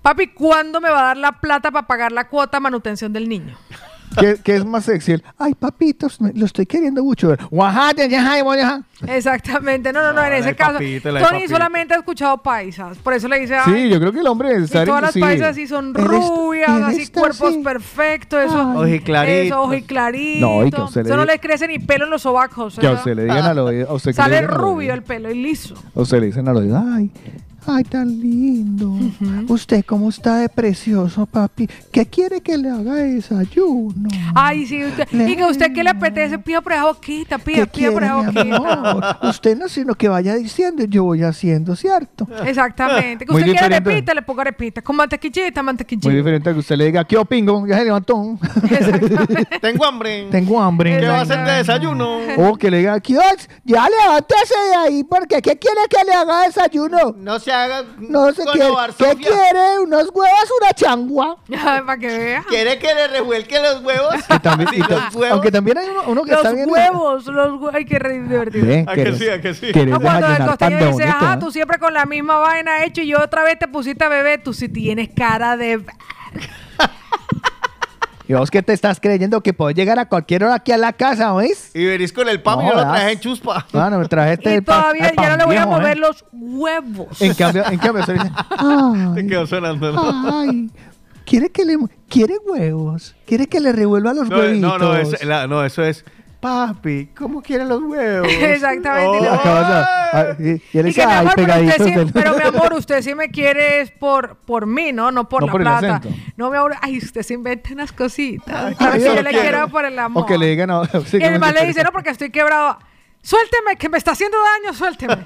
Papi, 0.00 0.28
¿cuándo 0.28 0.80
me 0.80 0.90
va 0.90 1.00
a 1.00 1.04
dar 1.06 1.16
la 1.16 1.32
plata 1.32 1.72
para 1.72 1.86
pagar 1.88 2.12
la 2.12 2.28
cuota 2.28 2.60
manutención 2.60 3.12
del 3.12 3.28
niño? 3.28 3.56
¿Qué, 4.18 4.36
qué 4.44 4.56
es 4.56 4.64
más 4.64 4.84
sexy? 4.84 5.12
El, 5.12 5.24
ay, 5.38 5.54
papitos, 5.54 6.20
me- 6.20 6.32
lo 6.34 6.46
estoy 6.46 6.66
queriendo 6.66 7.02
mucho. 7.02 7.34
Exactamente, 9.08 9.92
no, 9.92 10.02
no, 10.02 10.12
no, 10.12 10.24
en 10.24 10.32
ese 10.34 10.54
caso. 10.54 10.74
papito, 10.74 11.10
Tony 11.10 11.20
papito. 11.20 11.48
solamente 11.52 11.94
ha 11.94 11.98
escuchado 11.98 12.38
paisas, 12.42 12.96
por 12.98 13.12
eso 13.12 13.26
le 13.28 13.40
dice, 13.40 13.56
ay, 13.56 13.74
Sí, 13.74 13.88
yo 13.90 13.98
creo 13.98 14.12
que 14.12 14.20
el 14.20 14.26
hombre 14.28 14.50
y 14.60 14.64
está 14.64 14.84
todas 14.84 15.02
las 15.02 15.12
sí. 15.12 15.20
paisas 15.20 15.56
sí 15.56 15.66
son 15.66 15.90
Eres- 15.96 16.06
rubias, 16.06 16.70
así 16.70 17.08
cuerpos 17.08 17.48
así. 17.50 17.62
perfectos, 17.64 18.44
eso. 18.44 18.70
Ojiclaritos. 18.78 19.46
Eso. 19.46 19.68
No, 20.40 20.64
y 20.66 20.70
que 20.70 20.80
usted 20.80 21.02
le 21.02 21.08
Eso 21.08 21.16
no 21.16 21.24
le 21.24 21.38
crece 21.40 21.66
ni 21.68 21.78
pelo 21.80 22.04
en 22.04 22.10
los 22.10 22.22
sobacos. 22.22 22.78
Que 22.78 22.86
a 22.86 22.92
usted 22.92 23.16
le 23.16 23.22
digan 23.24 23.44
al 23.44 23.58
oído. 23.58 23.90
A 23.90 23.94
usted 23.94 24.12
que 24.14 24.16
le 24.16 24.22
Sale 24.22 24.46
rubio 24.46 24.94
el 24.94 25.02
pelo 25.02 25.30
y 25.30 25.42
liso. 25.42 25.74
A 25.94 26.00
usted 26.00 26.20
le 26.20 26.26
dicen 26.26 26.46
al 26.48 26.56
oído, 26.56 26.82
ay, 26.94 27.10
ay, 27.66 27.84
tan 27.84 28.08
lindo. 28.20 28.94
Usted 29.48 29.84
cómo 29.84 30.08
está 30.08 30.36
de 30.36 30.48
precioso, 30.48 31.26
papi. 31.26 31.68
¿Qué 31.92 32.06
quiere 32.06 32.40
que 32.40 32.56
le 32.58 32.70
haga 32.70 32.94
desayuno? 32.94 34.08
Ay, 34.34 34.66
sí, 34.66 34.84
usted- 34.84 35.08
y 35.12 35.36
que 35.36 35.42
a 35.42 35.48
usted 35.48 35.72
que 35.72 35.82
le 35.82 35.90
apetece, 35.90 36.38
pida 36.38 36.60
por 36.60 36.72
esa 36.72 36.84
boquita, 36.84 37.38
pida, 37.38 37.66
¿Qué 37.66 37.66
pida 37.66 37.92
por 37.92 38.04
esa 38.04 38.16
boquita. 38.16 39.18
Usted 39.22 39.56
no, 39.56 39.68
sino 39.68 39.94
que 39.94 40.08
vaya 40.08 40.34
diciendo, 40.34 40.84
yo 40.84 41.04
voy 41.04 41.22
haciendo, 41.22 41.76
¿cierto? 41.76 42.26
Exactamente. 42.44 43.24
Que 43.26 43.32
Muy 43.32 43.42
usted 43.42 43.56
quiere 43.56 43.80
repita, 43.80 44.14
le 44.14 44.22
ponga 44.22 44.44
repita. 44.44 44.82
Con 44.82 44.96
mantequillita, 44.96 45.62
mantequillita. 45.62 46.08
Muy 46.08 46.16
diferente 46.16 46.50
a 46.50 46.52
que 46.52 46.58
usted 46.58 46.76
le 46.76 46.86
diga, 46.86 47.04
¿qué 47.04 47.16
opingo? 47.16 47.66
Ya 47.66 47.78
se 47.78 47.84
levantó. 47.84 48.38
Tengo 49.60 49.84
hambre. 49.84 50.28
Tengo 50.30 50.60
hambre. 50.60 51.00
¿Qué 51.00 51.06
va 51.08 51.18
a 51.18 51.22
hacer 51.22 51.44
de 51.44 51.52
desayuno? 51.52 52.18
O 52.38 52.56
que 52.56 52.70
le 52.70 52.78
diga, 52.78 53.00
¿qué 53.00 53.14
Ya 53.64 53.86
levántese 53.88 54.54
de 54.70 54.76
ahí, 54.76 55.04
porque 55.04 55.40
¿qué 55.40 55.56
quiere 55.56 55.80
que 55.88 56.04
le 56.04 56.12
haga 56.12 56.42
desayuno? 56.42 57.14
No 57.16 57.38
se 57.38 57.52
haga. 57.54 57.84
No 57.98 58.32
se 58.32 58.44
quiere. 58.44 58.68
¿Qué 58.98 59.16
quiere? 59.16 59.78
¿Unos 59.82 60.10
huevos, 60.12 60.50
una 60.60 60.72
changua? 60.74 61.36
Para 61.86 61.96
que 61.98 62.06
vea. 62.08 62.44
¿Quiere 62.48 62.78
que 62.78 62.94
le 62.94 63.08
revuelque 63.08 63.58
los 63.60 63.82
huevos? 63.82 64.14
También- 64.42 64.68
Sí, 64.70 64.78
los 64.88 65.14
huevos. 65.14 65.30
aunque 65.32 65.50
también 65.52 65.78
hay 65.78 65.88
uno, 65.88 66.02
uno 66.06 66.22
que 66.24 66.30
Los 66.32 66.40
está 66.40 66.52
bien. 66.52 66.68
huevos, 66.68 67.26
los 67.26 67.52
huevos. 67.52 67.74
Ay, 67.74 67.84
qué 67.84 67.98
re- 67.98 68.20
divertido. 68.20 68.66
Ve, 68.66 68.84
¿A 68.88 68.94
que 68.94 69.04
que 69.04 69.12
sí, 69.14 69.28
a 69.28 69.40
que 69.40 69.54
sí? 69.54 69.72
que 69.72 69.86
No, 69.86 70.00
cuando 70.00 70.26
el 70.26 70.44
costeño 70.44 70.76
dice, 70.78 70.90
bonito, 70.92 71.08
ajá, 71.10 71.38
tú 71.38 71.50
siempre 71.52 71.78
con 71.78 71.94
la 71.94 72.04
misma 72.06 72.38
vaina 72.38 72.84
hecho 72.84 73.00
y 73.02 73.06
yo 73.08 73.18
otra 73.22 73.44
vez 73.44 73.58
te 73.58 73.68
pusiste 73.68 74.04
a 74.04 74.08
beber, 74.08 74.42
tú 74.42 74.52
sí 74.52 74.68
tienes 74.68 75.08
cara 75.14 75.56
de... 75.56 75.84
¿Y 78.26 78.32
vos 78.32 78.50
qué 78.50 78.62
te 78.62 78.72
estás 78.72 79.00
creyendo? 79.00 79.42
Que 79.42 79.52
puedes 79.52 79.76
llegar 79.76 79.98
a 79.98 80.08
cualquier 80.08 80.44
hora 80.44 80.54
aquí 80.54 80.72
a 80.72 80.78
la 80.78 80.94
casa, 80.94 81.34
¿oís? 81.34 81.70
Y 81.74 81.84
venís 81.84 82.10
con 82.12 82.26
el 82.28 82.40
pan 82.42 82.60
y 82.60 82.62
No 82.64 82.70
yo 82.70 82.74
lo 82.76 82.80
traje 82.82 83.12
en 83.12 83.20
chuspa. 83.20 83.66
Ah, 83.74 83.90
no, 83.90 83.98
me 83.98 84.08
trajiste 84.08 84.50
Y 84.50 84.54
el 84.54 84.62
pan- 84.64 84.80
todavía 84.80 85.08
el 85.08 85.16
ya 85.16 85.30
no 85.30 85.36
le 85.36 85.44
voy 85.44 85.56
a 85.56 85.66
viejo, 85.66 85.76
¿eh? 85.76 85.80
mover 85.80 85.98
los 85.98 86.24
huevos. 86.32 87.20
En 87.20 87.34
cambio, 87.34 87.64
en 87.70 87.78
cambio, 87.78 88.00
usted 88.00 88.14
dice, 88.14 88.30
Te 89.14 89.26
quedó 89.26 89.46
sonando. 89.46 89.92
¿no? 89.92 90.40
ay, 90.40 90.70
¿Quiere 91.26 91.50
que 91.50 91.64
le 91.66 91.76
quiere 92.08 92.36
huevos? 92.46 93.14
¿Quiere 93.26 93.46
que 93.46 93.60
le 93.60 93.72
revuelva 93.72 94.14
los 94.14 94.28
No, 94.30 94.38
huevitos? 94.38 94.60
no, 94.60 94.78
no, 94.78 94.96
es- 94.96 95.22
la- 95.24 95.46
no, 95.46 95.62
eso 95.64 95.82
es. 95.82 96.04
Papi, 96.44 97.08
¿cómo 97.16 97.40
quieren 97.40 97.70
los 97.70 97.80
huevos? 97.82 98.28
Exactamente. 98.30 99.28
Oh. 99.30 99.84
Ah, 100.16 100.26
y, 100.38 100.44
y 100.72 100.78
él 100.78 100.86
Y 100.88 100.94
que, 100.94 101.04
mi 101.04 101.12
pero, 101.24 101.30
pegaditos 101.34 101.72
usted 101.80 101.84
sí- 101.86 101.94
del- 101.98 102.12
pero, 102.12 102.36
mi 102.36 102.42
amor, 102.44 102.72
usted 102.74 103.02
sí 103.02 103.16
me 103.16 103.30
quiere 103.30 103.80
es 103.80 103.90
por, 103.90 104.36
por 104.36 104.64
mí, 104.64 104.92
¿no? 104.92 105.10
No 105.10 105.28
por 105.28 105.40
No 105.40 105.46
la 105.48 105.52
por 105.52 105.60
plata. 105.62 106.00
No, 106.36 106.50
mi 106.52 106.56
amor, 106.56 106.76
ay, 106.82 106.98
usted 106.98 107.22
se 107.22 107.34
inventa 107.34 107.72
unas 107.72 107.90
cositas. 107.90 108.76
Ay, 108.78 109.02
yo 109.02 109.20
le 109.22 109.30
quiero. 109.30 109.66
por 109.68 109.84
el 109.84 109.98
amor. 109.98 110.22
O 110.22 110.26
que 110.26 110.38
le 110.38 110.46
digan, 110.46 110.68
no, 110.68 110.84
sí, 110.84 111.16
y 111.18 111.22
el 111.24 111.40
man 111.40 111.52
le 111.52 111.66
dice, 111.66 111.82
no, 111.82 111.90
porque 111.90 112.10
estoy 112.10 112.30
quebrado. 112.30 112.78
Suélteme, 113.22 113.74
que 113.76 113.88
me 113.88 113.98
está 113.98 114.12
haciendo 114.12 114.36
daño, 114.38 114.72
suélteme. 114.76 115.16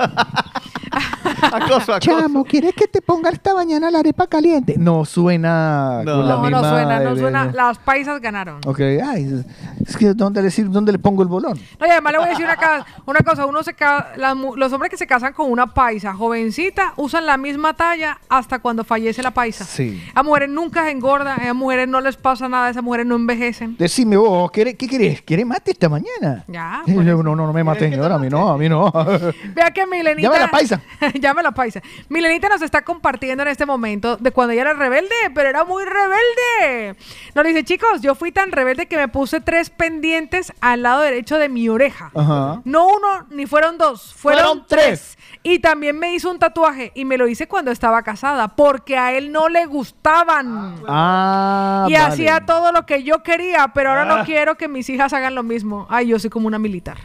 Chamo, 2.00 2.44
¿quieres 2.44 2.74
que 2.74 2.86
te 2.86 3.00
ponga 3.02 3.30
esta 3.30 3.54
mañana 3.54 3.90
la 3.90 4.00
arepa 4.00 4.26
caliente? 4.26 4.74
No 4.78 5.04
suena 5.04 6.02
No, 6.04 6.16
con 6.18 6.28
la 6.28 6.34
no, 6.36 6.42
misma... 6.42 6.70
suena, 6.70 7.00
no 7.00 7.16
suena. 7.16 7.46
de- 7.46 7.52
Las 7.52 7.78
paisas 7.78 8.20
ganaron. 8.20 8.60
Ok, 8.66 8.80
ay, 8.80 9.44
es 9.86 9.96
que 9.96 10.14
¿dónde 10.14 10.42
le, 10.42 10.50
¿dónde 10.64 10.92
le 10.92 10.98
pongo 10.98 11.22
el 11.22 11.28
bolón? 11.28 11.58
No, 11.80 11.86
y 11.86 11.90
además 11.90 12.12
le 12.12 12.18
voy 12.18 12.26
a 12.26 12.30
decir 12.30 12.44
una, 12.44 12.56
ca- 12.56 12.86
una 13.06 13.20
cosa, 13.20 13.46
uno 13.46 13.62
se 13.62 13.74
mu- 14.34 14.56
los 14.56 14.72
hombres 14.72 14.90
que 14.90 14.96
se 14.96 15.06
casan 15.06 15.32
con 15.32 15.50
una 15.50 15.66
paisa 15.74 16.12
jovencita 16.14 16.92
usan 16.96 17.26
la 17.26 17.36
misma 17.36 17.74
talla 17.74 18.18
hasta 18.28 18.58
cuando 18.58 18.84
fallece 18.84 19.22
la 19.22 19.30
paisa. 19.32 19.64
Sí. 19.64 20.02
A 20.14 20.22
mujeres 20.22 20.48
nunca 20.50 20.84
se 20.84 20.90
engordan, 20.90 21.38
a 21.40 21.42
esas 21.44 21.54
mujeres 21.54 21.88
no 21.88 22.00
les 22.00 22.16
pasa 22.16 22.48
nada, 22.48 22.70
esas 22.70 22.82
mujeres 22.82 23.06
no 23.06 23.14
envejecen. 23.16 23.76
Decime 23.78 24.16
vos, 24.16 24.50
¿qué, 24.50 24.76
qué 24.76 24.86
querés? 24.88 25.22
¿Quieres 25.22 25.46
mate 25.46 25.70
esta 25.72 25.88
mañana? 25.88 26.44
Ya, 26.48 26.82
No, 26.86 27.22
no, 27.22 27.34
no 27.34 27.52
me 27.52 27.64
maten, 27.64 27.90
señora, 27.92 28.16
a 28.16 28.18
mí 28.18 28.28
no, 28.28 28.48
a 28.50 28.58
mí 28.58 28.68
no. 28.68 28.92
Vea 29.54 29.70
que 29.72 29.86
Milenita. 29.90 30.28
Llame 30.28 30.36
a 30.36 30.40
la 30.46 30.50
paisa. 30.50 30.80
Llame 31.28 31.40
a 31.40 31.44
la 31.44 31.52
paisa. 31.52 31.82
Milenita 32.08 32.48
nos 32.48 32.62
está 32.62 32.82
compartiendo 32.82 33.42
en 33.42 33.48
este 33.50 33.66
momento 33.66 34.16
de 34.16 34.30
cuando 34.32 34.52
ella 34.54 34.62
era 34.62 34.72
rebelde, 34.72 35.14
pero 35.34 35.48
era 35.50 35.62
muy 35.64 35.84
rebelde. 35.84 36.96
Nos 37.34 37.44
dice, 37.44 37.64
chicos, 37.64 38.00
yo 38.00 38.14
fui 38.14 38.32
tan 38.32 38.50
rebelde 38.50 38.86
que 38.86 38.96
me 38.96 39.08
puse 39.08 39.40
tres 39.42 39.68
pendientes 39.68 40.52
al 40.62 40.82
lado 40.82 41.02
derecho 41.02 41.38
de 41.38 41.48
mi 41.50 41.68
oreja. 41.68 42.10
Ajá. 42.14 42.62
No 42.64 42.86
uno, 42.86 43.26
ni 43.30 43.44
fueron 43.46 43.76
dos, 43.76 44.14
fueron, 44.14 44.42
Fueron 44.42 44.66
tres. 44.66 45.18
Y 45.42 45.58
también 45.58 45.98
me 45.98 46.14
hizo 46.14 46.30
un 46.30 46.38
tatuaje 46.38 46.92
y 46.94 47.04
me 47.04 47.18
lo 47.18 47.28
hice 47.28 47.46
cuando 47.46 47.70
estaba 47.70 48.02
casada, 48.02 48.48
porque 48.48 48.96
a 48.96 49.12
él 49.12 49.30
no 49.30 49.48
le 49.50 49.66
gustaban. 49.66 50.76
Ah, 50.88 51.86
y 51.88 51.92
vale. 51.92 52.04
hacía 52.06 52.46
todo 52.46 52.72
lo 52.72 52.86
que 52.86 53.02
yo 53.02 53.22
quería, 53.22 53.68
pero 53.74 53.90
ahora 53.90 54.02
Ah. 54.02 54.16
no 54.18 54.24
quiero 54.24 54.56
que 54.56 54.66
mis 54.68 54.88
hijas 54.88 55.12
hagan 55.12 55.34
lo 55.34 55.42
mismo. 55.42 55.86
Ay, 55.90 56.08
yo 56.08 56.18
soy 56.18 56.30
como 56.30 56.46
una 56.46 56.58
militar. 56.58 56.96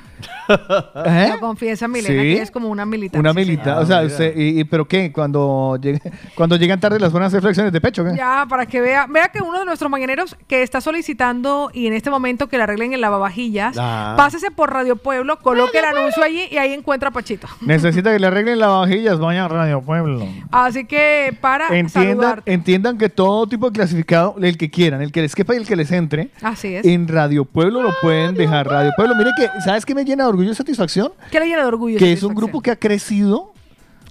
¿Eh? 1.05 1.29
Lo 1.33 1.39
confiesa 1.39 1.87
Milena, 1.87 2.21
¿Sí? 2.21 2.35
que 2.35 2.41
es 2.41 2.51
como 2.51 2.67
una 2.69 2.85
militar. 2.85 3.19
Una 3.19 3.31
sí, 3.31 3.35
militar, 3.37 3.77
Ah, 3.77 3.81
o 3.81 3.85
sea, 3.85 4.01
usted, 4.01 4.35
y, 4.35 4.59
y- 4.59 4.63
¿pero 4.63 4.85
qué? 4.87 5.11
Cuando, 5.11 5.77
llegue- 5.81 6.01
cuando 6.35 6.55
llegan 6.55 6.79
tarde 6.79 6.99
las 6.99 7.11
buenas 7.11 7.31
reflexiones 7.33 7.71
de 7.71 7.81
pecho, 7.81 8.03
¿qué? 8.03 8.15
Ya, 8.15 8.45
para 8.49 8.65
que 8.65 8.81
vea, 8.81 9.07
vea 9.09 9.29
que 9.29 9.41
uno 9.41 9.59
de 9.59 9.65
nuestros 9.65 9.89
mañaneros 9.89 10.35
que 10.47 10.63
está 10.63 10.81
solicitando 10.81 11.69
y 11.73 11.87
en 11.87 11.93
este 11.93 12.09
momento 12.09 12.47
que 12.47 12.57
le 12.57 12.63
arreglen 12.63 12.93
el 12.93 13.01
lavavajillas, 13.01 13.75
Ah. 13.79 14.13
pásese 14.17 14.51
por 14.51 14.71
Radio 14.71 14.95
Pueblo, 14.95 15.39
coloque 15.39 15.79
el 15.79 15.85
anuncio 15.85 16.23
allí 16.23 16.43
y 16.51 16.57
ahí 16.57 16.73
encuentra 16.73 17.09
a 17.09 17.11
Pachito. 17.11 17.47
Necesita 17.61 18.11
que 18.11 18.19
le 18.19 18.27
arreglen 18.27 18.59
las 18.59 18.69
vajillas, 18.69 19.19
vaya 19.19 19.45
a 19.45 19.47
Radio 19.47 19.81
Pueblo. 19.81 20.25
Así 20.51 20.85
que 20.85 21.35
para 21.41 21.65
Entiendan, 21.67 21.89
saludarte. 22.19 22.53
entiendan 22.53 22.97
que 22.97 23.09
todo 23.09 23.47
tipo 23.47 23.67
de 23.69 23.73
clasificado, 23.73 24.35
el 24.41 24.57
que 24.57 24.69
quieran, 24.69 25.01
el 25.01 25.11
que 25.11 25.21
les 25.21 25.35
quepa 25.35 25.53
y 25.53 25.57
el 25.57 25.65
que 25.67 25.75
les 25.75 25.91
entre, 25.91 26.29
Así 26.41 26.75
es. 26.75 26.85
en 26.85 27.07
Radio 27.07 27.45
Pueblo 27.45 27.81
lo 27.81 27.93
pueden 28.01 28.35
dejar. 28.35 28.67
Radio 28.67 28.91
Pueblo, 28.95 29.15
mire 29.15 29.31
que, 29.37 29.47
¿sabes 29.61 29.85
qué 29.85 29.93
me 29.95 30.03
llena 30.05 30.25
orgullo 30.33 30.51
y 30.51 30.55
satisfacción? 30.55 31.11
¿Qué 31.31 31.39
le 31.39 31.47
llena 31.47 31.61
de 31.61 31.67
orgullo? 31.67 31.97
Que 31.99 32.09
y 32.09 32.13
es 32.13 32.23
un 32.23 32.33
grupo 32.35 32.61
que 32.61 32.71
ha 32.71 32.75
crecido 32.75 33.53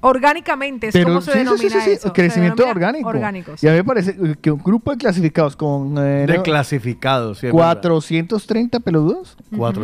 Orgánicamente, 0.04 0.88
es 0.88 0.92
Pero 0.92 1.06
como 1.06 1.20
se 1.20 1.30
sí, 1.30 1.38
sí, 1.38 1.44
denomina 1.44 1.68
sí, 1.70 1.76
sí, 1.78 1.80
sí, 1.84 1.90
eso. 1.92 2.12
crecimiento 2.12 2.66
orgánico. 2.66 3.08
Orgánico, 3.08 3.52
Y 3.62 3.68
a 3.68 3.70
mí 3.70 3.76
me 3.76 3.84
parece 3.84 4.16
que 4.40 4.50
un 4.50 4.60
grupo 4.60 4.90
de 4.90 4.96
clasificados 4.96 5.54
con 5.54 5.96
eh, 5.96 6.26
De 6.26 6.42
clasificados, 6.42 7.38
sí, 7.38 7.46
es 7.46 7.52
verdad. 7.52 7.80
430 7.80 8.80
peludos. 8.80 9.36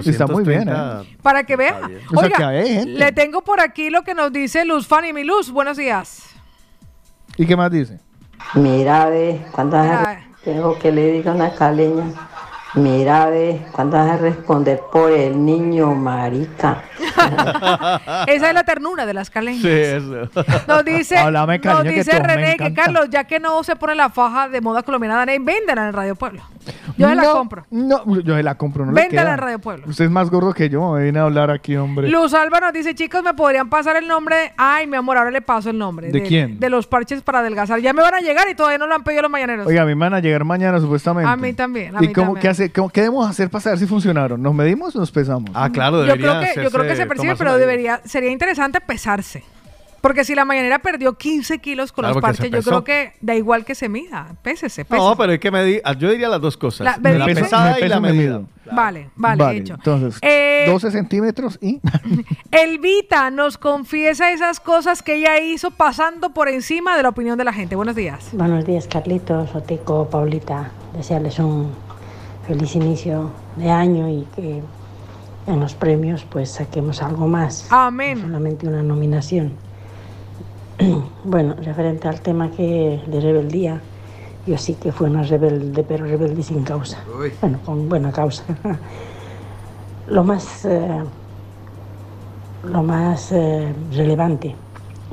Está 0.04 0.26
muy 0.26 0.42
bien, 0.42 0.64
430. 0.64 1.02
¿eh? 1.02 1.16
Para 1.22 1.44
que 1.44 1.54
vea. 1.54 1.80
O 2.12 2.18
sea, 2.18 2.22
Oiga, 2.24 2.36
que 2.36 2.44
hay 2.44 2.68
gente. 2.68 2.90
le 2.94 3.12
tengo 3.12 3.42
por 3.42 3.60
aquí 3.60 3.90
lo 3.90 4.02
que 4.02 4.14
nos 4.14 4.32
dice 4.32 4.64
Luz 4.64 4.88
Fanny. 4.88 5.12
Mi 5.12 5.22
Luz, 5.22 5.52
buenos 5.52 5.76
días. 5.76 6.24
¿Y 7.36 7.46
qué 7.46 7.56
más 7.56 7.70
dice? 7.70 8.00
Mira, 8.54 9.08
ve, 9.10 9.40
a- 9.56 10.16
tengo 10.42 10.76
que 10.80 10.90
le 10.90 11.12
diga 11.12 11.30
a 11.30 11.34
una 11.36 11.54
caleña. 11.54 12.06
Mira, 12.74 13.30
ve, 13.30 13.62
cuando 13.72 13.96
vas 13.96 14.10
a 14.10 14.16
responder 14.18 14.80
por 14.92 15.10
el 15.10 15.42
niño 15.44 15.94
marica. 15.94 16.82
Esa 18.26 18.48
es 18.48 18.54
la 18.54 18.62
ternura 18.64 19.06
de 19.06 19.14
las 19.14 19.30
caleñas. 19.30 19.62
Sí, 19.62 19.68
eso. 19.70 20.28
Nos 20.66 20.84
dice, 20.84 21.16
Háblame, 21.16 21.58
nos 21.58 21.62
cariño, 21.62 21.90
que 21.90 21.96
dice 21.98 22.20
me 22.20 22.26
René 22.26 22.56
que. 22.56 22.74
Carlos, 22.74 23.08
ya 23.10 23.24
que 23.24 23.40
no 23.40 23.62
se 23.64 23.74
pone 23.76 23.94
la 23.94 24.10
faja 24.10 24.48
de 24.48 24.60
moda 24.60 24.82
colombiana, 24.82 25.16
Dani, 25.16 25.38
véndela 25.38 25.88
en 25.88 25.94
Radio 25.94 26.14
Pueblo. 26.14 26.42
Yo 26.98 27.08
se 27.08 27.14
la 27.14 27.22
No, 27.22 27.32
compro. 27.32 27.66
No, 27.70 28.20
yo 28.20 28.36
se 28.36 28.42
la 28.42 28.56
compro, 28.56 28.84
no 28.84 28.92
Véndala 28.92 29.32
en 29.32 29.38
Radio 29.38 29.58
Pueblo. 29.58 29.86
Usted 29.88 30.04
es 30.04 30.10
más 30.10 30.28
gordo 30.28 30.52
que 30.52 30.68
yo, 30.68 30.92
me 30.92 31.02
viene 31.04 31.18
a 31.18 31.22
hablar 31.22 31.50
aquí, 31.50 31.74
hombre. 31.76 32.08
Luz 32.08 32.34
Alba 32.34 32.60
nos 32.60 32.72
dice, 32.74 32.94
chicos, 32.94 33.22
¿me 33.22 33.32
podrían 33.32 33.70
pasar 33.70 33.96
el 33.96 34.06
nombre? 34.06 34.52
Ay, 34.58 34.86
mi 34.86 34.96
amor, 34.96 35.16
ahora 35.16 35.30
le 35.30 35.40
paso 35.40 35.70
el 35.70 35.78
nombre. 35.78 36.10
¿De 36.10 36.22
quién? 36.22 36.60
De 36.60 36.68
los 36.68 36.86
parches 36.86 37.22
para 37.22 37.38
adelgazar. 37.38 37.80
Ya 37.80 37.92
me 37.94 38.02
van 38.02 38.14
a 38.14 38.20
llegar 38.20 38.46
y 38.50 38.54
todavía 38.54 38.76
no 38.78 38.86
lo 38.86 38.94
han 38.94 39.04
pedido 39.04 39.22
los 39.22 39.30
mañaneros. 39.30 39.66
Oiga, 39.66 39.82
a 39.82 39.86
mí 39.86 39.94
me 39.94 40.00
van 40.06 40.14
a 40.14 40.20
llegar 40.20 40.44
mañana 40.44 40.78
supuestamente. 40.80 41.30
A 41.30 41.36
mí 41.36 41.54
también, 41.54 41.96
a 41.96 42.04
¿Y 42.04 42.08
mí 42.08 42.12
cómo, 42.12 42.34
también. 42.34 42.42
qué, 42.42 42.48
qué 42.92 43.00
debemos 43.00 43.28
hacer 43.28 43.48
para 43.50 43.62
saber 43.62 43.78
si 43.78 43.86
funcionaron? 43.86 44.42
¿Nos 44.42 44.54
medimos 44.54 44.94
o 44.96 44.98
nos 45.00 45.10
pesamos? 45.10 45.50
Ah, 45.54 45.70
claro, 45.72 46.04
yo 46.04 46.14
creo 46.14 46.40
que, 46.40 46.62
yo 46.64 46.70
creo 46.70 46.86
que 46.86 46.96
se 46.96 47.06
percibe, 47.06 47.36
pero 47.36 47.56
debería, 47.56 48.00
sería 48.04 48.30
interesante 48.30 48.80
pesarse. 48.80 49.44
Porque 50.00 50.24
si 50.24 50.36
la 50.36 50.44
mañanera 50.44 50.78
perdió 50.78 51.14
15 51.18 51.58
kilos 51.58 51.90
con 51.90 52.04
Claro, 52.04 52.14
los 52.14 52.22
parches, 52.22 52.52
yo 52.52 52.62
creo 52.62 52.84
que 52.84 53.14
da 53.20 53.34
igual 53.34 53.64
que 53.64 53.74
se 53.74 53.88
mida. 53.88 54.28
Pésese, 54.42 54.84
pésese. 54.84 55.04
No, 55.08 55.16
pero 55.16 55.32
hay 55.32 55.40
que 55.40 55.50
medir. 55.50 55.82
ah, 55.84 55.92
Yo 55.94 56.08
diría 56.08 56.28
las 56.28 56.40
dos 56.40 56.56
cosas. 56.56 56.84
La- 56.84 57.10
La, 57.18 57.24
pesada 57.26 57.74
me 57.80 57.84
y 57.84 57.88
la 57.88 57.98
me 57.98 58.12
medida. 58.12 58.42
Vale, 58.70 59.10
vale, 59.16 59.56
hecho. 59.56 59.74
Entonces, 59.74 60.20
Eh, 60.22 60.66
12 60.68 60.92
centímetros 60.92 61.58
y... 61.60 61.80
Elvita 62.52 63.30
nos 63.32 63.58
confiesa 63.58 64.30
esas 64.30 64.60
cosas 64.60 65.02
que 65.02 65.16
ella 65.16 65.40
hizo 65.40 65.72
pasando 65.72 66.30
por 66.32 66.48
encima 66.48 66.96
de 66.96 67.02
la 67.02 67.08
opinión 67.08 67.36
de 67.36 67.44
la 67.44 67.52
gente. 67.52 67.74
Buenos 67.74 67.96
días. 67.96 68.28
Buenos 68.32 68.64
días, 68.64 68.86
Carlitos, 68.86 69.52
Otico, 69.54 70.08
Paulita. 70.08 70.70
Desearles 70.96 71.38
un 71.40 71.72
feliz 72.48 72.74
inicio 72.76 73.30
de 73.56 73.70
año 73.70 74.08
y 74.08 74.26
que 74.34 74.62
en 75.46 75.60
los 75.60 75.74
premios 75.74 76.24
pues 76.24 76.50
saquemos 76.52 77.02
algo 77.02 77.28
más. 77.28 77.66
Amén. 77.70 78.16
No 78.22 78.26
solamente 78.26 78.66
una 78.66 78.82
nominación. 78.82 79.52
bueno, 81.24 81.54
referente 81.62 82.08
al 82.08 82.22
tema 82.22 82.50
que 82.50 83.02
de 83.06 83.20
rebeldía, 83.20 83.82
yo 84.46 84.56
sí 84.56 84.74
que 84.74 84.92
fui 84.92 85.10
una 85.10 85.24
rebelde, 85.24 85.84
pero 85.84 86.06
rebelde 86.06 86.42
sin 86.42 86.62
causa. 86.64 86.98
Bueno, 87.42 87.58
con 87.66 87.86
buena 87.86 88.12
causa. 88.12 88.44
lo 90.06 90.24
más, 90.24 90.64
eh, 90.64 91.02
lo 92.64 92.82
más 92.82 93.30
eh, 93.32 93.74
relevante, 93.92 94.54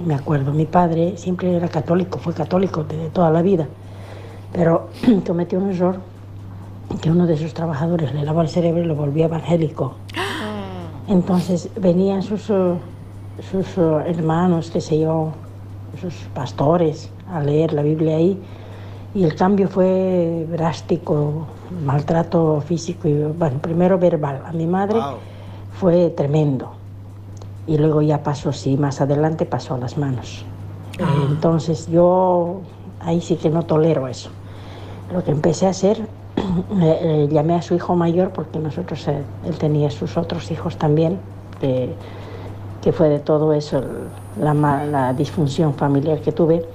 me 0.06 0.16
acuerdo, 0.16 0.54
mi 0.54 0.66
padre 0.66 1.18
siempre 1.18 1.54
era 1.54 1.68
católico, 1.68 2.18
fue 2.18 2.34
católico 2.34 2.86
de 2.86 3.10
toda 3.10 3.30
la 3.30 3.42
vida, 3.42 3.68
pero 4.54 4.88
cometió 5.28 5.60
un 5.60 5.72
error 5.72 6.15
que 7.02 7.12
uno 7.12 7.28
de 7.28 7.38
sus 7.38 7.54
trabajadores 7.54 8.14
le 8.14 8.24
lavó 8.24 8.42
el 8.42 8.50
cerebro 8.50 8.84
y 8.84 8.86
lo 8.86 8.96
volvió 8.96 9.26
evangélico. 9.26 9.96
Entonces 11.08 11.70
venían 11.80 12.24
sus, 12.24 12.50
eh, 12.50 12.74
sus 13.52 13.78
eh, 13.78 14.04
hermanos, 14.08 14.72
qué 14.72 14.82
sé 14.82 15.00
yo, 15.00 15.32
sus 16.00 16.14
pastores 16.34 17.10
a 17.32 17.42
leer 17.42 17.74
la 17.74 17.82
Biblia 17.82 18.18
ahí 18.18 18.40
y 19.14 19.24
el 19.24 19.36
cambio 19.36 19.70
fue 19.70 20.46
drástico, 20.52 21.48
maltrato 21.86 22.62
físico 22.62 23.08
y 23.08 23.14
bueno, 23.24 23.60
primero 23.60 23.98
verbal. 23.98 24.42
A 24.46 24.52
mi 24.52 24.68
madre 24.68 25.00
fue 25.80 26.10
tremendo 26.10 26.72
y 27.66 27.78
luego 27.78 28.02
ya 28.02 28.24
pasó, 28.24 28.52
sí, 28.52 28.78
más 28.78 29.00
adelante 29.02 29.46
pasó 29.46 29.76
a 29.76 29.78
las 29.78 29.98
manos. 29.98 30.46
Eh, 31.00 31.04
Entonces 31.30 31.88
yo 31.88 32.62
ahí 33.00 33.22
sí 33.22 33.38
que 33.38 33.50
no 33.50 33.64
tolero 33.64 34.08
eso. 34.08 34.30
Lo 35.14 35.24
que 35.24 35.32
empecé 35.32 35.68
a 35.68 35.70
hacer, 35.70 36.08
eh, 36.82 37.28
llamé 37.32 37.56
a 37.56 37.62
su 37.62 37.76
hijo 37.76 37.96
mayor 37.96 38.32
porque 38.32 38.60
nosotros, 38.60 39.08
eh, 39.08 39.24
él 39.46 39.58
tenía 39.58 39.90
sus 39.90 40.18
otros 40.18 40.52
hijos 40.52 40.78
también, 40.78 41.20
que, 41.60 41.94
que 42.82 42.92
fue 42.92 43.10
de 43.10 43.20
todo 43.20 43.54
eso, 43.54 43.82
la, 44.40 45.14
disfunción 45.14 45.74
familiar 45.74 46.20
que 46.20 46.32
tuve. 46.32 46.66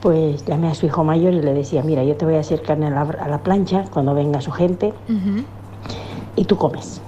Pues 0.00 0.44
llamé 0.44 0.68
a 0.68 0.74
su 0.74 0.86
hijo 0.86 1.04
mayor 1.04 1.32
y 1.32 1.40
le 1.40 1.54
decía, 1.54 1.82
mira, 1.84 2.02
yo 2.02 2.16
te 2.16 2.24
voy 2.24 2.34
a 2.34 2.40
hacer 2.40 2.62
carne 2.62 2.86
a 2.86 2.90
la, 2.90 3.02
a 3.02 3.28
la 3.28 3.38
plancha 3.38 3.84
cuando 3.92 4.14
venga 4.14 4.40
su 4.40 4.50
gente 4.50 4.92
y 6.34 6.44
tú 6.44 6.56
comes. 6.56 7.00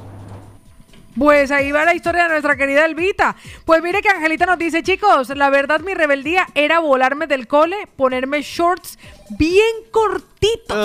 Pues 1.17 1.51
ahí 1.51 1.71
va 1.71 1.85
la 1.85 1.95
historia 1.95 2.25
de 2.25 2.31
nuestra 2.31 2.57
querida 2.57 2.85
Elvita. 2.85 3.37
Pues 3.65 3.83
mire 3.83 4.03
que 4.03 4.09
Angelita 4.09 4.47
nos 4.47 4.59
dice, 4.59 4.83
chicos, 4.83 5.29
la 5.31 5.49
verdad 5.51 5.81
mi 5.81 5.95
rebeldía 5.95 6.49
era 6.55 6.81
volarme 6.81 7.27
del 7.27 7.47
cole, 7.47 7.89
ponerme 7.97 8.43
shorts 8.43 8.99
bien 9.31 9.75
cortitos. 9.91 10.77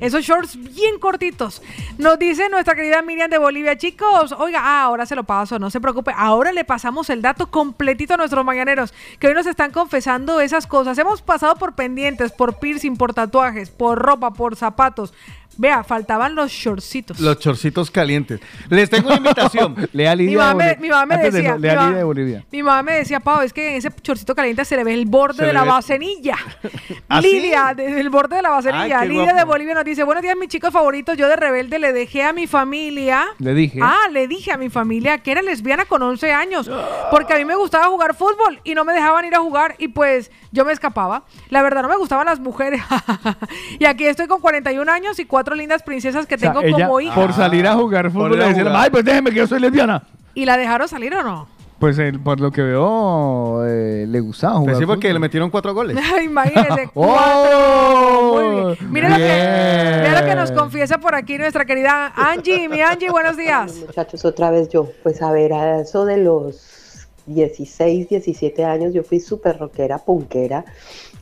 Esos 0.00 0.24
shorts 0.24 0.56
bien 0.56 0.98
cortitos. 0.98 1.62
Nos 1.98 2.18
dice 2.18 2.48
nuestra 2.48 2.74
querida 2.74 3.02
Miriam 3.02 3.30
de 3.30 3.38
Bolivia, 3.38 3.76
chicos, 3.76 4.32
oiga, 4.32 4.60
ah, 4.62 4.82
ahora 4.82 5.06
se 5.06 5.16
lo 5.16 5.24
paso, 5.24 5.58
no 5.58 5.70
se 5.70 5.80
preocupe. 5.80 6.12
Ahora 6.16 6.52
le 6.52 6.64
pasamos 6.64 7.10
el 7.10 7.22
dato 7.22 7.50
completito 7.50 8.14
a 8.14 8.16
nuestros 8.16 8.44
mañaneros, 8.44 8.92
que 9.18 9.28
hoy 9.28 9.34
nos 9.34 9.46
están 9.46 9.70
confesando 9.70 10.40
esas 10.40 10.66
cosas. 10.66 10.98
Hemos 10.98 11.22
pasado 11.22 11.56
por 11.56 11.74
pendientes, 11.74 12.32
por 12.32 12.58
piercing, 12.58 12.96
por 12.96 13.14
tatuajes, 13.14 13.70
por 13.70 13.98
ropa, 13.98 14.32
por 14.32 14.56
zapatos. 14.56 15.14
Vea, 15.56 15.84
faltaban 15.84 16.34
los 16.34 16.50
shortcitos. 16.50 17.20
Los 17.20 17.38
chorcitos 17.38 17.90
calientes. 17.90 18.40
Les 18.68 18.90
tengo 18.90 19.08
una 19.08 19.16
invitación. 19.16 19.74
Lea 19.92 20.16
Mi 20.16 20.34
mamá 20.36 20.54
me- 20.54 20.76
mi 20.80 20.88
mamá 20.88 21.06
me 21.06 21.14
Antes 21.16 21.32
de 21.32 21.38
decía, 21.42 21.56
lea 21.58 21.72
mi 21.72 21.76
mamá- 21.76 21.86
Lidia 21.88 21.98
de 21.98 22.04
Bolivia. 22.04 22.44
Mi 22.50 22.62
mamá 22.62 22.82
me 22.82 22.92
decía, 22.94 23.20
Pau, 23.20 23.40
es 23.42 23.52
que 23.52 23.70
en 23.70 23.74
ese 23.76 23.90
chorcito 24.02 24.34
caliente 24.34 24.64
se 24.64 24.76
le 24.76 24.84
ve 24.84 24.94
el 24.94 25.06
borde 25.06 25.38
Se 25.38 25.44
de 25.46 25.52
la 25.52 25.62
ve- 25.62 25.68
bacenilla. 25.70 26.36
¿Ah? 27.08 27.20
Lidia, 27.20 27.74
el 27.78 28.10
borde 28.10 28.36
de 28.36 28.42
la 28.42 28.50
bacenilla. 28.50 29.00
Ay, 29.00 29.08
Lidia 29.08 29.24
guapo. 29.24 29.38
de 29.38 29.44
Bolivia 29.44 29.74
nos 29.74 29.84
dice, 29.84 30.02
buenos 30.04 30.22
días, 30.22 30.36
mis 30.38 30.48
chicos 30.48 30.72
favoritos. 30.72 31.16
Yo 31.16 31.28
de 31.28 31.36
rebelde 31.36 31.78
le 31.78 31.92
dejé 31.92 32.22
a 32.22 32.32
mi 32.32 32.46
familia. 32.46 33.26
Le 33.38 33.54
dije. 33.54 33.78
Ah, 33.82 34.08
le 34.10 34.26
dije 34.28 34.52
a 34.52 34.56
mi 34.56 34.70
familia 34.70 35.18
que 35.18 35.32
era 35.32 35.42
lesbiana 35.42 35.84
con 35.84 36.02
11 36.02 36.32
años. 36.32 36.70
Porque 37.10 37.34
a 37.34 37.36
mí 37.36 37.44
me 37.44 37.54
gustaba 37.56 37.86
jugar 37.86 38.14
fútbol 38.14 38.60
y 38.64 38.74
no 38.74 38.84
me 38.84 38.92
dejaban 38.92 39.24
ir 39.24 39.34
a 39.34 39.40
jugar 39.40 39.74
y 39.78 39.88
pues 39.88 40.30
yo 40.52 40.64
me 40.64 40.72
escapaba. 40.72 41.24
La 41.50 41.62
verdad, 41.62 41.82
no 41.82 41.88
me 41.88 41.96
gustaban 41.96 42.26
las 42.26 42.40
mujeres. 42.40 42.80
y 43.78 43.84
aquí 43.84 44.04
estoy 44.06 44.26
con 44.26 44.40
41 44.40 44.90
años 44.90 45.18
y 45.18 45.24
cuatro 45.44 45.54
lindas 45.56 45.82
princesas 45.82 46.24
que 46.26 46.36
O 46.36 46.38
sea, 46.38 46.52
tengo 46.54 46.64
ella, 46.64 46.86
como 46.86 47.00
hijas. 47.00 47.14
por 47.18 47.32
salir 47.34 47.66
a 47.66 47.74
jugar 47.74 48.10
fútbol, 48.10 48.38
le 48.38 48.46
decía, 48.48 48.62
jugar. 48.64 48.76
ay, 48.78 48.90
pues 48.90 49.04
déjeme 49.04 49.30
que 49.30 49.36
yo 49.36 49.46
soy 49.46 49.60
lesbiana. 49.60 50.02
¿Y 50.34 50.46
la 50.46 50.56
dejaron 50.56 50.88
salir 50.88 51.14
o 51.14 51.22
no? 51.22 51.48
Pues 51.78 51.98
él, 51.98 52.18
por 52.18 52.40
lo 52.40 52.50
que 52.50 52.62
veo, 52.62 53.62
eh, 53.66 54.06
le 54.08 54.20
gustaba 54.20 54.54
jugar 54.54 54.66
Pues 54.74 54.78
sí, 54.78 54.86
porque 54.86 55.08
fútbol. 55.08 55.12
le 55.14 55.18
metieron 55.20 55.50
cuatro 55.50 55.74
goles. 55.74 55.98
Imagínese. 56.24 56.88
¡Oh! 56.94 58.40
Muy 58.40 58.74
bien. 58.76 58.92
Mira 58.92 59.08
lo, 59.10 59.16
que, 59.16 59.22
Bien. 59.22 60.02
mira 60.08 60.20
lo 60.20 60.26
que 60.26 60.34
nos 60.34 60.50
confiesa 60.52 60.98
por 60.98 61.14
aquí 61.14 61.36
nuestra 61.36 61.66
querida 61.66 62.12
Angie. 62.16 62.68
Mi 62.70 62.80
Angie, 62.80 63.10
buenos 63.10 63.36
días. 63.36 63.74
Muchachos, 63.86 64.24
otra 64.24 64.50
vez 64.50 64.70
yo. 64.70 64.88
Pues 65.02 65.20
a 65.20 65.30
ver, 65.30 65.52
a 65.52 65.80
eso 65.80 66.06
de 66.06 66.16
los 66.18 67.06
16, 67.26 68.08
17 68.08 68.64
años, 68.64 68.94
yo 68.94 69.02
fui 69.02 69.20
súper 69.20 69.58
rockera, 69.58 69.98
punkera. 69.98 70.64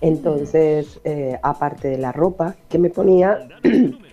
Entonces, 0.01 1.01
eh, 1.05 1.39
aparte 1.43 1.89
de 1.89 1.99
la 1.99 2.11
ropa 2.13 2.57
que 2.69 2.79
me 2.79 2.91
ponía, 2.91 3.39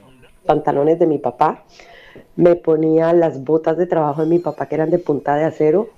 pantalones 0.50 0.98
de 0.98 1.06
mi 1.06 1.20
papá, 1.20 1.64
me 2.36 2.56
ponía 2.56 3.14
las 3.14 3.44
botas 3.44 3.78
de 3.78 3.86
trabajo 3.86 4.24
de 4.24 4.28
mi 4.28 4.40
papá 4.40 4.66
que 4.66 4.74
eran 4.74 4.90
de 4.90 4.98
punta 4.98 5.36
de 5.36 5.44
acero, 5.44 5.90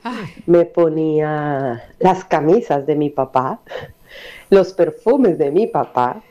me 0.45 0.65
ponía 0.65 1.83
las 1.99 2.25
camisas 2.25 2.85
de 2.85 2.97
mi 2.97 3.09
papá, 3.09 3.61
los 4.49 4.73
perfumes 4.73 5.37
de 5.37 5.51
mi 5.51 5.67
papá. 5.67 6.21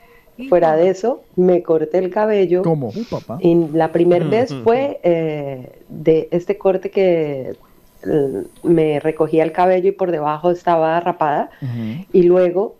Fuera 0.49 0.75
de 0.75 0.89
eso, 0.89 1.21
me 1.35 1.61
corté 1.61 1.99
el 1.99 2.09
cabello. 2.09 2.63
Como 2.63 2.89
un 2.89 3.05
papá. 3.05 3.37
Y 3.41 3.53
la 3.73 3.91
primera 3.91 4.25
vez 4.25 4.51
fue 4.63 4.99
eh, 5.03 5.81
de 5.87 6.29
este 6.31 6.57
corte 6.57 6.89
que 6.89 7.53
eh, 8.07 8.43
me 8.63 8.99
recogía 8.99 9.43
el 9.43 9.51
cabello 9.51 9.89
y 9.89 9.91
por 9.91 10.09
debajo 10.09 10.49
estaba 10.49 10.99
rapada. 10.99 11.51
Y 12.11 12.23
luego 12.23 12.75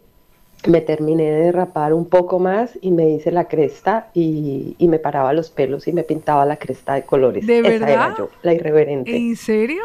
me 0.68 0.82
terminé 0.82 1.32
de 1.32 1.52
rapar 1.52 1.94
un 1.94 2.06
poco 2.06 2.40
más 2.40 2.78
y 2.82 2.92
me 2.92 3.10
hice 3.10 3.32
la 3.32 3.46
cresta 3.46 4.10
y, 4.14 4.76
y 4.78 4.88
me 4.88 5.00
paraba 5.00 5.34
los 5.34 5.50
pelos 5.50 5.88
y 5.88 5.94
me 5.94 6.04
pintaba 6.04 6.46
la 6.46 6.58
cresta 6.58 6.94
de 6.96 7.04
colores. 7.04 7.48
¿De 7.48 7.60
Esa 7.60 7.70
verdad? 7.70 7.90
era 7.90 8.16
yo, 8.18 8.30
la 8.44 8.54
irreverente. 8.54 9.16
¿En 9.16 9.36
serio? 9.36 9.82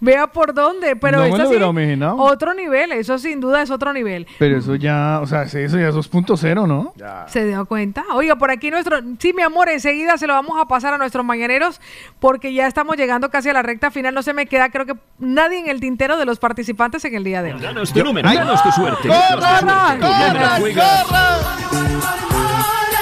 Vea 0.00 0.26
por 0.26 0.52
dónde, 0.52 0.96
pero 0.96 1.18
No 1.26 1.38
lo 1.38 1.48
sí, 1.48 1.54
imaginado. 1.54 2.16
otro 2.16 2.52
nivel, 2.52 2.92
eso 2.92 3.18
sin 3.18 3.40
duda 3.40 3.62
es 3.62 3.70
otro 3.70 3.92
nivel. 3.92 4.26
Pero 4.38 4.58
eso 4.58 4.74
ya, 4.74 5.20
o 5.22 5.26
sea, 5.26 5.44
eso 5.44 5.78
ya 5.78 5.88
es 5.88 5.94
2.0, 5.94 6.66
¿no? 6.66 6.92
¿Se 7.26 7.46
dio 7.46 7.64
cuenta? 7.64 8.04
Oiga, 8.12 8.36
por 8.36 8.50
aquí 8.50 8.70
nuestro... 8.70 8.98
Sí, 9.18 9.32
mi 9.32 9.42
amor, 9.42 9.68
enseguida 9.70 10.18
se 10.18 10.26
lo 10.26 10.34
vamos 10.34 10.60
a 10.60 10.66
pasar 10.66 10.92
a 10.92 10.98
nuestros 10.98 11.24
mañaneros 11.24 11.80
porque 12.20 12.52
ya 12.52 12.66
estamos 12.66 12.96
llegando 12.96 13.30
casi 13.30 13.48
a 13.48 13.54
la 13.54 13.62
recta 13.62 13.90
final. 13.90 14.12
No 14.12 14.22
se 14.22 14.34
me 14.34 14.44
queda, 14.46 14.68
creo 14.70 14.84
que 14.84 14.94
nadie 15.18 15.60
en 15.60 15.68
el 15.68 15.80
tintero 15.80 16.18
de 16.18 16.26
los 16.26 16.38
participantes 16.38 17.02
en 17.06 17.14
el 17.14 17.24
día 17.24 17.42
de 17.42 17.54
hoy. 17.54 17.60
Danos 17.62 17.92
tu 17.92 18.04
número, 18.04 18.28
danos 18.30 18.62
tu 18.62 18.72
suerte. 18.72 19.08
¡Corran, 19.08 19.66
Danos 19.66 20.00
tu 20.00 20.06
suerte. 20.06 20.28
corran, 20.34 20.60
Juega 20.60 21.04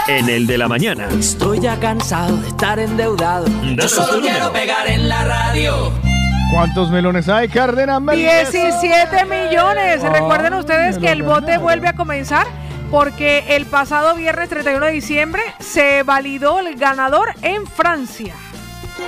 En 0.08 0.28
el 0.28 0.46
de 0.46 0.58
la 0.58 0.68
mañana. 0.68 1.08
Estoy 1.18 1.58
ya 1.60 1.80
cansado 1.80 2.36
de 2.36 2.48
estar 2.48 2.78
endeudado. 2.78 3.46
Yo 3.76 3.88
solo 3.88 4.20
quiero 4.20 4.52
pegar 4.52 4.86
en 4.88 5.08
la 5.08 5.24
radio. 5.24 5.90
¿Cuántos 6.52 6.90
melones 6.90 7.30
hay, 7.30 7.48
Cárdenas? 7.48 8.02
17 8.04 9.24
millones. 9.24 10.02
Recuerden 10.02 10.52
ustedes 10.52 10.98
que 10.98 11.10
el 11.10 11.22
bote 11.22 11.56
vuelve 11.56 11.88
a 11.88 11.94
comenzar 11.94 12.46
porque 12.90 13.56
el 13.56 13.64
pasado 13.64 14.14
viernes 14.14 14.50
31 14.50 14.84
de 14.84 14.92
diciembre 14.92 15.42
se 15.60 16.02
validó 16.02 16.60
el 16.60 16.76
ganador 16.76 17.28
en 17.40 17.66
Francia. 17.66 18.34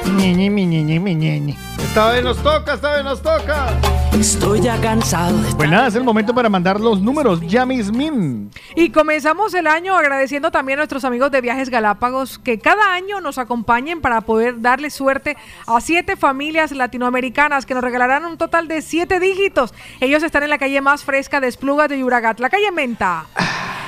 Mi 0.06 0.50
mi. 0.50 1.56
Esta 1.78 2.10
vez 2.10 2.24
nos 2.24 2.42
toca, 2.42 2.74
esta 2.74 2.94
vez 2.94 3.04
nos 3.04 3.22
toca. 3.22 3.68
Estoy 4.18 4.60
ya 4.60 4.80
cansado 4.80 5.36
de 5.42 5.54
Pues 5.54 5.68
nada, 5.68 5.88
es 5.88 5.94
el 5.94 6.04
momento 6.04 6.34
para 6.34 6.48
mandar 6.48 6.80
los 6.80 7.00
números 7.00 7.40
ya 7.42 7.66
mismin. 7.66 8.50
Y 8.74 8.90
comenzamos 8.90 9.54
el 9.54 9.66
año 9.66 9.96
agradeciendo 9.96 10.50
también 10.50 10.78
a 10.78 10.82
nuestros 10.82 11.04
amigos 11.04 11.30
de 11.30 11.40
Viajes 11.40 11.68
Galápagos 11.68 12.38
que 12.38 12.58
cada 12.58 12.94
año 12.94 13.20
nos 13.20 13.38
acompañen 13.38 14.00
para 14.00 14.20
poder 14.20 14.60
darle 14.60 14.90
suerte 14.90 15.36
a 15.66 15.80
siete 15.80 16.16
familias 16.16 16.72
latinoamericanas 16.72 17.66
que 17.66 17.74
nos 17.74 17.82
regalarán 17.82 18.24
un 18.24 18.38
total 18.38 18.68
de 18.68 18.82
siete 18.82 19.20
dígitos. 19.20 19.74
Ellos 20.00 20.22
están 20.22 20.42
en 20.42 20.50
la 20.50 20.58
calle 20.58 20.80
más 20.80 21.04
fresca 21.04 21.40
de 21.40 21.48
Esplugas 21.48 21.88
de 21.88 21.98
Yuragat, 21.98 22.40
la 22.40 22.50
calle 22.50 22.70
Menta. 22.72 23.26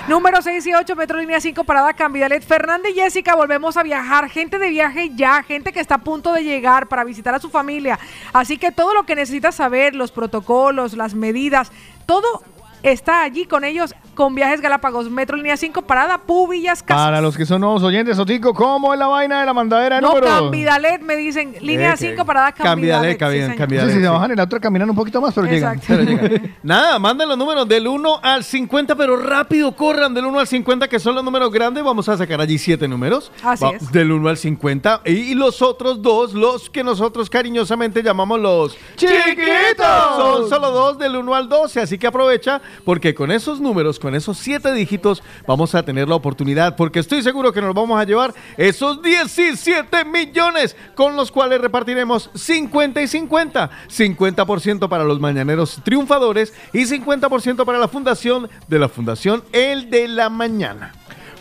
Número 0.09 0.41
6 0.41 0.65
y 0.69 0.73
8, 0.73 0.95
Metro 0.95 1.19
Línea 1.19 1.41
5, 1.41 1.65
Parada 1.65 1.93
Cambidalet. 1.93 2.41
Fernanda 2.45 2.89
y 2.89 2.95
Jessica, 2.95 3.35
volvemos 3.35 3.77
a 3.77 3.83
viajar. 3.83 4.31
Gente 4.31 4.57
de 4.57 4.71
viaje 4.71 5.11
ya, 5.17 5.43
gente 5.43 5.73
que 5.73 5.81
está 5.81 5.97
a 5.97 6.05
punto 6.05 6.33
de 6.33 6.45
llegar 6.45 6.87
para 6.87 7.03
visitar 7.03 7.35
a 7.35 7.41
su 7.41 7.51
familia. 7.51 7.99
Así 8.33 8.57
que 8.57 8.71
todo 8.71 8.95
lo 8.95 9.03
que 9.03 9.17
necesitas 9.17 9.57
saber, 9.57 9.97
los 9.97 10.13
protocolos, 10.13 10.93
las 10.93 11.15
medidas, 11.15 11.73
todo 12.07 12.45
está 12.85 13.23
allí 13.23 13.47
con 13.47 13.65
ellos, 13.65 13.97
con 14.17 14.35
Viajes 14.35 14.61
Galápagos. 14.61 15.09
Metro 15.11 15.37
Línea 15.37 15.57
5, 15.57 15.83
Parada 15.83 16.19
Pubillas, 16.19 16.83
Casas. 16.83 17.05
Para 17.05 17.21
los 17.21 17.37
que 17.37 17.47
son 17.47 17.61
nuevos 17.61 17.83
oyentes, 17.85 18.19
Otico, 18.19 18.53
¿cómo 18.53 18.93
es 18.93 18.99
la 18.99 19.07
vaina 19.07 19.39
de 19.41 19.47
la 19.47 19.53
mandadera 19.55 19.97
de 19.97 20.03
No, 20.03 20.09
números? 20.09 20.31
Cambidalet, 20.41 21.03
me 21.03 21.15
dicen. 21.15 21.55
Línea 21.61 21.91
Eh, 21.91 21.93
que- 21.93 22.09
5, 22.09 22.25
Parada 22.25 22.51
Cambidalet. 22.51 23.17
Cambidalet, 23.19 23.53
sí, 23.53 23.57
Cambidalet, 23.59 23.59
señor. 23.59 23.87
Sí, 23.87 23.93
si 23.93 23.99
sí. 23.99 24.05
se 24.05 24.09
bajan 24.11 24.31
en 24.33 24.37
la 24.39 24.43
otra 24.43 24.59
caminan 24.59 24.91
un 24.91 24.97
poquito 24.97 25.21
más, 25.21 25.33
pero 25.35 25.47
llegan. 25.47 25.77
Exacto. 25.77 26.03
Pero 26.07 26.29
llega. 26.29 26.41
Nada, 26.65 26.99
manden 26.99 27.29
los 27.29 27.39
números 27.39 27.69
del 27.69 27.87
1 27.87 28.21
al 28.23 28.43
50, 28.43 28.97
pero 28.97 29.17
rápido 29.19 29.77
corran 29.77 30.15
del 30.15 30.25
1 30.25 30.39
al 30.41 30.47
50, 30.47 30.89
que 30.89 30.99
son 30.99 31.15
los 31.15 31.23
números 31.23 31.53
grandes. 31.53 31.85
Vamos 31.85 32.09
a 32.09 32.17
sacar 32.17 32.41
allí 32.41 32.57
siete 32.59 32.89
números. 32.89 33.31
Así 33.45 33.65
Va- 33.65 33.73
es. 33.73 33.93
Del 33.93 34.11
1 34.13 34.29
al 34.31 34.39
50. 34.39 35.03
Y, 35.05 35.11
y 35.11 35.35
los 35.35 35.61
otros 35.61 36.01
dos, 36.01 36.33
los 36.33 36.71
que 36.71 36.83
nosotros 36.83 37.29
cariñosamente 37.29 38.03
llamamos 38.03 38.41
los 38.41 38.77
¡Chiquitos! 38.97 39.87
Son 40.17 40.49
solo 40.49 40.71
dos 40.71 40.99
del 40.99 41.17
1 41.17 41.35
al 41.35 41.49
12. 41.49 41.81
Así 41.81 41.99
que 41.99 42.07
aprovecha, 42.07 42.61
porque 42.85 43.15
con 43.15 43.31
esos 43.31 43.61
números, 43.61 43.99
con 44.07 44.15
esos 44.15 44.39
siete 44.39 44.73
dígitos, 44.73 45.21
vamos 45.49 45.75
a 45.75 45.83
tener 45.83 46.09
la 46.09 46.15
oportunidad. 46.15 46.77
Porque 46.77 47.01
estoy 47.01 47.25
seguro 47.25 47.53
que 47.53 47.61
nos 47.61 47.75
vamos 47.75 48.01
a 48.01 48.05
llevar 48.05 48.33
esos 48.57 49.03
17 49.03 50.05
millones 50.05 50.77
con 50.95 51.17
los 51.17 51.33
cuales 51.33 51.61
repartiremos 51.61 52.31
50 52.33 53.03
y 53.03 53.09
50. 53.09 53.69
50% 53.89 54.89
para 54.89 55.03
los 55.03 55.19
mañaneros 55.19 55.81
triunfadores 55.83 56.55
y 56.73 56.85
50% 56.85 57.65
para 57.65 57.81
la 57.81 57.89
fundación 57.89 58.49
de 58.69 58.79
la 58.79 58.89
Fundación 58.89 59.43
El 59.51 59.91
de 59.91 60.07
la 60.07 60.31
Mañana. 60.31 60.93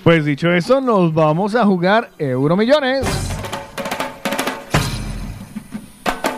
Pues 0.03 0.25
dicho 0.25 0.51
eso, 0.51 0.81
nos 0.81 1.13
vamos 1.13 1.53
a 1.53 1.65
jugar 1.67 2.09
Euromillones. 2.17 3.05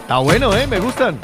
Está 0.01 0.17
bueno, 0.17 0.53
¿eh? 0.57 0.67
Me 0.67 0.81
gustan. 0.81 1.17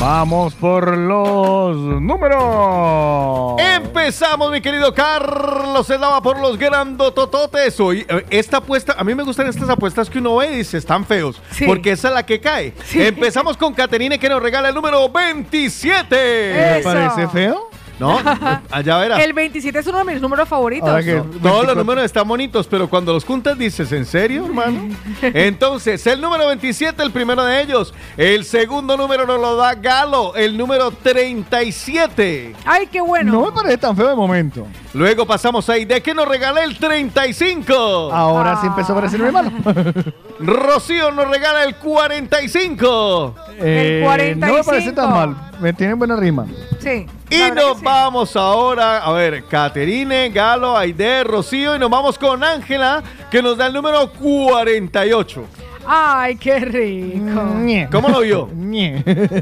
Vamos 0.00 0.54
por 0.54 0.96
los 0.96 1.76
números. 1.76 3.60
Empezamos, 3.60 4.50
mi 4.50 4.62
querido 4.62 4.94
Carlos. 4.94 5.86
Se 5.86 5.98
daba 5.98 6.22
por 6.22 6.40
los 6.40 6.56
grandotototes. 6.56 7.78
Hoy, 7.78 8.06
eh, 8.08 8.24
esta 8.30 8.56
apuesta, 8.56 8.94
a 8.96 9.04
mí 9.04 9.14
me 9.14 9.22
gustan 9.22 9.46
estas 9.48 9.68
apuestas 9.68 10.08
que 10.08 10.18
uno 10.18 10.36
ve 10.36 10.52
y 10.52 10.56
dice, 10.56 10.78
están 10.78 11.04
feos. 11.04 11.42
Sí. 11.50 11.66
Porque 11.66 11.92
esa 11.92 12.08
es 12.08 12.14
la 12.14 12.24
que 12.24 12.40
cae. 12.40 12.72
Empezamos 12.94 13.58
con 13.58 13.74
Caterine 13.74 14.18
que 14.18 14.30
nos 14.30 14.42
regala 14.42 14.70
el 14.70 14.74
número 14.74 15.06
27. 15.10 16.76
¿Me 16.76 16.82
parece 16.82 17.28
feo? 17.28 17.69
No, 18.00 18.18
allá 18.70 18.98
verás. 18.98 19.20
El 19.20 19.32
27 19.34 19.78
es 19.78 19.86
uno 19.86 19.98
de 19.98 20.04
mis 20.04 20.20
números 20.20 20.48
favoritos. 20.48 20.88
Ahora 20.88 21.02
que- 21.04 21.14
No, 21.16 21.24
todos 21.50 21.66
los 21.66 21.76
números 21.76 22.04
están 22.04 22.26
bonitos, 22.26 22.66
pero 22.66 22.88
cuando 22.88 23.12
los 23.12 23.24
juntas 23.24 23.56
dices, 23.58 23.92
¿en 23.92 24.06
serio, 24.06 24.46
hermano? 24.46 24.88
Entonces, 25.22 26.04
el 26.06 26.20
número 26.20 26.46
27, 26.48 27.02
el 27.02 27.12
primero 27.12 27.44
de 27.44 27.60
ellos. 27.62 27.94
El 28.16 28.44
segundo 28.44 28.96
número 28.96 29.26
nos 29.26 29.40
lo 29.40 29.54
da 29.56 29.74
Galo, 29.74 30.34
el 30.34 30.56
número 30.56 30.90
37. 30.90 32.54
Ay, 32.64 32.86
qué 32.86 33.00
bueno. 33.00 33.32
No 33.32 33.46
me 33.46 33.52
parece 33.52 33.78
tan 33.78 33.96
feo 33.96 34.08
de 34.08 34.16
momento. 34.16 34.66
Luego 34.92 35.24
pasamos 35.26 35.68
ahí. 35.68 35.84
¿De 35.84 36.02
qué 36.02 36.14
nos 36.14 36.26
regala 36.26 36.64
el 36.64 36.76
35? 36.76 37.72
Ahora 38.12 38.60
sí 38.60 38.66
empezó 38.66 38.92
a 38.92 38.96
parecerme 38.96 39.30
malo. 39.30 39.50
Rocío 40.40 41.10
nos 41.12 41.28
regala 41.28 41.64
el 41.64 41.76
45. 41.76 43.34
Eh, 43.58 44.34
No 44.36 44.54
me 44.54 44.64
parece 44.64 44.92
tan 44.92 45.10
mal. 45.10 45.36
Me 45.60 45.72
tienen 45.72 45.98
buena 45.98 46.16
rima. 46.16 46.46
Sí. 46.80 47.06
Y 47.28 47.50
nos 47.52 47.80
vamos 47.80 48.34
ahora, 48.34 48.98
a 48.98 49.12
ver, 49.12 49.44
Caterine, 49.44 50.30
Galo, 50.30 50.76
Aide, 50.76 51.22
Rocío, 51.22 51.76
y 51.76 51.78
nos 51.78 51.90
vamos 51.90 52.18
con 52.18 52.42
Ángela, 52.42 53.02
que 53.30 53.40
nos 53.42 53.56
da 53.56 53.66
el 53.68 53.74
número 53.74 54.10
48. 54.12 55.44
Ay, 55.92 56.36
qué 56.36 56.60
rico. 56.60 57.42
¿Cómo 57.90 58.10
lo 58.10 58.20
vio? 58.20 58.48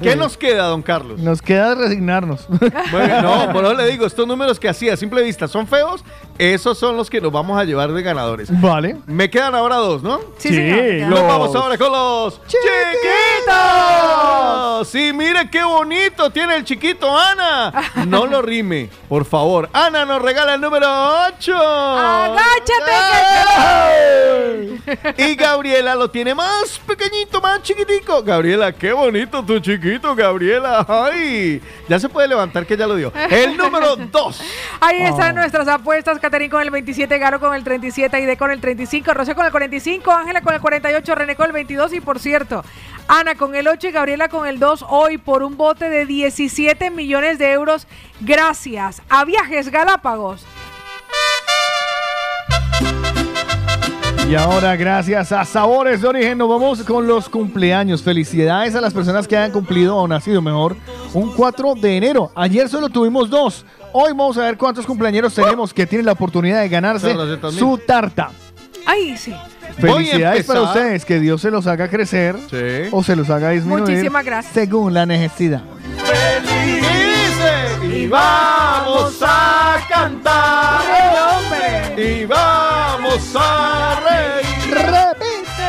¿Qué 0.02 0.16
nos 0.16 0.38
queda, 0.38 0.64
don 0.64 0.80
Carlos? 0.80 1.20
Nos 1.20 1.42
queda 1.42 1.74
resignarnos. 1.74 2.46
Bueno, 2.90 3.20
no, 3.20 3.52
por 3.52 3.66
eso 3.66 3.74
le 3.74 3.86
digo, 3.86 4.06
estos 4.06 4.26
números 4.26 4.58
que 4.58 4.66
así 4.66 4.88
a 4.88 4.96
simple 4.96 5.22
vista 5.22 5.46
son 5.46 5.66
feos, 5.66 6.02
esos 6.38 6.78
son 6.78 6.96
los 6.96 7.10
que 7.10 7.20
nos 7.20 7.30
vamos 7.32 7.60
a 7.60 7.64
llevar 7.64 7.92
de 7.92 8.02
ganadores. 8.02 8.48
Vale. 8.62 8.96
Me 9.06 9.28
quedan 9.28 9.54
ahora 9.54 9.76
dos, 9.76 10.02
¿no? 10.02 10.20
Sí, 10.38 10.48
quedan 10.48 11.10
Nos 11.10 11.20
vamos 11.20 11.54
ahora 11.54 11.76
con 11.76 11.92
los 11.92 12.40
chiquitos. 12.46 12.68
Sí, 14.88 15.12
mire 15.12 15.50
qué 15.50 15.64
bonito 15.64 16.30
tiene 16.30 16.56
el 16.56 16.64
chiquito 16.64 17.14
Ana. 17.14 17.72
No 18.06 18.24
lo 18.26 18.40
rime, 18.40 18.88
por 19.08 19.26
favor. 19.26 19.68
Ana 19.74 20.06
nos 20.06 20.22
regala 20.22 20.54
el 20.54 20.62
número 20.62 20.86
8. 21.26 21.56
¡Agáchate! 21.56 22.88
Y 25.18 25.34
Gabriela 25.34 25.94
lo 25.94 26.08
tiene 26.10 26.34
más 26.38 26.78
pequeñito, 26.86 27.40
más 27.40 27.60
chiquitico. 27.62 28.22
Gabriela, 28.22 28.70
qué 28.72 28.92
bonito 28.92 29.42
tu 29.44 29.58
chiquito, 29.58 30.14
Gabriela. 30.14 30.86
Ay, 30.88 31.60
ya 31.88 31.98
se 31.98 32.08
puede 32.08 32.28
levantar 32.28 32.64
que 32.64 32.76
ya 32.76 32.86
lo 32.86 32.94
dio. 32.94 33.12
El 33.28 33.56
número 33.56 33.96
2. 34.12 34.40
Ahí 34.80 35.02
están 35.02 35.32
Oh. 35.36 35.40
nuestras 35.40 35.66
apuestas. 35.66 36.18
Caterín 36.20 36.48
con 36.48 36.62
el 36.62 36.70
27, 36.70 37.18
Garo 37.18 37.40
con 37.40 37.54
el 37.54 37.64
37, 37.64 38.16
Aide 38.16 38.36
con 38.36 38.52
el 38.52 38.60
35, 38.60 39.12
Rocío 39.14 39.34
con 39.34 39.46
el 39.46 39.50
45, 39.50 40.10
Ángela 40.12 40.40
con 40.42 40.54
el 40.54 40.60
48, 40.60 41.14
René 41.16 41.34
con 41.34 41.46
el 41.46 41.52
22 41.52 41.92
y 41.94 42.00
por 42.00 42.20
cierto, 42.20 42.64
Ana 43.08 43.34
con 43.34 43.54
el 43.56 43.66
8 43.66 43.88
y 43.88 43.90
Gabriela 43.90 44.28
con 44.28 44.46
el 44.46 44.58
2 44.60 44.84
hoy 44.88 45.18
por 45.18 45.42
un 45.42 45.56
bote 45.56 45.88
de 45.90 46.06
17 46.06 46.90
millones 46.90 47.38
de 47.38 47.50
euros 47.52 47.86
gracias 48.20 49.02
a 49.08 49.24
Viajes 49.24 49.70
Galápagos. 49.70 50.44
Y 54.28 54.34
ahora, 54.34 54.76
gracias 54.76 55.32
a 55.32 55.42
Sabores 55.46 56.02
de 56.02 56.08
Origen, 56.08 56.36
nos 56.36 56.50
vamos 56.50 56.82
con 56.82 57.06
los 57.06 57.30
cumpleaños. 57.30 58.02
Felicidades 58.02 58.74
a 58.74 58.80
las 58.82 58.92
personas 58.92 59.26
que 59.26 59.34
hayan 59.34 59.52
cumplido 59.52 59.96
o 59.96 60.06
nacido 60.06 60.42
mejor 60.42 60.76
un 61.14 61.32
4 61.32 61.74
de 61.76 61.96
enero. 61.96 62.30
Ayer 62.34 62.68
solo 62.68 62.90
tuvimos 62.90 63.30
dos. 63.30 63.64
Hoy 63.90 64.10
vamos 64.10 64.36
a 64.36 64.42
ver 64.42 64.58
cuántos 64.58 64.84
cumpleaños 64.84 65.32
tenemos 65.32 65.72
que 65.72 65.86
tienen 65.86 66.04
la 66.04 66.12
oportunidad 66.12 66.60
de 66.60 66.68
ganarse 66.68 67.16
su 67.52 67.78
tarta. 67.78 68.30
Ay, 68.84 69.16
sí. 69.16 69.34
Felicidades 69.78 70.44
para 70.44 70.60
ustedes, 70.60 71.06
que 71.06 71.20
Dios 71.20 71.40
se 71.40 71.50
los 71.50 71.66
haga 71.66 71.88
crecer 71.88 72.36
o 72.92 73.02
se 73.02 73.16
los 73.16 73.30
haga 73.30 73.48
disminuir. 73.48 73.88
Muchísimas 73.88 74.24
gracias. 74.26 74.52
Según 74.52 74.92
la 74.92 75.06
necesidad. 75.06 75.62
Y 77.82 78.06
vamos 78.06 79.22
a 79.22 79.76
cantar. 79.88 80.82
Y 81.96 82.26
vamos 82.26 83.34
a. 83.34 83.97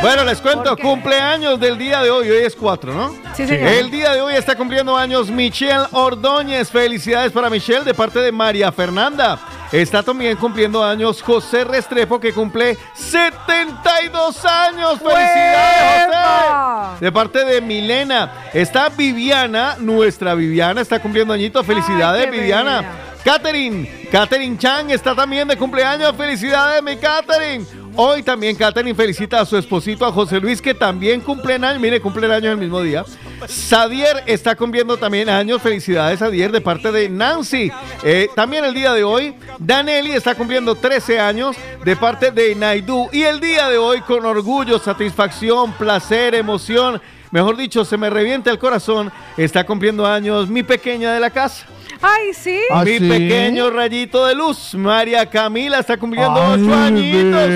Bueno, 0.01 0.23
les 0.23 0.39
cuento, 0.39 0.77
cumpleaños 0.77 1.59
del 1.59 1.77
día 1.77 2.01
de 2.01 2.09
hoy. 2.09 2.29
Hoy 2.29 2.43
es 2.45 2.55
4, 2.55 2.93
¿no? 2.93 3.13
Sí, 3.35 3.45
señor. 3.45 3.67
El 3.67 3.91
día 3.91 4.13
de 4.13 4.21
hoy 4.21 4.33
está 4.33 4.55
cumpliendo 4.55 4.95
años 4.95 5.29
Michelle 5.29 5.87
Ordóñez. 5.91 6.69
Felicidades 6.71 7.33
para 7.33 7.49
Michelle 7.49 7.83
de 7.83 7.93
parte 7.93 8.19
de 8.19 8.31
María 8.31 8.71
Fernanda. 8.71 9.37
Está 9.73 10.01
también 10.01 10.37
cumpliendo 10.37 10.83
años 10.83 11.21
José 11.21 11.63
Restrepo, 11.65 12.17
que 12.19 12.33
cumple 12.33 12.77
72 12.95 14.45
años. 14.45 14.93
¡Felicidades, 14.99 16.07
¡Uepa! 16.07 16.87
José! 16.93 17.05
De 17.05 17.11
parte 17.11 17.45
de 17.45 17.61
Milena. 17.61 18.31
Está 18.53 18.87
Viviana, 18.89 19.75
nuestra 19.79 20.33
Viviana, 20.33 20.79
está 20.81 20.99
cumpliendo 20.99 21.33
añitos. 21.33 21.65
Felicidades, 21.65 22.25
Ay, 22.25 22.31
Viviana. 22.31 22.77
bella. 22.77 23.08
Catherine, 23.23 24.07
Catherine 24.11 24.57
Chang 24.57 24.89
está 24.91 25.14
también 25.14 25.48
de 25.48 25.57
cumpleaños. 25.57 26.15
Felicidades, 26.15 26.81
mi 26.81 26.95
Catherine. 26.95 27.65
Hoy 27.95 28.23
también 28.23 28.56
Catherine 28.56 28.95
felicita 28.95 29.41
a 29.41 29.45
su 29.45 29.57
esposito, 29.57 30.06
a 30.06 30.11
José 30.11 30.39
Luis, 30.39 30.61
que 30.61 30.73
también 30.73 31.19
cumple 31.19 31.56
años. 31.56 31.80
Mire, 31.81 31.99
cumple 31.99 32.33
años 32.33 32.53
el 32.53 32.57
mismo 32.57 32.81
día. 32.81 33.03
Sadier 33.48 34.23
está 34.25 34.56
cumpliendo 34.56 34.95
también 34.95 35.30
años. 35.30 35.61
Felicidades, 35.61 36.19
Sadier, 36.19 36.51
de 36.51 36.61
parte 36.61 36.91
de 36.91 37.09
Nancy. 37.09 37.72
Eh, 38.03 38.30
también 38.35 38.64
el 38.64 38.73
día 38.73 38.93
de 38.93 39.03
hoy, 39.03 39.35
Danelli 39.59 40.11
está 40.11 40.33
cumpliendo 40.35 40.75
13 40.75 41.19
años 41.19 41.57
de 41.83 41.95
parte 41.98 42.31
de 42.31 42.56
Naidu. 42.56 43.09
Y 43.11 43.23
el 43.23 43.41
día 43.41 43.67
de 43.67 43.77
hoy, 43.77 43.99
con 44.01 44.25
orgullo, 44.25 44.80
satisfacción, 44.80 45.73
placer, 45.73 46.35
emoción, 46.35 47.01
mejor 47.31 47.57
dicho, 47.57 47.83
se 47.83 47.98
me 47.98 48.09
revienta 48.09 48.49
el 48.49 48.59
corazón, 48.59 49.11
está 49.35 49.65
cumpliendo 49.65 50.07
años 50.07 50.48
mi 50.48 50.64
pequeña 50.64 51.14
de 51.14 51.19
la 51.19 51.31
casa. 51.31 51.67
Ay, 52.01 52.33
sí. 52.33 52.59
¿Ah, 52.71 52.83
Mi 52.85 52.97
sí? 52.97 53.09
pequeño 53.09 53.69
rayito 53.71 54.25
de 54.25 54.33
luz, 54.35 54.73
María 54.75 55.25
Camila, 55.25 55.79
está 55.79 55.97
cumpliendo 55.97 56.41
Ay, 56.41 56.61
ocho 56.63 56.73
añitos. 56.73 57.49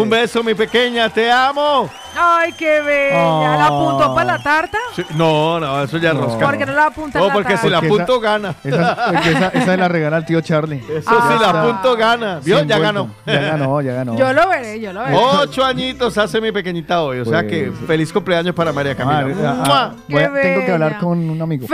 Un 0.00 0.10
beso, 0.10 0.42
mi 0.42 0.54
pequeña, 0.54 1.08
te 1.08 1.30
amo. 1.30 1.88
Ay, 2.16 2.52
qué 2.52 2.80
bella. 2.80 3.56
¿La 3.56 3.66
apuntó 3.66 4.14
para 4.14 4.36
la 4.36 4.42
tarta? 4.42 4.78
Sí, 4.94 5.04
no, 5.16 5.58
no, 5.58 5.82
eso 5.82 5.98
ya 5.98 6.12
No. 6.12 6.20
rosca. 6.22 6.46
Porque 6.46 6.64
no 6.64 6.72
la 6.72 6.86
apunta 6.86 7.18
No, 7.18 7.26
la 7.26 7.32
porque 7.32 7.56
si 7.56 7.68
la 7.68 7.78
apunto, 7.78 8.20
gana. 8.20 8.54
Esa, 8.62 8.96
porque 9.12 9.30
esa, 9.32 9.48
esa 9.48 9.64
se 9.64 9.76
la 9.76 9.88
regala 9.88 10.16
al 10.18 10.24
tío 10.26 10.40
Charlie. 10.40 10.80
Eso 10.88 11.10
Ah. 11.10 11.32
si 11.32 11.42
la 11.42 11.50
apunto, 11.50 11.96
gana. 11.96 12.38
¿Vio? 12.44 12.62
Ya 12.64 12.78
ganó. 12.78 13.10
Ya 13.26 13.40
ganó, 13.40 13.80
ya 13.82 13.94
ganó. 13.94 14.16
Yo 14.16 14.32
lo 14.32 14.48
veré, 14.48 14.78
yo 14.80 14.92
lo 14.92 15.02
veré. 15.02 15.16
Ocho 15.16 15.64
añitos 15.64 16.16
hace 16.16 16.40
mi 16.40 16.52
pequeñita 16.52 17.02
hoy. 17.02 17.18
O 17.18 17.24
sea 17.24 17.40
Pues- 17.40 17.50
que 17.50 17.72
feliz 17.86 18.12
cumpleaños 18.12 18.54
para 18.54 18.72
María 18.72 18.94
Camila. 18.94 19.26
Ah, 19.44 19.64
ah, 19.66 19.90
ah, 19.92 19.94
tengo 20.08 20.66
que 20.66 20.72
hablar 20.72 20.98
con 20.98 21.18
un 21.30 21.42
amigo. 21.42 21.66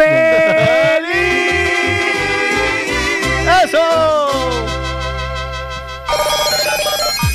¡Eso! 3.65 3.79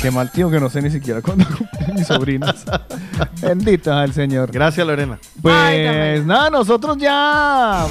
Qué 0.02 0.10
mal 0.10 0.30
tío 0.30 0.50
que 0.50 0.60
no 0.60 0.68
sé 0.68 0.82
ni 0.82 0.90
siquiera 0.90 1.22
cuándo 1.22 1.44
mis 1.94 2.06
sobrinas. 2.06 2.64
Bendito 3.40 3.90
sea 3.92 4.04
el 4.04 4.12
Señor. 4.12 4.50
Gracias, 4.52 4.86
Lorena. 4.86 5.18
Pues 5.40 6.24
nada, 6.24 6.50
nosotros 6.50 6.96
ya. 6.98 7.86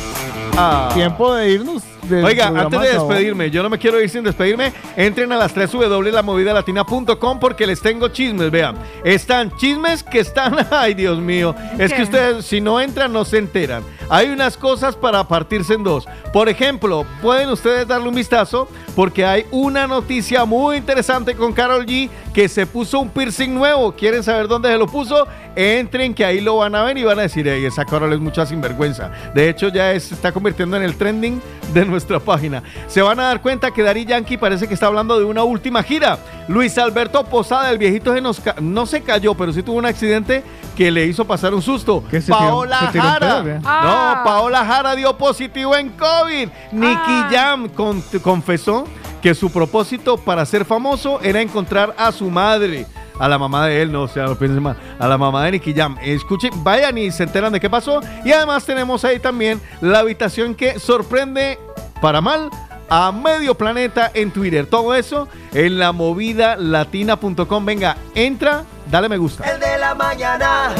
Ah. 0.57 0.89
Tiempo 0.93 1.33
de 1.35 1.51
irnos. 1.51 1.83
Del 2.09 2.23
Oiga, 2.25 2.45
programa 2.45 2.63
antes 2.65 2.81
de 2.81 2.87
despedirme, 2.99 3.49
yo 3.51 3.63
no 3.63 3.69
me 3.69 3.77
quiero 3.77 4.01
ir 4.01 4.09
sin 4.09 4.23
despedirme. 4.23 4.73
Entren 4.95 5.31
a 5.31 5.37
las 5.37 5.53
3 5.53 5.71
www.lamovidalatina.com 5.71 7.39
porque 7.39 7.67
les 7.67 7.81
tengo 7.81 8.07
chismes, 8.09 8.51
vean. 8.51 8.75
Están 9.03 9.51
chismes 9.57 10.03
que 10.03 10.19
están, 10.19 10.55
ay 10.71 10.93
Dios 10.93 11.19
mío, 11.19 11.55
es 11.77 11.93
que 11.93 12.03
ustedes 12.03 12.45
si 12.45 12.61
no 12.61 12.79
entran 12.79 13.11
no 13.11 13.25
se 13.25 13.37
enteran. 13.37 13.83
Hay 14.09 14.29
unas 14.29 14.55
cosas 14.55 14.95
para 14.95 15.27
partirse 15.27 15.73
en 15.73 15.83
dos. 15.83 16.05
Por 16.31 16.47
ejemplo, 16.47 17.05
pueden 17.21 17.49
ustedes 17.49 17.87
darle 17.87 18.07
un 18.09 18.15
vistazo 18.15 18.67
porque 18.95 19.25
hay 19.25 19.45
una 19.51 19.87
noticia 19.87 20.45
muy 20.45 20.77
interesante 20.77 21.33
con 21.35 21.53
Carol 21.53 21.85
G 21.85 22.09
que 22.33 22.47
se 22.47 22.67
puso 22.67 22.99
un 22.99 23.09
piercing 23.09 23.53
nuevo. 23.55 23.93
¿Quieren 23.93 24.23
saber 24.23 24.47
dónde 24.47 24.69
se 24.69 24.77
lo 24.77 24.85
puso? 24.87 25.27
Entren 25.55 26.13
que 26.13 26.23
ahí 26.23 26.39
lo 26.41 26.57
van 26.57 26.75
a 26.75 26.83
ver 26.83 26.97
y 26.97 27.03
van 27.03 27.17
a 27.17 27.23
decir, 27.23 27.47
"Ey, 27.47 27.65
esa 27.65 27.83
Carol 27.85 28.11
es 28.13 28.19
mucha 28.19 28.45
sinvergüenza. 28.45 29.09
De 29.33 29.49
hecho, 29.49 29.69
ya 29.69 29.91
es- 29.93 30.03
se 30.03 30.13
está 30.13 30.31
convirtiendo 30.31 30.77
en 30.77 30.83
el 30.83 30.95
trending 30.97 31.41
de 31.73 31.85
nuestra 31.95 32.19
página. 32.19 32.61
Se 32.87 33.01
van 33.01 33.19
a 33.19 33.23
dar 33.23 33.41
cuenta 33.41 33.71
que 33.71 33.81
Dari 33.81 34.05
Yankee 34.05 34.37
parece 34.37 34.67
que 34.67 34.73
está 34.73 34.87
hablando 34.87 35.17
de 35.17 35.23
una 35.25 35.43
última 35.43 35.81
gira. 35.81 36.19
Luis 36.49 36.77
Alberto 36.77 37.23
Posada, 37.23 37.71
el 37.71 37.77
viejito 37.77 38.13
se 38.13 38.19
nos 38.21 38.41
no 38.61 38.85
se 38.85 39.01
cayó, 39.01 39.33
pero 39.33 39.53
sí 39.53 39.63
tuvo 39.63 39.77
un 39.77 39.85
accidente 39.85 40.43
que 40.75 40.91
le 40.91 41.05
hizo 41.05 41.25
pasar 41.25 41.53
un 41.53 41.61
susto. 41.61 42.03
¿Qué, 42.11 42.19
se 42.21 42.27
tiró- 42.33 42.37
Paola 42.37 42.79
se 42.81 42.87
tiró 42.91 43.03
Jara. 43.03 43.43
pedo? 43.43 43.59
Ah. 43.63 44.15
No, 44.17 44.23
Paola 44.29 44.65
Jara 44.65 44.95
dio 44.95 45.17
positivo 45.17 45.75
en 45.75 45.89
COVID. 45.91 46.49
Nicky 46.73 46.95
Ah. 46.97 47.29
Jam 47.31 47.69
con- 47.69 48.01
confesó 48.21 48.85
que 49.21 49.33
su 49.33 49.49
propósito 49.51 50.17
para 50.17 50.45
ser 50.45 50.65
famoso 50.65 51.19
era 51.21 51.41
encontrar 51.41 51.95
a 51.97 52.11
su 52.11 52.29
madre. 52.29 52.85
A 53.17 53.29
la 53.29 53.37
mamá 53.39 53.65
de 53.67 53.81
él, 53.81 53.93
no, 53.93 54.01
o 54.01 54.07
sea, 54.09 54.25
no 54.25 54.35
piensen 54.35 54.61
mal. 54.61 54.75
A 54.99 55.07
la 55.07 55.17
mamá 55.17 55.45
de 55.45 55.51
Nicky 55.53 55.73
Jam. 55.73 55.95
Escuchen, 56.03 56.51
vayan 56.65 56.97
y 56.97 57.11
se 57.11 57.23
enteran 57.23 57.53
de 57.53 57.61
qué 57.61 57.69
pasó. 57.69 58.01
Y 58.25 58.33
además 58.33 58.65
tenemos 58.65 59.05
ahí 59.05 59.19
también 59.19 59.61
la 59.79 59.99
habitación 59.99 60.53
que 60.53 60.79
sorprende 60.79 61.57
para 62.01 62.21
mal 62.21 62.49
a 62.89 63.11
medio 63.11 63.55
planeta 63.55 64.11
en 64.13 64.31
Twitter. 64.31 64.65
Todo 64.67 64.93
eso 64.93 65.27
en 65.53 65.79
la 65.79 65.91
movida 65.91 66.55
latina.com. 66.55 67.65
Venga, 67.65 67.97
entra, 68.13 68.63
dale 68.89 69.09
me 69.09 69.17
gusta. 69.17 69.43
El 69.49 69.59
de 69.59 69.77
la 69.77 69.95
mañana. 69.95 70.73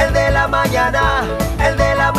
El 0.00 0.12
de 0.12 0.30
la 0.30 0.48
mañana. 0.48 1.24
El 1.64 1.76
de 1.76 1.94
la 1.94 2.12
mañana. 2.12 2.17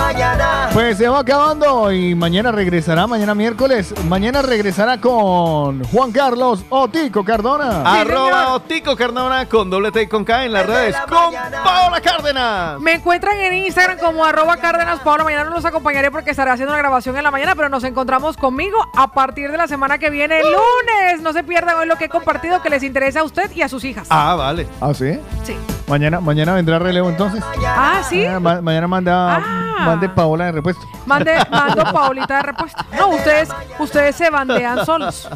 Pues 0.79 0.97
se 0.97 1.09
va 1.09 1.19
acabando 1.19 1.91
y 1.91 2.15
mañana 2.15 2.53
regresará, 2.53 3.05
mañana 3.05 3.35
miércoles. 3.35 3.93
Mañana 4.05 4.41
regresará 4.41 4.97
con 5.01 5.83
Juan 5.83 6.13
Carlos 6.13 6.63
Otico 6.69 7.25
Cardona. 7.25 7.81
Arroba 7.83 8.53
Otico 8.53 8.95
Cardona 8.95 9.45
con 9.47 9.69
doble 9.69 9.91
T 9.91 10.03
y 10.03 10.07
con 10.07 10.23
K 10.23 10.45
en 10.45 10.53
las 10.53 10.65
redes 10.65 10.95
con 11.09 11.33
Paola 11.65 11.99
Cárdenas. 12.01 12.79
Me 12.79 12.93
encuentran 12.93 13.37
en 13.41 13.55
Instagram 13.55 13.97
como 13.97 14.23
arroba 14.23 14.55
Cárdenas 14.55 15.01
Paola. 15.01 15.25
Mañana 15.25 15.43
no 15.43 15.49
los 15.51 15.65
acompañaré 15.65 16.11
porque 16.11 16.31
estaré 16.31 16.51
haciendo 16.51 16.71
una 16.71 16.79
grabación 16.81 17.17
en 17.17 17.23
la 17.25 17.31
mañana, 17.31 17.55
pero 17.55 17.67
nos 17.67 17.83
encontramos 17.83 18.37
conmigo 18.37 18.77
a 18.95 19.11
partir 19.11 19.51
de 19.51 19.57
la 19.57 19.67
semana 19.67 19.97
que 19.97 20.09
viene, 20.09 20.39
el 20.39 20.45
lunes. 20.45 21.21
No 21.21 21.33
se 21.33 21.43
pierdan 21.43 21.75
hoy 21.77 21.87
lo 21.87 21.97
que 21.97 22.05
he 22.05 22.09
compartido 22.09 22.61
que 22.61 22.69
les 22.69 22.83
interesa 22.83 23.19
a 23.19 23.23
usted 23.23 23.51
y 23.53 23.63
a 23.63 23.67
sus 23.67 23.83
hijas. 23.83 24.07
Ah, 24.09 24.33
vale. 24.35 24.65
¿Ah, 24.79 24.93
sí? 24.93 25.19
Sí. 25.43 25.57
Mañana, 25.89 26.21
mañana 26.21 26.53
vendrá 26.53 26.79
relevo 26.79 27.09
entonces. 27.09 27.43
Ah, 27.67 27.99
sí. 28.07 28.19
Mañana, 28.19 28.39
ma- 28.39 28.61
mañana 28.61 28.87
manda, 28.87 29.35
Ah. 29.35 29.85
mande 29.85 30.07
Paola 30.07 30.45
de 30.45 30.51
repuesto. 30.73 30.99
Mande, 31.05 31.37
mando 31.51 31.83
Paulita 31.91 32.37
de 32.37 32.41
repuesto. 32.43 32.83
No, 32.97 33.09
ustedes, 33.09 33.49
ustedes 33.79 34.15
se 34.15 34.29
bandean 34.29 34.85
solos. 34.85 35.29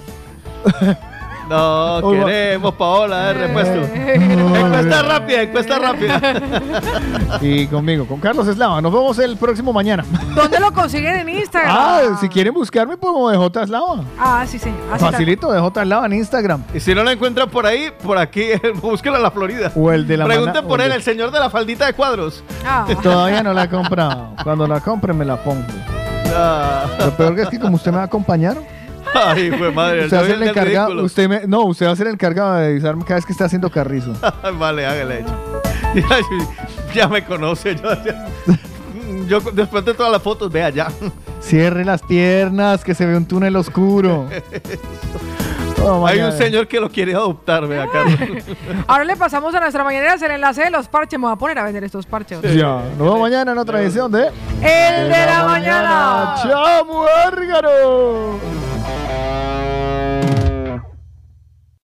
No, 1.50 2.02
queremos 2.10 2.74
Paola 2.76 3.28
de 3.28 3.34
repuesto. 3.34 3.80
Eh. 3.94 4.14
encuesta 4.16 5.02
rápida, 5.04 5.42
encuesta 5.42 5.80
rápida. 5.80 6.22
Y 7.42 7.68
conmigo, 7.68 8.06
con 8.06 8.20
Carlos 8.20 8.48
Eslava. 8.48 8.82
Nos 8.82 8.92
vemos 8.94 9.20
el 9.20 9.38
próximo 9.38 9.74
mañana. 9.74 10.06
¿Dónde 10.36 10.60
lo 10.60 10.72
consiguen 10.72 11.16
en 11.18 11.30
Instagram? 11.30 11.76
Ah, 11.78 12.02
si 12.20 12.30
quieren 12.30 12.54
buscarme, 12.54 12.98
pues 12.98 13.12
como 13.14 13.30
de 13.30 13.38
J 13.38 13.64
Eslava. 13.64 14.04
Ah, 14.20 14.46
sí, 14.48 14.58
sí. 14.58 14.74
Así 14.92 15.04
Facilito 15.06 15.52
de 15.52 15.60
J 15.60 15.82
Eslava 15.82 16.06
en 16.06 16.14
Instagram. 16.14 16.64
Y 16.74 16.80
si 16.80 16.96
no 16.96 17.04
la 17.04 17.12
encuentran 17.12 17.50
por 17.50 17.66
ahí, 17.66 17.90
por 18.02 18.18
aquí, 18.18 18.48
búsquenla 18.82 19.18
en 19.18 19.24
la 19.24 19.32
Florida. 19.32 19.72
O 19.76 19.92
el 19.92 20.08
de 20.08 20.18
la 20.18 20.26
Pregunten 20.26 20.54
mana- 20.56 20.68
por 20.68 20.82
él, 20.82 20.90
de- 20.90 20.96
el 20.96 21.04
señor 21.04 21.32
de 21.32 21.40
la 21.40 21.50
faldita 21.50 21.86
de 21.86 21.94
cuadros. 21.94 22.44
Ah. 22.66 22.86
Todavía 23.04 23.44
no 23.44 23.54
la 23.54 23.64
he 23.66 23.70
comprado. 23.70 24.34
Cuando 24.44 24.66
la 24.68 24.80
compre 24.80 25.14
me 25.14 25.26
la 25.26 25.36
pongo. 25.38 25.64
Ah. 26.36 26.86
Lo 27.00 27.12
peor 27.12 27.36
que 27.36 27.42
es 27.44 27.50
que 27.50 27.60
como 27.60 27.76
usted 27.76 27.92
me 27.92 27.98
va 27.98 28.04
a 28.04 28.08
acompañar, 28.08 28.58
Ay, 29.26 29.52
fue 29.52 29.72
madre. 29.72 30.06
usted 30.06 30.18
va 30.18 30.22
a 30.22 30.26
ser 30.26 30.36
el 30.36 30.44
encargado, 30.44 31.04
usted 31.04 31.30
me, 31.30 31.42
no, 31.48 31.66
usted 31.66 31.86
va 31.88 31.92
a 31.92 31.96
ser 31.96 32.08
el 32.08 32.14
encargado 32.14 32.56
de 32.56 32.68
avisarme 32.68 33.04
cada 33.04 33.16
vez 33.16 33.26
que 33.26 33.32
está 33.32 33.46
haciendo 33.46 33.70
carrizo. 33.70 34.14
vale, 34.60 34.86
hágale 34.86 35.20
hecho. 35.22 35.62
Ya, 35.96 36.20
ya 36.94 37.08
me 37.08 37.24
conoce. 37.24 37.76
Yo, 37.76 37.94
ya- 38.04 38.28
yo 39.28 39.40
después 39.52 39.86
de 39.86 39.94
todas 39.94 40.12
las 40.12 40.22
fotos, 40.22 40.52
vea 40.52 40.70
ya. 40.70 40.88
Cierre 41.40 41.86
las 41.86 42.02
piernas, 42.02 42.84
que 42.84 42.96
se 42.96 43.06
ve 43.06 43.16
un 43.18 43.26
túnel 43.26 43.56
oscuro. 43.56 44.28
Oh, 45.86 46.08
Hay 46.08 46.18
mañana. 46.18 46.30
un 46.34 46.38
señor 46.38 46.68
que 46.68 46.80
lo 46.80 46.90
quiere 46.90 47.14
adoptar, 47.14 47.68
vea, 47.68 47.88
Carlos. 47.92 48.20
Ahora 48.88 49.04
le 49.04 49.16
pasamos 49.18 49.54
a 49.54 49.60
nuestra 49.60 49.84
mañanera 49.84 50.14
el 50.16 50.32
enlace 50.32 50.64
de 50.64 50.70
los 50.70 50.88
parches. 50.88 51.20
Me 51.20 51.26
voy 51.26 51.34
a 51.34 51.36
poner 51.38 51.60
a 51.60 51.64
vender 51.64 51.84
estos 51.84 52.06
parches. 52.06 52.42
Ya, 52.42 52.76
nos 52.98 53.00
vemos 53.00 53.20
mañana 53.20 53.52
en 53.52 53.58
otra 53.58 53.82
edición 53.82 54.12
de 54.12 54.28
El 54.62 55.10
de 55.10 55.26
la 55.26 55.44
mañana. 55.46 56.36
¡Chao, 56.42 56.86
muérgaro! 56.86 58.40